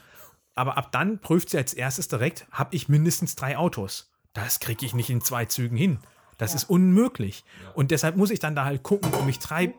Aber 0.57 0.77
ab 0.77 0.91
dann 0.91 1.21
prüft 1.21 1.51
sie 1.51 1.59
als 1.59 1.75
erstes 1.75 2.09
direkt, 2.09 2.47
habe 2.51 2.75
ich 2.75 2.89
mindestens 2.89 3.37
drei 3.37 3.57
Autos. 3.57 4.11
Das 4.33 4.59
kriege 4.59 4.85
ich 4.85 4.95
nicht 4.95 5.11
in 5.11 5.21
zwei 5.21 5.45
Zügen 5.45 5.77
hin. 5.77 6.01
Das 6.39 6.55
ist 6.55 6.65
unmöglich. 6.65 7.45
Und 7.75 7.91
deshalb 7.91 8.17
muss 8.17 8.31
ich 8.31 8.41
dann 8.41 8.57
da 8.57 8.65
halt 8.65 8.83
gucken 8.83 9.13
und 9.13 9.27
mich 9.27 9.39
treiben. 9.39 9.75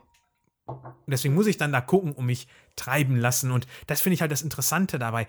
Deswegen 1.06 1.34
muss 1.34 1.46
ich 1.46 1.56
dann 1.56 1.72
da 1.72 1.80
gucken 1.80 2.12
und 2.12 2.26
mich 2.26 2.46
treiben 2.76 3.16
lassen. 3.16 3.50
Und 3.50 3.66
das 3.86 4.00
finde 4.00 4.14
ich 4.14 4.20
halt 4.20 4.32
das 4.32 4.42
Interessante 4.42 4.98
dabei. 4.98 5.26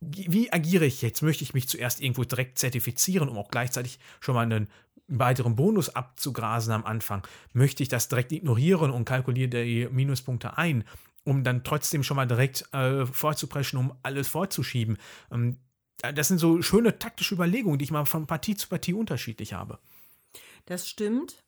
Wie 0.00 0.32
wie 0.32 0.52
agiere 0.52 0.84
ich 0.84 1.02
jetzt? 1.02 1.22
Möchte 1.22 1.44
ich 1.44 1.54
mich 1.54 1.68
zuerst 1.68 2.00
irgendwo 2.00 2.24
direkt 2.24 2.58
zertifizieren, 2.58 3.28
um 3.28 3.38
auch 3.38 3.50
gleichzeitig 3.50 3.98
schon 4.20 4.34
mal 4.34 4.42
einen 4.42 4.68
weiteren 5.08 5.56
Bonus 5.56 5.88
abzugrasen 5.88 6.72
am 6.72 6.84
Anfang? 6.84 7.26
Möchte 7.52 7.82
ich 7.82 7.88
das 7.88 8.08
direkt 8.08 8.32
ignorieren 8.32 8.90
und 8.90 9.04
kalkuliere 9.04 9.64
die 9.64 9.88
Minuspunkte 9.90 10.58
ein, 10.58 10.84
um 11.24 11.44
dann 11.44 11.64
trotzdem 11.64 12.02
schon 12.02 12.16
mal 12.16 12.26
direkt 12.26 12.72
äh, 12.72 13.06
vorzupreschen, 13.06 13.78
um 13.78 13.94
alles 14.02 14.28
vorzuschieben? 14.28 14.98
Ähm, 15.30 15.58
das 16.14 16.28
sind 16.28 16.38
so 16.38 16.62
schöne 16.62 16.98
taktische 16.98 17.34
Überlegungen, 17.34 17.78
die 17.78 17.84
ich 17.84 17.90
mal 17.90 18.04
von 18.04 18.26
Partie 18.26 18.56
zu 18.56 18.68
Partie 18.68 18.94
unterschiedlich 18.94 19.52
habe. 19.52 19.78
Das 20.66 20.88
stimmt. 20.88 21.44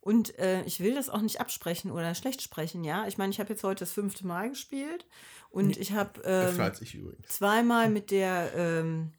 Und 0.00 0.36
äh, 0.38 0.64
ich 0.64 0.80
will 0.80 0.94
das 0.94 1.08
auch 1.08 1.20
nicht 1.20 1.40
absprechen 1.40 1.90
oder 1.90 2.14
schlecht 2.14 2.42
sprechen, 2.42 2.82
ja. 2.82 3.06
Ich 3.06 3.18
meine, 3.18 3.30
ich 3.30 3.38
habe 3.38 3.50
jetzt 3.50 3.62
heute 3.62 3.80
das 3.80 3.92
fünfte 3.92 4.26
Mal 4.26 4.48
gespielt 4.48 5.06
und 5.50 5.76
ich 5.76 5.92
habe 5.92 6.20
Öfter 6.22 6.72
ähm, 6.82 7.14
zweimal 7.28 7.88
mit 7.88 8.10
der 8.10 8.52
ähm, 8.56 9.12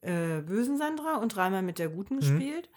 äh, 0.00 0.40
bösen 0.40 0.78
Sandra 0.78 1.16
und 1.16 1.34
dreimal 1.34 1.62
mit 1.62 1.78
der 1.78 1.90
guten 1.90 2.20
gespielt. 2.20 2.70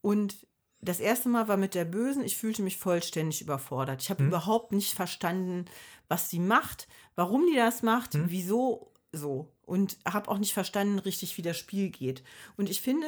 Und 0.00 0.46
das 0.80 1.00
erste 1.00 1.28
Mal 1.28 1.48
war 1.48 1.56
mit 1.56 1.74
der 1.74 1.84
bösen, 1.84 2.24
ich 2.24 2.36
fühlte 2.36 2.62
mich 2.62 2.76
vollständig 2.76 3.40
überfordert. 3.40 4.02
Ich 4.02 4.10
habe 4.10 4.24
überhaupt 4.24 4.72
nicht 4.72 4.94
verstanden, 4.94 5.64
was 6.08 6.30
sie 6.30 6.38
macht, 6.38 6.86
warum 7.14 7.46
die 7.46 7.56
das 7.56 7.82
macht, 7.82 8.10
wieso 8.14 8.92
so. 9.12 9.52
Und 9.64 9.98
habe 10.06 10.30
auch 10.30 10.38
nicht 10.38 10.54
verstanden 10.54 10.98
richtig, 10.98 11.36
wie 11.38 11.42
das 11.42 11.56
Spiel 11.56 11.90
geht. 11.90 12.22
Und 12.56 12.70
ich 12.70 12.82
finde, 12.82 13.06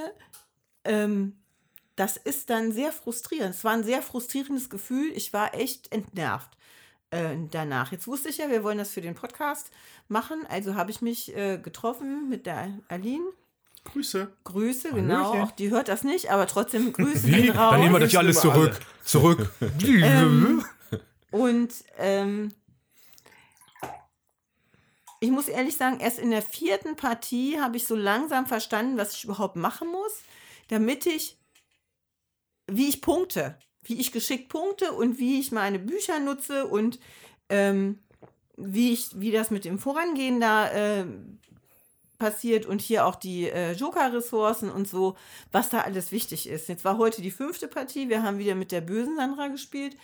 ähm, 0.84 1.36
das 1.94 2.16
ist 2.16 2.50
dann 2.50 2.72
sehr 2.72 2.92
frustrierend. 2.92 3.54
Es 3.54 3.64
war 3.64 3.72
ein 3.72 3.84
sehr 3.84 4.02
frustrierendes 4.02 4.70
Gefühl. 4.70 5.12
Ich 5.14 5.32
war 5.32 5.54
echt 5.54 5.92
entnervt 5.92 6.56
äh, 7.10 7.36
danach. 7.50 7.92
Jetzt 7.92 8.06
wusste 8.06 8.28
ich 8.28 8.38
ja, 8.38 8.50
wir 8.50 8.64
wollen 8.64 8.78
das 8.78 8.90
für 8.90 9.00
den 9.00 9.14
Podcast 9.14 9.70
machen. 10.08 10.46
Also 10.48 10.74
habe 10.74 10.90
ich 10.90 11.02
mich 11.02 11.36
äh, 11.36 11.58
getroffen 11.58 12.28
mit 12.28 12.46
der 12.46 12.78
Aline. 12.88 13.24
Grüße. 13.92 14.32
Grüße, 14.44 14.92
genau. 14.92 15.30
Hallöchen. 15.30 15.42
Auch 15.42 15.50
die 15.52 15.70
hört 15.70 15.88
das 15.88 16.04
nicht, 16.04 16.30
aber 16.30 16.46
trotzdem 16.46 16.92
Grüße 16.92 17.26
Wie? 17.26 17.32
gehen 17.32 17.56
raus. 17.56 17.72
Dann 17.72 17.80
nehmen 17.80 17.94
wir 17.94 18.00
das 18.00 18.12
ja 18.12 18.20
alles 18.20 18.40
zurück. 18.40 18.78
Zurück. 19.04 19.50
Ähm, 19.86 20.64
Und 21.30 21.72
ähm, 21.98 22.52
ich 25.20 25.30
muss 25.30 25.48
ehrlich 25.48 25.76
sagen, 25.76 26.00
erst 26.00 26.18
in 26.18 26.30
der 26.30 26.42
vierten 26.42 26.96
Partie 26.96 27.58
habe 27.60 27.76
ich 27.76 27.86
so 27.86 27.96
langsam 27.96 28.46
verstanden, 28.46 28.96
was 28.96 29.14
ich 29.14 29.24
überhaupt 29.24 29.56
machen 29.56 29.88
muss, 29.88 30.12
damit 30.68 31.06
ich, 31.06 31.36
wie 32.66 32.88
ich 32.88 33.00
punkte, 33.00 33.58
wie 33.82 34.00
ich 34.00 34.12
geschickt 34.12 34.48
punkte 34.48 34.92
und 34.92 35.18
wie 35.18 35.40
ich 35.40 35.50
meine 35.50 35.78
Bücher 35.78 36.20
nutze 36.20 36.66
und 36.66 37.00
ähm, 37.48 37.98
wie 38.56 38.92
ich, 38.92 39.18
wie 39.18 39.30
das 39.30 39.50
mit 39.50 39.64
dem 39.64 39.78
Vorangehen 39.78 40.40
da 40.40 40.70
äh, 40.70 41.06
passiert 42.18 42.66
und 42.66 42.80
hier 42.80 43.06
auch 43.06 43.14
die 43.14 43.48
äh, 43.48 43.72
Joker-Ressourcen 43.72 44.70
und 44.70 44.88
so, 44.88 45.16
was 45.52 45.70
da 45.70 45.80
alles 45.80 46.12
wichtig 46.12 46.48
ist. 46.48 46.68
Jetzt 46.68 46.84
war 46.84 46.98
heute 46.98 47.22
die 47.22 47.30
fünfte 47.30 47.68
Partie, 47.68 48.08
wir 48.08 48.22
haben 48.22 48.38
wieder 48.38 48.54
mit 48.54 48.72
der 48.72 48.80
bösen 48.80 49.16
Sandra 49.16 49.48
gespielt 49.48 49.96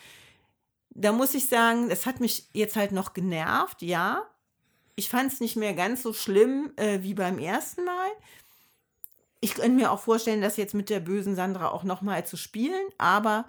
da 0.95 1.13
muss 1.13 1.35
ich 1.35 1.49
sagen, 1.49 1.89
das 1.89 2.07
hat 2.07 2.21
mich 2.21 2.49
jetzt 2.53 2.77
halt 2.77 2.93
noch 2.93 3.13
genervt, 3.13 3.83
ja. 3.83 4.25
Ich 4.97 5.09
fand 5.09 5.33
es 5.33 5.41
nicht 5.41 5.57
mehr 5.57 5.75
ganz 5.75 6.03
so 6.03 6.13
schlimm 6.13 6.73
äh, 6.77 7.03
wie 7.03 7.15
beim 7.15 7.39
ersten 7.39 7.85
Mal. 7.85 8.11
Ich 9.41 9.55
könnte 9.55 9.77
mir 9.77 9.91
auch 9.91 10.01
vorstellen, 10.01 10.41
das 10.41 10.57
jetzt 10.57 10.73
mit 10.73 10.89
der 10.89 11.01
bösen 11.01 11.35
Sandra 11.35 11.69
auch 11.69 11.83
nochmal 11.83 12.25
zu 12.25 12.37
spielen, 12.37 12.87
aber 12.97 13.45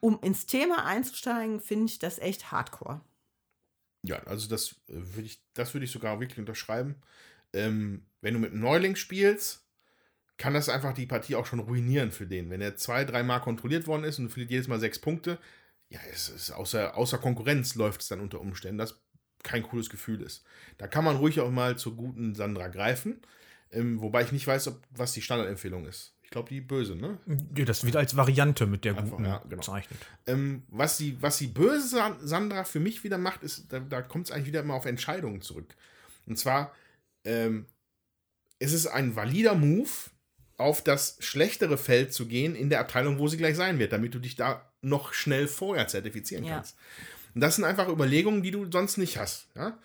um 0.00 0.18
ins 0.22 0.46
Thema 0.46 0.86
einzusteigen, 0.86 1.60
finde 1.60 1.86
ich 1.86 1.98
das 1.98 2.18
echt 2.18 2.50
hardcore. 2.50 3.02
Ja, 4.02 4.20
also 4.20 4.48
das 4.48 4.72
äh, 4.88 4.94
würde 4.94 5.26
ich, 5.26 5.42
das 5.52 5.74
würde 5.74 5.84
ich 5.84 5.92
sogar 5.92 6.18
wirklich 6.20 6.38
unterschreiben. 6.38 6.96
Ähm, 7.52 8.06
wenn 8.20 8.34
du 8.34 8.40
mit 8.40 8.52
einem 8.52 8.60
Neuling 8.60 8.96
spielst, 8.96 9.64
kann 10.36 10.54
das 10.54 10.68
einfach 10.68 10.92
die 10.92 11.06
Partie 11.06 11.34
auch 11.34 11.46
schon 11.46 11.58
ruinieren 11.58 12.12
für 12.12 12.26
den. 12.26 12.50
Wenn 12.50 12.60
er 12.60 12.76
zwei, 12.76 13.04
dreimal 13.04 13.40
kontrolliert 13.40 13.86
worden 13.86 14.04
ist 14.04 14.18
und 14.18 14.26
du 14.26 14.30
verliert 14.30 14.50
jedes 14.50 14.68
Mal 14.68 14.80
sechs 14.80 14.98
Punkte, 14.98 15.38
ja, 15.88 16.00
es 16.12 16.28
ist 16.28 16.50
außer, 16.50 16.96
außer 16.96 17.18
Konkurrenz 17.18 17.74
läuft 17.74 18.02
es 18.02 18.08
dann 18.08 18.20
unter 18.20 18.40
Umständen, 18.40 18.78
das 18.78 19.00
kein 19.42 19.62
cooles 19.62 19.88
Gefühl 19.88 20.20
ist. 20.22 20.44
Da 20.76 20.86
kann 20.86 21.04
man 21.04 21.16
ruhig 21.16 21.40
auch 21.40 21.50
mal 21.50 21.78
zur 21.78 21.96
guten 21.96 22.34
Sandra 22.34 22.68
greifen, 22.68 23.20
ähm, 23.70 24.00
wobei 24.00 24.22
ich 24.22 24.32
nicht 24.32 24.46
weiß, 24.46 24.68
ob, 24.68 24.82
was 24.90 25.12
die 25.12 25.22
Standardempfehlung 25.22 25.86
ist. 25.86 26.14
Ich 26.22 26.30
glaube, 26.30 26.50
die 26.50 26.60
böse, 26.60 26.94
ne? 26.94 27.18
Ja, 27.56 27.64
das 27.64 27.84
wird 27.84 27.96
als 27.96 28.14
Variante 28.14 28.66
mit 28.66 28.84
der 28.84 28.98
Einfach, 28.98 29.12
guten 29.12 29.24
ja, 29.24 29.38
genau. 29.38 29.56
bezeichnet. 29.56 29.98
Ähm, 30.26 30.62
was, 30.68 30.98
die, 30.98 31.20
was 31.22 31.38
die 31.38 31.46
böse 31.46 31.88
San- 31.88 32.18
Sandra 32.20 32.64
für 32.64 32.80
mich 32.80 33.02
wieder 33.02 33.16
macht, 33.16 33.42
ist, 33.42 33.72
da, 33.72 33.80
da 33.80 34.02
kommt 34.02 34.26
es 34.26 34.32
eigentlich 34.32 34.48
wieder 34.48 34.60
immer 34.60 34.74
auf 34.74 34.84
Entscheidungen 34.84 35.40
zurück. 35.40 35.74
Und 36.26 36.38
zwar, 36.38 36.74
ähm, 37.24 37.66
es 38.58 38.72
ist 38.72 38.86
ein 38.86 39.16
valider 39.16 39.54
Move, 39.54 39.88
auf 40.56 40.82
das 40.82 41.16
schlechtere 41.20 41.78
Feld 41.78 42.12
zu 42.12 42.26
gehen 42.26 42.56
in 42.56 42.68
der 42.68 42.80
Abteilung, 42.80 43.18
wo 43.18 43.28
sie 43.28 43.36
gleich 43.36 43.56
sein 43.56 43.78
wird, 43.78 43.92
damit 43.92 44.14
du 44.14 44.18
dich 44.18 44.34
da 44.34 44.68
noch 44.82 45.12
schnell 45.12 45.46
vorher 45.46 45.86
zertifizieren 45.86 46.44
Ja. 46.44 46.56
kannst. 46.56 46.76
Und 47.34 47.40
das 47.40 47.56
sind 47.56 47.64
einfach 47.64 47.88
Überlegungen, 47.88 48.42
die 48.42 48.50
du 48.50 48.68
sonst 48.70 48.96
nicht 48.96 49.18
hast. 49.18 49.46
Ja? 49.54 49.78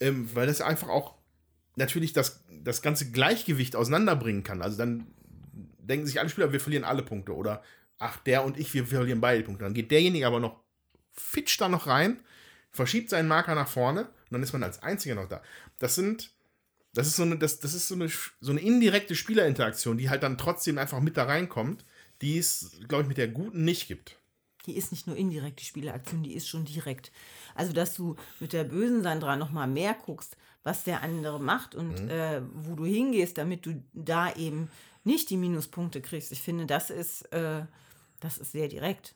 Ähm, 0.00 0.34
weil 0.34 0.46
das 0.46 0.62
einfach 0.62 0.88
auch 0.88 1.14
natürlich 1.76 2.14
das, 2.14 2.42
das 2.62 2.80
ganze 2.80 3.10
Gleichgewicht 3.10 3.76
auseinanderbringen 3.76 4.42
kann. 4.42 4.62
Also 4.62 4.78
dann 4.78 5.06
denken 5.78 6.06
sich 6.06 6.20
alle 6.20 6.30
Spieler, 6.30 6.52
wir 6.52 6.60
verlieren 6.60 6.84
alle 6.84 7.02
Punkte. 7.02 7.34
Oder 7.34 7.62
ach, 7.98 8.16
der 8.18 8.44
und 8.44 8.58
ich, 8.58 8.72
wir 8.72 8.86
verlieren 8.86 9.20
beide 9.20 9.42
Punkte. 9.42 9.64
Dann 9.64 9.74
geht 9.74 9.90
derjenige 9.90 10.26
aber 10.26 10.40
noch, 10.40 10.60
fitscht 11.12 11.60
da 11.60 11.68
noch 11.68 11.86
rein, 11.86 12.20
verschiebt 12.70 13.10
seinen 13.10 13.28
Marker 13.28 13.54
nach 13.54 13.68
vorne 13.68 14.02
und 14.04 14.30
dann 14.30 14.42
ist 14.42 14.52
man 14.52 14.62
als 14.62 14.82
Einziger 14.82 15.14
noch 15.14 15.28
da. 15.28 15.42
Das 15.78 15.94
sind, 15.94 16.30
das 16.94 17.06
ist 17.08 17.16
so 17.16 17.22
eine, 17.24 17.36
das, 17.38 17.60
das 17.60 17.74
ist 17.74 17.88
so 17.88 17.94
eine, 17.94 18.08
so 18.40 18.50
eine 18.52 18.60
indirekte 18.60 19.14
Spielerinteraktion, 19.14 19.98
die 19.98 20.10
halt 20.10 20.22
dann 20.22 20.38
trotzdem 20.38 20.78
einfach 20.78 21.00
mit 21.00 21.16
da 21.16 21.24
reinkommt, 21.24 21.84
die 22.22 22.38
es, 22.38 22.78
glaube 22.88 23.02
ich, 23.02 23.08
mit 23.08 23.18
der 23.18 23.28
guten 23.28 23.64
nicht 23.64 23.88
gibt. 23.88 24.18
die 24.66 24.76
ist 24.78 24.92
nicht 24.92 25.06
nur 25.06 25.16
indirekt, 25.16 25.60
die 25.60 25.64
Spieleraktion, 25.66 26.22
die 26.22 26.32
ist 26.32 26.48
schon 26.48 26.64
direkt. 26.64 27.12
Also, 27.54 27.72
dass 27.74 27.94
du 27.96 28.16
mit 28.40 28.54
der 28.54 28.64
bösen 28.64 29.02
Sandra 29.02 29.36
noch 29.36 29.50
mal 29.50 29.66
mehr 29.66 29.92
guckst, 29.94 30.38
was 30.62 30.84
der 30.84 31.02
andere 31.02 31.38
macht 31.38 31.74
und 31.74 32.00
Mhm. 32.04 32.08
äh, 32.10 32.40
wo 32.54 32.74
du 32.74 32.86
hingehst, 32.86 33.36
damit 33.36 33.66
du 33.66 33.84
da 33.92 34.32
eben 34.34 34.70
nicht 35.02 35.28
die 35.28 35.36
Minuspunkte 35.36 36.00
kriegst. 36.00 36.32
Ich 36.32 36.40
finde, 36.40 36.64
das 36.64 36.88
ist, 36.88 37.30
äh, 37.32 37.66
das 38.20 38.38
ist 38.38 38.52
sehr 38.52 38.68
direkt. 38.68 39.14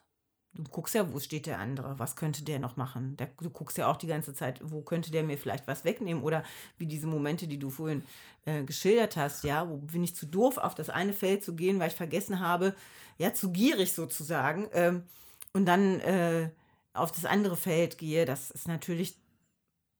Du 0.54 0.64
guckst 0.64 0.94
ja, 0.94 1.12
wo 1.12 1.20
steht 1.20 1.46
der 1.46 1.58
andere, 1.58 1.98
was 1.98 2.16
könnte 2.16 2.42
der 2.42 2.58
noch 2.58 2.76
machen. 2.76 3.16
Der, 3.16 3.28
du 3.40 3.50
guckst 3.50 3.78
ja 3.78 3.86
auch 3.88 3.96
die 3.96 4.06
ganze 4.06 4.34
Zeit, 4.34 4.60
wo 4.62 4.80
könnte 4.80 5.10
der 5.10 5.22
mir 5.22 5.38
vielleicht 5.38 5.66
was 5.68 5.84
wegnehmen 5.84 6.22
oder 6.22 6.42
wie 6.78 6.86
diese 6.86 7.06
Momente, 7.06 7.46
die 7.46 7.58
du 7.58 7.70
vorhin 7.70 8.02
äh, 8.44 8.64
geschildert 8.64 9.16
hast, 9.16 9.44
ja, 9.44 9.68
wo 9.68 9.76
bin 9.76 10.02
ich 10.02 10.16
zu 10.16 10.26
doof, 10.26 10.58
auf 10.58 10.74
das 10.74 10.90
eine 10.90 11.12
Feld 11.12 11.44
zu 11.44 11.54
gehen, 11.54 11.78
weil 11.78 11.88
ich 11.88 11.94
vergessen 11.94 12.40
habe, 12.40 12.74
ja, 13.18 13.32
zu 13.34 13.52
gierig 13.52 13.92
sozusagen, 13.92 14.68
ähm, 14.72 15.04
und 15.52 15.66
dann 15.66 16.00
äh, 16.00 16.50
auf 16.92 17.12
das 17.12 17.24
andere 17.24 17.56
Feld 17.56 17.98
gehe, 17.98 18.24
das 18.24 18.50
ist 18.50 18.68
natürlich 18.68 19.16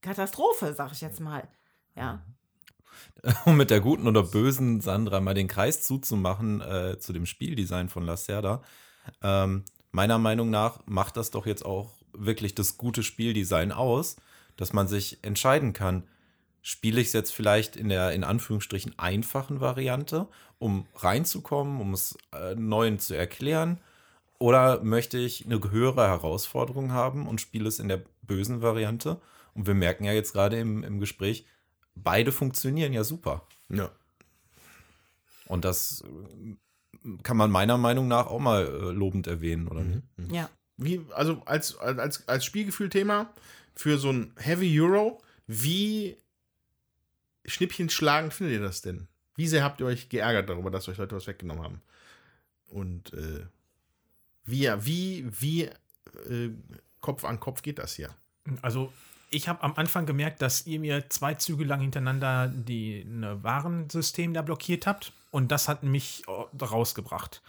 Katastrophe, 0.01 0.75
sag 0.75 0.93
ich 0.93 1.01
jetzt 1.01 1.21
mal. 1.21 1.49
Ja. 1.97 2.23
um 3.45 3.57
mit 3.57 3.71
der 3.71 3.81
guten 3.81 4.07
oder 4.07 4.23
bösen 4.23 4.81
Sandra 4.81 5.21
mal 5.21 5.35
den 5.35 5.49
Kreis 5.49 5.83
zuzumachen 5.83 6.61
äh, 6.61 6.99
zu 6.99 7.13
dem 7.13 7.27
Spieldesign 7.27 7.89
von 7.89 8.05
Lacerda. 8.05 8.63
Ähm, 9.23 9.65
meiner 9.99 10.19
Meinung 10.19 10.49
nach 10.49 10.79
macht 10.87 11.17
das 11.17 11.33
doch 11.33 11.45
jetzt 11.45 11.67
auch 11.67 11.91
wirklich 12.13 12.55
das 12.55 12.79
gute 12.79 13.03
Spieldesign 13.03 13.73
aus, 13.73 14.15
dass 14.57 14.73
man 14.73 14.87
sich 14.87 15.19
entscheiden 15.23 15.73
kann, 15.73 16.05
spiele 16.63 17.01
ich 17.01 17.09
es 17.09 17.15
jetzt 17.15 17.33
vielleicht 17.33 17.75
in 17.75 17.89
der 17.89 18.13
in 18.13 18.23
Anführungsstrichen 18.23 18.97
einfachen 18.97 19.61
Variante, 19.61 20.29
um 20.61 20.87
reinzukommen, 20.95 21.81
um 21.81 21.95
es 21.95 22.17
äh, 22.33 22.55
neuen 22.55 23.01
zu 23.01 23.17
erklären, 23.17 23.81
oder 24.39 24.85
möchte 24.85 25.19
ich 25.19 25.45
eine 25.45 25.61
höhere 25.69 26.07
Herausforderung 26.07 26.93
haben 26.93 27.27
und 27.27 27.41
spiele 27.41 27.67
es 27.67 27.81
in 27.81 27.89
der 27.89 28.01
bösen 28.23 28.63
Variante? 28.63 29.21
Und 29.53 29.67
wir 29.67 29.75
merken 29.75 30.05
ja 30.05 30.13
jetzt 30.13 30.33
gerade 30.33 30.61
im, 30.61 30.85
im 30.85 31.01
Gespräch, 31.01 31.45
beide 31.97 32.31
funktionieren 32.31 32.93
ja 32.93 33.03
super. 33.03 33.49
Ja. 33.69 33.91
Und 35.47 35.65
das 35.65 36.05
kann 37.23 37.37
man 37.37 37.51
meiner 37.51 37.79
Meinung 37.79 38.09
nach 38.09 38.27
auch 38.27 38.39
mal 38.39 38.67
äh, 38.67 38.93
lobend 38.93 39.27
erwähnen, 39.27 39.69
oder 39.69 39.83
nicht? 39.83 40.03
Ja. 40.31 40.51
Wie, 40.77 41.05
also 41.15 41.43
als, 41.45 41.77
als, 41.77 42.29
als 42.29 42.45
Spielgefühl-Thema 42.45 43.33
für 43.75 43.99
so 43.99 44.11
ein 44.11 44.33
Heavy 44.37 44.81
Euro, 44.81 45.21
wie 45.47 46.17
schnippchenschlagend 47.45 48.33
findet 48.33 48.57
ihr 48.57 48.63
das 48.63 48.81
denn? 48.81 49.09
Wie 49.35 49.49
sehr 49.49 49.65
habt 49.65 49.81
ihr 49.81 49.87
euch 49.87 50.09
geärgert 50.09 50.49
darüber, 50.49 50.71
dass 50.71 50.89
euch 50.89 50.99
Leute 50.99 51.17
was 51.17 51.27
weggenommen 51.27 51.65
haben? 51.65 51.83
Und 52.69 53.13
äh, 53.13 53.45
wie, 54.45 54.71
wie, 54.79 55.27
wie 55.41 55.63
äh, 55.65 56.51
Kopf 57.01 57.25
an 57.25 57.41
Kopf 57.41 57.63
geht 57.63 57.79
das 57.79 57.95
hier? 57.95 58.11
Also 58.63 58.93
ich 59.31 59.49
habe 59.49 59.63
am 59.63 59.75
Anfang 59.75 60.07
gemerkt, 60.07 60.43
dass 60.43 60.67
ihr 60.67 60.81
mir 60.81 61.09
zwei 61.11 61.35
Züge 61.35 61.65
lang 61.65 61.81
hintereinander 61.81 62.49
die 62.49 63.05
ne 63.05 63.43
Warensystem 63.43 64.33
da 64.33 64.43
blockiert 64.43 64.87
habt 64.87 65.13
und 65.31 65.53
das 65.53 65.69
hat 65.69 65.83
mich 65.83 66.23
äh, 66.27 66.65
rausgebracht. 66.65 67.43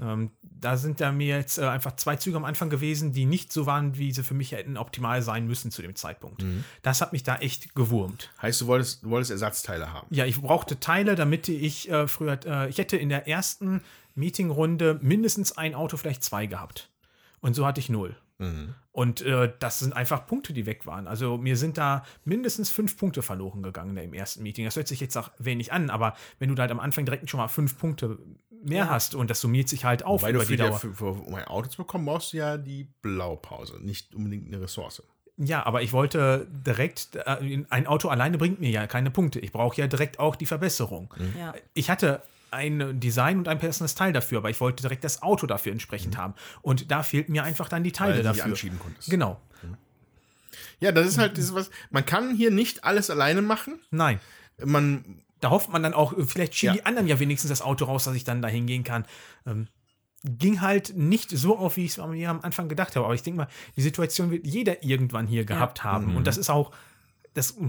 Ähm, 0.00 0.30
da 0.42 0.76
sind 0.76 1.00
da 1.00 1.10
mir 1.10 1.36
jetzt 1.36 1.58
äh, 1.58 1.64
einfach 1.64 1.96
zwei 1.96 2.16
Züge 2.16 2.36
am 2.36 2.44
Anfang 2.44 2.70
gewesen, 2.70 3.12
die 3.12 3.26
nicht 3.26 3.52
so 3.52 3.66
waren, 3.66 3.98
wie 3.98 4.12
sie 4.12 4.22
für 4.22 4.34
mich 4.34 4.52
hätten 4.52 4.76
optimal 4.76 5.22
sein 5.22 5.46
müssen 5.46 5.70
zu 5.70 5.82
dem 5.82 5.96
Zeitpunkt. 5.96 6.44
Das 6.82 7.00
hat 7.00 7.12
mich 7.12 7.24
da 7.24 7.36
echt 7.36 7.74
gewurmt. 7.74 8.30
Heißt, 8.40 8.60
du 8.60 8.66
wolltest, 8.68 9.02
du 9.02 9.10
wolltest 9.10 9.32
Ersatzteile 9.32 9.92
haben? 9.92 10.06
Ja, 10.10 10.24
ich 10.24 10.40
brauchte 10.40 10.78
Teile, 10.78 11.16
damit 11.16 11.48
ich 11.48 11.90
äh, 11.90 12.06
früher, 12.06 12.38
äh, 12.46 12.68
ich 12.68 12.78
hätte 12.78 12.96
in 12.96 13.08
der 13.08 13.26
ersten 13.26 13.82
Meetingrunde 14.14 14.98
mindestens 15.02 15.56
ein 15.56 15.74
Auto, 15.74 15.96
vielleicht 15.96 16.22
zwei 16.22 16.46
gehabt. 16.46 16.90
Und 17.40 17.54
so 17.54 17.66
hatte 17.66 17.80
ich 17.80 17.88
null. 17.88 18.16
Und 18.92 19.20
äh, 19.22 19.52
das 19.58 19.80
sind 19.80 19.94
einfach 19.96 20.26
Punkte, 20.26 20.52
die 20.52 20.64
weg 20.66 20.86
waren. 20.86 21.06
Also 21.08 21.36
mir 21.38 21.56
sind 21.56 21.76
da 21.76 22.04
mindestens 22.24 22.70
fünf 22.70 22.96
Punkte 22.96 23.22
verloren 23.22 23.62
gegangen 23.62 23.96
im 23.96 24.14
ersten 24.14 24.42
Meeting. 24.42 24.64
Das 24.64 24.76
hört 24.76 24.86
sich 24.88 25.00
jetzt 25.00 25.16
auch 25.16 25.30
wenig 25.38 25.72
an, 25.72 25.90
aber 25.90 26.14
wenn 26.38 26.48
du 26.48 26.54
da 26.54 26.62
halt 26.62 26.70
am 26.70 26.80
Anfang 26.80 27.04
direkt 27.04 27.28
schon 27.28 27.38
mal 27.38 27.48
fünf 27.48 27.78
Punkte 27.78 28.18
mehr 28.62 28.84
Ja. 28.84 28.90
hast 28.90 29.14
und 29.14 29.30
das 29.30 29.40
summiert 29.40 29.68
sich 29.68 29.84
halt 29.84 30.04
auf 30.04 30.22
Weil 30.22 30.32
du 30.32 30.38
über 30.38 30.46
für, 30.46 30.56
die 30.56 30.62
die, 30.62 30.68
Dauer. 30.68 30.78
für, 30.78 30.94
für, 30.94 31.06
um 31.10 31.34
ein 31.34 31.44
Auto 31.44 31.68
zu 31.68 31.78
bekommen, 31.78 32.04
brauchst 32.06 32.32
du 32.32 32.36
ja 32.38 32.56
die 32.58 32.84
Blaupause, 33.02 33.78
nicht 33.84 34.14
unbedingt 34.14 34.46
eine 34.48 34.60
Ressource. 34.62 35.02
Ja, 35.36 35.64
aber 35.64 35.82
ich 35.82 35.92
wollte 35.92 36.48
direkt, 36.50 37.14
äh, 37.16 37.64
ein 37.70 37.86
Auto 37.86 38.08
alleine 38.08 38.38
bringt 38.38 38.60
mir 38.60 38.70
ja 38.70 38.86
keine 38.88 39.10
Punkte. 39.12 39.38
Ich 39.38 39.52
brauche 39.52 39.80
ja 39.80 39.86
direkt 39.86 40.18
auch 40.18 40.34
die 40.34 40.46
Verbesserung. 40.46 41.14
Ja. 41.38 41.54
Ich 41.74 41.90
hatte 41.90 42.22
ein 42.50 43.00
Design 43.00 43.38
und 43.38 43.48
ein 43.48 43.58
passendes 43.58 43.94
Teil 43.94 44.12
dafür, 44.12 44.38
aber 44.38 44.50
ich 44.50 44.60
wollte 44.60 44.82
direkt 44.82 45.04
das 45.04 45.22
Auto 45.22 45.46
dafür 45.46 45.72
entsprechend 45.72 46.16
haben. 46.16 46.34
Und 46.62 46.90
da 46.90 47.02
fehlten 47.02 47.32
mir 47.32 47.44
einfach 47.44 47.68
dann 47.68 47.84
die 47.84 47.92
Teile 47.92 48.12
Weil 48.14 48.18
du 48.18 48.28
dafür. 48.28 48.44
anschieben 48.44 48.78
konntest. 48.78 49.10
Genau. 49.10 49.40
Ja, 50.80 50.92
das 50.92 51.06
ist 51.08 51.18
halt 51.18 51.36
dieses 51.36 51.54
was. 51.54 51.70
Man 51.90 52.06
kann 52.06 52.34
hier 52.34 52.50
nicht 52.50 52.84
alles 52.84 53.10
alleine 53.10 53.42
machen. 53.42 53.80
Nein. 53.90 54.20
Man, 54.64 55.22
Da 55.40 55.50
hofft 55.50 55.70
man 55.70 55.82
dann 55.82 55.94
auch, 55.94 56.16
äh, 56.16 56.24
vielleicht 56.24 56.54
schieben 56.54 56.74
Ja. 56.76 56.80
die 56.82 56.86
anderen 56.86 57.06
ja 57.08 57.18
wenigstens 57.20 57.48
das 57.50 57.62
Auto 57.62 57.84
raus, 57.84 58.04
dass 58.04 58.14
ich 58.14 58.24
dann 58.24 58.42
da 58.42 58.48
hingehen 58.48 58.82
kann. 58.84 59.04
Ähm, 59.46 59.68
ging 60.24 60.60
halt 60.60 60.96
nicht 60.96 61.30
so 61.30 61.56
auf, 61.56 61.76
wie 61.76 61.84
ich 61.84 61.96
es 61.96 62.04
mir 62.04 62.28
am 62.30 62.40
Anfang 62.40 62.68
gedacht 62.68 62.96
habe. 62.96 63.04
Aber 63.06 63.14
ich 63.14 63.22
denke 63.22 63.38
mal, 63.38 63.48
die 63.76 63.82
Situation 63.82 64.30
wird 64.32 64.46
jeder 64.46 64.82
irgendwann 64.82 65.26
hier 65.28 65.44
gehabt 65.44 65.84
haben. 65.84 66.16
Und 66.16 66.26
das 66.26 66.36
ist 66.38 66.50
auch, 66.50 66.72
das 67.34 67.56
mm, 67.56 67.68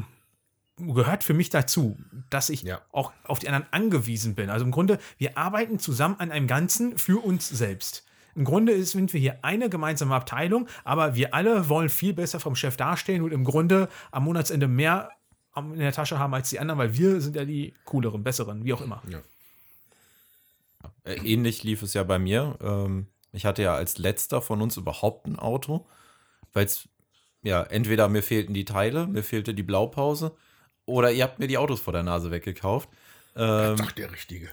gehört 0.80 1.24
für 1.24 1.34
mich 1.34 1.50
dazu, 1.50 1.98
dass 2.30 2.50
ich 2.50 2.64
Ja. 2.64 2.82
auch 2.92 3.12
auf 3.26 3.40
die 3.40 3.48
anderen 3.50 3.68
angewiesen 3.72 4.36
bin. 4.36 4.50
Also 4.50 4.66
im 4.66 4.72
Grunde, 4.72 5.00
wir 5.18 5.38
arbeiten 5.38 5.80
zusammen 5.80 6.16
an 6.20 6.32
einem 6.32 6.48
Ganzen 6.48 6.98
für 6.98 7.24
uns 7.24 7.48
selbst. 7.50 8.06
Im 8.36 8.46
Grunde 8.46 8.84
sind 8.86 9.12
wir 9.14 9.20
hier 9.20 9.40
eine 9.44 9.70
gemeinsame 9.70 10.16
Abteilung, 10.16 10.68
aber 10.84 11.16
wir 11.16 11.34
alle 11.34 11.68
wollen 11.68 11.90
viel 11.90 12.14
besser 12.14 12.40
vom 12.40 12.56
Chef 12.56 12.78
dastehen 12.78 13.22
und 13.24 13.32
im 13.32 13.44
Grunde 13.44 13.90
am 14.12 14.24
Monatsende 14.24 14.68
mehr 14.68 15.10
in 15.56 15.80
der 15.80 15.92
Tasche 15.92 16.20
haben 16.20 16.34
als 16.34 16.50
die 16.50 16.60
anderen, 16.60 16.78
weil 16.80 16.98
wir 16.98 17.20
sind 17.20 17.36
ja 17.36 17.44
die 17.44 17.74
cooleren, 17.84 18.24
besseren, 18.24 18.64
wie 18.64 18.72
auch 18.72 18.80
immer. 18.82 19.02
Äh, 21.04 21.16
Ähnlich 21.16 21.64
lief 21.64 21.82
es 21.82 21.94
ja 21.94 22.04
bei 22.04 22.20
mir. 22.20 22.58
Ähm, 22.62 23.08
ich 23.34 23.46
hatte 23.46 23.62
ja 23.64 23.76
als 23.76 23.98
letzter 23.98 24.42
von 24.42 24.62
uns 24.62 24.78
überhaupt 24.78 25.28
ein 25.28 25.38
Auto, 25.38 25.86
weil 26.54 26.66
es, 26.66 26.88
ja, 27.42 27.62
entweder 27.64 28.08
mir 28.10 28.24
fehlten 28.24 28.54
die 28.54 28.66
Teile, 28.66 29.08
mir 29.08 29.24
fehlte 29.24 29.54
die 29.54 29.64
Blaupause, 29.64 30.32
oder 30.90 31.12
ihr 31.12 31.24
habt 31.24 31.40
mir 31.40 31.48
die 31.48 31.58
Autos 31.58 31.80
vor 31.80 31.94
der 31.94 32.04
Nase 32.04 32.32
weggekauft. 32.32 32.90
Ähm, 33.36 33.78
sagt 33.78 33.98
der 33.98 34.12
Richtige. 34.12 34.50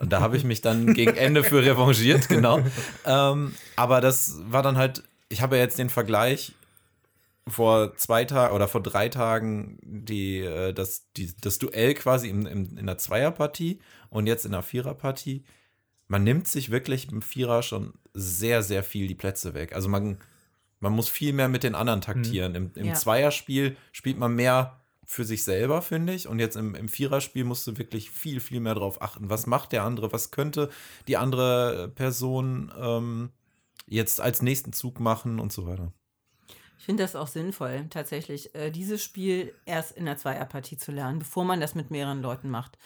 Und 0.00 0.12
da 0.12 0.20
habe 0.20 0.36
ich 0.36 0.44
mich 0.44 0.60
dann 0.60 0.92
gegen 0.94 1.14
Ende 1.16 1.44
für 1.44 1.64
revanchiert, 1.64 2.28
genau. 2.28 2.60
Ähm, 3.06 3.54
aber 3.76 4.00
das 4.00 4.38
war 4.50 4.62
dann 4.62 4.76
halt, 4.76 5.04
ich 5.28 5.40
habe 5.40 5.56
ja 5.56 5.62
jetzt 5.62 5.78
den 5.78 5.90
Vergleich 5.90 6.52
vor 7.46 7.96
zwei 7.96 8.24
Tagen 8.24 8.54
oder 8.54 8.68
vor 8.68 8.82
drei 8.82 9.08
Tagen 9.08 9.78
die, 9.82 10.40
äh, 10.40 10.72
das, 10.72 11.06
die, 11.16 11.34
das 11.40 11.58
Duell 11.58 11.94
quasi 11.94 12.28
in, 12.28 12.46
in, 12.46 12.76
in 12.76 12.86
der 12.86 12.98
Zweierpartie 12.98 13.78
und 14.10 14.26
jetzt 14.26 14.44
in 14.44 14.52
der 14.52 14.62
Viererpartie. 14.62 15.44
Man 16.08 16.24
nimmt 16.24 16.48
sich 16.48 16.70
wirklich 16.70 17.10
im 17.12 17.22
Vierer 17.22 17.62
schon 17.62 17.94
sehr, 18.14 18.62
sehr 18.62 18.82
viel 18.82 19.06
die 19.06 19.14
Plätze 19.14 19.54
weg. 19.54 19.74
Also 19.74 19.88
man, 19.88 20.18
man 20.80 20.92
muss 20.92 21.08
viel 21.08 21.32
mehr 21.32 21.48
mit 21.48 21.62
den 21.62 21.74
anderen 21.74 22.00
taktieren. 22.00 22.54
Im, 22.54 22.70
im 22.74 22.86
Ja. 22.86 22.94
Zweierspiel 22.94 23.76
spielt 23.92 24.18
man 24.18 24.34
mehr 24.34 24.77
für 25.10 25.24
sich 25.24 25.42
selber, 25.42 25.80
finde 25.80 26.12
ich. 26.12 26.28
Und 26.28 26.38
jetzt 26.38 26.54
im, 26.54 26.74
im 26.74 26.88
Viererspiel 26.88 27.44
musst 27.44 27.66
du 27.66 27.78
wirklich 27.78 28.10
viel, 28.10 28.40
viel 28.40 28.60
mehr 28.60 28.74
drauf 28.74 29.00
achten. 29.00 29.30
Was 29.30 29.46
macht 29.46 29.72
der 29.72 29.82
andere? 29.82 30.12
Was 30.12 30.30
könnte 30.30 30.68
die 31.08 31.16
andere 31.16 31.90
Person 31.94 32.70
ähm, 32.78 33.30
jetzt 33.88 34.20
als 34.20 34.42
nächsten 34.42 34.72
Zug 34.74 35.00
machen 35.00 35.40
und 35.40 35.50
so 35.50 35.66
weiter. 35.66 35.92
Ich 36.78 36.84
finde 36.84 37.02
das 37.02 37.16
auch 37.16 37.26
sinnvoll, 37.26 37.86
tatsächlich, 37.90 38.54
äh, 38.54 38.70
dieses 38.70 39.02
Spiel 39.02 39.54
erst 39.64 39.96
in 39.96 40.04
der 40.04 40.18
Zweierpartie 40.18 40.76
zu 40.76 40.92
lernen, 40.92 41.18
bevor 41.18 41.44
man 41.44 41.60
das 41.60 41.74
mit 41.74 41.90
mehreren 41.90 42.22
Leuten 42.22 42.50
macht. 42.50 42.78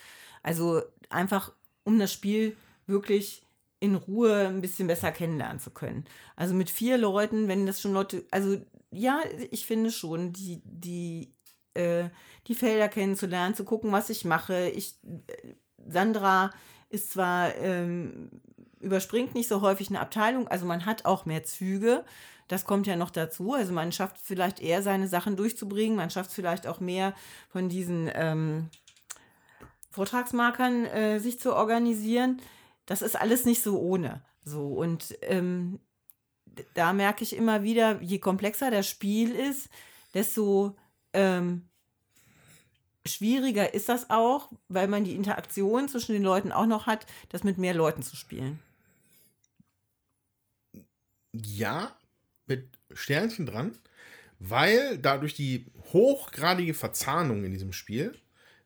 Also 0.44 0.82
einfach, 1.10 1.52
um 1.84 1.98
das 1.98 2.12
Spiel 2.12 2.56
wirklich 2.86 3.42
in 3.80 3.96
Ruhe 3.96 4.46
ein 4.46 4.60
bisschen 4.60 4.86
besser 4.86 5.10
kennenlernen 5.10 5.58
zu 5.58 5.70
können. 5.70 6.04
Also 6.36 6.54
mit 6.54 6.70
vier 6.70 6.98
Leuten, 6.98 7.48
wenn 7.48 7.66
das 7.66 7.80
schon 7.80 7.92
Leute, 7.92 8.24
also 8.30 8.60
ja, 8.92 9.20
ich 9.50 9.66
finde 9.66 9.90
schon, 9.90 10.32
die, 10.32 10.62
die, 10.64 11.32
äh, 11.74 12.08
die 12.46 12.54
Felder 12.54 12.88
kennenzulernen, 12.88 13.54
zu 13.54 13.64
gucken, 13.64 13.92
was 13.92 14.10
ich 14.10 14.24
mache. 14.24 14.68
Ich, 14.70 14.94
äh, 15.04 15.54
Sandra 15.86 16.50
ist 16.88 17.12
zwar, 17.12 17.54
ähm, 17.56 18.30
überspringt 18.80 19.34
nicht 19.34 19.48
so 19.48 19.60
häufig 19.60 19.88
eine 19.88 20.00
Abteilung, 20.00 20.48
also 20.48 20.66
man 20.66 20.86
hat 20.86 21.04
auch 21.04 21.24
mehr 21.24 21.44
Züge. 21.44 22.04
Das 22.48 22.64
kommt 22.64 22.86
ja 22.86 22.96
noch 22.96 23.10
dazu. 23.10 23.54
Also 23.54 23.72
man 23.72 23.92
schafft 23.92 24.18
vielleicht 24.18 24.60
eher 24.60 24.82
seine 24.82 25.08
Sachen 25.08 25.36
durchzubringen, 25.36 25.96
man 25.96 26.10
schafft 26.10 26.32
vielleicht 26.32 26.66
auch 26.66 26.80
mehr 26.80 27.14
von 27.48 27.68
diesen 27.68 28.10
ähm, 28.14 28.68
Vortragsmarkern 29.90 30.84
äh, 30.86 31.18
sich 31.20 31.40
zu 31.40 31.54
organisieren. 31.54 32.42
Das 32.84 33.00
ist 33.00 33.18
alles 33.18 33.44
nicht 33.44 33.62
so 33.62 33.78
ohne. 33.78 34.22
So 34.44 34.66
und 34.66 35.16
ähm, 35.22 35.78
da 36.74 36.92
merke 36.92 37.22
ich 37.22 37.36
immer 37.36 37.62
wieder, 37.62 38.02
je 38.02 38.18
komplexer 38.18 38.70
das 38.70 38.88
Spiel 38.88 39.34
ist, 39.34 39.68
desto 40.12 40.76
ähm, 41.12 41.68
schwieriger 43.06 43.74
ist 43.74 43.88
das 43.88 44.10
auch, 44.10 44.50
weil 44.68 44.88
man 44.88 45.04
die 45.04 45.14
Interaktion 45.14 45.88
zwischen 45.88 46.12
den 46.12 46.22
Leuten 46.22 46.52
auch 46.52 46.66
noch 46.66 46.86
hat, 46.86 47.06
das 47.30 47.44
mit 47.44 47.58
mehr 47.58 47.74
Leuten 47.74 48.02
zu 48.02 48.16
spielen. 48.16 48.60
Ja, 51.32 51.96
mit 52.46 52.68
Sternchen 52.92 53.46
dran, 53.46 53.76
weil 54.38 54.98
dadurch 54.98 55.34
die 55.34 55.66
hochgradige 55.92 56.74
Verzahnung 56.74 57.44
in 57.44 57.52
diesem 57.52 57.72
Spiel 57.72 58.14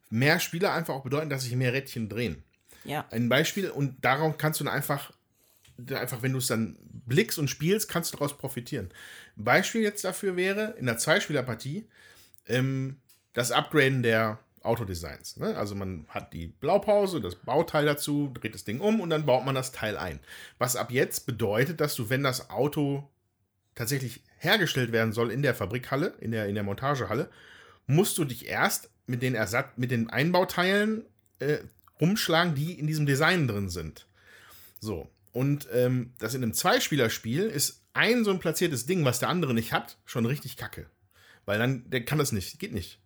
mehr 0.09 0.39
Spieler 0.39 0.73
einfach 0.73 0.93
auch 0.93 1.03
bedeuten, 1.03 1.29
dass 1.29 1.43
sich 1.43 1.55
mehr 1.55 1.73
Rädchen 1.73 2.09
drehen. 2.09 2.43
Ja. 2.83 3.05
Ein 3.11 3.29
Beispiel, 3.29 3.69
und 3.69 4.03
darauf 4.03 4.37
kannst 4.37 4.59
du 4.59 4.63
dann 4.63 4.73
einfach, 4.73 5.11
einfach 5.89 6.21
wenn 6.21 6.31
du 6.31 6.37
es 6.37 6.47
dann 6.47 6.77
blickst 7.05 7.37
und 7.37 7.49
spielst, 7.49 7.89
kannst 7.89 8.13
du 8.13 8.17
daraus 8.17 8.37
profitieren. 8.37 8.89
Ein 9.37 9.43
Beispiel 9.43 9.81
jetzt 9.81 10.03
dafür 10.03 10.35
wäre, 10.35 10.75
in 10.77 10.85
der 10.85 10.97
Zweispielerpartie, 10.97 11.85
ähm, 12.47 12.97
das 13.33 13.51
Upgraden 13.51 14.03
der 14.03 14.39
Autodesigns. 14.63 15.37
Ne? 15.37 15.55
Also 15.55 15.75
man 15.75 16.05
hat 16.09 16.33
die 16.33 16.47
Blaupause, 16.47 17.21
das 17.21 17.35
Bauteil 17.35 17.85
dazu, 17.85 18.31
dreht 18.33 18.53
das 18.53 18.65
Ding 18.65 18.79
um 18.79 18.99
und 18.99 19.09
dann 19.09 19.25
baut 19.25 19.45
man 19.45 19.55
das 19.55 19.71
Teil 19.71 19.97
ein. 19.97 20.19
Was 20.57 20.75
ab 20.75 20.91
jetzt 20.91 21.25
bedeutet, 21.25 21.79
dass 21.79 21.95
du, 21.95 22.09
wenn 22.09 22.23
das 22.23 22.49
Auto 22.49 23.09
tatsächlich 23.75 24.23
hergestellt 24.39 24.91
werden 24.91 25.13
soll 25.13 25.31
in 25.31 25.41
der 25.41 25.55
Fabrikhalle, 25.55 26.13
in 26.19 26.31
der, 26.31 26.47
in 26.47 26.55
der 26.55 26.63
Montagehalle, 26.63 27.29
musst 27.85 28.17
du 28.17 28.25
dich 28.25 28.47
erst 28.47 28.89
mit 29.05 29.21
den 29.21 29.35
Ersatz, 29.35 29.69
mit 29.77 29.91
den 29.91 30.09
Einbauteilen 30.09 31.05
äh, 31.39 31.59
rumschlagen, 32.01 32.55
die 32.55 32.73
in 32.73 32.87
diesem 32.87 33.05
Design 33.05 33.47
drin 33.47 33.69
sind. 33.69 34.07
So. 34.79 35.09
Und 35.31 35.67
ähm, 35.71 36.13
das 36.17 36.33
in 36.33 36.43
einem 36.43 36.53
Zweispielerspiel 36.53 37.43
ist 37.43 37.83
ein 37.93 38.23
so 38.23 38.31
ein 38.31 38.39
platziertes 38.39 38.85
Ding, 38.85 39.05
was 39.05 39.19
der 39.19 39.29
andere 39.29 39.53
nicht 39.53 39.71
hat, 39.71 39.97
schon 40.05 40.25
richtig 40.25 40.57
kacke. 40.57 40.87
Weil 41.47 41.59
dann, 41.59 41.89
der 41.89 42.03
kann 42.03 42.17
das 42.19 42.33
nicht, 42.33 42.59
geht 42.59 42.73
nicht. 42.73 42.99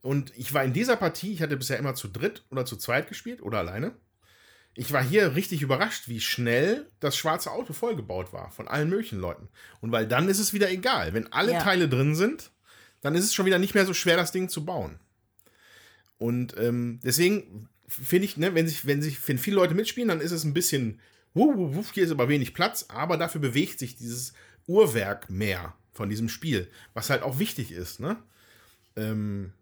Und 0.00 0.32
ich 0.36 0.54
war 0.54 0.62
in 0.64 0.72
dieser 0.72 0.96
Partie, 0.96 1.32
ich 1.32 1.42
hatte 1.42 1.56
bisher 1.56 1.76
immer 1.78 1.96
zu 1.96 2.06
dritt 2.06 2.44
oder 2.50 2.64
zu 2.64 2.76
zweit 2.76 3.08
gespielt 3.08 3.42
oder 3.42 3.58
alleine. 3.58 3.92
Ich 4.74 4.92
war 4.92 5.02
hier 5.02 5.34
richtig 5.34 5.60
überrascht, 5.60 6.06
wie 6.06 6.20
schnell 6.20 6.88
das 7.00 7.16
schwarze 7.16 7.50
Auto 7.50 7.72
vollgebaut 7.72 8.32
war 8.32 8.52
von 8.52 8.68
allen 8.68 8.88
möglichen 8.88 9.18
Leuten. 9.18 9.48
Und 9.80 9.90
weil 9.90 10.06
dann 10.06 10.28
ist 10.28 10.38
es 10.38 10.52
wieder 10.52 10.70
egal. 10.70 11.14
Wenn 11.14 11.32
alle 11.32 11.52
Ja. 11.54 11.60
Teile 11.60 11.88
drin 11.88 12.14
sind, 12.14 12.52
dann 13.00 13.16
ist 13.16 13.24
es 13.24 13.34
schon 13.34 13.44
wieder 13.44 13.58
nicht 13.58 13.74
mehr 13.74 13.86
so 13.86 13.92
schwer, 13.92 14.16
das 14.16 14.30
Ding 14.30 14.48
zu 14.48 14.64
bauen. 14.64 15.00
Und 16.16 16.56
ähm, 16.58 17.00
deswegen 17.02 17.68
finde 17.88 18.26
ich, 18.26 18.36
ne, 18.36 18.54
wenn 18.54 18.68
sich, 18.68 18.86
wenn 18.86 19.02
sich, 19.02 19.26
wenn 19.26 19.38
viele 19.38 19.56
Leute 19.56 19.74
mitspielen, 19.74 20.08
dann 20.08 20.20
ist 20.20 20.32
es 20.32 20.44
ein 20.44 20.54
bisschen, 20.54 21.00
wuh, 21.34 21.74
wuh, 21.74 21.84
hier 21.92 22.04
ist 22.04 22.12
aber 22.12 22.28
wenig 22.28 22.54
Platz, 22.54 22.86
aber 22.88 23.16
dafür 23.16 23.40
bewegt 23.40 23.80
sich 23.80 23.96
dieses 23.96 24.32
Uhrwerk 24.68 25.28
mehr 25.28 25.74
von 25.98 26.08
diesem 26.08 26.28
Spiel, 26.30 26.70
was 26.94 27.10
halt 27.10 27.22
auch 27.22 27.38
wichtig 27.38 27.70
ist, 27.72 28.00
ne? 28.00 28.16
Ähm, 28.96 29.52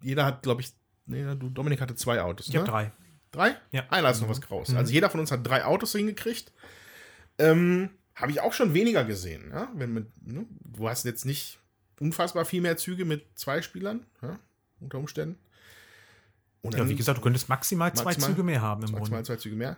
jeder 0.00 0.24
hat, 0.24 0.42
glaube 0.42 0.62
ich, 0.62 0.72
nee, 1.06 1.22
du, 1.34 1.50
Dominik 1.50 1.80
hatte 1.80 1.94
zwei 1.94 2.22
Autos. 2.22 2.46
Ich 2.48 2.54
ne? 2.54 2.60
habe 2.60 2.70
drei. 2.70 2.92
Drei? 3.32 3.56
Ja. 3.72 3.84
Einer 3.90 4.10
ist 4.10 4.20
noch 4.22 4.28
was 4.28 4.40
Graues. 4.40 4.68
Mhm. 4.70 4.76
Also 4.78 4.92
jeder 4.92 5.10
von 5.10 5.20
uns 5.20 5.30
hat 5.30 5.46
drei 5.46 5.64
Autos 5.64 5.92
hingekriegt. 5.92 6.52
Ähm, 7.38 7.90
Habe 8.14 8.32
ich 8.32 8.40
auch 8.40 8.52
schon 8.52 8.74
weniger 8.74 9.04
gesehen. 9.04 9.50
Ja? 9.52 9.70
Wenn 9.74 9.92
mit, 9.92 10.06
ne? 10.26 10.46
Du 10.64 10.88
hast 10.88 11.04
jetzt 11.04 11.24
nicht 11.24 11.58
unfassbar 12.00 12.44
viel 12.44 12.60
mehr 12.60 12.76
Züge 12.76 13.04
mit 13.04 13.24
zwei 13.36 13.62
Spielern, 13.62 14.04
ja? 14.22 14.38
unter 14.80 14.98
Umständen. 14.98 15.38
Und 16.62 16.74
Ja, 16.76 16.88
wie 16.88 16.94
gesagt, 16.96 17.18
du 17.18 17.22
könntest 17.22 17.48
maximal 17.48 17.92
zwei 17.94 18.04
Maximal- 18.04 18.30
Züge 18.30 18.42
mehr 18.42 18.60
haben 18.60 18.82
im 18.84 18.90
maximal 18.92 19.08
Grunde. 19.22 19.26
zwei 19.26 19.36
Züge 19.36 19.56
mehr. 19.56 19.76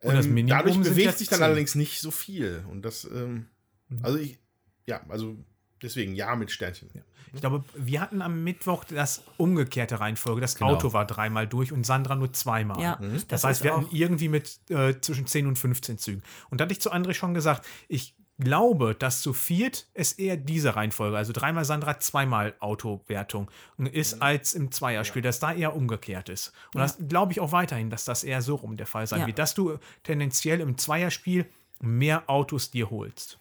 Und 0.00 0.14
das 0.14 0.26
Ähm, 0.26 0.34
Minimum 0.34 0.58
dadurch 0.58 0.80
bewegt 0.80 1.18
sich 1.18 1.28
dann 1.28 1.42
allerdings 1.42 1.74
nicht 1.74 2.00
so 2.00 2.10
viel. 2.10 2.64
Und 2.70 2.82
das, 2.82 3.04
ähm, 3.04 3.46
Mhm. 3.88 4.04
also 4.04 4.18
ich, 4.18 4.38
ja, 4.86 5.00
also 5.08 5.36
deswegen 5.80 6.14
ja 6.14 6.34
mit 6.36 6.50
Sternchen. 6.50 6.90
Ich 7.34 7.40
glaube, 7.40 7.64
wir 7.74 8.00
hatten 8.00 8.20
am 8.20 8.44
Mittwoch 8.44 8.84
das 8.84 9.22
umgekehrte 9.38 10.00
Reihenfolge. 10.00 10.40
Das 10.40 10.54
Genau. 10.56 10.72
Auto 10.74 10.92
war 10.92 11.06
dreimal 11.06 11.46
durch 11.46 11.72
und 11.72 11.84
Sandra 11.84 12.14
nur 12.14 12.32
zweimal. 12.32 12.80
Ja, 12.82 12.96
Das, 13.00 13.26
das 13.26 13.44
heißt, 13.44 13.64
wir 13.64 13.74
hatten 13.74 13.88
irgendwie 13.90 14.28
mit 14.28 14.60
äh, 14.70 15.00
zwischen 15.00 15.26
10 15.26 15.46
und 15.46 15.58
15 15.58 15.96
Zügen. 15.98 16.22
Und 16.50 16.60
da 16.60 16.64
hatte 16.64 16.72
ich 16.72 16.80
zu 16.80 16.92
André 16.92 17.14
schon 17.14 17.32
gesagt, 17.32 17.66
ich 17.88 18.14
glaube, 18.38 18.94
dass 18.94 19.22
zu 19.22 19.32
viert 19.32 19.86
es 19.94 20.12
eher 20.14 20.36
diese 20.36 20.74
Reihenfolge, 20.76 21.16
also 21.16 21.32
dreimal 21.32 21.64
Sandra, 21.64 22.00
zweimal 22.00 22.54
Autowertung 22.60 23.50
ist, 23.78 24.20
als 24.20 24.52
im 24.54 24.70
Zweierspiel, 24.72 25.22
dass 25.22 25.38
da 25.40 25.52
eher 25.52 25.74
umgekehrt 25.76 26.28
ist. 26.28 26.52
Und 26.74 26.80
das 26.80 26.98
glaube 27.08 27.32
ich 27.32 27.40
auch 27.40 27.52
weiterhin, 27.52 27.88
dass 27.88 28.04
das 28.04 28.24
eher 28.24 28.42
so 28.42 28.56
rum 28.56 28.76
der 28.76 28.86
Fall 28.86 29.06
sein 29.06 29.20
Ja. 29.20 29.26
wird, 29.26 29.38
dass 29.38 29.54
du 29.54 29.78
tendenziell 30.02 30.60
im 30.60 30.76
Zweierspiel 30.76 31.46
mehr 31.80 32.28
Autos 32.28 32.70
dir 32.70 32.90
holst. 32.90 33.38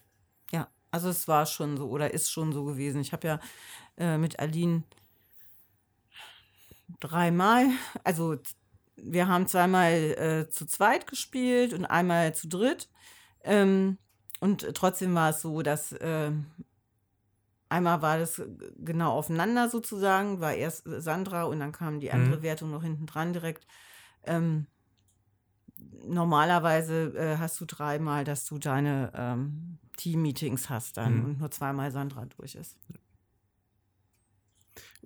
Also 0.91 1.09
es 1.09 1.27
war 1.27 1.45
schon 1.45 1.77
so 1.77 1.89
oder 1.89 2.13
ist 2.13 2.31
schon 2.31 2.51
so 2.51 2.65
gewesen. 2.65 3.01
Ich 3.01 3.13
habe 3.13 3.27
ja 3.27 3.39
äh, 3.97 4.17
mit 4.17 4.39
Aline 4.39 4.83
dreimal, 6.99 7.67
also 8.03 8.37
wir 8.95 9.27
haben 9.27 9.47
zweimal 9.47 9.91
äh, 9.93 10.49
zu 10.49 10.65
zweit 10.67 11.07
gespielt 11.07 11.73
und 11.73 11.85
einmal 11.85 12.35
zu 12.35 12.47
dritt. 12.47 12.89
Ähm, 13.43 13.97
und 14.41 14.67
trotzdem 14.75 15.15
war 15.15 15.31
es 15.31 15.41
so, 15.41 15.61
dass 15.61 15.95
ähm, 16.01 16.47
einmal 17.69 18.01
war 18.01 18.17
das 18.19 18.41
genau 18.77 19.13
aufeinander 19.13 19.69
sozusagen, 19.69 20.39
war 20.41 20.53
erst 20.53 20.85
äh, 20.87 21.01
Sandra 21.01 21.43
und 21.43 21.59
dann 21.59 21.71
kam 21.71 21.99
die 21.99 22.11
andere 22.11 22.37
Mhm. 22.37 22.43
Wertung 22.43 22.71
noch 22.71 22.83
hinten 22.83 23.05
dran 23.07 23.33
direkt. 23.33 23.65
Ähm, 24.23 24.67
normalerweise 26.07 27.13
äh, 27.15 27.37
hast 27.37 27.59
du 27.61 27.65
dreimal, 27.65 28.23
dass 28.23 28.45
du 28.45 28.57
deine 28.57 29.11
ähm, 29.15 29.79
Team-Meetings 30.01 30.69
hast 30.69 30.97
dann 30.97 31.19
Mhm. 31.19 31.25
und 31.25 31.39
nur 31.39 31.51
zweimal 31.51 31.91
Sandra 31.91 32.25
durch 32.25 32.55
ist. 32.55 32.77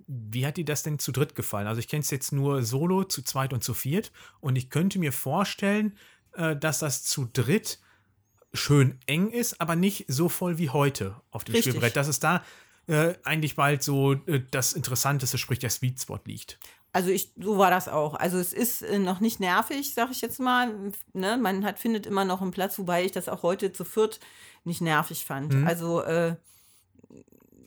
Wie 0.06 0.46
hat 0.46 0.56
dir 0.56 0.64
das 0.64 0.82
denn 0.82 0.98
zu 0.98 1.10
dritt 1.12 1.34
gefallen? 1.34 1.66
Also 1.66 1.80
ich 1.80 1.88
kenne 1.88 2.00
es 2.00 2.10
jetzt 2.10 2.32
nur 2.32 2.62
solo, 2.62 3.04
zu 3.04 3.22
zweit 3.22 3.52
und 3.52 3.64
zu 3.64 3.74
viert. 3.74 4.12
Und 4.40 4.56
ich 4.56 4.70
könnte 4.70 4.98
mir 4.98 5.12
vorstellen, 5.12 5.96
äh, 6.34 6.54
dass 6.56 6.78
das 6.78 7.02
zu 7.02 7.28
dritt 7.32 7.80
schön 8.52 8.98
eng 9.06 9.30
ist, 9.30 9.60
aber 9.60 9.74
nicht 9.76 10.04
so 10.08 10.28
voll 10.28 10.58
wie 10.58 10.70
heute 10.70 11.20
auf 11.30 11.44
dem 11.44 11.54
Richtig. 11.54 11.72
Spielbrett. 11.72 11.96
Dass 11.96 12.08
es 12.08 12.20
da 12.20 12.44
äh, 12.86 13.14
eigentlich 13.24 13.56
bald 13.56 13.82
so 13.82 14.12
äh, 14.12 14.42
das 14.50 14.72
Interessanteste, 14.74 15.38
sprich 15.38 15.58
der 15.58 15.70
Sweet 15.70 16.00
Spot 16.00 16.20
liegt. 16.24 16.58
Also 16.96 17.10
ich, 17.10 17.30
so 17.38 17.58
war 17.58 17.70
das 17.70 17.88
auch. 17.88 18.14
Also 18.14 18.38
es 18.38 18.54
ist 18.54 18.80
äh, 18.80 18.98
noch 18.98 19.20
nicht 19.20 19.38
nervig, 19.38 19.92
sag 19.92 20.10
ich 20.10 20.22
jetzt 20.22 20.40
mal. 20.40 20.92
Ne? 21.12 21.36
Man 21.36 21.62
hat, 21.62 21.78
findet 21.78 22.06
immer 22.06 22.24
noch 22.24 22.40
einen 22.40 22.52
Platz, 22.52 22.78
wobei 22.78 23.04
ich 23.04 23.12
das 23.12 23.28
auch 23.28 23.42
heute 23.42 23.70
zu 23.70 23.84
viert 23.84 24.18
nicht 24.64 24.80
nervig 24.80 25.26
fand. 25.26 25.52
Mhm. 25.52 25.66
Also 25.66 26.00
äh, 26.00 26.36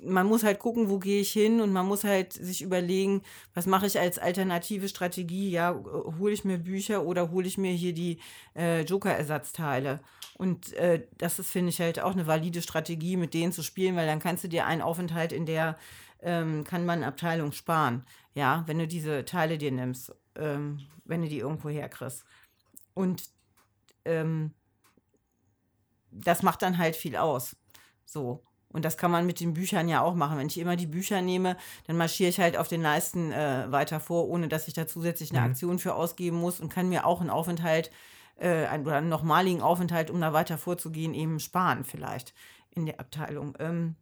man 0.02 0.26
muss 0.26 0.44
halt 0.44 0.58
gucken, 0.58 0.90
wo 0.90 0.98
gehe 0.98 1.22
ich 1.22 1.32
hin 1.32 1.62
und 1.62 1.72
man 1.72 1.86
muss 1.86 2.06
halt 2.06 2.34
sich 2.34 2.64
überlegen, 2.64 3.22
was 3.54 3.68
mache 3.68 3.86
ich 3.86 4.00
als 4.00 4.18
alternative 4.18 4.90
Strategie? 4.90 5.52
Ja, 5.52 5.74
äh, 5.74 6.18
hole 6.18 6.34
ich 6.34 6.44
mir 6.44 6.58
Bücher 6.58 7.06
oder 7.06 7.30
hole 7.30 7.46
ich 7.46 7.60
mir 7.60 7.74
hier 7.74 7.94
die 7.94 8.18
äh, 8.56 8.82
Joker-Ersatzteile? 8.82 10.00
Und 10.40 10.74
äh, 10.74 11.04
das 11.20 11.38
ist, 11.38 11.52
finde 11.52 11.70
ich, 11.70 11.80
halt 11.80 12.00
auch 12.00 12.14
eine 12.14 12.26
valide 12.26 12.64
Strategie, 12.64 13.16
mit 13.16 13.36
denen 13.36 13.54
zu 13.54 13.62
spielen, 13.62 13.96
weil 13.96 14.08
dann 14.08 14.22
kannst 14.22 14.44
du 14.44 14.48
dir 14.48 14.66
einen 14.66 14.82
Aufenthalt 14.82 15.34
in 15.34 15.46
der 15.46 15.78
ähm, 16.22 16.64
kann 16.64 16.86
man 16.86 17.04
Abteilung 17.04 17.52
sparen. 17.52 18.06
Ja, 18.34 18.64
wenn 18.68 18.80
du 18.80 18.88
diese 18.88 19.26
Teile 19.26 19.58
dir 19.58 19.72
nimmst, 19.72 20.14
ähm, 20.36 20.80
wenn 21.06 21.22
du 21.22 21.30
die 21.30 21.40
irgendwo 21.40 21.70
herkriegst. 21.70 22.26
Und 22.94 23.24
ähm, 24.06 24.54
das 26.12 26.44
macht 26.44 26.62
dann 26.62 26.78
halt 26.78 26.96
viel 26.96 27.16
aus. 27.16 27.56
So. 28.06 28.44
Und 28.72 28.86
das 28.86 28.98
kann 28.98 29.10
man 29.10 29.26
mit 29.26 29.40
den 29.40 29.54
Büchern 29.54 29.90
ja 29.90 30.02
auch 30.02 30.14
machen. 30.14 30.38
Wenn 30.38 30.48
ich 30.48 30.60
immer 30.60 30.76
die 30.76 30.86
Bücher 30.86 31.22
nehme, 31.22 31.58
dann 31.88 31.98
marschiere 31.98 32.30
ich 32.30 32.40
halt 32.40 32.56
auf 32.56 32.68
den 32.68 32.84
Leisten 32.84 33.32
äh, 33.32 33.66
weiter 33.72 34.00
vor, 34.00 34.28
ohne 34.30 34.48
dass 34.48 34.68
ich 34.68 34.76
da 34.76 34.86
zusätzlich 34.86 35.32
eine 35.32 35.42
Mhm. 35.42 35.48
Aktion 35.48 35.80
für 35.80 35.96
ausgeben 35.96 36.38
muss 36.38 36.60
und 36.60 36.70
kann 36.70 36.90
mir 36.90 37.06
auch 37.06 37.20
einen 37.20 37.32
Aufenthalt 37.32 37.90
äh, 38.36 38.68
einen, 38.68 38.86
oder 38.86 38.98
einen 38.98 39.10
nochmaligen 39.10 39.62
Aufenthalt, 39.62 40.12
um 40.12 40.22
da 40.22 40.34
weiter 40.34 40.58
vorzugehen, 40.58 41.14
eben 41.14 41.40
sparen 41.40 41.84
vielleicht 41.84 42.34
in 42.70 42.86
der 42.86 43.00
Abteilung. 43.00 43.56
Ähm, 43.60 43.96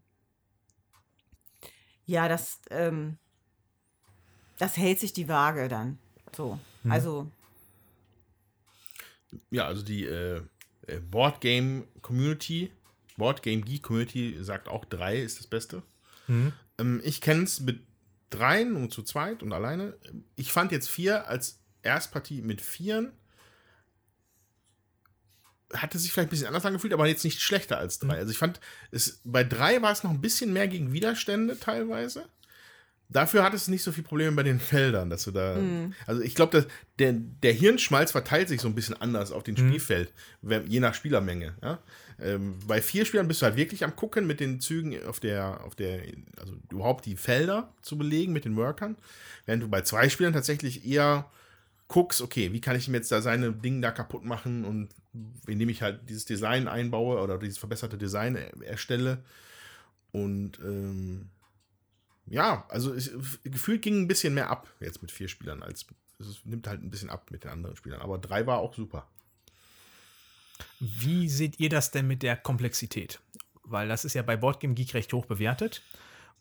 ja, 2.07 2.27
das, 2.27 2.59
ähm, 2.71 3.17
das 4.57 4.77
hält 4.77 4.99
sich 4.99 5.13
die 5.13 5.27
Waage 5.27 5.67
dann. 5.67 5.99
So. 6.35 6.59
Mhm. 6.83 6.91
Also, 6.91 7.31
Ja, 9.51 9.67
also 9.67 9.83
die 9.83 10.05
äh, 10.05 10.41
äh, 10.87 10.99
Board 10.99 11.41
Game 11.41 11.85
Community, 12.01 12.71
Board 13.17 13.43
Game 13.43 13.63
Geek 13.63 13.83
Community 13.83 14.37
sagt 14.41 14.69
auch 14.69 14.85
drei 14.85 15.19
ist 15.19 15.39
das 15.39 15.47
Beste. 15.47 15.83
Mhm. 16.27 16.53
Ähm, 16.79 17.01
ich 17.03 17.21
kenne 17.21 17.43
es 17.43 17.59
mit 17.59 17.81
dreien 18.29 18.75
und 18.75 18.91
zu 18.91 19.03
zweit 19.03 19.43
und 19.43 19.53
alleine. 19.53 19.95
Ich 20.35 20.51
fand 20.51 20.71
jetzt 20.71 20.89
vier 20.89 21.27
als 21.27 21.59
Erstpartie 21.83 22.41
mit 22.41 22.61
vieren 22.61 23.11
hatte 25.73 25.99
sich 25.99 26.11
vielleicht 26.11 26.27
ein 26.27 26.31
bisschen 26.31 26.47
anders 26.47 26.65
angefühlt, 26.65 26.93
aber 26.93 27.07
jetzt 27.07 27.23
nicht 27.23 27.41
schlechter 27.41 27.77
als 27.77 27.99
drei. 27.99 28.17
Also 28.17 28.31
ich 28.31 28.37
fand, 28.37 28.59
es, 28.91 29.21
bei 29.23 29.43
drei 29.43 29.81
war 29.81 29.91
es 29.91 30.03
noch 30.03 30.11
ein 30.11 30.21
bisschen 30.21 30.53
mehr 30.53 30.67
gegen 30.67 30.93
Widerstände 30.93 31.59
teilweise. 31.59 32.25
Dafür 33.09 33.43
hat 33.43 33.53
es 33.53 33.69
nicht 33.69 33.83
so 33.83 33.93
viel 33.93 34.03
Probleme 34.03 34.33
bei 34.33 34.43
den 34.43 34.59
Feldern, 34.59 35.09
dass 35.09 35.23
du 35.23 35.31
da. 35.31 35.55
Mhm. 35.55 35.93
Also 36.05 36.21
ich 36.21 36.35
glaube, 36.35 36.67
der, 36.99 37.13
der 37.13 37.53
Hirnschmalz 37.53 38.11
verteilt 38.11 38.49
sich 38.49 38.59
so 38.59 38.67
ein 38.67 38.75
bisschen 38.75 38.99
anders 38.99 39.31
auf 39.31 39.43
dem 39.43 39.55
Mhm. 39.55 39.69
Spielfeld, 39.69 40.13
je 40.67 40.81
nach 40.81 40.93
Spielermenge. 40.93 41.53
Ja? 41.61 41.79
Ähm, 42.19 42.59
bei 42.67 42.81
vier 42.81 43.05
Spielern 43.05 43.29
bist 43.29 43.41
du 43.41 43.45
halt 43.45 43.55
wirklich 43.55 43.85
am 43.85 43.95
gucken 43.95 44.27
mit 44.27 44.41
den 44.41 44.59
Zügen 44.59 45.01
auf 45.05 45.21
der, 45.21 45.63
auf 45.63 45.75
der, 45.75 46.01
also 46.37 46.53
überhaupt 46.69 47.05
die 47.05 47.15
Felder 47.15 47.73
zu 47.81 47.97
belegen 47.97 48.33
mit 48.33 48.43
den 48.43 48.57
Workern. 48.57 48.97
Während 49.45 49.63
du 49.63 49.69
bei 49.69 49.81
zwei 49.83 50.09
Spielern 50.09 50.33
tatsächlich 50.33 50.85
eher 50.85 51.29
guckst, 51.87 52.21
okay, 52.21 52.51
wie 52.51 52.59
kann 52.59 52.75
ich 52.75 52.89
ihm 52.89 52.93
jetzt 52.93 53.13
da 53.13 53.21
seine 53.21 53.53
Dinge 53.53 53.79
da 53.79 53.91
kaputt 53.91 54.25
machen 54.25 54.65
und 54.65 54.89
indem 55.47 55.69
ich 55.69 55.81
halt 55.81 56.09
dieses 56.09 56.25
Design 56.25 56.67
einbaue 56.67 57.21
oder 57.21 57.37
dieses 57.37 57.57
verbesserte 57.57 57.97
Design 57.97 58.35
er- 58.35 58.61
erstelle. 58.63 59.23
Und 60.11 60.59
ähm, 60.59 61.29
ja, 62.25 62.65
also 62.69 62.93
es, 62.93 63.11
gefühlt 63.43 63.81
ging 63.81 64.01
ein 64.01 64.07
bisschen 64.07 64.33
mehr 64.33 64.49
ab 64.49 64.67
jetzt 64.79 65.01
mit 65.01 65.11
vier 65.11 65.27
Spielern 65.27 65.63
als 65.63 65.85
es 66.19 66.45
nimmt 66.45 66.67
halt 66.67 66.81
ein 66.81 66.89
bisschen 66.89 67.09
ab 67.09 67.29
mit 67.31 67.43
den 67.43 67.51
anderen 67.51 67.75
Spielern. 67.75 68.01
Aber 68.01 68.17
drei 68.17 68.47
war 68.47 68.57
auch 68.59 68.73
super. 68.73 69.07
Wie 70.79 71.29
seht 71.29 71.59
ihr 71.59 71.69
das 71.69 71.91
denn 71.91 72.07
mit 72.07 72.23
der 72.23 72.35
Komplexität? 72.35 73.19
Weil 73.63 73.87
das 73.87 74.05
ist 74.05 74.13
ja 74.15 74.21
bei 74.21 74.37
Boardgame 74.37 74.73
Geek 74.73 74.93
recht 74.93 75.13
hoch 75.13 75.25
bewertet. 75.25 75.83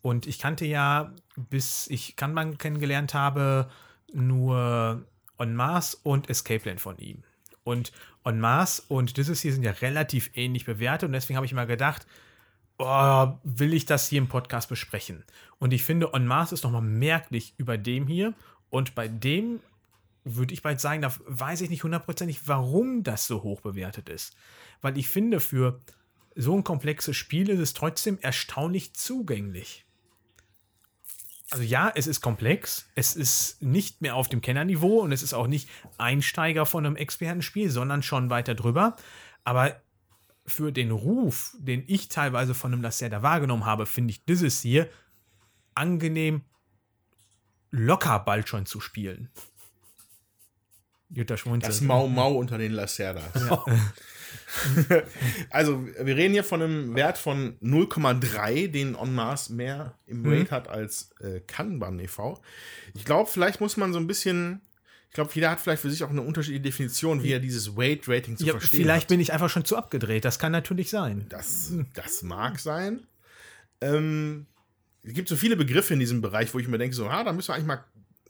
Und 0.01 0.27
ich 0.27 0.39
kannte 0.39 0.65
ja, 0.65 1.13
bis 1.35 1.87
ich 1.87 2.15
Kanban 2.15 2.57
kennengelernt 2.57 3.13
habe, 3.13 3.69
nur 4.13 5.05
On 5.37 5.55
Mars 5.55 5.95
und 5.95 6.29
Escape 6.29 6.67
Land 6.67 6.81
von 6.81 6.97
ihm. 6.97 7.23
Und 7.63 7.91
On 8.27 8.41
Mars 8.41 8.83
und 8.89 9.15
dieses 9.15 9.41
hier 9.41 9.53
sind 9.53 9.63
ja 9.63 9.71
relativ 9.71 10.31
ähnlich 10.35 10.65
bewertet. 10.65 11.07
Und 11.07 11.13
deswegen 11.13 11.37
habe 11.37 11.45
ich 11.45 11.53
mal 11.53 11.65
gedacht, 11.65 12.05
oh, 12.77 13.29
will 13.45 13.73
ich 13.73 13.85
das 13.85 14.09
hier 14.09 14.17
im 14.17 14.27
Podcast 14.27 14.67
besprechen? 14.67 15.23
Und 15.59 15.73
ich 15.73 15.85
finde, 15.85 16.13
On 16.13 16.27
Mars 16.27 16.51
ist 16.51 16.65
nochmal 16.65 16.81
merklich 16.81 17.53
über 17.57 17.77
dem 17.77 18.05
hier. 18.05 18.33
Und 18.69 18.95
bei 18.95 19.07
dem 19.07 19.61
würde 20.25 20.53
ich 20.53 20.61
bald 20.61 20.81
sagen, 20.81 21.01
da 21.01 21.13
weiß 21.25 21.61
ich 21.61 21.69
nicht 21.69 21.85
hundertprozentig, 21.85 22.41
warum 22.47 23.01
das 23.03 23.27
so 23.27 23.43
hoch 23.43 23.61
bewertet 23.61 24.09
ist. 24.09 24.35
Weil 24.81 24.97
ich 24.97 25.07
finde, 25.07 25.39
für 25.39 25.79
so 26.35 26.53
ein 26.53 26.65
komplexes 26.65 27.15
Spiel 27.15 27.49
ist 27.49 27.59
es 27.59 27.73
trotzdem 27.73 28.19
erstaunlich 28.19 28.93
zugänglich. 28.93 29.85
Also 31.49 31.63
ja, 31.63 31.91
es 31.95 32.07
ist 32.07 32.19
komplex, 32.19 32.89
es 32.95 33.15
ist 33.15 33.61
nicht 33.61 34.01
mehr 34.01 34.15
auf 34.15 34.27
dem 34.27 34.41
Kennerniveau 34.41 34.99
und 34.99 35.13
es 35.13 35.23
ist 35.23 35.33
auch 35.33 35.47
nicht 35.47 35.69
Einsteiger 35.97 36.65
von 36.65 36.85
einem 36.85 36.97
Expertenspiel, 36.97 37.69
sondern 37.69 38.03
schon 38.03 38.29
weiter 38.29 38.53
drüber. 38.53 38.97
Aber 39.45 39.81
für 40.45 40.73
den 40.73 40.91
Ruf, 40.91 41.55
den 41.59 41.83
ich 41.87 42.09
teilweise 42.09 42.53
von 42.53 42.73
einem 42.73 42.81
Lacerda 42.81 43.21
wahrgenommen 43.21 43.65
habe, 43.65 43.85
finde 43.85 44.11
ich 44.11 44.25
dieses 44.25 44.61
hier 44.61 44.89
angenehm 45.73 46.41
locker 47.71 48.19
bald 48.19 48.49
schon 48.49 48.65
zu 48.65 48.81
spielen. 48.81 49.29
Jutta 51.09 51.37
schmunzelt. 51.37 51.73
Das 51.73 51.81
Mau 51.81 52.07
Mau 52.07 52.33
unter 52.33 52.57
den 52.57 52.73
Lacerdas. 52.73 53.31
also, 55.49 55.85
wir 55.85 56.15
reden 56.15 56.33
hier 56.33 56.43
von 56.43 56.61
einem 56.61 56.95
Wert 56.95 57.17
von 57.17 57.57
0,3, 57.59 58.67
den 58.67 58.95
On 58.95 59.13
Mars 59.13 59.49
mehr 59.49 59.93
im 60.05 60.25
Rate 60.25 60.51
hat 60.51 60.67
als 60.67 61.11
äh, 61.19 61.39
Kanban 61.41 61.99
e.V. 61.99 62.41
Ich 62.93 63.05
glaube, 63.05 63.29
vielleicht 63.29 63.61
muss 63.61 63.77
man 63.77 63.93
so 63.93 63.99
ein 63.99 64.07
bisschen. 64.07 64.61
Ich 65.09 65.13
glaube, 65.13 65.31
jeder 65.33 65.49
hat 65.49 65.59
vielleicht 65.59 65.81
für 65.81 65.89
sich 65.89 66.03
auch 66.03 66.09
eine 66.09 66.21
unterschiedliche 66.21 66.61
Definition, 66.61 67.23
wie 67.23 67.31
er 67.31 67.39
dieses 67.39 67.75
Weight-Rating 67.75 68.37
zu 68.37 68.45
Ja, 68.45 68.51
verstehen 68.51 68.81
vielleicht 68.81 69.03
hat. 69.03 69.07
bin 69.07 69.19
ich 69.19 69.31
einfach 69.33 69.49
schon 69.49 69.65
zu 69.65 69.77
abgedreht. 69.77 70.25
Das 70.25 70.37
kann 70.37 70.51
natürlich 70.51 70.89
sein. 70.89 71.25
Das, 71.29 71.71
das 71.93 72.23
mag 72.23 72.59
sein. 72.59 73.07
Ähm, 73.81 74.45
es 75.03 75.13
gibt 75.13 75.29
so 75.29 75.35
viele 75.35 75.55
Begriffe 75.55 75.93
in 75.93 75.99
diesem 75.99 76.21
Bereich, 76.21 76.53
wo 76.53 76.59
ich 76.59 76.67
mir 76.67 76.77
denke, 76.77 76.95
so, 76.95 77.07
ah, 77.07 77.23
da 77.23 77.31
müssen 77.31 77.49
wir 77.49 77.55
eigentlich 77.55 77.67
mal 77.67 77.83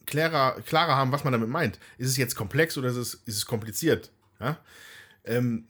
klarer, 0.06 0.62
klarer 0.62 0.96
haben, 0.96 1.12
was 1.12 1.24
man 1.24 1.34
damit 1.34 1.50
meint. 1.50 1.80
Ist 1.98 2.10
es 2.10 2.18
jetzt 2.18 2.36
komplex 2.36 2.78
oder 2.78 2.90
ist 2.90 2.96
es, 2.96 3.14
ist 3.14 3.38
es 3.38 3.46
kompliziert? 3.46 4.12
Ja? 4.40 4.58
Ähm, 5.26 5.68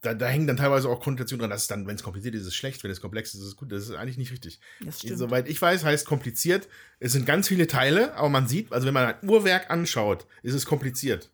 da, 0.00 0.14
da 0.14 0.26
hängen 0.26 0.46
dann 0.46 0.56
teilweise 0.56 0.88
auch 0.88 1.00
Konnotationen 1.00 1.40
dran, 1.40 1.50
dass 1.50 1.62
es 1.62 1.68
dann, 1.68 1.86
wenn 1.86 1.96
es 1.96 2.02
kompliziert 2.02 2.34
ist, 2.34 2.42
ist 2.42 2.48
es 2.48 2.54
schlecht, 2.54 2.84
wenn 2.84 2.90
es 2.90 3.00
komplex 3.00 3.34
ist, 3.34 3.40
ist 3.40 3.46
es 3.48 3.56
gut. 3.56 3.72
Das 3.72 3.82
ist 3.82 3.94
eigentlich 3.94 4.18
nicht 4.18 4.30
richtig. 4.30 4.60
Das 4.80 5.00
stimmt. 5.00 5.18
Soweit 5.18 5.48
ich 5.48 5.60
weiß, 5.60 5.84
heißt 5.84 6.06
kompliziert, 6.06 6.68
es 7.00 7.12
sind 7.12 7.26
ganz 7.26 7.48
viele 7.48 7.66
Teile, 7.66 8.14
aber 8.14 8.28
man 8.28 8.46
sieht, 8.46 8.72
also 8.72 8.86
wenn 8.86 8.94
man 8.94 9.14
ein 9.14 9.28
Uhrwerk 9.28 9.70
anschaut, 9.70 10.26
ist 10.42 10.54
es 10.54 10.66
kompliziert. 10.66 11.30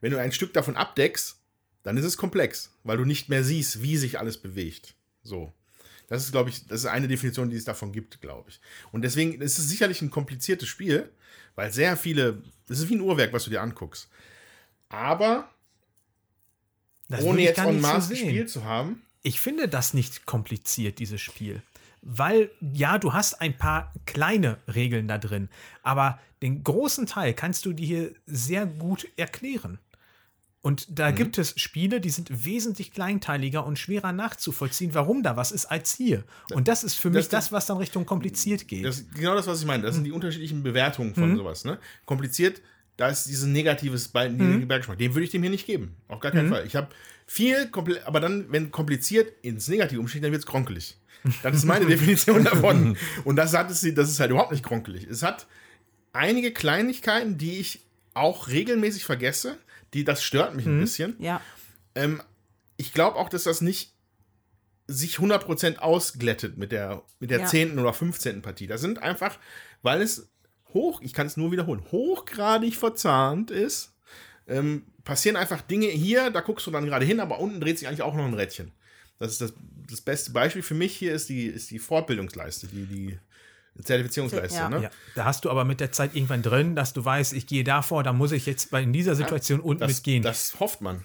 Wenn 0.00 0.12
du 0.12 0.20
ein 0.20 0.32
Stück 0.32 0.52
davon 0.52 0.76
abdeckst, 0.76 1.36
dann 1.82 1.96
ist 1.96 2.04
es 2.04 2.16
komplex, 2.16 2.72
weil 2.84 2.96
du 2.96 3.04
nicht 3.04 3.28
mehr 3.28 3.44
siehst, 3.44 3.82
wie 3.82 3.96
sich 3.96 4.18
alles 4.18 4.38
bewegt. 4.38 4.94
So. 5.22 5.52
Das 6.08 6.24
ist, 6.24 6.30
glaube 6.30 6.50
ich, 6.50 6.66
das 6.66 6.80
ist 6.80 6.86
eine 6.86 7.08
Definition, 7.08 7.50
die 7.50 7.56
es 7.56 7.64
davon 7.64 7.92
gibt, 7.92 8.20
glaube 8.20 8.50
ich. 8.50 8.60
Und 8.92 9.02
deswegen 9.02 9.40
ist 9.40 9.58
es 9.58 9.68
sicherlich 9.68 10.02
ein 10.02 10.10
kompliziertes 10.10 10.68
Spiel, 10.68 11.10
weil 11.56 11.72
sehr 11.72 11.96
viele, 11.96 12.42
das 12.68 12.78
ist 12.78 12.88
wie 12.88 12.94
ein 12.94 13.00
Uhrwerk, 13.00 13.32
was 13.32 13.44
du 13.44 13.50
dir 13.50 13.62
anguckst. 13.62 14.08
Aber 14.88 15.50
Das 17.08 17.22
ohne 17.22 17.42
jetzt 17.42 17.56
gar 17.56 17.66
on 17.68 17.74
nicht 17.76 17.82
so 17.84 17.88
Mars 17.92 18.08
sehen. 18.08 18.18
gespielt 18.26 18.50
zu 18.50 18.64
haben, 18.64 19.02
Ich 19.22 19.40
finde 19.40 19.68
das 19.68 19.92
nicht 19.94 20.26
kompliziert, 20.26 20.98
dieses 20.98 21.20
Spiel. 21.20 21.62
Weil, 22.02 22.50
ja, 22.60 22.98
du 22.98 23.12
hast 23.12 23.40
ein 23.40 23.56
paar 23.56 23.92
kleine 24.04 24.58
Regeln 24.72 25.08
da 25.08 25.18
drin, 25.18 25.48
aber 25.82 26.20
den 26.42 26.62
großen 26.62 27.06
Teil 27.06 27.34
kannst 27.34 27.64
du 27.66 27.72
dir 27.72 27.86
hier 27.86 28.10
sehr 28.26 28.66
gut 28.66 29.08
erklären. 29.16 29.78
Und 30.62 30.98
da 30.98 31.12
gibt 31.12 31.38
es 31.38 31.54
Spiele, 31.60 32.00
die 32.00 32.10
sind 32.10 32.44
wesentlich 32.44 32.90
kleinteiliger 32.92 33.64
und 33.64 33.78
schwerer 33.78 34.12
nachzuvollziehen, 34.12 34.94
warum 34.94 35.22
da 35.22 35.36
was 35.36 35.52
ist, 35.52 35.66
als 35.66 35.94
hier. 35.94 36.24
Und 36.52 36.66
das 36.66 36.82
ist 36.82 36.94
für 36.96 37.08
mich 37.10 37.28
das- 37.28 37.44
das, 37.46 37.52
was 37.52 37.66
dann 37.66 37.76
Richtung 37.76 38.04
kompliziert 38.04 38.66
geht. 38.66 38.84
Das 38.84 38.98
ist 38.98 39.14
genau 39.14 39.34
das, 39.36 39.46
was 39.46 39.60
ich 39.60 39.66
meine. 39.66 39.84
Das 39.84 39.94
sind 39.94 40.02
die 40.04 40.10
unterschiedlichen 40.12 40.64
Bewertungen 40.64 41.14
von 41.14 41.36
sowas. 41.36 41.64
Ne? 41.64 41.78
Kompliziert, 42.04 42.60
da 42.96 43.08
ist 43.08 43.26
dieses 43.26 43.44
negatives 43.46 44.12
mhm. 44.12 44.66
Beigeschmack. 44.68 44.98
Den 44.98 45.14
würde 45.14 45.24
ich 45.24 45.30
dem 45.30 45.42
hier 45.42 45.50
nicht 45.50 45.66
geben. 45.66 45.96
Auf 46.08 46.20
gar 46.20 46.32
keinen 46.32 46.48
Fall. 46.48 46.66
Ich 46.66 46.76
habe 46.76 46.88
viel, 47.26 47.70
aber 48.04 48.20
dann, 48.20 48.50
wenn 48.50 48.70
kompliziert 48.70 49.32
ins 49.42 49.68
Negative 49.68 50.00
umsteht, 50.00 50.24
dann 50.24 50.32
wird 50.32 50.40
es 50.42 50.46
kronkelig. 50.46 50.96
Das 51.42 51.56
ist 51.56 51.64
meine 51.64 51.86
Definition 51.94 52.44
davon. 52.44 52.96
Und 53.24 53.36
das, 53.36 53.52
hat 53.54 53.70
es, 53.70 53.86
das 53.94 54.10
ist 54.10 54.20
halt 54.20 54.30
überhaupt 54.30 54.52
nicht 54.52 54.64
kronkelig. 54.64 55.06
Es 55.06 55.22
hat 55.22 55.46
einige 56.12 56.52
Kleinigkeiten, 56.52 57.36
die 57.36 57.58
ich 57.58 57.82
auch 58.14 58.48
regelmäßig 58.48 59.04
vergesse. 59.04 59.58
Die, 59.92 60.04
das 60.04 60.22
stört 60.22 60.54
mich 60.56 60.66
ein 60.66 60.80
bisschen. 60.80 61.16
Ja, 61.18 61.40
Ähm, 61.94 62.22
ich 62.76 62.92
glaube 62.92 63.16
auch, 63.16 63.28
dass 63.28 63.44
das 63.44 63.60
nicht 63.60 63.92
sich 64.86 65.16
100% 65.16 65.78
ausglättet 65.78 66.58
mit 66.58 66.72
der, 66.72 67.02
mit 67.18 67.30
der 67.30 67.40
Ja. 67.40 67.46
10. 67.46 67.78
oder 67.78 67.92
15. 67.92 68.42
Partie. 68.42 68.66
Das 68.66 68.80
sind 68.80 69.02
einfach, 69.02 69.38
weil 69.82 70.00
es 70.00 70.28
hoch, 70.76 71.00
ich 71.02 71.12
kann 71.12 71.26
es 71.26 71.36
nur 71.36 71.52
wiederholen, 71.52 71.82
hochgradig 71.90 72.76
verzahnt 72.76 73.50
ist, 73.50 73.94
ähm, 74.46 74.84
passieren 75.04 75.36
einfach 75.36 75.62
Dinge 75.62 75.86
hier, 75.86 76.30
da 76.30 76.40
guckst 76.40 76.66
du 76.66 76.70
dann 76.70 76.86
gerade 76.86 77.04
hin, 77.04 77.20
aber 77.20 77.40
unten 77.40 77.60
dreht 77.60 77.78
sich 77.78 77.88
eigentlich 77.88 78.02
auch 78.02 78.14
noch 78.14 78.26
ein 78.26 78.34
Rädchen. 78.34 78.72
Das 79.18 79.32
ist 79.32 79.40
das, 79.40 79.54
das 79.90 80.00
beste 80.02 80.32
Beispiel 80.32 80.62
für 80.62 80.74
mich 80.74 80.94
hier 80.94 81.14
ist 81.14 81.28
die, 81.28 81.46
ist 81.46 81.70
die 81.70 81.78
Fortbildungsleiste, 81.78 82.66
die, 82.66 82.84
die 82.84 83.18
Zertifizierungsleiste. 83.82 84.58
Ja. 84.58 84.68
Ne? 84.68 84.82
ja, 84.82 84.90
da 85.14 85.24
hast 85.24 85.44
du 85.44 85.50
aber 85.50 85.64
mit 85.64 85.80
der 85.80 85.92
Zeit 85.92 86.14
irgendwann 86.14 86.42
drin, 86.42 86.74
dass 86.76 86.92
du 86.92 87.04
weißt, 87.04 87.32
ich 87.32 87.46
gehe 87.46 87.64
davor, 87.64 88.02
da 88.02 88.12
muss 88.12 88.32
ich 88.32 88.46
jetzt 88.46 88.70
bei 88.70 88.82
in 88.82 88.92
dieser 88.92 89.14
Situation 89.14 89.60
unten 89.60 89.80
Das, 89.80 89.94
mitgehen. 89.96 90.22
das 90.22 90.58
hofft 90.60 90.80
man. 90.80 91.04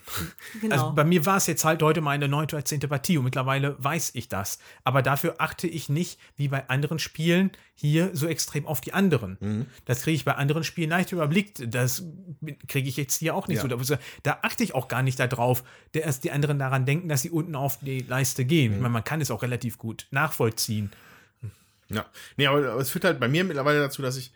genau. 0.61 0.76
Also 0.76 0.93
bei 0.93 1.03
mir 1.03 1.26
war 1.26 1.38
es 1.38 1.48
jetzt 1.48 1.65
halt 1.65 1.81
heute 1.84 2.02
meine 2.02 2.27
neunte 2.27 2.56
oder 2.56 2.65
zehnte 2.65 2.88
Partie 2.88 3.18
und 3.18 3.23
mittlerweile 3.26 3.76
weiß 3.84 4.11
ich 4.15 4.30
das. 4.30 4.60
Aber 4.84 5.02
dafür 5.02 5.35
achte 5.39 5.68
ich 5.68 5.89
nicht, 5.89 6.19
wie 6.38 6.48
bei 6.48 6.68
anderen 6.69 6.99
Spielen, 6.99 7.52
hier 7.73 8.11
so 8.14 8.27
extrem 8.27 8.68
auf 8.68 8.80
die 8.80 8.93
anderen. 8.93 9.38
Mhm. 9.39 9.65
Das 9.85 10.03
kriege 10.03 10.15
ich 10.15 10.23
bei 10.23 10.35
anderen 10.35 10.64
Spielen 10.64 10.91
leicht 10.91 11.11
überblickt. 11.11 11.64
Das 11.73 12.03
kriege 12.68 12.88
ich 12.88 12.95
jetzt 12.95 13.15
hier 13.18 13.34
auch 13.35 13.48
nicht 13.48 13.64
Ja. 13.64 13.84
so. 13.84 13.95
Da 14.22 14.39
achte 14.43 14.64
ich 14.64 14.76
auch 14.76 14.88
gar 14.88 15.02
nicht 15.02 15.19
darauf, 15.19 15.64
dass 15.93 16.19
die 16.19 16.30
anderen 16.31 16.60
daran 16.60 16.85
denken, 16.85 17.10
dass 17.10 17.23
sie 17.23 17.31
unten 17.31 17.56
auf 17.56 17.80
die 17.80 17.99
Leiste 18.02 18.45
gehen. 18.45 18.72
Mhm. 18.72 18.76
Ich 18.77 18.81
meine, 18.84 18.93
man 18.93 19.03
kann 19.03 19.19
es 19.19 19.31
auch 19.31 19.41
relativ 19.41 19.80
gut 19.80 20.06
nachvollziehen. 20.11 20.91
Ja, 21.93 22.09
nee, 22.38 22.47
aber, 22.47 22.72
aber 22.72 22.81
es 22.81 22.89
führt 22.89 23.03
halt 23.03 23.19
bei 23.19 23.27
mir 23.27 23.43
mittlerweile 23.43 23.80
dazu, 23.80 24.01
dass 24.01 24.18
ich 24.18 24.31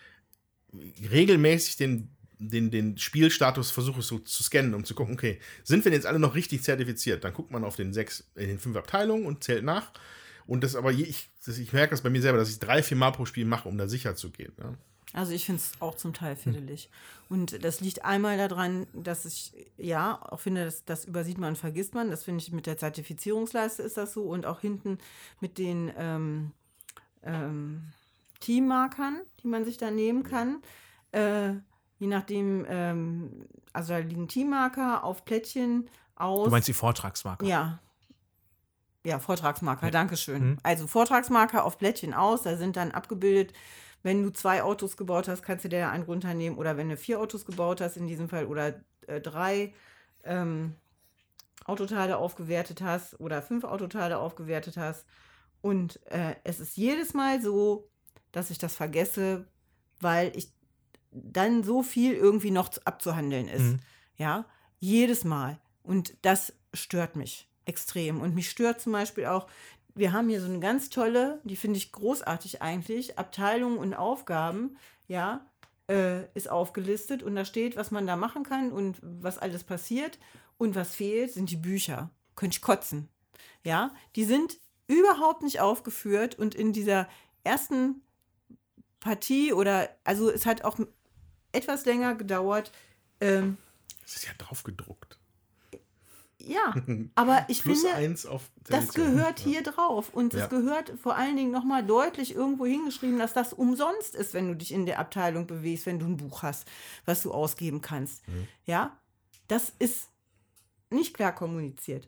regelmäßig 1.11 1.77
den, 1.77 2.09
den, 2.37 2.71
den 2.71 2.97
Spielstatus 2.97 3.71
versuche 3.71 4.01
so 4.01 4.19
zu 4.19 4.43
scannen, 4.43 4.73
um 4.73 4.83
zu 4.83 4.95
gucken, 4.95 5.13
okay, 5.13 5.39
sind 5.63 5.85
wir 5.85 5.91
denn 5.91 5.99
jetzt 5.99 6.07
alle 6.07 6.19
noch 6.19 6.35
richtig 6.35 6.63
zertifiziert? 6.63 7.23
Dann 7.23 7.33
guckt 7.33 7.51
man 7.51 7.63
auf 7.63 7.75
den 7.75 7.93
sechs, 7.93 8.29
in 8.35 8.47
den 8.47 8.59
fünf 8.59 8.75
Abteilungen 8.75 9.25
und 9.25 9.43
zählt 9.43 9.63
nach. 9.63 9.91
Und 10.47 10.63
das 10.63 10.75
aber, 10.75 10.91
ich, 10.91 11.29
das, 11.45 11.57
ich 11.57 11.73
merke 11.73 11.91
das 11.91 12.01
bei 12.01 12.09
mir 12.09 12.21
selber, 12.21 12.37
dass 12.37 12.49
ich 12.49 12.59
drei, 12.59 12.83
vier 12.83 12.97
Mal 12.97 13.11
pro 13.11 13.25
Spiel 13.25 13.45
mache, 13.45 13.67
um 13.67 13.77
da 13.77 13.87
sicher 13.87 14.15
zu 14.15 14.29
gehen. 14.29 14.53
Ja. 14.59 14.75
Also 15.13 15.31
ich 15.31 15.45
finde 15.45 15.61
es 15.61 15.71
auch 15.79 15.95
zum 15.95 16.13
Teil 16.13 16.35
fiddelig. 16.35 16.89
Und 17.29 17.63
das 17.63 17.79
liegt 17.79 18.03
einmal 18.03 18.37
daran, 18.37 18.85
dass 18.93 19.25
ich 19.25 19.53
ja 19.77 20.21
auch 20.29 20.41
finde, 20.41 20.65
dass 20.65 20.83
das 20.83 21.05
übersieht 21.05 21.37
man 21.37 21.55
vergisst 21.55 21.93
man. 21.93 22.11
Das 22.11 22.23
finde 22.23 22.43
ich 22.43 22.51
mit 22.51 22.65
der 22.65 22.77
Zertifizierungsleiste 22.77 23.81
ist 23.81 23.95
das 23.95 24.13
so 24.13 24.23
und 24.23 24.45
auch 24.45 24.59
hinten 24.59 24.97
mit 25.39 25.57
den 25.57 25.91
ähm, 25.97 26.51
ähm, 27.25 27.91
Teammarkern, 28.39 29.21
die 29.43 29.47
man 29.47 29.65
sich 29.65 29.77
da 29.77 29.91
nehmen 29.91 30.23
kann. 30.23 30.61
Äh, 31.11 31.53
je 31.97 32.07
nachdem, 32.07 32.65
ähm, 32.67 33.47
also 33.73 33.93
da 33.93 33.99
liegen 33.99 34.27
Teammarker 34.27 35.03
auf 35.03 35.25
Plättchen 35.25 35.89
aus. 36.15 36.45
Du 36.45 36.51
meinst 36.51 36.67
die 36.67 36.73
Vortragsmarker? 36.73 37.45
Ja. 37.45 37.79
Ja, 39.05 39.19
Vortragsmarker, 39.19 39.85
Ja. 39.85 39.91
Dankeschön. 39.91 40.49
Mhm. 40.51 40.57
Also 40.63 40.87
Vortragsmarker 40.87 41.63
auf 41.63 41.77
Plättchen 41.77 42.13
aus, 42.13 42.43
da 42.43 42.57
sind 42.57 42.75
dann 42.75 42.91
abgebildet, 42.91 43.53
wenn 44.01 44.21
du 44.21 44.31
zwei 44.31 44.61
Autos 44.61 44.97
gebaut 44.97 45.27
hast, 45.27 45.41
kannst 45.41 45.65
du 45.65 45.69
dir 45.69 45.89
einen 45.89 46.03
runternehmen 46.03 46.59
oder 46.59 46.77
wenn 46.77 46.89
du 46.89 46.97
vier 46.97 47.19
Autos 47.19 47.45
gebaut 47.45 47.81
hast 47.81 47.97
in 47.97 48.07
diesem 48.07 48.29
Fall 48.29 48.45
oder 48.45 48.81
äh, 49.07 49.19
drei 49.19 49.73
ähm, 50.23 50.75
Autoteile 51.65 52.17
aufgewertet 52.17 52.81
hast 52.81 53.19
oder 53.19 53.41
fünf 53.41 53.63
Autoteile 53.63 54.19
aufgewertet 54.19 54.77
hast. 54.77 55.05
Und 55.65 55.99
äh, 56.11 56.35
es 56.43 56.59
ist 56.59 56.77
jedes 56.77 57.15
Mal 57.15 57.41
so, 57.41 57.89
dass 58.31 58.51
ich 58.51 58.59
das 58.59 58.75
vergesse, 58.75 59.47
weil 59.99 60.31
ich 60.37 60.51
dann 61.09 61.63
so 61.63 61.81
viel 61.81 62.13
irgendwie 62.13 62.51
noch 62.51 62.69
zu- 62.69 62.85
abzuhandeln 62.85 63.47
ist. 63.47 63.63
Mhm. 63.63 63.79
Ja, 64.15 64.45
jedes 64.77 65.23
Mal. 65.23 65.59
Und 65.81 66.13
das 66.21 66.53
stört 66.71 67.15
mich 67.15 67.49
extrem. 67.65 68.21
Und 68.21 68.35
mich 68.35 68.47
stört 68.47 68.79
zum 68.79 68.91
Beispiel 68.91 69.25
auch, 69.25 69.47
wir 69.95 70.13
haben 70.13 70.29
hier 70.29 70.39
so 70.39 70.45
eine 70.45 70.59
ganz 70.59 70.91
tolle, 70.91 71.41
die 71.45 71.55
finde 71.55 71.77
ich 71.77 71.91
großartig 71.91 72.61
eigentlich, 72.61 73.17
Abteilungen 73.17 73.79
und 73.79 73.95
Aufgaben, 73.95 74.77
ja, 75.07 75.49
äh, 75.89 76.25
ist 76.35 76.47
aufgelistet 76.47 77.23
und 77.23 77.35
da 77.35 77.43
steht, 77.43 77.75
was 77.75 77.89
man 77.89 78.05
da 78.05 78.15
machen 78.15 78.43
kann 78.43 78.71
und 78.71 78.97
was 79.01 79.39
alles 79.39 79.63
passiert. 79.63 80.19
Und 80.59 80.75
was 80.75 80.93
fehlt, 80.93 81.31
sind 81.31 81.49
die 81.49 81.57
Bücher. 81.57 82.11
Könnte 82.35 82.57
ich 82.57 82.61
kotzen. 82.61 83.09
Ja, 83.63 83.95
die 84.15 84.25
sind 84.25 84.59
überhaupt 84.87 85.41
nicht 85.41 85.59
aufgeführt 85.59 86.35
und 86.37 86.55
in 86.55 86.73
dieser 86.73 87.07
ersten 87.43 88.01
Partie 88.99 89.53
oder, 89.53 89.89
also 90.03 90.29
es 90.31 90.45
hat 90.45 90.63
auch 90.63 90.77
etwas 91.51 91.85
länger 91.85 92.15
gedauert. 92.15 92.71
Ähm, 93.21 93.57
Das 94.01 94.15
ist 94.17 94.25
ja 94.25 94.31
drauf 94.37 94.63
gedruckt. 94.63 95.17
ja, 96.39 96.73
aber 97.15 97.45
ich 97.47 97.61
Plus 97.63 97.81
finde, 97.81 97.95
eins 97.95 98.25
auf 98.25 98.49
das 98.67 98.93
gehört 98.93 99.39
Ja. 99.39 99.45
hier 99.45 99.63
drauf 99.63 100.09
und 100.13 100.33
es 100.33 100.41
Ja. 100.41 100.47
gehört 100.47 100.91
vor 101.01 101.15
allen 101.15 101.35
Dingen 101.35 101.51
nochmal 101.51 101.83
deutlich 101.85 102.33
irgendwo 102.35 102.65
hingeschrieben, 102.65 103.17
dass 103.19 103.33
das 103.33 103.53
umsonst 103.53 104.15
ist, 104.15 104.33
wenn 104.33 104.47
du 104.47 104.55
dich 104.55 104.71
in 104.71 104.85
der 104.85 104.99
Abteilung 104.99 105.47
bewegst, 105.47 105.85
wenn 105.85 105.99
du 105.99 106.05
ein 106.05 106.17
Buch 106.17 106.43
hast, 106.43 106.67
was 107.05 107.21
du 107.23 107.31
ausgeben 107.31 107.81
kannst. 107.81 108.27
Mhm. 108.27 108.47
Ja, 108.65 108.97
das 109.47 109.71
ist 109.79 110.09
nicht 110.89 111.13
klar 111.15 111.33
kommuniziert. 111.33 112.07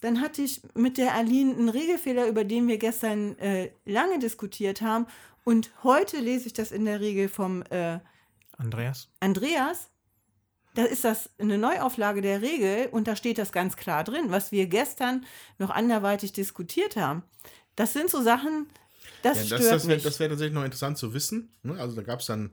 Dann 0.00 0.20
hatte 0.20 0.42
ich 0.42 0.60
mit 0.74 0.98
der 0.98 1.14
Aline 1.14 1.52
einen 1.54 1.68
Regelfehler, 1.68 2.26
über 2.28 2.44
den 2.44 2.68
wir 2.68 2.78
gestern 2.78 3.38
äh, 3.38 3.70
lange 3.84 4.18
diskutiert 4.18 4.82
haben. 4.82 5.06
Und 5.44 5.70
heute 5.82 6.18
lese 6.18 6.46
ich 6.46 6.52
das 6.52 6.72
in 6.72 6.84
der 6.84 7.00
Regel 7.00 7.28
vom 7.28 7.62
äh, 7.70 7.98
Andreas? 8.58 9.08
Andreas, 9.20 9.88
da 10.74 10.84
ist 10.84 11.04
das 11.04 11.30
eine 11.38 11.56
Neuauflage 11.56 12.20
der 12.20 12.42
Regel 12.42 12.88
und 12.90 13.08
da 13.08 13.16
steht 13.16 13.38
das 13.38 13.52
ganz 13.52 13.76
klar 13.76 14.04
drin, 14.04 14.26
was 14.28 14.52
wir 14.52 14.66
gestern 14.66 15.24
noch 15.58 15.70
anderweitig 15.70 16.32
diskutiert 16.32 16.96
haben. 16.96 17.22
Das 17.76 17.92
sind 17.92 18.10
so 18.10 18.22
Sachen, 18.22 18.66
das 19.22 19.38
Ja, 19.38 19.44
stört 19.44 19.60
das 19.60 19.68
das 19.70 19.86
wäre 19.86 19.94
mich. 19.96 20.02
das 20.04 20.20
wär 20.20 20.28
tatsächlich 20.28 20.54
noch 20.54 20.64
interessant 20.64 20.98
zu 20.98 21.14
wissen. 21.14 21.50
Ne? 21.62 21.78
Also 21.80 21.96
da 21.96 22.02
gab 22.02 22.20
es 22.20 22.26
dann 22.26 22.46
äh, 22.46 22.50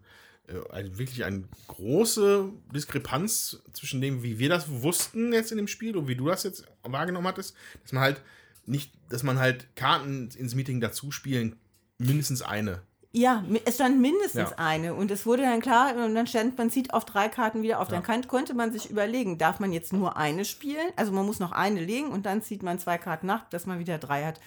ein, 0.72 0.98
wirklich 0.98 1.24
eine 1.24 1.44
große 1.68 2.50
Diskrepanz 2.74 3.62
zwischen 3.74 4.02
dem, 4.02 4.24
wie 4.24 4.40
wir 4.40 4.50
das 4.50 4.70
wussten 4.70 5.32
jetzt 5.34 5.52
in 5.52 5.58
dem 5.58 5.68
Spiel 5.68 5.96
und 5.96 6.08
wie 6.08 6.16
du 6.16 6.28
das 6.28 6.44
jetzt 6.44 6.66
wahrgenommen 6.84 7.28
hattest, 7.28 7.56
dass 7.82 7.92
man 7.94 8.04
halt 8.04 8.22
nicht, 8.66 8.92
dass 9.10 9.24
man 9.24 9.40
halt 9.40 9.76
Karten 9.76 10.30
ins 10.38 10.56
Meeting 10.56 10.82
dazu 10.82 11.12
spielen, 11.12 11.56
mindestens 11.98 12.42
eine. 12.42 12.82
ja, 13.16 13.44
es 13.66 13.76
stand 13.76 14.02
mindestens 14.02 14.50
Ja. 14.52 14.58
eine 14.58 14.96
und 14.96 15.12
es 15.12 15.26
wurde 15.26 15.44
dann 15.44 15.62
klar 15.62 15.96
und 15.96 16.16
dann 16.16 16.28
stand, 16.28 16.58
man 16.58 16.72
zieht 16.72 16.94
auf 16.94 17.06
drei 17.06 17.30
Karten 17.30 17.62
wieder 17.62 17.80
auf. 17.80 17.88
Dann 17.88 18.02
kann, 18.04 18.28
konnte 18.28 18.54
man 18.54 18.72
sich 18.74 18.90
überlegen, 18.90 19.38
darf 19.38 19.60
man 19.60 19.72
jetzt 19.72 19.94
nur 19.94 20.18
eine 20.18 20.46
spielen? 20.46 20.88
Also 20.96 21.12
man 21.12 21.26
muss 21.26 21.40
noch 21.40 21.52
eine 21.52 21.80
legen 21.80 22.08
und 22.10 22.26
dann 22.26 22.42
zieht 22.42 22.64
man 22.64 22.80
zwei 22.80 22.98
Karten 22.98 23.28
nach, 23.28 23.48
dass 23.50 23.66
man 23.66 23.80
wieder 23.80 23.98
drei 24.00 24.26
hat. 24.26 24.40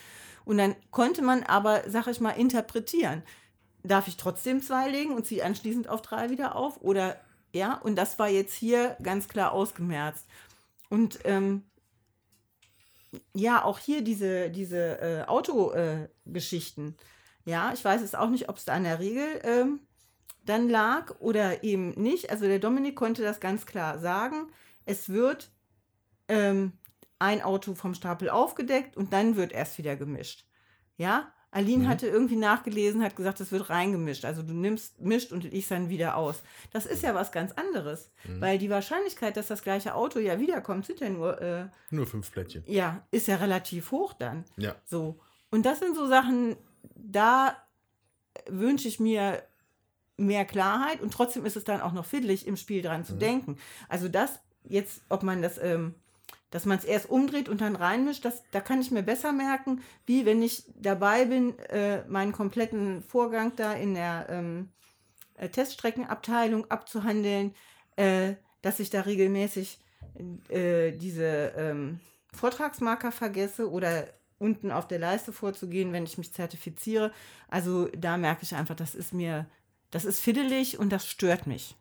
Und 0.44 0.58
dann 0.58 0.74
konnte 0.90 1.22
man 1.22 1.42
aber, 1.44 1.82
sag 1.88 2.06
ich 2.08 2.20
mal, 2.20 2.30
interpretieren. 2.30 3.22
Darf 3.86 4.08
ich 4.08 4.16
trotzdem 4.16 4.62
zwei 4.62 4.88
legen 4.88 5.14
und 5.14 5.26
ziehe 5.26 5.44
anschließend 5.44 5.88
auf 5.88 6.02
drei 6.02 6.30
wieder 6.30 6.56
auf? 6.56 6.80
Oder 6.82 7.20
ja, 7.52 7.74
und 7.74 7.96
das 7.96 8.18
war 8.18 8.28
jetzt 8.28 8.54
hier 8.54 8.96
ganz 9.02 9.28
klar 9.28 9.52
ausgemerzt. 9.52 10.26
Und 10.88 11.20
ähm, 11.24 11.64
ja, 13.34 13.64
auch 13.64 13.78
hier 13.78 14.02
diese, 14.02 14.50
diese 14.50 15.00
äh, 15.00 15.22
Autogeschichten. 15.24 16.96
ja, 17.44 17.72
ich 17.72 17.84
weiß 17.84 18.02
es 18.02 18.14
auch 18.14 18.28
nicht, 18.28 18.48
ob 18.48 18.56
es 18.56 18.64
da 18.64 18.74
an 18.74 18.84
der 18.84 18.98
Regel 18.98 19.40
ähm, 19.44 19.80
dann 20.44 20.68
lag 20.68 21.18
oder 21.20 21.64
eben 21.64 21.90
nicht. 21.90 22.30
Also 22.30 22.46
der 22.46 22.58
Dominik 22.58 22.96
konnte 22.96 23.22
das 23.22 23.40
ganz 23.40 23.66
klar 23.66 23.98
sagen. 23.98 24.48
Es 24.84 25.08
wird 25.08 25.50
ähm, 26.28 26.72
ein 27.18 27.42
Auto 27.42 27.74
vom 27.74 27.94
Stapel 27.94 28.30
aufgedeckt 28.30 28.96
und 28.96 29.12
dann 29.12 29.36
wird 29.36 29.52
erst 29.52 29.78
wieder 29.78 29.96
gemischt. 29.96 30.44
Ja, 30.96 31.32
Aline 31.50 31.88
hatte 31.88 32.06
irgendwie 32.06 32.36
nachgelesen, 32.36 33.02
hat 33.02 33.16
gesagt, 33.16 33.40
es 33.40 33.50
wird 33.50 33.70
reingemischt. 33.70 34.24
Also 34.24 34.42
du 34.42 34.52
nimmst, 34.52 35.00
mischt 35.00 35.32
und 35.32 35.44
legst 35.44 35.70
dann 35.70 35.88
wieder 35.88 36.16
aus. 36.16 36.42
Das 36.72 36.84
ist 36.84 37.02
ja 37.02 37.14
was 37.14 37.32
ganz 37.32 37.52
anderes, 37.52 38.10
weil 38.40 38.58
die 38.58 38.68
Wahrscheinlichkeit, 38.68 39.36
dass 39.36 39.46
das 39.46 39.62
gleiche 39.62 39.94
Auto 39.94 40.18
ja 40.18 40.38
wiederkommt, 40.38 40.84
sind 40.84 41.00
ja 41.00 41.08
nur, 41.08 41.40
äh, 41.40 41.66
Nur 41.90 42.06
fünf 42.06 42.30
Plättchen. 42.30 42.62
ja, 42.66 43.06
ist 43.10 43.28
ja 43.28 43.36
relativ 43.36 43.90
hoch 43.90 44.12
dann. 44.12 44.44
Ja. 44.58 44.74
So. 44.84 45.18
Und 45.50 45.64
das 45.64 45.78
sind 45.78 45.96
so 45.96 46.06
Sachen, 46.06 46.56
da 46.94 47.56
wünsche 48.48 48.88
ich 48.88 49.00
mir 49.00 49.42
mehr 50.18 50.44
Klarheit 50.44 51.00
und 51.00 51.12
trotzdem 51.12 51.46
ist 51.46 51.56
es 51.56 51.64
dann 51.64 51.80
auch 51.80 51.92
noch 51.92 52.04
fiddelig, 52.04 52.46
im 52.46 52.56
Spiel 52.56 52.82
dran 52.82 53.04
zu 53.04 53.14
denken. 53.14 53.56
Also 53.88 54.08
das 54.08 54.40
jetzt, 54.64 55.02
ob 55.08 55.22
man 55.22 55.40
das, 55.42 55.58
ähm, 55.58 55.94
dass 56.50 56.64
man 56.64 56.78
es 56.78 56.84
erst 56.84 57.10
umdreht 57.10 57.48
und 57.48 57.60
dann 57.60 57.76
reinmischt, 57.76 58.24
das, 58.24 58.42
da 58.50 58.60
kann 58.60 58.80
ich 58.80 58.90
mir 58.90 59.02
besser 59.02 59.32
merken, 59.32 59.82
wie 60.06 60.24
wenn 60.26 60.42
ich 60.42 60.64
dabei 60.76 61.24
bin, 61.24 61.58
äh, 61.70 62.06
meinen 62.08 62.32
kompletten 62.32 63.02
Vorgang 63.02 63.52
da 63.56 63.72
in 63.72 63.94
der 63.94 64.26
ähm, 64.30 64.70
äh, 65.34 65.48
Teststreckenabteilung 65.48 66.70
abzuhandeln, 66.70 67.54
äh, 67.96 68.34
dass 68.62 68.80
ich 68.80 68.90
da 68.90 69.02
regelmäßig 69.02 69.80
äh, 70.48 70.92
diese 70.92 71.52
ähm, 71.56 72.00
Vortragsmarker 72.32 73.12
vergesse 73.12 73.70
oder 73.70 74.06
unten 74.38 74.70
auf 74.70 74.86
der 74.86 74.98
Leiste 74.98 75.32
vorzugehen, 75.32 75.92
wenn 75.92 76.04
ich 76.04 76.18
mich 76.18 76.32
zertifiziere. 76.32 77.12
Also 77.48 77.88
da 77.88 78.16
merke 78.16 78.42
ich 78.42 78.54
einfach, 78.54 78.76
das 78.76 78.94
ist 78.94 79.12
mir, 79.12 79.46
das 79.90 80.04
ist 80.04 80.20
fiddelig 80.20 80.78
und 80.78 80.90
das 80.90 81.06
stört 81.06 81.46
mich. 81.46 81.76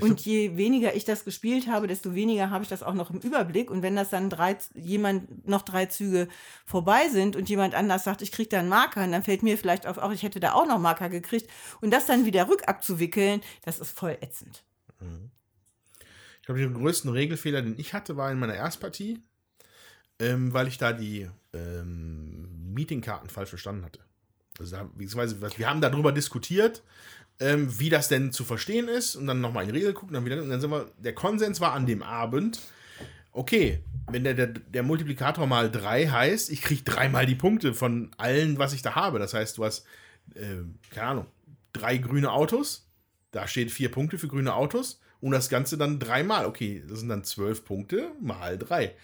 Und 0.00 0.20
je 0.22 0.56
weniger 0.56 0.94
ich 0.94 1.04
das 1.04 1.24
gespielt 1.24 1.68
habe, 1.68 1.86
desto 1.86 2.14
weniger 2.14 2.50
habe 2.50 2.64
ich 2.64 2.68
das 2.68 2.82
auch 2.82 2.94
noch 2.94 3.10
im 3.10 3.20
Überblick. 3.20 3.70
Und 3.70 3.82
wenn 3.82 3.94
das 3.94 4.10
dann 4.10 4.30
drei, 4.30 4.56
jemand 4.74 5.46
noch 5.46 5.62
drei 5.62 5.86
Züge 5.86 6.28
vorbei 6.66 7.08
sind 7.10 7.36
und 7.36 7.48
jemand 7.48 7.74
anders 7.74 8.04
sagt, 8.04 8.22
ich 8.22 8.32
kriege 8.32 8.48
da 8.48 8.60
einen 8.60 8.68
Marker, 8.68 9.04
und 9.04 9.12
dann 9.12 9.22
fällt 9.22 9.42
mir 9.42 9.56
vielleicht 9.56 9.86
auf, 9.86 9.98
auch 9.98 10.10
ich 10.10 10.22
hätte 10.22 10.40
da 10.40 10.52
auch 10.52 10.66
noch 10.66 10.78
Marker 10.78 11.08
gekriegt. 11.08 11.48
Und 11.80 11.92
das 11.92 12.06
dann 12.06 12.24
wieder 12.24 12.48
rückabzuwickeln, 12.48 13.40
das 13.62 13.78
ist 13.78 13.96
voll 13.96 14.18
ätzend. 14.20 14.64
Ich 16.40 16.46
glaube, 16.46 16.60
den 16.60 16.74
größten 16.74 17.10
Regelfehler, 17.10 17.62
den 17.62 17.78
ich 17.78 17.94
hatte, 17.94 18.16
war 18.16 18.30
in 18.30 18.38
meiner 18.38 18.54
Erstpartie, 18.54 19.22
ähm, 20.18 20.52
weil 20.52 20.68
ich 20.68 20.78
da 20.78 20.92
die 20.92 21.28
ähm, 21.52 22.72
Meetingkarten 22.74 23.30
falsch 23.30 23.50
verstanden 23.50 23.84
hatte. 23.84 24.00
Also, 24.58 24.76
beziehungsweise, 24.94 25.40
wir 25.40 25.68
haben 25.68 25.80
darüber 25.80 26.12
diskutiert, 26.12 26.82
ähm, 27.40 27.78
wie 27.78 27.90
das 27.90 28.08
denn 28.08 28.32
zu 28.32 28.44
verstehen 28.44 28.88
ist 28.88 29.16
und 29.16 29.26
dann 29.26 29.40
nochmal 29.40 29.64
in 29.64 29.72
die 29.72 29.78
Regel 29.78 29.92
gucken, 29.92 30.14
dann 30.14 30.24
wieder, 30.24 30.40
und 30.40 30.50
dann 30.50 30.60
sind 30.60 30.70
wir, 30.70 30.90
der 30.98 31.14
Konsens 31.14 31.60
war 31.60 31.72
an 31.72 31.86
dem 31.86 32.02
Abend, 32.02 32.60
okay, 33.32 33.82
wenn 34.10 34.24
der, 34.24 34.34
der, 34.34 34.46
der 34.46 34.82
Multiplikator 34.82 35.46
mal 35.46 35.70
3 35.70 36.08
heißt, 36.08 36.50
ich 36.50 36.62
kriege 36.62 36.82
dreimal 36.82 37.26
die 37.26 37.34
Punkte 37.34 37.74
von 37.74 38.10
allen, 38.16 38.58
was 38.58 38.72
ich 38.72 38.82
da 38.82 38.94
habe. 38.94 39.18
Das 39.18 39.34
heißt, 39.34 39.58
du 39.58 39.64
hast, 39.64 39.84
äh, 40.34 40.62
keine 40.90 41.08
Ahnung, 41.08 41.26
drei 41.72 41.96
grüne 41.98 42.30
Autos, 42.30 42.88
da 43.32 43.48
steht 43.48 43.70
vier 43.70 43.90
Punkte 43.90 44.18
für 44.18 44.28
grüne 44.28 44.54
Autos 44.54 45.00
und 45.20 45.32
das 45.32 45.48
Ganze 45.48 45.76
dann 45.76 45.98
dreimal. 45.98 46.46
Okay, 46.46 46.84
das 46.88 47.00
sind 47.00 47.08
dann 47.08 47.24
zwölf 47.24 47.64
Punkte 47.64 48.12
mal 48.20 48.58
drei. 48.58 48.94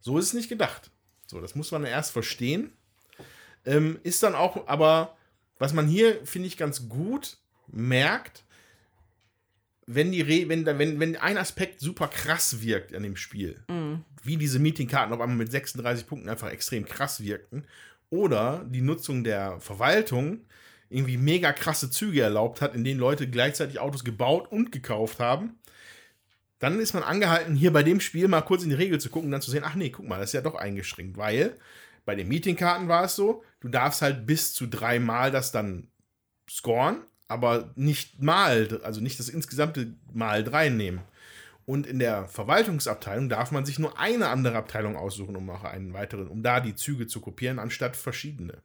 So 0.00 0.18
ist 0.18 0.26
es 0.26 0.34
nicht 0.34 0.48
gedacht. 0.48 0.90
So, 1.26 1.40
das 1.40 1.54
muss 1.54 1.72
man 1.72 1.84
erst 1.84 2.12
verstehen. 2.12 2.72
Ähm, 3.64 3.98
ist 4.02 4.22
dann 4.22 4.34
auch, 4.34 4.68
aber 4.68 5.16
was 5.58 5.72
man 5.72 5.86
hier, 5.86 6.24
finde 6.24 6.48
ich, 6.48 6.56
ganz 6.56 6.88
gut 6.88 7.38
merkt, 7.68 8.44
wenn, 9.86 10.12
die 10.12 10.20
Re 10.22 10.48
wenn, 10.48 10.64
wenn, 10.64 11.00
wenn 11.00 11.16
ein 11.16 11.36
Aspekt 11.36 11.80
super 11.80 12.08
krass 12.08 12.62
wirkt 12.62 12.94
an 12.94 13.02
dem 13.02 13.16
Spiel, 13.16 13.62
wie 14.22 14.36
diese 14.36 14.58
Meetingkarten 14.58 15.12
auf 15.12 15.20
einmal 15.20 15.36
mit 15.36 15.50
36 15.50 16.06
Punkten 16.06 16.28
einfach 16.28 16.50
extrem 16.50 16.84
krass 16.86 17.22
wirkten, 17.22 17.64
oder 18.12 18.64
die 18.68 18.82
Nutzung 18.82 19.24
der 19.24 19.58
Verwaltung 19.60 20.44
irgendwie 20.90 21.16
mega 21.16 21.52
krasse 21.52 21.90
Züge 21.90 22.20
erlaubt 22.20 22.60
hat, 22.60 22.74
in 22.74 22.84
denen 22.84 23.00
Leute 23.00 23.28
gleichzeitig 23.28 23.80
Autos 23.80 24.04
gebaut 24.04 24.52
und 24.52 24.70
gekauft 24.70 25.18
haben, 25.18 25.58
dann 26.58 26.78
ist 26.78 26.92
man 26.92 27.02
angehalten, 27.02 27.56
hier 27.56 27.72
bei 27.72 27.82
dem 27.82 28.00
Spiel 28.00 28.28
mal 28.28 28.42
kurz 28.42 28.62
in 28.62 28.68
die 28.68 28.76
Regel 28.76 29.00
zu 29.00 29.08
gucken 29.08 29.28
und 29.28 29.32
dann 29.32 29.40
zu 29.40 29.50
sehen, 29.50 29.64
ach 29.64 29.74
nee, 29.74 29.88
guck 29.88 30.06
mal, 30.06 30.18
das 30.20 30.28
ist 30.28 30.34
ja 30.34 30.42
doch 30.42 30.54
eingeschränkt, 30.54 31.16
weil 31.16 31.58
bei 32.04 32.14
den 32.14 32.28
Meetingkarten 32.28 32.86
war 32.86 33.04
es 33.04 33.16
so, 33.16 33.42
du 33.60 33.68
darfst 33.68 34.02
halt 34.02 34.26
bis 34.26 34.52
zu 34.52 34.66
dreimal 34.66 35.30
das 35.30 35.50
dann 35.50 35.88
scoren, 36.48 36.98
aber 37.32 37.70
nicht 37.74 38.22
mal, 38.22 38.80
also 38.84 39.00
nicht 39.00 39.18
das 39.18 39.28
insgesamte 39.28 39.94
Mal 40.12 40.44
drei 40.44 40.68
nehmen. 40.68 41.00
Und 41.64 41.86
in 41.86 41.98
der 41.98 42.26
Verwaltungsabteilung 42.26 43.28
darf 43.28 43.52
man 43.52 43.64
sich 43.64 43.78
nur 43.78 43.98
eine 43.98 44.28
andere 44.28 44.56
Abteilung 44.56 44.96
aussuchen, 44.96 45.36
um 45.36 45.48
auch 45.50 45.64
einen 45.64 45.92
weiteren, 45.92 46.28
um 46.28 46.42
da 46.42 46.60
die 46.60 46.74
Züge 46.74 47.06
zu 47.06 47.20
kopieren, 47.20 47.58
anstatt 47.58 47.96
verschiedene. 47.96 48.58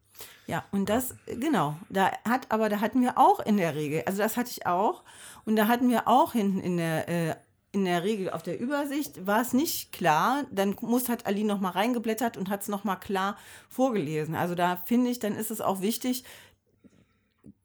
Ja, 0.47 0.65
und 0.71 0.89
das, 0.89 1.13
genau, 1.25 1.75
da 1.89 2.11
hat, 2.27 2.47
aber 2.49 2.69
da 2.69 2.79
hatten 2.79 3.01
wir 3.01 3.17
auch 3.17 3.39
in 3.39 3.57
der 3.57 3.75
Regel, 3.75 4.03
also 4.05 4.19
das 4.19 4.35
hatte 4.35 4.49
ich 4.49 4.65
auch, 4.65 5.03
und 5.45 5.55
da 5.57 5.67
hatten 5.67 5.89
wir 5.89 6.07
auch 6.07 6.33
hinten 6.33 6.59
in 6.59 6.77
der, 6.77 7.09
äh, 7.09 7.35
in 7.73 7.85
der 7.85 8.03
Regel 8.03 8.29
auf 8.29 8.43
der 8.43 8.59
Übersicht, 8.59 9.27
war 9.27 9.41
es 9.41 9.53
nicht 9.53 9.91
klar, 9.91 10.45
dann 10.51 10.75
muss, 10.81 11.09
hat 11.09 11.27
Aline 11.27 11.47
nochmal 11.47 11.73
reingeblättert 11.73 12.37
und 12.37 12.49
hat 12.49 12.61
es 12.61 12.69
nochmal 12.69 12.99
klar 12.99 13.37
vorgelesen. 13.69 14.35
Also 14.35 14.55
da 14.55 14.77
finde 14.85 15.11
ich, 15.11 15.19
dann 15.19 15.35
ist 15.35 15.51
es 15.51 15.61
auch 15.61 15.81
wichtig, 15.81 16.23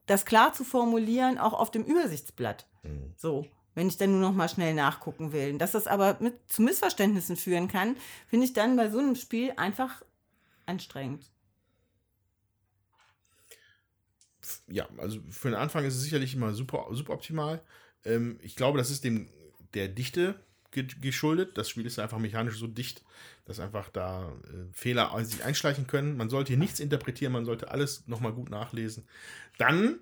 das 0.06 0.24
klar 0.24 0.52
zu 0.52 0.64
formulieren, 0.64 1.38
auch 1.38 1.52
auf 1.52 1.70
dem 1.70 1.84
Übersichtsblatt. 1.84 2.66
So, 3.16 3.46
wenn 3.74 3.88
ich 3.88 3.96
dann 3.96 4.12
nur 4.12 4.20
noch 4.20 4.34
mal 4.34 4.48
schnell 4.48 4.74
nachgucken 4.74 5.32
will. 5.32 5.56
Dass 5.58 5.72
das 5.72 5.86
aber 5.86 6.16
mit, 6.20 6.34
zu 6.50 6.62
Missverständnissen 6.62 7.36
führen 7.36 7.68
kann, 7.68 7.96
finde 8.28 8.46
ich 8.46 8.52
dann 8.52 8.76
bei 8.76 8.90
so 8.90 8.98
einem 8.98 9.14
Spiel 9.14 9.52
einfach 9.56 10.02
anstrengend. 10.66 11.30
ja, 14.66 14.88
also 14.98 15.20
für 15.30 15.48
den 15.48 15.56
Anfang 15.56 15.84
ist 15.84 15.94
es 15.94 16.02
sicherlich 16.02 16.34
immer 16.34 16.52
super, 16.52 16.88
super 16.90 17.14
optimal. 17.14 17.62
Ähm, 18.04 18.38
ich 18.42 18.56
glaube, 18.56 18.78
das 18.78 18.90
ist 18.90 19.04
dem 19.04 19.28
der 19.74 19.88
Dichte 19.88 20.40
ge 20.72 20.86
geschuldet. 21.00 21.56
Das 21.56 21.68
Spiel 21.68 21.86
ist 21.86 21.98
einfach 21.98 22.18
mechanisch 22.18 22.58
so 22.58 22.66
dicht, 22.66 23.02
dass 23.44 23.60
einfach 23.60 23.88
da 23.90 24.32
äh, 24.44 24.72
Fehler 24.72 25.12
sich 25.24 25.44
einschleichen 25.44 25.86
können. 25.86 26.16
Man 26.16 26.28
sollte 26.30 26.48
hier 26.48 26.58
nichts 26.58 26.80
interpretieren, 26.80 27.32
man 27.32 27.44
sollte 27.44 27.70
alles 27.70 28.06
nochmal 28.08 28.32
gut 28.32 28.50
nachlesen. 28.50 29.06
Dann 29.58 30.00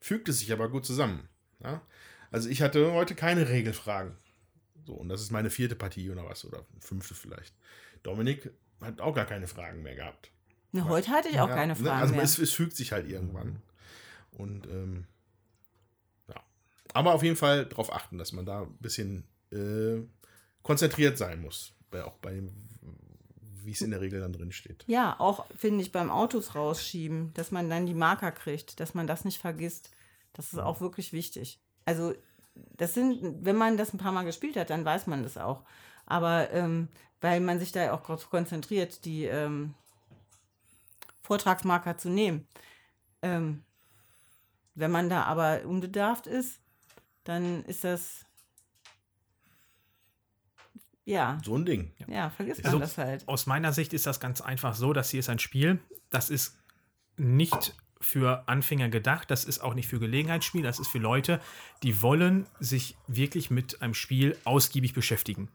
fügt 0.00 0.28
es 0.28 0.40
sich 0.40 0.52
aber 0.52 0.68
gut 0.70 0.86
zusammen. 0.86 1.28
Ja? 1.62 1.82
Also 2.30 2.48
ich 2.48 2.62
hatte 2.62 2.92
heute 2.92 3.14
keine 3.14 3.48
Regelfragen. 3.48 4.16
So, 4.86 4.94
und 4.94 5.08
das 5.08 5.20
ist 5.20 5.30
meine 5.30 5.50
vierte 5.50 5.76
Partie 5.76 6.10
oder 6.10 6.24
was, 6.24 6.44
oder 6.44 6.64
fünfte 6.80 7.14
vielleicht. 7.14 7.54
Dominik 8.02 8.50
hat 8.80 9.00
auch 9.00 9.14
gar 9.14 9.26
keine 9.26 9.46
Fragen 9.46 9.82
mehr 9.82 9.94
gehabt. 9.94 10.30
Ne, 10.72 10.84
heute 10.86 11.10
hatte 11.10 11.28
ich 11.28 11.38
auch 11.38 11.48
Ja, 11.48 11.54
keine 11.54 11.74
ne, 11.74 11.78
Fragen 11.78 12.00
Also 12.00 12.14
mehr. 12.14 12.22
es, 12.24 12.38
es 12.38 12.52
fügt 12.52 12.74
sich 12.76 12.92
halt 12.92 13.08
irgendwann. 13.08 13.62
Und 14.32 14.66
ähm, 14.66 15.04
ja. 16.28 16.42
Aber 16.94 17.14
auf 17.14 17.22
jeden 17.22 17.36
Fall 17.36 17.66
darauf 17.66 17.92
achten, 17.92 18.18
dass 18.18 18.32
man 18.32 18.46
da 18.46 18.62
ein 18.62 18.76
bisschen 18.78 19.24
äh, 19.52 20.02
konzentriert 20.62 21.18
sein 21.18 21.40
muss. 21.40 21.72
Bei, 21.90 22.04
auch 22.04 22.16
bei 22.18 22.34
dem, 22.34 22.50
wie 23.64 23.72
es 23.72 23.82
in 23.82 23.90
der 23.90 24.00
Regel 24.00 24.20
dann 24.20 24.32
drin 24.32 24.52
steht. 24.52 24.84
Ja, 24.86 25.18
auch 25.18 25.46
finde 25.56 25.82
ich 25.82 25.92
beim 25.92 26.10
Autos 26.10 26.54
rausschieben, 26.54 27.32
dass 27.34 27.50
man 27.50 27.68
dann 27.68 27.86
die 27.86 27.94
Marker 27.94 28.32
kriegt, 28.32 28.80
dass 28.80 28.94
man 28.94 29.06
das 29.06 29.24
nicht 29.24 29.38
vergisst. 29.38 29.90
Das 30.32 30.52
ist 30.52 30.58
auch 30.58 30.80
wirklich 30.80 31.12
wichtig. 31.12 31.60
Also, 31.84 32.14
das 32.54 32.94
sind, 32.94 33.44
wenn 33.44 33.56
man 33.56 33.76
das 33.76 33.92
ein 33.92 33.98
paar 33.98 34.12
Mal 34.12 34.24
gespielt 34.24 34.56
hat, 34.56 34.70
dann 34.70 34.84
weiß 34.84 35.06
man 35.06 35.22
das 35.22 35.36
auch. 35.36 35.62
Aber 36.06 36.50
ähm, 36.50 36.88
weil 37.20 37.40
man 37.40 37.58
sich 37.58 37.72
da 37.72 37.92
auch 37.92 38.02
konzentriert, 38.02 39.04
die 39.04 39.24
ähm, 39.24 39.74
Vortragsmarker 41.22 41.96
zu 41.96 42.10
nehmen. 42.10 42.46
Ähm, 43.22 43.62
wenn 44.74 44.90
man 44.90 45.08
da 45.08 45.22
aber 45.22 45.62
unbedarft 45.64 46.26
ist, 46.26 46.60
dann 47.24 47.64
ist 47.64 47.84
das 47.84 48.24
ja, 51.04 51.38
So 51.44 51.56
ein 51.56 51.64
Ding. 51.64 51.92
ja, 52.06 52.30
vergisst 52.30 52.62
man 52.62 52.66
Also, 52.66 52.78
das 52.78 52.98
halt. 52.98 53.26
Aus 53.26 53.46
meiner 53.46 53.72
Sicht 53.72 53.92
ist 53.92 54.06
das 54.06 54.20
ganz 54.20 54.40
einfach 54.40 54.74
so, 54.74 54.92
dass 54.92 55.10
hier 55.10 55.20
ist 55.20 55.28
ein 55.28 55.38
Spiel, 55.38 55.80
das 56.10 56.30
ist 56.30 56.56
nicht 57.16 57.74
für 58.00 58.48
Anfänger 58.48 58.88
gedacht, 58.88 59.30
das 59.30 59.44
ist 59.44 59.60
auch 59.60 59.74
nicht 59.74 59.88
für 59.88 59.98
Gelegenheitsspiel, 60.00 60.62
das 60.62 60.78
ist 60.78 60.88
für 60.88 60.98
Leute, 60.98 61.40
die 61.82 62.02
wollen 62.02 62.46
sich 62.58 62.96
wirklich 63.06 63.50
mit 63.50 63.80
einem 63.80 63.94
Spiel 63.94 64.36
ausgiebig 64.44 64.92
beschäftigen. 64.92 65.48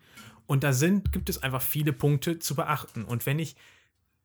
Und 0.47 0.63
da 0.63 0.71
sind, 0.71 1.11
gibt 1.11 1.29
es 1.29 1.43
einfach 1.43 1.61
viele 1.61 1.91
Punkte 1.91 2.39
zu 2.39 2.55
beachten. 2.55 3.03
Und 3.03 3.25
wenn 3.25 3.37
ich 3.37 3.57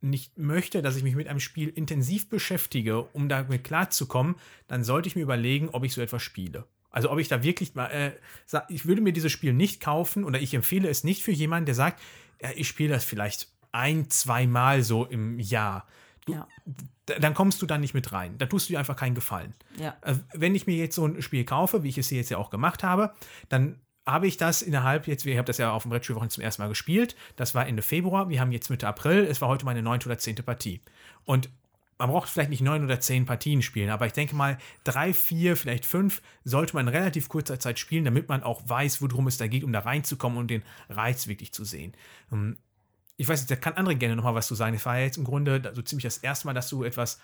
nicht 0.01 0.39
möchte, 0.39 0.82
dass 0.82 0.97
ich 0.97 1.03
mich 1.03 1.15
mit 1.16 1.28
einem 1.28 1.40
Spiel 1.40 1.69
intensiv 1.69 2.28
beschäftige, 2.28 3.03
um 3.03 3.28
damit 3.28 3.65
klarzukommen, 3.65 4.36
dann 4.69 4.85
sollte 4.85 5.09
ich 5.09 5.16
mir 5.16 5.23
überlegen, 5.23 5.69
ob 5.70 5.85
ich 5.85 5.93
so 5.93 6.01
etwas 6.01 6.23
spiele. 6.23 6.66
Also 6.93 7.10
ob 7.10 7.19
ich 7.19 7.28
da 7.28 7.43
wirklich 7.43 7.74
mal, 7.74 7.86
äh, 7.89 8.12
sa- 8.47 8.64
ich 8.69 8.86
würde 8.86 9.01
mir 9.01 9.12
dieses 9.12 9.32
Spiel 9.32 9.52
nicht 9.52 9.81
kaufen 9.81 10.24
oder 10.24 10.40
ich 10.40 10.55
empfehle 10.55 10.89
es 10.89 11.02
nicht 11.05 11.23
für 11.23 11.32
jemanden, 11.32 11.66
der 11.66 11.74
sagt, 11.74 12.01
ja, 12.40 12.51
ich 12.55 12.69
spiele 12.69 12.93
das 12.93 13.05
vielleicht 13.05 13.48
ein, 13.73 14.10
zwei 14.10 14.47
Mal 14.47 14.82
so 14.82 15.05
im 15.06 15.39
Jahr. 15.40 15.86
Du, 16.27 16.35
Ja. 16.35 16.47
Dann 17.19 17.35
kommst 17.35 17.60
du 17.60 17.66
da 17.66 17.78
nicht 17.78 17.94
mit 17.94 18.12
rein. 18.12 18.39
Da 18.39 18.47
tust 18.47 18.69
du 18.69 18.74
dir 18.74 18.78
einfach 18.78 18.94
keinen 18.94 19.16
Gefallen. 19.16 19.55
Ja. 19.77 19.97
Äh, 20.02 20.14
Wenn 20.35 20.55
ich 20.55 20.66
mir 20.69 20.77
jetzt 20.77 20.94
so 20.94 21.05
ein 21.05 21.20
Spiel 21.20 21.44
kaufe, 21.44 21.82
wie 21.82 21.89
ich 21.89 21.98
es 21.98 22.09
hier 22.10 22.19
jetzt 22.19 22.31
ja 22.31 22.39
auch 22.39 22.48
gemacht 22.51 22.85
habe, 22.85 23.12
dann 23.48 23.81
habe 24.06 24.27
ich 24.28 24.36
das 24.36 24.62
innerhalb 24.62 25.06
jetzt, 25.09 25.24
wir 25.24 25.36
haben 25.39 25.44
das 25.47 25.59
ja 25.59 25.73
auf 25.73 25.82
dem 25.82 25.90
Brettspielwochen 25.90 26.31
zum 26.31 26.43
ersten 26.44 26.62
Mal 26.62 26.69
gespielt. 26.69 27.16
Das 27.36 27.55
war 27.56 27.66
Ende 27.66 27.82
Februar. 27.82 28.28
Wir 28.28 28.40
haben 28.40 28.52
jetzt 28.52 28.69
Mitte 28.70 28.86
April. 28.86 29.24
Es 29.24 29.40
war 29.40 29.48
heute 29.48 29.64
meine 29.64 29.82
neunte 29.82 30.06
oder 30.09 30.19
zehnte 30.19 30.43
Partie. 30.44 30.81
Und 31.24 31.51
man 32.06 32.10
braucht 32.14 32.28
vielleicht 32.28 32.50
nicht 32.50 32.62
neun 32.62 32.84
oder 32.84 33.00
zehn 33.00 33.26
Partien 33.26 33.62
spielen, 33.62 33.90
aber 33.90 34.06
ich 34.06 34.12
denke 34.12 34.34
mal, 34.34 34.58
drei, 34.84 35.12
vier, 35.12 35.56
vielleicht 35.56 35.86
fünf 35.86 36.20
sollte 36.44 36.74
man 36.74 36.88
in 36.88 36.94
relativ 36.94 37.28
kurzer 37.28 37.58
Zeit 37.58 37.78
spielen, 37.78 38.04
damit 38.04 38.28
man 38.28 38.42
auch 38.42 38.62
weiß, 38.68 39.00
worum 39.02 39.26
es 39.26 39.36
da 39.36 39.46
geht, 39.46 39.64
um 39.64 39.72
da 39.72 39.80
reinzukommen 39.80 40.38
und 40.38 40.48
den 40.48 40.62
Reiz 40.88 41.26
wirklich 41.26 41.52
zu 41.52 41.64
sehen. 41.64 41.92
Ähm, 42.32 42.56
Ich 43.18 43.28
weiß 43.28 43.40
nicht, 43.40 43.50
da 43.50 43.56
kann 43.56 43.74
andere 43.74 43.94
gerne 43.94 44.16
nochmal 44.16 44.34
was 44.34 44.48
zu 44.48 44.54
sagen. 44.54 44.74
Es 44.74 44.84
war 44.84 44.98
ja 44.98 45.04
jetzt 45.04 45.18
im 45.18 45.24
Grunde 45.24 45.72
so 45.74 45.82
ziemlich 45.82 46.04
das 46.04 46.18
erste 46.18 46.46
Mal, 46.46 46.54
dass 46.54 46.68
du 46.68 46.82
etwas 46.82 47.20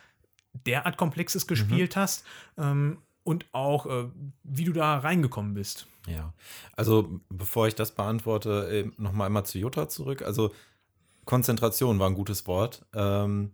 derart 0.66 0.96
Komplexes 0.96 1.46
gespielt 1.46 1.96
hast 1.96 2.24
ähm, 2.56 2.98
und 3.24 3.46
auch, 3.52 3.86
äh, 3.86 4.09
wie 4.44 4.64
du 4.64 4.72
da 4.72 4.98
reingekommen 4.98 5.55
bist. 5.55 5.86
Ja, 6.06 6.32
also 6.76 7.20
bevor 7.28 7.66
ich 7.66 7.74
das 7.74 7.94
beantworte, 7.94 8.68
äh, 8.70 8.90
nochmal 9.02 9.26
einmal 9.26 9.44
zu 9.44 9.59
Jutta 9.59 9.88
zurück. 9.88 10.22
Also 10.22 10.55
Konzentration 11.24 11.98
war 11.98 12.09
ein 12.09 12.14
gutes 12.14 12.46
Wort. 12.46 12.86
Ähm, 12.94 13.52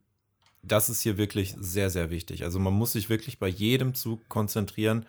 das 0.66 0.88
ist 0.88 1.00
hier 1.02 1.16
wirklich 1.18 1.54
sehr, 1.58 1.90
sehr 1.90 2.10
wichtig. 2.10 2.44
Also 2.44 2.58
man 2.58 2.72
muss 2.72 2.92
sich 2.92 3.08
wirklich 3.08 3.38
bei 3.38 3.48
jedem 3.48 3.94
Zug 3.94 4.28
konzentrieren. 4.28 5.06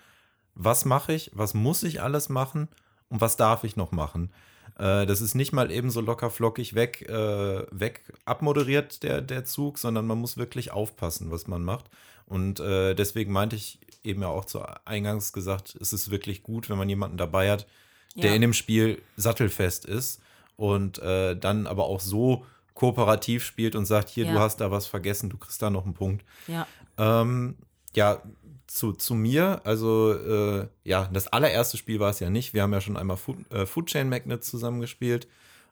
Was 0.53 0.85
mache 0.85 1.13
ich? 1.13 1.31
Was 1.33 1.53
muss 1.53 1.83
ich 1.83 2.01
alles 2.01 2.29
machen? 2.29 2.67
Und 3.09 3.21
was 3.21 3.37
darf 3.37 3.63
ich 3.63 3.75
noch 3.75 3.91
machen? 3.91 4.31
Äh, 4.77 5.05
das 5.05 5.21
ist 5.21 5.35
nicht 5.35 5.53
mal 5.53 5.71
eben 5.71 5.89
so 5.89 6.01
locker 6.01 6.29
flockig 6.29 6.73
weg, 6.75 7.07
äh, 7.07 7.65
weg 7.71 8.01
abmoderiert, 8.25 9.03
der, 9.03 9.21
der 9.21 9.45
Zug, 9.45 9.77
sondern 9.77 10.07
man 10.07 10.17
muss 10.17 10.37
wirklich 10.37 10.71
aufpassen, 10.71 11.31
was 11.31 11.47
man 11.47 11.63
macht. 11.63 11.85
Und 12.25 12.59
äh, 12.59 12.95
deswegen 12.95 13.31
meinte 13.31 13.55
ich 13.55 13.79
eben 14.03 14.21
ja 14.21 14.27
auch 14.29 14.45
zu 14.45 14.61
eingangs 14.85 15.33
gesagt, 15.33 15.75
es 15.79 15.93
ist 15.93 16.09
wirklich 16.11 16.41
gut, 16.43 16.69
wenn 16.69 16.77
man 16.77 16.89
jemanden 16.89 17.17
dabei 17.17 17.51
hat, 17.51 17.67
der 18.15 18.29
Ja. 18.31 18.35
in 18.35 18.41
dem 18.41 18.53
Spiel 18.53 19.01
sattelfest 19.17 19.85
ist 19.85 20.21
und 20.57 20.99
äh, 20.99 21.35
dann 21.35 21.67
aber 21.67 21.85
auch 21.85 21.99
so 21.99 22.45
kooperativ 22.75 23.43
spielt 23.43 23.75
und 23.75 23.85
sagt, 23.85 24.09
hier, 24.09 24.25
Ja. 24.25 24.33
du 24.33 24.39
hast 24.39 24.57
da 24.61 24.69
was 24.69 24.85
vergessen, 24.85 25.31
du 25.31 25.37
kriegst 25.37 25.61
da 25.61 25.71
noch 25.71 25.85
einen 25.85 25.95
Punkt. 25.95 26.23
Ja. 26.47 26.67
Ähm, 26.97 27.55
ja, 27.95 28.21
zu, 28.67 28.93
zu 28.93 29.15
mir, 29.15 29.61
also 29.63 30.13
äh, 30.13 30.67
ja, 30.83 31.09
das 31.11 31.27
allererste 31.27 31.77
Spiel 31.77 31.99
war 31.99 32.09
es 32.11 32.19
ja 32.19 32.29
nicht. 32.29 32.53
Wir 32.53 32.61
haben 32.63 32.73
ja 32.73 32.81
schon 32.81 32.97
einmal 32.97 33.17
Food, 33.17 33.49
äh, 33.51 33.65
Food 33.65 33.87
Chain 33.87 34.09
Magnet 34.09 34.43
zusammengespielt. 34.43 35.27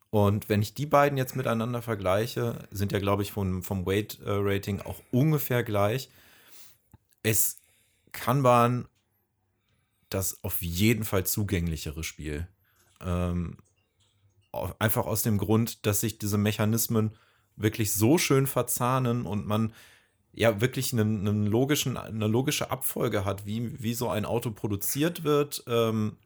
Und 0.09 0.47
wenn 0.47 0.61
ich 0.61 0.73
die 0.75 0.85
beiden 0.85 1.17
jetzt 1.17 1.35
miteinander 1.35 1.81
vergleiche, 1.81 2.59
sind 2.71 2.91
ja, 2.91 2.99
glaube 2.99 3.23
ich, 3.23 3.31
vom, 3.31 3.63
vom 3.63 3.85
Weight-Rating 3.85 4.81
auch 4.81 5.01
ungefähr 5.11 5.63
gleich. 5.63 6.09
Es 7.23 7.57
Kanban 8.11 8.87
das 10.09 10.37
auf 10.43 10.61
jeden 10.61 11.03
Fall 11.03 11.25
zugänglichere 11.25 12.03
Spiel. 12.03 12.47
Ähm, 13.01 13.57
einfach 14.79 15.05
aus 15.05 15.23
dem 15.23 15.37
Grund, 15.37 15.85
dass 15.85 16.01
sich 16.01 16.17
diese 16.17 16.37
Mechanismen 16.37 17.11
wirklich 17.55 17.93
so 17.93 18.17
schön 18.17 18.47
verzahnen 18.47 19.25
und 19.25 19.45
man 19.45 19.73
ja 20.31 20.61
wirklich 20.61 20.93
einen, 20.93 21.27
einen 21.27 21.45
logischen, 21.45 21.97
eine 21.97 22.27
logische 22.27 22.71
Abfolge 22.71 23.25
hat, 23.25 23.45
wie, 23.45 23.81
wie 23.81 23.93
so 23.93 24.09
ein 24.09 24.25
Auto 24.25 24.51
produziert 24.51 25.23
wird, 25.23 25.63
ähm, 25.67 26.17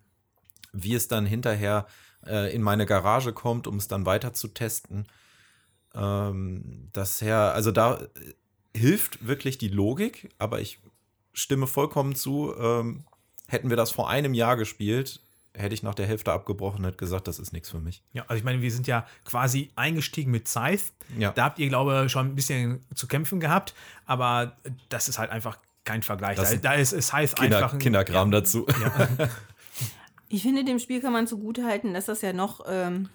wie 0.72 0.96
es 0.96 1.08
dann 1.08 1.26
hinterher 1.26 1.88
äh, 2.26 2.54
in 2.54 2.62
meine 2.62 2.86
Garage 2.86 3.34
kommt, 3.34 3.68
um 3.68 3.78
es 3.78 3.88
dann 3.88 4.06
weiter 4.06 4.34
zu 4.34 4.48
testen. 4.48 5.08
Ähm, 5.94 6.90
das 6.94 7.22
her, 7.22 7.54
also 7.54 7.72
da 7.72 7.96
äh, 7.96 8.78
hilft 8.78 9.28
wirklich 9.28 9.58
die 9.58 9.68
Logik, 9.68 10.30
aber 10.38 10.62
ich 10.62 10.80
stimme 11.34 11.68
vollkommen 11.68 12.16
zu. 12.16 12.54
Ähm, 12.58 13.06
hätten 13.48 13.70
wir 13.70 13.78
das 13.78 13.92
vor 13.92 14.10
einem 14.10 14.34
Jahr 14.34 14.56
gespielt, 14.56 15.22
hätte 15.58 15.74
ich 15.74 15.84
nach 15.84 15.96
der 15.96 16.06
Hälfte 16.08 16.32
abgebrochen 16.32 16.80
und 16.80 16.86
hätte 16.86 16.98
gesagt, 16.98 17.28
das 17.28 17.40
ist 17.40 17.52
nichts 17.52 17.70
für 17.70 17.80
mich. 17.80 18.04
Ja, 18.14 18.24
also 18.28 18.36
ich 18.36 18.44
meine, 18.44 18.62
wir 18.62 18.72
sind 18.72 18.88
ja 18.88 19.06
quasi 19.26 19.72
eingestiegen 19.76 20.32
mit 20.32 20.48
Scythe. 20.48 20.84
Ja. 21.18 21.32
Da 21.32 21.46
habt 21.46 21.60
ihr, 21.60 21.68
glaube 21.68 22.04
ich, 22.06 22.12
schon 22.12 22.28
ein 22.28 22.36
bisschen 22.36 22.86
zu 22.94 23.08
kämpfen 23.08 23.40
gehabt, 23.40 23.74
aber 24.06 24.58
das 24.90 25.10
ist 25.10 25.20
halt 25.20 25.32
einfach 25.32 25.58
kein 25.84 26.04
Vergleich. 26.04 26.38
Das 26.38 26.50
Da, 26.62 26.74
ist 26.74 26.94
da 26.94 26.98
ist 26.98 27.08
Scythe 27.08 27.36
Kinder, 27.36 27.58
einfach 27.58 27.74
ein 27.74 27.80
Kinderkram 27.80 28.32
dazu. 28.32 28.66
Ich 30.30 30.42
finde, 30.42 30.66
dem 30.66 30.78
Spiel 30.78 31.02
kann 31.02 31.14
man 31.14 31.26
zugutehalten, 31.26 31.94
dass 31.94 32.08
das 32.08 32.22
ja 32.22 32.34
noch 32.34 32.60
ähm, 32.68 33.08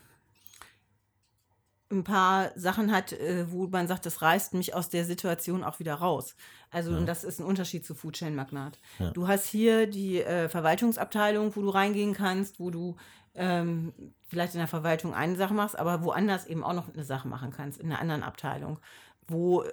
ein 1.93 2.05
paar 2.05 2.51
Sachen 2.57 2.91
hat, 2.91 3.13
äh, 3.13 3.51
wo 3.51 3.67
man 3.69 3.87
sagt, 3.87 4.07
das 4.07 4.23
reißt 4.23 4.55
mich 4.55 4.75
aus 4.75 4.89
der 4.89 5.05
Situation 5.05 5.63
auch 5.63 5.79
wieder 5.79 5.95
raus. 5.95 6.35
Also, 6.71 6.93
und 6.93 7.07
das 7.07 7.23
ist 7.23 7.39
ein 7.39 7.47
Unterschied 7.47 7.85
zu 7.85 7.95
Food 7.95 8.15
Chain 8.15 8.35
Magnat. 8.35 8.79
Du 9.13 9.29
hast 9.29 9.47
hier 9.47 9.87
die 9.87 10.23
äh, 10.23 10.49
Verwaltungsabteilung, 10.49 11.55
wo 11.55 11.61
du 11.61 11.69
reingehen 11.69 12.15
kannst, 12.15 12.59
wo 12.59 12.71
du 12.71 12.97
ähm, 13.35 13.93
vielleicht 14.29 14.55
in 14.55 14.59
der 14.59 14.69
Verwaltung 14.69 15.15
eine 15.15 15.37
Sache 15.37 15.55
machst, 15.55 15.79
aber 15.79 16.03
woanders 16.03 16.47
eben 16.47 16.65
auch 16.65 16.73
noch 16.73 16.93
eine 16.93 17.05
Sache 17.05 17.29
machen 17.29 17.51
kannst, 17.51 17.79
in 17.79 17.87
einer 17.87 18.01
anderen 18.01 18.23
Abteilung, 18.23 18.79
wo 19.29 19.65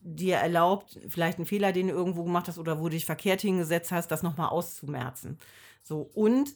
dir 0.00 0.36
erlaubt, 0.36 0.98
vielleicht 1.08 1.38
einen 1.38 1.46
Fehler, 1.46 1.72
den 1.72 1.88
du 1.88 1.94
irgendwo 1.94 2.24
gemacht 2.24 2.48
hast 2.48 2.58
oder 2.58 2.78
wo 2.78 2.84
du 2.84 2.90
dich 2.90 3.06
verkehrt 3.06 3.40
hingesetzt 3.40 3.92
hast, 3.92 4.10
das 4.10 4.22
nochmal 4.22 4.48
auszumerzen. 4.48 5.38
So, 5.82 6.10
und 6.14 6.54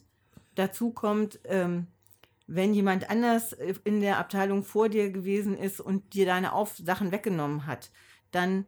dazu 0.55 0.91
kommt, 0.91 1.39
ähm, 1.45 1.87
wenn 2.47 2.73
jemand 2.73 3.09
anders 3.09 3.53
äh, 3.53 3.73
in 3.83 4.01
der 4.01 4.17
Abteilung 4.17 4.63
vor 4.63 4.89
dir 4.89 5.11
gewesen 5.11 5.57
ist 5.57 5.79
und 5.79 6.13
dir 6.13 6.25
deine 6.25 6.53
Auf 6.53 6.77
Sachen 6.77 7.11
weggenommen 7.11 7.65
hat, 7.65 7.91
dann 8.31 8.65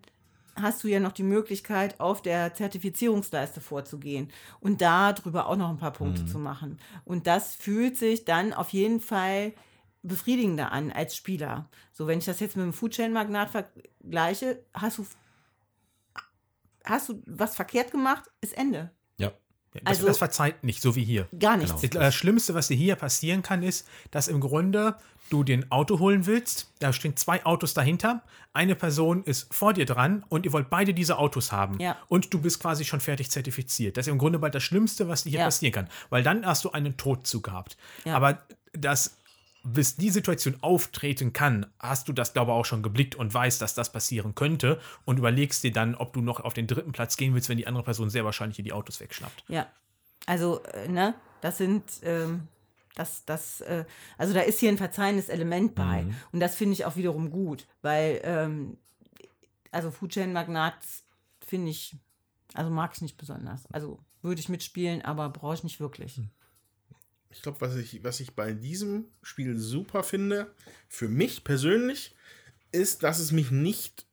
hast 0.55 0.83
du 0.83 0.87
ja 0.87 0.99
noch 0.99 1.11
die 1.11 1.23
Möglichkeit, 1.23 1.99
auf 1.99 2.21
der 2.21 2.53
Zertifizierungsleiste 2.53 3.61
vorzugehen 3.61 4.31
und 4.59 4.81
darüber 4.81 5.47
auch 5.47 5.55
noch 5.55 5.69
ein 5.69 5.77
paar 5.77 5.93
Punkte 5.93 6.25
zu 6.25 6.39
machen. 6.39 6.79
Und 7.05 7.27
das 7.27 7.55
fühlt 7.55 7.97
sich 7.97 8.25
dann 8.25 8.53
auf 8.53 8.69
jeden 8.69 8.99
Fall 8.99 9.53
befriedigender 10.01 10.71
an 10.71 10.91
als 10.91 11.15
Spieler. 11.15 11.69
So, 11.93 12.07
wenn 12.07 12.19
ich 12.19 12.25
das 12.25 12.39
jetzt 12.39 12.55
mit 12.55 12.65
dem 12.65 12.73
Foodchain-Magnat 12.73 13.49
vergleiche, 13.49 14.63
hast 14.73 14.97
du, 14.97 15.05
hast 16.83 17.09
du 17.09 17.21
was 17.25 17.55
verkehrt 17.55 17.91
gemacht, 17.91 18.23
ist 18.41 18.57
Ende. 18.57 18.91
Ja. 19.77 19.83
Das, 19.85 19.97
Also- 19.97 20.07
das 20.07 20.17
verzeiht 20.17 20.63
nicht, 20.63 20.81
so 20.81 20.95
wie 20.95 21.03
hier. 21.03 21.27
Gar 21.39 21.57
nichts. 21.57 21.81
Genau. 21.81 21.99
Das 21.99 22.13
Schlimmste, 22.15 22.53
was 22.53 22.67
dir 22.67 22.75
hier 22.77 22.95
passieren 22.95 23.41
kann, 23.41 23.63
ist, 23.63 23.87
dass 24.11 24.27
im 24.27 24.39
Grunde 24.39 24.95
du 25.29 25.43
den 25.43 25.69
Auto 25.71 25.99
holen 25.99 26.25
willst. 26.25 26.71
Da 26.79 26.93
stehen 26.93 27.17
zwei 27.17 27.45
Autos 27.45 27.73
dahinter. 27.73 28.21
Eine 28.53 28.75
Person 28.75 29.23
ist 29.25 29.53
vor 29.53 29.73
dir 29.73 29.85
dran 29.85 30.23
und 30.29 30.45
ihr 30.45 30.53
wollt 30.53 30.69
beide 30.69 30.93
diese 30.93 31.17
Autos 31.17 31.51
haben. 31.51 31.79
Ja. 31.81 31.97
Und 32.07 32.33
du 32.33 32.39
bist 32.39 32.61
quasi 32.61 32.85
schon 32.85 33.01
fertig 33.01 33.29
zertifiziert. 33.29 33.97
Das 33.97 34.07
ist 34.07 34.11
im 34.11 34.17
Grunde 34.19 34.39
bald 34.39 34.55
das 34.55 34.63
Schlimmste, 34.63 35.09
was 35.09 35.23
dir 35.23 35.31
hier 35.31 35.39
Ja. 35.39 35.45
passieren 35.45 35.73
kann. 35.73 35.89
Weil 36.09 36.23
dann 36.23 36.45
hast 36.45 36.63
du 36.63 36.71
einen 36.71 36.95
Todzug 36.95 37.43
gehabt. 37.43 37.75
Aber 38.05 38.41
das, 38.71 39.17
bis 39.73 39.95
die 39.95 40.09
Situation 40.09 40.57
auftreten 40.61 41.33
kann, 41.33 41.65
hast 41.79 42.07
du 42.07 42.13
das, 42.13 42.33
glaube 42.33 42.51
ich, 42.51 42.55
auch 42.55 42.65
schon 42.65 42.83
geblickt 42.83 43.15
und 43.15 43.33
weißt, 43.33 43.61
dass 43.61 43.73
das 43.73 43.91
passieren 43.91 44.35
könnte 44.35 44.79
und 45.05 45.17
überlegst 45.17 45.63
dir 45.63 45.71
dann, 45.71 45.95
ob 45.95 46.13
du 46.13 46.21
noch 46.21 46.39
auf 46.39 46.53
den 46.53 46.67
dritten 46.67 46.91
Platz 46.91 47.17
gehen 47.17 47.33
willst, 47.33 47.49
wenn 47.49 47.57
die 47.57 47.67
andere 47.67 47.83
Person 47.83 48.09
sehr 48.09 48.25
wahrscheinlich 48.25 48.55
hier 48.55 48.65
die 48.65 48.73
Autos 48.73 48.99
wegschnappt. 48.99 49.43
Ja. 49.47 49.67
Also, 50.25 50.63
äh, 50.63 50.87
ne, 50.87 51.15
das 51.41 51.57
sind, 51.57 51.83
ähm, 52.03 52.47
das, 52.95 53.25
das, 53.25 53.61
äh, 53.61 53.85
also 54.17 54.33
da 54.33 54.41
ist 54.41 54.59
hier 54.59 54.69
ein 54.69 54.77
verzeihendes 54.77 55.29
Element 55.29 55.75
bei. 55.75 56.05
Und 56.31 56.39
das 56.39 56.55
finde 56.55 56.73
ich 56.73 56.85
auch 56.85 56.95
wiederum 56.95 57.29
gut, 57.29 57.67
weil, 57.81 58.19
ähm, 58.23 58.77
also 59.71 59.91
Foodchain-Magnat 59.91 60.77
finde 61.45 61.71
ich, 61.71 61.95
also 62.53 62.71
mag 62.71 62.93
ich 62.95 63.01
nicht 63.01 63.17
besonders. 63.17 63.65
Also 63.71 63.99
würde 64.21 64.39
ich 64.39 64.49
mitspielen, 64.49 65.01
aber 65.03 65.29
brauche 65.29 65.53
ich 65.53 65.63
nicht 65.63 65.79
wirklich. 65.79 66.19
Ich 67.37 67.43
glaube, 67.43 67.61
was 67.61 67.75
ich, 67.75 68.03
was 68.03 68.19
ich 68.19 68.33
bei 68.33 68.51
diesem 68.51 69.05
Spiel 69.21 69.59
super 69.59 70.01
finde, 70.01 70.51
für 70.89 71.07
mich 71.07 71.43
persönlich, 71.43 72.15
ist, 72.71 73.03
dass 73.03 73.19
es 73.19 73.31
mich 73.31 73.51
nicht 73.51 74.07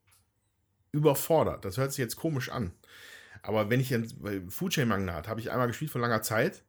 überfordert. 0.92 1.64
Das 1.64 1.78
hört 1.78 1.90
sich 1.90 1.98
jetzt 1.98 2.16
komisch 2.16 2.50
an. 2.50 2.72
Aber 3.40 3.70
wenn 3.70 3.80
ich 3.80 3.88
jetzt, 3.88 4.22
bei 4.22 4.42
Food 4.50 4.72
Chain 4.72 4.88
Magnat 4.88 5.26
habe 5.26 5.40
ich 5.40 5.50
einmal 5.50 5.68
gespielt 5.68 5.90
vor 5.90 6.02
langer 6.02 6.20
Zeit, 6.20 6.64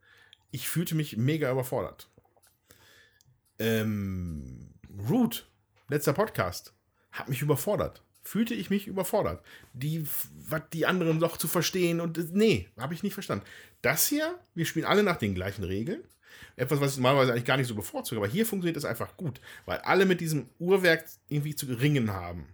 ich 0.52 0.70
fühlte 0.70 0.96
mich 0.96 1.18
mega 1.18 1.52
überfordert. 1.52 2.10
Ähm, 3.60 4.74
Root, 5.10 5.50
letzter 5.90 6.14
Podcast, 6.14 6.74
hat 7.12 7.28
mich 7.28 7.42
überfordert. 7.42 8.02
Fühlte 8.24 8.54
ich 8.54 8.70
mich 8.70 8.88
überfordert. 8.88 9.44
Die, 9.74 10.08
was 10.48 10.62
die 10.72 10.86
anderen 10.86 11.18
noch 11.18 11.36
zu 11.36 11.50
verstehen 11.50 12.00
und 12.00 12.34
nee, 12.34 12.70
habe 12.78 12.94
ich 12.94 13.04
nicht 13.04 13.14
verstanden. 13.14 13.46
Das 13.82 14.08
hier, 14.08 14.40
wir 14.54 14.66
spielen 14.66 14.86
alle 14.86 15.04
nach 15.04 15.18
den 15.18 15.36
gleichen 15.36 15.66
Regeln. 15.66 16.02
Etwas, 16.56 16.80
was 16.80 16.92
ich 16.92 16.98
normalerweise 16.98 17.32
eigentlich 17.34 17.46
gar 17.46 17.58
nicht 17.58 17.68
so 17.68 17.76
bevorzuge, 17.76 18.20
aber 18.20 18.28
hier 18.28 18.46
funktioniert 18.46 18.78
es 18.78 18.86
einfach 18.86 19.18
gut, 19.18 19.42
weil 19.66 19.80
alle 19.80 20.06
mit 20.06 20.22
diesem 20.22 20.50
Uhrwerk 20.60 21.06
irgendwie 21.28 21.56
zu 21.56 21.66
ringen 21.68 22.12
haben. 22.12 22.48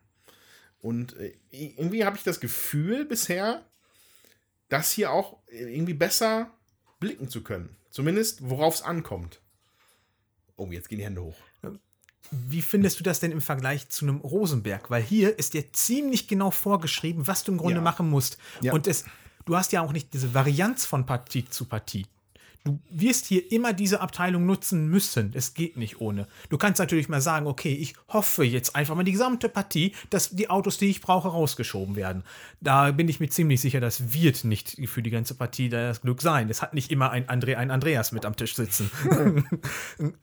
Und 0.82 1.16
äh, 1.18 1.34
irgendwie 1.52 2.04
habe 2.06 2.18
ich 2.18 2.24
das 2.24 2.40
Gefühl 2.40 3.06
bisher, 3.06 3.64
das 4.70 4.92
hier 4.92 5.12
auch 5.12 5.38
irgendwie 5.48 5.94
besser 5.94 6.52
blicken 7.00 7.30
zu 7.30 7.44
können. 7.44 7.76
Zumindest, 7.92 8.50
worauf 8.50 8.76
es 8.76 8.82
ankommt. 8.82 9.42
Oh, 10.56 10.68
jetzt 10.72 10.90
gehen 10.90 11.00
die 11.00 11.06
Hände 11.06 11.22
hoch. 11.24 11.36
Wie 12.32 12.62
findest 12.62 13.00
du 13.00 13.04
das 13.04 13.20
denn 13.20 13.32
im 13.32 13.42
Vergleich 13.42 13.90
zu 13.90 14.06
einem 14.06 14.18
Rosenberg? 14.18 14.90
Weil 14.90 15.04
hier 15.04 15.38
ist 15.38 15.54
dir 15.54 15.74
ziemlich 15.74 16.28
genau 16.30 16.50
vorgeschrieben, 16.50 17.28
was 17.28 17.44
du 17.44 17.52
im 17.52 17.58
Grunde 17.58 17.78
Ja. 17.78 17.82
machen 17.82 18.10
musst. 18.10 18.38
Ja. 18.62 18.72
Und 18.72 18.88
es, 18.88 19.04
du 19.46 19.58
hast 19.58 19.74
ja 19.74 19.82
auch 19.82 19.92
nicht 19.92 20.14
diese 20.14 20.34
Varianz 20.34 20.86
von 20.86 21.06
Partie 21.06 21.44
zu 21.46 21.66
Partie. 21.66 22.06
Du 22.64 22.80
wirst 22.92 23.26
hier 23.26 23.52
immer 23.52 23.74
diese 23.74 24.02
Abteilung 24.02 24.46
nutzen 24.46 24.88
müssen. 24.88 25.32
Es 25.34 25.56
geht 25.56 25.78
nicht 25.78 26.00
ohne. 26.00 26.28
Du 26.50 26.60
kannst 26.60 26.78
natürlich 26.80 27.10
mal 27.10 27.22
sagen, 27.22 27.48
okay, 27.48 27.74
ich 27.74 27.96
hoffe 28.08 28.44
jetzt 28.44 28.76
einfach 28.76 28.96
mal 28.96 29.04
die 29.04 29.14
gesamte 29.14 29.50
Partie, 29.50 29.94
dass 30.12 30.30
die 30.30 30.50
Autos, 30.50 30.78
die 30.78 30.86
ich 30.86 31.02
brauche, 31.02 31.30
rausgeschoben 31.30 31.96
werden. 31.96 32.24
Da 32.60 32.92
bin 32.92 33.10
ich 33.10 33.20
mir 33.20 33.30
ziemlich 33.30 33.62
sicher, 33.62 33.80
das 33.80 34.14
wird 34.14 34.44
nicht 34.44 34.78
für 34.88 35.02
die 35.02 35.10
ganze 35.10 35.34
Partie 35.34 35.70
das 35.70 36.02
Glück 36.02 36.22
sein. 36.22 36.50
Es 36.50 36.62
hat 36.62 36.76
nicht 36.76 36.92
immer 36.92 37.10
ein, 37.10 37.26
André, 37.26 37.56
ein 37.56 37.72
Andreas 37.72 38.12
mit 38.12 38.26
am 38.26 38.36
Tisch 38.36 38.56
sitzen. 38.56 38.92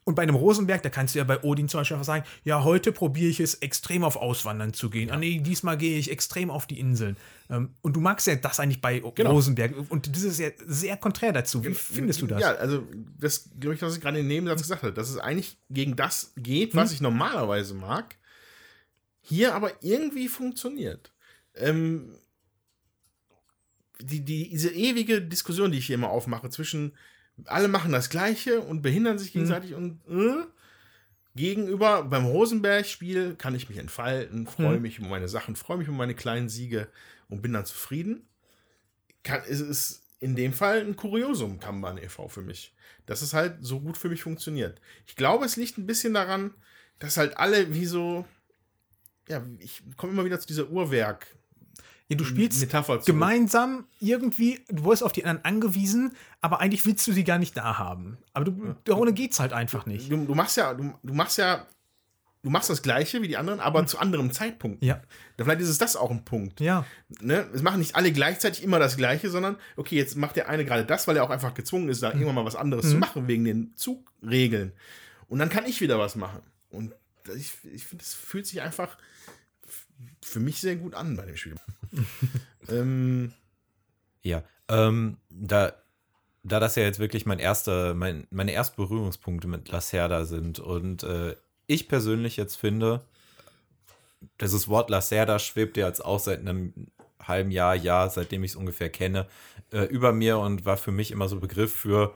Und 0.05 0.15
bei 0.15 0.23
einem 0.23 0.35
Rosenberg, 0.35 0.81
da 0.81 0.89
kannst 0.89 1.15
du 1.15 1.19
ja 1.19 1.25
bei 1.25 1.43
Odin 1.43 1.67
zum 1.67 1.81
Beispiel 1.81 1.95
einfach 1.95 2.05
sagen, 2.05 2.23
ja, 2.45 2.63
heute 2.63 2.93
probiere 2.93 3.29
ich 3.29 3.41
es 3.41 3.55
extrem 3.55 4.05
auf 4.05 4.15
Auswandern 4.15 4.73
zu 4.73 4.89
gehen. 4.89 5.11
Ah 5.11 5.17
nee, 5.17 5.39
diesmal 5.39 5.77
gehe 5.77 5.97
ich 5.97 6.09
extrem 6.09 6.51
auf 6.51 6.67
die 6.67 6.79
Inseln. 6.79 7.17
Ähm, 7.49 7.73
Und 7.81 7.95
du 7.95 7.99
magst 7.99 8.27
ja 8.27 8.35
das 8.35 8.59
eigentlich 8.59 8.81
bei 8.81 9.01
Rosenberg. 9.01 9.73
Und 9.89 10.15
das 10.15 10.23
ist 10.23 10.39
ja 10.39 10.49
sehr 10.65 10.97
konträr 10.97 11.33
dazu. 11.33 11.63
Wie 11.63 11.73
findest 11.73 12.21
du 12.21 12.27
das? 12.27 12.41
Ja, 12.41 12.53
also 12.53 12.83
das 13.19 13.49
glaube 13.59 13.75
ich, 13.75 13.81
was 13.81 13.95
ich 13.95 14.01
gerade 14.01 14.19
in 14.19 14.25
dem 14.25 14.35
Nebensatz 14.35 14.61
gesagt 14.61 14.83
habe, 14.83 14.93
dass 14.93 15.09
es 15.09 15.17
eigentlich 15.17 15.57
gegen 15.69 15.95
das 15.95 16.33
geht, 16.37 16.75
was 16.75 16.91
ich 16.91 17.01
normalerweise 17.01 17.73
mag, 17.73 18.15
hier 19.21 19.55
aber 19.55 19.71
irgendwie 19.81 20.27
funktioniert. 20.27 21.11
Ähm, 21.55 22.15
die, 23.99 24.23
die, 24.23 24.49
diese 24.49 24.69
ewige 24.69 25.21
Diskussion, 25.21 25.71
die 25.71 25.79
ich 25.79 25.87
hier 25.87 25.95
immer 25.95 26.09
aufmache, 26.09 26.49
zwischen 26.49 26.93
alle 27.45 27.67
machen 27.67 27.91
das 27.91 28.09
Gleiche 28.09 28.61
und 28.61 28.81
behindern 28.81 29.17
sich 29.17 29.33
gegenseitig 29.33 29.73
und 29.73 30.01
äh, 30.09 30.45
gegenüber 31.35 32.03
beim 32.03 32.25
Rosenberg-Spiel 32.25 33.35
kann 33.35 33.55
ich 33.55 33.69
mich 33.69 33.77
entfalten, 33.77 34.45
freue 34.45 34.79
mich 34.79 34.99
um 34.99 35.09
meine 35.09 35.27
Sachen, 35.27 35.55
freue 35.55 35.77
mich 35.77 35.87
um 35.87 35.95
meine 35.95 36.15
kleinen 36.15 36.49
Siege 36.49 36.87
und 37.29 37.41
bin 37.41 37.53
dann 37.53 37.65
zufrieden. 37.65 38.27
Kann, 39.23 39.43
ist 39.43 39.61
es 39.61 40.03
in 40.19 40.35
dem 40.35 40.53
Fall 40.53 40.81
ein 40.81 40.95
Kuriosum, 40.95 41.59
Kanban 41.59 41.97
e.V. 41.97 42.27
für 42.27 42.41
mich. 42.41 42.75
Dass 43.05 43.21
es 43.21 43.33
halt 43.33 43.57
so 43.61 43.79
gut 43.79 43.97
für 43.97 44.09
mich 44.09 44.21
funktioniert. 44.21 44.81
Ich 45.07 45.15
glaube, 45.15 45.45
es 45.45 45.55
liegt 45.55 45.77
ein 45.77 45.87
bisschen 45.87 46.13
daran, 46.13 46.53
dass 46.99 47.17
halt 47.17 47.37
alle 47.37 47.73
wie 47.73 47.85
so. 47.85 48.25
Ja, 49.27 49.43
ich 49.59 49.83
komme 49.95 50.13
immer 50.13 50.25
wieder 50.25 50.39
zu 50.39 50.47
dieser 50.47 50.69
Uhrwerk. 50.69 51.27
Ja, 52.09 52.17
du 52.17 52.25
spielst 52.25 52.59
Metapher 52.59 52.97
gemeinsam 53.05 53.85
irgendwie, 53.99 54.65
du 54.67 54.83
wirst 54.85 55.03
auf 55.03 55.11
die 55.11 55.23
anderen 55.25 55.45
angewiesen, 55.45 56.15
aber 56.41 56.59
eigentlich 56.59 56.83
willst 56.87 57.05
du 57.05 57.11
sie 57.11 57.23
gar 57.23 57.37
nicht 57.37 57.55
da 57.55 57.77
haben. 57.77 58.17
Aber 58.33 58.45
du, 58.45 58.75
ohne 58.95 59.13
geht's 59.13 59.39
halt 59.39 59.53
einfach 59.53 59.85
nicht. 59.85 60.11
Du, 60.11 60.25
du 60.25 60.33
machst 60.33 60.57
ja, 60.57 60.73
du, 60.73 60.91
du 61.03 61.13
machst 61.13 61.37
ja, 61.37 61.67
du 62.43 62.49
machst 62.49 62.69
das 62.69 62.81
Gleiche 62.81 63.21
wie 63.21 63.27
die 63.27 63.37
anderen, 63.37 63.59
aber 63.59 63.85
zu 63.85 63.97
anderem 63.99 64.31
Zeitpunkt. 64.31 64.83
Ja. 64.83 65.01
Vielleicht 65.37 65.61
ist 65.61 65.69
es 65.69 65.77
das 65.77 65.95
auch 65.95 66.09
ein 66.11 66.23
Punkt. 66.25 66.59
Ja. 66.61 66.85
Ne? 67.21 67.47
Es 67.53 67.61
machen 67.61 67.79
nicht 67.79 67.95
alle 67.95 68.11
gleichzeitig 68.11 68.63
immer 68.63 68.79
das 68.79 68.95
Gleiche, 68.97 69.29
sondern 69.29 69.57
okay, 69.75 69.95
jetzt 69.97 70.15
macht 70.15 70.35
der 70.35 70.47
eine 70.49 70.63
gerade 70.65 70.85
das, 70.85 71.07
weil 71.07 71.17
er 71.17 71.23
auch 71.23 71.29
einfach 71.29 71.53
gezwungen 71.53 71.89
ist, 71.89 72.01
da 72.03 72.11
irgendwann 72.11 72.35
mal 72.35 72.45
was 72.45 72.55
anderes 72.55 72.89
zu 72.89 72.95
machen 72.97 73.27
wegen 73.27 73.43
den 73.45 73.75
Zugregeln. 73.75 74.71
Und 75.27 75.39
dann 75.39 75.49
kann 75.49 75.65
ich 75.65 75.81
wieder 75.81 75.99
was 75.99 76.15
machen. 76.15 76.41
Und 76.69 76.93
das- 77.25 77.35
ich, 77.35 77.53
ich 77.73 77.85
finde, 77.85 78.03
es 78.03 78.13
fühlt 78.13 78.47
sich 78.47 78.61
einfach 78.61 78.97
für 80.23 80.39
mich 80.39 80.61
sehr 80.61 80.75
gut 80.77 80.95
an 80.95 81.15
bei 81.17 81.25
dem 81.25 81.35
Spiel. 81.37 81.55
ähm, 82.69 83.33
Ja, 84.21 84.43
ähm, 84.67 85.17
da, 85.29 85.73
da 86.43 86.59
das 86.59 86.75
ja 86.75 86.83
jetzt 86.83 86.99
wirklich 86.99 87.25
mein 87.25 87.39
erster, 87.39 87.93
mein, 87.93 88.27
meine 88.31 88.53
ersten 88.53 88.77
Berührungspunkte 88.81 89.47
mit 89.47 89.69
Lacerda 89.69 90.25
sind 90.25 90.59
und 90.59 91.03
äh, 91.03 91.35
ich 91.69 91.87
persönlich 91.87 92.35
jetzt 92.35 92.55
finde, 92.55 93.01
dieses 94.41 94.67
Wort 94.67 94.89
Lacerda 94.89 95.39
schwebt 95.39 95.77
ja 95.77 95.87
jetzt 95.87 96.03
auch 96.03 96.19
seit 96.19 96.39
einem 96.39 96.73
halben 97.23 97.51
Jahr, 97.51 97.75
Jahr, 97.75 98.09
seitdem 98.09 98.43
ich 98.43 98.51
es 98.51 98.57
ungefähr 98.57 98.89
kenne, 98.89 99.27
äh, 99.71 99.83
über 99.83 100.11
mir 100.11 100.39
und 100.39 100.65
war 100.65 100.77
für 100.77 100.91
mich 100.91 101.11
immer 101.11 101.29
so 101.29 101.39
Begriff 101.39 101.73
für, 101.73 102.15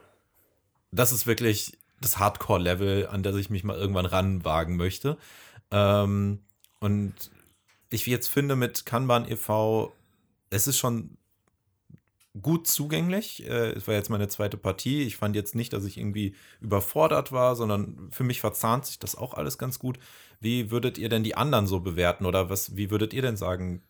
das 0.91 1.11
ist 1.11 1.27
wirklich 1.27 1.77
das 2.01 2.17
Hardcore-Level, 2.17 3.07
an 3.07 3.22
das 3.22 3.35
ich 3.35 3.49
mich 3.49 3.64
mal 3.64 3.77
irgendwann 3.77 4.07
ranwagen 4.07 4.75
möchte. 4.75 5.17
Ähm, 5.72 6.40
und 6.80 7.14
ich 7.90 8.06
jetzt 8.07 8.27
finde 8.27 8.56
mit 8.56 8.85
Kanban 8.85 9.30
e.V., 9.30 9.93
es 10.49 10.67
ist 10.67 10.77
schon 10.77 11.17
gut 12.42 12.68
zugänglich. 12.68 13.45
Äh, 13.48 13.72
Es 13.72 13.88
war 13.88 13.94
jetzt 13.94 14.10
meine 14.10 14.28
zweite 14.28 14.58
Partie. 14.58 15.03
Ich 15.03 15.18
fand 15.18 15.36
jetzt 15.36 15.56
nicht, 15.56 15.74
dass 15.74 15.86
ich 15.86 15.98
irgendwie 15.98 16.36
überfordert 16.62 17.32
war, 17.32 17.56
sondern 17.56 18.10
für 18.12 18.24
mich 18.24 18.42
verzahnt 18.42 18.86
sich 18.86 19.00
das 19.00 19.16
auch 19.16 19.34
alles 19.34 19.58
ganz 19.58 19.80
gut. 19.80 20.00
Wie 20.40 20.72
würdet 20.72 20.98
ihr 20.98 21.10
denn 21.10 21.24
die 21.24 21.36
anderen 21.36 21.68
so 21.68 21.80
bewerten 21.80 22.26
oder 22.26 22.50
was, 22.50 22.76
wie 22.76 22.90
würdet 22.92 23.14
ihr 23.14 23.22
denn 23.22 23.38
sagen, 23.38 23.82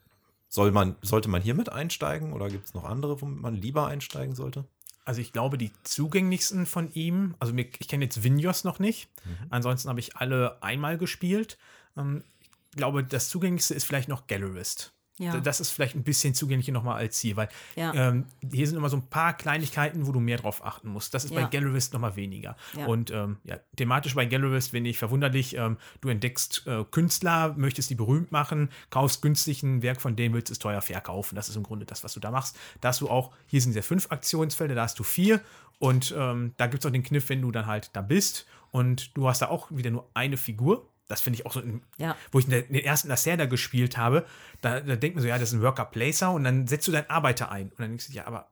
soll 0.49 0.71
man, 0.71 0.95
sollte 1.01 1.29
man 1.29 1.41
hier 1.41 1.55
mit 1.55 1.71
einsteigen 1.71 2.33
oder 2.33 2.47
gibt 2.49 2.65
es 2.65 2.73
noch 2.73 2.83
andere, 2.83 3.21
womit 3.21 3.41
man 3.41 3.55
lieber 3.55 3.87
einsteigen 3.87 4.35
sollte? 4.35 4.65
Also 5.05 5.19
ich 5.19 5.33
glaube, 5.33 5.57
die 5.57 5.71
zugänglichsten 5.83 6.65
von 6.65 6.93
ihm, 6.93 7.35
also 7.39 7.53
ich 7.55 7.87
kenne 7.87 8.05
jetzt 8.05 8.23
Vinjos 8.23 8.63
noch 8.63 8.79
nicht. 8.79 9.09
Ansonsten 9.49 9.89
habe 9.89 9.99
ich 9.99 10.15
alle 10.15 10.61
einmal 10.61 10.97
gespielt. 10.97 11.57
Ähm, 11.97 12.23
ich 12.41 12.77
glaube, 12.77 13.03
das 13.03 13.29
zugänglichste 13.29 13.73
ist 13.73 13.83
vielleicht 13.83 14.09
noch 14.09 14.27
Gallerist. 14.27 14.93
Ja. 15.19 15.39
Das 15.39 15.59
ist 15.59 15.69
vielleicht 15.69 15.95
ein 15.95 16.03
bisschen 16.03 16.33
zugänglicher 16.33 16.71
nochmal 16.71 16.97
als 16.97 17.19
hier, 17.19 17.35
weil 17.35 17.47
Ja. 17.75 17.93
ähm, 17.93 18.25
hier 18.51 18.65
sind 18.67 18.77
immer 18.77 18.89
so 18.89 18.97
ein 18.97 19.07
paar 19.09 19.33
Kleinigkeiten, 19.37 20.07
wo 20.07 20.11
du 20.11 20.19
mehr 20.19 20.37
drauf 20.37 20.65
achten 20.65 20.89
musst. 20.89 21.13
Das 21.13 21.23
ist 21.23 21.35
bei 21.35 21.41
Ja. 21.41 21.47
Gallerist 21.47 21.93
nochmal 21.93 22.15
weniger. 22.15 22.55
Und 22.87 23.11
ähm, 23.11 23.37
ja, 23.43 23.59
thematisch 23.75 24.15
bei 24.15 24.25
Gallerist 24.25 24.71
finde 24.71 24.89
ich 24.89 24.97
verwunderlich, 24.97 25.55
ähm, 25.55 25.77
du 26.01 26.09
entdeckst 26.09 26.65
äh, 26.65 26.83
Künstler, 26.89 27.53
möchtest 27.57 27.91
die 27.91 27.95
berühmt 27.95 28.31
machen, 28.31 28.69
kaufst 28.89 29.21
günstig 29.21 29.61
ein 29.61 29.83
Werk 29.83 30.01
von 30.01 30.15
denen, 30.15 30.33
willst 30.33 30.51
es 30.51 30.57
teuer 30.59 30.81
verkaufen. 30.81 31.35
Das 31.35 31.47
ist 31.47 31.55
im 31.57 31.63
Grunde 31.63 31.85
das, 31.85 32.03
was 32.03 32.13
du 32.15 32.19
da 32.19 32.31
machst. 32.31 32.57
Da 32.81 32.89
hast 32.89 33.01
du 33.01 33.09
auch, 33.09 33.33
hier 33.45 33.61
sind 33.61 33.75
ja 33.75 33.83
fünf 33.83 34.11
Aktionsfelder, 34.11 34.73
da 34.73 34.83
hast 34.83 34.97
du 34.97 35.03
vier. 35.03 35.41
Und 35.79 36.13
ähm, 36.17 36.53
da 36.57 36.67
gibt 36.67 36.83
es 36.83 36.87
auch 36.87 36.91
den 36.93 37.03
Kniff, 37.03 37.29
wenn 37.29 37.41
du 37.41 37.51
dann 37.51 37.65
halt 37.67 37.89
da 37.93 38.01
bist 38.01 38.45
und 38.71 39.15
du 39.17 39.27
hast 39.27 39.41
da 39.41 39.49
auch 39.49 39.69
wieder 39.69 39.91
nur 39.91 40.09
eine 40.13 40.37
Figur. 40.37 40.89
Das 41.07 41.21
finde 41.21 41.39
ich 41.39 41.45
auch 41.45 41.53
so, 41.53 41.59
ein, 41.59 41.81
Ja. 41.97 42.15
wo 42.31 42.39
ich 42.39 42.45
den 42.47 42.73
ersten 42.73 43.09
Lacerda 43.09 43.45
gespielt 43.45 43.97
habe, 43.97 44.25
da, 44.61 44.79
da 44.79 44.95
denkt 44.95 45.15
man 45.15 45.21
so, 45.21 45.27
ja, 45.27 45.37
das 45.37 45.49
ist 45.49 45.53
ein 45.55 45.61
Worker-Placer 45.61 46.31
und 46.31 46.43
dann 46.43 46.67
setzt 46.67 46.87
du 46.87 46.91
deinen 46.91 47.09
Arbeiter 47.09 47.51
ein. 47.51 47.69
Und 47.69 47.79
dann 47.79 47.89
denkst 47.89 48.07
du, 48.07 48.13
ja, 48.13 48.25
aber 48.25 48.49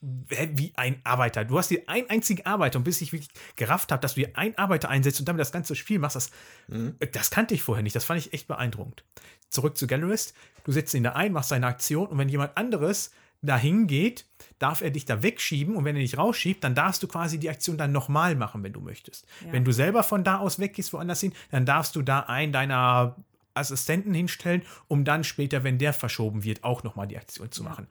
wie 0.00 0.72
ein 0.76 1.00
Arbeiter? 1.04 1.44
Du 1.44 1.58
hast 1.58 1.70
dir 1.70 1.82
einen 1.88 2.08
einzigen 2.10 2.44
Arbeiter 2.46 2.78
und 2.78 2.84
bis 2.84 3.00
ich 3.00 3.12
wirklich 3.12 3.30
gerafft 3.56 3.90
habe, 3.90 4.00
dass 4.00 4.14
du 4.14 4.20
dir 4.20 4.36
einen 4.36 4.56
Arbeiter 4.56 4.88
einsetzt 4.88 5.18
und 5.18 5.26
damit 5.28 5.40
das 5.40 5.52
ganze 5.52 5.74
Spiel 5.74 5.98
machst, 5.98 6.16
das, 6.16 6.30
das 7.12 7.30
kannte 7.30 7.54
ich 7.54 7.62
vorher 7.62 7.82
nicht. 7.82 7.96
Das 7.96 8.04
fand 8.04 8.20
ich 8.20 8.32
echt 8.32 8.46
beeindruckend. 8.46 9.04
Zurück 9.48 9.76
zu 9.76 9.86
Gallerist. 9.86 10.34
Du 10.64 10.72
setzt 10.72 10.94
ihn 10.94 11.02
da 11.02 11.12
ein, 11.12 11.32
machst 11.32 11.48
seine 11.48 11.66
Aktion 11.66 12.06
und 12.08 12.18
wenn 12.18 12.28
jemand 12.28 12.56
anderes 12.56 13.10
dahin 13.42 13.86
geht, 13.86 14.26
darf 14.58 14.80
er 14.80 14.90
dich 14.90 15.04
da 15.04 15.22
wegschieben 15.22 15.76
und 15.76 15.84
wenn 15.84 15.96
er 15.96 16.02
dich 16.02 16.16
rausschiebt, 16.16 16.64
dann 16.64 16.74
darfst 16.74 17.02
du 17.02 17.08
quasi 17.08 17.38
die 17.38 17.50
Aktion 17.50 17.76
dann 17.76 17.92
nochmal 17.92 18.34
machen, 18.36 18.62
wenn 18.62 18.72
du 18.72 18.80
möchtest. 18.80 19.26
Ja. 19.44 19.52
Wenn 19.52 19.64
du 19.64 19.72
selber 19.72 20.02
von 20.02 20.24
da 20.24 20.38
aus 20.38 20.58
weggehst, 20.58 20.92
woanders 20.92 21.20
hin, 21.20 21.32
dann 21.50 21.66
darfst 21.66 21.94
du 21.96 22.02
da 22.02 22.20
einen 22.20 22.52
deiner 22.52 23.16
Assistenten 23.54 24.14
hinstellen, 24.14 24.62
um 24.88 25.04
dann 25.04 25.24
später, 25.24 25.64
wenn 25.64 25.78
der 25.78 25.92
verschoben 25.92 26.44
wird, 26.44 26.64
auch 26.64 26.82
nochmal 26.82 27.06
die 27.06 27.16
Aktion 27.16 27.50
zu 27.50 27.62
machen. 27.62 27.86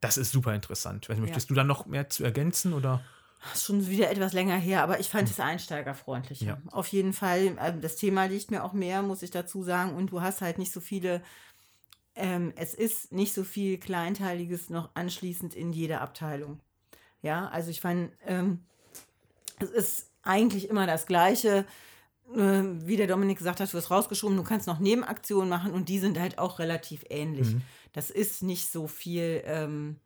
Das 0.00 0.16
ist 0.16 0.32
super 0.32 0.54
interessant. 0.54 1.08
Nicht, 1.08 1.20
Möchtest 1.20 1.50
du 1.50 1.54
da 1.54 1.64
noch 1.64 1.86
mehr 1.86 2.08
zu 2.08 2.24
ergänzen 2.24 2.72
oder? 2.72 3.02
Das 3.42 3.60
ist 3.60 3.64
schon 3.66 3.86
wieder 3.88 4.10
etwas 4.10 4.32
länger 4.32 4.56
her, 4.56 4.82
aber 4.82 4.98
ich 4.98 5.08
fand 5.08 5.30
es 5.30 5.38
einsteigerfreundlicher. 5.38 6.46
Ja. 6.46 6.58
Auf 6.72 6.88
jeden 6.88 7.12
Fall. 7.12 7.56
ähm, 7.60 7.80
Das 7.80 7.96
Thema 7.96 8.24
liegt 8.24 8.50
mir 8.50 8.64
auch 8.64 8.72
mehr, 8.72 9.02
muss 9.02 9.22
ich 9.22 9.30
dazu 9.30 9.62
sagen. 9.62 9.94
Und 9.94 10.10
du 10.10 10.20
hast 10.20 10.40
halt 10.40 10.58
nicht 10.58 10.72
so 10.72 10.80
viele. 10.80 11.22
Ähm, 12.16 12.52
es 12.56 12.74
ist 12.74 13.12
nicht 13.12 13.34
so 13.34 13.44
viel 13.44 13.78
Kleinteiliges 13.78 14.70
noch 14.70 14.90
anschließend 14.94 15.54
in 15.54 15.72
jeder 15.72 16.00
Abteilung. 16.00 16.60
Ja, 17.22 17.48
also 17.48 17.70
ich 17.70 17.80
fand, 17.80 18.10
ähm, 18.26 18.64
es 19.58 19.70
ist 19.70 20.10
eigentlich 20.22 20.68
immer 20.68 20.86
das 20.86 21.06
Gleiche. 21.06 21.66
Ähm, 22.34 22.86
wie 22.86 22.96
der 22.96 23.06
Dominik 23.06 23.38
gesagt 23.38 23.60
hat, 23.60 23.68
du 23.68 23.74
wirst 23.74 23.90
rausgeschoben, 23.90 24.36
du 24.36 24.42
kannst 24.42 24.66
noch 24.66 24.80
Nebenaktionen 24.80 25.48
machen 25.48 25.72
und 25.72 25.88
die 25.88 25.98
sind 25.98 26.18
halt 26.18 26.38
auch 26.38 26.58
relativ 26.58 27.04
ähnlich. 27.08 27.54
Das 27.92 28.10
ist 28.10 28.42
nicht 28.42 28.70
so 28.70 28.88
viel. 28.88 29.42
Ähm, 29.44 30.00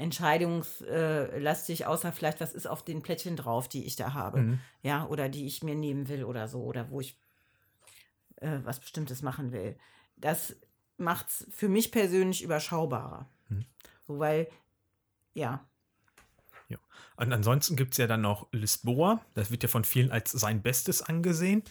entscheidungslastig, 0.00 1.86
außer 1.86 2.12
vielleicht, 2.12 2.40
was 2.40 2.54
ist 2.54 2.66
auf 2.66 2.82
den 2.82 3.02
Plättchen 3.02 3.36
drauf, 3.36 3.68
die 3.68 3.84
ich 3.84 3.96
da 3.96 4.14
habe. 4.14 4.40
Mhm. 4.40 4.58
Ja, 4.82 5.06
oder 5.06 5.28
die 5.28 5.46
ich 5.46 5.62
mir 5.62 5.74
nehmen 5.74 6.08
will 6.08 6.24
oder 6.24 6.48
so, 6.48 6.62
oder 6.62 6.90
wo 6.90 7.00
ich 7.00 7.18
äh, 8.36 8.58
was 8.64 8.80
Bestimmtes 8.80 9.22
machen 9.22 9.52
will. 9.52 9.76
Das 10.16 10.56
macht 11.00 11.28
es 11.28 11.46
für 11.50 11.68
mich 11.68 11.90
persönlich 11.90 12.42
überschaubarer. 12.42 13.28
Mhm. 13.48 13.64
So, 14.06 14.18
weil, 14.18 14.48
ja, 15.34 15.66
Und 17.20 17.34
ansonsten 17.34 17.76
gibt 17.76 17.92
es 17.92 17.98
ja 17.98 18.06
dann 18.06 18.22
noch 18.22 18.48
Lisboa. 18.50 19.20
Das 19.34 19.50
wird 19.50 19.62
ja 19.62 19.68
von 19.68 19.84
vielen 19.84 20.10
als 20.10 20.32
sein 20.32 20.62
Bestes 20.62 21.02
angesehen. 21.02 21.62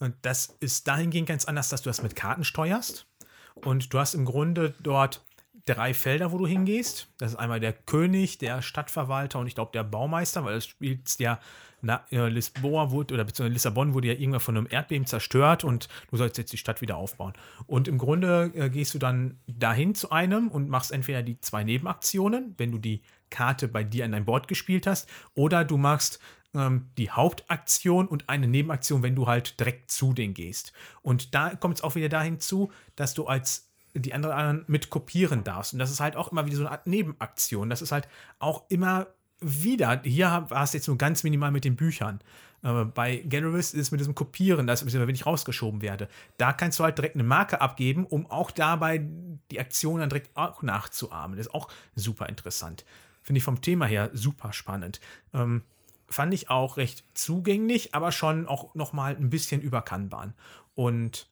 Und 0.00 0.14
das 0.20 0.54
ist 0.60 0.86
dahingehend 0.86 1.26
ganz 1.26 1.46
anders, 1.46 1.70
dass 1.70 1.80
du 1.80 1.88
das 1.88 2.02
mit 2.02 2.14
Karten 2.14 2.44
steuerst. 2.44 3.06
Und 3.54 3.94
du 3.94 3.98
hast 3.98 4.12
im 4.12 4.26
Grunde 4.26 4.74
dort 4.80 5.24
drei 5.68 5.94
Felder, 5.94 6.32
wo 6.32 6.38
du 6.38 6.46
hingehst. 6.46 7.08
Das 7.18 7.32
ist 7.32 7.38
einmal 7.38 7.60
der 7.60 7.72
König, 7.72 8.38
der 8.38 8.62
Stadtverwalter 8.62 9.38
und 9.38 9.46
ich 9.46 9.54
glaube 9.54 9.72
der 9.72 9.84
Baumeister, 9.84 10.44
weil 10.44 10.54
das 10.54 10.66
spielst 10.66 11.20
ja 11.20 11.38
na, 11.80 12.04
äh, 12.10 12.28
Lisboa 12.28 12.90
wurde, 12.90 13.14
oder 13.14 13.24
beziehungsweise 13.24 13.52
Lissabon 13.52 13.94
wurde 13.94 14.08
ja 14.08 14.14
irgendwann 14.14 14.40
von 14.40 14.56
einem 14.56 14.66
Erdbeben 14.68 15.06
zerstört 15.06 15.62
und 15.62 15.88
du 16.10 16.16
sollst 16.16 16.38
jetzt 16.38 16.52
die 16.52 16.56
Stadt 16.56 16.80
wieder 16.80 16.96
aufbauen. 16.96 17.34
Und 17.66 17.86
im 17.86 17.98
Grunde 17.98 18.50
äh, 18.54 18.68
gehst 18.68 18.94
du 18.94 18.98
dann 18.98 19.38
dahin 19.46 19.94
zu 19.94 20.10
einem 20.10 20.48
und 20.48 20.68
machst 20.68 20.90
entweder 20.90 21.22
die 21.22 21.40
zwei 21.40 21.64
Nebenaktionen, 21.64 22.54
wenn 22.58 22.72
du 22.72 22.78
die 22.78 23.02
Karte 23.30 23.68
bei 23.68 23.84
dir 23.84 24.04
an 24.04 24.12
dein 24.12 24.24
Board 24.24 24.48
gespielt 24.48 24.86
hast, 24.86 25.08
oder 25.34 25.64
du 25.64 25.76
machst 25.76 26.18
ähm, 26.54 26.90
die 26.96 27.10
Hauptaktion 27.10 28.08
und 28.08 28.28
eine 28.28 28.48
Nebenaktion, 28.48 29.02
wenn 29.02 29.14
du 29.14 29.26
halt 29.26 29.60
direkt 29.60 29.90
zu 29.90 30.12
denen 30.12 30.34
gehst. 30.34 30.72
Und 31.02 31.34
da 31.34 31.54
kommt 31.54 31.76
es 31.76 31.84
auch 31.84 31.94
wieder 31.94 32.08
dahin 32.08 32.40
zu, 32.40 32.72
dass 32.96 33.14
du 33.14 33.26
als 33.26 33.67
die 34.00 34.14
anderen 34.14 34.64
mit 34.66 34.90
kopieren 34.90 35.44
darfst. 35.44 35.72
Und 35.72 35.78
das 35.78 35.90
ist 35.90 36.00
halt 36.00 36.16
auch 36.16 36.32
immer 36.32 36.46
wieder 36.46 36.56
so 36.56 36.62
eine 36.62 36.70
Art 36.70 36.86
Nebenaktion. 36.86 37.70
Das 37.70 37.82
ist 37.82 37.92
halt 37.92 38.08
auch 38.38 38.64
immer 38.68 39.06
wieder, 39.40 40.02
hier 40.02 40.46
war 40.48 40.64
es 40.64 40.72
jetzt 40.72 40.88
nur 40.88 40.98
ganz 40.98 41.22
minimal 41.22 41.50
mit 41.50 41.64
den 41.64 41.76
Büchern. 41.76 42.20
Äh, 42.62 42.84
bei 42.84 43.16
Generalist 43.18 43.74
ist 43.74 43.80
es 43.80 43.90
mit 43.90 44.00
diesem 44.00 44.14
Kopieren, 44.14 44.66
das 44.66 44.82
ist, 44.82 44.92
wenn 44.92 45.08
ich 45.14 45.26
rausgeschoben 45.26 45.82
werde. 45.82 46.08
Da 46.38 46.52
kannst 46.52 46.78
du 46.78 46.84
halt 46.84 46.98
direkt 46.98 47.14
eine 47.14 47.24
Marke 47.24 47.60
abgeben, 47.60 48.04
um 48.04 48.30
auch 48.30 48.50
dabei 48.50 49.06
die 49.50 49.60
Aktion 49.60 50.00
dann 50.00 50.08
direkt 50.08 50.36
auch 50.36 50.62
nachzuahmen. 50.62 51.36
Das 51.36 51.46
ist 51.46 51.54
auch 51.54 51.68
super 51.94 52.28
interessant. 52.28 52.84
Finde 53.22 53.38
ich 53.38 53.44
vom 53.44 53.60
Thema 53.60 53.86
her 53.86 54.10
super 54.12 54.52
spannend. 54.52 55.00
Ähm, 55.34 55.62
fand 56.08 56.34
ich 56.34 56.50
auch 56.50 56.76
recht 56.76 57.04
zugänglich, 57.14 57.94
aber 57.94 58.12
schon 58.12 58.46
auch 58.46 58.74
nochmal 58.74 59.16
ein 59.16 59.30
bisschen 59.30 59.60
überkannbar. 59.60 60.32
Und 60.74 61.28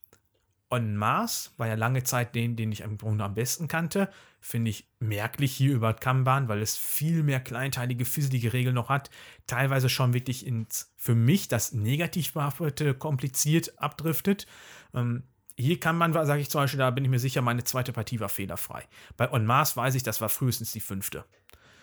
On 0.68 0.96
Mars 0.96 1.52
war 1.58 1.68
ja 1.68 1.74
lange 1.74 2.02
Zeit 2.02 2.34
den, 2.34 2.56
den 2.56 2.72
ich 2.72 2.80
im 2.80 2.98
Grunde 2.98 3.24
am 3.24 3.34
besten 3.34 3.68
kannte. 3.68 4.10
Finde 4.40 4.70
ich 4.70 4.88
merklich 4.98 5.52
hier 5.52 5.72
über 5.72 5.94
Kanban, 5.94 6.48
weil 6.48 6.60
es 6.60 6.76
viel 6.76 7.22
mehr 7.22 7.40
kleinteilige, 7.40 8.04
fisselige 8.04 8.52
Regeln 8.52 8.74
noch 8.74 8.88
hat. 8.88 9.10
Teilweise 9.46 9.88
schon 9.88 10.12
wirklich 10.12 10.44
ins, 10.44 10.92
für 10.96 11.14
mich, 11.14 11.48
das 11.48 11.72
negativ 11.72 12.32
behaftete, 12.32 12.94
kompliziert 12.94 13.80
abdriftet. 13.80 14.46
Ähm, 14.92 15.22
hier 15.56 15.80
kann 15.80 15.96
man, 15.96 16.12
sage 16.12 16.40
ich 16.40 16.50
zum 16.50 16.62
Beispiel, 16.62 16.78
da 16.78 16.90
bin 16.90 17.04
ich 17.04 17.10
mir 17.10 17.18
sicher, 17.18 17.42
meine 17.42 17.64
zweite 17.64 17.92
Partie 17.92 18.20
war 18.20 18.28
fehlerfrei. 18.28 18.84
Bei 19.16 19.32
On 19.32 19.46
Mars 19.46 19.76
weiß 19.76 19.94
ich, 19.94 20.02
das 20.02 20.20
war 20.20 20.28
frühestens 20.28 20.72
die 20.72 20.80
fünfte. 20.80 21.24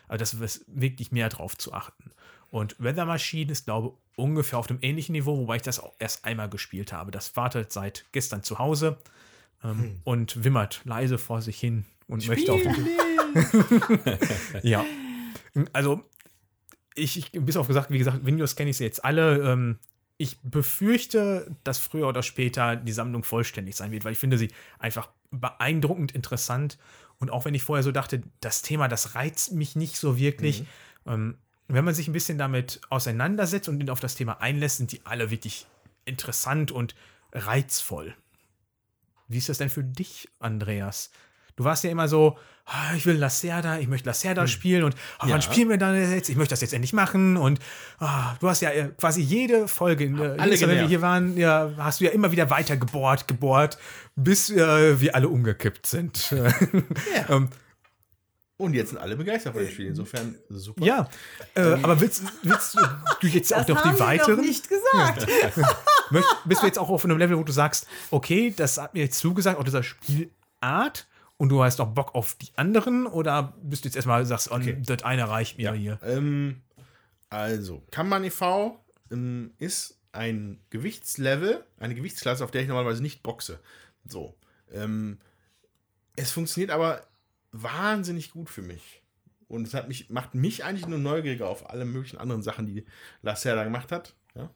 Also 0.08 0.20
das 0.20 0.34
ist 0.34 0.66
wirklich 0.68 1.12
mehr 1.12 1.30
drauf 1.30 1.58
zu 1.58 1.74
achten. 1.74 2.12
Und 2.53 2.75
Weather 2.77 3.06
Machine 3.06 3.51
ist, 3.51 3.65
glaube 3.65 3.88
ich, 3.88 4.19
ungefähr 4.19 4.59
auf 4.59 4.67
dem 4.67 4.77
ähnlichen 4.83 5.14
Niveau, 5.14 5.35
wobei 5.40 5.56
ich 5.56 5.64
das 5.64 5.80
auch 5.80 5.95
erst 5.98 6.23
einmal 6.23 6.49
gespielt 6.49 6.93
habe. 6.93 7.09
Das 7.09 7.35
wartet 7.35 7.73
seit 7.73 8.06
gestern 8.11 8.43
zu 8.43 8.59
Hause 8.59 8.99
ähm, 9.64 9.99
und 10.03 10.43
wimmert 10.43 10.82
leise 10.83 11.17
vor 11.17 11.41
sich 11.41 11.59
hin 11.59 11.83
und 12.06 12.27
möchte 12.27 12.53
auf 12.53 12.61
den 12.61 14.19
Ja. 14.61 14.85
Also, 15.73 16.03
ich, 16.93 17.17
ich 17.17 17.32
bis 17.32 17.57
auf 17.57 17.65
gesagt, 17.65 17.90
wie 17.90 17.98
gesagt, 17.98 18.23
Windows 18.23 18.56
kenne 18.56 18.69
ich 18.69 18.77
sie 18.77 18.83
jetzt 18.83 19.03
alle. 19.03 19.51
Ähm, 19.51 19.80
ich 20.17 20.40
befürchte, 20.43 21.56
dass 21.64 21.80
früher 21.80 22.07
oder 22.07 22.22
später 22.22 22.75
die 22.75 22.91
Sammlung 22.91 23.23
vollständig 23.23 23.75
sein 23.75 23.90
wird, 23.91 24.06
weil 24.06 24.11
ich 24.11 24.19
finde 24.19 24.38
sie 24.38 24.51
einfach 24.77 25.09
beeindruckend 25.32 26.11
interessant. 26.11 26.77
Und 27.17 27.32
auch 27.32 27.45
wenn 27.45 27.56
ich 27.56 27.64
vorher 27.64 27.82
so 27.82 27.91
dachte, 27.91 28.22
das 28.41 28.61
Thema, 28.61 28.88
das 28.88 29.15
reizt 29.15 29.53
mich 29.53 29.75
nicht 29.75 29.98
so 29.98 30.19
wirklich. 30.19 30.65
Ähm, 31.07 31.40
wenn 31.74 31.85
man 31.85 31.93
sich 31.93 32.08
ein 32.08 32.14
bisschen 32.14 32.38
damit 32.38 32.82
auseinandersetzt 32.90 33.69
und 33.69 33.90
auf 33.90 34.00
das 34.00 34.16
Thema 34.16 34.42
einlässt, 34.42 34.77
sind 34.77 34.92
die 34.92 35.02
alle 35.06 35.32
wirklich 35.32 35.66
interessant 36.06 36.72
und 36.72 36.95
reizvoll. 37.32 38.16
Wie 39.27 39.38
ist 39.38 39.50
das 39.50 39.58
denn 39.58 39.69
für 39.69 39.84
dich, 39.84 40.30
Andreas? 40.40 41.11
Du 41.56 41.64
warst 41.64 41.84
ja 41.84 41.92
immer 41.92 42.08
so, 42.08 42.38
ah, 42.66 42.93
ich 42.95 43.06
will 43.06 43.16
Lacerda, 43.16 43.77
ich 43.77 43.88
möchte 43.88 44.10
Lacerda 44.10 44.48
spielen 44.48 44.84
und 44.84 44.95
ah, 45.19 45.27
Ja. 45.27 45.34
wann 45.34 45.42
spielen 45.42 45.69
wir 45.69 45.77
dann 45.77 45.95
jetzt? 46.11 46.30
Ich 46.30 46.35
möchte 46.35 46.53
das 46.53 46.61
jetzt 46.61 46.74
endlich 46.74 46.93
machen 46.93 47.38
und 47.38 47.60
ah, 48.00 48.35
du 48.40 48.50
hast 48.50 48.61
ja 48.61 48.72
äh, 48.72 48.90
quasi 48.98 49.22
jede 49.22 49.68
Folge, 49.68 50.06
in, 50.06 50.18
äh, 50.18 50.35
Alle 50.38 50.56
jedes 50.56 50.61
wenn 50.61 50.77
wir 50.80 50.88
hier 50.88 51.02
waren, 51.02 51.38
ja, 51.38 51.72
hast 51.77 52.00
du 52.00 52.06
ja 52.06 52.11
immer 52.11 52.32
wieder 52.32 52.50
weiter 52.50 52.76
gebohrt, 52.76 53.27
gebohrt, 53.27 53.77
bis 54.16 54.50
äh, 54.50 55.00
wir 55.00 55.16
alle 55.16 55.30
umgekippt 55.30 55.85
sind. 55.85 56.34
ähm, 57.30 57.50
Und 58.57 58.73
jetzt 58.75 58.90
sind 58.90 58.99
alle 58.99 59.15
begeistert 59.15 59.53
von 59.53 59.64
dem 59.64 59.72
Spiel. 59.72 59.88
Insofern 59.88 60.35
super. 60.49 60.85
ja, 60.85 61.09
äh, 61.56 61.73
aber 61.82 61.99
willst, 61.99 62.23
willst 62.43 62.75
du 63.22 63.27
jetzt 63.27 63.53
auch 63.53 63.67
noch 63.67 63.83
haben 63.83 63.93
die 63.93 63.99
wir 63.99 64.06
weiteren? 64.06 64.38
doch 64.38 64.43
nicht 64.43 64.69
gesagt. 64.69 65.27
Möcht, 66.11 66.27
bist 66.45 66.61
du 66.61 66.67
jetzt 66.67 66.77
auch 66.77 66.90
auf 66.90 67.03
einem 67.03 67.17
Level, 67.17 67.38
wo 67.38 67.43
du 67.43 67.51
sagst, 67.51 67.88
okay, 68.11 68.53
das 68.56 68.77
hat 68.77 68.93
mir 68.93 69.01
jetzt 69.01 69.17
zugesagt, 69.19 69.59
auch 69.59 69.64
dieser 69.64 69.82
Spielart, 69.83 71.07
und 71.38 71.49
du 71.49 71.64
hast 71.64 71.82
auch 71.82 71.88
Bock 71.88 72.14
auf 72.14 72.35
die 72.35 72.49
anderen, 72.56 73.07
oder 73.07 73.53
bist 73.64 73.83
du 73.83 73.88
jetzt 73.88 73.95
erstmal 73.95 74.23
sagst, 74.25 74.51
oh, 74.51 74.56
Okay. 74.56 74.77
das 74.85 75.03
eine 75.03 75.27
reicht 75.27 75.57
mir 75.57 75.73
hier? 75.73 75.99
Ähm, 76.03 76.61
also, 77.30 77.83
Kanban 77.90 78.23
e.V. 78.23 78.80
Ähm, 79.11 79.53
ist 79.57 79.99
ein 80.11 80.59
Gewichtslevel, 80.69 81.65
eine 81.80 81.95
Gewichtsklasse, 81.95 82.43
auf 82.43 82.51
der 82.51 82.61
ich 82.61 82.67
normalerweise 82.67 83.01
nicht 83.01 83.23
boxe. 83.23 83.59
So. 84.06 84.35
Ähm, 84.72 85.17
es 86.15 86.30
funktioniert 86.32 86.69
aber 86.69 87.01
wahnsinnig 87.53 88.32
gut 88.32 88.49
für 88.49 88.61
mich. 88.61 89.01
Und 89.48 89.67
es 89.67 89.73
hat 89.73 89.88
mich, 89.88 90.09
macht 90.09 90.33
mich 90.35 90.64
eigentlich 90.64 90.88
nur 90.88 90.99
neugieriger 90.99 91.48
auf 91.48 91.69
alle 91.69 91.85
möglichen 91.85 92.17
anderen 92.17 92.41
Sachen, 92.41 92.65
die 92.65 92.85
Lacerda 93.22 93.64
gemacht 93.64 93.91
hat. 93.91 94.15
Ja? 94.35 94.49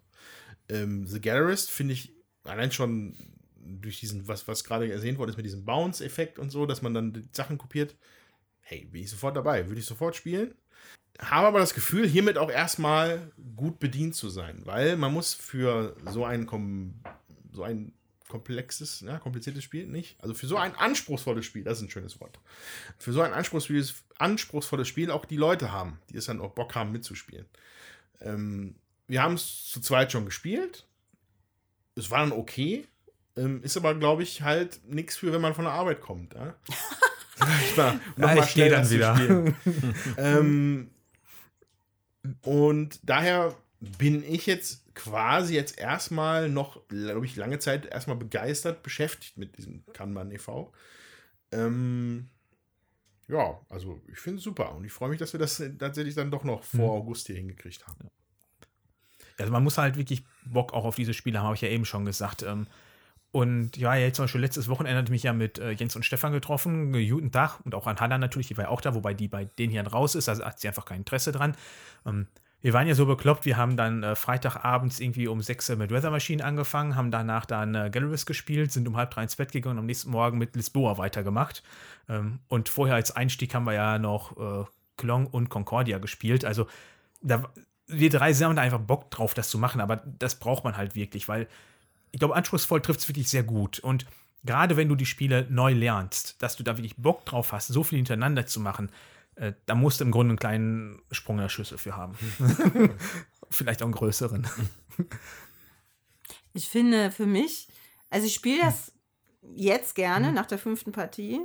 Ähm, 0.69 1.05
The 1.05 1.21
Gallerist 1.21 1.69
finde 1.69 1.93
ich 1.93 2.13
allein 2.43 2.71
schon 2.71 3.15
durch 3.55 3.99
diesen, 3.99 4.27
was, 4.27 4.47
was 4.47 4.63
gerade 4.63 4.91
erwähnt 4.91 5.17
worden 5.17 5.29
ist, 5.29 5.37
mit 5.37 5.45
diesem 5.45 5.65
Bounce-Effekt 5.65 6.39
und 6.39 6.49
so, 6.49 6.65
dass 6.65 6.81
man 6.81 6.93
dann 6.93 7.29
Sachen 7.31 7.57
kopiert. 7.57 7.95
Hey, 8.61 8.85
bin 8.85 9.03
ich 9.03 9.09
sofort 9.09 9.35
dabei, 9.35 9.67
würde 9.67 9.79
ich 9.79 9.85
sofort 9.85 10.15
spielen. 10.15 10.55
Habe 11.19 11.47
aber 11.47 11.59
das 11.59 11.73
Gefühl, 11.73 12.07
hiermit 12.07 12.37
auch 12.37 12.51
erstmal 12.51 13.31
gut 13.55 13.79
bedient 13.79 14.15
zu 14.15 14.29
sein, 14.29 14.61
weil 14.65 14.97
man 14.97 15.13
muss 15.13 15.33
für 15.33 15.95
so 16.05 16.25
ein, 16.25 16.47
so 17.51 17.63
ein 17.63 17.93
komplexes, 18.27 19.01
ja, 19.01 19.19
kompliziertes 19.19 19.63
Spiel 19.63 19.87
nicht, 19.87 20.21
also 20.21 20.33
für 20.33 20.47
so 20.47 20.57
ein 20.57 20.75
anspruchsvolles 20.75 21.45
Spiel, 21.45 21.63
das 21.63 21.77
ist 21.77 21.85
ein 21.85 21.89
schönes 21.89 22.19
Wort, 22.19 22.39
für 22.97 23.13
so 23.13 23.21
ein 23.21 23.33
anspruchsvolles, 23.33 24.03
anspruchsvolles 24.17 24.87
Spiel 24.87 25.11
auch 25.11 25.25
die 25.25 25.37
Leute 25.37 25.71
haben, 25.71 25.99
die 26.09 26.17
es 26.17 26.25
dann 26.25 26.41
auch 26.41 26.51
Bock 26.51 26.75
haben 26.75 26.91
mitzuspielen. 26.91 27.45
Ähm, 28.21 28.75
wir 29.07 29.21
haben 29.21 29.35
es 29.35 29.65
zu 29.65 29.79
zweit 29.79 30.11
schon 30.11 30.25
gespielt. 30.25 30.85
Es 31.95 32.11
war 32.11 32.19
dann 32.19 32.31
okay. 32.31 32.85
Ähm, 33.35 33.61
ist 33.63 33.77
aber, 33.77 33.95
glaube 33.95 34.23
ich, 34.23 34.41
halt 34.41 34.81
nichts 34.87 35.15
für, 35.15 35.31
wenn 35.31 35.41
man 35.41 35.53
von 35.53 35.65
der 35.65 35.73
Arbeit 35.73 36.01
kommt. 36.01 36.33
Ja? 36.33 36.55
ich 37.69 37.77
mal, 37.77 37.99
noch 38.17 38.35
Ja, 38.35 38.47
geh 38.53 38.69
dann 38.69 38.89
wieder. 38.89 39.53
ähm, 40.17 40.89
und 42.41 42.99
daher 43.03 43.55
bin 43.79 44.23
ich 44.23 44.45
jetzt 44.45 44.93
quasi 44.95 45.55
jetzt 45.55 45.77
erstmal 45.77 46.49
noch, 46.49 46.87
glaube 46.87 47.25
ich, 47.25 47.35
lange 47.35 47.59
Zeit 47.59 47.85
erstmal 47.85 48.17
begeistert 48.17 48.83
beschäftigt 48.83 49.37
mit 49.37 49.57
diesem 49.57 49.85
Kanban 49.93 50.31
e.V. 50.31 50.73
Ähm, 51.51 52.29
ja, 53.27 53.59
also 53.69 54.01
ich 54.07 54.19
finde 54.19 54.37
es 54.39 54.43
super 54.43 54.73
und 54.75 54.85
ich 54.85 54.91
freue 54.93 55.09
mich, 55.09 55.19
dass 55.19 55.33
wir 55.33 55.39
das 55.39 55.61
tatsächlich 55.79 56.15
dann 56.15 56.31
doch 56.31 56.43
noch 56.43 56.63
vor 56.63 56.95
Mhm. 56.95 57.01
August 57.01 57.27
hier 57.27 57.35
hingekriegt 57.35 57.87
haben. 57.87 58.09
Also 59.37 59.51
man 59.51 59.63
muss 59.63 59.77
halt 59.77 59.97
wirklich 59.97 60.23
Bock 60.45 60.73
auch 60.73 60.85
auf 60.85 60.95
diese 60.95 61.13
Spiele 61.13 61.39
haben, 61.39 61.45
habe 61.45 61.55
ich 61.55 61.61
ja 61.61 61.69
eben 61.69 61.85
schon 61.85 62.05
gesagt. 62.05 62.43
Ähm, 62.43 62.67
Und 63.31 63.77
ja, 63.77 63.95
jetzt 63.95 64.15
zum 64.17 64.23
Beispiel 64.25 64.41
letztes 64.41 64.69
Wochenende 64.69 64.97
hatte 64.99 65.07
ich 65.07 65.11
mich 65.11 65.23
ja 65.23 65.33
mit 65.33 65.59
äh, 65.59 65.71
Jens 65.71 65.95
und 65.95 66.03
Stefan 66.03 66.31
getroffen, 66.33 66.93
guten 66.93 67.31
Tag 67.31 67.59
und 67.65 67.75
auch 67.75 67.87
an 67.87 67.99
Hanna 67.99 68.17
natürlich, 68.17 68.47
die 68.47 68.57
war 68.57 68.65
ja 68.65 68.69
auch 68.71 68.81
da, 68.81 68.95
wobei 68.95 69.13
die 69.13 69.27
bei 69.27 69.45
denen 69.45 69.71
hier 69.71 69.85
raus 69.85 70.15
ist, 70.15 70.29
also 70.29 70.45
hat 70.45 70.59
sie 70.59 70.67
einfach 70.67 70.85
kein 70.85 70.99
Interesse 70.99 71.31
dran. 71.31 71.55
Wir 72.61 72.73
waren 72.73 72.87
ja 72.87 72.95
so 72.95 73.05
bekloppt, 73.05 73.45
wir 73.45 73.55
haben 73.55 73.77
dann 73.77 74.01
äh, 74.01 74.15
Freitagabends 74.15 74.99
irgendwie 74.99 75.27
um 75.27 75.41
6 75.41 75.69
Uhr 75.69 75.75
mit 75.75 75.91
Weather 75.91 76.09
Machine 76.09 76.43
angefangen, 76.43 76.95
haben 76.95 77.11
danach 77.11 77.45
dann 77.45 77.75
äh, 77.75 77.89
Galleries 77.91 78.25
gespielt, 78.25 78.71
sind 78.71 78.87
um 78.87 78.97
halb 78.97 79.11
drei 79.11 79.23
ins 79.23 79.35
Bett 79.35 79.51
gegangen 79.51 79.77
und 79.77 79.79
am 79.79 79.85
nächsten 79.85 80.09
Morgen 80.09 80.37
mit 80.37 80.55
Lisboa 80.55 80.97
weitergemacht. 80.97 81.61
Ähm, 82.09 82.39
und 82.47 82.69
vorher 82.69 82.95
als 82.95 83.15
Einstieg 83.15 83.53
haben 83.53 83.65
wir 83.65 83.73
ja 83.73 83.99
noch 83.99 84.37
äh, 84.37 84.65
Klong 84.97 85.27
und 85.27 85.49
Concordia 85.49 85.99
gespielt. 85.99 86.45
Also 86.45 86.67
da, 87.21 87.43
wir 87.85 88.09
drei 88.09 88.33
haben 88.33 88.55
da 88.55 88.61
einfach 88.63 88.79
Bock 88.79 89.11
drauf, 89.11 89.33
das 89.33 89.49
zu 89.49 89.59
machen, 89.59 89.79
aber 89.79 89.97
das 89.97 90.39
braucht 90.39 90.63
man 90.63 90.77
halt 90.77 90.95
wirklich, 90.95 91.27
weil 91.27 91.47
ich 92.11 92.19
glaube, 92.19 92.35
anspruchsvoll 92.35 92.81
trifft 92.81 93.01
es 93.01 93.07
wirklich 93.07 93.29
sehr 93.29 93.43
gut. 93.43 93.79
Und 93.79 94.05
gerade 94.43 94.77
wenn 94.77 94.89
du 94.89 94.95
die 94.95 95.05
Spiele 95.05 95.45
neu 95.49 95.73
lernst, 95.73 96.41
dass 96.41 96.55
du 96.55 96.63
da 96.63 96.77
wirklich 96.77 96.95
Bock 96.97 97.25
drauf 97.25 97.51
hast, 97.51 97.67
so 97.67 97.83
viel 97.83 97.97
hintereinander 97.97 98.47
zu 98.47 98.59
machen, 98.59 98.89
äh, 99.37 99.53
da 99.65 99.75
musst 99.75 99.99
du 99.99 100.03
im 100.05 100.11
Grunde 100.11 100.31
einen 100.31 100.39
kleinen 100.39 101.01
Sprung 101.11 101.37
in 101.37 101.43
der 101.43 101.49
Schüssel 101.49 101.77
für 101.77 101.95
haben. 101.95 102.15
Vielleicht 103.49 103.81
auch 103.81 103.85
einen 103.85 103.93
größeren. 103.93 104.47
Ich 106.53 106.69
finde 106.69 107.11
für 107.11 107.25
mich, 107.25 107.67
also 108.09 108.27
ich 108.27 108.33
spiele 108.33 108.61
das 108.61 108.91
jetzt 109.55 109.97
Mhm. 109.97 110.01
gerne 110.01 110.31
nach 110.31 110.45
der 110.45 110.57
fünften 110.57 110.91
Partie. 110.91 111.39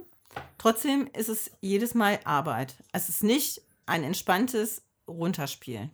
Trotzdem 0.58 1.08
ist 1.16 1.28
es 1.28 1.50
jedes 1.60 1.94
Mal 1.94 2.18
Arbeit. 2.24 2.74
Es 2.92 3.08
ist 3.08 3.22
nicht 3.22 3.62
ein 3.86 4.02
entspanntes 4.02 4.82
Runterspielen. 5.06 5.90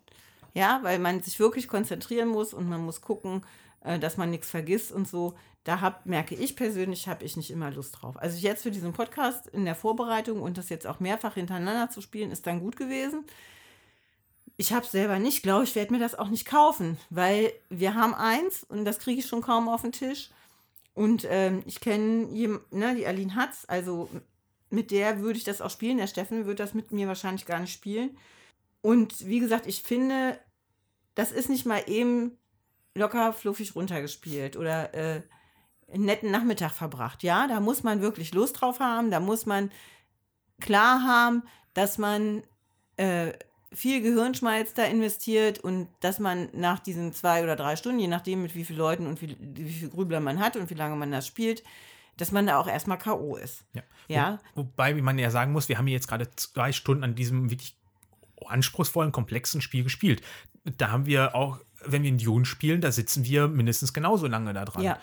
Ja, 0.54 0.80
weil 0.82 0.98
man 0.98 1.20
sich 1.22 1.38
wirklich 1.38 1.68
konzentrieren 1.68 2.28
muss 2.28 2.54
und 2.54 2.68
man 2.68 2.80
muss 2.84 3.00
gucken, 3.00 3.42
äh, 3.82 3.98
dass 3.98 4.16
man 4.16 4.30
nichts 4.30 4.50
vergisst 4.50 4.92
und 4.92 5.08
so. 5.08 5.34
Da 5.64 5.80
hab, 5.80 6.06
merke 6.06 6.34
ich 6.34 6.56
persönlich, 6.56 7.08
habe 7.08 7.24
ich 7.24 7.36
nicht 7.36 7.50
immer 7.50 7.70
Lust 7.70 8.00
drauf. 8.00 8.16
Also 8.16 8.38
jetzt 8.38 8.62
für 8.62 8.70
diesen 8.70 8.92
Podcast 8.92 9.48
in 9.48 9.64
der 9.64 9.74
Vorbereitung 9.74 10.40
und 10.40 10.56
das 10.56 10.68
jetzt 10.68 10.86
auch 10.86 11.00
mehrfach 11.00 11.34
hintereinander 11.34 11.90
zu 11.90 12.00
spielen, 12.00 12.30
ist 12.30 12.46
dann 12.46 12.60
gut 12.60 12.76
gewesen. 12.76 13.24
Ich 14.56 14.72
habe 14.72 14.86
selber 14.86 15.18
nicht, 15.18 15.42
glaube 15.42 15.64
ich, 15.64 15.74
werde 15.74 15.92
mir 15.92 16.00
das 16.00 16.18
auch 16.18 16.28
nicht 16.28 16.46
kaufen, 16.46 16.96
weil 17.10 17.52
wir 17.68 17.94
haben 17.94 18.14
eins 18.14 18.64
und 18.64 18.84
das 18.84 18.98
kriege 18.98 19.20
ich 19.20 19.26
schon 19.26 19.42
kaum 19.42 19.68
auf 19.68 19.82
den 19.82 19.92
Tisch. 19.92 20.30
Und 20.94 21.26
ähm, 21.30 21.62
ich 21.66 21.80
kenne 21.80 22.26
ne, 22.70 22.94
die 22.96 23.06
Aline 23.06 23.36
Hatz, 23.36 23.64
also 23.68 24.08
mit 24.70 24.90
der 24.90 25.20
würde 25.20 25.38
ich 25.38 25.44
das 25.44 25.60
auch 25.60 25.70
spielen. 25.70 25.98
Der 25.98 26.06
Steffen 26.08 26.46
würde 26.46 26.62
das 26.62 26.74
mit 26.74 26.92
mir 26.92 27.06
wahrscheinlich 27.06 27.46
gar 27.46 27.60
nicht 27.60 27.72
spielen. 27.72 28.16
Und 28.80 29.26
wie 29.26 29.40
gesagt, 29.40 29.66
ich 29.66 29.82
finde, 29.82 30.38
das 31.14 31.32
ist 31.32 31.48
nicht 31.48 31.66
mal 31.66 31.82
eben 31.86 32.36
locker 32.98 33.32
fluffig 33.32 33.74
runtergespielt 33.74 34.56
oder 34.56 34.94
äh, 34.94 35.22
einen 35.92 36.04
netten 36.04 36.30
Nachmittag 36.30 36.72
verbracht. 36.72 37.22
Ja, 37.22 37.48
da 37.48 37.60
muss 37.60 37.82
man 37.82 38.00
wirklich 38.00 38.34
Lust 38.34 38.60
drauf 38.60 38.80
haben, 38.80 39.10
da 39.10 39.20
muss 39.20 39.46
man 39.46 39.70
klar 40.60 41.02
haben, 41.06 41.44
dass 41.74 41.98
man 41.98 42.42
äh, 42.96 43.32
viel 43.72 44.02
Gehirnschmalz 44.02 44.74
da 44.74 44.84
investiert 44.84 45.58
und 45.58 45.88
dass 46.00 46.18
man 46.18 46.48
nach 46.52 46.78
diesen 46.78 47.12
zwei 47.12 47.42
oder 47.42 47.56
drei 47.56 47.76
Stunden, 47.76 48.00
je 48.00 48.08
nachdem 48.08 48.42
mit 48.42 48.54
wie 48.54 48.64
vielen 48.64 48.78
Leuten 48.78 49.06
und 49.06 49.20
wie, 49.22 49.36
wie 49.38 49.72
viel 49.72 49.90
Grübler 49.90 50.20
man 50.20 50.40
hat 50.40 50.56
und 50.56 50.70
wie 50.70 50.74
lange 50.74 50.96
man 50.96 51.10
das 51.10 51.26
spielt, 51.26 51.62
dass 52.16 52.32
man 52.32 52.46
da 52.46 52.58
auch 52.58 52.66
erstmal 52.66 52.98
K.O. 52.98 53.36
ist. 53.36 53.64
Ja. 53.74 53.82
Ja. 54.08 54.38
Wo, 54.54 54.62
wobei, 54.62 54.96
wie 54.96 55.02
man 55.02 55.18
ja 55.18 55.30
sagen 55.30 55.52
muss, 55.52 55.68
wir 55.68 55.78
haben 55.78 55.86
hier 55.86 55.94
jetzt 55.94 56.08
gerade 56.08 56.30
zwei 56.34 56.72
Stunden 56.72 57.04
an 57.04 57.14
diesem 57.14 57.50
wirklich 57.50 57.76
anspruchsvollen, 58.46 59.12
komplexen 59.12 59.60
Spiel 59.60 59.84
gespielt. 59.84 60.22
Da 60.64 60.90
haben 60.90 61.06
wir 61.06 61.34
auch, 61.34 61.60
wenn 61.84 62.02
wir 62.02 62.08
in 62.10 62.18
Dune 62.18 62.44
spielen, 62.44 62.80
da 62.80 62.90
sitzen 62.92 63.24
wir 63.24 63.48
mindestens 63.48 63.92
genauso 63.92 64.26
lange 64.26 64.52
da 64.52 64.64
dran. 64.64 64.82
Ja. 64.82 64.98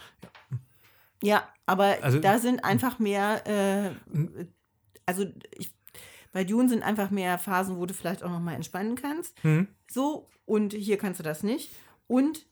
Ja, 1.24 1.48
aber 1.66 1.98
Also- 2.02 2.20
da 2.20 2.40
sind 2.40 2.64
einfach 2.64 3.00
mehr, 3.00 3.46
äh, 3.48 3.92
also 5.06 5.26
ich, 5.52 5.74
bei 6.34 6.44
Dune 6.44 6.68
sind 6.70 6.84
einfach 6.84 7.10
mehr 7.10 7.38
Phasen, 7.40 7.78
wo 7.78 7.86
du 7.86 7.94
vielleicht 7.94 8.24
auch 8.24 8.30
noch 8.30 8.42
mal 8.42 8.54
entspannen 8.54 8.96
kannst. 8.96 9.42
Mhm. 9.44 9.68
So, 9.90 10.28
und 10.46 10.74
hier 10.74 10.98
kannst 10.98 11.20
du 11.20 11.24
das 11.24 11.42
nicht. 11.44 11.72
Und 12.08 12.46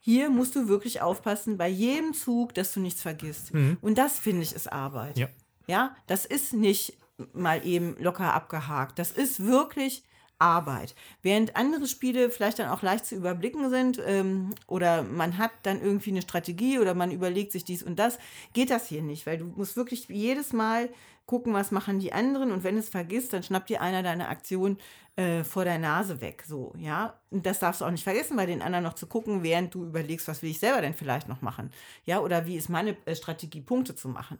hier 0.00 0.30
musst 0.30 0.56
du 0.56 0.68
wirklich 0.68 1.02
aufpassen 1.02 1.58
bei 1.58 1.68
jedem 1.68 2.14
Zug, 2.14 2.54
dass 2.54 2.72
du 2.72 2.80
nichts 2.80 3.02
vergisst. 3.02 3.52
Und 3.80 3.98
das 3.98 4.18
finde 4.18 4.42
ich 4.42 4.54
ist 4.54 4.72
Arbeit. 4.72 5.18
Ja. 5.18 5.28
Ja, 5.68 5.94
das 6.06 6.24
ist 6.24 6.52
nicht 6.54 6.96
mal 7.32 7.64
eben 7.66 7.96
locker 8.00 8.32
abgehakt. 8.34 8.98
Das 8.98 9.10
ist 9.10 9.44
wirklich 9.44 10.02
Arbeit. 10.38 10.94
Während 11.22 11.56
andere 11.56 11.86
Spiele 11.86 12.30
vielleicht 12.30 12.58
dann 12.58 12.68
auch 12.68 12.82
leicht 12.82 13.06
zu 13.06 13.14
überblicken 13.14 13.70
sind 13.70 14.00
ähm, 14.04 14.54
oder 14.66 15.02
man 15.02 15.38
hat 15.38 15.52
dann 15.62 15.80
irgendwie 15.80 16.10
eine 16.10 16.22
Strategie 16.22 16.78
oder 16.78 16.94
man 16.94 17.10
überlegt 17.10 17.52
sich 17.52 17.64
dies 17.64 17.82
und 17.82 17.98
das, 17.98 18.18
geht 18.52 18.70
das 18.70 18.86
hier 18.86 19.02
nicht, 19.02 19.26
weil 19.26 19.38
du 19.38 19.46
musst 19.46 19.76
wirklich 19.76 20.08
jedes 20.08 20.52
Mal 20.52 20.90
gucken, 21.26 21.54
was 21.54 21.72
machen 21.72 21.98
die 21.98 22.12
anderen 22.12 22.52
und 22.52 22.64
wenn 22.64 22.76
es 22.76 22.88
vergisst, 22.88 23.32
dann 23.32 23.42
schnappt 23.42 23.68
dir 23.68 23.80
einer 23.80 24.02
deine 24.02 24.28
Aktion 24.28 24.78
äh, 25.16 25.42
vor 25.42 25.64
der 25.64 25.78
Nase 25.78 26.20
weg. 26.20 26.44
So, 26.46 26.72
ja. 26.78 27.18
Und 27.30 27.46
das 27.46 27.58
darfst 27.58 27.80
du 27.80 27.84
auch 27.84 27.90
nicht 27.90 28.04
vergessen, 28.04 28.36
bei 28.36 28.46
den 28.46 28.62
anderen 28.62 28.84
noch 28.84 28.94
zu 28.94 29.06
gucken, 29.06 29.42
während 29.42 29.74
du 29.74 29.84
überlegst, 29.84 30.28
was 30.28 30.42
will 30.42 30.50
ich 30.50 30.60
selber 30.60 30.80
denn 30.80 30.94
vielleicht 30.94 31.28
noch 31.28 31.42
machen. 31.42 31.72
Ja, 32.04 32.20
oder 32.20 32.46
wie 32.46 32.56
ist 32.56 32.68
meine 32.68 32.96
äh, 33.06 33.16
Strategie, 33.16 33.60
Punkte 33.60 33.94
zu 33.96 34.08
machen. 34.08 34.38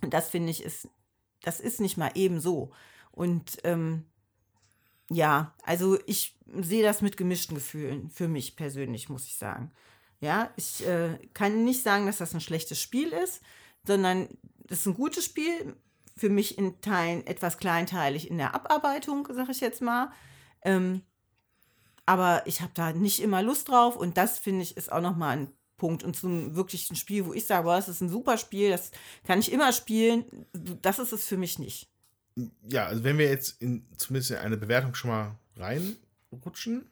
Und 0.00 0.14
das 0.14 0.30
finde 0.30 0.50
ich 0.50 0.62
ist, 0.62 0.88
das 1.42 1.60
ist 1.60 1.80
nicht 1.80 1.98
mal 1.98 2.12
eben 2.14 2.40
so. 2.40 2.70
Und 3.10 3.58
ähm, 3.64 4.06
ja, 5.10 5.54
also 5.62 5.98
ich 6.06 6.36
sehe 6.46 6.82
das 6.82 7.02
mit 7.02 7.16
gemischten 7.16 7.54
Gefühlen, 7.54 8.10
für 8.10 8.28
mich 8.28 8.56
persönlich, 8.56 9.08
muss 9.08 9.26
ich 9.26 9.36
sagen. 9.36 9.72
Ja, 10.20 10.50
ich 10.56 10.86
äh, 10.86 11.18
kann 11.34 11.64
nicht 11.64 11.82
sagen, 11.82 12.06
dass 12.06 12.18
das 12.18 12.34
ein 12.34 12.40
schlechtes 12.40 12.80
Spiel 12.80 13.08
ist, 13.08 13.42
sondern 13.86 14.28
das 14.66 14.80
ist 14.80 14.86
ein 14.86 14.94
gutes 14.94 15.24
Spiel, 15.24 15.76
für 16.16 16.30
mich 16.30 16.58
in 16.58 16.80
Teilen 16.80 17.26
etwas 17.26 17.58
kleinteilig 17.58 18.30
in 18.30 18.38
der 18.38 18.54
Abarbeitung, 18.54 19.28
sage 19.30 19.50
ich 19.50 19.60
jetzt 19.60 19.82
mal. 19.82 20.12
Ähm, 20.62 21.02
aber 22.06 22.46
ich 22.46 22.60
habe 22.60 22.72
da 22.74 22.92
nicht 22.92 23.20
immer 23.20 23.42
Lust 23.42 23.68
drauf 23.68 23.96
und 23.96 24.16
das 24.16 24.38
finde 24.38 24.62
ich 24.62 24.76
ist 24.76 24.92
auch 24.92 25.00
nochmal 25.00 25.36
ein 25.36 25.52
Punkt. 25.76 26.04
Und 26.04 26.16
zum 26.16 26.54
wirklichen 26.54 26.96
Spiel, 26.96 27.26
wo 27.26 27.32
ich 27.32 27.46
sage, 27.46 27.64
boah, 27.64 27.76
das 27.76 27.88
ist 27.88 28.00
ein 28.00 28.08
super 28.08 28.38
Spiel, 28.38 28.70
das 28.70 28.90
kann 29.24 29.40
ich 29.40 29.50
immer 29.52 29.72
spielen, 29.72 30.24
das 30.52 30.98
ist 30.98 31.12
es 31.12 31.26
für 31.26 31.36
mich 31.36 31.58
nicht. 31.58 31.90
Ja, 32.68 32.86
also 32.86 33.04
wenn 33.04 33.18
wir 33.18 33.28
jetzt 33.28 33.62
in 33.62 33.86
zumindest 33.96 34.32
in 34.32 34.38
eine 34.38 34.56
Bewertung 34.56 34.94
schon 34.94 35.10
mal 35.10 35.38
reinrutschen. 35.56 36.90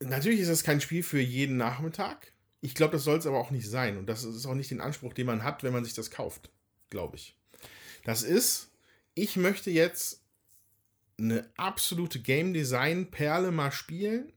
Natürlich 0.00 0.40
ist 0.40 0.50
das 0.50 0.62
kein 0.62 0.80
Spiel 0.80 1.02
für 1.02 1.20
jeden 1.20 1.56
Nachmittag. 1.56 2.32
Ich 2.60 2.74
glaube, 2.74 2.92
das 2.92 3.04
soll 3.04 3.18
es 3.18 3.26
aber 3.26 3.38
auch 3.38 3.50
nicht 3.50 3.68
sein. 3.68 3.96
Und 3.96 4.06
das 4.06 4.24
ist 4.24 4.46
auch 4.46 4.54
nicht 4.54 4.70
den 4.70 4.80
Anspruch, 4.80 5.12
den 5.14 5.26
man 5.26 5.42
hat, 5.42 5.62
wenn 5.62 5.72
man 5.72 5.84
sich 5.84 5.94
das 5.94 6.10
kauft, 6.10 6.50
glaube 6.90 7.16
ich. 7.16 7.36
Das 8.04 8.22
ist, 8.22 8.70
ich 9.14 9.36
möchte 9.36 9.70
jetzt 9.70 10.22
eine 11.18 11.48
absolute 11.56 12.20
Game 12.20 12.52
Design 12.52 13.10
Perle 13.10 13.50
mal 13.50 13.72
spielen, 13.72 14.32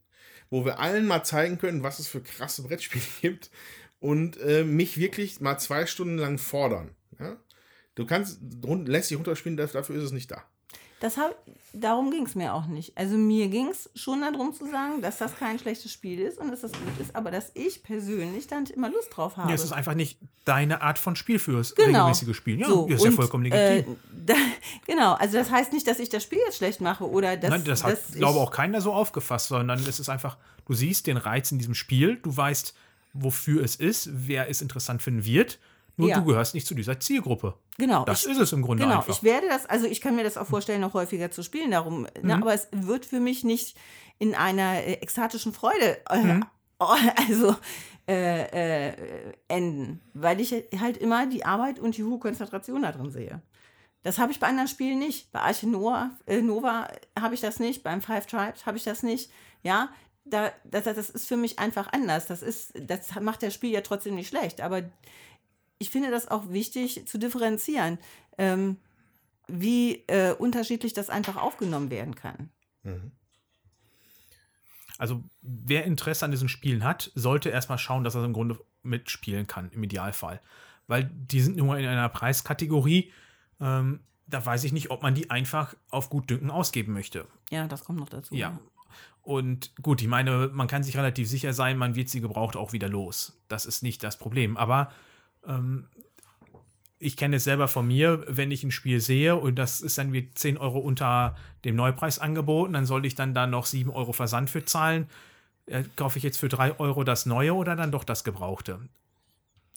wo 0.49 0.65
wir 0.65 0.79
allen 0.79 1.05
mal 1.05 1.23
zeigen 1.23 1.57
können, 1.57 1.83
was 1.83 1.99
es 1.99 2.07
für 2.07 2.21
krasse 2.21 2.63
Brettspiele 2.63 3.03
gibt 3.21 3.51
und 3.99 4.37
äh, 4.37 4.63
mich 4.63 4.97
wirklich 4.97 5.41
mal 5.41 5.57
zwei 5.57 5.85
Stunden 5.85 6.17
lang 6.17 6.37
fordern. 6.37 6.95
Ja? 7.19 7.37
Du 7.99 8.05
kannst, 8.05 8.39
lässt 8.85 9.09
dich 9.11 9.17
runterspielen, 9.17 9.57
dafür 9.57 9.95
ist 9.95 10.03
es 10.03 10.11
nicht 10.11 10.31
da. 10.31 10.41
das 11.01 11.17
hab, 11.17 11.33
darum 11.73 12.11
ging 12.11 12.25
es 12.25 12.35
mir 12.35 12.53
auch 12.53 12.65
nicht. 12.67 12.97
Also 12.97 13.15
mir 13.17 13.47
ging 13.47 13.67
es 13.69 13.89
schon 13.95 14.21
darum 14.21 14.53
zu 14.53 14.65
sagen, 14.69 15.01
dass 15.01 15.17
das 15.17 15.35
kein 15.37 15.57
schlechtes 15.59 15.91
Spiel 15.91 16.19
ist 16.19 16.37
und 16.39 16.49
dass 16.51 16.61
das 16.61 16.71
gut 16.73 16.81
ist, 16.99 17.15
aber 17.15 17.31
dass 17.31 17.51
ich 17.53 17.83
persönlich 17.83 18.47
dann 18.47 18.65
immer 18.65 18.89
Lust 18.89 19.09
drauf 19.15 19.37
habe. 19.37 19.49
Ja, 19.49 19.55
es 19.55 19.63
ist 19.63 19.71
einfach 19.71 19.93
nicht 19.95 20.17
deine 20.45 20.81
Art 20.81 20.97
von 20.99 21.15
Spiel 21.15 21.39
fürs 21.39 21.75
Genau. 21.75 21.87
regelmäßige 22.07 22.35
Spielen. 22.35 22.59
Ja, 22.59 22.67
So, 22.67 22.87
ist 22.87 23.03
ja 23.03 23.09
und, 23.09 23.15
vollkommen 23.15 23.43
legitim. 23.45 23.93
Äh, 23.93 23.95
da, 24.25 24.33
genau, 24.87 25.13
also 25.13 25.37
das 25.37 25.49
heißt 25.51 25.71
nicht, 25.73 25.87
dass 25.87 25.99
ich 25.99 26.09
das 26.09 26.23
Spiel 26.23 26.39
jetzt 26.45 26.57
schlecht 26.57 26.81
mache 26.81 27.07
oder 27.09 27.37
dass, 27.37 27.49
Nein, 27.49 27.63
das 27.65 27.83
hat, 27.83 27.93
dass 27.93 28.11
glaube 28.13 28.39
ich- 28.39 28.43
auch 28.45 28.51
keiner 28.51 28.81
so 28.81 28.91
aufgefasst, 28.93 29.47
sondern 29.49 29.79
es 29.79 29.99
ist 29.99 30.09
einfach, 30.09 30.37
du 30.65 30.73
siehst 30.73 31.07
den 31.07 31.17
Reiz 31.17 31.51
in 31.51 31.57
diesem 31.59 31.75
Spiel, 31.75 32.17
du 32.17 32.35
weißt, 32.35 32.73
wofür 33.13 33.63
es 33.63 33.75
ist, 33.75 34.09
wer 34.11 34.49
es 34.49 34.61
interessant 34.61 35.01
finden 35.01 35.23
wird, 35.25 35.59
nur 35.99 36.09
Ja. 36.09 36.19
du 36.19 36.25
gehörst 36.25 36.53
nicht 36.55 36.65
zu 36.65 36.73
dieser 36.73 36.99
Zielgruppe. 36.99 37.53
Genau, 37.77 38.05
Das 38.05 38.25
ich- 38.25 38.31
ist 38.31 38.39
es 38.39 38.53
im 38.53 38.61
Grunde 38.61 38.83
Genau, 38.83 38.97
einfach. 38.97 39.13
ich 39.13 39.21
werde 39.23 39.47
das, 39.47 39.65
also 39.65 39.85
ich 39.85 40.01
kann 40.01 40.15
mir 40.15 40.23
das 40.23 40.37
auch 40.37 40.47
vorstellen, 40.47 40.81
noch 40.81 40.93
häufiger 40.93 41.29
zu 41.29 41.43
spielen 41.43 41.71
darum. 41.71 42.03
Ne, 42.21 42.35
Mhm. 42.35 42.41
aber 42.43 42.53
es 42.53 42.67
wird 42.71 43.05
für 43.05 43.19
mich 43.19 43.43
nicht 43.43 43.77
in 44.17 44.33
einer 44.35 44.83
äh, 44.83 44.93
ekstatischen 44.93 45.53
Freude 45.53 45.97
äh, 46.09 46.23
Mhm. 46.23 46.45
also 47.29 47.55
äh, 48.07 48.87
äh, 48.89 49.33
enden, 49.47 50.01
weil 50.13 50.39
ich 50.41 50.51
halt 50.79 50.97
immer 50.97 51.27
die 51.27 51.45
Arbeit 51.45 51.79
und 51.79 51.95
die 51.97 52.03
hohe 52.03 52.17
Konzentration 52.19 52.81
da 52.81 52.91
drin 52.91 53.11
sehe. 53.11 53.41
Das 54.01 54.17
habe 54.17 54.31
ich 54.31 54.39
bei 54.39 54.47
anderen 54.47 54.69
Spielen 54.69 54.97
nicht. 54.97 55.31
Bei 55.31 55.41
Arche 55.41 55.67
Nova, 55.67 56.11
äh, 56.25 56.41
Nova 56.41 56.87
habe 57.19 57.35
ich 57.35 57.41
das 57.41 57.59
nicht, 57.59 57.83
beim 57.83 58.01
Five 58.01 58.25
Tribes 58.25 58.65
habe 58.65 58.77
ich 58.77 58.83
das 58.85 59.03
nicht. 59.03 59.29
Ja, 59.61 59.89
da, 60.25 60.51
das, 60.63 60.85
das 60.85 61.09
ist 61.09 61.27
für 61.27 61.37
mich 61.37 61.59
einfach 61.59 61.91
anders. 61.91 62.25
Das, 62.27 62.41
ist, 62.41 62.71
das 62.81 63.13
macht 63.19 63.43
das 63.43 63.53
Spiel 63.53 63.71
ja 63.71 63.81
trotzdem 63.81 64.15
nicht 64.15 64.29
schlecht. 64.29 64.61
Aber 64.61 64.83
ich 65.79 65.89
finde 65.89 66.11
das 66.11 66.27
auch 66.27 66.49
wichtig 66.49 67.07
zu 67.07 67.17
differenzieren, 67.17 67.97
ähm, 68.37 68.77
wie 69.47 70.03
äh, 70.07 70.33
unterschiedlich 70.33 70.93
das 70.93 71.09
einfach 71.09 71.37
aufgenommen 71.37 71.89
werden 71.89 72.13
kann. 72.15 72.49
Also, 74.97 75.23
wer 75.41 75.85
Interesse 75.85 76.25
an 76.25 76.31
diesen 76.31 76.49
Spielen 76.49 76.83
hat, 76.83 77.11
sollte 77.15 77.49
erstmal 77.49 77.77
schauen, 77.77 78.03
dass 78.03 78.15
er 78.15 78.25
im 78.25 78.33
Grunde 78.33 78.59
mitspielen 78.83 79.47
kann, 79.47 79.71
im 79.71 79.83
Idealfall. 79.83 80.41
Weil 80.87 81.09
die 81.13 81.41
sind 81.41 81.55
nur 81.55 81.77
in 81.77 81.85
einer 81.85 82.09
Preiskategorie, 82.09 83.11
ähm, 83.61 84.01
da 84.27 84.45
weiß 84.45 84.63
ich 84.65 84.73
nicht, 84.73 84.91
ob 84.91 85.01
man 85.01 85.15
die 85.15 85.29
einfach 85.29 85.75
auf 85.89 86.09
gut 86.09 86.29
Dünken 86.29 86.51
ausgeben 86.51 86.93
möchte. 86.93 87.27
Ja, 87.49 87.67
das 87.67 87.83
kommt 87.83 87.99
noch 87.99 88.09
dazu. 88.09 88.35
Ja. 88.35 88.59
Und 89.21 89.75
gut, 89.81 90.01
ich 90.01 90.07
meine, 90.07 90.49
man 90.53 90.67
kann 90.67 90.83
sich 90.83 90.97
relativ 90.97 91.27
sicher 91.29 91.53
sein, 91.53 91.77
man 91.77 91.95
wird 91.95 92.09
sie 92.09 92.21
gebraucht 92.21 92.55
auch 92.55 92.73
wieder 92.73 92.89
los. 92.89 93.41
Das 93.47 93.65
ist 93.65 93.83
nicht 93.83 94.03
das 94.03 94.17
Problem. 94.17 94.57
Aber 94.57 94.91
ähm, 95.45 95.87
ich 96.99 97.15
kenne 97.15 97.37
es 97.37 97.45
selber 97.45 97.69
von 97.69 97.87
mir, 97.87 98.25
wenn 98.27 98.51
ich 98.51 98.63
ein 98.63 98.71
Spiel 98.71 98.99
sehe 98.99 99.35
und 99.37 99.55
das 99.55 99.79
ist 99.79 99.97
dann 99.97 100.11
wie 100.11 100.31
10 100.31 100.57
Euro 100.57 100.79
unter 100.79 101.35
dem 101.63 101.75
Neupreis 101.75 102.19
angeboten, 102.19 102.73
dann 102.73 102.85
soll 102.85 103.05
ich 103.05 103.15
dann 103.15 103.33
da 103.33 103.47
noch 103.47 103.65
7 103.65 103.89
Euro 103.89 104.11
Versand 104.11 104.49
für 104.49 104.65
zahlen. 104.65 105.07
Äh, 105.65 105.83
kaufe 105.95 106.17
ich 106.17 106.23
jetzt 106.23 106.37
für 106.37 106.49
3 106.49 106.79
Euro 106.79 107.05
das 107.05 107.25
Neue 107.25 107.53
oder 107.53 107.75
dann 107.77 107.91
doch 107.91 108.03
das 108.03 108.25
Gebrauchte? 108.25 108.79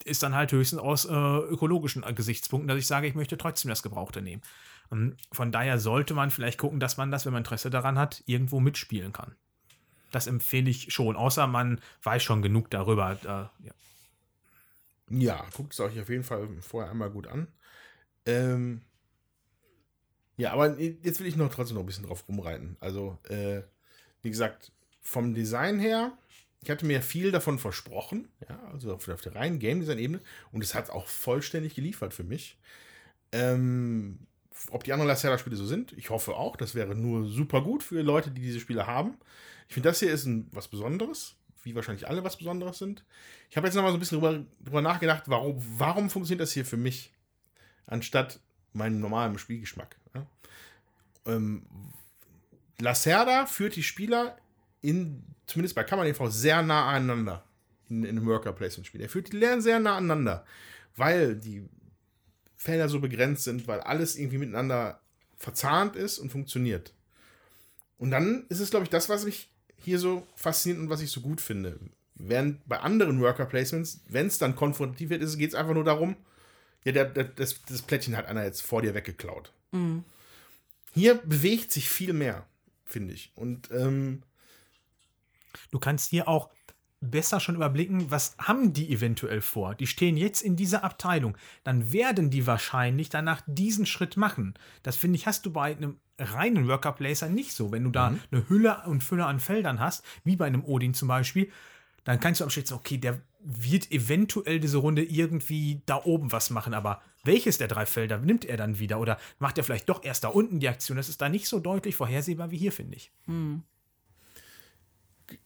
Ist 0.04 0.24
dann 0.24 0.34
halt 0.34 0.50
höchstens 0.50 0.80
aus 0.80 1.04
äh, 1.04 1.12
ökologischen 1.12 2.02
Gesichtspunkten, 2.14 2.66
dass 2.66 2.78
ich 2.78 2.88
sage, 2.88 3.06
ich 3.06 3.14
möchte 3.14 3.38
trotzdem 3.38 3.68
das 3.68 3.84
Gebrauchte 3.84 4.20
nehmen. 4.20 4.42
Ähm, 4.90 5.16
Von 5.30 5.52
daher 5.52 5.78
sollte 5.78 6.14
man 6.14 6.32
vielleicht 6.32 6.58
gucken, 6.58 6.80
dass 6.80 6.96
man 6.96 7.12
das, 7.12 7.24
wenn 7.24 7.32
man 7.32 7.42
Interesse 7.42 7.70
daran 7.70 7.98
hat, 7.98 8.24
irgendwo 8.26 8.58
mitspielen 8.58 9.12
kann. 9.12 9.36
Das 10.10 10.26
empfehle 10.26 10.68
ich 10.68 10.92
schon, 10.92 11.14
außer 11.14 11.46
man 11.46 11.80
weiß 12.02 12.22
schon 12.22 12.42
genug 12.42 12.68
darüber. 12.70 13.16
Äh, 13.22 13.66
ja. 13.66 13.72
Ja, 15.14 15.46
guckt 15.54 15.74
es 15.74 15.80
euch 15.80 16.00
auf 16.00 16.08
jeden 16.08 16.24
Fall 16.24 16.48
vorher 16.62 16.90
einmal 16.90 17.10
gut 17.10 17.26
an. 17.26 17.48
Ähm, 18.24 18.80
ja, 20.38 20.52
aber 20.52 20.78
jetzt 20.80 21.20
will 21.20 21.26
ich 21.26 21.36
noch 21.36 21.52
trotzdem 21.52 21.74
noch 21.74 21.82
ein 21.82 21.86
bisschen 21.86 22.06
drauf 22.06 22.26
rumreiten. 22.28 22.76
Also, 22.80 23.18
äh, 23.28 23.60
wie 24.22 24.30
gesagt, 24.30 24.72
vom 25.02 25.34
Design 25.34 25.78
her, 25.78 26.16
ich 26.62 26.70
hatte 26.70 26.86
mir 26.86 27.02
viel 27.02 27.30
davon 27.30 27.58
versprochen, 27.58 28.28
ja, 28.48 28.58
also 28.72 28.94
auf, 28.94 29.06
auf 29.08 29.20
der 29.20 29.34
reinen 29.34 29.58
Game 29.58 29.80
Design-Ebene, 29.80 30.20
und 30.50 30.64
es 30.64 30.74
hat 30.74 30.88
auch 30.88 31.06
vollständig 31.06 31.74
geliefert 31.74 32.14
für 32.14 32.24
mich. 32.24 32.58
Ähm, 33.32 34.20
ob 34.70 34.84
die 34.84 34.92
anderen 34.92 35.08
Lacerda-Spiele 35.08 35.56
so 35.56 35.66
sind, 35.66 35.92
ich 35.92 36.10
hoffe 36.10 36.36
auch. 36.36 36.56
Das 36.56 36.74
wäre 36.74 36.94
nur 36.94 37.28
super 37.28 37.62
gut 37.62 37.82
für 37.82 38.00
Leute, 38.00 38.30
die 38.30 38.40
diese 38.40 38.60
Spiele 38.60 38.86
haben. 38.86 39.18
Ich 39.68 39.74
finde, 39.74 39.90
das 39.90 40.00
hier 40.00 40.12
ist 40.12 40.24
ein, 40.24 40.48
was 40.52 40.68
Besonderes, 40.68 41.36
wie 41.62 41.74
wahrscheinlich 41.74 42.08
alle 42.08 42.24
was 42.24 42.36
Besonderes 42.36 42.78
sind. 42.78 43.04
Ich 43.50 43.56
habe 43.56 43.66
jetzt 43.66 43.74
noch 43.74 43.82
mal 43.82 43.90
so 43.90 43.96
ein 43.96 44.00
bisschen 44.00 44.20
drüber, 44.20 44.44
drüber 44.60 44.82
nachgedacht, 44.82 45.24
warum, 45.26 45.62
warum 45.78 46.10
funktioniert 46.10 46.40
das 46.40 46.52
hier 46.52 46.64
für 46.64 46.76
mich, 46.76 47.12
anstatt 47.86 48.40
meinem 48.72 49.00
normalen 49.00 49.38
Spielgeschmack. 49.38 49.96
Ja? 50.14 50.26
Ähm, 51.26 51.66
Lacerda 52.80 53.46
führt 53.46 53.76
die 53.76 53.82
Spieler 53.82 54.36
in, 54.80 55.22
zumindest 55.46 55.74
bei 55.74 55.84
Kammern 55.84 56.06
e.V., 56.06 56.28
sehr 56.28 56.62
nah 56.62 56.88
aneinander 56.88 57.44
in, 57.88 58.04
in 58.04 58.16
einem 58.16 58.26
Worker-Placement-Spiel. 58.26 59.00
Er 59.00 59.08
führt 59.08 59.32
die 59.32 59.36
Lernen 59.36 59.62
sehr 59.62 59.78
nah 59.78 59.96
aneinander, 59.96 60.44
weil 60.96 61.36
die 61.36 61.68
Felder 62.56 62.88
so 62.88 63.00
begrenzt 63.00 63.44
sind, 63.44 63.68
weil 63.68 63.80
alles 63.80 64.16
irgendwie 64.16 64.38
miteinander 64.38 65.00
verzahnt 65.36 65.96
ist 65.96 66.18
und 66.18 66.30
funktioniert. 66.30 66.94
Und 67.98 68.10
dann 68.10 68.46
ist 68.48 68.60
es, 68.60 68.70
glaube 68.70 68.84
ich, 68.84 68.90
das, 68.90 69.08
was 69.08 69.24
mich 69.24 69.51
hier 69.84 69.98
so 69.98 70.26
fasziniert 70.36 70.80
und 70.80 70.90
was 70.90 71.00
ich 71.00 71.10
so 71.10 71.20
gut 71.20 71.40
finde. 71.40 71.78
Während 72.14 72.66
bei 72.68 72.78
anderen 72.78 73.20
Worker 73.20 73.46
Placements, 73.46 74.00
wenn 74.08 74.26
es 74.26 74.38
dann 74.38 74.54
konfrontativ 74.54 75.10
wird, 75.10 75.38
geht 75.38 75.50
es 75.50 75.54
einfach 75.54 75.74
nur 75.74 75.84
darum, 75.84 76.16
ja, 76.84 76.92
der, 76.92 77.06
der, 77.06 77.24
das, 77.24 77.62
das 77.62 77.82
Plättchen 77.82 78.16
hat 78.16 78.26
einer 78.26 78.44
jetzt 78.44 78.62
vor 78.62 78.82
dir 78.82 78.94
weggeklaut. 78.94 79.52
Hier 80.94 81.14
bewegt 81.14 81.72
sich 81.72 81.88
viel 81.88 82.12
mehr, 82.12 82.46
finde 82.84 83.14
ich. 83.14 83.32
Und 83.34 83.70
ähm, 83.70 84.22
Du 85.70 85.78
kannst 85.78 86.10
hier 86.10 86.28
auch 86.28 86.50
besser 87.02 87.40
schon 87.40 87.56
überblicken, 87.56 88.10
was 88.10 88.36
haben 88.38 88.72
die 88.72 88.92
eventuell 88.92 89.40
vor. 89.40 89.74
Die 89.74 89.86
stehen 89.86 90.16
jetzt 90.16 90.42
in 90.42 90.56
dieser 90.56 90.84
Abteilung. 90.84 91.36
Dann 91.64 91.92
werden 91.92 92.30
die 92.30 92.46
wahrscheinlich 92.46 93.08
danach 93.08 93.42
diesen 93.46 93.86
Schritt 93.86 94.16
machen. 94.16 94.54
Das 94.82 94.96
finde 94.96 95.16
ich, 95.16 95.26
hast 95.26 95.44
du 95.44 95.52
bei 95.52 95.76
einem 95.76 95.98
reinen 96.18 96.68
Worker 96.68 96.92
Placer 96.92 97.28
nicht 97.28 97.52
so. 97.52 97.72
Wenn 97.72 97.84
du 97.84 97.90
da 97.90 98.14
eine 98.30 98.48
Hülle 98.48 98.82
und 98.86 99.02
Fülle 99.02 99.26
an 99.26 99.40
Feldern 99.40 99.80
hast, 99.80 100.04
wie 100.24 100.36
bei 100.36 100.46
einem 100.46 100.64
Odin 100.64 100.94
zum 100.94 101.08
Beispiel, 101.08 101.50
dann 102.04 102.20
kannst 102.20 102.40
du 102.40 102.44
abschätzen, 102.44 102.76
okay, 102.76 102.98
der 102.98 103.20
wird 103.40 103.90
eventuell 103.90 104.60
diese 104.60 104.78
Runde 104.78 105.02
irgendwie 105.02 105.82
da 105.86 106.02
oben 106.04 106.30
was 106.30 106.50
machen, 106.50 106.74
aber 106.74 107.02
welches 107.24 107.58
der 107.58 107.68
drei 107.68 107.86
Felder 107.86 108.18
nimmt 108.18 108.44
er 108.44 108.56
dann 108.56 108.78
wieder? 108.78 109.00
Oder 109.00 109.18
macht 109.38 109.58
er 109.58 109.64
vielleicht 109.64 109.88
doch 109.88 110.04
erst 110.04 110.24
da 110.24 110.28
unten 110.28 110.60
die 110.60 110.68
Aktion? 110.68 110.96
Das 110.96 111.08
ist 111.08 111.20
da 111.20 111.28
nicht 111.28 111.48
so 111.48 111.58
deutlich 111.58 111.96
vorhersehbar 111.96 112.50
wie 112.50 112.58
hier, 112.58 112.72
finde 112.72 112.96
ich. 112.96 113.12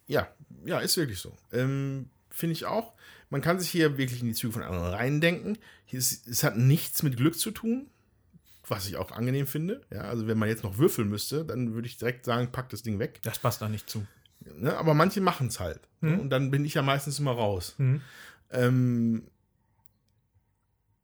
ja, 0.07 0.28
ja, 0.65 0.81
ist 0.81 0.97
wirklich 0.97 1.18
so. 1.18 1.36
Ähm, 1.52 2.10
Finde 2.31 2.52
ich 2.52 2.67
auch. 2.67 2.93
Man 3.31 3.41
kann 3.41 3.59
sich 3.59 3.70
hier 3.70 3.99
wirklich 3.99 4.20
in 4.20 4.28
die 4.28 4.35
Züge 4.35 4.52
von 4.52 4.62
anderen 4.62 4.93
reindenken. 4.93 5.59
Ist, 5.91 6.26
es 6.26 6.44
hat 6.44 6.57
nichts 6.57 7.02
mit 7.02 7.17
Glück 7.17 7.39
zu 7.39 7.51
tun, 7.51 7.89
was 8.68 8.86
ich 8.86 8.97
auch 8.97 9.10
angenehm 9.12 9.47
finde. 9.47 9.81
Ja, 9.93 10.02
also 10.02 10.26
wenn 10.26 10.39
man 10.39 10.49
jetzt 10.49 10.62
noch 10.62 10.78
würfeln 10.78 11.09
müsste, 11.09 11.44
dann 11.44 11.75
würde 11.75 11.89
ich 11.89 11.97
direkt 11.97 12.25
sagen, 12.25 12.52
pack 12.52 12.68
das 12.68 12.83
Ding 12.83 12.99
weg. 12.99 13.20
Das 13.23 13.39
passt 13.39 13.62
da 13.62 13.68
nicht 13.68 13.89
zu. 13.89 14.07
Ne? 14.41 14.76
Aber 14.76 14.94
manche 14.94 15.20
machen 15.20 15.49
es 15.49 15.60
halt. 15.60 15.81
Ne? 16.01 16.20
Und 16.20 16.31
dann 16.31 16.51
bin 16.51 16.65
ich 16.65 16.75
ja 16.75 16.83
meistens 16.83 17.18
immer 17.18 17.33
raus. 17.33 17.75
Mhm. 17.78 18.01
Ähm, 18.51 19.26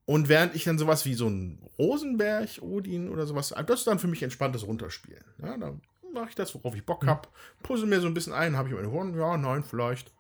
und 0.05 0.29
während 0.29 0.55
ich 0.55 0.65
dann 0.65 0.79
sowas 0.79 1.05
wie 1.07 1.15
so 1.15 1.29
ein 1.29 1.59
Rosenberg, 1.79 2.49
Odin 2.61 3.09
oder 3.09 3.27
sowas, 3.27 3.55
das 3.67 3.81
ist 3.81 3.87
dann 3.87 3.99
für 3.99 4.09
mich 4.09 4.23
entspanntes 4.23 4.67
Runterspielen. 4.67 5.25
Ja, 5.41 5.57
dann 5.57 5.81
mache 6.13 6.29
ich 6.31 6.35
das, 6.35 6.55
worauf 6.55 6.75
ich 6.75 6.85
Bock 6.85 7.07
habe, 7.07 7.29
puzzle 7.63 7.87
mir 7.87 8.01
so 8.01 8.07
ein 8.07 8.15
bisschen 8.15 8.33
ein, 8.33 8.57
habe 8.57 8.69
ich 8.69 8.75
meine 8.75 8.91
Horn, 8.91 9.17
ja, 9.17 9.37
nein, 9.37 9.65
vielleicht. 9.65 10.13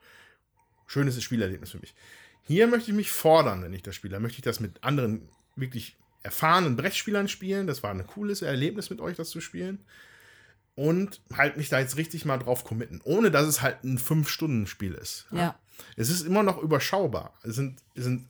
Schönes 0.87 1.23
Spielerlebnis 1.23 1.71
für 1.71 1.79
mich. 1.79 1.95
Hier 2.43 2.67
möchte 2.67 2.91
ich 2.91 2.97
mich 2.97 3.11
fordern, 3.11 3.63
wenn 3.63 3.73
ich 3.73 3.83
das 3.83 3.95
spiele. 3.95 4.15
Da 4.15 4.21
möchte 4.21 4.39
ich 4.39 4.45
das 4.45 4.61
mit 4.61 4.83
anderen 4.83 5.29
wirklich 5.57 5.97
erfahrenen 6.23 6.77
Brettspielern 6.77 7.29
spielen. 7.29 7.67
Das 7.67 7.83
war 7.83 7.91
ein 7.91 8.07
cooles 8.07 8.43
Erlebnis 8.43 8.91
mit 8.91 9.01
euch, 9.01 9.17
das 9.17 9.31
zu 9.31 9.41
spielen. 9.41 9.85
Und 10.75 11.21
halt 11.35 11.57
mich 11.57 11.69
da 11.69 11.79
jetzt 11.79 11.97
richtig 11.97 12.25
mal 12.25 12.39
drauf 12.39 12.65
committen, 12.65 13.01
ohne 13.05 13.31
dass 13.31 13.47
es 13.47 13.63
halt 13.63 13.85
ein 13.85 13.99
5-Stunden-Spiel 13.99 14.95
ist. 14.95 15.27
Ja. 15.31 15.59
Es 15.97 16.09
ist 16.09 16.23
immer 16.23 16.43
noch 16.43 16.59
überschaubar. 16.59 17.35
Es 17.43 17.55
sind, 17.55 17.81
es 17.95 18.05
sind 18.05 18.29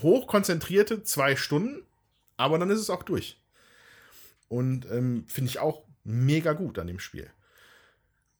hochkonzentrierte 0.00 1.02
zwei 1.02 1.36
Stunden, 1.36 1.82
aber 2.36 2.58
dann 2.58 2.70
ist 2.70 2.80
es 2.80 2.90
auch 2.90 3.02
durch. 3.02 3.40
Und 4.48 4.86
ähm, 4.90 5.24
finde 5.28 5.50
ich 5.50 5.58
auch 5.58 5.82
mega 6.04 6.52
gut 6.52 6.78
an 6.78 6.86
dem 6.86 6.98
Spiel. 6.98 7.30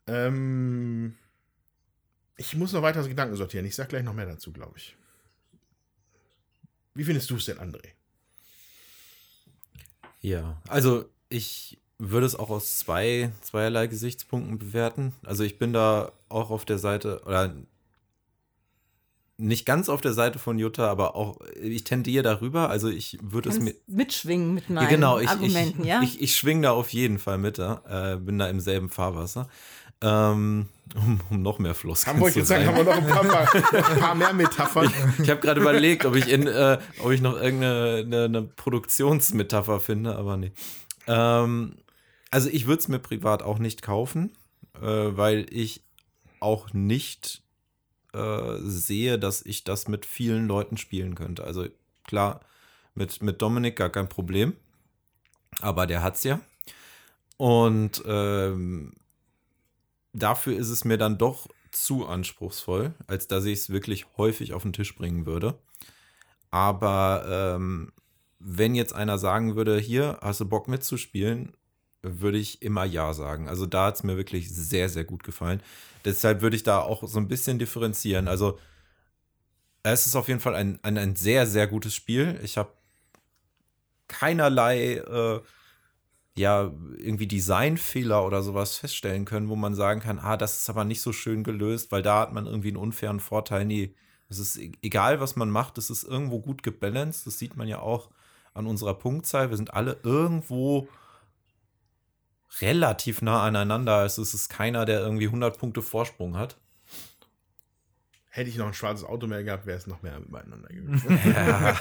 Ähm, 0.07 1.16
ich 2.36 2.57
muss 2.57 2.73
noch 2.73 2.82
weiter 2.82 3.07
Gedanken 3.07 3.36
sortieren. 3.36 3.66
Ich 3.66 3.74
sag 3.74 3.89
gleich 3.89 4.02
noch 4.02 4.15
mehr 4.15 4.26
dazu, 4.26 4.52
glaube 4.52 4.78
ich. 4.78 4.97
Wie 6.94 7.05
findest 7.05 7.31
du 7.31 7.36
es 7.36 7.44
denn, 7.47 7.58
André? 7.58 7.89
Ja, 10.20 10.60
also 10.68 11.08
ich 11.28 11.78
würde 11.99 12.26
es 12.26 12.34
auch 12.34 12.50
aus 12.50 12.78
zwei, 12.78 13.32
zweierlei 13.41 13.86
Gesichtspunkten 13.86 14.58
bewerten. 14.58 15.15
Also 15.24 15.44
ich 15.44 15.58
bin 15.58 15.73
da 15.73 16.12
auch 16.28 16.50
auf 16.50 16.65
der 16.65 16.78
Seite, 16.78 17.23
oder 17.24 17.55
nicht 19.38 19.66
ganz 19.66 19.88
auf 19.88 20.00
der 20.00 20.12
Seite 20.12 20.38
von 20.38 20.58
Jutta, 20.58 20.88
aber 20.88 21.16
auch, 21.16 21.38
ich 21.60 21.84
tendiere 21.84 22.22
darüber. 22.22 22.68
Also 22.68 22.88
ich 22.88 23.18
würde 23.22 23.48
es 23.48 23.58
mir. 23.60 23.74
Mitschwingen 23.86 24.54
mit 24.54 24.70
meinen 24.70 24.84
Ja, 24.84 24.90
genau, 24.90 25.18
ich, 25.18 25.28
Argumenten, 25.28 25.82
ich, 25.82 25.88
ja? 25.88 26.02
ich, 26.02 26.20
ich 26.20 26.36
schwinge 26.36 26.62
da 26.62 26.72
auf 26.72 26.90
jeden 26.90 27.18
Fall 27.18 27.38
mit, 27.38 27.58
ja. 27.58 27.82
äh, 27.88 28.16
bin 28.16 28.38
da 28.38 28.46
im 28.48 28.60
selben 28.60 28.88
Fahrwasser. 28.88 29.48
Ähm, 30.02 30.68
um, 30.96 31.20
um 31.30 31.42
noch 31.42 31.58
mehr 31.58 31.74
Fluss 31.74 32.06
Haben 32.06 32.18
wir 32.18 32.26
euch 32.26 32.32
zu 32.32 32.40
jetzt 32.40 32.48
sagen, 32.48 32.66
haben 32.66 32.76
wir 32.76 32.84
noch 32.84 32.96
ein 32.96 33.06
paar, 33.06 33.54
ein 33.54 34.00
paar 34.00 34.14
mehr 34.14 34.32
Metaphern. 34.32 34.92
Ich 35.22 35.30
habe 35.30 35.40
gerade 35.40 35.60
überlegt, 35.60 36.04
ob 36.04 36.16
ich, 36.16 36.28
in, 36.28 36.46
äh, 36.46 36.78
ob 37.02 37.12
ich 37.12 37.20
noch 37.20 37.40
irgendeine 37.40 38.02
eine, 38.04 38.24
eine 38.24 38.42
Produktionsmetapher 38.42 39.80
finde, 39.80 40.16
aber 40.16 40.36
nee. 40.36 40.52
Ähm, 41.06 41.76
also 42.30 42.48
ich 42.48 42.66
würde 42.66 42.80
es 42.80 42.88
mir 42.88 42.98
privat 42.98 43.42
auch 43.42 43.58
nicht 43.58 43.82
kaufen, 43.82 44.32
äh, 44.80 44.86
weil 44.86 45.46
ich 45.50 45.84
auch 46.40 46.72
nicht 46.72 47.41
äh, 48.12 48.58
sehe, 48.58 49.18
dass 49.18 49.44
ich 49.44 49.65
das 49.65 49.89
mit 49.89 50.07
vielen 50.07 50.47
Leuten 50.47 50.76
spielen 50.76 51.15
könnte. 51.15 51.44
Also 51.44 51.66
klar, 52.05 52.41
mit, 52.94 53.23
mit 53.23 53.41
Dominik 53.41 53.76
gar 53.76 53.91
kein 53.91 54.08
Problem, 54.08 54.55
aber 55.60 55.86
der 55.86 56.02
hat's 56.02 56.24
ja. 56.24 56.41
Und 57.36 58.02
ähm, 58.07 58.94
dafür 60.12 60.57
ist 60.57 60.68
es 60.68 60.84
mir 60.84 60.99
dann 60.99 61.18
doch 61.18 61.49
zu 61.70 62.07
anspruchsvoll, 62.07 62.94
als 63.07 63.28
dass 63.28 63.44
ich 63.44 63.58
es 63.58 63.70
wirklich 63.70 64.07
häufig 64.16 64.52
auf 64.52 64.62
den 64.62 64.73
Tisch 64.73 64.94
bringen 64.94 65.26
würde. 65.26 65.58
Aber 66.50 67.24
ähm, 67.57 67.92
wenn 68.39 68.74
jetzt 68.74 68.94
einer 68.94 69.18
sagen 69.18 69.57
würde, 69.57 69.78
hier, 69.78 70.18
hast 70.20 70.41
du 70.41 70.44
Bock 70.44 70.68
mitzuspielen, 70.68 71.55
würde 72.02 72.39
ich 72.39 72.62
immer 72.62 72.84
Ja 72.84 73.14
sagen. 73.14 73.48
Also 73.48 73.66
da 73.66 73.86
hat 73.86 73.97
es 73.97 74.02
mir 74.02 74.16
wirklich 74.16 74.52
sehr, 74.52 74.89
sehr 74.89 75.05
gut 75.05 75.22
gefallen. 75.24 75.62
Deshalb 76.05 76.42
würde 76.42 76.56
ich 76.56 76.64
da 76.64 76.81
auch 76.81 77.06
so 77.06 77.18
ein 77.18 77.28
bisschen 77.28 77.58
differenzieren. 77.58 78.28
Also 78.28 78.58
es 79.84 80.06
ist 80.06 80.16
auf 80.16 80.28
jeden 80.28 80.40
Fall 80.40 80.55
ein, 80.55 80.78
ein, 80.82 80.98
ein 80.98 81.16
sehr, 81.16 81.47
sehr 81.47 81.66
gutes 81.66 81.94
Spiel. 81.94 82.39
Ich 82.42 82.56
habe 82.58 82.72
keinerlei 84.08 84.97
äh, 84.97 85.40
ja, 86.34 86.72
irgendwie 86.97 87.26
Designfehler 87.26 88.24
oder 88.24 88.42
sowas 88.42 88.76
feststellen 88.78 89.24
können, 89.24 89.48
wo 89.48 89.56
man 89.56 89.74
sagen 89.74 90.00
kann, 90.00 90.18
ah, 90.18 90.36
das 90.36 90.58
ist 90.60 90.70
aber 90.70 90.84
nicht 90.84 91.02
so 91.02 91.12
schön 91.12 91.44
gelöst, 91.44 91.92
weil 91.92 92.02
da 92.02 92.20
hat 92.20 92.32
man 92.32 92.47
irgendwie 92.47 92.68
einen 92.68 92.78
unfairen 92.78 93.20
Vorteil. 93.20 93.64
Nee, 93.66 93.94
es 94.28 94.39
ist 94.39 94.56
e- 94.56 94.72
egal, 94.82 95.20
was 95.20 95.36
man 95.36 95.50
macht, 95.50 95.76
es 95.76 95.90
ist 95.90 96.05
irgendwo 96.05 96.40
gut 96.40 96.62
gebalanced. 96.62 97.26
Das 97.26 97.39
sieht 97.39 97.56
man 97.56 97.68
ja 97.68 97.81
auch 97.81 98.10
an 98.55 98.66
unserer 98.66 98.94
Punktzahl. 98.94 99.50
Wir 99.50 99.56
sind 99.58 99.74
alle 99.74 99.98
irgendwo 100.05 100.89
relativ 102.62 103.20
nah 103.23 103.42
aneinander. 103.42 103.97
Also 103.97 104.23
es 104.23 104.34
ist 104.34 104.49
keiner, 104.49 104.84
der 104.84 105.00
irgendwie 105.00 105.26
100 105.26 105.58
Punkte 105.58 105.82
Vorsprung 105.82 106.36
hat. 106.36 106.57
Hätte 108.31 108.49
ich 108.49 108.57
noch 108.57 108.66
ein 108.66 108.73
schwarzes 108.73 109.05
Auto 109.05 109.26
mehr 109.26 109.44
gehabt, 109.44 109.66
wäre 109.66 109.76
es 109.76 109.86
noch 109.86 110.00
mehr 110.00 110.18
miteinander 110.20 110.68
gewesen. 110.68 111.20
Ja. 111.26 111.78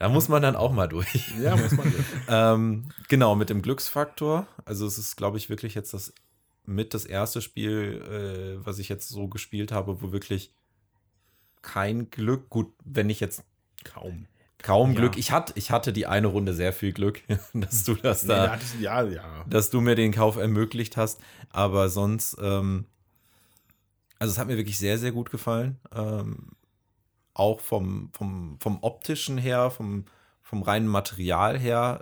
da 0.00 0.08
muss 0.08 0.28
man 0.28 0.42
dann 0.42 0.56
auch 0.56 0.72
mal 0.72 0.88
durch. 0.88 1.32
ja, 1.38 1.54
muss 1.54 1.70
man 1.70 1.88
sehen. 1.92 2.04
ähm, 2.28 2.88
genau, 3.08 3.36
mit 3.36 3.48
dem 3.48 3.62
Glücksfaktor. 3.62 4.48
Also 4.64 4.86
es 4.86 4.98
ist, 4.98 5.16
glaube 5.16 5.38
ich, 5.38 5.48
wirklich 5.48 5.76
jetzt 5.76 5.94
das 5.94 6.12
mit 6.66 6.94
das 6.94 7.04
erste 7.04 7.42
Spiel, 7.42 8.58
äh, 8.60 8.66
was 8.66 8.80
ich 8.80 8.88
jetzt 8.88 9.08
so 9.08 9.28
gespielt 9.28 9.70
habe, 9.70 10.02
wo 10.02 10.10
wirklich 10.10 10.52
kein 11.62 12.10
Glück, 12.10 12.50
gut, 12.50 12.72
wenn 12.84 13.08
ich 13.08 13.20
jetzt 13.20 13.44
Kaum. 13.84 14.26
Kaum 14.62 14.92
Ja. 14.92 15.00
Glück, 15.00 15.16
ich 15.16 15.32
hatte, 15.32 15.52
ich 15.56 15.70
hatte 15.70 15.92
die 15.92 16.06
eine 16.06 16.26
Runde 16.26 16.54
sehr 16.54 16.72
viel 16.72 16.92
Glück, 16.92 17.22
dass 17.54 17.84
du 17.84 17.94
das 17.94 18.22
Nee, 18.22 18.28
da, 18.28 18.46
da 18.46 18.52
hattest, 18.52 18.80
ja, 18.80 19.02
ja. 19.02 19.44
dass 19.48 19.70
du 19.70 19.80
mir 19.80 19.94
den 19.94 20.12
Kauf 20.12 20.36
ermöglicht 20.36 20.96
hast, 20.96 21.20
aber 21.50 21.88
sonst, 21.88 22.36
ähm, 22.40 22.86
also 24.18 24.32
es 24.32 24.38
hat 24.38 24.48
mir 24.48 24.56
wirklich 24.56 24.78
sehr, 24.78 24.98
sehr 24.98 25.12
gut 25.12 25.30
gefallen. 25.30 25.78
Ähm, 25.94 26.50
auch 27.34 27.60
vom, 27.60 28.10
vom, 28.12 28.58
vom 28.60 28.78
optischen 28.82 29.38
her, 29.38 29.70
vom, 29.70 30.04
vom 30.42 30.62
reinen 30.62 30.88
Material 30.88 31.58
her, 31.58 32.00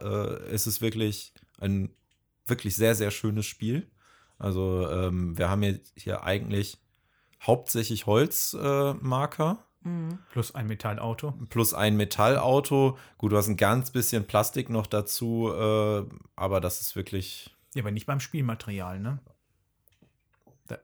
äh, 0.48 0.54
ist 0.54 0.66
es 0.66 0.80
wirklich 0.80 1.32
ein 1.60 1.90
wirklich 2.46 2.74
sehr, 2.76 2.94
sehr 2.94 3.10
schönes 3.10 3.46
Spiel. 3.46 3.90
Also 4.38 4.88
ähm, 4.90 5.36
wir 5.36 5.50
haben 5.50 5.62
hier, 5.62 5.80
hier 5.96 6.22
eigentlich 6.24 6.78
hauptsächlich 7.42 8.06
Holzmarker. 8.06 9.58
Äh, 9.60 9.67
Mhm. 9.82 10.18
Plus 10.32 10.54
ein 10.54 10.66
Metallauto. 10.66 11.32
plus 11.50 11.72
ein 11.74 11.96
Metallauto. 11.96 12.98
Gut, 13.16 13.32
du 13.32 13.36
hast 13.36 13.48
ein 13.48 13.56
ganz 13.56 13.90
bisschen 13.90 14.26
Plastik 14.26 14.70
noch 14.70 14.86
dazu, 14.86 15.50
äh, 15.52 16.04
aber 16.36 16.60
das 16.60 16.80
ist 16.80 16.96
wirklich. 16.96 17.54
Ja, 17.74 17.82
aber 17.82 17.90
nicht 17.90 18.06
beim 18.06 18.20
Spielmaterial, 18.20 18.98
ne? 18.98 19.18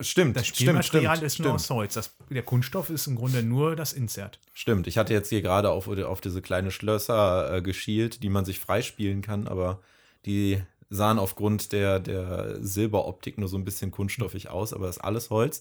Stimmt, 0.00 0.36
Das 0.36 0.46
stimmt, 0.46 0.56
Spielmaterial 0.60 1.16
stimmt, 1.16 1.26
ist 1.26 1.38
nur 1.40 1.46
stimmt. 1.48 1.54
aus 1.56 1.70
Holz. 1.70 1.94
Das, 1.94 2.16
der 2.30 2.42
Kunststoff 2.42 2.88
ist 2.88 3.06
im 3.06 3.16
Grunde 3.16 3.42
nur 3.42 3.76
das 3.76 3.92
Insert. 3.92 4.38
Stimmt, 4.54 4.86
ich 4.86 4.96
hatte 4.96 5.12
jetzt 5.12 5.28
hier 5.28 5.42
gerade 5.42 5.70
auf, 5.70 5.88
auf 5.88 6.20
diese 6.22 6.40
kleine 6.40 6.70
Schlösser 6.70 7.56
äh, 7.56 7.62
geschielt, 7.62 8.22
die 8.22 8.30
man 8.30 8.46
sich 8.46 8.60
freispielen 8.60 9.20
kann, 9.20 9.46
aber 9.46 9.80
die 10.24 10.62
sahen 10.88 11.18
aufgrund 11.18 11.72
der, 11.72 12.00
der 12.00 12.62
Silberoptik 12.64 13.36
nur 13.36 13.48
so 13.48 13.58
ein 13.58 13.64
bisschen 13.64 13.90
kunststoffig 13.90 14.48
aus, 14.48 14.72
aber 14.72 14.86
das 14.86 14.96
ist 14.96 15.02
alles 15.02 15.28
Holz. 15.28 15.60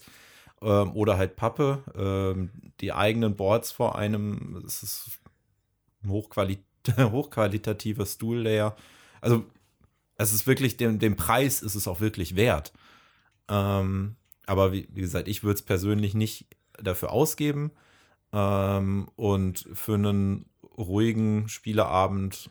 Ähm, 0.64 0.95
oder 0.95 1.17
halt 1.17 1.35
Pappe. 1.35 1.83
Ähm, 1.95 2.50
die 2.80 2.93
eigenen 2.93 3.35
Boards 3.35 3.72
vor 3.72 3.98
einem, 3.98 4.64
es 4.66 4.83
ist 4.83 5.19
ein 6.03 6.09
hochquali 6.09 6.59
hochqualitativer 6.98 8.06
Stuhl-Layer. 8.06 8.75
Also, 9.22 9.45
es 10.16 10.33
ist 10.33 10.48
wirklich, 10.48 10.77
dem, 10.77 11.00
dem 11.00 11.16
Preis 11.16 11.61
ist 11.61 11.75
es 11.75 11.88
auch 11.88 12.00
wirklich 12.01 12.35
wert. 12.35 12.74
Ähm, 13.50 14.16
aber 14.45 14.72
wie, 14.72 14.88
wie 14.92 15.01
gesagt, 15.01 15.27
ich 15.27 15.43
würde 15.43 15.56
es 15.56 15.61
persönlich 15.61 16.14
nicht 16.14 16.48
dafür 16.82 17.11
ausgeben. 17.11 17.72
Ähm, 18.32 19.09
und 19.16 19.67
für 19.74 19.95
einen 19.95 20.45
ruhigen 20.77 21.48
Spieleabend 21.50 22.50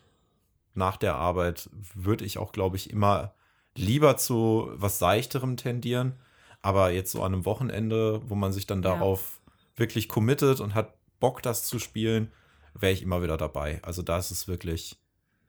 nach 0.74 0.97
der 0.97 1.16
Arbeit 1.16 1.68
würde 1.94 2.24
ich 2.24 2.39
auch, 2.39 2.52
glaube 2.52 2.76
ich, 2.76 2.91
immer 2.91 3.34
lieber 3.74 4.16
zu 4.16 4.70
was 4.74 4.99
Seichterem 4.99 5.57
tendieren. 5.57 6.15
Aber 6.62 6.91
jetzt 6.91 7.10
so 7.12 7.23
an 7.23 7.32
einem 7.34 7.44
Wochenende, 7.44 8.23
wo 8.28 8.34
man 8.34 8.52
sich 8.52 8.66
dann 8.66 8.82
Ja. 8.82 8.91
darauf 8.94 9.41
wirklich 9.76 10.08
committet 10.08 10.60
und 10.60 10.74
hat 10.74 10.94
Bock, 11.20 11.42
das 11.42 11.65
zu 11.66 11.78
spielen, 11.78 12.31
wäre 12.74 12.92
ich 12.92 13.02
immer 13.02 13.23
wieder 13.23 13.36
dabei. 13.36 13.81
Also 13.82 14.02
da 14.02 14.18
ist 14.18 14.31
es 14.31 14.49
wirklich 14.49 14.97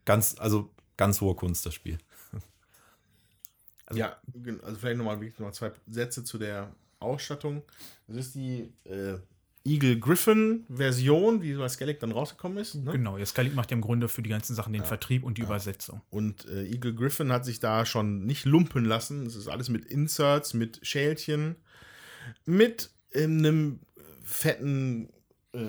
ganz, 0.06 0.35
also 0.40 0.69
ganz 0.98 1.22
hohe 1.22 1.35
Kunst, 1.35 1.66
das 1.66 1.74
Spiel. 1.74 1.98
ja, 3.93 4.17
gen- 4.33 4.61
also 4.64 4.77
vielleicht 4.80 4.98
nochmal 4.98 5.19
wirklich 5.19 5.40
noch 5.40 5.51
zwei 5.51 5.72
Sätze 5.88 6.24
zu 6.24 6.38
der 6.38 6.72
Ausstattung. 7.00 7.61
Das 8.08 8.17
ist 8.17 8.35
die 8.35 8.74
äh, 8.85 9.17
Eagle 9.66 9.98
Griffin 9.98 10.66
Version, 10.67 11.42
wie 11.42 11.53
bei 11.53 11.69
Skellig 11.69 12.00
dann 12.00 12.11
rausgekommen 12.11 12.58
ist. 12.58 12.75
Ne? 12.75 12.92
Genau, 12.92 13.17
jetzt 13.17 13.30
Skellig 13.30 13.56
macht 13.56 13.72
ja 13.72 13.75
im 13.75 13.82
Grunde 13.82 14.09
für 14.09 14.22
die 14.22 14.30
ganzen 14.30 14.56
Sachen 14.56 14.74
den 14.74 14.83
Vertrieb 14.83 15.24
und 15.24 15.38
die 15.38 15.42
Übersetzung. 15.42 16.01
Und 16.09 16.45
äh, 16.50 16.66
Eagle 16.66 16.93
Griffin 16.93 17.32
hat 17.32 17.45
sich 17.45 17.59
da 17.61 17.85
schon 17.85 18.25
nicht 18.25 18.45
lumpen 18.45 18.83
lassen. 18.83 19.25
Es 19.25 19.35
ist 19.35 19.48
alles 19.48 19.69
mit 19.69 19.85
Inserts, 19.85 20.53
mit 20.53 20.85
Schälchen, 20.85 21.56
mit 22.45 22.92
einem 23.16 23.80
fetten 24.22 25.09
äh, 25.53 25.59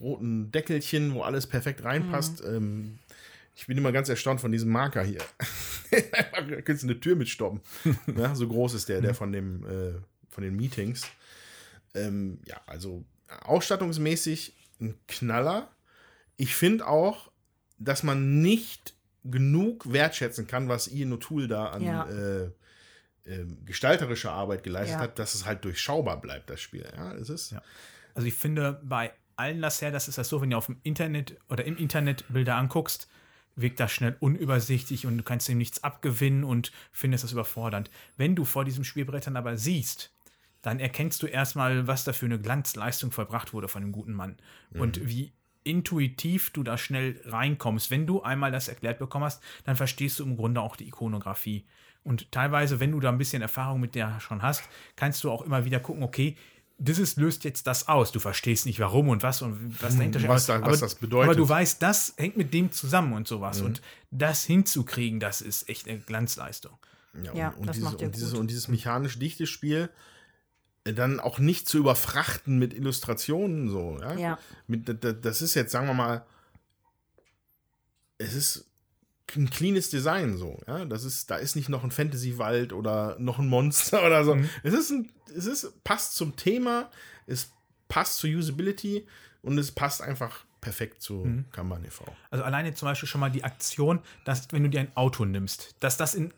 roten 0.00 0.50
Deckelchen, 0.50 1.12
wo 1.14 1.22
alles 1.22 1.46
perfekt 1.46 1.84
reinpasst. 1.84 2.42
Ähm, 2.46 2.98
ich 3.54 3.66
bin 3.66 3.76
immer 3.76 3.92
ganz 3.92 4.08
erstaunt 4.08 4.40
von 4.40 4.52
diesem 4.52 4.70
Marker 4.70 5.02
hier. 5.02 5.20
da 5.90 6.42
könntest 6.42 6.84
du 6.84 6.88
eine 6.88 7.00
Tür 7.00 7.16
mitstoppen. 7.16 7.60
ja, 8.16 8.34
so 8.34 8.48
groß 8.48 8.74
ist 8.74 8.88
der, 8.88 9.02
der 9.02 9.14
von 9.14 9.32
dem 9.32 9.64
äh, 9.64 9.92
von 10.30 10.44
den 10.44 10.56
Meetings. 10.56 11.06
Ähm, 11.94 12.38
ja, 12.44 12.60
also 12.66 13.04
ausstattungsmäßig 13.44 14.54
ein 14.80 14.94
Knaller. 15.08 15.70
Ich 16.36 16.54
finde 16.54 16.86
auch, 16.86 17.30
dass 17.78 18.02
man 18.02 18.40
nicht 18.42 18.94
genug 19.24 19.92
wertschätzen 19.92 20.46
kann, 20.46 20.68
was 20.68 20.88
Ian 20.88 21.12
O'Toole 21.12 21.48
da 21.48 21.66
an 21.66 21.82
Ja. 21.82 22.04
äh, 22.08 22.50
ähm, 23.26 23.58
gestalterischer 23.64 24.30
Arbeit 24.30 24.62
geleistet 24.62 24.96
Ja. 24.96 25.00
hat, 25.00 25.18
dass 25.18 25.34
es 25.34 25.44
halt 25.46 25.64
durchschaubar 25.64 26.20
bleibt, 26.20 26.48
das 26.48 26.60
Spiel. 26.60 26.88
Ja, 26.96 27.12
es 27.14 27.28
ist. 27.28 27.50
Ja. 27.50 27.60
Also 28.14 28.28
ich 28.28 28.34
finde, 28.34 28.80
bei 28.84 29.12
allen 29.34 29.58
Laserders 29.58 30.06
ist 30.08 30.16
das 30.18 30.28
so, 30.28 30.40
wenn 30.40 30.50
du 30.50 30.56
auf 30.56 30.66
dem 30.66 30.78
Internet 30.84 31.36
oder 31.48 31.64
im 31.64 31.76
Internet 31.76 32.24
Bilder 32.28 32.54
anguckst, 32.54 33.08
wirkt 33.56 33.80
das 33.80 33.90
schnell 33.90 34.16
unübersichtlich 34.20 35.06
und 35.06 35.18
du 35.18 35.24
kannst 35.24 35.48
dem 35.48 35.58
nichts 35.58 35.82
abgewinnen 35.82 36.44
und 36.44 36.70
findest 36.92 37.24
das 37.24 37.32
überfordernd. 37.32 37.90
Wenn 38.16 38.36
du 38.36 38.44
vor 38.44 38.64
diesem 38.64 38.84
Spielbrett 38.84 39.26
dann 39.26 39.36
aber 39.36 39.56
siehst, 39.56 40.12
dann 40.66 40.80
erkennst 40.80 41.22
du 41.22 41.26
erstmal, 41.28 41.86
was 41.86 42.02
da 42.02 42.12
für 42.12 42.26
eine 42.26 42.40
Glanzleistung 42.40 43.12
vollbracht 43.12 43.52
wurde 43.52 43.68
von 43.68 43.82
dem 43.82 43.92
guten 43.92 44.12
Mann. 44.12 44.36
Und 44.74 45.08
wie 45.08 45.32
intuitiv 45.62 46.50
du 46.50 46.62
da 46.62 46.76
schnell 46.78 47.20
reinkommst. 47.24 47.90
Wenn 47.90 48.06
du 48.06 48.22
einmal 48.22 48.50
das 48.52 48.68
erklärt 48.68 48.98
bekommen 48.98 49.24
hast, 49.24 49.42
dann 49.64 49.76
verstehst 49.76 50.18
du 50.18 50.24
im 50.24 50.36
Grunde 50.36 50.60
auch 50.60 50.76
die 50.76 50.86
Ikonografie. 50.88 51.64
Und 52.04 52.30
teilweise, 52.32 52.78
wenn 52.80 52.92
du 52.92 53.00
da 53.00 53.08
ein 53.10 53.18
bisschen 53.18 53.42
Erfahrung 53.42 53.80
mit 53.80 53.94
der 53.94 54.20
schon 54.20 54.42
hast, 54.42 54.62
kannst 54.96 55.22
du 55.24 55.30
auch 55.30 55.42
immer 55.42 55.64
wieder 55.64 55.80
gucken, 55.80 56.02
okay, 56.02 56.36
dieses 56.78 57.16
löst 57.16 57.44
jetzt 57.44 57.66
das 57.66 57.88
aus. 57.88 58.12
Du 58.12 58.20
verstehst 58.20 58.66
nicht, 58.66 58.78
warum 58.80 59.08
und 59.08 59.22
was 59.22 59.42
und 59.42 59.80
was 59.82 59.96
dahinter 59.96 60.18
steht. 60.20 60.28
Was 60.30 60.46
da- 60.46 60.56
aber, 60.56 60.66
was 60.72 60.80
das 60.80 60.94
bedeutet. 60.96 61.30
Aber 61.30 61.36
du 61.36 61.48
weißt, 61.48 61.80
das 61.82 62.14
hängt 62.16 62.36
mit 62.36 62.52
dem 62.54 62.70
zusammen 62.72 63.12
und 63.12 63.26
sowas. 63.28 63.60
Und 63.60 63.82
das 64.10 64.44
hinzukriegen, 64.44 65.18
das 65.20 65.40
ist 65.40 65.68
echt 65.68 65.88
eine 65.88 65.98
Glanzleistung. 65.98 66.76
Ja, 67.22 67.34
Ja, 67.34 67.48
und, 67.50 67.58
und, 67.60 67.66
das 67.68 67.76
dieses, 67.76 67.94
und, 67.94 68.14
dieses, 68.14 68.32
und 68.34 68.46
dieses 68.50 68.68
mechanisch 68.68 69.18
dichte 69.18 69.46
Spiel 69.46 69.90
dann 70.92 71.20
auch 71.20 71.38
nicht 71.38 71.68
zu 71.68 71.78
überfrachten 71.78 72.58
mit 72.58 72.74
Illustrationen 72.74 73.68
so. 73.68 73.98
Ja? 74.00 74.14
Ja. 74.14 74.38
Das 75.22 75.42
ist 75.42 75.54
jetzt, 75.54 75.72
sagen 75.72 75.86
wir 75.86 75.94
mal, 75.94 76.24
es 78.18 78.34
ist 78.34 78.66
ein 79.36 79.50
cleanes 79.50 79.90
Design 79.90 80.36
so. 80.36 80.60
Ja? 80.66 80.84
Das 80.84 81.04
ist, 81.04 81.30
da 81.30 81.36
ist 81.36 81.56
nicht 81.56 81.68
noch 81.68 81.84
ein 81.84 81.90
Fantasy-Wald 81.90 82.72
oder 82.72 83.16
noch 83.18 83.38
ein 83.38 83.48
Monster 83.48 84.02
oder 84.06 84.24
so. 84.24 84.34
Mhm. 84.36 84.48
Es 84.62 84.74
ist 84.74 84.90
ein, 84.90 85.10
es 85.36 85.46
ist, 85.46 85.82
passt 85.84 86.14
zum 86.14 86.36
Thema, 86.36 86.90
es 87.26 87.50
passt 87.88 88.18
zur 88.18 88.30
Usability 88.30 89.06
und 89.42 89.58
es 89.58 89.72
passt 89.72 90.02
einfach 90.02 90.44
perfekt 90.60 91.00
zu 91.02 91.24
Mhm. 91.24 91.44
Kanban 91.52 91.84
e.V. 91.84 92.04
Also 92.30 92.44
alleine 92.44 92.74
zum 92.74 92.86
Beispiel 92.86 93.08
schon 93.08 93.20
mal 93.20 93.30
die 93.30 93.44
Aktion, 93.44 94.00
dass 94.24 94.50
wenn 94.50 94.64
du 94.64 94.68
dir 94.68 94.80
ein 94.80 94.96
Auto 94.96 95.24
nimmst, 95.24 95.76
dass 95.80 95.96
das 95.96 96.14
in 96.14 96.32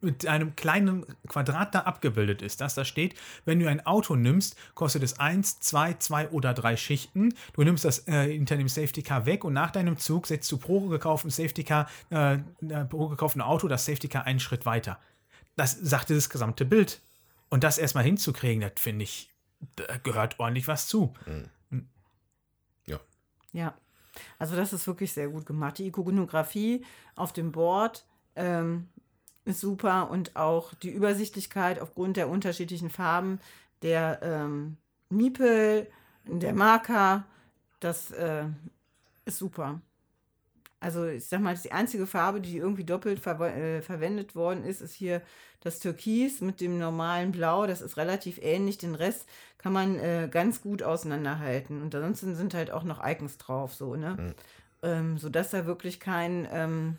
mit 0.00 0.26
einem 0.26 0.56
kleinen 0.56 1.04
Quadrat 1.28 1.74
da 1.74 1.80
abgebildet 1.80 2.42
ist, 2.42 2.60
dass 2.60 2.74
da 2.74 2.84
steht, 2.84 3.14
wenn 3.44 3.60
du 3.60 3.68
ein 3.68 3.84
Auto 3.84 4.16
nimmst, 4.16 4.56
kostet 4.74 5.02
es 5.02 5.18
1, 5.18 5.60
2, 5.60 5.94
2 5.94 6.28
oder 6.30 6.54
3 6.54 6.76
Schichten. 6.76 7.34
Du 7.52 7.62
nimmst 7.62 7.84
das 7.84 8.06
äh, 8.08 8.32
hinter 8.32 8.56
dem 8.56 8.68
Safety 8.68 9.02
Car 9.02 9.26
weg 9.26 9.44
und 9.44 9.52
nach 9.52 9.70
deinem 9.70 9.98
Zug 9.98 10.26
setzt 10.26 10.50
du 10.50 10.58
pro 10.58 10.88
gekauften 10.88 11.30
Safety 11.30 11.64
Car, 11.64 11.88
äh, 12.10 12.34
äh, 12.34 12.84
pro 12.88 13.08
gekauften 13.08 13.42
Auto 13.42 13.68
das 13.68 13.84
Safety 13.84 14.08
Car 14.08 14.24
einen 14.24 14.40
Schritt 14.40 14.66
weiter. 14.66 14.98
Das 15.56 15.72
sagt 15.72 16.10
das 16.10 16.30
gesamte 16.30 16.64
Bild. 16.64 17.02
Und 17.48 17.64
das 17.64 17.78
erstmal 17.78 18.04
hinzukriegen, 18.04 18.60
das 18.60 18.72
finde 18.76 19.02
ich, 19.02 19.28
da 19.76 19.96
gehört 19.98 20.38
ordentlich 20.38 20.68
was 20.68 20.86
zu. 20.86 21.12
Ja, 23.52 23.74
also 24.38 24.56
das 24.56 24.72
ist 24.72 24.86
wirklich 24.86 25.12
sehr 25.12 25.28
gut 25.28 25.46
gemacht. 25.46 25.78
Die 25.78 25.86
Ikonografie 25.86 26.84
auf 27.16 27.32
dem 27.32 27.52
Board 27.52 28.06
ähm, 28.36 28.88
ist 29.44 29.60
super 29.60 30.10
und 30.10 30.36
auch 30.36 30.74
die 30.74 30.90
Übersichtlichkeit 30.90 31.80
aufgrund 31.80 32.16
der 32.16 32.28
unterschiedlichen 32.28 32.90
Farben 32.90 33.40
der 33.82 34.20
ähm, 34.22 34.76
Miepel, 35.08 35.86
der 36.24 36.54
Marker, 36.54 37.24
das 37.80 38.10
äh, 38.10 38.44
ist 39.24 39.38
super. 39.38 39.80
Also 40.80 41.06
ich 41.06 41.26
sag 41.26 41.40
mal, 41.40 41.54
die 41.56 41.72
einzige 41.72 42.06
Farbe, 42.06 42.40
die 42.40 42.56
irgendwie 42.56 42.84
doppelt 42.84 43.20
ver 43.20 43.38
äh, 43.40 43.82
verwendet 43.82 44.34
worden 44.34 44.64
ist, 44.64 44.80
ist 44.80 44.94
hier 44.94 45.20
das 45.60 45.78
Türkis 45.78 46.40
mit 46.40 46.60
dem 46.62 46.78
normalen 46.78 47.32
Blau. 47.32 47.66
Das 47.66 47.82
ist 47.82 47.98
relativ 47.98 48.38
ähnlich. 48.40 48.78
Den 48.78 48.94
Rest 48.94 49.26
kann 49.58 49.74
man 49.74 49.98
äh, 49.98 50.28
ganz 50.30 50.62
gut 50.62 50.82
auseinanderhalten. 50.82 51.82
Und 51.82 51.94
ansonsten 51.94 52.34
sind 52.34 52.54
halt 52.54 52.70
auch 52.70 52.84
noch 52.84 53.04
Icons 53.06 53.36
drauf, 53.36 53.74
so, 53.74 53.94
ne? 53.94 54.34
Ähm, 54.82 55.18
sodass 55.18 55.50
da 55.50 55.66
wirklich 55.66 56.00
kein, 56.00 56.48
ähm, 56.50 56.96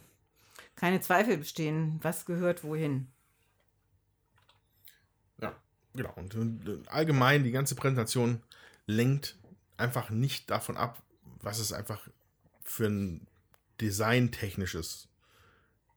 keine 0.82 1.00
Zweifel 1.00 1.38
bestehen, 1.38 2.00
was 2.02 2.26
gehört 2.26 2.64
wohin. 2.64 3.08
Ja, 5.40 5.56
genau. 5.94 6.12
Und, 6.16 6.34
und 6.34 6.88
allgemein 6.88 7.44
die 7.44 7.52
ganze 7.52 7.76
Präsentation 7.76 8.42
lenkt 8.88 9.38
einfach 9.78 10.10
nicht 10.10 10.50
davon 10.50 10.78
ab, 10.78 11.04
was 11.40 11.60
es 11.60 11.72
einfach 11.72 12.08
für 12.64 12.88
ein 12.88 13.28
designtechnisches, 13.80 15.08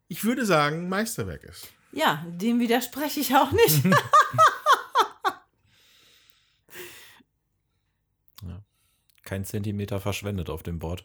ich 0.09 0.23
würde 0.23 0.45
sagen, 0.45 0.91
Meisterwerk 0.91 1.45
ist. 1.45 1.73
Ja, 1.93 2.23
dem 2.29 2.61
widerspreche 2.61 3.21
ich 3.21 3.35
auch 3.35 3.53
nicht. 3.53 3.85
Kein 9.25 9.47
Zentimeter 9.47 9.99
verschwendet 9.99 10.51
auf 10.51 10.63
dem 10.63 10.79
Board. 10.79 11.05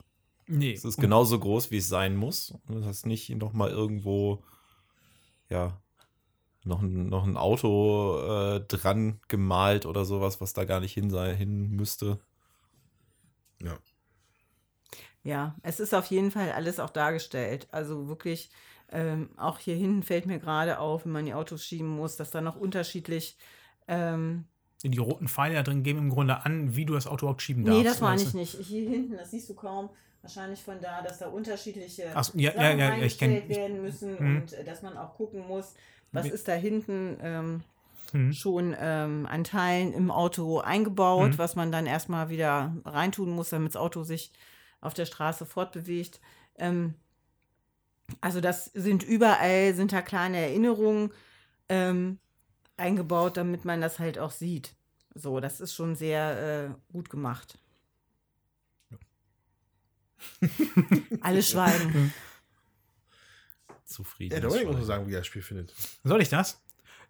Nee. 0.52 0.74
Es 0.74 0.84
ist 0.84 0.98
genauso 1.00 1.40
groß, 1.40 1.69
wie 1.69 1.78
es 1.78 1.88
sein 1.90 2.16
muss. 2.16 2.56
Du 2.68 2.84
hast 2.84 3.06
nicht 3.06 3.30
noch 3.30 3.53
mal 3.53 3.69
irgendwo, 3.69 4.44
ja, 5.50 5.80
noch 6.64 6.82
ein, 6.82 7.08
noch 7.08 7.26
ein 7.26 7.38
Auto 7.38 8.19
äh, 8.19 8.61
dran 8.68 9.22
gemalt 9.28 9.86
oder 9.86 10.06
sowas, 10.06 10.42
was 10.42 10.53
da 10.53 10.66
gar 10.66 10.80
nicht 10.80 10.94
hin, 10.94 11.10
sei, 11.11 11.36
hin 11.36 11.69
müsste. 11.69 12.19
Ja. 13.61 13.78
Ja, 15.24 15.56
es 15.64 15.80
ist 15.80 15.94
auf 15.94 16.06
jeden 16.08 16.32
Fall 16.32 16.52
alles 16.52 16.80
auch 16.80 16.90
dargestellt. 16.90 17.68
Also 17.72 18.08
wirklich, 18.08 18.50
ähm, 18.90 19.30
auch 19.38 19.60
hier 19.60 19.76
hinten 19.76 20.02
fällt 20.03 20.26
mir 20.26 20.40
gerade 20.40 20.80
auf, 20.80 21.06
wenn 21.06 21.11
man 21.11 21.26
die 21.26 21.34
Autos 21.34 21.64
schieben 21.64 21.90
muss, 21.90 22.16
dass 22.16 22.32
da 22.32 22.42
noch 22.42 22.56
unterschiedlich. 22.56 23.38
Ähm, 23.88 24.48
Die 24.84 24.98
roten 24.98 25.28
Pfeile 25.28 25.56
da 25.56 25.64
drin 25.64 25.84
geben 25.84 26.00
im 26.00 26.10
Grunde 26.10 26.45
an, 26.45 26.76
wie 26.76 26.86
du 26.86 26.94
das 26.94 27.06
Auto 27.08 27.26
überhaupt 27.26 27.42
schieben 27.42 27.64
nee, 27.64 27.84
darfst. 27.84 27.86
das 27.86 28.02
meine 28.02 28.22
ich 28.22 28.34
nicht. 28.34 28.56
Hier 28.56 28.90
hinten, 28.90 29.18
das 29.18 29.32
siehst 29.32 29.50
du 29.50 29.56
kaum. 29.56 29.90
Wahrscheinlich 30.22 30.61
von 30.64 30.81
da, 30.81 31.01
dass 31.01 31.19
da 31.19 31.27
unterschiedliche 31.27 32.11
Ach 32.14 32.30
ja, 32.35 32.51
Sachen 32.51 32.59
ja, 32.80 32.95
ja, 32.95 33.03
ich 33.03 33.17
kenn- 33.19 33.48
werden 33.48 33.81
müssen 33.81 34.15
Mhm. 34.19 34.38
und 34.38 34.53
äh, 34.53 34.64
dass 34.64 34.81
man 34.81 34.98
auch 34.98 35.15
gucken 35.15 35.48
muss, 35.48 35.75
was 36.11 36.25
ist 36.25 36.48
da 36.48 36.53
hinten 36.53 37.17
ähm, 37.22 37.64
Mhm. 38.11 38.33
schon 38.33 38.75
ähm, 38.80 39.27
an 39.30 39.43
Teilen 39.43 39.93
im 39.93 40.09
Auto 40.11 40.59
eingebaut, 40.59 41.31
Mhm. 41.33 41.38
was 41.38 41.56
man 41.56 41.72
dann 41.72 41.85
erstmal 41.85 42.30
wieder 42.30 42.75
reintun 42.83 43.30
muss, 43.30 43.49
damit 43.49 43.75
das 43.75 43.81
Auto 43.81 44.03
sich 44.03 44.31
auf 44.81 44.93
der 44.93 45.06
Straße 45.06 45.45
fortbewegt. 45.45 46.19
Ähm, 46.57 46.95
also 48.22 48.41
das 48.41 48.65
sind 48.65 49.03
überall, 49.03 49.73
sind 49.75 49.93
da 49.93 50.01
kleine 50.01 50.38
Erinnerungen 50.38 51.11
ähm, 51.69 52.19
eingebaut, 52.77 53.38
damit 53.38 53.65
man 53.65 53.81
das 53.81 53.99
halt 53.99 54.17
auch 54.19 54.31
sieht. 54.31 54.73
So, 55.14 55.39
das 55.39 55.61
ist 55.61 55.73
schon 55.73 55.95
sehr 55.95 56.69
äh, 56.69 56.93
gut 56.93 57.09
gemacht. 57.09 57.57
Alle 61.22 61.41
schweigen. 61.43 62.14
Zufrieden. 63.85 64.33
Ja, 64.33 64.39
der 64.39 64.49
Dominik 64.49 64.67
muss 64.67 64.77
nur 64.77 64.85
sagen, 64.85 65.07
wie 65.07 65.14
er 65.14 65.19
das 65.19 65.27
Spiel 65.27 65.41
findet. 65.41 65.73
Soll 66.03 66.22
ich 66.22 66.30
das? 66.30 66.61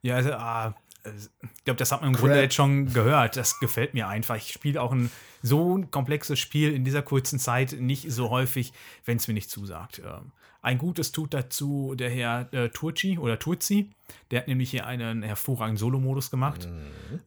Ja, 0.01 0.15
also, 0.15 0.31
ah, 0.33 0.75
ich 1.05 1.63
glaube, 1.65 1.77
das 1.77 1.91
hat 1.91 2.01
man 2.01 2.11
im 2.11 2.15
Grunde 2.15 2.35
Crap. 2.35 2.43
jetzt 2.43 2.55
schon 2.55 2.93
gehört. 2.93 3.37
Das 3.37 3.59
gefällt 3.59 3.93
mir 3.93 4.07
einfach. 4.07 4.35
Ich 4.35 4.51
spiele 4.51 4.81
auch 4.81 4.91
ein 4.91 5.11
so 5.41 5.77
ein 5.77 5.91
komplexes 5.91 6.39
Spiel 6.39 6.73
in 6.73 6.83
dieser 6.83 7.01
kurzen 7.01 7.39
Zeit 7.39 7.73
nicht 7.73 8.11
so 8.11 8.29
häufig, 8.29 8.73
wenn 9.05 9.17
es 9.17 9.27
mir 9.27 9.33
nicht 9.33 9.49
zusagt. 9.49 9.99
Ähm, 9.99 10.31
ein 10.61 10.77
Gutes 10.77 11.11
tut 11.11 11.33
dazu 11.33 11.95
der 11.95 12.09
Herr 12.09 12.53
äh, 12.53 12.69
Turci 12.69 13.17
oder 13.17 13.39
Turzi. 13.39 13.91
Der 14.31 14.41
hat 14.41 14.47
nämlich 14.47 14.71
hier 14.71 14.85
einen 14.85 15.23
hervorragenden 15.23 15.77
Solo-Modus 15.77 16.31
gemacht. 16.31 16.67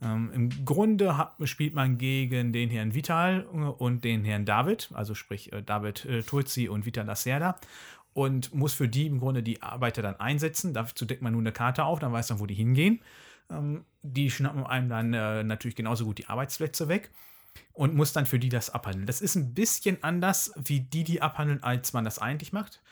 Ähm, 0.02 0.31
Im 0.35 0.65
Grunde 0.65 1.17
hat, 1.17 1.35
spielt 1.44 1.75
man 1.75 1.97
gegen 1.97 2.52
den 2.52 2.69
Herrn 2.69 2.94
Vital 2.94 3.47
äh, 3.52 3.57
und 3.57 4.05
den 4.05 4.25
Herrn 4.25 4.44
David, 4.44 4.91
also 4.93 5.15
sprich 5.15 5.52
äh, 5.52 5.62
David 5.62 6.05
äh, 6.05 6.23
Turzi 6.23 6.69
und 6.69 6.85
Vital 6.85 7.07
Lacerda 7.07 7.59
und 8.15 8.55
muss 8.55 8.75
für 8.75 8.89
die 8.89 9.07
im 9.07 9.20
Grunde 9.20 9.43
die 9.43 9.62
Arbeiter 9.62 10.02
dann 10.02 10.20
einsetzen. 10.20 10.75
Dazu 10.75 11.05
deckt 11.05 11.23
man 11.23 11.33
nur 11.33 11.43
eine 11.43 11.52
Karte 11.52 11.85
auf, 11.85 11.99
dann 12.01 12.12
weiß 12.12 12.31
man, 12.31 12.41
wo 12.41 12.47
die 12.47 12.55
hingehen. 12.55 13.01
Ähm, 13.51 13.85
die 14.02 14.31
schnappen 14.31 14.67
einem 14.67 14.89
dann 14.89 15.15
äh, 15.15 15.43
natürlich 15.43 15.77
genauso 15.77 16.05
gut 16.05 16.19
die 16.19 16.27
Arbeitsplätze 16.27 16.89
weg 16.89 17.11
und 17.73 17.94
muss 17.94 18.12
dann 18.12 18.27
für 18.27 18.39
die 18.39 18.49
das 18.49 18.70
abhandeln. 18.70 19.07
Das 19.07 19.20
ist 19.20 19.35
ein 19.35 19.55
bisschen 19.55 20.02
anders, 20.02 20.52
wie 20.57 20.81
die 20.81 21.05
die 21.05 21.23
abhandeln, 21.23 21.62
als 21.62 21.93
man 21.93 22.05
das 22.05 22.19
eigentlich 22.19 22.52
macht. 22.52 22.83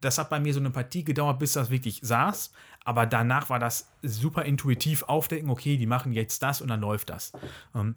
Das 0.00 0.18
hat 0.18 0.30
bei 0.30 0.40
mir 0.40 0.54
so 0.54 0.60
eine 0.60 0.70
Partie 0.70 1.04
gedauert, 1.04 1.38
bis 1.38 1.52
das 1.52 1.70
wirklich 1.70 2.00
saß. 2.02 2.52
Aber 2.84 3.06
danach 3.06 3.50
war 3.50 3.58
das 3.58 3.92
super 4.02 4.44
intuitiv 4.44 5.02
aufdecken, 5.02 5.50
okay, 5.50 5.76
die 5.76 5.86
machen 5.86 6.12
jetzt 6.12 6.42
das 6.42 6.60
und 6.60 6.68
dann 6.68 6.80
läuft 6.80 7.10
das. 7.10 7.32
Ähm, 7.74 7.96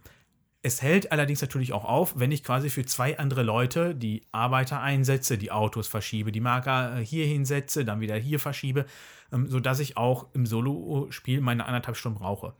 es 0.63 0.81
hält 0.81 1.11
allerdings 1.11 1.41
natürlich 1.41 1.73
auch 1.73 1.85
auf, 1.85 2.19
wenn 2.19 2.31
ich 2.31 2.43
quasi 2.43 2.69
für 2.69 2.85
zwei 2.85 3.17
andere 3.17 3.41
Leute 3.41 3.95
die 3.95 4.23
Arbeiter 4.31 4.81
einsetze, 4.81 5.37
die 5.37 5.51
Autos 5.51 5.87
verschiebe, 5.87 6.31
die 6.31 6.41
Marker 6.41 6.99
äh, 6.99 7.05
hier 7.05 7.25
hinsetze, 7.25 7.85
dann 7.85 7.99
wieder 7.99 8.15
hier 8.15 8.39
verschiebe, 8.39 8.85
ähm, 9.31 9.47
sodass 9.47 9.79
ich 9.79 9.97
auch 9.97 10.27
im 10.33 10.45
Solo-Spiel 10.45 11.41
meine 11.41 11.65
anderthalb 11.65 11.97
Stunden 11.97 12.19
brauche. 12.19 12.53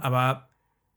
Aber 0.00 0.49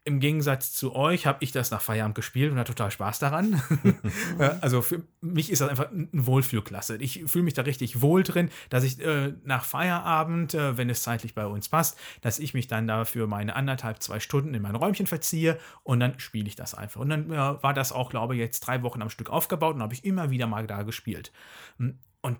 im 0.05 0.19
Gegensatz 0.19 0.73
zu 0.73 0.95
euch 0.95 1.25
habe 1.25 1.37
ich 1.41 1.53
das 1.53 1.71
nach 1.71 1.79
Feierabend 1.79 2.15
gespielt 2.15 2.51
und 2.51 2.59
hatte 2.59 2.75
total 2.75 2.91
Spaß 2.91 3.19
daran. 3.19 3.61
Äh, 4.39 4.55
also 4.61 4.81
für 4.81 5.03
mich 5.21 5.51
ist 5.51 5.61
das 5.61 5.69
einfach 5.69 5.91
eine 5.91 6.07
Wohlfühlklasse. 6.11 6.97
Ich 6.97 7.23
fühle 7.27 7.43
mich 7.43 7.53
da 7.53 7.61
richtig 7.61 8.01
wohl 8.01 8.23
drin, 8.23 8.49
dass 8.69 8.83
ich 8.83 8.99
äh, 8.99 9.33
nach 9.43 9.63
Feierabend, 9.63 10.53
äh, 10.53 10.77
wenn 10.77 10.89
es 10.89 11.03
zeitlich 11.03 11.35
bei 11.35 11.45
uns 11.45 11.69
passt, 11.69 11.97
dass 12.21 12.39
ich 12.39 12.53
mich 12.53 12.67
dann 12.67 12.87
da 12.87 13.05
für 13.05 13.27
meine 13.27 13.55
anderthalb, 13.55 14.01
zwei 14.01 14.19
Stunden 14.19 14.53
in 14.53 14.61
mein 14.61 14.75
Räumchen 14.75 15.07
verziehe 15.07 15.59
und 15.83 15.99
dann 15.99 16.19
spiele 16.19 16.47
ich 16.47 16.55
das 16.55 16.73
einfach. 16.73 17.01
Und 17.01 17.09
dann 17.09 17.31
äh, 17.31 17.35
war 17.35 17.73
das 17.73 17.91
auch, 17.91 18.09
glaube 18.09 18.33
ich, 18.33 18.39
jetzt 18.39 18.61
drei 18.61 18.81
Wochen 18.81 19.01
am 19.01 19.09
Stück 19.09 19.29
aufgebaut 19.29 19.75
und 19.75 19.83
habe 19.83 19.93
ich 19.93 20.03
immer 20.03 20.31
wieder 20.31 20.47
mal 20.47 20.65
da 20.65 20.81
gespielt. 20.81 21.31
Und 21.77 22.37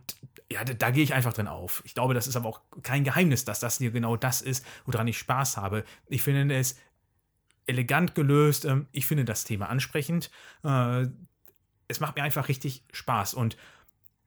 ja, 0.52 0.64
da, 0.64 0.74
da 0.74 0.92
gehe 0.92 1.04
ich 1.04 1.14
einfach 1.14 1.34
drin 1.34 1.48
auf. 1.48 1.84
Ich 1.86 1.94
glaube, 1.94 2.14
das 2.14 2.28
ist 2.28 2.36
aber 2.36 2.50
auch 2.50 2.62
kein 2.82 3.04
Geheimnis, 3.04 3.46
dass 3.46 3.60
das 3.60 3.78
hier 3.78 3.92
genau 3.92 4.18
das 4.18 4.42
ist, 4.42 4.66
woran 4.86 5.08
ich 5.08 5.18
Spaß 5.18 5.58
habe. 5.58 5.84
Ich 6.08 6.24
finde 6.24 6.56
es 6.56 6.78
elegant 7.66 8.16
gelöst. 8.16 8.66
Ähm, 8.66 8.88
Ich 8.92 9.06
finde 9.06 9.26
das 9.26 9.44
Thema 9.44 9.70
ansprechend. 9.70 10.32
Äh, 10.64 11.08
Es 11.88 12.00
macht 12.00 12.16
mir 12.16 12.24
einfach 12.24 12.48
richtig 12.48 12.84
Spaß. 12.92 13.34
Und 13.34 13.58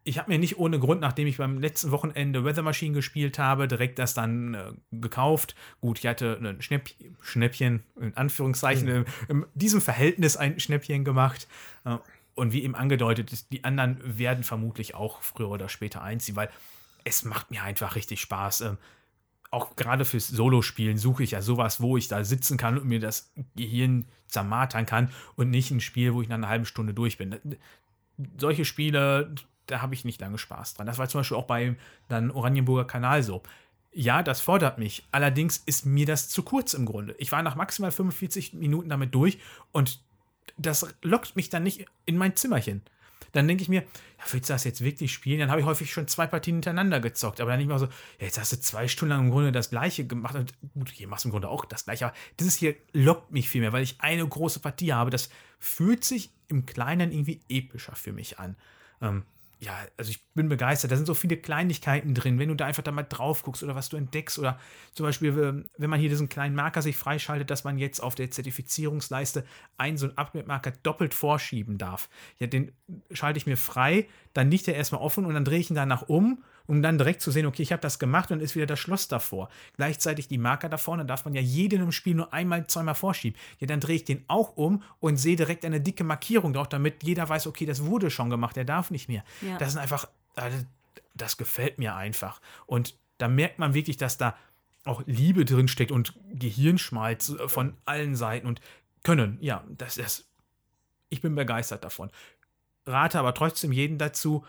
ich 0.05 0.19
habe 0.19 0.31
mir 0.31 0.39
nicht 0.39 0.57
ohne 0.59 0.79
Grund, 0.79 1.01
nachdem 1.01 1.27
ich 1.27 1.39
beim 1.39 1.59
letzten 1.59 1.91
Wochenende 1.91 2.45
Weather 2.45 2.63
Machine 2.63 2.95
gespielt 2.95 3.41
habe, 3.41 3.67
direkt 3.67 3.99
das 3.99 4.15
dann 4.15 4.55
äh, 4.55 4.73
gekauft. 4.93 5.57
Gut, 5.81 5.99
ich 5.99 6.07
hatte 6.07 6.39
ein 6.41 6.63
Schnäpp 6.63 6.91
Schnäppchen, 7.21 7.83
in 8.01 8.17
Anführungszeichen, 8.17 8.87
in, 8.89 9.05
in 9.29 9.47
diesem 9.55 9.81
Verhältnis 9.81 10.37
ein 10.37 10.61
Schnäppchen 10.61 11.05
gemacht. 11.05 11.49
Äh, 11.85 11.97
und 12.37 12.53
wie 12.53 12.63
eben 12.63 12.75
angedeutet 12.77 13.51
die 13.51 13.65
anderen 13.65 13.99
werden 14.19 14.45
vermutlich 14.45 14.95
auch 14.95 15.23
früher 15.23 15.49
oder 15.49 15.69
später 15.69 16.03
einziehen, 16.03 16.37
weil 16.37 16.51
es 17.03 17.25
macht 17.25 17.51
mir 17.51 17.63
einfach 17.63 17.97
richtig 17.97 18.21
Spaß. 18.21 18.61
Ähm, 18.61 18.79
auch 19.57 19.75
gerade 19.75 20.05
fürs 20.05 20.29
Solospielen 20.29 20.99
suche 20.99 21.23
ich 21.23 21.31
ja 21.31 21.41
sowas, 21.41 21.81
wo 21.81 21.97
ich 21.97 22.09
da 22.09 22.23
sitzen 22.25 22.59
kann 22.59 22.77
und 22.79 22.87
mir 22.87 23.01
das 23.01 23.33
Gehirn 23.57 24.07
zermartern 24.27 24.85
kann 24.85 25.11
und 25.35 25.49
nicht 25.49 25.71
ein 25.71 25.81
Spiel, 25.81 26.13
wo 26.13 26.21
ich 26.21 26.29
nach 26.29 26.37
einer 26.37 26.51
halben 26.51 26.67
Stunde 26.67 26.93
durch 26.93 27.17
bin. 27.17 27.35
Solche 28.37 28.67
Spiele, 28.67 29.35
da 29.67 29.81
habe 29.81 29.95
ich 29.95 30.05
nicht 30.05 30.21
lange 30.21 30.37
Spaß 30.37 30.75
dran. 30.75 30.87
Das 30.87 30.99
war 30.99 31.09
zum 31.09 31.21
Beispiel 31.21 31.39
auch 31.39 31.47
bei 31.47 31.75
dann 32.09 32.31
Oranienburger 32.31 32.85
Kanal 32.85 33.23
so. 33.23 33.43
Ja, 33.93 34.23
das 34.23 34.43
fordert 34.43 34.77
mich. 34.77 35.07
Allerdings 35.11 35.57
ist 35.57 35.87
mir 35.87 36.05
das 36.05 36.29
zu 36.29 36.43
kurz 36.43 36.75
im 36.75 36.85
Grunde. 36.85 37.15
Ich 37.19 37.33
war 37.33 37.43
nach 37.43 37.55
maximal 37.55 37.91
45 37.91 38.53
Minuten 38.53 38.91
damit 38.91 39.15
durch 39.15 39.39
und 39.73 40.01
das 40.59 40.87
lockt 41.01 41.35
mich 41.35 41.49
dann 41.49 41.63
nicht 41.63 41.87
in 42.05 42.19
mein 42.19 42.37
Zimmerchen. 42.37 42.83
Dann 43.37 43.49
denke 43.49 43.63
ich 43.63 43.69
mir, 43.69 43.83
ja, 43.83 44.25
willst 44.31 44.49
du 44.49 44.55
das 44.55 44.65
jetzt 44.65 44.83
wirklich 44.83 45.13
spielen? 45.13 45.39
Dann 45.41 45.51
habe 45.51 45.61
ich 45.61 45.67
häufig 45.67 45.93
schon 45.93 46.09
zwei 46.09 46.27
Partien 46.27 46.57
hintereinander 46.57 47.01
gezockt. 47.01 47.41
Aber 47.41 47.51
dann 47.51 47.59
nicht 47.61 47.69
mal 47.69 47.79
so, 47.79 47.87
ja, 47.87 48.27
jetzt 48.27 48.39
hast 48.39 48.53
du 48.53 48.61
zwei 48.61 48.89
Stunden 48.89 49.11
lang 49.11 49.25
im 49.27 49.31
Grunde 49.31 49.53
das 49.53 49.71
Gleiche 49.71 50.07
gemacht. 50.07 50.35
Und 50.35 50.55
gut, 50.75 50.91
hier 50.91 51.09
machst 51.09 51.25
du 51.25 51.29
im 51.29 51.33
Grunde 51.33 51.49
auch 51.49 51.65
das 51.65 51.85
Gleiche. 51.85 52.07
Aber 52.07 52.15
dieses 52.41 52.57
hier 52.57 52.75
lockt 52.93 53.31
mich 53.31 53.49
viel 53.49 53.61
mehr, 53.61 53.73
weil 53.73 53.83
ich 53.83 54.01
eine 54.01 54.27
große 54.27 54.61
Partie 54.61 54.93
habe. 54.93 55.11
Das 55.11 55.29
fühlt 55.59 56.05
sich 56.05 56.31
im 56.49 56.67
Kleinen 56.67 57.13
irgendwie 57.13 57.41
epischer 57.49 57.95
für 57.95 58.13
mich 58.13 58.39
an. 58.39 58.57
Ähm, 59.01 59.25
ja, 59.59 59.75
also 59.97 60.11
ich 60.11 60.23
bin 60.35 60.49
begeistert. 60.49 60.91
Da 60.91 60.97
sind 60.97 61.07
so 61.07 61.15
viele 61.15 61.39
Kleinigkeiten 61.39 62.15
drin, 62.15 62.39
wenn 62.39 62.49
du 62.49 62.55
da 62.55 62.67
einfach 62.67 62.83
da 62.83 62.93
mal 62.93 63.05
drauf 63.05 63.43
guckst 63.43 63.63
oder 63.63 63.75
was 63.75 63.89
du 63.89 63.97
entdeckst 63.97 64.39
oder 64.39 64.59
zum 64.93 65.07
Beispiel, 65.07 65.31
ähm, 65.39 65.71
wenn 65.79 65.89
man 65.89 65.99
hier 65.99 66.11
diesen 66.11 66.29
kleinen 66.29 66.55
Marker 66.55 66.83
sich 66.83 66.97
freischaltet, 66.97 67.51
dass 67.51 67.65
man 67.65 67.79
jetzt 67.79 68.01
auf 68.01 68.15
der 68.15 68.31
Zertifizierungsleiste 68.31 69.45
einen 69.79 69.97
so 69.97 70.07
einen 70.07 70.19
Upgrade-Marker 70.19 70.73
doppelt 70.83 71.15
vorschieben 71.15 71.79
darf. 71.79 72.11
Ja, 72.39 72.47
den 72.47 72.73
schalte 73.11 73.39
ich 73.39 73.47
mir 73.47 73.57
frei, 73.57 74.09
dann 74.37 74.51
liegt 74.51 74.69
er 74.69 74.75
erstmal 74.75 75.01
offen 75.01 75.25
und 75.25 75.35
dann 75.35 75.45
drehe 75.45 75.61
ich 75.61 75.71
ihn 75.71 75.77
danach 75.77 76.03
um 76.03 76.43
um 76.67 76.83
dann 76.83 76.99
direkt 76.99 77.23
zu 77.23 77.31
sehen, 77.31 77.47
okay, 77.47 77.63
ich 77.63 77.73
habe 77.73 77.83
das 77.83 77.99
gemacht 77.99 78.31
und 78.31 78.41
ist 78.41 78.55
wieder 78.55 78.67
das 78.67 78.79
Schloss 78.79 79.09
davor. 79.09 79.49
Gleichzeitig 79.77 80.29
die 80.29 80.39
Marker 80.39 80.69
da 80.69 80.79
vorne 80.79 81.05
darf 81.05 81.25
man 81.25 81.35
ja 81.35 81.41
jedem 81.41 81.83
im 81.83 81.93
Spiel 81.93 82.15
nur 82.15 82.33
einmal, 82.33 82.67
zweimal 82.67 82.95
vorschieben. 82.95 83.39
Ja, 83.59 83.67
dann 83.67 83.81
drehe 83.81 83.97
ich 83.97 84.05
den 84.05 84.25
auch 84.29 84.57
um 84.57 84.83
und 85.01 85.17
sehe 85.17 85.37
direkt 85.37 85.65
eine 85.65 85.81
dicke 85.81 86.05
Markierung 86.05 86.53
drauf, 86.53 86.69
damit 86.69 87.03
jeder 87.03 87.29
weiß, 87.29 87.47
okay, 87.47 87.67
das 87.67 87.85
wurde 87.85 88.11
schon 88.11 88.31
gemacht, 88.31 88.57
der 88.57 88.65
darf 88.65 88.91
nicht 88.91 89.09
mehr. 89.09 89.25
Ja. 89.43 89.59
Das 89.59 89.69
ist 89.69 89.77
einfach, 89.77 90.09
also, 90.35 90.59
das 91.15 91.37
gefällt 91.37 91.79
mir 91.79 91.95
einfach. 91.95 92.41
Und 92.67 92.97
da 93.19 93.29
merkt 93.29 93.59
man 93.59 93.75
wirklich, 93.75 93.97
dass 93.97 94.19
da 94.19 94.37
auch 94.85 95.03
Liebe 95.07 95.45
drin 95.45 95.69
steckt 95.69 95.91
und 95.91 96.15
Gehirnschmalz 96.33 97.35
von 97.47 97.75
allen 97.85 98.15
Seiten 98.15 98.47
und 98.47 98.61
Können. 99.03 99.39
Ja, 99.41 99.65
das 99.69 99.99
ist. 99.99 100.27
Ich 101.09 101.21
bin 101.21 101.37
begeistert 101.37 101.85
davon. 101.85 102.11
Rate 102.87 103.19
aber 103.19 103.35
trotzdem 103.35 103.73
jeden 103.73 103.99
dazu, 103.99 104.45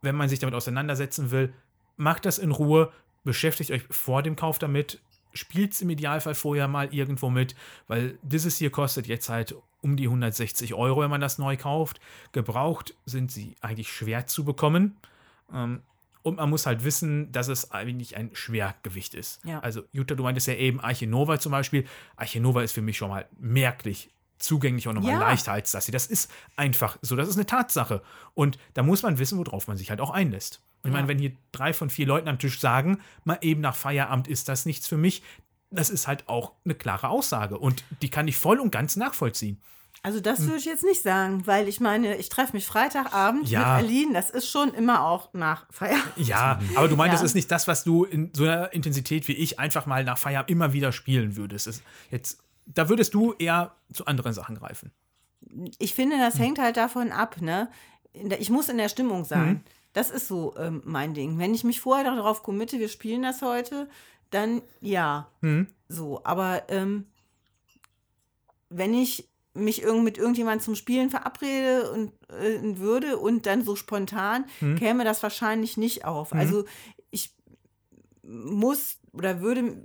wenn 0.00 0.16
man 0.16 0.28
sich 0.28 0.38
damit 0.38 0.54
auseinandersetzen 0.54 1.30
will, 1.30 1.52
macht 1.96 2.24
das 2.24 2.38
in 2.38 2.50
Ruhe, 2.50 2.92
beschäftigt 3.24 3.70
euch 3.70 3.82
vor 3.90 4.22
dem 4.22 4.36
Kauf 4.36 4.58
damit, 4.58 5.00
spielt 5.34 5.72
es 5.72 5.82
im 5.82 5.90
Idealfall 5.90 6.34
vorher 6.34 6.68
mal 6.68 6.92
irgendwo 6.92 7.30
mit, 7.30 7.54
weil 7.86 8.18
dieses 8.22 8.56
hier 8.56 8.70
kostet 8.70 9.06
jetzt 9.06 9.28
halt 9.28 9.54
um 9.80 9.96
die 9.96 10.04
160 10.04 10.74
Euro, 10.74 11.02
wenn 11.02 11.10
man 11.10 11.20
das 11.20 11.38
neu 11.38 11.56
kauft. 11.56 12.00
Gebraucht 12.32 12.94
sind 13.04 13.32
sie 13.32 13.56
eigentlich 13.60 13.92
schwer 13.92 14.26
zu 14.26 14.44
bekommen. 14.44 14.96
Ähm, 15.52 15.82
und 16.22 16.36
man 16.36 16.50
muss 16.50 16.66
halt 16.66 16.84
wissen, 16.84 17.32
dass 17.32 17.48
es 17.48 17.72
eigentlich 17.72 18.16
ein 18.16 18.30
Schwergewicht 18.32 19.14
ist. 19.14 19.44
Ja. 19.44 19.58
Also, 19.58 19.82
Jutta, 19.90 20.14
du 20.14 20.22
meintest 20.22 20.46
ja 20.46 20.54
eben 20.54 20.80
Arche 20.80 21.08
Nova 21.08 21.40
zum 21.40 21.50
Beispiel. 21.50 21.84
Arche 22.16 22.40
Nova 22.40 22.62
ist 22.62 22.72
für 22.72 22.82
mich 22.82 22.96
schon 22.96 23.10
mal 23.10 23.26
merklich 23.40 24.10
zugänglich 24.42 24.88
und 24.88 24.96
nochmal 24.96 25.12
ja. 25.12 25.18
leichter 25.20 25.52
als 25.52 25.70
das 25.70 25.86
hier. 25.86 25.92
Das 25.92 26.06
ist 26.06 26.30
einfach 26.56 26.98
so, 27.02 27.16
das 27.16 27.28
ist 27.28 27.36
eine 27.36 27.46
Tatsache. 27.46 28.02
Und 28.34 28.58
da 28.74 28.82
muss 28.82 29.02
man 29.02 29.18
wissen, 29.18 29.38
worauf 29.38 29.68
man 29.68 29.76
sich 29.76 29.90
halt 29.90 30.00
auch 30.00 30.10
einlässt. 30.10 30.60
Ich 30.82 30.86
ja. 30.86 30.92
meine, 30.92 31.08
wenn 31.08 31.18
hier 31.18 31.32
drei 31.52 31.72
von 31.72 31.90
vier 31.90 32.06
Leuten 32.06 32.28
am 32.28 32.38
Tisch 32.38 32.60
sagen, 32.60 33.00
mal 33.24 33.38
eben 33.40 33.60
nach 33.60 33.76
Feierabend 33.76 34.28
ist 34.28 34.48
das 34.48 34.66
nichts 34.66 34.88
für 34.88 34.96
mich, 34.96 35.22
das 35.70 35.90
ist 35.90 36.06
halt 36.06 36.28
auch 36.28 36.52
eine 36.64 36.74
klare 36.74 37.08
Aussage. 37.08 37.58
Und 37.58 37.84
die 38.02 38.10
kann 38.10 38.28
ich 38.28 38.36
voll 38.36 38.58
und 38.58 38.70
ganz 38.70 38.96
nachvollziehen. 38.96 39.60
Also 40.04 40.18
das 40.18 40.40
hm. 40.40 40.46
würde 40.46 40.58
ich 40.58 40.64
jetzt 40.64 40.82
nicht 40.82 41.02
sagen, 41.02 41.46
weil 41.46 41.68
ich 41.68 41.78
meine, 41.78 42.16
ich 42.16 42.28
treffe 42.28 42.54
mich 42.54 42.66
Freitagabend 42.66 43.48
ja. 43.48 43.60
mit 43.60 43.84
Aline, 43.84 44.12
das 44.14 44.30
ist 44.30 44.48
schon 44.48 44.74
immer 44.74 45.04
auch 45.04 45.32
nach 45.32 45.66
Feierabend. 45.70 46.12
Ja, 46.16 46.60
aber 46.74 46.88
du 46.88 46.96
meinst, 46.96 47.12
ja. 47.12 47.20
das 47.20 47.22
ist 47.22 47.34
nicht 47.34 47.50
das, 47.50 47.68
was 47.68 47.84
du 47.84 48.04
in 48.04 48.32
so 48.34 48.42
einer 48.42 48.72
Intensität 48.72 49.28
wie 49.28 49.34
ich 49.34 49.60
einfach 49.60 49.86
mal 49.86 50.02
nach 50.02 50.18
Feierabend 50.18 50.50
immer 50.50 50.72
wieder 50.72 50.90
spielen 50.90 51.36
würdest. 51.36 51.68
Das 51.68 51.76
ist 51.76 51.84
jetzt 52.10 52.42
da 52.66 52.88
würdest 52.88 53.14
du 53.14 53.34
eher 53.34 53.74
zu 53.92 54.06
anderen 54.06 54.32
Sachen 54.32 54.56
greifen. 54.56 54.92
Ich 55.78 55.94
finde, 55.94 56.18
das 56.18 56.38
hängt 56.38 56.58
halt 56.58 56.76
davon 56.76 57.12
ab, 57.12 57.40
ne? 57.40 57.68
Ich 58.38 58.50
muss 58.50 58.68
in 58.68 58.78
der 58.78 58.88
Stimmung 58.88 59.24
sein. 59.24 59.48
Hm. 59.48 59.60
Das 59.92 60.10
ist 60.10 60.28
so 60.28 60.54
ähm, 60.56 60.82
mein 60.84 61.14
Ding. 61.14 61.38
Wenn 61.38 61.54
ich 61.54 61.64
mich 61.64 61.80
vorher 61.80 62.04
darauf 62.04 62.42
committe, 62.42 62.78
wir 62.78 62.88
spielen 62.88 63.22
das 63.22 63.42
heute, 63.42 63.88
dann 64.30 64.62
ja. 64.80 65.28
Hm. 65.40 65.66
So, 65.88 66.22
aber 66.24 66.62
ähm, 66.68 67.06
wenn 68.70 68.94
ich 68.94 69.28
mich 69.54 69.82
irgend 69.82 70.04
mit 70.04 70.16
irgendjemand 70.16 70.62
zum 70.62 70.74
Spielen 70.74 71.10
verabrede 71.10 71.90
und 71.92 72.12
äh, 72.30 72.78
würde 72.78 73.18
und 73.18 73.44
dann 73.44 73.64
so 73.64 73.76
spontan, 73.76 74.46
hm. 74.60 74.76
käme 74.76 75.04
das 75.04 75.22
wahrscheinlich 75.22 75.76
nicht 75.76 76.06
auf. 76.06 76.32
Also 76.32 76.64
ich 77.10 77.34
muss 78.22 78.98
oder 79.12 79.40
würde 79.40 79.76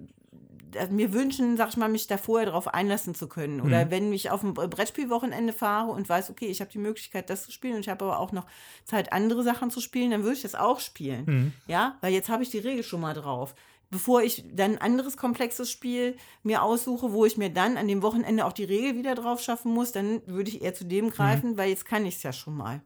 mir 0.89 1.13
wünschen, 1.13 1.57
sag 1.57 1.69
ich 1.69 1.77
mal, 1.77 1.89
mich 1.89 2.07
da 2.07 2.17
vorher 2.17 2.45
darauf 2.47 2.67
einlassen 2.67 3.15
zu 3.15 3.27
können. 3.27 3.61
Oder 3.61 3.85
mhm. 3.85 3.91
wenn 3.91 4.13
ich 4.13 4.29
auf 4.31 4.43
ein 4.43 4.53
Brettspielwochenende 4.53 5.53
fahre 5.53 5.91
und 5.91 6.07
weiß, 6.07 6.29
okay, 6.29 6.47
ich 6.47 6.61
habe 6.61 6.71
die 6.71 6.77
Möglichkeit, 6.77 7.29
das 7.29 7.43
zu 7.43 7.51
spielen 7.51 7.75
und 7.75 7.81
ich 7.81 7.89
habe 7.89 8.05
aber 8.05 8.19
auch 8.19 8.31
noch 8.31 8.45
Zeit, 8.85 9.13
andere 9.13 9.43
Sachen 9.43 9.71
zu 9.71 9.81
spielen, 9.81 10.11
dann 10.11 10.23
würde 10.23 10.35
ich 10.35 10.41
das 10.41 10.55
auch 10.55 10.79
spielen. 10.79 11.25
Mhm. 11.25 11.53
Ja, 11.67 11.97
weil 12.01 12.13
jetzt 12.13 12.29
habe 12.29 12.43
ich 12.43 12.49
die 12.49 12.59
Regel 12.59 12.83
schon 12.83 13.01
mal 13.01 13.13
drauf. 13.13 13.55
Bevor 13.89 14.21
ich 14.21 14.43
dann 14.51 14.73
ein 14.73 14.81
anderes 14.81 15.15
komplexes 15.15 15.71
Spiel 15.71 16.17
mir 16.43 16.61
aussuche, 16.61 17.13
wo 17.13 17.25
ich 17.25 17.37
mir 17.37 17.49
dann 17.49 17.77
an 17.77 17.87
dem 17.87 18.01
Wochenende 18.01 18.45
auch 18.45 18.51
die 18.51 18.65
Regel 18.65 18.95
wieder 18.97 19.15
drauf 19.15 19.41
schaffen 19.41 19.73
muss, 19.73 19.93
dann 19.93 20.21
würde 20.25 20.49
ich 20.49 20.61
eher 20.61 20.73
zu 20.73 20.85
dem 20.85 21.09
greifen, 21.09 21.51
mhm. 21.51 21.57
weil 21.57 21.69
jetzt 21.69 21.85
kann 21.85 22.05
ich 22.05 22.15
es 22.15 22.23
ja 22.23 22.33
schon 22.33 22.57
mal. 22.57 22.81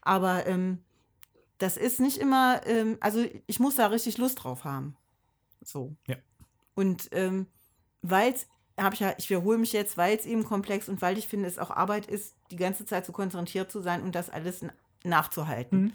Aber 0.00 0.46
ähm, 0.46 0.78
das 1.58 1.76
ist 1.76 2.00
nicht 2.00 2.16
immer, 2.16 2.62
ähm, 2.66 2.96
also 3.00 3.24
ich 3.46 3.60
muss 3.60 3.76
da 3.76 3.88
richtig 3.88 4.16
Lust 4.16 4.42
drauf 4.42 4.64
haben. 4.64 4.96
So. 5.62 5.94
Ja. 6.06 6.16
Und 6.74 7.08
ähm, 7.12 7.46
weil 8.02 8.32
es, 8.32 8.46
habe 8.78 8.94
ich 8.94 9.00
ja, 9.00 9.14
ich 9.18 9.28
wiederhole 9.30 9.58
mich 9.58 9.72
jetzt, 9.72 9.96
weil 9.96 10.16
es 10.16 10.26
eben 10.26 10.44
komplex 10.44 10.88
und 10.88 11.02
weil 11.02 11.18
ich 11.18 11.28
finde, 11.28 11.48
es 11.48 11.58
auch 11.58 11.70
Arbeit 11.70 12.06
ist, 12.06 12.34
die 12.50 12.56
ganze 12.56 12.86
Zeit 12.86 13.04
so 13.06 13.12
konzentriert 13.12 13.70
zu 13.70 13.80
sein 13.80 14.02
und 14.02 14.14
das 14.14 14.30
alles 14.30 14.64
nachzuhalten. 15.04 15.82
Mhm. 15.82 15.92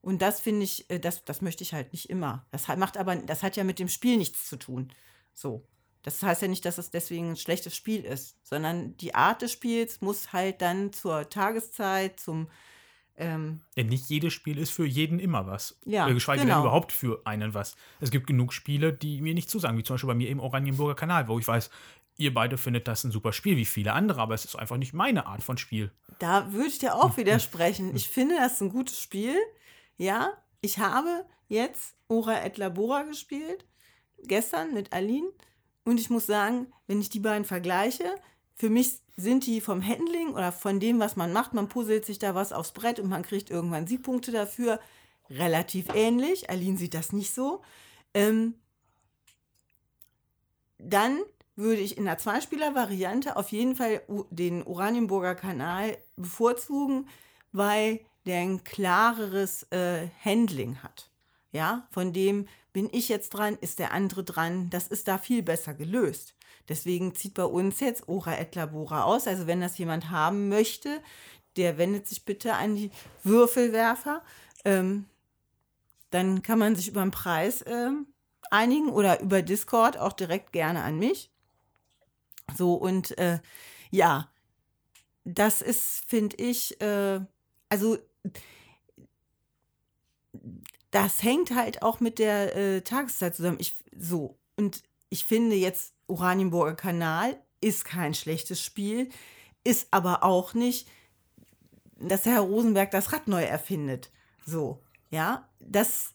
Und 0.00 0.20
das 0.20 0.40
finde 0.40 0.64
ich, 0.64 0.90
äh, 0.90 0.98
das, 0.98 1.24
das 1.24 1.40
möchte 1.40 1.62
ich 1.62 1.72
halt 1.72 1.92
nicht 1.92 2.10
immer. 2.10 2.44
Das 2.50 2.68
hat, 2.68 2.78
macht 2.78 2.96
aber, 2.96 3.16
das 3.16 3.42
hat 3.42 3.56
ja 3.56 3.64
mit 3.64 3.78
dem 3.78 3.88
Spiel 3.88 4.16
nichts 4.16 4.48
zu 4.48 4.56
tun. 4.56 4.92
So. 5.32 5.66
Das 6.02 6.20
heißt 6.20 6.42
ja 6.42 6.48
nicht, 6.48 6.64
dass 6.64 6.78
es 6.78 6.90
deswegen 6.90 7.30
ein 7.30 7.36
schlechtes 7.36 7.76
Spiel 7.76 8.04
ist, 8.04 8.36
sondern 8.42 8.96
die 8.96 9.14
Art 9.14 9.42
des 9.42 9.52
Spiels 9.52 10.00
muss 10.00 10.32
halt 10.32 10.60
dann 10.60 10.92
zur 10.92 11.28
Tageszeit, 11.30 12.18
zum 12.18 12.48
ähm, 13.16 13.60
Denn 13.76 13.88
nicht 13.88 14.08
jedes 14.08 14.32
Spiel 14.32 14.58
ist 14.58 14.70
für 14.70 14.86
jeden 14.86 15.18
immer 15.18 15.46
was. 15.46 15.78
Ja, 15.84 16.06
Oder 16.06 16.14
geschweige 16.14 16.42
genau. 16.42 16.54
denn 16.54 16.62
überhaupt 16.62 16.92
für 16.92 17.20
einen 17.24 17.54
was. 17.54 17.76
Es 18.00 18.10
gibt 18.10 18.26
genug 18.26 18.52
Spiele, 18.52 18.92
die 18.92 19.20
mir 19.20 19.34
nicht 19.34 19.50
zusagen, 19.50 19.76
wie 19.76 19.82
zum 19.82 19.94
Beispiel 19.94 20.08
bei 20.08 20.14
mir 20.14 20.30
im 20.30 20.40
Oranienburger 20.40 20.94
Kanal, 20.94 21.28
wo 21.28 21.38
ich 21.38 21.46
weiß, 21.46 21.70
ihr 22.16 22.32
beide 22.32 22.56
findet 22.56 22.88
das 22.88 23.04
ein 23.04 23.10
super 23.10 23.32
Spiel, 23.32 23.56
wie 23.56 23.64
viele 23.64 23.92
andere, 23.92 24.20
aber 24.20 24.34
es 24.34 24.44
ist 24.44 24.56
einfach 24.56 24.76
nicht 24.76 24.92
meine 24.92 25.26
Art 25.26 25.42
von 25.42 25.58
Spiel. 25.58 25.92
Da 26.18 26.52
würde 26.52 26.68
ich 26.68 26.78
dir 26.78 26.94
auch 26.94 27.16
widersprechen. 27.16 27.94
Ich 27.94 28.08
finde 28.08 28.36
das 28.36 28.60
ein 28.60 28.70
gutes 28.70 29.00
Spiel. 29.00 29.36
Ja, 29.96 30.32
ich 30.60 30.78
habe 30.78 31.26
jetzt 31.48 31.94
Ora 32.08 32.44
et 32.44 32.56
Labora 32.56 33.02
gespielt, 33.02 33.66
gestern 34.24 34.72
mit 34.74 34.92
Aline. 34.92 35.28
Und 35.84 35.98
ich 35.98 36.10
muss 36.10 36.26
sagen, 36.26 36.68
wenn 36.86 37.00
ich 37.00 37.10
die 37.10 37.20
beiden 37.20 37.44
vergleiche, 37.44 38.14
für 38.54 38.70
mich 38.70 39.00
sind 39.16 39.46
die 39.46 39.60
vom 39.60 39.86
Handling 39.86 40.34
oder 40.34 40.52
von 40.52 40.80
dem, 40.80 40.98
was 40.98 41.16
man 41.16 41.32
macht, 41.32 41.52
man 41.52 41.68
puzzelt 41.68 42.04
sich 42.04 42.18
da 42.18 42.34
was 42.34 42.52
aufs 42.52 42.72
Brett 42.72 42.98
und 42.98 43.08
man 43.08 43.22
kriegt 43.22 43.50
irgendwann 43.50 43.86
Siegpunkte 43.86 44.32
dafür, 44.32 44.80
relativ 45.30 45.86
ähnlich. 45.94 46.50
Aline 46.50 46.78
sieht 46.78 46.94
das 46.94 47.12
nicht 47.12 47.34
so. 47.34 47.62
Ähm, 48.14 48.54
dann 50.78 51.20
würde 51.54 51.80
ich 51.80 51.98
in 51.98 52.04
der 52.04 52.18
Zweispieler-Variante 52.18 53.36
auf 53.36 53.52
jeden 53.52 53.76
Fall 53.76 54.02
den 54.30 54.62
Oranienburger 54.62 55.34
Kanal 55.34 55.96
bevorzugen, 56.16 57.08
weil 57.52 58.00
der 58.26 58.40
ein 58.40 58.64
klareres 58.64 59.64
äh, 59.70 60.08
Handling 60.24 60.82
hat. 60.82 61.10
Ja, 61.52 61.86
von 61.90 62.12
dem 62.12 62.48
bin 62.72 62.88
ich 62.92 63.10
jetzt 63.10 63.30
dran, 63.30 63.58
ist 63.60 63.78
der 63.78 63.92
andere 63.92 64.24
dran. 64.24 64.70
Das 64.70 64.88
ist 64.88 65.08
da 65.08 65.18
viel 65.18 65.42
besser 65.42 65.74
gelöst. 65.74 66.34
Deswegen 66.68 67.14
zieht 67.14 67.34
bei 67.34 67.44
uns 67.44 67.80
jetzt 67.80 68.08
Ora 68.08 68.38
et 68.38 68.54
Labora 68.54 69.04
aus. 69.04 69.26
Also 69.26 69.46
wenn 69.46 69.60
das 69.60 69.78
jemand 69.78 70.10
haben 70.10 70.48
möchte, 70.48 71.00
der 71.56 71.78
wendet 71.78 72.06
sich 72.06 72.24
bitte 72.24 72.54
an 72.54 72.76
die 72.76 72.90
Würfelwerfer. 73.24 74.22
Ähm, 74.64 75.06
dann 76.10 76.42
kann 76.42 76.58
man 76.58 76.76
sich 76.76 76.88
über 76.88 77.02
den 77.02 77.10
Preis 77.10 77.64
ähm, 77.66 78.06
einigen 78.50 78.90
oder 78.90 79.20
über 79.20 79.42
Discord 79.42 79.98
auch 79.98 80.12
direkt 80.12 80.52
gerne 80.52 80.82
an 80.82 80.98
mich. 80.98 81.30
So 82.56 82.74
und 82.74 83.16
äh, 83.18 83.40
ja, 83.90 84.30
das 85.24 85.62
ist, 85.62 86.04
finde 86.06 86.36
ich, 86.36 86.80
äh, 86.80 87.20
also 87.68 87.98
das 90.90 91.22
hängt 91.22 91.54
halt 91.54 91.82
auch 91.82 92.00
mit 92.00 92.18
der 92.18 92.56
äh, 92.56 92.80
Tageszeit 92.82 93.34
zusammen. 93.34 93.58
Ich 93.60 93.74
so 93.96 94.38
und 94.56 94.82
ich 95.08 95.24
finde 95.24 95.56
jetzt 95.56 95.94
Oranienburger 96.12 96.74
Kanal 96.74 97.38
ist 97.62 97.84
kein 97.86 98.12
schlechtes 98.12 98.62
Spiel, 98.62 99.08
ist 99.64 99.88
aber 99.90 100.22
auch 100.22 100.52
nicht, 100.52 100.88
dass 101.98 102.26
Herr 102.26 102.40
Rosenberg 102.40 102.90
das 102.90 103.12
Rad 103.12 103.28
neu 103.28 103.42
erfindet. 103.42 104.10
So, 104.44 104.82
ja, 105.10 105.48
das, 105.58 106.12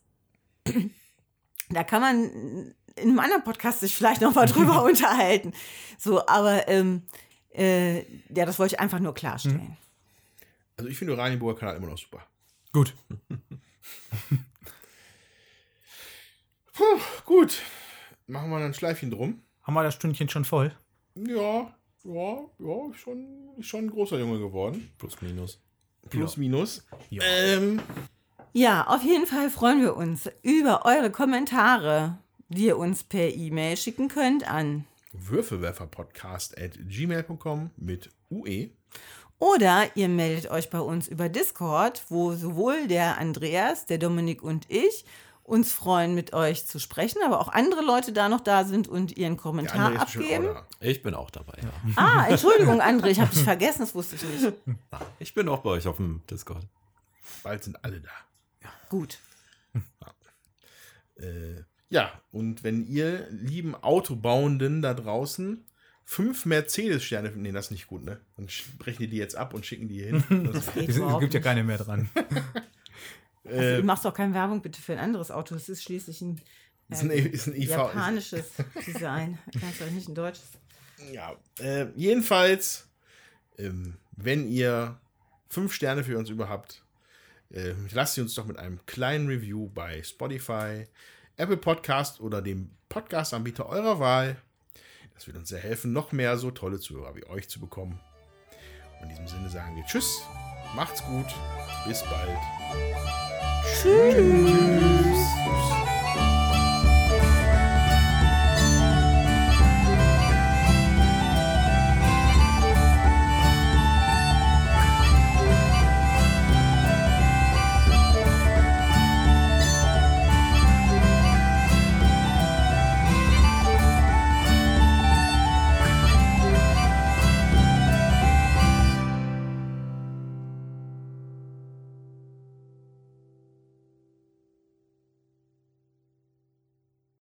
da 1.70 1.84
kann 1.84 2.02
man 2.02 2.76
in 2.96 3.10
einem 3.10 3.20
anderen 3.20 3.44
Podcast 3.44 3.80
sich 3.80 3.96
vielleicht 3.96 4.22
noch 4.22 4.36
mal 4.36 4.46
drüber 4.52 4.84
unterhalten. 4.84 5.54
So, 5.98 6.28
aber 6.28 6.68
ähm, 6.68 7.02
äh, 7.54 8.00
ja, 8.34 8.46
das 8.46 8.60
wollte 8.60 8.76
ich 8.76 8.80
einfach 8.80 9.00
nur 9.00 9.16
klarstellen. 9.16 9.78
Also 10.78 10.92
ich 10.92 10.98
finde 10.98 11.14
Oranienburger 11.14 11.60
Kanal 11.60 11.78
immer 11.78 11.88
noch 11.88 11.98
super. 11.98 12.24
Gut. 12.72 12.94
Puh, 16.74 17.00
gut. 17.26 17.64
Machen 18.28 18.52
wir 18.52 18.60
dann 18.60 18.68
ein 18.68 18.74
Schleifchen 18.76 19.10
drum. 19.10 19.42
Haben 19.68 19.74
wir 19.74 19.84
das 19.84 19.96
Stündchen 19.96 20.30
schon 20.30 20.46
voll? 20.46 20.74
Ja, 21.16 21.74
ja, 22.06 22.40
ja, 22.60 22.90
ist 22.90 23.00
schon, 23.00 23.28
schon 23.60 23.86
ein 23.86 23.90
großer 23.92 24.18
Junge 24.18 24.40
geworden. 24.40 24.90
Plus 24.98 25.22
minus. 25.22 25.60
Plus, 26.10 26.38
minus. 26.38 26.88
Ja. 27.10 27.22
Ähm, 27.24 27.82
Ja, 28.54 28.88
auf 28.88 29.04
jeden 29.04 29.26
Fall 29.26 29.50
freuen 29.50 29.82
wir 29.82 29.98
uns 29.98 30.30
über 30.42 30.86
eure 30.86 31.12
Kommentare, 31.12 32.18
die 32.48 32.68
ihr 32.68 32.78
uns 32.78 33.04
per 33.04 33.28
E-Mail 33.36 33.76
schicken 33.76 34.08
könnt 34.08 34.50
an 34.50 34.86
Würfelwerferpodcast 35.12 36.58
at 36.58 36.78
gmail.com 36.88 37.72
mit 37.76 38.10
UE. 38.32 38.70
Oder 39.40 39.96
ihr 39.96 40.08
meldet 40.08 40.50
euch 40.50 40.70
bei 40.70 40.80
uns 40.80 41.10
über 41.10 41.28
Discord, 41.28 42.04
wo 42.08 42.34
sowohl 42.34 42.88
der 42.88 43.18
Andreas, 43.18 43.86
der 43.86 43.98
Dominik 43.98 44.42
und 44.42 44.66
ich 44.70 45.04
uns 45.48 45.72
freuen, 45.72 46.14
mit 46.14 46.34
euch 46.34 46.68
zu 46.68 46.78
sprechen, 46.78 47.20
aber 47.26 47.40
auch 47.40 47.48
andere 47.48 47.82
Leute 47.82 48.12
da 48.12 48.28
noch 48.28 48.42
da 48.42 48.66
sind 48.66 48.90
und 48.90 49.16
ihren 49.16 49.38
Kommentar 49.38 49.98
abgeben. 49.98 50.50
Ich 50.82 51.02
bin 51.02 51.14
auch 51.14 51.32
dabei. 51.32 51.54
Ah, 51.96 52.28
Entschuldigung, 52.28 52.82
André, 52.82 53.08
ich 53.08 53.20
habe 53.22 53.34
dich 53.34 53.44
vergessen, 53.44 53.80
das 53.80 53.96
wusste 53.96 54.18
ich 54.18 54.24
nicht. 54.24 54.54
Ich 55.20 55.34
bin 55.34 55.48
auch 55.48 55.60
bei 55.60 55.70
euch 55.70 55.88
auf 55.88 55.98
dem 55.98 56.22
Discord. 56.30 56.68
Bald 57.44 57.64
sind 57.64 57.84
alle 57.84 58.02
da. 58.02 58.10
Gut. 58.90 59.20
Äh, 61.16 61.64
ja, 61.90 62.12
und 62.32 62.64
wenn 62.64 62.86
ihr 62.86 63.28
lieben 63.32 63.74
Autobauenden 63.74 64.82
da 64.82 64.94
draußen 64.94 65.66
fünf 66.04 66.46
Mercedes-Sterne, 66.46 67.32
nee, 67.36 67.52
das 67.52 67.66
ist 67.66 67.72
nicht 67.72 67.88
gut, 67.88 68.04
ne? 68.04 68.20
Dann 68.36 68.48
brechen 68.78 69.04
die 69.04 69.10
die 69.10 69.18
jetzt 69.18 69.36
ab 69.36 69.54
und 69.54 69.66
schicken 69.66 69.88
die 69.88 69.96
hier 69.96 70.08
hin. 70.08 70.24
Das, 70.54 70.68
Es, 70.76 71.20
gibt 71.20 71.34
ja 71.34 71.40
keine 71.40 71.64
mehr 71.64 71.78
dran. 71.78 72.10
Also, 73.48 73.60
äh, 73.60 73.78
du 73.78 73.84
machst 73.84 74.06
doch 74.06 74.14
keine 74.14 74.34
Werbung 74.34 74.62
bitte 74.62 74.82
für 74.82 74.94
ein 74.94 75.00
anderes 75.00 75.32
Auto. 75.32 75.56
Es 75.56 75.70
ist 75.70 75.84
schließlich 75.84 76.22
ein, 76.22 76.42
ist 76.90 77.04
ein, 77.04 77.12
ist 77.12 77.48
ein 77.48 77.56
IV. 77.56 77.70
japanisches 77.70 78.52
Design. 78.86 79.38
Ganz 79.60 79.80
doch 79.80 79.90
nicht 79.90 80.08
ein 80.08 80.16
deutsches. 80.16 80.48
Ja, 81.12 81.36
äh, 81.60 81.88
jedenfalls, 81.96 82.88
ähm, 83.58 83.98
wenn 84.16 84.48
ihr 84.48 85.00
fünf 85.50 85.74
Sterne 85.74 86.04
für 86.04 86.18
uns 86.18 86.30
überhaupt, 86.30 86.84
äh, 87.52 87.74
lasst 87.92 88.16
sie 88.16 88.22
uns 88.22 88.36
doch 88.36 88.46
mit 88.46 88.58
einem 88.58 88.86
kleinen 88.86 89.28
Review 89.28 89.70
bei 89.70 90.04
Spotify, 90.04 90.88
Apple 91.38 91.58
Podcast 91.58 92.20
oder 92.20 92.42
dem 92.42 92.72
Podcast-Anbieter 92.90 93.68
eurer 93.68 94.00
Wahl. 94.00 94.38
Das 95.14 95.28
wird 95.28 95.38
uns 95.38 95.50
sehr 95.50 95.60
helfen, 95.60 95.94
noch 95.94 96.12
mehr 96.12 96.38
so 96.38 96.52
tolle 96.52 96.80
Zuhörer 96.80 97.16
wie 97.16 97.26
euch 97.26 97.50
zu 97.50 97.60
bekommen. 97.60 98.00
Und 99.02 99.10
in 99.10 99.10
diesem 99.10 99.28
Sinne 99.28 99.50
sagen 99.50 99.76
wir 99.76 99.86
Tschüss, 99.86 100.22
macht's 100.76 101.04
gut, 101.04 101.28
bis 101.88 102.04
bald. 102.04 103.27
Tschüss. 103.74 104.28